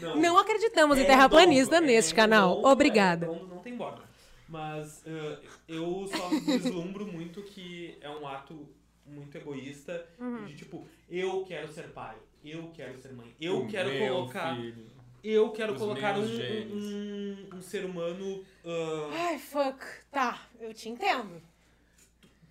Não, 0.00 0.16
Não 0.16 0.38
acreditamos 0.38 0.98
em 0.98 1.02
É 1.02 1.04
terraplanista 1.04 1.74
redondo, 1.76 1.92
neste 1.92 2.12
é 2.12 2.16
canal. 2.16 2.48
redondo, 2.56 2.68
Obrigada. 2.68 3.26
É 3.26 3.28
não 3.28 3.58
tem 3.58 3.76
borda. 3.76 4.02
Mas 4.48 5.02
eh, 5.06 5.38
eu 5.68 6.08
só 6.08 6.28
vislumbro 6.28 7.04
muito 7.06 7.42
que 7.42 7.98
é 8.00 8.08
um 8.10 8.26
ato 8.26 8.68
muito 9.06 9.36
egoísta 9.36 10.06
Uhum. 10.18 10.44
de 10.44 10.56
tipo, 10.56 10.86
eu 11.08 11.44
quero 11.44 11.72
ser 11.72 11.88
pai, 11.92 12.16
eu 12.44 12.70
quero 12.74 12.98
ser 13.00 13.12
mãe, 13.12 13.34
eu 13.40 13.62
O 13.62 13.68
quero 13.68 13.90
meu 13.90 14.14
colocar, 14.14 14.56
filho. 14.56 14.86
eu 15.22 15.50
quero 15.52 15.72
Os 15.72 15.78
colocar 15.78 16.18
um, 16.18 16.22
um, 16.24 17.48
um 17.54 17.62
ser 17.62 17.84
humano. 17.84 18.44
ah, 18.64 19.08
Ai, 19.28 19.38
fuck. 19.38 19.78
Tá, 20.10 20.46
eu 20.60 20.72
te 20.74 20.88
entendo. 20.88 21.40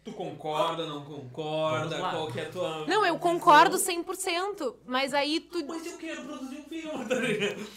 tu 0.03 0.11
concorda, 0.13 0.85
não 0.85 1.03
concorda? 1.03 1.97
Qual 1.99 2.31
que 2.31 2.39
é 2.39 2.45
a 2.45 2.51
tua. 2.51 2.85
Não, 2.87 3.05
eu 3.05 3.17
concordo 3.17 3.77
100%, 3.77 4.75
mas 4.85 5.13
aí 5.13 5.39
tu. 5.39 5.65
Mas 5.65 5.85
eu 5.85 5.97
quero 5.97 6.23
produzir 6.23 6.57
um 6.59 6.63
filme, 6.63 7.05
tá 7.07 7.15
ligado? 7.15 7.67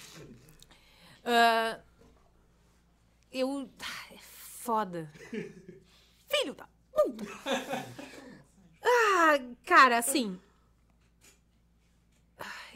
ah, 1.24 1.78
eu. 3.32 3.68
Ah, 3.80 4.14
É 4.14 4.18
foda. 4.18 5.10
Filho 6.30 6.52
da. 6.54 6.68
puta. 6.92 7.24
Ah, 8.88 9.38
cara, 9.64 9.98
assim. 9.98 10.40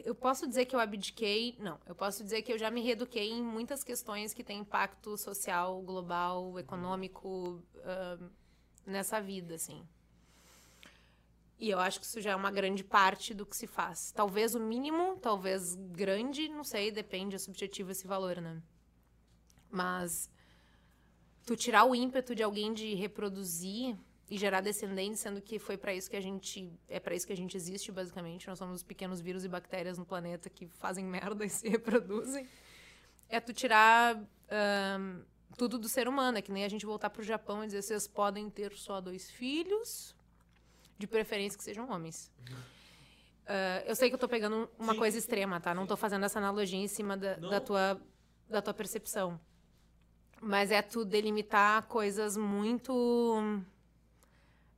Eu 0.04 0.14
posso 0.14 0.46
dizer 0.46 0.66
que 0.66 0.74
eu 0.74 0.80
abdiquei. 0.80 1.56
Não, 1.58 1.78
eu 1.86 1.94
posso 1.94 2.22
dizer 2.24 2.42
que 2.42 2.52
eu 2.52 2.58
já 2.58 2.70
me 2.70 2.82
reeduquei 2.82 3.30
em 3.30 3.42
muitas 3.42 3.84
questões 3.84 4.34
que 4.34 4.44
têm 4.44 4.60
impacto 4.60 5.16
social, 5.16 5.80
global, 5.80 6.58
econômico 6.58 7.62
ah, 7.84 8.18
nessa 8.84 9.20
vida, 9.20 9.54
assim. 9.54 9.86
E 11.58 11.70
eu 11.70 11.78
acho 11.78 12.00
que 12.00 12.06
isso 12.06 12.20
já 12.20 12.32
é 12.32 12.36
uma 12.36 12.50
grande 12.50 12.82
parte 12.82 13.32
do 13.32 13.46
que 13.46 13.56
se 13.56 13.68
faz. 13.68 14.10
Talvez 14.10 14.56
o 14.56 14.60
mínimo, 14.60 15.16
talvez 15.18 15.76
grande, 15.76 16.48
não 16.48 16.64
sei, 16.64 16.90
depende, 16.90 17.36
é 17.36 17.38
subjetivo 17.38 17.92
esse 17.92 18.04
valor, 18.04 18.40
né? 18.40 18.60
Mas 19.70 20.28
tu 21.46 21.54
tirar 21.54 21.84
o 21.84 21.94
ímpeto 21.94 22.34
de 22.34 22.42
alguém 22.42 22.74
de 22.74 22.94
reproduzir 22.94 23.96
e 24.30 24.38
gerar 24.38 24.60
descendentes, 24.60 25.20
sendo 25.20 25.40
que 25.40 25.58
foi 25.58 25.76
para 25.76 25.94
isso 25.94 26.08
que 26.08 26.16
a 26.16 26.20
gente 26.20 26.72
é 26.88 26.98
para 26.98 27.14
isso 27.14 27.26
que 27.26 27.32
a 27.32 27.36
gente 27.36 27.56
existe 27.56 27.92
basicamente. 27.92 28.48
Nós 28.48 28.58
somos 28.58 28.82
pequenos 28.82 29.20
vírus 29.20 29.44
e 29.44 29.48
bactérias 29.48 29.98
no 29.98 30.06
planeta 30.06 30.48
que 30.48 30.66
fazem 30.66 31.04
merda 31.04 31.44
e 31.46 31.48
se 31.48 31.68
reproduzem. 31.68 32.46
É 33.28 33.40
tu 33.40 33.52
tirar 33.52 34.16
ahn, 34.50 35.22
tudo 35.56 35.78
do 35.78 35.88
ser 35.88 36.08
humano, 36.08 36.38
é 36.38 36.42
que 36.42 36.52
nem 36.52 36.64
a 36.64 36.68
gente 36.68 36.86
voltar 36.86 37.10
pro 37.10 37.22
Japão 37.22 37.62
e 37.62 37.66
dizer 37.66 37.82
vocês 37.82 38.06
podem 38.06 38.48
ter 38.48 38.72
só 38.72 39.00
dois 39.00 39.30
filhos, 39.30 40.14
de 40.98 41.06
preferência 41.06 41.58
que 41.58 41.64
sejam 41.64 41.90
homens. 41.90 42.30
Ah, 43.46 43.82
eu 43.86 43.94
sei 43.94 44.08
que 44.08 44.14
eu 44.14 44.18
tô 44.18 44.28
pegando 44.28 44.70
uma 44.78 44.92
Sim, 44.92 44.98
coisa 44.98 45.18
extrema, 45.18 45.60
tá? 45.60 45.74
Não 45.74 45.86
tô 45.86 45.96
fazendo 45.96 46.24
essa 46.24 46.38
analogia 46.38 46.78
em 46.78 46.88
cima 46.88 47.16
da, 47.16 47.34
da 47.34 47.60
tua 47.60 48.00
da 48.48 48.60
tua 48.60 48.74
percepção. 48.74 49.40
Mas 50.40 50.70
é 50.70 50.82
tu 50.82 51.04
delimitar 51.04 51.86
coisas 51.86 52.36
muito 52.36 53.62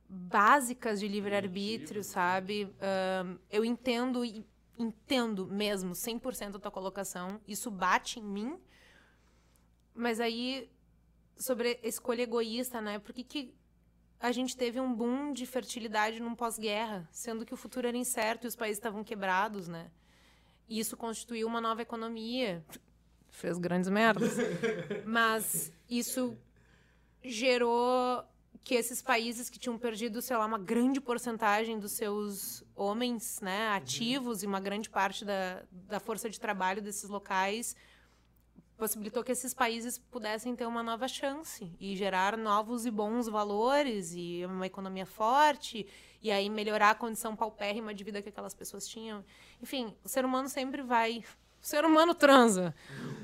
básicas 0.07 0.99
de 0.99 1.07
livre-arbítrio, 1.07 2.03
sabe? 2.03 2.73
Eu 3.49 3.65
entendo 3.65 4.23
e 4.23 4.45
entendo 4.77 5.47
mesmo 5.47 5.93
100% 5.93 6.55
a 6.55 6.59
tua 6.59 6.71
colocação. 6.71 7.39
Isso 7.47 7.71
bate 7.71 8.19
em 8.19 8.23
mim. 8.23 8.59
Mas 9.93 10.19
aí, 10.19 10.69
sobre 11.37 11.79
a 11.81 11.87
escolha 11.87 12.23
egoísta, 12.23 12.81
né? 12.81 12.99
Por 12.99 13.13
que, 13.13 13.23
que 13.23 13.55
a 14.19 14.31
gente 14.31 14.55
teve 14.55 14.79
um 14.79 14.93
boom 14.93 15.33
de 15.33 15.45
fertilidade 15.45 16.19
num 16.19 16.35
pós-guerra, 16.35 17.07
sendo 17.11 17.45
que 17.45 17.53
o 17.53 17.57
futuro 17.57 17.87
era 17.87 17.97
incerto 17.97 18.45
e 18.45 18.47
os 18.47 18.55
países 18.55 18.77
estavam 18.77 19.03
quebrados, 19.03 19.67
né? 19.67 19.91
E 20.67 20.79
isso 20.79 20.97
constituiu 20.97 21.47
uma 21.47 21.61
nova 21.61 21.81
economia. 21.81 22.65
Fez 23.29 23.57
grandes 23.57 23.89
merdas. 23.89 24.35
Mas 25.05 25.71
isso 25.89 26.37
gerou 27.23 28.23
que 28.65 28.73
esses 28.73 28.99
países 28.99 29.47
que 29.47 29.59
tinham 29.59 29.77
perdido, 29.77 30.23
sei 30.23 30.35
lá, 30.35 30.43
uma 30.43 30.57
grande 30.57 30.99
porcentagem 30.99 31.77
dos 31.77 31.91
seus 31.91 32.63
homens 32.75 33.39
né, 33.39 33.69
ativos 33.69 34.41
e 34.41 34.47
uma 34.47 34.59
grande 34.59 34.89
parte 34.89 35.23
da, 35.23 35.61
da 35.71 35.99
força 35.99 36.27
de 36.27 36.39
trabalho 36.39 36.81
desses 36.81 37.07
locais 37.07 37.75
possibilitou 38.75 39.23
que 39.23 39.31
esses 39.31 39.53
países 39.53 39.99
pudessem 39.99 40.55
ter 40.55 40.65
uma 40.65 40.81
nova 40.81 41.07
chance 41.07 41.71
e 41.79 41.95
gerar 41.95 42.35
novos 42.35 42.87
e 42.87 42.91
bons 42.91 43.27
valores 43.27 44.13
e 44.15 44.41
uma 44.45 44.65
economia 44.65 45.05
forte 45.05 45.85
e 46.19 46.31
aí 46.31 46.49
melhorar 46.49 46.89
a 46.89 46.95
condição 46.95 47.35
paupérrima 47.35 47.93
de 47.93 48.03
vida 48.03 48.19
que 48.19 48.29
aquelas 48.29 48.55
pessoas 48.55 48.87
tinham. 48.87 49.23
Enfim, 49.61 49.95
o 50.03 50.09
ser 50.09 50.25
humano 50.25 50.49
sempre 50.49 50.81
vai. 50.81 51.23
O 51.61 51.65
ser 51.65 51.85
humano 51.85 52.15
transa. 52.15 52.73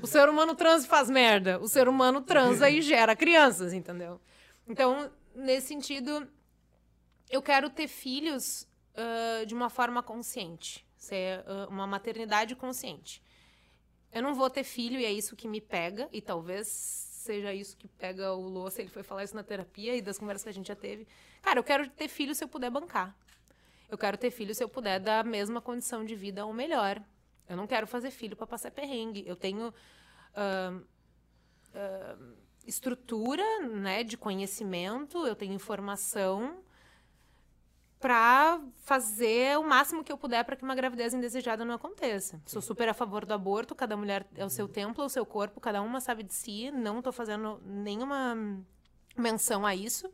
O 0.00 0.06
ser 0.06 0.28
humano 0.28 0.54
transa 0.54 0.86
e 0.86 0.88
faz 0.88 1.10
merda. 1.10 1.58
O 1.60 1.66
ser 1.66 1.88
humano 1.88 2.22
transa 2.22 2.70
e 2.70 2.80
gera 2.80 3.16
crianças, 3.16 3.72
entendeu? 3.72 4.20
Então, 4.68 5.10
nesse 5.34 5.68
sentido, 5.68 6.28
eu 7.30 7.42
quero 7.42 7.70
ter 7.70 7.88
filhos 7.88 8.66
ah, 8.94 9.44
de 9.44 9.54
uma 9.54 9.70
forma 9.70 10.02
consciente. 10.02 10.86
Ser 10.96 11.44
ah, 11.46 11.66
uma 11.68 11.86
maternidade 11.86 12.54
consciente. 12.54 13.22
Eu 14.12 14.22
não 14.22 14.34
vou 14.34 14.50
ter 14.50 14.64
filho 14.64 15.00
e 15.00 15.04
é 15.04 15.12
isso 15.12 15.34
que 15.34 15.48
me 15.48 15.60
pega, 15.60 16.08
e 16.12 16.20
talvez 16.20 16.68
seja 16.68 17.54
isso 17.54 17.76
que 17.76 17.88
pega 17.88 18.32
o 18.34 18.46
Lô, 18.46 18.68
se 18.68 18.82
ele 18.82 18.90
foi 18.90 19.02
falar 19.02 19.24
isso 19.24 19.34
na 19.34 19.42
terapia 19.42 19.96
e 19.96 20.02
das 20.02 20.18
conversas 20.18 20.42
que 20.42 20.50
a 20.50 20.52
gente 20.52 20.68
já 20.68 20.76
teve. 20.76 21.06
Cara, 21.40 21.58
eu 21.58 21.64
quero 21.64 21.88
ter 21.88 22.08
filho 22.08 22.34
se 22.34 22.44
eu 22.44 22.48
puder 22.48 22.70
bancar. 22.70 23.16
Eu 23.88 23.96
quero 23.96 24.18
ter 24.18 24.30
filho 24.30 24.54
se 24.54 24.62
eu 24.62 24.68
puder 24.68 24.98
dar 25.00 25.20
a 25.20 25.28
mesma 25.28 25.60
condição 25.60 26.04
de 26.04 26.14
vida 26.14 26.44
ou 26.44 26.52
melhor. 26.52 27.02
Eu 27.48 27.56
não 27.56 27.66
quero 27.66 27.86
fazer 27.86 28.10
filho 28.10 28.36
para 28.36 28.46
passar 28.46 28.70
perrengue. 28.70 29.24
Eu 29.26 29.36
tenho 29.36 29.72
ahn, 30.34 30.82
estrutura 32.66 33.44
né, 33.60 34.02
de 34.02 34.16
conhecimento, 34.16 35.26
eu 35.26 35.34
tenho 35.34 35.52
informação 35.52 36.62
para 37.98 38.60
fazer 38.82 39.56
o 39.58 39.62
máximo 39.62 40.02
que 40.02 40.10
eu 40.10 40.18
puder 40.18 40.44
para 40.44 40.56
que 40.56 40.64
uma 40.64 40.74
gravidez 40.74 41.14
indesejada 41.14 41.64
não 41.64 41.74
aconteça. 41.74 42.42
Sou 42.46 42.60
super 42.60 42.88
a 42.88 42.94
favor 42.94 43.24
do 43.24 43.32
aborto, 43.32 43.74
cada 43.74 43.96
mulher 43.96 44.26
é 44.34 44.44
o 44.44 44.50
seu 44.50 44.66
templo, 44.66 45.04
é 45.04 45.06
o 45.06 45.08
seu 45.08 45.24
corpo, 45.24 45.60
cada 45.60 45.80
uma 45.80 46.00
sabe 46.00 46.24
de 46.24 46.34
si, 46.34 46.70
não 46.72 46.98
estou 46.98 47.12
fazendo 47.12 47.62
nenhuma 47.64 48.36
menção 49.16 49.64
a 49.64 49.74
isso. 49.74 50.10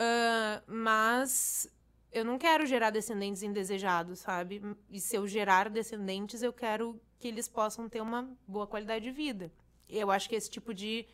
Ah, 0.00 0.62
mas 0.66 1.70
eu 2.10 2.24
não 2.24 2.38
quero 2.38 2.64
gerar 2.64 2.90
descendentes 2.90 3.42
indesejados, 3.42 4.20
sabe? 4.20 4.62
E 4.88 4.98
se 4.98 5.14
eu 5.14 5.28
gerar 5.28 5.68
descendentes, 5.68 6.42
eu 6.42 6.52
quero 6.52 6.98
que 7.18 7.28
eles 7.28 7.46
possam 7.46 7.86
ter 7.86 8.00
uma 8.00 8.28
boa 8.48 8.66
qualidade 8.66 9.04
de 9.04 9.10
vida. 9.10 9.52
Eu 9.88 10.10
acho 10.10 10.28
que 10.28 10.34
esse 10.34 10.50
tipo 10.50 10.72
de. 10.72 11.06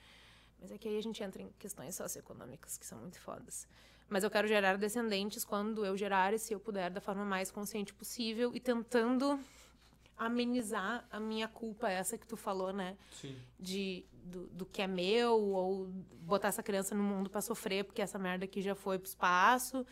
Mas 0.60 0.70
é 0.70 0.78
que 0.78 0.88
aí 0.88 0.96
a 0.96 1.02
gente 1.02 1.22
entra 1.22 1.42
em 1.42 1.50
questões 1.58 1.94
socioeconômicas 1.94 2.78
que 2.78 2.86
são 2.86 2.98
muito 2.98 3.20
fodas. 3.20 3.68
Mas 4.08 4.22
eu 4.24 4.30
quero 4.30 4.46
gerar 4.46 4.76
descendentes 4.78 5.44
quando 5.44 5.84
eu 5.84 5.96
gerar 5.96 6.32
e 6.32 6.38
se 6.38 6.52
eu 6.52 6.60
puder, 6.60 6.90
da 6.90 7.00
forma 7.00 7.24
mais 7.24 7.50
consciente 7.50 7.92
possível 7.92 8.52
e 8.54 8.60
tentando 8.60 9.38
amenizar 10.16 11.04
a 11.10 11.20
minha 11.20 11.46
culpa, 11.46 11.90
essa 11.90 12.16
que 12.16 12.26
tu 12.26 12.36
falou, 12.36 12.72
né? 12.72 12.96
Sim. 13.12 13.36
de, 13.58 14.04
do, 14.12 14.46
do 14.46 14.64
que 14.66 14.80
é 14.80 14.86
meu, 14.86 15.38
ou 15.38 15.86
botar 16.20 16.48
essa 16.48 16.62
criança 16.62 16.94
no 16.94 17.02
mundo 17.02 17.28
pra 17.28 17.40
sofrer, 17.42 17.84
porque 17.84 18.00
essa 18.00 18.18
merda 18.18 18.44
aqui 18.44 18.62
já 18.62 18.74
foi 18.74 18.98
pro 18.98 19.08
espaço. 19.08 19.84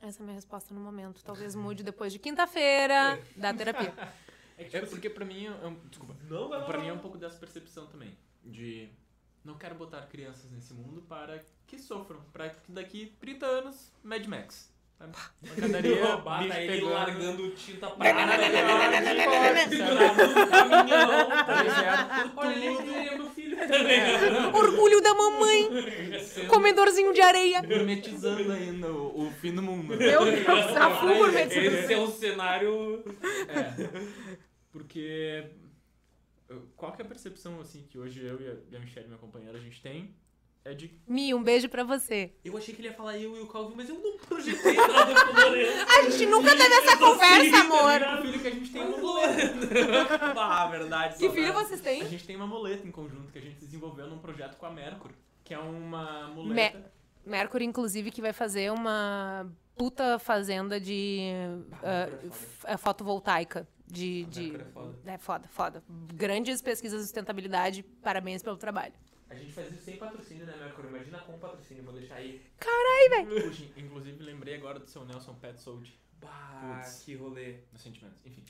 Essa 0.00 0.20
é 0.20 0.22
a 0.22 0.24
minha 0.24 0.34
resposta 0.34 0.72
no 0.72 0.80
momento. 0.80 1.22
Talvez 1.24 1.54
mude 1.54 1.82
depois 1.82 2.12
de 2.12 2.18
quinta-feira 2.18 3.20
da 3.36 3.52
terapia. 3.52 3.92
É 4.60 4.64
que, 4.64 4.76
É 4.76 4.80
tipo, 4.80 4.92
porque 4.92 5.08
pra 5.08 5.24
mim, 5.24 5.46
é 5.46 5.66
um, 5.66 5.74
desculpa, 5.88 6.14
Não, 6.28 6.48
lá, 6.48 6.60
pra 6.60 6.76
vai 6.76 6.82
mim 6.82 6.88
é 6.88 6.92
um 6.92 6.98
pouco 6.98 7.16
dessa 7.16 7.38
percepção 7.38 7.86
também, 7.86 8.14
de 8.44 8.88
não 9.44 9.56
quero 9.56 9.74
botar 9.74 10.02
crianças 10.02 10.50
nesse 10.50 10.74
mundo 10.74 11.02
para 11.02 11.42
que 11.66 11.78
sofram, 11.78 12.20
para 12.32 12.50
que 12.50 12.72
daqui 12.72 13.14
30 13.20 13.46
anos, 13.46 13.92
Mad 14.02 14.26
Max. 14.26 14.70
Pancadaria, 15.48 16.16
Bata 16.18 16.60
ele 16.60 16.72
pegando. 16.74 16.92
largando 16.92 17.50
tinta 17.52 17.88
Tá 17.88 18.12
ligado? 21.62 22.32
Olha, 22.36 22.54
ele 22.54 23.08
é 23.08 23.16
meu 23.16 23.30
filho. 23.30 23.56
Orgulho 24.54 25.00
da 25.00 25.14
mamãe! 25.14 25.70
Comedorzinho 26.48 27.14
de 27.14 27.22
areia! 27.22 27.62
Gourmetizando 27.62 28.52
ainda 28.52 28.92
o, 28.92 29.26
o 29.26 29.30
fim 29.40 29.54
do 29.54 29.62
mundo. 29.62 29.96
Meu 29.96 30.24
Deus, 30.24 30.76
a 30.76 30.90
full 30.96 31.16
gourmetizando. 31.16 31.76
Esse 31.76 31.94
é 31.94 31.98
o 31.98 32.08
cenário. 32.08 33.02
É, 33.48 33.88
porque 34.70 35.44
uh, 35.46 35.69
qual 36.76 36.92
que 36.92 37.02
é 37.02 37.04
a 37.04 37.08
percepção 37.08 37.60
assim 37.60 37.84
que 37.88 37.98
hoje 37.98 38.24
eu 38.24 38.40
e 38.40 38.48
a, 38.48 38.56
e 38.72 38.76
a 38.76 38.80
Michelle, 38.80 39.06
minha 39.06 39.18
companheira, 39.18 39.58
a 39.58 39.60
gente 39.60 39.80
tem 39.80 40.14
é 40.62 40.74
de 40.74 40.90
Mi, 41.08 41.32
um 41.32 41.42
beijo 41.42 41.70
pra 41.70 41.82
você. 41.84 42.34
Eu 42.44 42.54
achei 42.56 42.74
que 42.74 42.82
ele 42.82 42.88
ia 42.88 42.94
falar 42.94 43.16
eu 43.16 43.34
e 43.34 43.40
o 43.40 43.46
Calvin, 43.46 43.74
mas 43.76 43.88
eu 43.88 43.98
não 43.98 44.18
projetei 44.18 44.74
nada 44.74 45.14
pro 45.24 45.40
Lourenço. 45.42 45.86
A 45.88 46.02
gente 46.10 46.26
nunca 46.26 46.50
teve 46.50 46.74
essa 46.74 46.96
conversa, 46.98 47.56
amor. 47.60 48.18
o 48.18 48.22
filho 48.22 48.40
que 48.40 48.48
a 48.48 48.50
gente 48.50 48.70
tem 48.70 48.82
uma 48.82 48.90
Mas 48.90 49.00
muleta. 49.00 50.34
Ah, 50.38 50.68
verdade. 50.68 51.18
Que 51.18 51.30
filho 51.30 51.52
vocês 51.54 51.80
A 51.80 51.84
têm? 51.84 52.06
gente 52.06 52.26
tem 52.26 52.36
uma 52.36 52.46
muleta 52.46 52.86
em 52.86 52.90
conjunto 52.90 53.32
que 53.32 53.38
a 53.38 53.42
gente 53.42 53.56
desenvolveu 53.56 54.06
num 54.06 54.18
projeto 54.18 54.56
com 54.56 54.66
a 54.66 54.70
Mercury, 54.70 55.14
que 55.42 55.54
é 55.54 55.58
uma 55.58 56.28
muleta. 56.28 56.92
Mercury, 57.24 57.64
inclusive, 57.64 58.10
que 58.10 58.20
vai 58.20 58.34
fazer 58.34 58.70
uma 58.70 59.50
puta 59.76 60.18
fazenda 60.18 60.78
de 60.78 61.20
é, 61.82 62.76
fotovoltaica. 62.76 63.66
De, 63.92 64.24
A 64.26 64.30
de... 64.30 64.56
É 64.56 64.64
foda. 64.64 64.98
É 65.06 65.18
foda, 65.18 65.48
foda. 65.48 65.84
Grandes 66.14 66.60
pesquisas 66.62 66.98
de 67.00 67.04
sustentabilidade. 67.06 67.82
Parabéns 68.02 68.42
pelo 68.42 68.56
trabalho. 68.56 68.92
A 69.28 69.34
gente 69.34 69.52
faz 69.52 69.70
isso 69.72 69.82
sem 69.84 69.96
patrocínio, 69.96 70.44
né, 70.46 70.56
Mercury? 70.56 70.88
Imagina 70.88 71.18
com 71.20 71.38
patrocínio, 71.38 71.84
vou 71.84 71.92
deixar 71.92 72.16
aí. 72.16 72.42
Caralho, 72.58 73.28
velho. 73.28 73.72
Inclusive 73.76 74.22
lembrei 74.22 74.54
agora 74.56 74.78
do 74.80 74.88
seu 74.88 75.04
Nelson 75.04 75.34
Petzold, 75.34 75.96
Bah, 76.20 76.80
Putz. 76.82 77.02
que 77.04 77.14
rolê. 77.14 77.58
nos 77.72 77.80
sentimentos. 77.80 78.18
Enfim, 78.26 78.42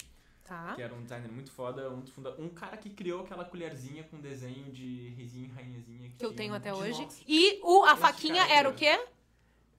Tá. 0.45 0.75
que 0.75 0.83
era 0.83 0.93
um 0.95 1.03
designer 1.03 1.31
muito 1.31 1.53
foda, 1.53 1.91
um, 1.91 2.05
funda- 2.07 2.35
um 2.39 2.49
cara 2.49 2.77
que 2.79 2.91
criou 2.91 3.21
aquela 3.23 3.45
colherzinha 3.45 4.03
com 4.05 4.19
desenho 4.21 4.73
de 4.73 5.11
reizinho 5.11 5.47
e 5.47 5.49
rainhazinha. 5.51 6.11
Que 6.19 6.25
eu 6.25 6.31
tinha 6.31 6.37
tenho 6.37 6.53
um- 6.55 6.57
até 6.57 6.73
de 6.73 6.77
hoje. 6.79 6.99
inox. 7.03 7.23
E 7.29 7.61
o, 7.63 7.85
a 7.85 7.93
Esse 7.93 8.01
faquinha 8.01 8.43
era 8.51 8.69
o 8.69 8.75
quê? 8.75 8.99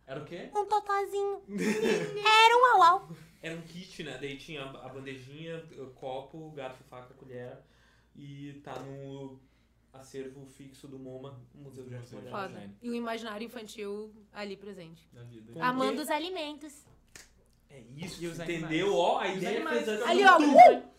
Era 0.08 0.22
o 0.22 0.26
quê? 0.26 0.50
Um 0.56 0.66
totozinho. 0.66 1.42
era 1.50 2.58
um 2.58 2.76
au 2.76 2.84
au. 2.84 3.10
Era 3.42 3.56
um 3.56 3.62
kit, 3.62 4.04
né? 4.04 4.18
Daí 4.22 4.38
tinha 4.38 4.64
a 4.64 4.90
bandejinha, 4.90 5.64
o 5.80 5.88
copo, 5.88 6.52
garfo, 6.52 6.84
faca, 6.90 7.14
colher. 7.16 7.58
E 8.16 8.62
tá 8.64 8.78
no 8.80 9.40
acervo 9.94 10.46
fixo 10.46 10.88
do 10.88 11.00
MoMA, 11.00 11.40
Museu. 11.56 11.84
Moderno. 11.84 12.06
Foda. 12.30 12.48
design. 12.50 12.76
E 12.82 12.90
o 12.90 12.96
imaginário 12.96 13.46
infantil 13.46 14.14
ali 14.32 14.56
presente. 14.56 15.08
Da 15.12 15.24
vida. 15.24 15.54
Com- 15.54 15.64
Amando 15.64 16.02
os 16.02 16.10
alimentos. 16.10 16.86
É 17.70 17.82
isso, 17.98 18.22
E 18.24 18.28
os 18.28 18.40
entendeu? 18.40 18.94
Ó, 18.94 19.20
a 19.20 19.30
ideia 19.30 19.68
fez 19.68 19.86
ficam 19.90 20.08
Ali, 20.08 20.26
ó. 20.26 20.38
Uh! 20.38 20.92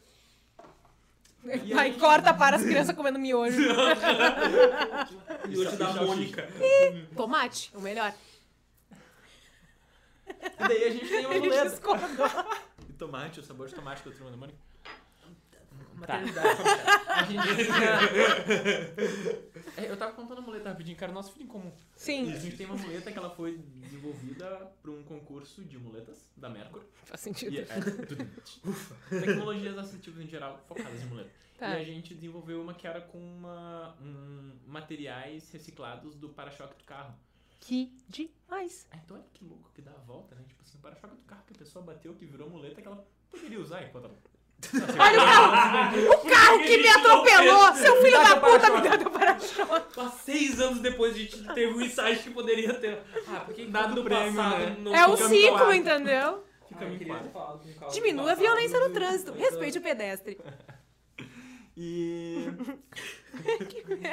E 1.65 1.73
Aí 1.75 1.99
corta 1.99 2.33
para 2.33 2.57
as 2.57 2.63
crianças 2.63 2.95
comendo 2.95 3.19
miojo. 3.19 3.59
E 5.49 5.59
hoje 5.59 5.77
da 5.77 5.93
Mônica. 5.93 6.49
Tomate, 7.17 7.71
o 7.75 7.81
melhor. 7.81 8.15
E 10.43 10.69
daí 10.69 10.85
a 10.85 10.91
gente 10.91 11.09
tem 11.09 11.27
uma 11.27 11.31
A 11.35 11.39
gente 11.39 11.49
muleta. 11.49 12.63
E 12.89 12.93
tomate, 12.95 13.41
o 13.41 13.43
sabor 13.43 13.69
de 13.69 13.75
tomate 13.75 14.05
da 14.05 14.11
turma 14.11 14.31
da 14.31 14.37
Mônica. 14.37 14.59
Maternidade. 15.95 16.63
A 17.09 17.23
gente 17.25 17.71
É, 19.77 19.91
Eu 19.91 19.97
tava 19.97 20.13
contando 20.13 20.39
a 20.39 20.41
muleta 20.41 20.71
rapidinho, 20.71 20.97
cara, 20.97 21.13
nosso 21.13 21.33
filho 21.33 21.45
em 21.45 21.49
comum. 21.49 21.73
Sim. 21.97 22.33
A 22.33 22.39
gente 22.39 22.57
tem 22.57 22.67
uma 22.67 22.77
muleta 22.77 23.13
que 23.13 23.19
ela 23.19 23.31
foi 23.31 23.59
desenvolvida 23.77 24.73
para 24.83 24.91
um 24.91 25.03
concurso 25.05 25.63
de 25.65 25.79
muletas 25.79 26.29
da 26.37 26.49
Mercury. 26.49 26.85
Faz 27.05 27.21
sentido. 27.21 27.55
E 27.55 27.61
é, 27.61 27.65
tudo. 27.65 28.17
Tecnologias 29.09 29.79
assistivas 29.79 30.25
em 30.25 30.27
geral 30.29 30.59
focadas 30.67 31.01
em 31.03 31.07
muleta. 31.07 31.31
Tá. 31.59 31.79
E 31.79 31.83
a 31.83 31.85
gente 31.85 32.15
desenvolveu 32.15 32.61
uma 32.61 32.75
que 32.75 32.87
era 32.87 33.01
com 33.01 33.19
uma, 33.19 33.95
um, 34.01 34.53
materiais 34.67 35.51
reciclados 35.53 36.17
do 36.17 36.29
para-choque 36.31 36.77
do 36.77 36.85
carro. 36.85 37.15
Que 37.63 37.93
demais. 38.09 38.87
Ah, 38.91 38.97
Então 39.05 39.17
olha 39.17 39.25
que 39.33 39.45
louco 39.45 39.71
que 39.73 39.81
dá 39.81 39.93
a 39.93 40.05
volta, 40.05 40.35
né? 40.35 40.43
Tipo 40.49 40.63
assim, 40.63 40.79
o 40.79 40.81
para-choque 40.81 41.15
do 41.15 41.23
carro 41.23 41.43
que 41.47 41.55
a 41.55 41.59
pessoa 41.59 41.85
bateu, 41.85 42.13
que 42.15 42.27
virou 42.27 42.51
muleta, 42.51 42.83
que 42.83 42.89
ela 42.89 43.07
poderia 43.31 43.61
usar 43.61 43.83
enquanto 43.85 44.07
ela. 44.07 44.19
Olha 44.99 45.23
o 45.23 45.25
carro! 45.25 45.93
O 46.13 46.29
carro 46.29 46.59
que 46.61 46.77
me 46.77 46.89
atropelou! 46.89 47.75
Seu 47.75 48.03
filho 48.03 48.19
Dá 48.19 48.35
da 48.35 48.41
puta 48.41 48.71
me 48.71 48.81
deu 48.81 48.99
teu 48.99 49.11
para-choque! 49.11 50.01
Há 50.01 50.11
seis 50.11 50.61
anos 50.61 50.81
depois 50.81 51.15
a 51.15 51.19
gente 51.19 51.55
teve 51.55 51.73
um 51.73 51.81
insight 51.81 52.23
que 52.25 52.31
poderia 52.31 52.75
ter. 52.75 53.01
Ah, 53.29 53.41
porque 53.41 53.65
Dado 53.67 53.95
do 53.95 54.01
o 54.01 54.05
prêmio, 54.05 54.35
passado 54.35 54.59
né? 54.59 54.77
não 54.81 54.95
É 54.95 55.07
o 55.07 55.17
ciclo, 55.17 55.73
entendeu? 55.73 56.45
Fica 56.69 56.85
Ah, 56.85 56.89
me 56.89 57.93
Diminua 57.93 58.33
a 58.33 58.35
violência 58.35 58.81
no 58.81 58.93
trânsito. 58.93 59.33
Respeite 59.33 59.79
o 59.79 59.83
pedestre. 59.83 60.41
E. 61.77 62.47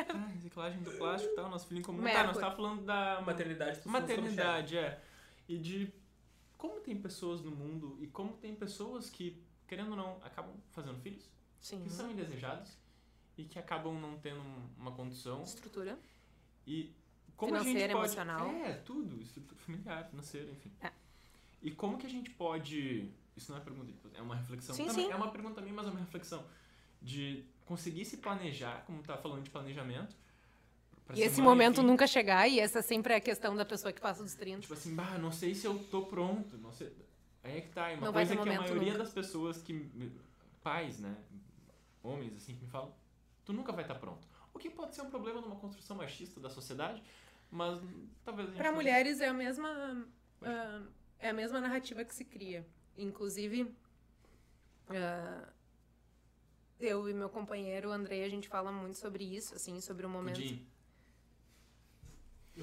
Ah, 0.09 0.27
reciclagem 0.33 0.81
do 0.81 0.91
plástico 0.91 1.33
e 1.33 1.35
tal, 1.35 1.49
nosso 1.49 1.67
filho 1.67 1.79
em 1.79 1.83
comum. 1.83 1.97
Tá, 1.97 2.03
Mercury. 2.03 2.27
nós 2.27 2.37
tava 2.37 2.55
falando 2.55 2.85
da 2.85 3.21
Maternidade. 3.21 3.81
maternidade, 3.85 4.77
é. 4.77 5.01
E 5.47 5.57
de 5.57 5.93
como 6.57 6.79
tem 6.79 6.95
pessoas 6.99 7.41
no 7.41 7.51
mundo 7.51 7.97
e 8.01 8.07
como 8.07 8.33
tem 8.33 8.55
pessoas 8.55 9.09
que, 9.09 9.41
querendo 9.67 9.91
ou 9.91 9.97
não, 9.97 10.17
acabam 10.23 10.53
fazendo 10.71 10.99
filhos, 10.99 11.29
Sim. 11.59 11.81
que 11.83 11.89
são 11.89 12.09
indesejados 12.09 12.77
e 13.37 13.43
que 13.43 13.59
acabam 13.59 13.99
não 13.99 14.17
tendo 14.19 14.41
uma 14.77 14.91
condição. 14.91 15.43
Estrutura. 15.43 15.99
E 16.65 16.93
como 17.37 17.55
a 17.55 17.59
Financeira, 17.59 17.79
gente 17.79 17.91
pode... 17.93 18.13
emocional. 18.13 18.49
É, 18.49 18.73
tudo. 18.73 19.21
Estrutura 19.21 19.59
familiar, 19.61 20.09
financeira, 20.09 20.51
enfim. 20.51 20.71
É. 20.81 20.91
E 21.61 21.71
como 21.71 21.97
que 21.97 22.05
a 22.05 22.09
gente 22.09 22.29
pode... 22.31 23.09
Isso 23.35 23.51
não 23.51 23.59
é 23.59 23.61
pergunta, 23.61 23.93
é 24.13 24.21
uma 24.21 24.35
reflexão. 24.35 24.75
Sim, 24.75 24.87
também. 24.87 25.05
sim. 25.05 25.11
É 25.11 25.15
uma 25.15 25.31
pergunta 25.31 25.61
minha, 25.61 25.73
mas 25.73 25.87
é 25.87 25.89
uma 25.89 25.99
reflexão. 25.99 26.45
De 27.01 27.45
conseguir 27.65 28.05
se 28.05 28.17
planejar, 28.17 28.83
como 28.85 29.01
tá 29.03 29.17
falando 29.17 29.43
de 29.43 29.49
planejamento. 29.49 30.15
E 31.15 31.21
esse 31.21 31.41
momento 31.41 31.79
enfim. 31.79 31.87
nunca 31.87 32.05
chegar, 32.05 32.47
e 32.47 32.59
essa 32.59 32.81
sempre 32.81 33.13
é 33.13 33.17
a 33.17 33.21
questão 33.21 33.55
da 33.55 33.65
pessoa 33.65 33.91
que 33.91 33.99
passa 33.99 34.21
dos 34.21 34.35
30. 34.35 34.61
Tipo 34.61 34.73
assim, 34.73 34.93
bah, 34.93 35.17
não 35.17 35.31
sei 35.31 35.55
se 35.55 35.65
eu 35.65 35.77
tô 35.89 36.03
pronto, 36.03 36.57
não 36.57 36.71
sei. 36.71 36.95
Aí 37.43 37.57
é 37.57 37.61
que 37.61 37.69
tá, 37.69 37.91
e 37.91 37.95
uma 37.95 38.07
Não 38.07 38.13
coisa 38.13 38.35
que 38.35 38.41
a 38.41 38.45
maioria 38.45 38.91
nunca. 38.91 38.97
das 38.99 39.11
pessoas 39.11 39.61
que. 39.61 39.89
pais, 40.61 40.99
né? 40.99 41.15
Homens, 42.03 42.35
assim, 42.35 42.55
que 42.55 42.63
me 42.63 42.69
falam, 42.69 42.93
tu 43.45 43.53
nunca 43.53 43.71
vai 43.71 43.83
estar 43.83 43.95
pronto. 43.95 44.27
O 44.53 44.59
que 44.59 44.69
pode 44.69 44.93
ser 44.93 45.01
um 45.01 45.09
problema 45.09 45.41
numa 45.41 45.55
construção 45.55 45.95
machista 45.95 46.39
da 46.39 46.49
sociedade, 46.49 47.01
mas 47.49 47.79
talvez. 48.23 48.49
Para 48.51 48.71
mulheres 48.71 49.19
é 49.21 49.27
a 49.27 49.33
mesma 49.33 50.05
ah, 50.41 50.81
é 51.19 51.29
a 51.29 51.33
mesma 51.33 51.59
narrativa 51.59 52.03
que 52.03 52.13
se 52.13 52.23
cria. 52.23 52.65
Inclusive, 52.97 53.73
ah, 54.89 55.47
eu 56.79 57.09
e 57.09 57.13
meu 57.13 57.29
companheiro 57.29 57.91
Andrei, 57.91 58.23
a 58.23 58.29
gente 58.29 58.47
fala 58.47 58.71
muito 58.71 58.97
sobre 58.97 59.23
isso, 59.23 59.55
assim, 59.55 59.79
sobre 59.81 60.05
o 60.05 60.09
momento. 60.09 60.37
Pudim. 60.37 60.65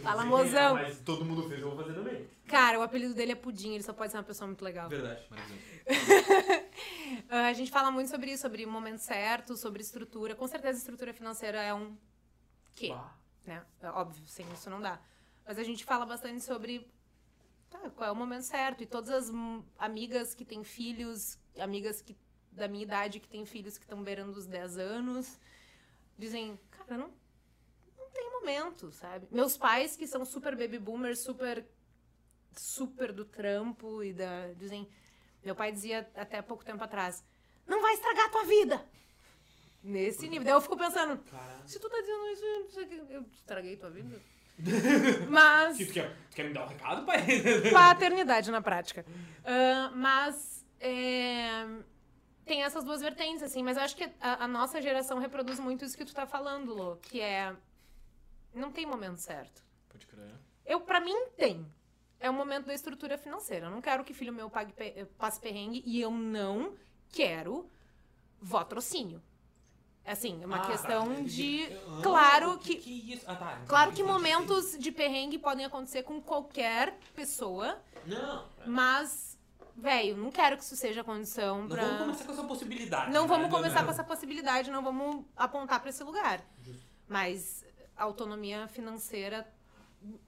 Fala, 0.02 0.22
é, 0.22 0.26
mozão. 0.26 0.74
Mas 0.74 0.98
todo 1.00 1.24
mundo 1.24 1.48
fez, 1.48 1.60
eu 1.60 1.70
vou 1.70 1.78
fazer 1.78 1.94
também. 1.94 2.28
Cara, 2.46 2.78
o 2.78 2.82
apelido 2.82 3.14
dele 3.14 3.32
é 3.32 3.34
Pudim, 3.34 3.74
ele 3.74 3.82
só 3.82 3.92
pode 3.92 4.12
ser 4.12 4.18
uma 4.18 4.24
pessoa 4.24 4.46
muito 4.46 4.62
legal. 4.62 4.88
Verdade. 4.88 5.26
Maravilhoso. 5.30 5.66
Ah, 7.28 7.46
a 7.46 7.52
gente 7.52 7.70
fala 7.70 7.90
muito 7.90 8.10
sobre 8.10 8.32
isso, 8.32 8.42
sobre 8.42 8.64
o 8.64 8.68
momento 8.68 8.98
certo, 8.98 9.56
sobre 9.56 9.80
estrutura. 9.80 10.34
Com 10.34 10.46
certeza, 10.46 10.78
estrutura 10.78 11.14
financeira 11.14 11.62
é 11.62 11.72
um 11.72 11.96
quê? 12.74 12.88
Bah. 12.88 13.14
né? 13.46 13.64
É 13.80 13.88
óbvio, 13.90 14.24
sem 14.26 14.44
isso 14.52 14.68
não 14.68 14.80
dá. 14.80 15.00
Mas 15.46 15.58
a 15.58 15.62
gente 15.62 15.84
fala 15.84 16.04
bastante 16.04 16.42
sobre 16.42 16.86
tá, 17.70 17.90
qual 17.90 18.08
é 18.08 18.12
o 18.12 18.16
momento 18.16 18.42
certo. 18.42 18.82
E 18.82 18.86
todas 18.86 19.10
as 19.10 19.32
amigas 19.78 20.34
que 20.34 20.44
têm 20.44 20.64
filhos, 20.64 21.38
amigas 21.58 22.02
que, 22.02 22.16
da 22.56 22.66
minha 22.66 22.82
idade 22.82 23.20
que 23.20 23.28
têm 23.28 23.44
filhos 23.44 23.76
que 23.76 23.84
estão 23.84 24.02
beirando 24.02 24.36
os 24.38 24.46
10 24.46 24.78
anos, 24.78 25.38
dizem, 26.18 26.58
cara, 26.70 26.96
não, 26.96 27.12
não 27.98 28.10
tem 28.10 28.30
momento, 28.30 28.90
sabe? 28.90 29.28
Meus 29.30 29.56
pais, 29.56 29.96
que 29.96 30.06
são 30.06 30.24
super 30.24 30.56
baby 30.56 30.78
boomers, 30.78 31.20
super, 31.20 31.64
super 32.52 33.12
do 33.12 33.24
trampo 33.24 34.02
e 34.02 34.12
da. 34.12 34.52
Dizem. 34.54 34.88
Meu 35.44 35.54
pai 35.54 35.70
dizia 35.70 36.10
até 36.16 36.42
pouco 36.42 36.64
tempo 36.64 36.82
atrás: 36.82 37.22
não 37.66 37.80
vai 37.80 37.94
estragar 37.94 38.26
a 38.26 38.30
tua 38.30 38.44
vida! 38.44 38.84
Nesse 39.82 40.28
nível. 40.28 40.44
Daí 40.44 40.54
eu 40.54 40.60
fico 40.60 40.76
pensando, 40.76 41.16
Caralho. 41.30 41.68
se 41.68 41.78
tu 41.78 41.88
tá 41.88 42.00
dizendo 42.00 42.26
isso, 42.28 42.44
eu 43.12 43.22
estraguei 43.32 43.76
tua 43.76 43.90
vida. 43.90 44.20
Mas. 45.30 45.76
Tu 45.76 45.92
quer, 45.92 46.10
tu 46.30 46.34
quer 46.34 46.44
me 46.44 46.54
dar 46.54 46.64
um 46.64 46.68
recado, 46.68 47.06
pai? 47.06 47.20
Paternidade 47.72 48.50
na 48.50 48.60
prática. 48.60 49.04
Ah, 49.44 49.92
mas. 49.94 50.64
é, 50.80 51.66
tem 52.46 52.62
essas 52.62 52.84
duas 52.84 53.00
vertentes, 53.02 53.42
assim, 53.42 53.62
mas 53.62 53.76
eu 53.76 53.82
acho 53.82 53.96
que 53.96 54.04
a, 54.20 54.44
a 54.44 54.48
nossa 54.48 54.80
geração 54.80 55.18
reproduz 55.18 55.58
muito 55.60 55.84
isso 55.84 55.96
que 55.96 56.04
tu 56.04 56.14
tá 56.14 56.26
falando, 56.26 56.72
Lô, 56.74 56.96
que 56.96 57.20
é. 57.20 57.54
Não 58.54 58.70
tem 58.72 58.86
momento 58.86 59.18
certo. 59.18 59.62
Pode 59.88 60.06
crer. 60.06 60.30
Eu, 60.64 60.80
pra 60.80 61.00
mim, 61.00 61.26
tem. 61.36 61.66
É 62.18 62.30
o 62.30 62.32
momento 62.32 62.66
da 62.66 62.72
estrutura 62.74 63.18
financeira. 63.18 63.66
Eu 63.66 63.70
não 63.70 63.82
quero 63.82 64.02
que 64.04 64.14
filho 64.14 64.32
meu 64.32 64.48
pague, 64.48 64.72
pe- 64.72 65.04
passe 65.18 65.38
perrengue 65.38 65.82
e 65.84 66.00
eu 66.00 66.10
não 66.10 66.74
quero 67.12 67.68
votrocínio. 68.40 69.22
Assim, 70.04 70.40
é 70.42 70.46
uma 70.46 70.58
Ah, 70.62 70.66
questão 70.70 71.16
tá. 71.16 71.20
de. 71.22 71.66
Claro 72.02 72.58
que- 72.58 72.76
que 72.76 73.12
isso? 73.12 73.24
Ah, 73.26 73.34
tá. 73.34 73.60
Claro 73.66 73.92
que 73.92 74.02
momentos 74.04 74.78
de 74.78 74.92
perrengue 74.92 75.36
podem 75.38 75.66
acontecer 75.66 76.04
com 76.04 76.22
qualquer 76.22 76.96
pessoa, 77.14 77.76
Não. 78.06 78.46
mas, 78.64 79.35
velho, 79.76 80.16
não 80.16 80.30
quero 80.30 80.56
que 80.56 80.62
isso 80.62 80.76
seja 80.76 81.04
condição 81.04 81.62
Não 81.62 81.68
pra. 81.68 81.82
vamos 81.84 81.98
começar 82.00 82.24
com 82.24 82.32
essa 82.32 82.44
possibilidade. 82.44 83.12
Não 83.12 83.22
né? 83.22 83.28
vamos 83.28 83.42
Não, 83.44 83.50
começar 83.56 83.78
não. 83.80 83.84
com 83.84 83.90
essa 83.90 84.04
possibilidade, 84.04 84.70
não 84.70 84.82
vamos 84.82 85.24
apontar 85.36 85.80
pra 85.80 85.90
esse 85.90 86.02
lugar. 86.02 86.40
Justo. 86.62 86.86
Mas 87.08 87.64
autonomia 87.96 88.66
financeira, 88.68 89.46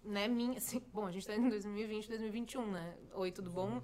né, 0.04 0.28
minha, 0.28 0.58
assim, 0.58 0.82
bom, 0.92 1.06
a 1.06 1.10
gente 1.10 1.26
tá 1.26 1.34
em 1.34 1.48
2020, 1.48 2.08
2021, 2.08 2.70
né? 2.70 2.94
Oi, 3.14 3.32
tudo 3.32 3.50
bom? 3.50 3.82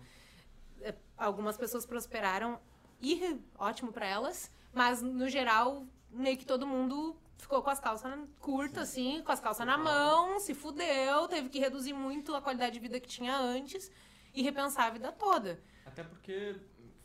É, 0.81 0.95
Algumas 1.17 1.57
pessoas 1.57 1.87
prosperaram 1.87 2.61
e 3.01 3.39
ótimo 3.59 3.93
pra 3.93 4.07
elas, 4.07 4.51
mas 4.73 5.03
no 5.03 5.29
geral, 5.29 5.85
meio 6.11 6.37
que 6.37 6.45
todo 6.47 6.67
mundo 6.67 7.17
ficou 7.39 7.63
com 7.63 7.71
as 7.71 7.79
calças 7.81 8.11
curtas, 8.41 8.89
assim, 8.91 9.23
com 9.23 9.31
as 9.33 9.41
calças 9.41 9.67
na 9.67 9.77
mão, 9.77 10.39
se 10.41 10.55
fudeu, 10.55 11.29
teve 11.29 11.49
que 11.49 11.59
reduzir 11.59 11.93
muito 11.93 12.35
a 12.35 12.41
qualidade 12.41 12.73
de 12.75 12.81
vida 12.81 12.99
que 12.99 13.09
tinha 13.09 13.37
antes 13.37 13.91
e 14.35 14.43
repensar 14.43 14.87
a 14.87 14.91
vida 14.91 15.13
toda. 15.13 15.61
Até 15.87 16.03
porque, 16.03 16.57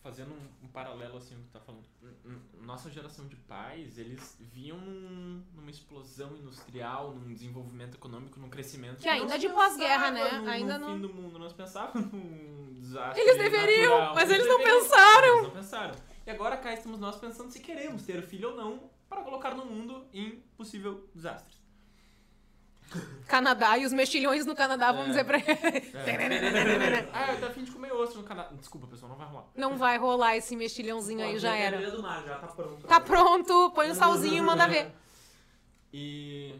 fazendo 0.01 0.31
um, 0.33 0.65
um 0.65 0.67
paralelo 0.67 1.17
assim 1.17 1.35
com 1.35 1.41
o 1.41 1.43
que 1.45 1.51
tá 1.51 1.59
falando, 1.59 1.83
nossa 2.61 2.89
geração 2.89 3.27
de 3.27 3.35
pais, 3.35 3.97
eles 3.97 4.37
viam 4.39 4.77
num- 4.77 5.43
numa 5.53 5.69
explosão 5.69 6.35
industrial, 6.37 7.13
num 7.13 7.33
desenvolvimento 7.33 7.95
econômico, 7.95 8.39
num 8.39 8.49
crescimento. 8.49 8.97
Que 8.99 9.09
ainda 9.09 9.33
não 9.33 9.37
de 9.37 9.49
pós-guerra, 9.49 10.11
né? 10.11 10.39
no- 10.39 10.49
Ainda 10.49 10.77
no 10.79 10.87
não- 10.87 10.95
fim 10.95 11.01
do 11.01 11.13
mundo, 11.13 11.37
não 11.39 11.49
se 11.49 11.55
pensava 11.55 11.91
num 11.99 12.73
desastre 12.73 13.21
Eles 13.21 13.37
deveriam, 13.37 13.91
natural. 13.91 14.15
mas 14.15 14.29
eles 14.31 14.47
não 14.47 14.57
deveriam, 14.57 14.81
pensaram. 14.81 15.27
Eles 15.33 15.43
não 15.43 15.51
pensaram. 15.51 15.95
E 16.25 16.31
agora 16.31 16.57
cá 16.57 16.73
estamos 16.73 16.99
nós 16.99 17.15
pensando 17.17 17.51
se 17.51 17.59
queremos 17.59 18.03
ter 18.03 18.21
filho 18.23 18.49
ou 18.51 18.55
não 18.55 18.89
para 19.09 19.21
colocar 19.23 19.55
no 19.55 19.65
mundo 19.65 20.05
em 20.13 20.39
possível 20.55 21.09
desastres. 21.13 21.58
Canadá 23.27 23.77
e 23.77 23.85
os 23.85 23.93
mexilhões 23.93 24.45
no 24.45 24.55
Canadá, 24.55 24.91
vamos 24.91 25.07
É. 25.07 25.09
dizer 25.09 25.23
pra 25.25 25.37
ele. 25.37 25.91
É. 25.93 27.09
ah, 27.13 27.33
eu 27.33 27.39
tô 27.39 27.45
afim 27.47 27.63
de 27.63 27.71
comer 27.71 27.91
osso 27.93 28.17
no 28.17 28.23
Canadá. 28.23 28.49
Desculpa, 28.55 28.87
pessoal, 28.87 29.09
não 29.11 29.17
vai 29.17 29.27
rolar. 29.27 29.45
Não 29.55 29.77
vai 29.77 29.97
rolar 29.97 30.35
esse 30.37 30.55
mexilhãozinho 30.55 31.23
aí, 31.23 31.37
já 31.39 31.55
era. 31.55 31.91
Do 31.91 32.01
mar, 32.01 32.23
já 32.25 32.37
tá 32.39 32.47
pronto. 32.47 32.87
Tá 32.87 32.99
pronto, 32.99 33.71
põe 33.75 33.91
um 33.91 33.95
salzinho 33.95 34.37
e 34.37 34.41
manda 34.41 34.67
ver. 34.67 34.91
E, 35.91 36.55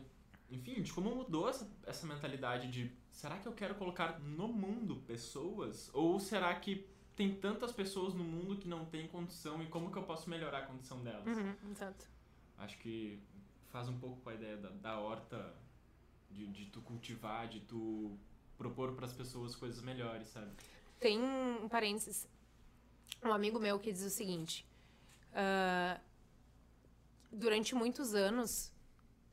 enfim, 0.50 0.82
de 0.82 0.92
como 0.92 1.14
mudou 1.14 1.48
essa, 1.50 1.70
essa 1.86 2.08
mentalidade 2.08 2.68
de 2.68 2.92
será 3.12 3.38
que 3.38 3.48
eu 3.48 3.52
quero 3.54 3.76
colocar 3.76 4.20
no 4.20 4.48
mundo 4.48 4.96
pessoas? 5.06 5.90
Ou 5.94 6.20
será 6.20 6.54
que 6.56 6.88
tem 7.16 7.36
tantas 7.36 7.72
pessoas 7.72 8.14
no 8.16 8.24
mundo 8.24 8.56
que 8.58 8.68
não 8.68 8.86
têm 8.86 9.08
condição 9.08 9.62
e 9.62 9.68
como 9.68 9.92
que 9.92 9.98
eu 9.98 10.04
posso 10.04 10.30
melhorar 10.30 10.60
a 10.60 10.66
condição 10.66 11.00
delas? 11.04 11.28
Uhum, 11.28 11.54
exato. 11.72 12.06
Acho 12.58 12.78
que 12.80 13.22
faz 13.68 13.88
um 13.88 14.00
pouco 14.00 14.20
com 14.22 14.30
a 14.30 14.34
ideia 14.34 14.58
da, 14.58 14.70
da 14.70 15.00
horta, 15.00 15.54
de, 16.30 16.48
de 16.48 16.66
tu 16.68 16.82
cultivar, 16.82 17.48
de 17.48 17.60
tu 17.62 18.18
propor 18.58 18.94
para 18.94 19.06
as 19.06 19.14
pessoas 19.14 19.56
coisas 19.56 19.82
melhores, 19.82 20.28
sabe? 20.30 20.52
Tem 21.00 21.20
um 21.20 21.68
parênteses. 21.70 22.28
Um 23.24 23.34
amigo 23.34 23.60
meu 23.60 23.80
que 23.80 23.92
diz 23.92 24.04
o 24.04 24.10
seguinte: 24.10 24.66
ah, 25.34 26.00
durante 27.32 27.76
muitos 27.76 28.14
anos, 28.14 28.72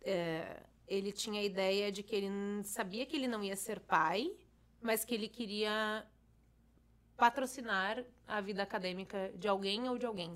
eh, 0.02 0.62
ele 0.86 1.12
tinha 1.12 1.40
a 1.40 1.44
ideia 1.44 1.90
de 1.90 2.02
que 2.02 2.14
ele 2.14 2.64
sabia 2.64 3.06
que 3.06 3.16
ele 3.16 3.26
não 3.26 3.42
ia 3.42 3.56
ser 3.56 3.80
pai, 3.80 4.30
mas 4.80 5.04
que 5.04 5.14
ele 5.14 5.28
queria 5.28 6.06
patrocinar 7.16 8.04
a 8.26 8.40
vida 8.40 8.62
acadêmica 8.62 9.32
de 9.36 9.48
alguém 9.48 9.88
ou 9.88 9.98
de 9.98 10.06
alguém. 10.06 10.34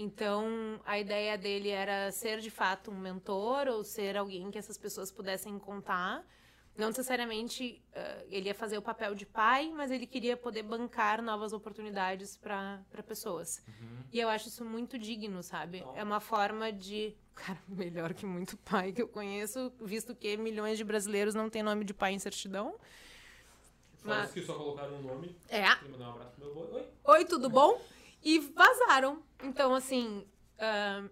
Então, 0.00 0.80
a 0.86 0.98
ideia 0.98 1.36
dele 1.36 1.68
era 1.68 2.10
ser 2.10 2.40
de 2.40 2.50
fato 2.50 2.90
um 2.90 2.98
mentor 2.98 3.68
ou 3.68 3.84
ser 3.84 4.16
alguém 4.16 4.50
que 4.50 4.56
essas 4.56 4.78
pessoas 4.78 5.12
pudessem 5.12 5.58
contar. 5.58 6.26
Não 6.74 6.88
necessariamente 6.88 7.82
eh, 7.92 8.26
ele 8.30 8.48
ia 8.48 8.54
fazer 8.54 8.78
o 8.78 8.82
papel 8.82 9.14
de 9.14 9.26
pai, 9.26 9.70
mas 9.70 9.90
ele 9.90 10.06
queria 10.06 10.38
poder 10.38 10.62
bancar 10.62 11.20
novas 11.20 11.52
oportunidades 11.52 12.34
para 12.38 12.82
pessoas. 13.06 13.62
E 14.10 14.18
eu 14.18 14.30
acho 14.30 14.48
isso 14.48 14.64
muito 14.64 14.98
digno, 14.98 15.42
sabe? 15.42 15.84
É 15.94 16.02
uma 16.02 16.18
forma 16.18 16.72
de. 16.72 17.14
Cara, 17.34 17.58
melhor 17.68 18.14
que 18.14 18.24
muito 18.24 18.56
pai 18.56 18.92
que 18.92 19.02
eu 19.02 19.08
conheço, 19.08 19.70
visto 19.82 20.14
que 20.14 20.34
milhões 20.38 20.78
de 20.78 20.84
brasileiros 20.84 21.34
não 21.34 21.50
têm 21.50 21.62
nome 21.62 21.84
de 21.84 21.92
pai 21.92 22.14
em 22.14 22.18
certidão. 22.18 22.74
Fora 23.98 24.20
Mas- 24.20 24.28
os 24.28 24.32
que 24.32 24.40
só 24.40 24.54
colocaram 24.54 24.98
o 24.98 25.02
nome. 25.02 25.36
É. 25.50 25.60
Um 25.60 26.08
abraço 26.08 26.36
pro 26.36 26.54
meu 26.54 26.64
avô. 26.64 26.74
Oi. 26.74 26.86
Oi, 27.04 27.24
tudo 27.26 27.50
bom? 27.50 27.78
E 28.22 28.38
vazaram. 28.38 29.22
Então, 29.42 29.74
assim, 29.74 30.26
ah, 30.58 31.04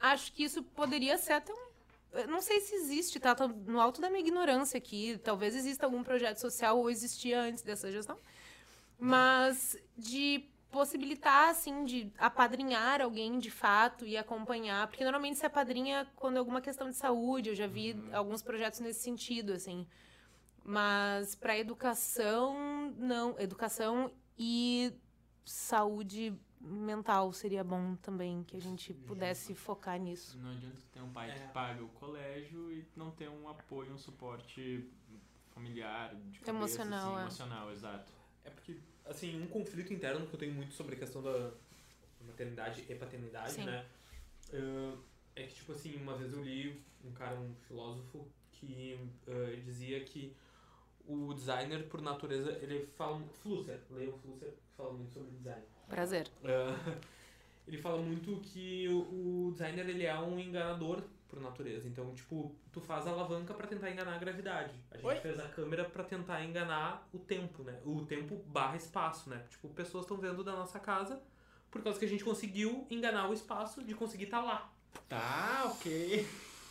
acho 0.00 0.32
que 0.32 0.44
isso 0.44 0.62
poderia 0.62 1.16
ser 1.16 1.34
até 1.34 1.52
um. 1.52 1.66
eu 2.14 2.28
Não 2.28 2.40
sei 2.40 2.60
se 2.60 2.74
existe, 2.74 3.20
tá? 3.20 3.34
Tô 3.34 3.48
no 3.48 3.80
alto 3.80 4.00
da 4.00 4.10
minha 4.10 4.20
ignorância 4.20 4.76
aqui. 4.78 5.18
Talvez 5.22 5.54
exista 5.54 5.86
algum 5.86 6.02
projeto 6.02 6.38
social 6.38 6.78
ou 6.78 6.90
existia 6.90 7.40
antes 7.40 7.62
dessa 7.62 7.90
gestão. 7.90 8.18
Mas 8.98 9.76
de 9.96 10.48
possibilitar, 10.70 11.50
assim, 11.50 11.84
de 11.84 12.12
apadrinhar 12.18 13.00
alguém 13.00 13.38
de 13.38 13.50
fato 13.50 14.04
e 14.04 14.16
acompanhar. 14.16 14.88
Porque 14.88 15.04
normalmente 15.04 15.38
se 15.38 15.46
apadrinha 15.46 16.06
quando 16.16 16.36
é 16.36 16.38
alguma 16.38 16.60
questão 16.60 16.90
de 16.90 16.96
saúde. 16.96 17.50
Eu 17.50 17.54
já 17.54 17.66
vi 17.66 17.96
alguns 18.12 18.42
projetos 18.42 18.80
nesse 18.80 19.00
sentido, 19.00 19.52
assim. 19.52 19.86
Mas 20.64 21.34
para 21.36 21.56
educação, 21.56 22.92
não. 22.98 23.38
Educação 23.38 24.10
e 24.36 24.92
saúde 25.44 26.34
mental 26.66 27.32
seria 27.32 27.62
bom 27.62 27.94
também 27.96 28.42
que 28.44 28.56
a 28.56 28.60
gente 28.60 28.92
pudesse 28.92 29.54
focar 29.54 29.98
nisso. 29.98 30.38
Não 30.38 30.50
adianta 30.50 30.76
ter 30.92 31.00
um 31.00 31.12
pai 31.12 31.30
É. 31.30 31.34
que 31.34 31.52
paga 31.52 31.82
o 31.82 31.88
colégio 31.88 32.72
e 32.72 32.86
não 32.96 33.10
ter 33.10 33.28
um 33.28 33.48
apoio, 33.48 33.92
um 33.92 33.98
suporte 33.98 34.90
familiar, 35.54 36.14
de 36.14 36.40
cabeça, 36.40 36.50
Emocional, 36.50 37.08
assim, 37.14 37.18
é. 37.18 37.22
emocional, 37.22 37.72
exato. 37.72 38.12
É 38.44 38.50
porque, 38.50 38.76
assim, 39.06 39.40
um 39.40 39.46
conflito 39.46 39.92
interno 39.92 40.26
que 40.26 40.34
eu 40.34 40.38
tenho 40.38 40.54
muito 40.54 40.74
sobre 40.74 40.94
a 40.94 40.98
questão 40.98 41.22
da 41.22 41.52
maternidade 42.26 42.84
e 42.88 42.94
paternidade, 42.94 43.52
Sim. 43.52 43.64
né? 43.64 43.86
Ah, 44.52 44.96
é 45.34 45.44
que, 45.44 45.54
tipo 45.54 45.72
assim, 45.72 45.96
uma 45.96 46.16
vez 46.16 46.32
eu 46.32 46.42
li 46.42 46.82
um 47.04 47.12
cara, 47.12 47.38
um 47.38 47.54
filósofo, 47.66 48.26
que 48.52 48.98
ah, 49.28 49.60
dizia 49.64 50.02
que 50.04 50.36
o 51.06 51.32
designer, 51.34 51.88
por 51.88 52.02
natureza, 52.02 52.50
ele 52.60 52.86
fala... 52.96 53.20
Flusser, 53.42 53.80
leia 53.90 54.10
o 54.10 54.18
Flusser, 54.18 54.50
que 54.50 54.76
fala 54.76 54.92
muito 54.92 55.12
sobre 55.12 55.30
design. 55.30 55.62
Prazer. 55.88 56.28
Ah, 56.44 56.98
ele 57.66 57.78
fala 57.78 57.98
muito 57.98 58.40
que 58.42 58.88
o 58.88 59.46
o 59.48 59.52
designer 59.52 59.88
ele 59.88 60.04
é 60.04 60.18
um 60.18 60.38
enganador 60.38 61.02
por 61.28 61.40
natureza. 61.40 61.88
Então, 61.88 62.14
tipo, 62.14 62.54
tu 62.72 62.80
faz 62.80 63.06
a 63.06 63.10
alavanca 63.10 63.52
pra 63.54 63.66
tentar 63.66 63.90
enganar 63.90 64.14
a 64.14 64.18
gravidade. 64.18 64.74
A 64.90 64.96
gente 64.96 65.06
Oi? 65.06 65.16
fez 65.16 65.38
a 65.40 65.48
câmera 65.48 65.84
pra 65.84 66.04
tentar 66.04 66.44
enganar 66.44 67.08
o 67.12 67.18
tempo, 67.18 67.62
né? 67.62 67.80
O 67.84 68.04
tempo 68.04 68.36
barra 68.46 68.76
espaço, 68.76 69.28
né? 69.30 69.44
Tipo, 69.50 69.68
pessoas 69.70 70.04
estão 70.04 70.16
vendo 70.16 70.42
da 70.44 70.52
nossa 70.52 70.78
casa 70.78 71.20
por 71.70 71.82
causa 71.82 71.98
que 71.98 72.04
a 72.04 72.08
gente 72.08 72.24
conseguiu 72.24 72.86
enganar 72.90 73.28
o 73.28 73.32
espaço 73.32 73.82
de 73.82 73.94
conseguir 73.94 74.24
estar 74.24 74.40
lá. 74.40 74.70
Tá, 75.08 75.64
ok. 75.74 76.26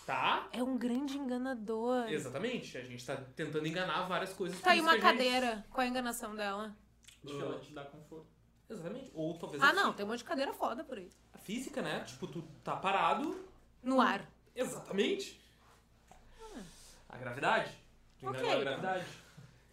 Tá? 0.06 0.48
É 0.52 0.62
um 0.64 0.78
grande 0.78 1.18
enganador. 1.18 2.08
Exatamente. 2.10 2.78
A 2.78 2.82
gente 2.84 3.06
tá 3.06 3.16
tentando 3.36 3.68
enganar 3.68 4.04
várias 4.08 4.34
coisas. 4.34 4.58
Tá 4.60 4.66
por 4.66 4.72
aí 4.74 4.82
uma 4.82 4.92
que 4.92 5.02
a 5.06 5.10
gente- 5.12 5.18
cadeira. 5.18 5.66
Qual 5.72 5.84
é 5.84 5.88
a 5.88 5.90
enganação 5.90 6.36
dela? 6.36 6.76
De 7.24 7.34
que 7.34 7.42
ela 7.42 7.60
te 7.60 7.74
dá 7.74 7.84
conforto. 7.84 8.35
Exatamente. 8.70 9.12
Ou 9.14 9.38
talvez 9.38 9.62
Ah, 9.62 9.74
não, 9.74 9.94
tem 9.94 10.06
um 10.06 10.10
monte 10.10 10.20
de 10.20 10.24
cadeira 10.26 10.54
foda 10.54 10.84
por 10.84 10.98
aí. 10.98 11.10
a 11.34 11.38
física, 11.38 11.82
né? 11.82 12.04
Tipo, 12.06 12.28
tu 12.28 12.42
tá 12.64 12.76
parado, 12.76 13.36
No 13.84 14.02
ar. 14.02 14.26
Exatamente. 14.56 15.40
A 17.10 17.18
gravidade. 17.18 17.72
Tu 18.20 18.28
Ok. 18.28 18.40
enganou 18.42 18.58
a 18.58 18.64
gravidade. 18.64 19.06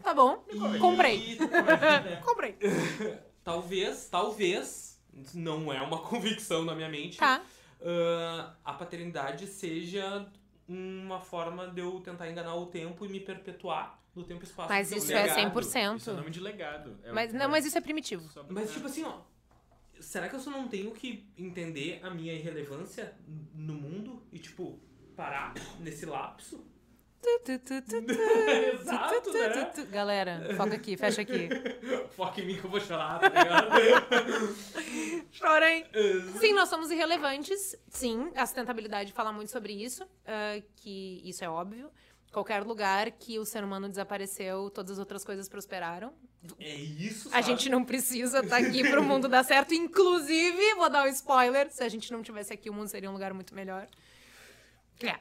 Tá 0.02 0.12
bom. 0.14 0.44
E- 0.48 0.78
Comprei. 0.78 1.38
Comprei. 2.24 2.58
talvez, 3.42 4.08
talvez, 4.08 5.00
não 5.34 5.72
é 5.72 5.80
uma 5.80 5.98
convicção 6.02 6.64
na 6.64 6.74
minha 6.74 6.88
mente, 6.88 7.18
Tá. 7.18 7.42
ah, 7.80 8.54
a 8.64 8.72
paternidade 8.74 9.46
seja 9.46 10.26
uma 10.68 11.20
forma 11.20 11.68
de 11.68 11.80
eu 11.80 12.00
tentar 12.00 12.28
enganar 12.30 12.54
o 12.56 12.66
tempo 12.66 13.04
e 13.04 13.08
me 13.08 13.20
perpetuar 13.20 13.98
no 14.14 14.24
tempo 14.24 14.42
e 14.42 14.44
espaço. 14.46 14.68
Mas 14.68 14.90
isso 14.92 15.08
legado- 15.08 15.28
é 15.28 15.34
100%. 15.50 15.96
Isso 15.96 16.10
é 16.10 16.14
nome 16.14 16.30
de 16.30 16.40
legado. 16.40 16.98
É 17.04 17.12
Mas, 17.12 17.32
o- 17.32 17.36
não, 17.36 17.48
mas 17.48 17.64
isso 17.64 17.76
é 17.78 17.80
primitivo. 17.80 18.28
Mas 18.48 18.72
tipo 18.72 18.86
assim, 18.86 19.04
ó. 19.04 19.20
Será 20.00 20.28
que 20.28 20.34
eu 20.34 20.40
só 20.40 20.50
não 20.50 20.66
tenho 20.66 20.90
que 20.90 21.30
entender 21.38 22.00
a 22.02 22.10
minha 22.10 22.32
irrelevância 22.32 23.14
no 23.54 23.74
mundo 23.74 24.22
e, 24.32 24.38
tipo, 24.38 24.80
parar 25.16 25.54
nesse 25.78 26.04
lapso? 26.06 26.66
Exato, 28.74 29.32
né? 29.32 29.72
Galera, 29.90 30.54
foca 30.56 30.74
aqui, 30.74 30.96
fecha 30.96 31.22
aqui. 31.22 31.48
Foca 32.16 32.40
em 32.40 32.46
mim 32.46 32.56
que 32.58 32.64
eu 32.64 32.70
vou 32.70 32.80
chorar, 32.80 33.18
tá 33.20 33.28
ligado? 33.28 33.68
Chorem. 35.30 35.86
Sim, 36.38 36.52
nós 36.52 36.68
somos 36.68 36.90
irrelevantes. 36.90 37.76
Sim, 37.88 38.30
a 38.34 38.44
sustentabilidade 38.44 39.12
fala 39.12 39.32
muito 39.32 39.50
sobre 39.50 39.72
isso, 39.72 40.06
ah, 40.26 40.60
que 40.76 41.22
isso 41.24 41.44
é 41.44 41.48
óbvio. 41.48 41.90
Qualquer 42.32 42.62
lugar 42.64 43.10
que 43.12 43.38
o 43.38 43.44
ser 43.44 43.62
humano 43.62 43.88
desapareceu, 43.88 44.70
todas 44.70 44.92
as 44.92 44.98
outras 44.98 45.22
coisas 45.24 45.48
prosperaram. 45.48 46.12
É 46.58 46.74
isso, 46.74 47.28
A 47.28 47.32
sabe? 47.32 47.46
gente 47.46 47.68
não 47.68 47.84
precisa 47.84 48.40
estar 48.40 48.56
aqui 48.56 48.82
pro 48.90 49.02
mundo 49.02 49.28
dar 49.28 49.44
certo. 49.44 49.74
Inclusive, 49.74 50.74
vou 50.74 50.88
dar 50.90 51.04
um 51.04 51.08
spoiler: 51.08 51.70
se 51.70 51.84
a 51.84 51.88
gente 51.88 52.10
não 52.10 52.22
tivesse 52.22 52.52
aqui, 52.52 52.70
o 52.70 52.72
mundo 52.74 52.88
seria 52.88 53.08
um 53.10 53.12
lugar 53.12 53.32
muito 53.34 53.54
melhor. 53.54 53.86
É. 55.02 55.18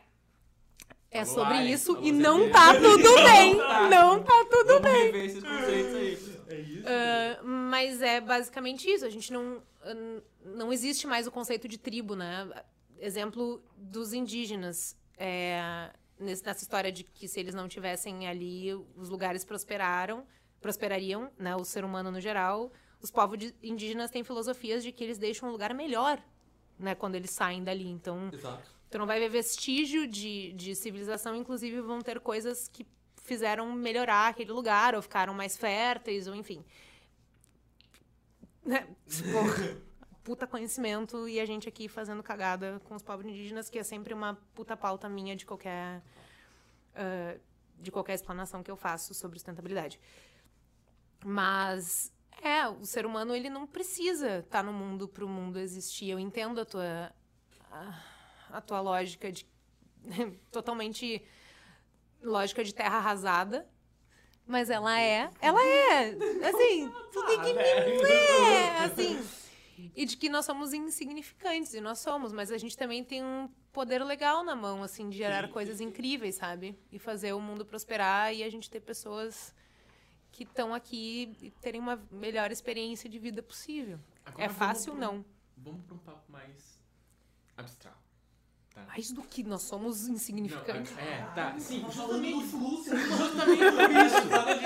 É 1.13 1.25
sobre 1.25 1.57
isso 1.65 1.99
e 2.01 2.11
não 2.13 2.43
viu? 2.43 2.51
tá 2.53 2.73
tudo 2.73 3.15
bem. 3.25 3.57
tá. 3.57 3.89
Não 3.89 4.23
tá 4.23 4.45
tudo 4.49 4.67
Vamos 4.67 4.81
bem. 4.81 5.05
rever 5.07 5.25
esses 5.25 5.43
conceitos 5.43 5.95
aí. 5.95 6.41
É 6.47 6.59
isso. 6.61 6.83
Ah, 6.87 7.43
mas 7.43 8.01
é 8.01 8.21
basicamente 8.21 8.89
isso. 8.89 9.05
A 9.05 9.09
gente 9.09 9.33
não. 9.33 9.61
ah, 9.83 10.21
Não 10.45 10.71
existe 10.71 11.05
mais 11.05 11.27
o 11.27 11.31
conceito 11.31 11.67
de 11.67 11.77
tribo, 11.77 12.15
né? 12.15 12.49
Exemplo 12.99 13.61
dos 13.75 14.13
indígenas. 14.13 14.95
É, 15.17 15.91
nessa 16.21 16.63
história 16.63 16.91
de 16.91 17.03
que 17.03 17.27
se 17.27 17.39
eles 17.39 17.53
não 17.53 17.67
tivessem 17.67 18.27
ali, 18.27 18.73
os 18.95 19.09
lugares 19.09 19.43
prosperaram, 19.43 20.25
prosperariam, 20.61 21.31
né? 21.37 21.55
O 21.55 21.65
ser 21.65 21.83
humano 21.83 22.11
no 22.11 22.19
geral. 22.19 22.71
Os 23.01 23.09
povos 23.09 23.53
indígenas 23.63 24.11
têm 24.11 24.23
filosofias 24.23 24.83
de 24.83 24.91
que 24.91 25.03
eles 25.03 25.17
deixam 25.17 25.49
um 25.49 25.51
lugar 25.51 25.73
melhor, 25.73 26.23
né? 26.77 26.93
Quando 26.93 27.15
eles 27.15 27.31
saem 27.31 27.63
dali. 27.63 27.89
Então, 27.89 28.29
Exato. 28.31 28.81
Tu 28.91 28.97
não 28.97 29.07
vai 29.07 29.19
ver 29.19 29.29
vestígio 29.29 30.05
de, 30.05 30.51
de 30.51 30.75
civilização, 30.75 31.33
inclusive 31.33 31.79
vão 31.79 32.01
ter 32.01 32.19
coisas 32.19 32.67
que 32.67 32.85
fizeram 33.23 33.71
melhorar 33.71 34.27
aquele 34.27 34.51
lugar, 34.51 34.93
ou 34.95 35.01
ficaram 35.01 35.33
mais 35.33 35.55
férteis, 35.55 36.27
ou 36.27 36.35
enfim. 36.35 36.63
Né? 38.63 38.87
Puta 40.23 40.45
conhecimento 40.45 41.27
e 41.27 41.39
a 41.39 41.45
gente 41.45 41.67
aqui 41.67 41.87
fazendo 41.87 42.21
cagada 42.21 42.79
com 42.85 42.95
os 42.95 43.01
povos 43.01 43.25
indígenas, 43.25 43.69
que 43.69 43.79
é 43.79 43.83
sempre 43.83 44.13
uma 44.13 44.35
puta 44.53 44.77
pauta 44.77 45.09
minha 45.09 45.35
de 45.35 45.45
qualquer. 45.45 46.01
ah, 46.95 47.37
de 47.81 47.91
qualquer 47.91 48.13
explanação 48.13 48.63
que 48.63 48.69
eu 48.69 48.75
faço 48.75 49.13
sobre 49.13 49.39
sustentabilidade. 49.39 49.99
Mas 51.25 52.13
é, 52.41 52.67
o 52.67 52.85
ser 52.85 53.05
humano 53.05 53.35
ele 53.35 53.49
não 53.49 53.67
precisa 53.67 54.39
estar 54.39 54.63
no 54.63 54.71
mundo 54.71 55.07
para 55.07 55.25
o 55.25 55.27
mundo 55.27 55.59
existir. 55.59 56.09
Eu 56.09 56.19
entendo 56.19 56.61
a 56.61 56.65
tua 56.65 57.11
a, 57.71 57.99
a 58.51 58.61
tua 58.61 58.81
lógica 58.81 59.31
de 59.31 59.45
totalmente 60.51 61.23
lógica 62.21 62.63
de 62.63 62.73
terra 62.73 62.97
arrasada, 62.97 63.67
mas 64.45 64.69
ela 64.69 64.99
é, 64.99 65.29
ela 65.41 65.63
é, 65.63 66.09
assim, 66.47 66.91
tu 67.11 67.25
tem 67.25 67.41
que 67.41 67.59
é, 68.07 68.77
assim, 68.85 69.19
e 69.95 70.05
de 70.05 70.17
que 70.17 70.27
nós 70.29 70.45
somos 70.45 70.73
insignificantes 70.73 71.73
e 71.73 71.81
nós 71.81 71.99
somos, 71.99 72.31
mas 72.33 72.51
a 72.51 72.57
gente 72.57 72.75
também 72.77 73.03
tem 73.03 73.23
um 73.23 73.49
poder 73.71 74.03
legal 74.03 74.43
na 74.43 74.55
mão, 74.55 74.83
assim, 74.83 75.09
de 75.09 75.17
gerar 75.17 75.47
coisas 75.49 75.79
incríveis, 75.79 76.35
sabe? 76.35 76.77
E 76.91 76.99
fazer 76.99 77.33
o 77.33 77.39
mundo 77.39 77.65
prosperar 77.65 78.33
e 78.33 78.43
a 78.43 78.49
gente 78.49 78.69
ter 78.69 78.81
pessoas 78.81 79.53
que 80.31 80.43
estão 80.43 80.73
aqui 80.73 81.35
e 81.41 81.51
terem 81.51 81.79
uma 81.81 82.01
melhor 82.11 82.51
experiência 82.51 83.09
de 83.09 83.19
vida 83.19 83.41
possível. 83.43 83.99
Agora 84.25 84.43
É 84.43 84.47
vamos 84.47 84.59
fácil, 84.59 84.91
pro- 84.93 85.01
não. 85.01 85.25
Vamos 85.57 85.83
pra 85.85 85.95
um 85.95 85.99
papo 85.99 86.31
mais 86.31 86.79
abstrato. 87.57 88.00
Tá? 88.73 88.83
Mais 88.87 89.11
do 89.11 89.21
que 89.21 89.43
nós 89.43 89.63
somos 89.63 90.07
insignificantes. 90.07 90.93
Não, 90.95 91.01
é, 91.03 91.31
tá, 91.35 91.59
sim, 91.59 91.83
Justamente 91.91 92.47
justamente, 92.47 93.57
por 93.59 93.91
isso. 93.91 94.21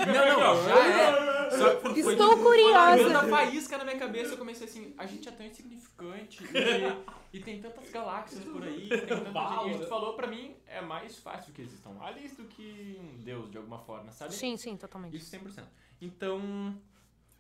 Não, 0.05 0.39
não, 0.39 0.63
já 0.63 0.87
é. 0.87 1.49
Só 1.49 1.79
foi- 1.81 2.01
foi- 2.03 2.13
Estou 2.13 2.33
foi 2.37 2.43
curiosa. 2.43 3.01
uma 3.07 3.09
grande 3.09 3.29
faísca 3.29 3.77
na 3.79 3.83
minha 3.85 3.97
cabeça, 3.97 4.33
eu 4.33 4.37
comecei 4.37 4.67
assim, 4.67 4.93
a 4.97 5.05
gente 5.07 5.27
é 5.27 5.31
tão 5.31 5.45
insignificante 5.45 6.43
e, 6.43 7.37
e 7.37 7.41
tem 7.41 7.59
tantas 7.61 7.89
galáxias 7.89 8.43
por 8.43 8.61
aí, 8.63 8.89
tem 8.89 8.99
tanta 9.07 9.25
gente. 9.25 9.37
A 9.37 9.63
gente 9.73 9.87
falou, 9.87 10.13
pra 10.15 10.27
mim, 10.27 10.55
é 10.67 10.81
mais 10.81 11.17
fácil 11.17 11.51
que 11.53 11.61
existam 11.63 11.97
aliens 12.01 12.35
do 12.35 12.43
que 12.45 12.99
um 13.01 13.17
deus, 13.23 13.49
de 13.49 13.57
alguma 13.57 13.79
forma, 13.79 14.11
sabe? 14.11 14.35
Sim, 14.35 14.55
sim, 14.57 14.77
totalmente. 14.77 15.15
Isso 15.17 15.35
100%. 15.35 15.63
Então, 15.99 16.75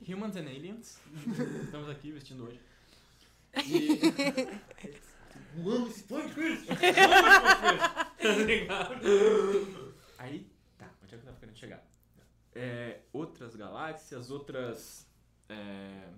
Humans 0.07 0.35
and 0.35 0.47
Aliens, 0.47 0.99
estamos 1.65 1.89
aqui 1.89 2.11
vestindo 2.11 2.45
hoje. 2.45 2.59
E... 3.67 3.99
Eu 5.57 5.71
amo 5.71 5.87
esse 5.87 6.03
podcast! 6.03 6.65
Tá 6.67 8.31
ligado? 8.45 8.95
Aí, 10.17 10.49
tá, 10.77 10.89
onde 11.03 11.15
é 11.15 11.17
que 11.17 11.23
eu 11.23 11.25
tava 11.25 11.37
querendo 11.39 11.57
chegar? 11.57 11.83
É, 12.53 13.01
outras 13.11 13.55
galáxias, 13.55 14.31
outras 14.31 15.05
é, 15.49 16.09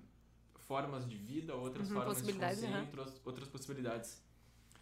formas 0.68 1.08
de 1.10 1.18
vida, 1.18 1.56
outras 1.56 1.90
Uhum, 1.90 1.96
formas 1.96 2.22
de 2.22 2.32
aham. 2.66 2.82
outras, 2.82 3.22
outras 3.26 3.48
possibilidades. 3.48 4.22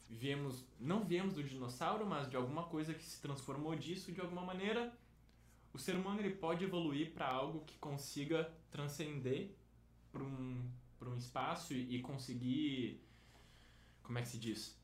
Viemos, 0.09 0.63
não 0.79 1.03
viemos 1.03 1.33
do 1.33 1.43
dinossauro, 1.43 2.05
mas 2.05 2.29
de 2.29 2.35
alguma 2.35 2.63
coisa 2.63 2.93
que 2.93 3.03
se 3.03 3.21
transformou 3.21 3.75
disso 3.75 4.11
de 4.11 4.21
alguma 4.21 4.41
maneira. 4.43 4.93
O 5.73 5.79
ser 5.79 5.95
humano 5.95 6.19
ele 6.21 6.35
pode 6.35 6.63
evoluir 6.63 7.11
para 7.11 7.27
algo 7.27 7.65
que 7.65 7.77
consiga 7.79 8.49
transcender 8.71 9.51
para 10.11 10.23
um, 10.23 10.69
pra 10.97 11.09
um 11.09 11.17
espaço 11.17 11.73
e, 11.73 11.95
e 11.97 12.01
conseguir. 12.01 13.01
Como 14.05 14.17
é 14.17 14.21
que 14.21 14.27
se 14.27 14.37
diz? 14.37 14.77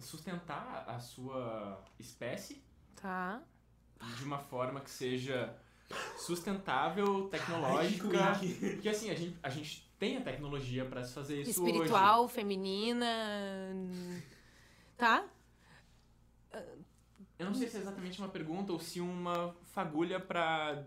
Sustentar 0.00 0.84
a 0.88 0.98
sua 0.98 1.82
espécie 1.98 2.62
Tá. 2.94 3.42
de 4.16 4.24
uma 4.24 4.38
forma 4.38 4.80
que 4.80 4.90
seja 4.90 5.54
sustentável, 6.16 7.28
tecnológica. 7.28 8.08
Porque 8.72 8.88
assim, 8.88 9.10
a 9.10 9.14
gente, 9.14 9.38
a 9.42 9.50
gente 9.50 9.92
tem 9.98 10.16
a 10.16 10.22
tecnologia 10.22 10.84
para 10.84 11.04
se 11.04 11.12
fazer 11.12 11.42
isso 11.42 11.62
hoje. 11.62 11.72
Espiritual, 11.72 12.28
feminina. 12.28 13.06
Tá? 14.96 15.28
Eu 17.38 17.46
não 17.46 17.54
sei 17.54 17.68
se 17.68 17.76
é 17.76 17.80
exatamente 17.80 18.18
uma 18.20 18.28
pergunta 18.28 18.72
ou 18.72 18.78
se 18.78 19.00
uma 19.00 19.54
fagulha 19.72 20.20
pra. 20.20 20.84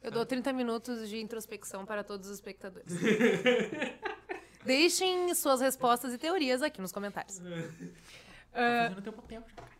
Eu 0.00 0.10
dou 0.10 0.24
30 0.24 0.52
minutos 0.52 1.08
de 1.08 1.20
introspecção 1.20 1.84
para 1.84 2.02
todos 2.02 2.28
os 2.28 2.34
espectadores. 2.34 2.92
Deixem 4.68 5.34
suas 5.34 5.60
respostas 5.62 6.12
e 6.12 6.18
teorias 6.18 6.62
aqui 6.62 6.80
nos 6.80 6.92
comentários. 6.92 7.40
Tá 8.50 8.88
fazendo 8.88 9.02
teu 9.02 9.12
papel 9.12 9.44
já, 9.48 9.62
cara. 9.62 9.78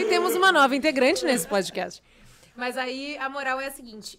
E 0.00 0.04
temos 0.08 0.34
uma 0.34 0.50
nova 0.50 0.74
integrante 0.74 1.24
nesse 1.24 1.46
podcast. 1.46 2.02
Mas 2.56 2.76
aí 2.76 3.16
a 3.18 3.28
moral 3.28 3.60
é 3.60 3.66
a 3.66 3.70
seguinte: 3.70 4.18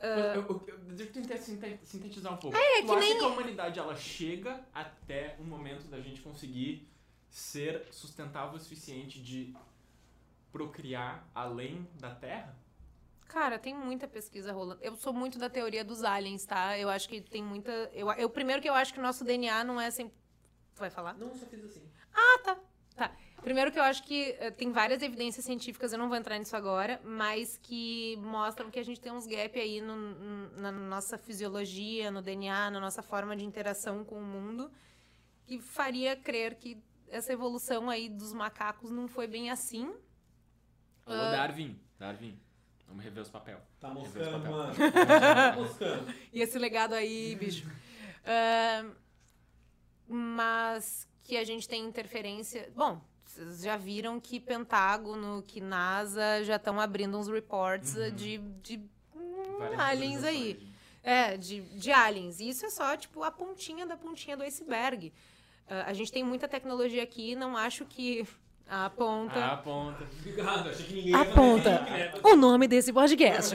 Mas 0.00 0.10
eu, 0.10 0.16
eu, 0.42 0.64
eu, 0.66 0.78
deixa 0.94 1.04
eu 1.04 1.12
tentar 1.22 1.36
sinte- 1.36 1.78
sintetizar 1.84 2.32
um 2.32 2.38
pouco. 2.38 2.56
É, 2.56 2.80
tu 2.80 2.86
que 2.86 2.90
acha 2.92 3.00
nem- 3.00 3.18
que 3.18 3.24
a 3.24 3.28
humanidade 3.28 3.78
ela 3.78 3.94
chega 3.94 4.64
até 4.74 5.36
um 5.38 5.44
momento 5.44 5.86
da 5.88 6.00
gente 6.00 6.22
conseguir 6.22 6.88
ser 7.28 7.86
sustentável 7.92 8.56
o 8.56 8.60
suficiente 8.60 9.20
de 9.22 9.54
procriar 10.50 11.28
além 11.34 11.86
da 12.00 12.12
Terra? 12.14 12.56
Cara, 13.28 13.58
tem 13.58 13.74
muita 13.74 14.06
pesquisa 14.06 14.52
rolando. 14.52 14.80
Eu 14.82 14.96
sou 14.96 15.12
muito 15.12 15.38
da 15.38 15.50
teoria 15.50 15.84
dos 15.84 16.04
aliens, 16.04 16.44
tá? 16.46 16.78
Eu 16.78 16.88
acho 16.88 17.08
que 17.08 17.20
tem 17.20 17.42
muita. 17.42 17.70
Eu, 17.92 18.10
eu 18.12 18.30
primeiro 18.30 18.62
que 18.62 18.68
eu 18.68 18.74
acho 18.74 18.92
que 18.92 18.98
o 19.00 19.02
nosso 19.02 19.24
DNA 19.24 19.64
não 19.64 19.80
é 19.80 19.90
sempre. 19.90 20.14
Tu 20.74 20.78
vai 20.78 20.90
falar? 20.90 21.14
Não, 21.14 21.34
só 21.34 21.46
fiz 21.46 21.64
assim. 21.64 21.82
Ah, 22.14 22.38
tá. 22.44 22.58
Tá. 22.94 23.16
Primeiro 23.42 23.70
que 23.70 23.78
eu 23.78 23.82
acho 23.82 24.02
que 24.04 24.34
eh, 24.38 24.50
tem 24.50 24.72
várias 24.72 25.02
evidências 25.02 25.44
científicas, 25.44 25.92
eu 25.92 25.98
não 25.98 26.08
vou 26.08 26.16
entrar 26.16 26.38
nisso 26.38 26.56
agora, 26.56 27.00
mas 27.04 27.58
que 27.58 28.16
mostram 28.16 28.70
que 28.70 28.78
a 28.78 28.82
gente 28.82 29.00
tem 29.00 29.12
uns 29.12 29.26
gap 29.26 29.58
aí 29.60 29.80
no- 29.80 29.96
no- 29.96 30.48
na 30.60 30.72
nossa 30.72 31.18
fisiologia, 31.18 32.10
no 32.10 32.22
DNA, 32.22 32.70
na 32.70 32.80
nossa 32.80 33.02
forma 33.02 33.36
de 33.36 33.44
interação 33.44 34.02
com 34.04 34.16
o 34.18 34.24
mundo, 34.24 34.70
que 35.44 35.60
faria 35.60 36.16
crer 36.16 36.54
que 36.56 36.82
essa 37.08 37.32
evolução 37.32 37.88
aí 37.90 38.08
dos 38.08 38.32
macacos 38.32 38.90
não 38.90 39.06
foi 39.06 39.26
bem 39.26 39.50
assim. 39.50 39.84
Alô, 41.04 41.20
Ah. 41.20 41.30
Darwin. 41.32 41.78
Darwin. 41.98 42.40
Vamos 42.86 43.04
rever 43.04 43.22
os 43.22 43.28
papéis. 43.30 43.58
Tá 43.80 43.88
Rever 43.88 44.02
os 44.02 44.14
moscando, 44.14 44.32
papel. 44.38 44.50
mano. 44.52 44.74
Tá 44.74 45.56
moscando. 45.56 46.14
E 46.32 46.40
esse 46.40 46.58
legado 46.58 46.94
aí, 46.94 47.34
bicho. 47.36 47.68
Ah, 48.28 48.84
mas 50.08 51.08
que 51.22 51.36
a 51.36 51.44
gente 51.44 51.68
tem 51.68 51.84
interferência. 51.84 52.68
Bom, 52.74 53.00
vocês 53.24 53.62
já 53.62 53.76
viram 53.76 54.18
que 54.18 54.40
Pentágono, 54.40 55.44
que 55.46 55.60
NASA 55.60 56.42
já 56.42 56.56
estão 56.56 56.80
abrindo 56.80 57.16
uns 57.16 57.28
reports 57.28 57.96
eh, 57.96 58.10
de, 58.10 58.38
de 58.38 58.80
hum, 59.14 59.58
aliens 59.78 60.24
aí. 60.24 60.60
É, 61.02 61.36
de, 61.36 61.60
de 61.60 61.92
aliens. 61.92 62.40
E 62.40 62.48
isso 62.48 62.66
é 62.66 62.70
só, 62.70 62.96
tipo, 62.96 63.22
a 63.22 63.30
pontinha 63.30 63.86
da 63.86 63.96
pontinha 63.96 64.36
do 64.36 64.42
iceberg. 64.42 65.12
Ah, 65.68 65.84
a 65.86 65.92
gente 65.92 66.10
tem 66.10 66.24
muita 66.24 66.48
tecnologia 66.48 67.02
aqui, 67.02 67.36
não 67.36 67.56
acho 67.56 67.84
que 67.84 68.26
a 68.68 68.90
ponta. 68.90 69.44
Ah, 69.52 69.56
ponta. 69.56 70.04
Obrigado, 70.20 70.68
achei 70.70 70.86
que 70.86 70.94
ninguém 70.94 71.14
A 71.14 71.24
ia 71.24 71.32
ponta. 71.34 71.78
fazer. 71.84 72.20
o 72.24 72.36
nome 72.36 72.66
desse 72.66 72.92
podcast. 72.92 73.54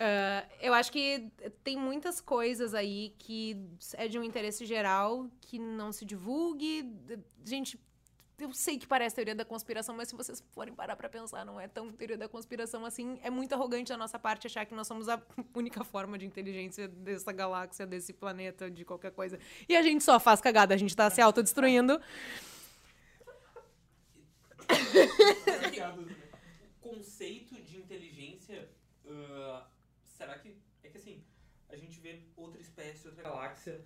Ah, 0.00 0.44
eu 0.60 0.72
acho 0.74 0.92
que 0.92 1.28
tem 1.64 1.76
muitas 1.76 2.20
coisas 2.20 2.72
aí 2.72 3.12
que 3.18 3.56
é 3.94 4.06
de 4.06 4.18
um 4.18 4.22
interesse 4.22 4.64
geral 4.64 5.26
que 5.40 5.58
não 5.58 5.90
se 5.90 6.04
divulgue. 6.04 6.88
Gente, 7.44 7.76
eu 8.38 8.52
sei 8.52 8.78
que 8.78 8.86
parece 8.86 9.16
teoria 9.16 9.34
da 9.34 9.44
conspiração, 9.44 9.96
mas 9.96 10.08
se 10.08 10.14
vocês 10.14 10.40
forem 10.52 10.72
parar 10.72 10.94
pra 10.94 11.08
pensar, 11.08 11.44
não 11.44 11.58
é 11.58 11.66
tão 11.66 11.90
teoria 11.90 12.16
da 12.16 12.28
conspiração 12.28 12.84
assim. 12.86 13.18
É 13.24 13.30
muito 13.30 13.52
arrogante 13.52 13.88
da 13.88 13.96
nossa 13.96 14.20
parte 14.20 14.46
achar 14.46 14.64
que 14.64 14.72
nós 14.72 14.86
somos 14.86 15.08
a 15.08 15.20
única 15.52 15.82
forma 15.82 16.16
de 16.16 16.24
inteligência 16.24 16.86
dessa 16.86 17.32
galáxia, 17.32 17.84
desse 17.84 18.12
planeta, 18.12 18.70
de 18.70 18.84
qualquer 18.84 19.10
coisa. 19.10 19.36
E 19.68 19.76
a 19.76 19.82
gente 19.82 20.04
só 20.04 20.20
faz 20.20 20.40
cagada, 20.40 20.72
a 20.72 20.76
gente 20.78 20.94
tá 20.94 21.10
se 21.10 21.20
autodestruindo. 21.20 22.00
O 26.80 26.80
conceito 26.80 27.54
de 27.62 27.78
inteligência, 27.78 28.70
ah, 29.06 29.66
será 30.04 30.38
que. 30.38 30.56
É 30.82 30.88
que 30.88 30.98
assim, 30.98 31.24
a 31.68 31.76
gente 31.76 32.00
vê 32.00 32.22
outra 32.36 32.60
espécie, 32.60 33.08
outra 33.08 33.22
galáxia, 33.22 33.84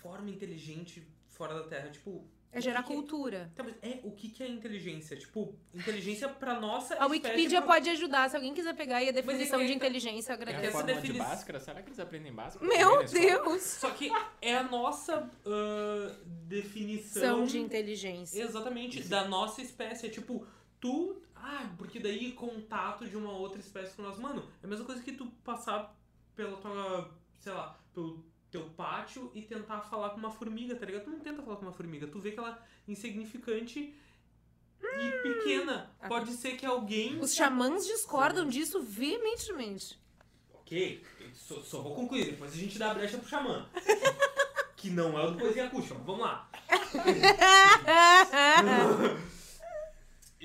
forma 0.00 0.30
inteligente 0.30 1.06
fora 1.28 1.54
da 1.54 1.68
Terra. 1.68 1.90
Tipo. 1.90 2.28
É 2.58 2.60
gerar 2.60 2.82
que 2.82 2.88
que 2.88 2.94
cultura. 2.94 3.50
Tá, 3.54 3.62
mas 3.62 3.74
é, 3.82 4.00
o 4.02 4.10
que, 4.10 4.28
que 4.28 4.42
é 4.42 4.48
inteligência? 4.48 5.16
Tipo, 5.16 5.54
inteligência 5.74 6.28
pra 6.28 6.58
nossa 6.58 6.94
A 6.96 7.06
Wikipedia 7.06 7.60
pra- 7.60 7.74
pode 7.74 7.90
ajudar. 7.90 8.30
Se 8.30 8.36
alguém 8.36 8.54
quiser 8.54 8.74
pegar 8.74 8.96
aí 8.96 9.08
a 9.08 9.12
definição 9.12 9.60
é 9.60 9.64
de 9.64 9.70
tá- 9.70 9.76
inteligência, 9.76 10.32
eu 10.32 10.38
É 10.38 10.42
agradeço. 10.42 10.64
a 10.64 10.68
essa 10.68 10.72
forma 10.78 10.94
de 10.94 11.00
definição- 11.00 11.26
Bhaskara? 11.28 11.60
Será 11.60 11.82
que 11.82 11.88
eles 11.88 12.00
aprendem 12.00 12.32
Bhaskara? 12.32 12.66
Meu? 12.66 13.04
Deus! 13.04 13.62
Só 13.62 13.90
que 13.90 14.10
é 14.40 14.56
a 14.56 14.62
nossa 14.62 15.30
ah, 15.46 16.16
definição. 16.48 17.22
São 17.22 17.44
de 17.44 17.58
inteligência. 17.58 18.42
Exatamente, 18.42 19.02
da 19.04 19.26
nossa 19.28 19.60
espécie. 19.62 20.06
É 20.06 20.08
tipo, 20.10 20.46
tu. 20.80 21.20
Ah, 21.34 21.70
porque 21.76 22.00
daí 22.00 22.32
contato 22.32 23.06
de 23.06 23.16
uma 23.16 23.32
outra 23.32 23.60
espécie 23.60 23.94
com 23.94 24.02
nós. 24.02 24.18
Mano, 24.18 24.48
é 24.62 24.66
a 24.66 24.68
mesma 24.68 24.84
coisa 24.84 25.02
que 25.02 25.12
tu 25.12 25.26
passar 25.44 25.94
pela 26.34 26.56
tua. 26.56 27.10
sei 27.38 27.52
lá, 27.52 27.78
pelo 27.94 28.24
teu 28.56 28.64
pátio 28.70 29.30
e 29.34 29.42
tentar 29.42 29.82
falar 29.82 30.10
com 30.10 30.16
uma 30.16 30.30
formiga, 30.30 30.74
tá 30.74 30.86
ligado? 30.86 31.04
Tu 31.04 31.10
não 31.10 31.20
tenta 31.20 31.42
falar 31.42 31.56
com 31.56 31.62
uma 31.62 31.72
formiga, 31.72 32.06
tu 32.06 32.18
vê 32.18 32.32
que 32.32 32.38
ela 32.38 32.50
é 32.50 32.90
insignificante 32.90 33.94
e 34.82 35.10
pequena. 35.22 35.90
Pode 36.08 36.32
ser 36.32 36.56
que 36.56 36.64
alguém. 36.64 37.20
Os 37.20 37.34
xamãs 37.34 37.86
discordam 37.86 38.48
disso 38.48 38.82
veementemente. 38.82 39.98
Ok, 40.54 41.04
só, 41.34 41.60
só 41.62 41.82
vou 41.82 41.94
concluir, 41.94 42.30
depois 42.30 42.52
a 42.52 42.56
gente 42.56 42.78
dá 42.78 42.90
a 42.90 42.94
brecha 42.94 43.18
pro 43.18 43.28
xamã. 43.28 43.68
que 44.74 44.88
não 44.90 45.18
é 45.18 45.26
o 45.26 45.32
do 45.32 45.38
Poesia 45.38 45.66
Acústica, 45.66 45.94
vamos 46.04 46.22
lá. 46.22 46.50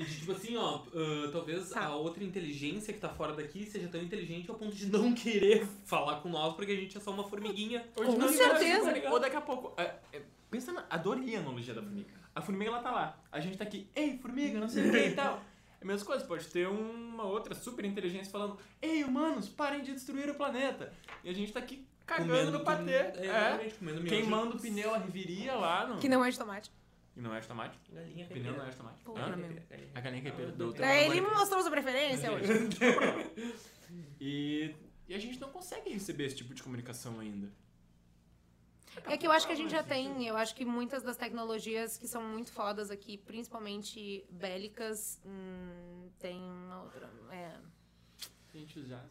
E 0.01 0.05
tipo 0.19 0.31
assim, 0.31 0.55
ó, 0.57 0.81
ah, 0.93 1.30
talvez 1.31 1.69
Tá. 1.69 1.85
a 1.85 1.95
outra 1.95 2.23
inteligência 2.23 2.93
que 2.93 2.99
tá 2.99 3.09
fora 3.09 3.33
daqui 3.33 3.65
seja 3.65 3.88
tão 3.88 4.01
inteligente 4.01 4.49
ao 4.49 4.55
ponto 4.57 4.75
de 4.75 4.88
não 4.88 5.13
querer 5.15 5.65
falar 5.85 6.21
com 6.21 6.30
nós 6.30 6.55
porque 6.55 6.71
a 6.71 6.75
gente 6.75 6.97
é 6.97 6.99
só 7.01 7.11
uma 7.11 7.23
formiguinha. 7.23 7.85
Ou 7.95 8.05
Com 8.05 8.13
tipo, 8.13 8.27
certeza. 8.30 9.09
Ou 9.11 9.19
daqui 9.19 9.35
a 9.35 9.41
pouco. 9.41 9.73
é, 9.80 9.95
é, 10.13 10.21
pensa 10.49 10.71
na. 10.73 10.85
Adorei 10.89 11.35
a 11.35 11.39
analogia 11.39 11.73
da 11.73 11.81
formiga. 11.81 12.09
A 12.33 12.41
formiga 12.41 12.71
ela 12.71 12.80
tá 12.81 12.91
lá. 12.91 13.19
A 13.31 13.39
gente 13.39 13.57
tá 13.57 13.63
aqui, 13.63 13.88
ei, 13.95 14.17
formiga, 14.17 14.59
não 14.59 14.69
sei 14.69 14.88
o 14.88 14.91
que 14.91 14.97
e 14.97 15.11
tal. 15.15 15.41
É 15.81 15.83
a 15.83 15.88
mesma 15.88 16.05
coisa, 16.05 16.23
pode 16.25 16.45
ter 16.45 16.67
uma 16.67 17.23
outra 17.23 17.55
super 17.55 17.83
inteligência 17.83 18.31
falando, 18.31 18.55
ei, 18.80 19.03
humanos, 19.03 19.49
parem 19.49 19.81
de 19.81 19.91
destruir 19.93 20.30
o 20.30 20.35
planeta. 20.35 20.93
E 21.23 21.30
a 21.31 21.33
gente 21.33 21.51
tá 21.51 21.57
aqui 21.59 21.83
cagando 22.05 22.51
no 22.51 22.59
patê. 22.63 22.91
É, 22.91 23.13
É. 23.17 23.25
exatamente, 23.25 23.73
comendo 23.80 24.01
miojo. 24.01 24.15
Queimando 24.15 24.57
o 24.57 24.59
pneu, 24.59 24.93
a 24.93 24.99
reviria 24.99 25.55
lá. 25.55 25.88
No... 25.88 25.97
Que 25.97 26.07
não 26.07 26.23
é 26.23 26.30
de 26.30 26.38
tomate. 26.38 26.71
Não 27.22 27.35
é 27.35 27.40
de 27.40 27.48
tomate? 27.48 27.80
Galinha 27.91 28.25
pneu 28.25 28.58
não 28.58 28.66
é 28.66 28.69
de 28.72 28.77
tomate. 28.77 29.03
Pô, 29.03 29.16
Hã? 29.16 29.25
pra 29.25 29.38
mim. 29.38 29.56
A 29.93 30.01
galinha 30.01 30.24
caipira 30.24 30.51
do 30.51 30.66
outro. 30.66 30.83
É, 30.83 31.06
ele 31.06 31.22
mostrou 31.22 31.61
sua 31.61 31.69
preferência 31.69 32.32
hoje. 32.32 32.51
E, 34.19 34.75
e 35.08 35.14
a 35.14 35.19
gente 35.19 35.40
não 35.40 35.50
consegue 35.51 35.91
receber 35.91 36.25
esse 36.25 36.38
tipo 36.38 36.53
de 36.53 36.64
comunicação 36.64 37.19
ainda. 37.19 37.48
É 39.06 39.16
que 39.17 39.25
eu 39.25 39.32
acho 39.32 39.45
que 39.48 39.53
a 39.53 39.56
gente 39.56 39.72
já 39.72 39.83
tem, 39.83 40.27
eu 40.27 40.35
acho 40.35 40.53
que 40.53 40.66
muitas 40.66 41.01
das 41.03 41.16
tecnologias 41.16 41.95
que 41.98 42.08
são 42.08 42.24
muito 42.24 42.51
fodas 42.51 42.91
aqui, 42.91 43.17
principalmente 43.17 44.25
bélicas, 44.30 45.22
hum, 45.24 46.09
tem 46.19 46.41
uma 46.41 46.83
outra. 46.83 47.09
É. 47.32 47.58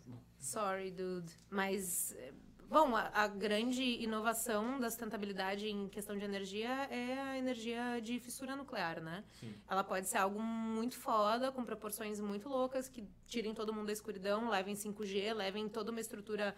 Bom, 0.04 0.18
sorry, 0.38 0.90
dude. 0.90 1.32
Mas, 1.48 2.12
é, 2.12 2.32
bom, 2.70 2.94
a, 2.94 3.10
a 3.12 3.26
grande 3.26 3.82
inovação 3.82 4.78
da 4.78 4.88
sustentabilidade 4.88 5.68
em 5.68 5.88
questão 5.88 6.16
de 6.16 6.24
energia 6.24 6.68
é 6.84 7.18
a 7.18 7.36
energia 7.36 8.00
de 8.00 8.20
fissura 8.20 8.54
nuclear, 8.54 9.00
né? 9.00 9.24
Sim. 9.40 9.52
Ela 9.68 9.82
pode 9.82 10.06
ser 10.08 10.18
algo 10.18 10.40
muito 10.40 10.96
foda, 10.96 11.50
com 11.50 11.64
proporções 11.64 12.20
muito 12.20 12.48
loucas, 12.48 12.88
que 12.88 13.04
tirem 13.26 13.52
todo 13.52 13.74
mundo 13.74 13.86
da 13.86 13.92
escuridão, 13.92 14.48
levem 14.48 14.74
5G, 14.74 15.34
levem 15.34 15.68
toda 15.68 15.90
uma 15.90 16.00
estrutura 16.00 16.56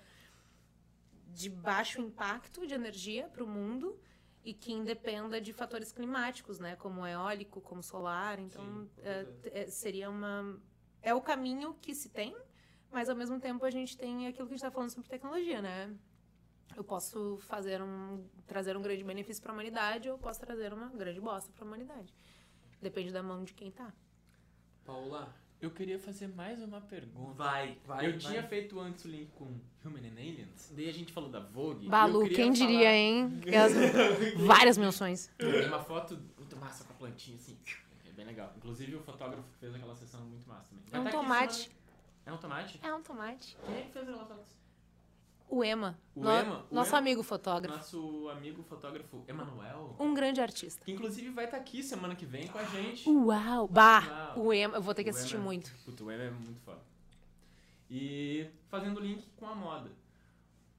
de 1.28 1.48
baixo 1.48 1.98
impacto 1.98 2.66
de 2.66 2.74
energia 2.74 3.26
para 3.28 3.42
o 3.42 3.46
mundo 3.46 3.98
e 4.44 4.52
que 4.52 4.72
independa 4.72 5.40
de 5.40 5.52
fatores 5.52 5.92
climáticos, 5.92 6.58
né? 6.58 6.76
Como 6.76 7.06
eólico, 7.06 7.60
como 7.60 7.82
solar. 7.82 8.38
Então, 8.38 8.64
Sim, 8.64 8.90
é, 9.02 9.26
é, 9.44 9.66
seria 9.70 10.10
uma... 10.10 10.60
É 11.00 11.14
o 11.14 11.20
caminho 11.20 11.74
que 11.80 11.94
se 11.94 12.10
tem, 12.10 12.36
mas 12.92 13.08
ao 13.08 13.16
mesmo 13.16 13.40
tempo 13.40 13.64
a 13.64 13.70
gente 13.70 13.96
tem 13.96 14.26
aquilo 14.26 14.46
que 14.46 14.52
a 14.54 14.56
gente 14.56 14.64
está 14.64 14.70
falando 14.70 14.90
sobre 14.90 15.08
tecnologia, 15.08 15.60
né? 15.62 15.90
Eu 16.76 16.84
posso 16.84 17.38
fazer 17.42 17.82
um... 17.82 18.24
trazer 18.46 18.76
um 18.76 18.82
grande 18.82 19.02
benefício 19.04 19.42
para 19.42 19.52
a 19.52 19.54
humanidade 19.54 20.08
ou 20.08 20.14
eu 20.14 20.18
posso 20.18 20.40
trazer 20.40 20.72
uma 20.72 20.88
grande 20.88 21.20
bosta 21.20 21.50
para 21.52 21.64
a 21.64 21.66
humanidade. 21.66 22.14
Depende 22.80 23.12
da 23.12 23.22
mão 23.22 23.44
de 23.44 23.52
quem 23.54 23.70
tá. 23.70 23.92
Paula, 24.84 25.32
Eu 25.60 25.70
queria 25.70 25.98
fazer 25.98 26.28
mais 26.28 26.60
uma 26.62 26.80
pergunta. 26.80 27.34
vai, 27.34 27.78
vai. 27.86 28.06
eu 28.06 28.18
tinha 28.18 28.42
feito 28.42 28.80
antes 28.80 29.04
o 29.04 29.08
link 29.08 29.30
com 29.32 29.44
Human 29.84 30.00
and 30.00 30.18
Aliens, 30.18 30.72
daí 30.74 30.88
a 30.88 30.92
gente 30.92 31.12
falou 31.12 31.30
da 31.30 31.40
Vogue. 31.40 31.88
Balu, 31.88 32.28
quem 32.28 32.54
falar- 32.54 32.66
diria, 32.66 32.92
hein? 32.96 33.30
As- 33.54 34.42
Várias 34.44 34.76
menções. 34.78 35.30
Tem 35.38 35.66
uma 35.68 35.82
foto 35.84 36.18
muito 36.36 36.56
massa 36.56 36.84
com 36.84 36.92
a 36.94 36.96
plantinha 36.96 37.36
assim. 37.36 37.56
É 38.08 38.12
bem 38.12 38.24
legal. 38.26 38.52
Inclusive 38.56 38.96
o 38.96 39.00
fotógrafo 39.02 39.44
fez 39.60 39.74
aquela 39.74 39.94
sessão 39.94 40.20
muito 40.22 40.48
massa 40.48 40.70
também. 40.70 40.84
É 40.92 40.98
um 40.98 41.02
Vai 41.04 41.12
tá 41.12 41.18
aqui 41.18 41.28
tomate. 41.28 41.54
semana- 41.54 41.81
É 42.24 42.32
um 42.32 42.36
tomate? 42.36 42.80
É 42.82 42.94
um 42.94 43.02
tomate. 43.02 43.56
Quem 43.66 43.76
é 43.76 43.82
que 43.82 43.92
fez 43.92 44.08
aquela 44.08 44.24
foto? 44.26 44.44
O 45.48 45.62
Ema. 45.62 45.98
O 46.14 46.22
No- 46.22 46.30
Ema? 46.30 46.66
O 46.70 46.74
Nosso 46.74 46.90
Ema? 46.90 46.98
amigo 46.98 47.22
fotógrafo. 47.22 47.76
Nosso 47.76 48.28
amigo 48.30 48.62
fotógrafo 48.62 49.22
Emanuel. 49.28 49.94
Um 49.98 50.14
grande 50.14 50.40
artista. 50.40 50.82
Que 50.84 50.92
inclusive 50.92 51.28
vai 51.30 51.44
estar 51.44 51.58
aqui 51.58 51.82
semana 51.82 52.14
que 52.16 52.24
vem 52.24 52.48
com 52.48 52.58
a 52.58 52.64
gente. 52.64 53.08
Uau! 53.08 53.68
Bah! 53.68 54.32
Uau. 54.36 54.46
O 54.46 54.52
Ema, 54.52 54.76
eu 54.78 54.82
vou 54.82 54.94
ter 54.94 55.04
que 55.04 55.10
O 55.10 55.12
assistir 55.12 55.34
Ema- 55.34 55.44
muito. 55.44 55.70
Puta, 55.84 56.04
o 56.04 56.10
Ema 56.10 56.22
é 56.24 56.30
muito 56.30 56.60
foda. 56.60 56.80
E 57.90 58.48
fazendo 58.68 59.00
link 59.00 59.26
com 59.36 59.46
a 59.46 59.54
moda. 59.54 59.90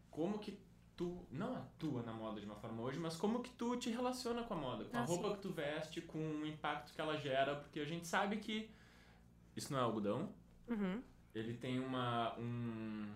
Como 0.09 0.39
que 0.39 0.57
tu 0.95 1.23
não 1.31 1.55
atua 1.55 2.01
na 2.03 2.13
moda 2.13 2.39
de 2.39 2.45
uma 2.45 2.55
forma 2.55 2.81
hoje, 2.81 2.99
mas 2.99 3.15
como 3.15 3.41
que 3.41 3.49
tu 3.51 3.75
te 3.77 3.89
relaciona 3.91 4.43
com 4.43 4.53
a 4.53 4.57
moda, 4.57 4.85
com 4.85 4.97
a 4.97 5.01
Ah, 5.01 5.05
roupa 5.05 5.29
sim. 5.29 5.35
que 5.35 5.41
tu 5.41 5.49
veste, 5.51 6.01
com 6.01 6.17
o 6.17 6.45
impacto 6.45 6.93
que 6.93 7.01
ela 7.01 7.17
gera, 7.17 7.55
porque 7.55 7.79
a 7.79 7.85
gente 7.85 8.07
sabe 8.07 8.37
que 8.37 8.69
isso 9.55 9.71
não 9.73 9.79
é 9.79 9.83
algodão, 9.83 10.29
Uhum. 10.67 11.01
Ele 11.33 11.53
tem 11.55 11.79
uma 11.79 12.37
um 12.37 13.11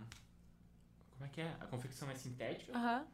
como 1.17 1.25
é 1.25 1.29
que 1.29 1.41
é? 1.41 1.55
A 1.59 1.65
confecção 1.65 2.09
é 2.11 2.15
sintética. 2.15 2.71
Aham. 2.77 3.07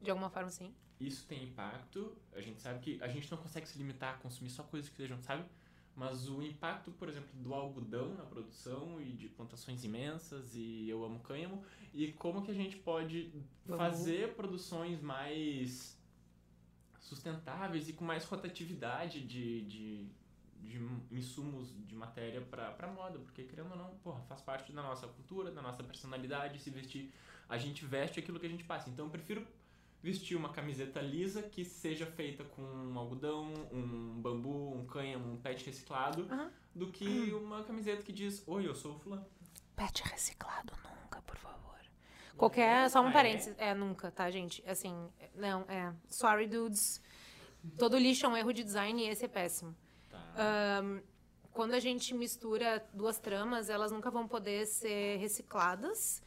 De 0.00 0.10
alguma 0.10 0.30
forma, 0.30 0.50
sim. 0.50 0.74
Isso 0.98 1.26
tem 1.26 1.44
impacto. 1.44 2.16
A 2.32 2.40
gente 2.40 2.60
sabe 2.60 2.80
que 2.80 3.02
a 3.02 3.08
gente 3.08 3.30
não 3.30 3.38
consegue 3.38 3.68
se 3.68 3.76
limitar 3.76 4.14
a 4.14 4.18
consumir 4.18 4.50
só 4.50 4.62
coisas 4.62 4.88
que 4.88 4.96
sejam, 4.96 5.20
sabe? 5.20 5.44
Mas 5.94 6.28
o 6.28 6.42
impacto, 6.42 6.90
por 6.92 7.08
exemplo, 7.08 7.28
do 7.34 7.52
algodão 7.52 8.14
na 8.14 8.24
produção 8.24 8.98
e 9.00 9.12
de 9.12 9.28
plantações 9.28 9.84
imensas 9.84 10.54
e 10.54 10.88
eu 10.88 11.04
amo 11.04 11.20
cânhamo 11.20 11.62
e 11.92 12.12
como 12.12 12.42
que 12.42 12.50
a 12.50 12.54
gente 12.54 12.76
pode 12.78 13.30
Vamos. 13.66 13.76
fazer 13.76 14.34
produções 14.34 15.02
mais 15.02 16.00
sustentáveis 16.98 17.90
e 17.90 17.92
com 17.92 18.06
mais 18.06 18.24
rotatividade 18.24 19.20
de, 19.20 19.60
de, 19.66 20.06
de 20.62 20.78
insumos 21.10 21.74
de 21.86 21.94
matéria 21.94 22.40
pra, 22.40 22.70
pra 22.72 22.88
moda, 22.88 23.18
porque 23.18 23.42
querendo 23.44 23.70
ou 23.72 23.76
não, 23.76 23.90
porra, 23.96 24.20
faz 24.22 24.40
parte 24.40 24.72
da 24.72 24.82
nossa 24.82 25.06
cultura, 25.08 25.50
da 25.50 25.60
nossa 25.60 25.82
personalidade, 25.82 26.58
se 26.60 26.70
vestir, 26.70 27.12
a 27.48 27.58
gente 27.58 27.84
veste 27.84 28.18
aquilo 28.20 28.38
que 28.38 28.46
a 28.46 28.48
gente 28.48 28.64
passa. 28.64 28.88
Então 28.88 29.06
eu 29.06 29.10
prefiro 29.10 29.46
vestir 30.02 30.36
uma 30.36 30.48
camiseta 30.50 31.00
lisa 31.00 31.42
que 31.42 31.64
seja 31.64 32.06
feita 32.06 32.44
com 32.44 32.62
um 32.62 32.98
algodão, 32.98 33.52
um 33.72 34.20
bambu, 34.20 34.72
um 34.74 34.84
cânhamo, 34.86 35.32
um 35.32 35.36
pet 35.36 35.64
reciclado, 35.64 36.26
Aham. 36.30 36.50
do 36.74 36.88
que 36.90 37.32
uma 37.34 37.62
camiseta 37.64 38.02
que 38.02 38.12
diz, 38.12 38.42
oi, 38.46 38.66
eu 38.66 38.74
sou 38.74 38.96
o 38.96 38.98
fulano. 38.98 39.26
Pet 39.76 40.02
reciclado 40.04 40.72
nunca, 41.02 41.20
por 41.22 41.36
favor. 41.36 41.78
Qualquer. 42.36 42.88
Só 42.90 42.98
Ah, 42.98 43.02
um 43.02 43.08
é? 43.08 43.12
parênteses. 43.12 43.54
É, 43.58 43.74
nunca, 43.74 44.10
tá, 44.10 44.30
gente? 44.30 44.62
Assim, 44.66 44.94
não, 45.34 45.62
é. 45.68 45.92
Sorry, 46.08 46.46
dudes. 46.46 47.00
Todo 47.78 47.96
lixo 47.96 48.26
é 48.26 48.28
um 48.28 48.36
erro 48.36 48.52
de 48.52 48.64
design 48.64 49.02
e 49.04 49.08
esse 49.08 49.24
é 49.24 49.28
péssimo. 49.28 49.74
Ahn, 50.36 51.00
quando 51.52 51.74
a 51.74 51.80
gente 51.80 52.14
mistura 52.14 52.84
duas 52.94 53.18
tramas, 53.18 53.68
elas 53.68 53.92
nunca 53.92 54.10
vão 54.10 54.26
poder 54.26 54.66
ser 54.66 55.16
recicladas. 55.18 56.22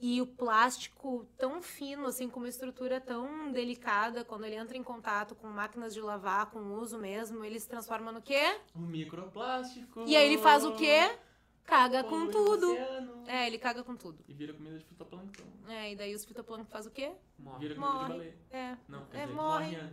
E 0.00 0.20
o 0.20 0.26
plástico 0.26 1.24
tão 1.38 1.62
fino, 1.62 2.06
assim, 2.06 2.28
com 2.28 2.40
uma 2.40 2.48
estrutura 2.48 3.00
tão 3.00 3.52
delicada, 3.52 4.24
quando 4.24 4.44
ele 4.44 4.56
entra 4.56 4.76
em 4.76 4.82
contato 4.82 5.32
com 5.36 5.46
máquinas 5.46 5.94
de 5.94 6.00
lavar, 6.00 6.46
com 6.50 6.58
uso 6.80 6.98
mesmo, 6.98 7.44
ele 7.44 7.60
se 7.60 7.68
transforma 7.68 8.10
no 8.10 8.20
quê? 8.20 8.58
O 8.74 8.80
microplástico. 8.80 10.04
E 10.04 10.16
aí 10.16 10.26
ele 10.26 10.38
faz 10.38 10.64
o 10.64 10.74
quê? 10.74 11.16
Caga 11.64 12.02
com 12.02 12.26
tudo. 12.26 12.72
oceano. 12.72 13.22
É, 13.28 13.46
ele 13.46 13.58
caga 13.58 13.84
com 13.84 13.94
tudo. 13.94 14.24
E 14.26 14.32
vira 14.34 14.52
comida 14.52 14.76
de 14.76 14.84
fitoplâncton. 14.84 15.44
É, 15.68 15.92
e 15.92 15.94
daí 15.96 16.12
os 16.16 16.24
fitoplâncton 16.24 16.68
faz 16.68 16.84
o 16.86 16.90
quê? 16.90 17.12
Morre. 17.38 17.58
Vira 17.60 17.74
comida 17.76 17.92
Morre. 17.92 18.06
de 18.06 18.12
baleia. 18.12 18.38
É, 18.50 18.76
Não, 18.88 19.06
É, 19.12 19.26
morre. 19.28 19.76
morre. 19.76 19.90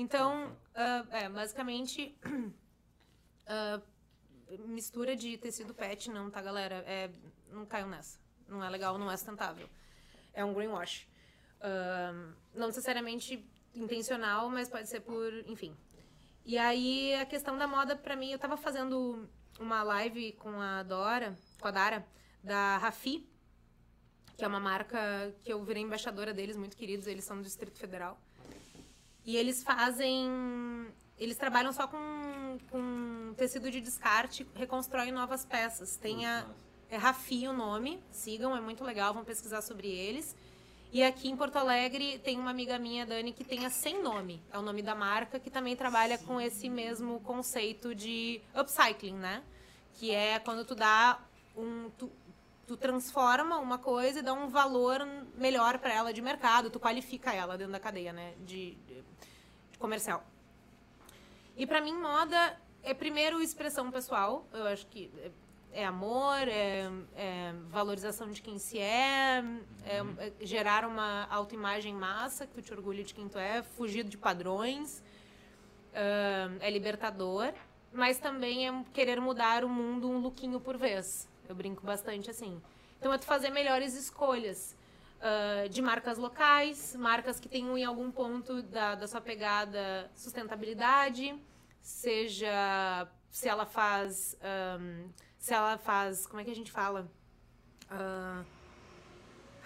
Então, 0.00 0.56
ah, 0.74 1.04
é, 1.10 1.28
basicamente, 1.28 2.16
ah, 3.46 3.82
mistura 4.66 5.14
de 5.14 5.36
tecido 5.36 5.74
pet 5.74 6.08
não, 6.10 6.30
tá, 6.30 6.40
galera? 6.40 6.76
É, 6.86 7.10
não 7.50 7.66
caiam 7.66 7.86
nessa. 7.86 8.18
Não 8.48 8.64
é 8.64 8.70
legal, 8.70 8.96
não 8.96 9.10
é 9.10 9.16
sustentável. 9.18 9.68
É 10.32 10.42
um 10.42 10.54
greenwash. 10.54 11.06
Ah, 11.60 12.32
não 12.54 12.68
necessariamente 12.68 13.46
intencional, 13.74 14.48
mas 14.48 14.70
pode 14.70 14.88
ser 14.88 15.00
por, 15.00 15.30
enfim. 15.46 15.76
E 16.46 16.56
aí, 16.56 17.14
a 17.16 17.26
questão 17.26 17.58
da 17.58 17.66
moda, 17.66 17.94
pra 17.94 18.16
mim, 18.16 18.32
eu 18.32 18.38
tava 18.38 18.56
fazendo 18.56 19.28
uma 19.58 19.82
live 19.82 20.32
com 20.32 20.58
a 20.62 20.82
Dora, 20.82 21.36
com 21.60 21.68
a 21.68 21.70
Dara, 21.70 22.08
da 22.42 22.78
Rafi, 22.78 23.28
que 24.38 24.46
é 24.46 24.48
uma 24.48 24.60
marca 24.60 24.98
que 25.44 25.52
eu 25.52 25.62
virei 25.62 25.82
embaixadora 25.82 26.32
deles, 26.32 26.56
muito 26.56 26.74
queridos, 26.74 27.06
eles 27.06 27.22
são 27.22 27.36
do 27.36 27.42
Distrito 27.42 27.78
Federal. 27.78 28.18
E 29.24 29.36
eles 29.36 29.62
fazem. 29.62 30.28
Eles 31.18 31.36
trabalham 31.36 31.72
só 31.72 31.86
com, 31.86 32.58
com 32.70 33.34
tecido 33.36 33.70
de 33.70 33.80
descarte, 33.80 34.46
reconstroem 34.54 35.12
novas 35.12 35.44
peças. 35.44 35.96
Tem 35.96 36.26
a. 36.26 36.46
É 36.88 36.96
Rafi 36.96 37.46
o 37.46 37.52
nome, 37.52 38.02
sigam, 38.10 38.56
é 38.56 38.60
muito 38.60 38.82
legal, 38.82 39.14
vão 39.14 39.24
pesquisar 39.24 39.62
sobre 39.62 39.86
eles. 39.86 40.34
E 40.92 41.04
aqui 41.04 41.28
em 41.28 41.36
Porto 41.36 41.54
Alegre 41.56 42.18
tem 42.18 42.36
uma 42.36 42.50
amiga 42.50 42.76
minha, 42.76 43.06
Dani, 43.06 43.32
que 43.32 43.44
tem 43.44 43.64
a 43.64 43.70
Sem 43.70 44.02
Nome, 44.02 44.42
é 44.52 44.58
o 44.58 44.62
nome 44.62 44.82
da 44.82 44.92
marca, 44.92 45.38
que 45.38 45.48
também 45.48 45.76
trabalha 45.76 46.18
com 46.18 46.40
esse 46.40 46.68
mesmo 46.68 47.20
conceito 47.20 47.94
de 47.94 48.40
upcycling, 48.56 49.14
né? 49.14 49.44
Que 49.94 50.10
é 50.10 50.40
quando 50.40 50.64
tu 50.64 50.74
dá 50.74 51.20
um. 51.56 51.90
Tu, 51.96 52.10
tu 52.70 52.76
transforma 52.76 53.58
uma 53.58 53.78
coisa 53.78 54.20
e 54.20 54.22
dá 54.22 54.32
um 54.32 54.46
valor 54.46 55.04
melhor 55.34 55.76
para 55.80 55.92
ela 55.92 56.12
de 56.12 56.22
mercado, 56.22 56.70
tu 56.70 56.78
qualifica 56.78 57.34
ela 57.34 57.58
dentro 57.58 57.72
da 57.72 57.80
cadeia, 57.80 58.12
né, 58.12 58.32
de, 58.46 58.76
de- 58.86 59.02
comercial. 59.76 60.24
E 61.56 61.66
para 61.66 61.80
mim 61.80 61.92
moda 61.92 62.56
é 62.84 62.94
primeiro 62.94 63.42
expressão 63.42 63.90
pessoal, 63.90 64.46
eu 64.52 64.68
acho 64.68 64.86
que 64.86 65.10
é- 65.18 65.80
é 65.82 65.84
amor, 65.84 66.46
é, 66.46 66.88
é 67.16 67.52
valorização 67.70 68.30
de 68.30 68.40
quem 68.40 68.56
se 68.56 68.78
é, 68.78 69.42
é, 69.84 69.96
é 70.18 70.32
gerar 70.46 70.84
uma 70.86 71.26
autoimagem 71.28 71.92
massa, 71.92 72.46
que 72.46 72.54
tu 72.54 72.62
te 72.62 72.72
orgulha 72.72 73.02
de 73.02 73.12
quem 73.12 73.28
tu 73.28 73.36
é, 73.36 73.64
fugir 73.64 74.04
de 74.04 74.16
padrões, 74.16 75.02
é 76.60 76.70
libertador, 76.70 77.52
mas 77.92 78.16
também 78.18 78.68
é 78.68 78.84
querer 78.92 79.20
mudar 79.20 79.64
o 79.64 79.68
mundo 79.68 80.08
um 80.08 80.18
lookinho 80.20 80.60
por 80.60 80.76
vez. 80.76 81.28
Eu 81.50 81.56
brinco 81.56 81.84
bastante 81.84 82.30
assim. 82.30 82.62
Então 82.98 83.12
é 83.12 83.18
tu 83.18 83.26
fazer 83.26 83.50
melhores 83.50 83.94
escolhas 83.94 84.76
ah, 85.20 85.68
de 85.68 85.82
marcas 85.82 86.16
locais, 86.16 86.96
marcas 86.96 87.38
que 87.38 87.48
tenham 87.48 87.76
em 87.76 87.84
algum 87.84 88.10
ponto 88.10 88.62
da, 88.62 88.94
da 88.94 89.06
sua 89.06 89.20
pegada 89.20 90.10
sustentabilidade, 90.14 91.38
seja 91.80 93.06
se 93.30 93.48
ela 93.48 93.66
faz. 93.66 94.36
ahn, 94.42 95.10
se 95.38 95.52
ela 95.52 95.76
faz. 95.76 96.26
Como 96.26 96.40
é 96.40 96.44
que 96.44 96.50
a 96.50 96.54
gente 96.54 96.72
fala? 96.72 97.10
Ah, 97.90 98.44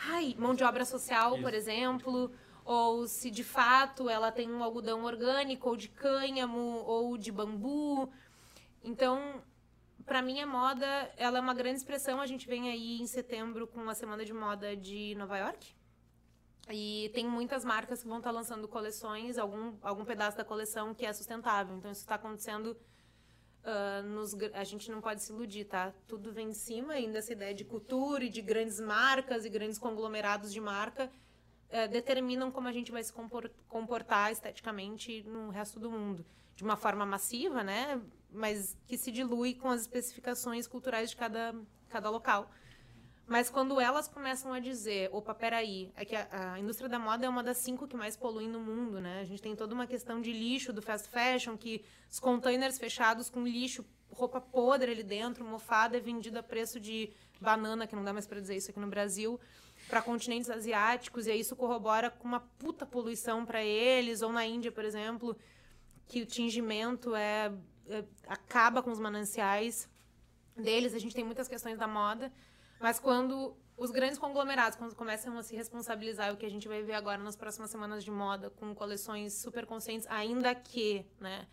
ai, 0.08 0.34
mão 0.38 0.54
de 0.54 0.64
obra 0.64 0.84
social, 0.84 1.38
por 1.38 1.54
exemplo. 1.54 2.32
Ou 2.64 3.06
se 3.06 3.30
de 3.30 3.44
fato 3.44 4.08
ela 4.08 4.32
tem 4.32 4.50
um 4.50 4.62
algodão 4.64 5.04
orgânico, 5.04 5.68
ou 5.68 5.76
de 5.76 5.88
cânhamo, 5.88 6.82
ou 6.86 7.16
de 7.18 7.30
bambu. 7.30 8.10
Então, 8.82 9.42
para 10.06 10.22
mim, 10.22 10.40
a 10.40 10.46
moda 10.46 10.86
ela 11.16 11.38
é 11.38 11.40
uma 11.40 11.54
grande 11.54 11.78
expressão. 11.78 12.20
A 12.20 12.26
gente 12.26 12.46
vem 12.46 12.70
aí 12.70 13.00
em 13.00 13.06
setembro 13.06 13.66
com 13.66 13.88
a 13.88 13.94
Semana 13.94 14.24
de 14.24 14.32
Moda 14.32 14.76
de 14.76 15.14
Nova 15.16 15.36
York. 15.38 15.74
E 16.70 17.10
tem 17.14 17.26
muitas 17.28 17.64
marcas 17.64 18.02
que 18.02 18.08
vão 18.08 18.18
estar 18.18 18.30
lançando 18.30 18.66
coleções, 18.66 19.36
algum, 19.36 19.74
algum 19.82 20.04
pedaço 20.04 20.36
da 20.36 20.44
coleção 20.44 20.94
que 20.94 21.04
é 21.04 21.12
sustentável. 21.12 21.76
Então, 21.76 21.90
isso 21.90 22.00
está 22.00 22.14
acontecendo. 22.14 22.76
ah, 23.64 24.02
nos, 24.02 24.34
a 24.52 24.64
gente 24.64 24.90
não 24.90 25.00
pode 25.00 25.22
se 25.22 25.32
iludir, 25.32 25.64
tá? 25.64 25.92
Tudo 26.06 26.32
vem 26.32 26.48
em 26.50 26.54
cima, 26.54 26.94
ainda 26.94 27.18
essa 27.18 27.32
ideia 27.32 27.54
de 27.54 27.64
cultura 27.64 28.24
e 28.24 28.28
de 28.28 28.40
grandes 28.42 28.80
marcas 28.80 29.44
e 29.44 29.50
grandes 29.50 29.78
conglomerados 29.78 30.52
de 30.52 30.60
marca 30.60 31.10
eh, 31.70 31.88
determinam 31.88 32.50
como 32.50 32.68
a 32.68 32.72
gente 32.72 32.92
vai 32.92 33.02
se 33.02 33.12
compor- 33.12 33.50
comportar 33.68 34.30
esteticamente 34.32 35.22
no 35.24 35.50
resto 35.50 35.80
do 35.80 35.90
mundo. 35.90 36.24
De 36.56 36.62
uma 36.62 36.76
forma 36.76 37.04
massiva, 37.04 37.62
né? 37.64 38.00
Mas 38.34 38.76
que 38.86 38.98
se 38.98 39.10
dilui 39.10 39.54
com 39.54 39.68
as 39.68 39.82
especificações 39.82 40.66
culturais 40.66 41.10
de 41.10 41.16
cada, 41.16 41.54
cada 41.88 42.10
local. 42.10 42.50
Mas 43.26 43.48
quando 43.48 43.80
elas 43.80 44.06
começam 44.06 44.52
a 44.52 44.60
dizer, 44.60 45.08
opa, 45.10 45.34
peraí, 45.34 45.90
é 45.96 46.04
que 46.04 46.14
a, 46.14 46.52
a 46.54 46.60
indústria 46.60 46.90
da 46.90 46.98
moda 46.98 47.24
é 47.24 47.28
uma 47.28 47.42
das 47.42 47.56
cinco 47.56 47.88
que 47.88 47.96
mais 47.96 48.16
poluem 48.16 48.48
no 48.48 48.60
mundo, 48.60 49.00
né? 49.00 49.20
A 49.20 49.24
gente 49.24 49.40
tem 49.40 49.56
toda 49.56 49.74
uma 49.74 49.86
questão 49.86 50.20
de 50.20 50.30
lixo 50.30 50.72
do 50.74 50.82
fast 50.82 51.08
fashion, 51.08 51.56
que 51.56 51.82
os 52.10 52.20
containers 52.20 52.78
fechados 52.78 53.30
com 53.30 53.42
lixo, 53.42 53.82
roupa 54.10 54.40
podre 54.40 54.92
ali 54.92 55.02
dentro, 55.02 55.42
mofada, 55.42 55.96
é 55.96 56.00
vendida 56.00 56.40
a 56.40 56.42
preço 56.42 56.78
de 56.78 57.10
banana, 57.40 57.86
que 57.86 57.96
não 57.96 58.04
dá 58.04 58.12
mais 58.12 58.26
para 58.26 58.40
dizer 58.40 58.56
isso 58.56 58.70
aqui 58.70 58.78
no 58.78 58.88
Brasil, 58.88 59.40
para 59.88 60.02
continentes 60.02 60.50
asiáticos, 60.50 61.26
e 61.26 61.30
aí 61.30 61.40
isso 61.40 61.56
corrobora 61.56 62.10
com 62.10 62.28
uma 62.28 62.40
puta 62.40 62.84
poluição 62.84 63.44
para 63.46 63.64
eles, 63.64 64.20
ou 64.20 64.30
na 64.30 64.44
Índia, 64.44 64.70
por 64.70 64.84
exemplo, 64.84 65.36
que 66.06 66.20
o 66.20 66.26
tingimento 66.26 67.14
é- 67.14 67.50
acaba 68.26 68.82
com 68.82 68.90
os 68.90 68.98
mananciais 68.98 69.88
deles. 70.56 70.94
A 70.94 70.98
gente 70.98 71.14
tem 71.14 71.24
muitas 71.24 71.48
questões 71.48 71.78
da 71.78 71.86
moda, 71.86 72.32
mas 72.80 72.98
quando 72.98 73.56
os 73.76 73.90
grandes 73.90 74.18
conglomerados 74.18 74.78
quando 74.78 74.94
começam 74.94 75.36
a 75.36 75.42
se 75.42 75.54
responsabilizar, 75.56 76.32
o 76.32 76.36
que 76.36 76.46
a 76.46 76.50
gente 76.50 76.68
vai 76.68 76.82
ver 76.82 76.94
agora 76.94 77.22
nas 77.22 77.36
próximas 77.36 77.70
semanas 77.70 78.04
de 78.04 78.10
moda, 78.10 78.50
com 78.50 78.74
coleções 78.74 79.34
super 79.34 79.66
conscientes, 79.66 80.06
ainda 80.08 80.54
que, 80.54 81.04
né, 81.18 81.46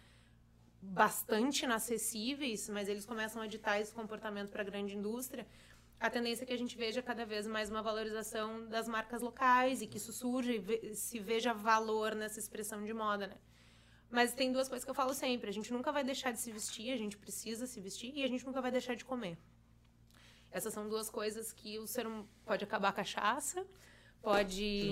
bastante 0.81 1.65
inacessíveis, 1.65 2.69
mas 2.69 2.87
eles 2.87 3.05
começam 3.05 3.41
a 3.41 3.47
ditar 3.47 3.79
esse 3.79 3.93
comportamento 3.93 4.49
para 4.49 4.61
a 4.61 4.65
grande 4.65 4.95
indústria, 4.95 5.47
a 5.99 6.09
tendência 6.09 6.43
é 6.43 6.47
que 6.47 6.53
a 6.53 6.57
gente 6.57 6.75
veja 6.75 6.99
cada 7.01 7.23
vez 7.25 7.45
mais 7.45 7.69
uma 7.69 7.81
valorização 7.83 8.67
das 8.67 8.87
marcas 8.87 9.21
locais 9.21 9.83
e 9.83 9.87
que 9.87 9.97
isso 9.97 10.11
surja 10.11 10.51
e 10.51 10.95
se 10.95 11.19
veja 11.19 11.53
valor 11.53 12.15
nessa 12.15 12.39
expressão 12.39 12.83
de 12.83 12.91
moda, 12.91 13.27
né? 13.27 13.37
Mas 14.11 14.33
tem 14.33 14.51
duas 14.51 14.67
coisas 14.67 14.83
que 14.83 14.91
eu 14.91 14.95
falo 14.95 15.13
sempre. 15.13 15.49
A 15.49 15.53
gente 15.53 15.71
nunca 15.71 15.91
vai 15.91 16.03
deixar 16.03 16.31
de 16.31 16.39
se 16.39 16.51
vestir, 16.51 16.91
a 16.91 16.97
gente 16.97 17.17
precisa 17.17 17.65
se 17.65 17.79
vestir 17.79 18.11
e 18.13 18.23
a 18.23 18.27
gente 18.27 18.45
nunca 18.45 18.61
vai 18.61 18.69
deixar 18.69 18.95
de 18.95 19.05
comer. 19.05 19.37
Essas 20.51 20.73
são 20.73 20.87
duas 20.89 21.09
coisas 21.09 21.53
que 21.53 21.79
o 21.79 21.87
ser 21.87 22.05
hum- 22.05 22.27
pode 22.45 22.63
acabar 22.63 22.89
a 22.89 22.93
cachaça, 22.93 23.65
pode 24.21 24.91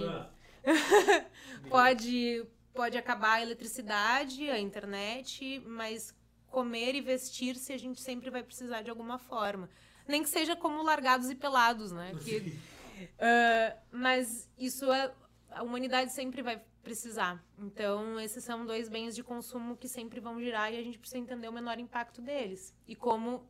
pode 1.69 2.45
pode 2.73 2.97
acabar 2.97 3.33
a 3.33 3.41
eletricidade, 3.41 4.49
a 4.49 4.57
internet, 4.57 5.61
mas 5.65 6.15
comer 6.47 6.95
e 6.95 7.01
vestir-se 7.01 7.73
a 7.73 7.77
gente 7.77 7.99
sempre 7.99 8.29
vai 8.29 8.41
precisar 8.41 8.81
de 8.81 8.89
alguma 8.89 9.19
forma. 9.19 9.69
Nem 10.07 10.23
que 10.23 10.29
seja 10.29 10.55
como 10.55 10.81
largados 10.81 11.29
e 11.29 11.35
pelados, 11.35 11.91
né? 11.91 12.13
Que, 12.23 12.57
ah, 13.19 13.75
mas 13.91 14.49
isso 14.57 14.89
é, 14.91 15.13
a 15.51 15.61
humanidade 15.61 16.13
sempre 16.13 16.41
vai 16.41 16.61
precisar. 16.83 17.43
Então, 17.57 18.19
esses 18.19 18.43
são 18.43 18.65
dois 18.65 18.89
bens 18.89 19.15
de 19.15 19.23
consumo 19.23 19.75
que 19.77 19.87
sempre 19.87 20.19
vão 20.19 20.39
girar 20.39 20.73
e 20.73 20.77
a 20.77 20.83
gente 20.83 20.97
precisa 20.99 21.19
entender 21.19 21.47
o 21.47 21.53
menor 21.53 21.79
impacto 21.79 22.21
deles. 22.21 22.73
E 22.87 22.95
como 22.95 23.47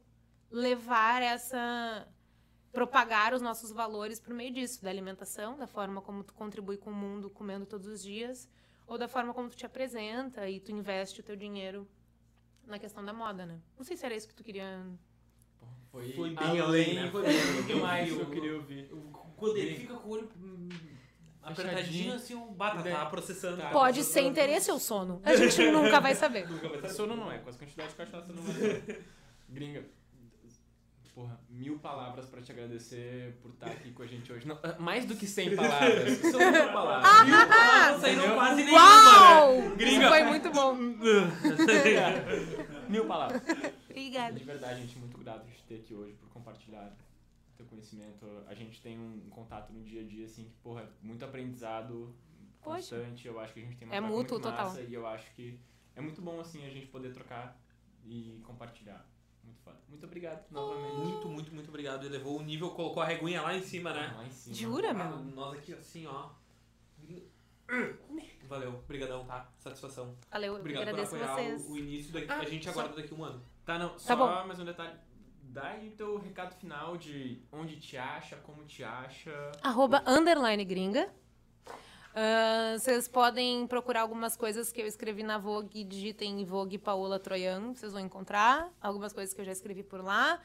levar 0.52 1.22
essa 1.22 2.08
propagar 2.72 3.34
os 3.34 3.42
nossos 3.42 3.72
valores 3.72 4.20
por 4.20 4.34
meio 4.34 4.54
disso, 4.54 4.84
da 4.84 4.90
alimentação, 4.90 5.58
da 5.58 5.66
forma 5.66 6.02
como 6.02 6.24
tu 6.24 6.34
contribui 6.34 6.78
com 6.78 6.92
o 6.92 6.94
mundo 6.94 7.30
comendo 7.30 7.66
todos 7.66 7.88
os 7.88 8.04
dias, 8.04 8.48
ou 8.86 8.98
da 8.98 9.08
forma 9.08 9.34
como 9.34 9.50
tu 9.50 9.56
te 9.56 9.66
apresenta 9.66 10.48
e 10.48 10.60
tu 10.60 10.72
investe 10.72 11.20
o 11.20 11.24
teu 11.24 11.36
dinheiro 11.36 11.88
na 12.66 12.78
questão 12.78 13.04
da 13.04 13.12
moda, 13.12 13.46
né? 13.46 13.60
Não 13.78 13.84
sei 13.84 13.98
se 13.98 14.06
era 14.06 14.16
isso 14.16 14.28
que 14.28 14.36
tu 14.36 14.44
queria. 14.44 14.86
Foi, 15.92 16.12
Foi 16.14 16.30
bem 16.30 16.48
além, 16.48 16.62
além, 16.62 16.94
né? 16.96 17.12
foi 17.12 17.24
Foi 17.24 17.64
bem 17.64 17.76
mais 17.82 18.12
além. 18.12 18.16
que 18.16 18.22
eu 18.22 18.30
queria 18.30 18.56
ouvir. 18.56 18.92
Quando 19.36 19.58
ele 19.58 19.76
fica 19.80 19.96
com 19.96 20.08
o 20.08 20.12
olho 20.12 20.30
hum, 20.38 20.70
apertadinho, 21.44 22.14
assim, 22.14 22.36
o 22.36 22.46
bata 22.52 22.82
Daí- 22.84 22.94
tá 22.94 23.06
processando. 23.06 23.58
Tá. 23.62 23.70
Pode 23.70 24.04
ser 24.04 24.22
interesse 24.22 24.70
ou 24.72 24.80
sono. 24.80 25.22
A 25.24 25.36
gente 25.36 25.60
nunca 25.72 26.00
vai 26.00 26.16
saber. 26.16 26.48
Nunca 26.50 26.68
vai 26.70 26.78
saber. 26.82 26.94
Sono 26.94 27.16
não 27.16 27.32
é, 27.32 27.38
com 27.40 27.50
as 27.50 27.56
quantidades 27.58 27.92
de 27.92 27.98
cachaça 27.98 28.32
não 28.34 28.44
vai. 28.44 28.84
Gringa, 29.50 29.84
porra, 31.16 31.40
mil 31.50 31.80
palavras 31.80 32.28
pra 32.28 32.40
te 32.42 32.52
agradecer 32.52 33.38
por 33.42 33.52
estar 33.52 33.66
aqui 33.68 33.92
com 33.92 34.04
a 34.04 34.06
gente 34.08 34.32
hoje. 34.32 34.48
Não, 34.48 34.58
mais 34.80 35.06
do 35.06 35.16
que 35.16 35.26
100 35.28 35.56
palavras, 35.56 36.18
são 36.22 36.40
mil 36.40 36.72
palavras. 36.72 37.26
Mil 37.28 37.48
palavras 37.48 37.92
não 37.94 38.00
saíram 38.00 38.34
quase 38.36 38.64
nenhuma, 38.64 38.80
Uau! 38.80 39.52
né? 39.54 39.66
Isso 39.68 39.76
Gringa. 39.76 40.08
foi 40.10 40.24
muito 40.24 40.50
bom. 40.52 40.76
mil 42.88 43.06
palavras. 43.06 43.42
Obrigada. 43.90 44.34
De 44.38 44.44
verdade, 44.44 44.82
gente, 44.82 44.98
muito 45.00 45.18
grato 45.18 45.46
de 45.46 45.54
te 45.56 45.64
ter 45.64 45.76
aqui 45.76 45.94
hoje, 45.94 46.14
por 46.14 46.30
compartilhar 46.30 46.92
conhecimento. 47.70 48.26
A 48.48 48.54
gente 48.54 48.82
tem 48.82 48.98
um 49.00 49.30
contato 49.30 49.72
no 49.72 49.84
dia 49.84 50.02
a 50.02 50.06
dia, 50.06 50.26
assim, 50.26 50.46
que, 50.46 50.56
porra, 50.64 50.90
muito 51.02 51.24
aprendizado 51.24 52.14
Poxa. 52.62 52.98
constante. 52.98 53.28
Eu 53.28 53.40
acho 53.40 53.54
que 53.54 53.60
a 53.60 53.64
gente 53.64 53.78
tem 53.78 53.88
uma 53.88 53.96
É 53.96 54.00
mútuo, 54.02 54.16
muito 54.18 54.40
total. 54.42 54.66
massa 54.66 54.82
E 54.82 54.94
eu 54.94 55.06
acho 55.08 55.32
que 55.36 55.60
é 55.96 56.02
muito 56.02 56.22
bom, 56.22 56.40
assim, 56.40 56.66
a 56.66 56.70
gente 56.70 56.88
poder 56.88 57.14
trocar 57.14 57.60
e 58.06 58.42
compartilhar. 58.46 59.06
Muito 59.44 59.60
foda. 59.62 59.78
Muito 59.88 60.06
obrigado, 60.06 60.46
novamente. 60.52 60.96
Muito, 60.96 61.28
muito, 61.30 61.54
muito 61.54 61.70
obrigado. 61.70 62.06
Ele 62.06 62.18
levou 62.18 62.40
o 62.40 62.44
nível, 62.44 62.70
colocou 62.72 63.02
a 63.02 63.06
reguinha 63.06 63.42
lá 63.42 63.56
em 63.56 63.62
cima, 63.64 63.94
né? 63.94 64.14
Lá 64.16 64.26
em 64.26 64.32
cima. 64.32 64.56
Jura, 64.56 64.92
Ah, 64.92 64.94
meu? 64.94 65.18
nós 65.34 65.58
aqui 65.58 65.74
assim, 65.74 66.06
ó. 66.06 66.30
Valeu, 68.48 68.84
brigadão, 68.88 69.24
tá? 69.26 69.48
Satisfação. 69.60 70.16
Valeu, 70.32 70.54
eu 70.54 70.60
Obrigado 70.60 70.84
por 70.86 70.90
agradeço 70.90 71.16
apoiar 71.16 71.36
vocês. 71.36 71.66
o, 71.70 71.72
o 71.74 71.78
início 71.78 72.12
daqui. 72.12 72.28
Ah, 72.32 72.40
a 72.40 72.46
gente 72.46 72.66
só- 72.66 72.72
aguarda 72.72 72.96
daqui 72.96 73.14
um 73.14 73.24
ano. 73.24 73.44
Tá, 73.64 73.78
não, 73.78 73.90
Tá 73.90 74.00
só 74.00 74.16
bom. 74.16 74.48
mais 74.48 74.60
um 74.60 74.66
detalhe. 74.66 74.98
Dá 75.52 75.70
aí 75.70 75.90
o 75.90 75.92
teu 75.92 76.18
recado 76.20 76.54
final 76.56 76.96
de 76.96 77.42
onde 77.52 77.80
te 77.80 77.98
acha, 77.98 78.36
como 78.38 78.64
te 78.66 78.84
acha. 78.84 79.32
Arroba 79.64 80.04
underline 80.06 80.64
gringa. 80.64 81.10
Ah, 82.14 82.76
Vocês 82.78 83.08
podem 83.08 83.66
procurar 83.66 84.02
algumas 84.02 84.36
coisas 84.38 84.72
que 84.72 84.80
eu 84.82 84.86
escrevi 84.86 85.24
na 85.24 85.38
Vogue, 85.40 85.84
digitem 85.84 86.44
Vogue 86.46 86.78
Paola 86.78 87.20
Troian, 87.20 87.74
vocês 87.74 87.92
vão 87.92 88.02
encontrar. 88.02 88.70
Algumas 88.80 89.12
coisas 89.12 89.34
que 89.34 89.42
eu 89.42 89.46
já 89.46 89.52
escrevi 89.52 89.82
por 89.82 90.04
lá. 90.04 90.40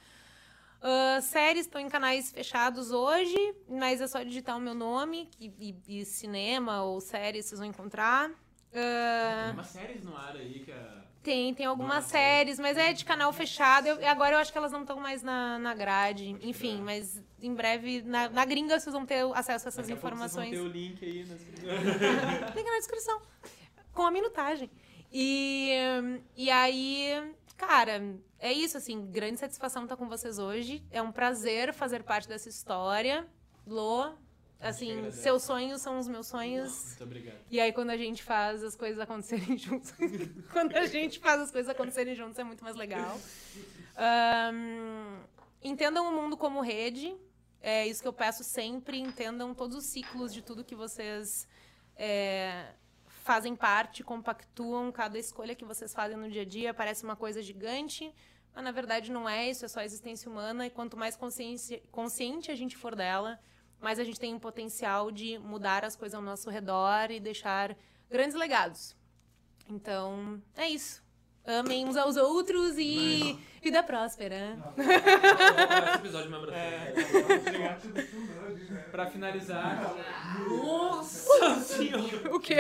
Ah, 0.81 1.21
séries 1.21 1.67
estão 1.67 1.81
em 1.81 1.89
canais 1.89 2.31
fechados 2.33 2.91
hoje, 2.91 3.37
mas 3.69 4.01
é 4.01 4.07
só 4.07 4.23
digitar 4.23 4.57
o 4.57 4.61
meu 4.61 4.75
nome 4.75 5.27
que, 5.33 5.53
e, 5.87 6.01
e 6.01 6.05
cinema 6.07 6.83
ou 6.83 6.99
séries 7.01 7.45
vocês 7.45 7.59
vão 7.59 7.69
encontrar. 7.69 8.31
Ah, 8.75 9.43
Tem 9.45 9.53
umas 9.53 9.67
séries 9.67 10.03
no 10.03 10.17
ar 10.17 10.35
aí 10.35 10.61
que 10.65 10.73
a. 10.73 11.05
tem, 11.25 11.55
tem 11.55 11.65
algumas 11.67 12.05
séries, 12.05 12.59
mas 12.59 12.77
é 12.77 12.93
de 12.93 13.05
canal 13.05 13.33
fechado. 13.33 13.87
Eu- 13.89 14.07
agora 14.09 14.35
eu 14.37 14.39
acho 14.39 14.53
que 14.53 14.59
elas 14.59 14.71
não 14.71 14.83
estão 14.83 15.01
mais 15.01 15.23
na, 15.23 15.59
na 15.59 15.75
grade. 15.75 16.37
Enfim, 16.43 16.75
crer. 16.75 16.83
mas 16.85 17.23
em 17.41 17.55
breve, 17.55 18.03
na, 18.03 18.29
na 18.29 18.45
gringa, 18.45 18.79
vocês 18.79 18.93
vão 18.93 19.07
ter 19.07 19.25
acesso 19.35 19.67
a 19.67 19.71
essas 19.71 19.77
Daqui 19.77 19.93
a 19.93 19.97
pouco 19.97 20.07
informações. 20.07 20.51
Vocês 20.51 20.61
vão 20.63 20.71
ter 20.71 20.79
o 20.79 20.81
link 20.81 21.05
aí 21.05 21.25
nas... 21.25 21.41
Link 22.55 22.71
na 22.71 22.77
descrição. 22.79 23.21
Com 23.93 24.03
a 24.03 24.11
minutagem. 24.11 24.71
E, 25.11 25.71
e 26.37 26.51
aí, 26.51 27.33
cara, 27.57 28.03
é 28.39 28.53
isso, 28.53 28.77
assim, 28.77 29.07
grande 29.07 29.39
satisfação 29.39 29.85
estar 29.85 29.97
com 29.97 30.09
vocês 30.09 30.39
hoje. 30.39 30.85
É 30.91 31.01
um 31.01 31.11
prazer 31.11 31.73
fazer 31.73 32.03
parte 32.03 32.29
dessa 32.29 32.49
história. 32.49 33.27
Lô, 33.67 34.13
assim, 34.65 35.11
seus 35.11 35.43
sonhos 35.43 35.83
são 35.83 35.99
os 35.99 36.09
meus 36.09 36.27
sonhos. 36.27 36.87
Muito 36.89 37.05
obrigado. 37.05 37.39
E 37.51 37.61
aí, 37.61 37.73
quando 37.73 37.91
a 37.91 37.97
gente 37.97 38.23
faz 38.23 38.63
as 38.63 38.75
coisas 38.75 38.99
acontecerem 38.99 39.57
juntos. 39.59 39.95
quando 40.53 40.77
a 40.77 40.87
gente 40.87 41.19
faz 41.19 41.41
as 41.41 41.51
coisas 41.51 41.71
acontecerem 41.71 42.15
juntos, 42.15 42.39
é 42.39 42.45
muito 42.45 42.65
mais 42.65 42.75
legal. 42.77 43.21
Ahn, 43.97 45.21
entendam 45.63 46.09
o 46.09 46.13
mundo 46.13 46.37
como 46.37 46.61
rede. 46.61 47.15
É 47.61 47.87
isso 47.87 48.03
que 48.03 48.09
eu 48.09 48.13
peço 48.13 48.43
sempre. 48.43 48.99
Entendam 48.99 49.55
todos 49.55 49.77
os 49.77 49.85
ciclos 49.85 50.33
de 50.33 50.43
tudo 50.43 50.65
que 50.65 50.75
vocês 50.75 51.47
é, 51.97 52.73
fazem 53.07 53.55
parte, 53.55 54.03
compactuam. 54.03 54.91
Cada 54.91 55.19
escolha 55.19 55.55
que 55.55 55.65
vocês 55.65 55.93
fazem 55.95 56.17
no 56.17 56.31
dia 56.31 56.43
a 56.43 56.47
dia 56.47 56.75
parece 56.75 57.05
uma 57.05 57.17
coisa 57.17 57.43
gigante. 57.43 58.13
Mas 58.55 58.65
na 58.65 58.71
verdade 58.71 59.11
não 59.11 59.29
é 59.29 59.51
isso, 59.51 59.65
é 59.65 59.69
só 59.69 59.81
a 59.81 59.85
existência 59.85 60.31
humana. 60.31 60.67
E 60.67 60.71
quanto 60.71 60.97
mais 60.97 61.17
consciente 61.17 62.51
a 62.51 62.55
gente 62.55 62.77
for 62.77 62.95
dela, 62.95 63.41
mais 63.85 64.01
a 64.01 64.05
gente 64.05 64.19
tem 64.19 64.35
um 64.35 64.39
potencial 64.39 65.11
de 65.13 65.39
mudar 65.39 65.85
as 65.85 65.95
coisas 65.95 66.15
ao 66.15 66.23
nosso 66.23 66.49
redor 66.51 67.11
e 67.11 67.21
deixar 67.21 67.77
grandes 68.11 68.35
legados. 68.35 68.97
Então, 69.69 70.41
é 70.57 70.69
isso. 70.69 71.05
Amem 71.47 71.87
uns 71.87 71.95
aos 71.99 72.17
outros 72.17 72.79
e 72.79 73.39
vida 73.63 73.83
próspera. 73.83 74.57
Esse 74.79 75.99
episódio 75.99 76.31
me 76.31 76.37
abraçou. 76.37 76.55
Pra 78.91 79.07
finalizar. 79.07 79.95
Nossa 80.49 81.55
senhora! 81.61 82.35
O 82.35 82.41
quê? 82.41 82.57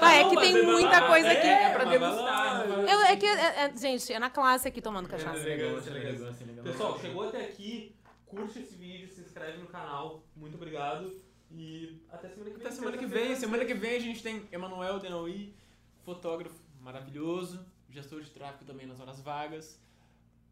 Ah, 0.00 0.14
é 0.16 0.28
que 0.28 0.36
tem 0.36 0.64
muita 0.64 1.06
coisa 1.06 1.30
aqui. 1.30 1.46
É, 1.46 1.70
pra 1.70 1.84
mas 1.86 1.98
vai 2.00 2.10
degustar. 2.10 3.10
é 3.10 3.16
que, 3.16 3.26
é- 3.26 3.64
é- 3.66 3.76
gente, 3.76 4.12
é 4.12 4.18
na 4.18 4.30
classe 4.30 4.66
aqui 4.66 4.82
tomando 4.82 5.06
É 5.06 5.10
cachaça. 5.10 5.48
é 5.48 5.52
é. 5.52 6.62
Pessoal, 6.62 6.98
chegou 6.98 7.28
até 7.28 7.44
aqui, 7.44 7.94
curte 8.34 8.58
esse 8.60 8.74
vídeo, 8.76 9.08
se 9.08 9.20
inscreve 9.20 9.58
no 9.58 9.66
canal. 9.66 10.22
Muito 10.36 10.54
obrigado. 10.56 11.20
E 11.50 12.00
até 12.10 12.28
semana 12.28 12.50
que 12.50 12.56
vem. 12.56 12.66
Até 12.66 12.70
semana 12.74 12.96
que 12.98 13.06
vem. 13.06 13.36
Semana 13.36 13.64
que 13.64 13.74
vem 13.74 13.96
a 13.96 14.00
gente 14.00 14.22
tem 14.22 14.48
Emanuel 14.50 14.98
Denoui, 14.98 15.54
fotógrafo 16.02 16.56
maravilhoso, 16.80 17.64
gestor 17.90 18.20
de 18.22 18.30
tráfego 18.30 18.64
também 18.64 18.86
nas 18.86 19.00
horas 19.00 19.20
vagas. 19.20 19.80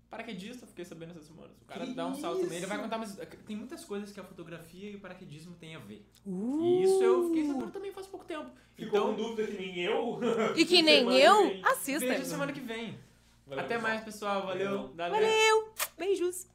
Paraquedista, 0.08 0.66
fiquei 0.66 0.84
sabendo 0.84 1.12
essas 1.12 1.24
semanas. 1.24 1.52
O 1.62 1.64
cara 1.64 1.86
Que 1.86 1.94
dá 1.94 2.06
um 2.06 2.14
salto 2.14 2.42
também. 2.42 2.58
Ele 2.58 2.66
vai 2.66 2.78
contar, 2.78 2.98
mas 2.98 3.16
tem 3.46 3.56
muitas 3.56 3.82
coisas 3.82 4.12
que 4.12 4.20
a 4.20 4.24
fotografia 4.24 4.90
e 4.90 4.96
o 4.96 5.00
paraquedismo 5.00 5.54
têm 5.54 5.74
a 5.74 5.78
ver. 5.78 6.06
Uh. 6.26 6.60
E 6.62 6.82
isso 6.84 7.02
eu 7.02 7.28
fiquei 7.28 7.46
sabendo 7.46 7.70
também 7.70 7.92
faz 7.92 8.06
pouco 8.06 8.26
tempo. 8.26 8.50
Ficou 8.74 8.98
Então, 8.98 9.14
com 9.16 9.22
dúvida 9.22 9.48
que 9.50 9.56
nem 9.56 9.78
eu? 9.80 10.20
E 10.54 10.66
que 10.66 10.82
nem 10.82 11.06
que 11.08 11.18
eu, 11.18 11.48
vem. 11.48 11.64
assista. 11.64 12.06
veja 12.06 12.24
semana 12.26 12.52
que 12.52 12.60
vem. 12.60 12.98
Valeu, 13.46 13.64
Até 13.64 13.74
pessoal. 13.74 13.90
mais, 13.90 14.04
pessoal. 14.04 14.46
Valeu. 14.46 14.92
Valeu. 14.94 15.14
Valeu! 15.14 15.74
Beijos! 15.96 16.46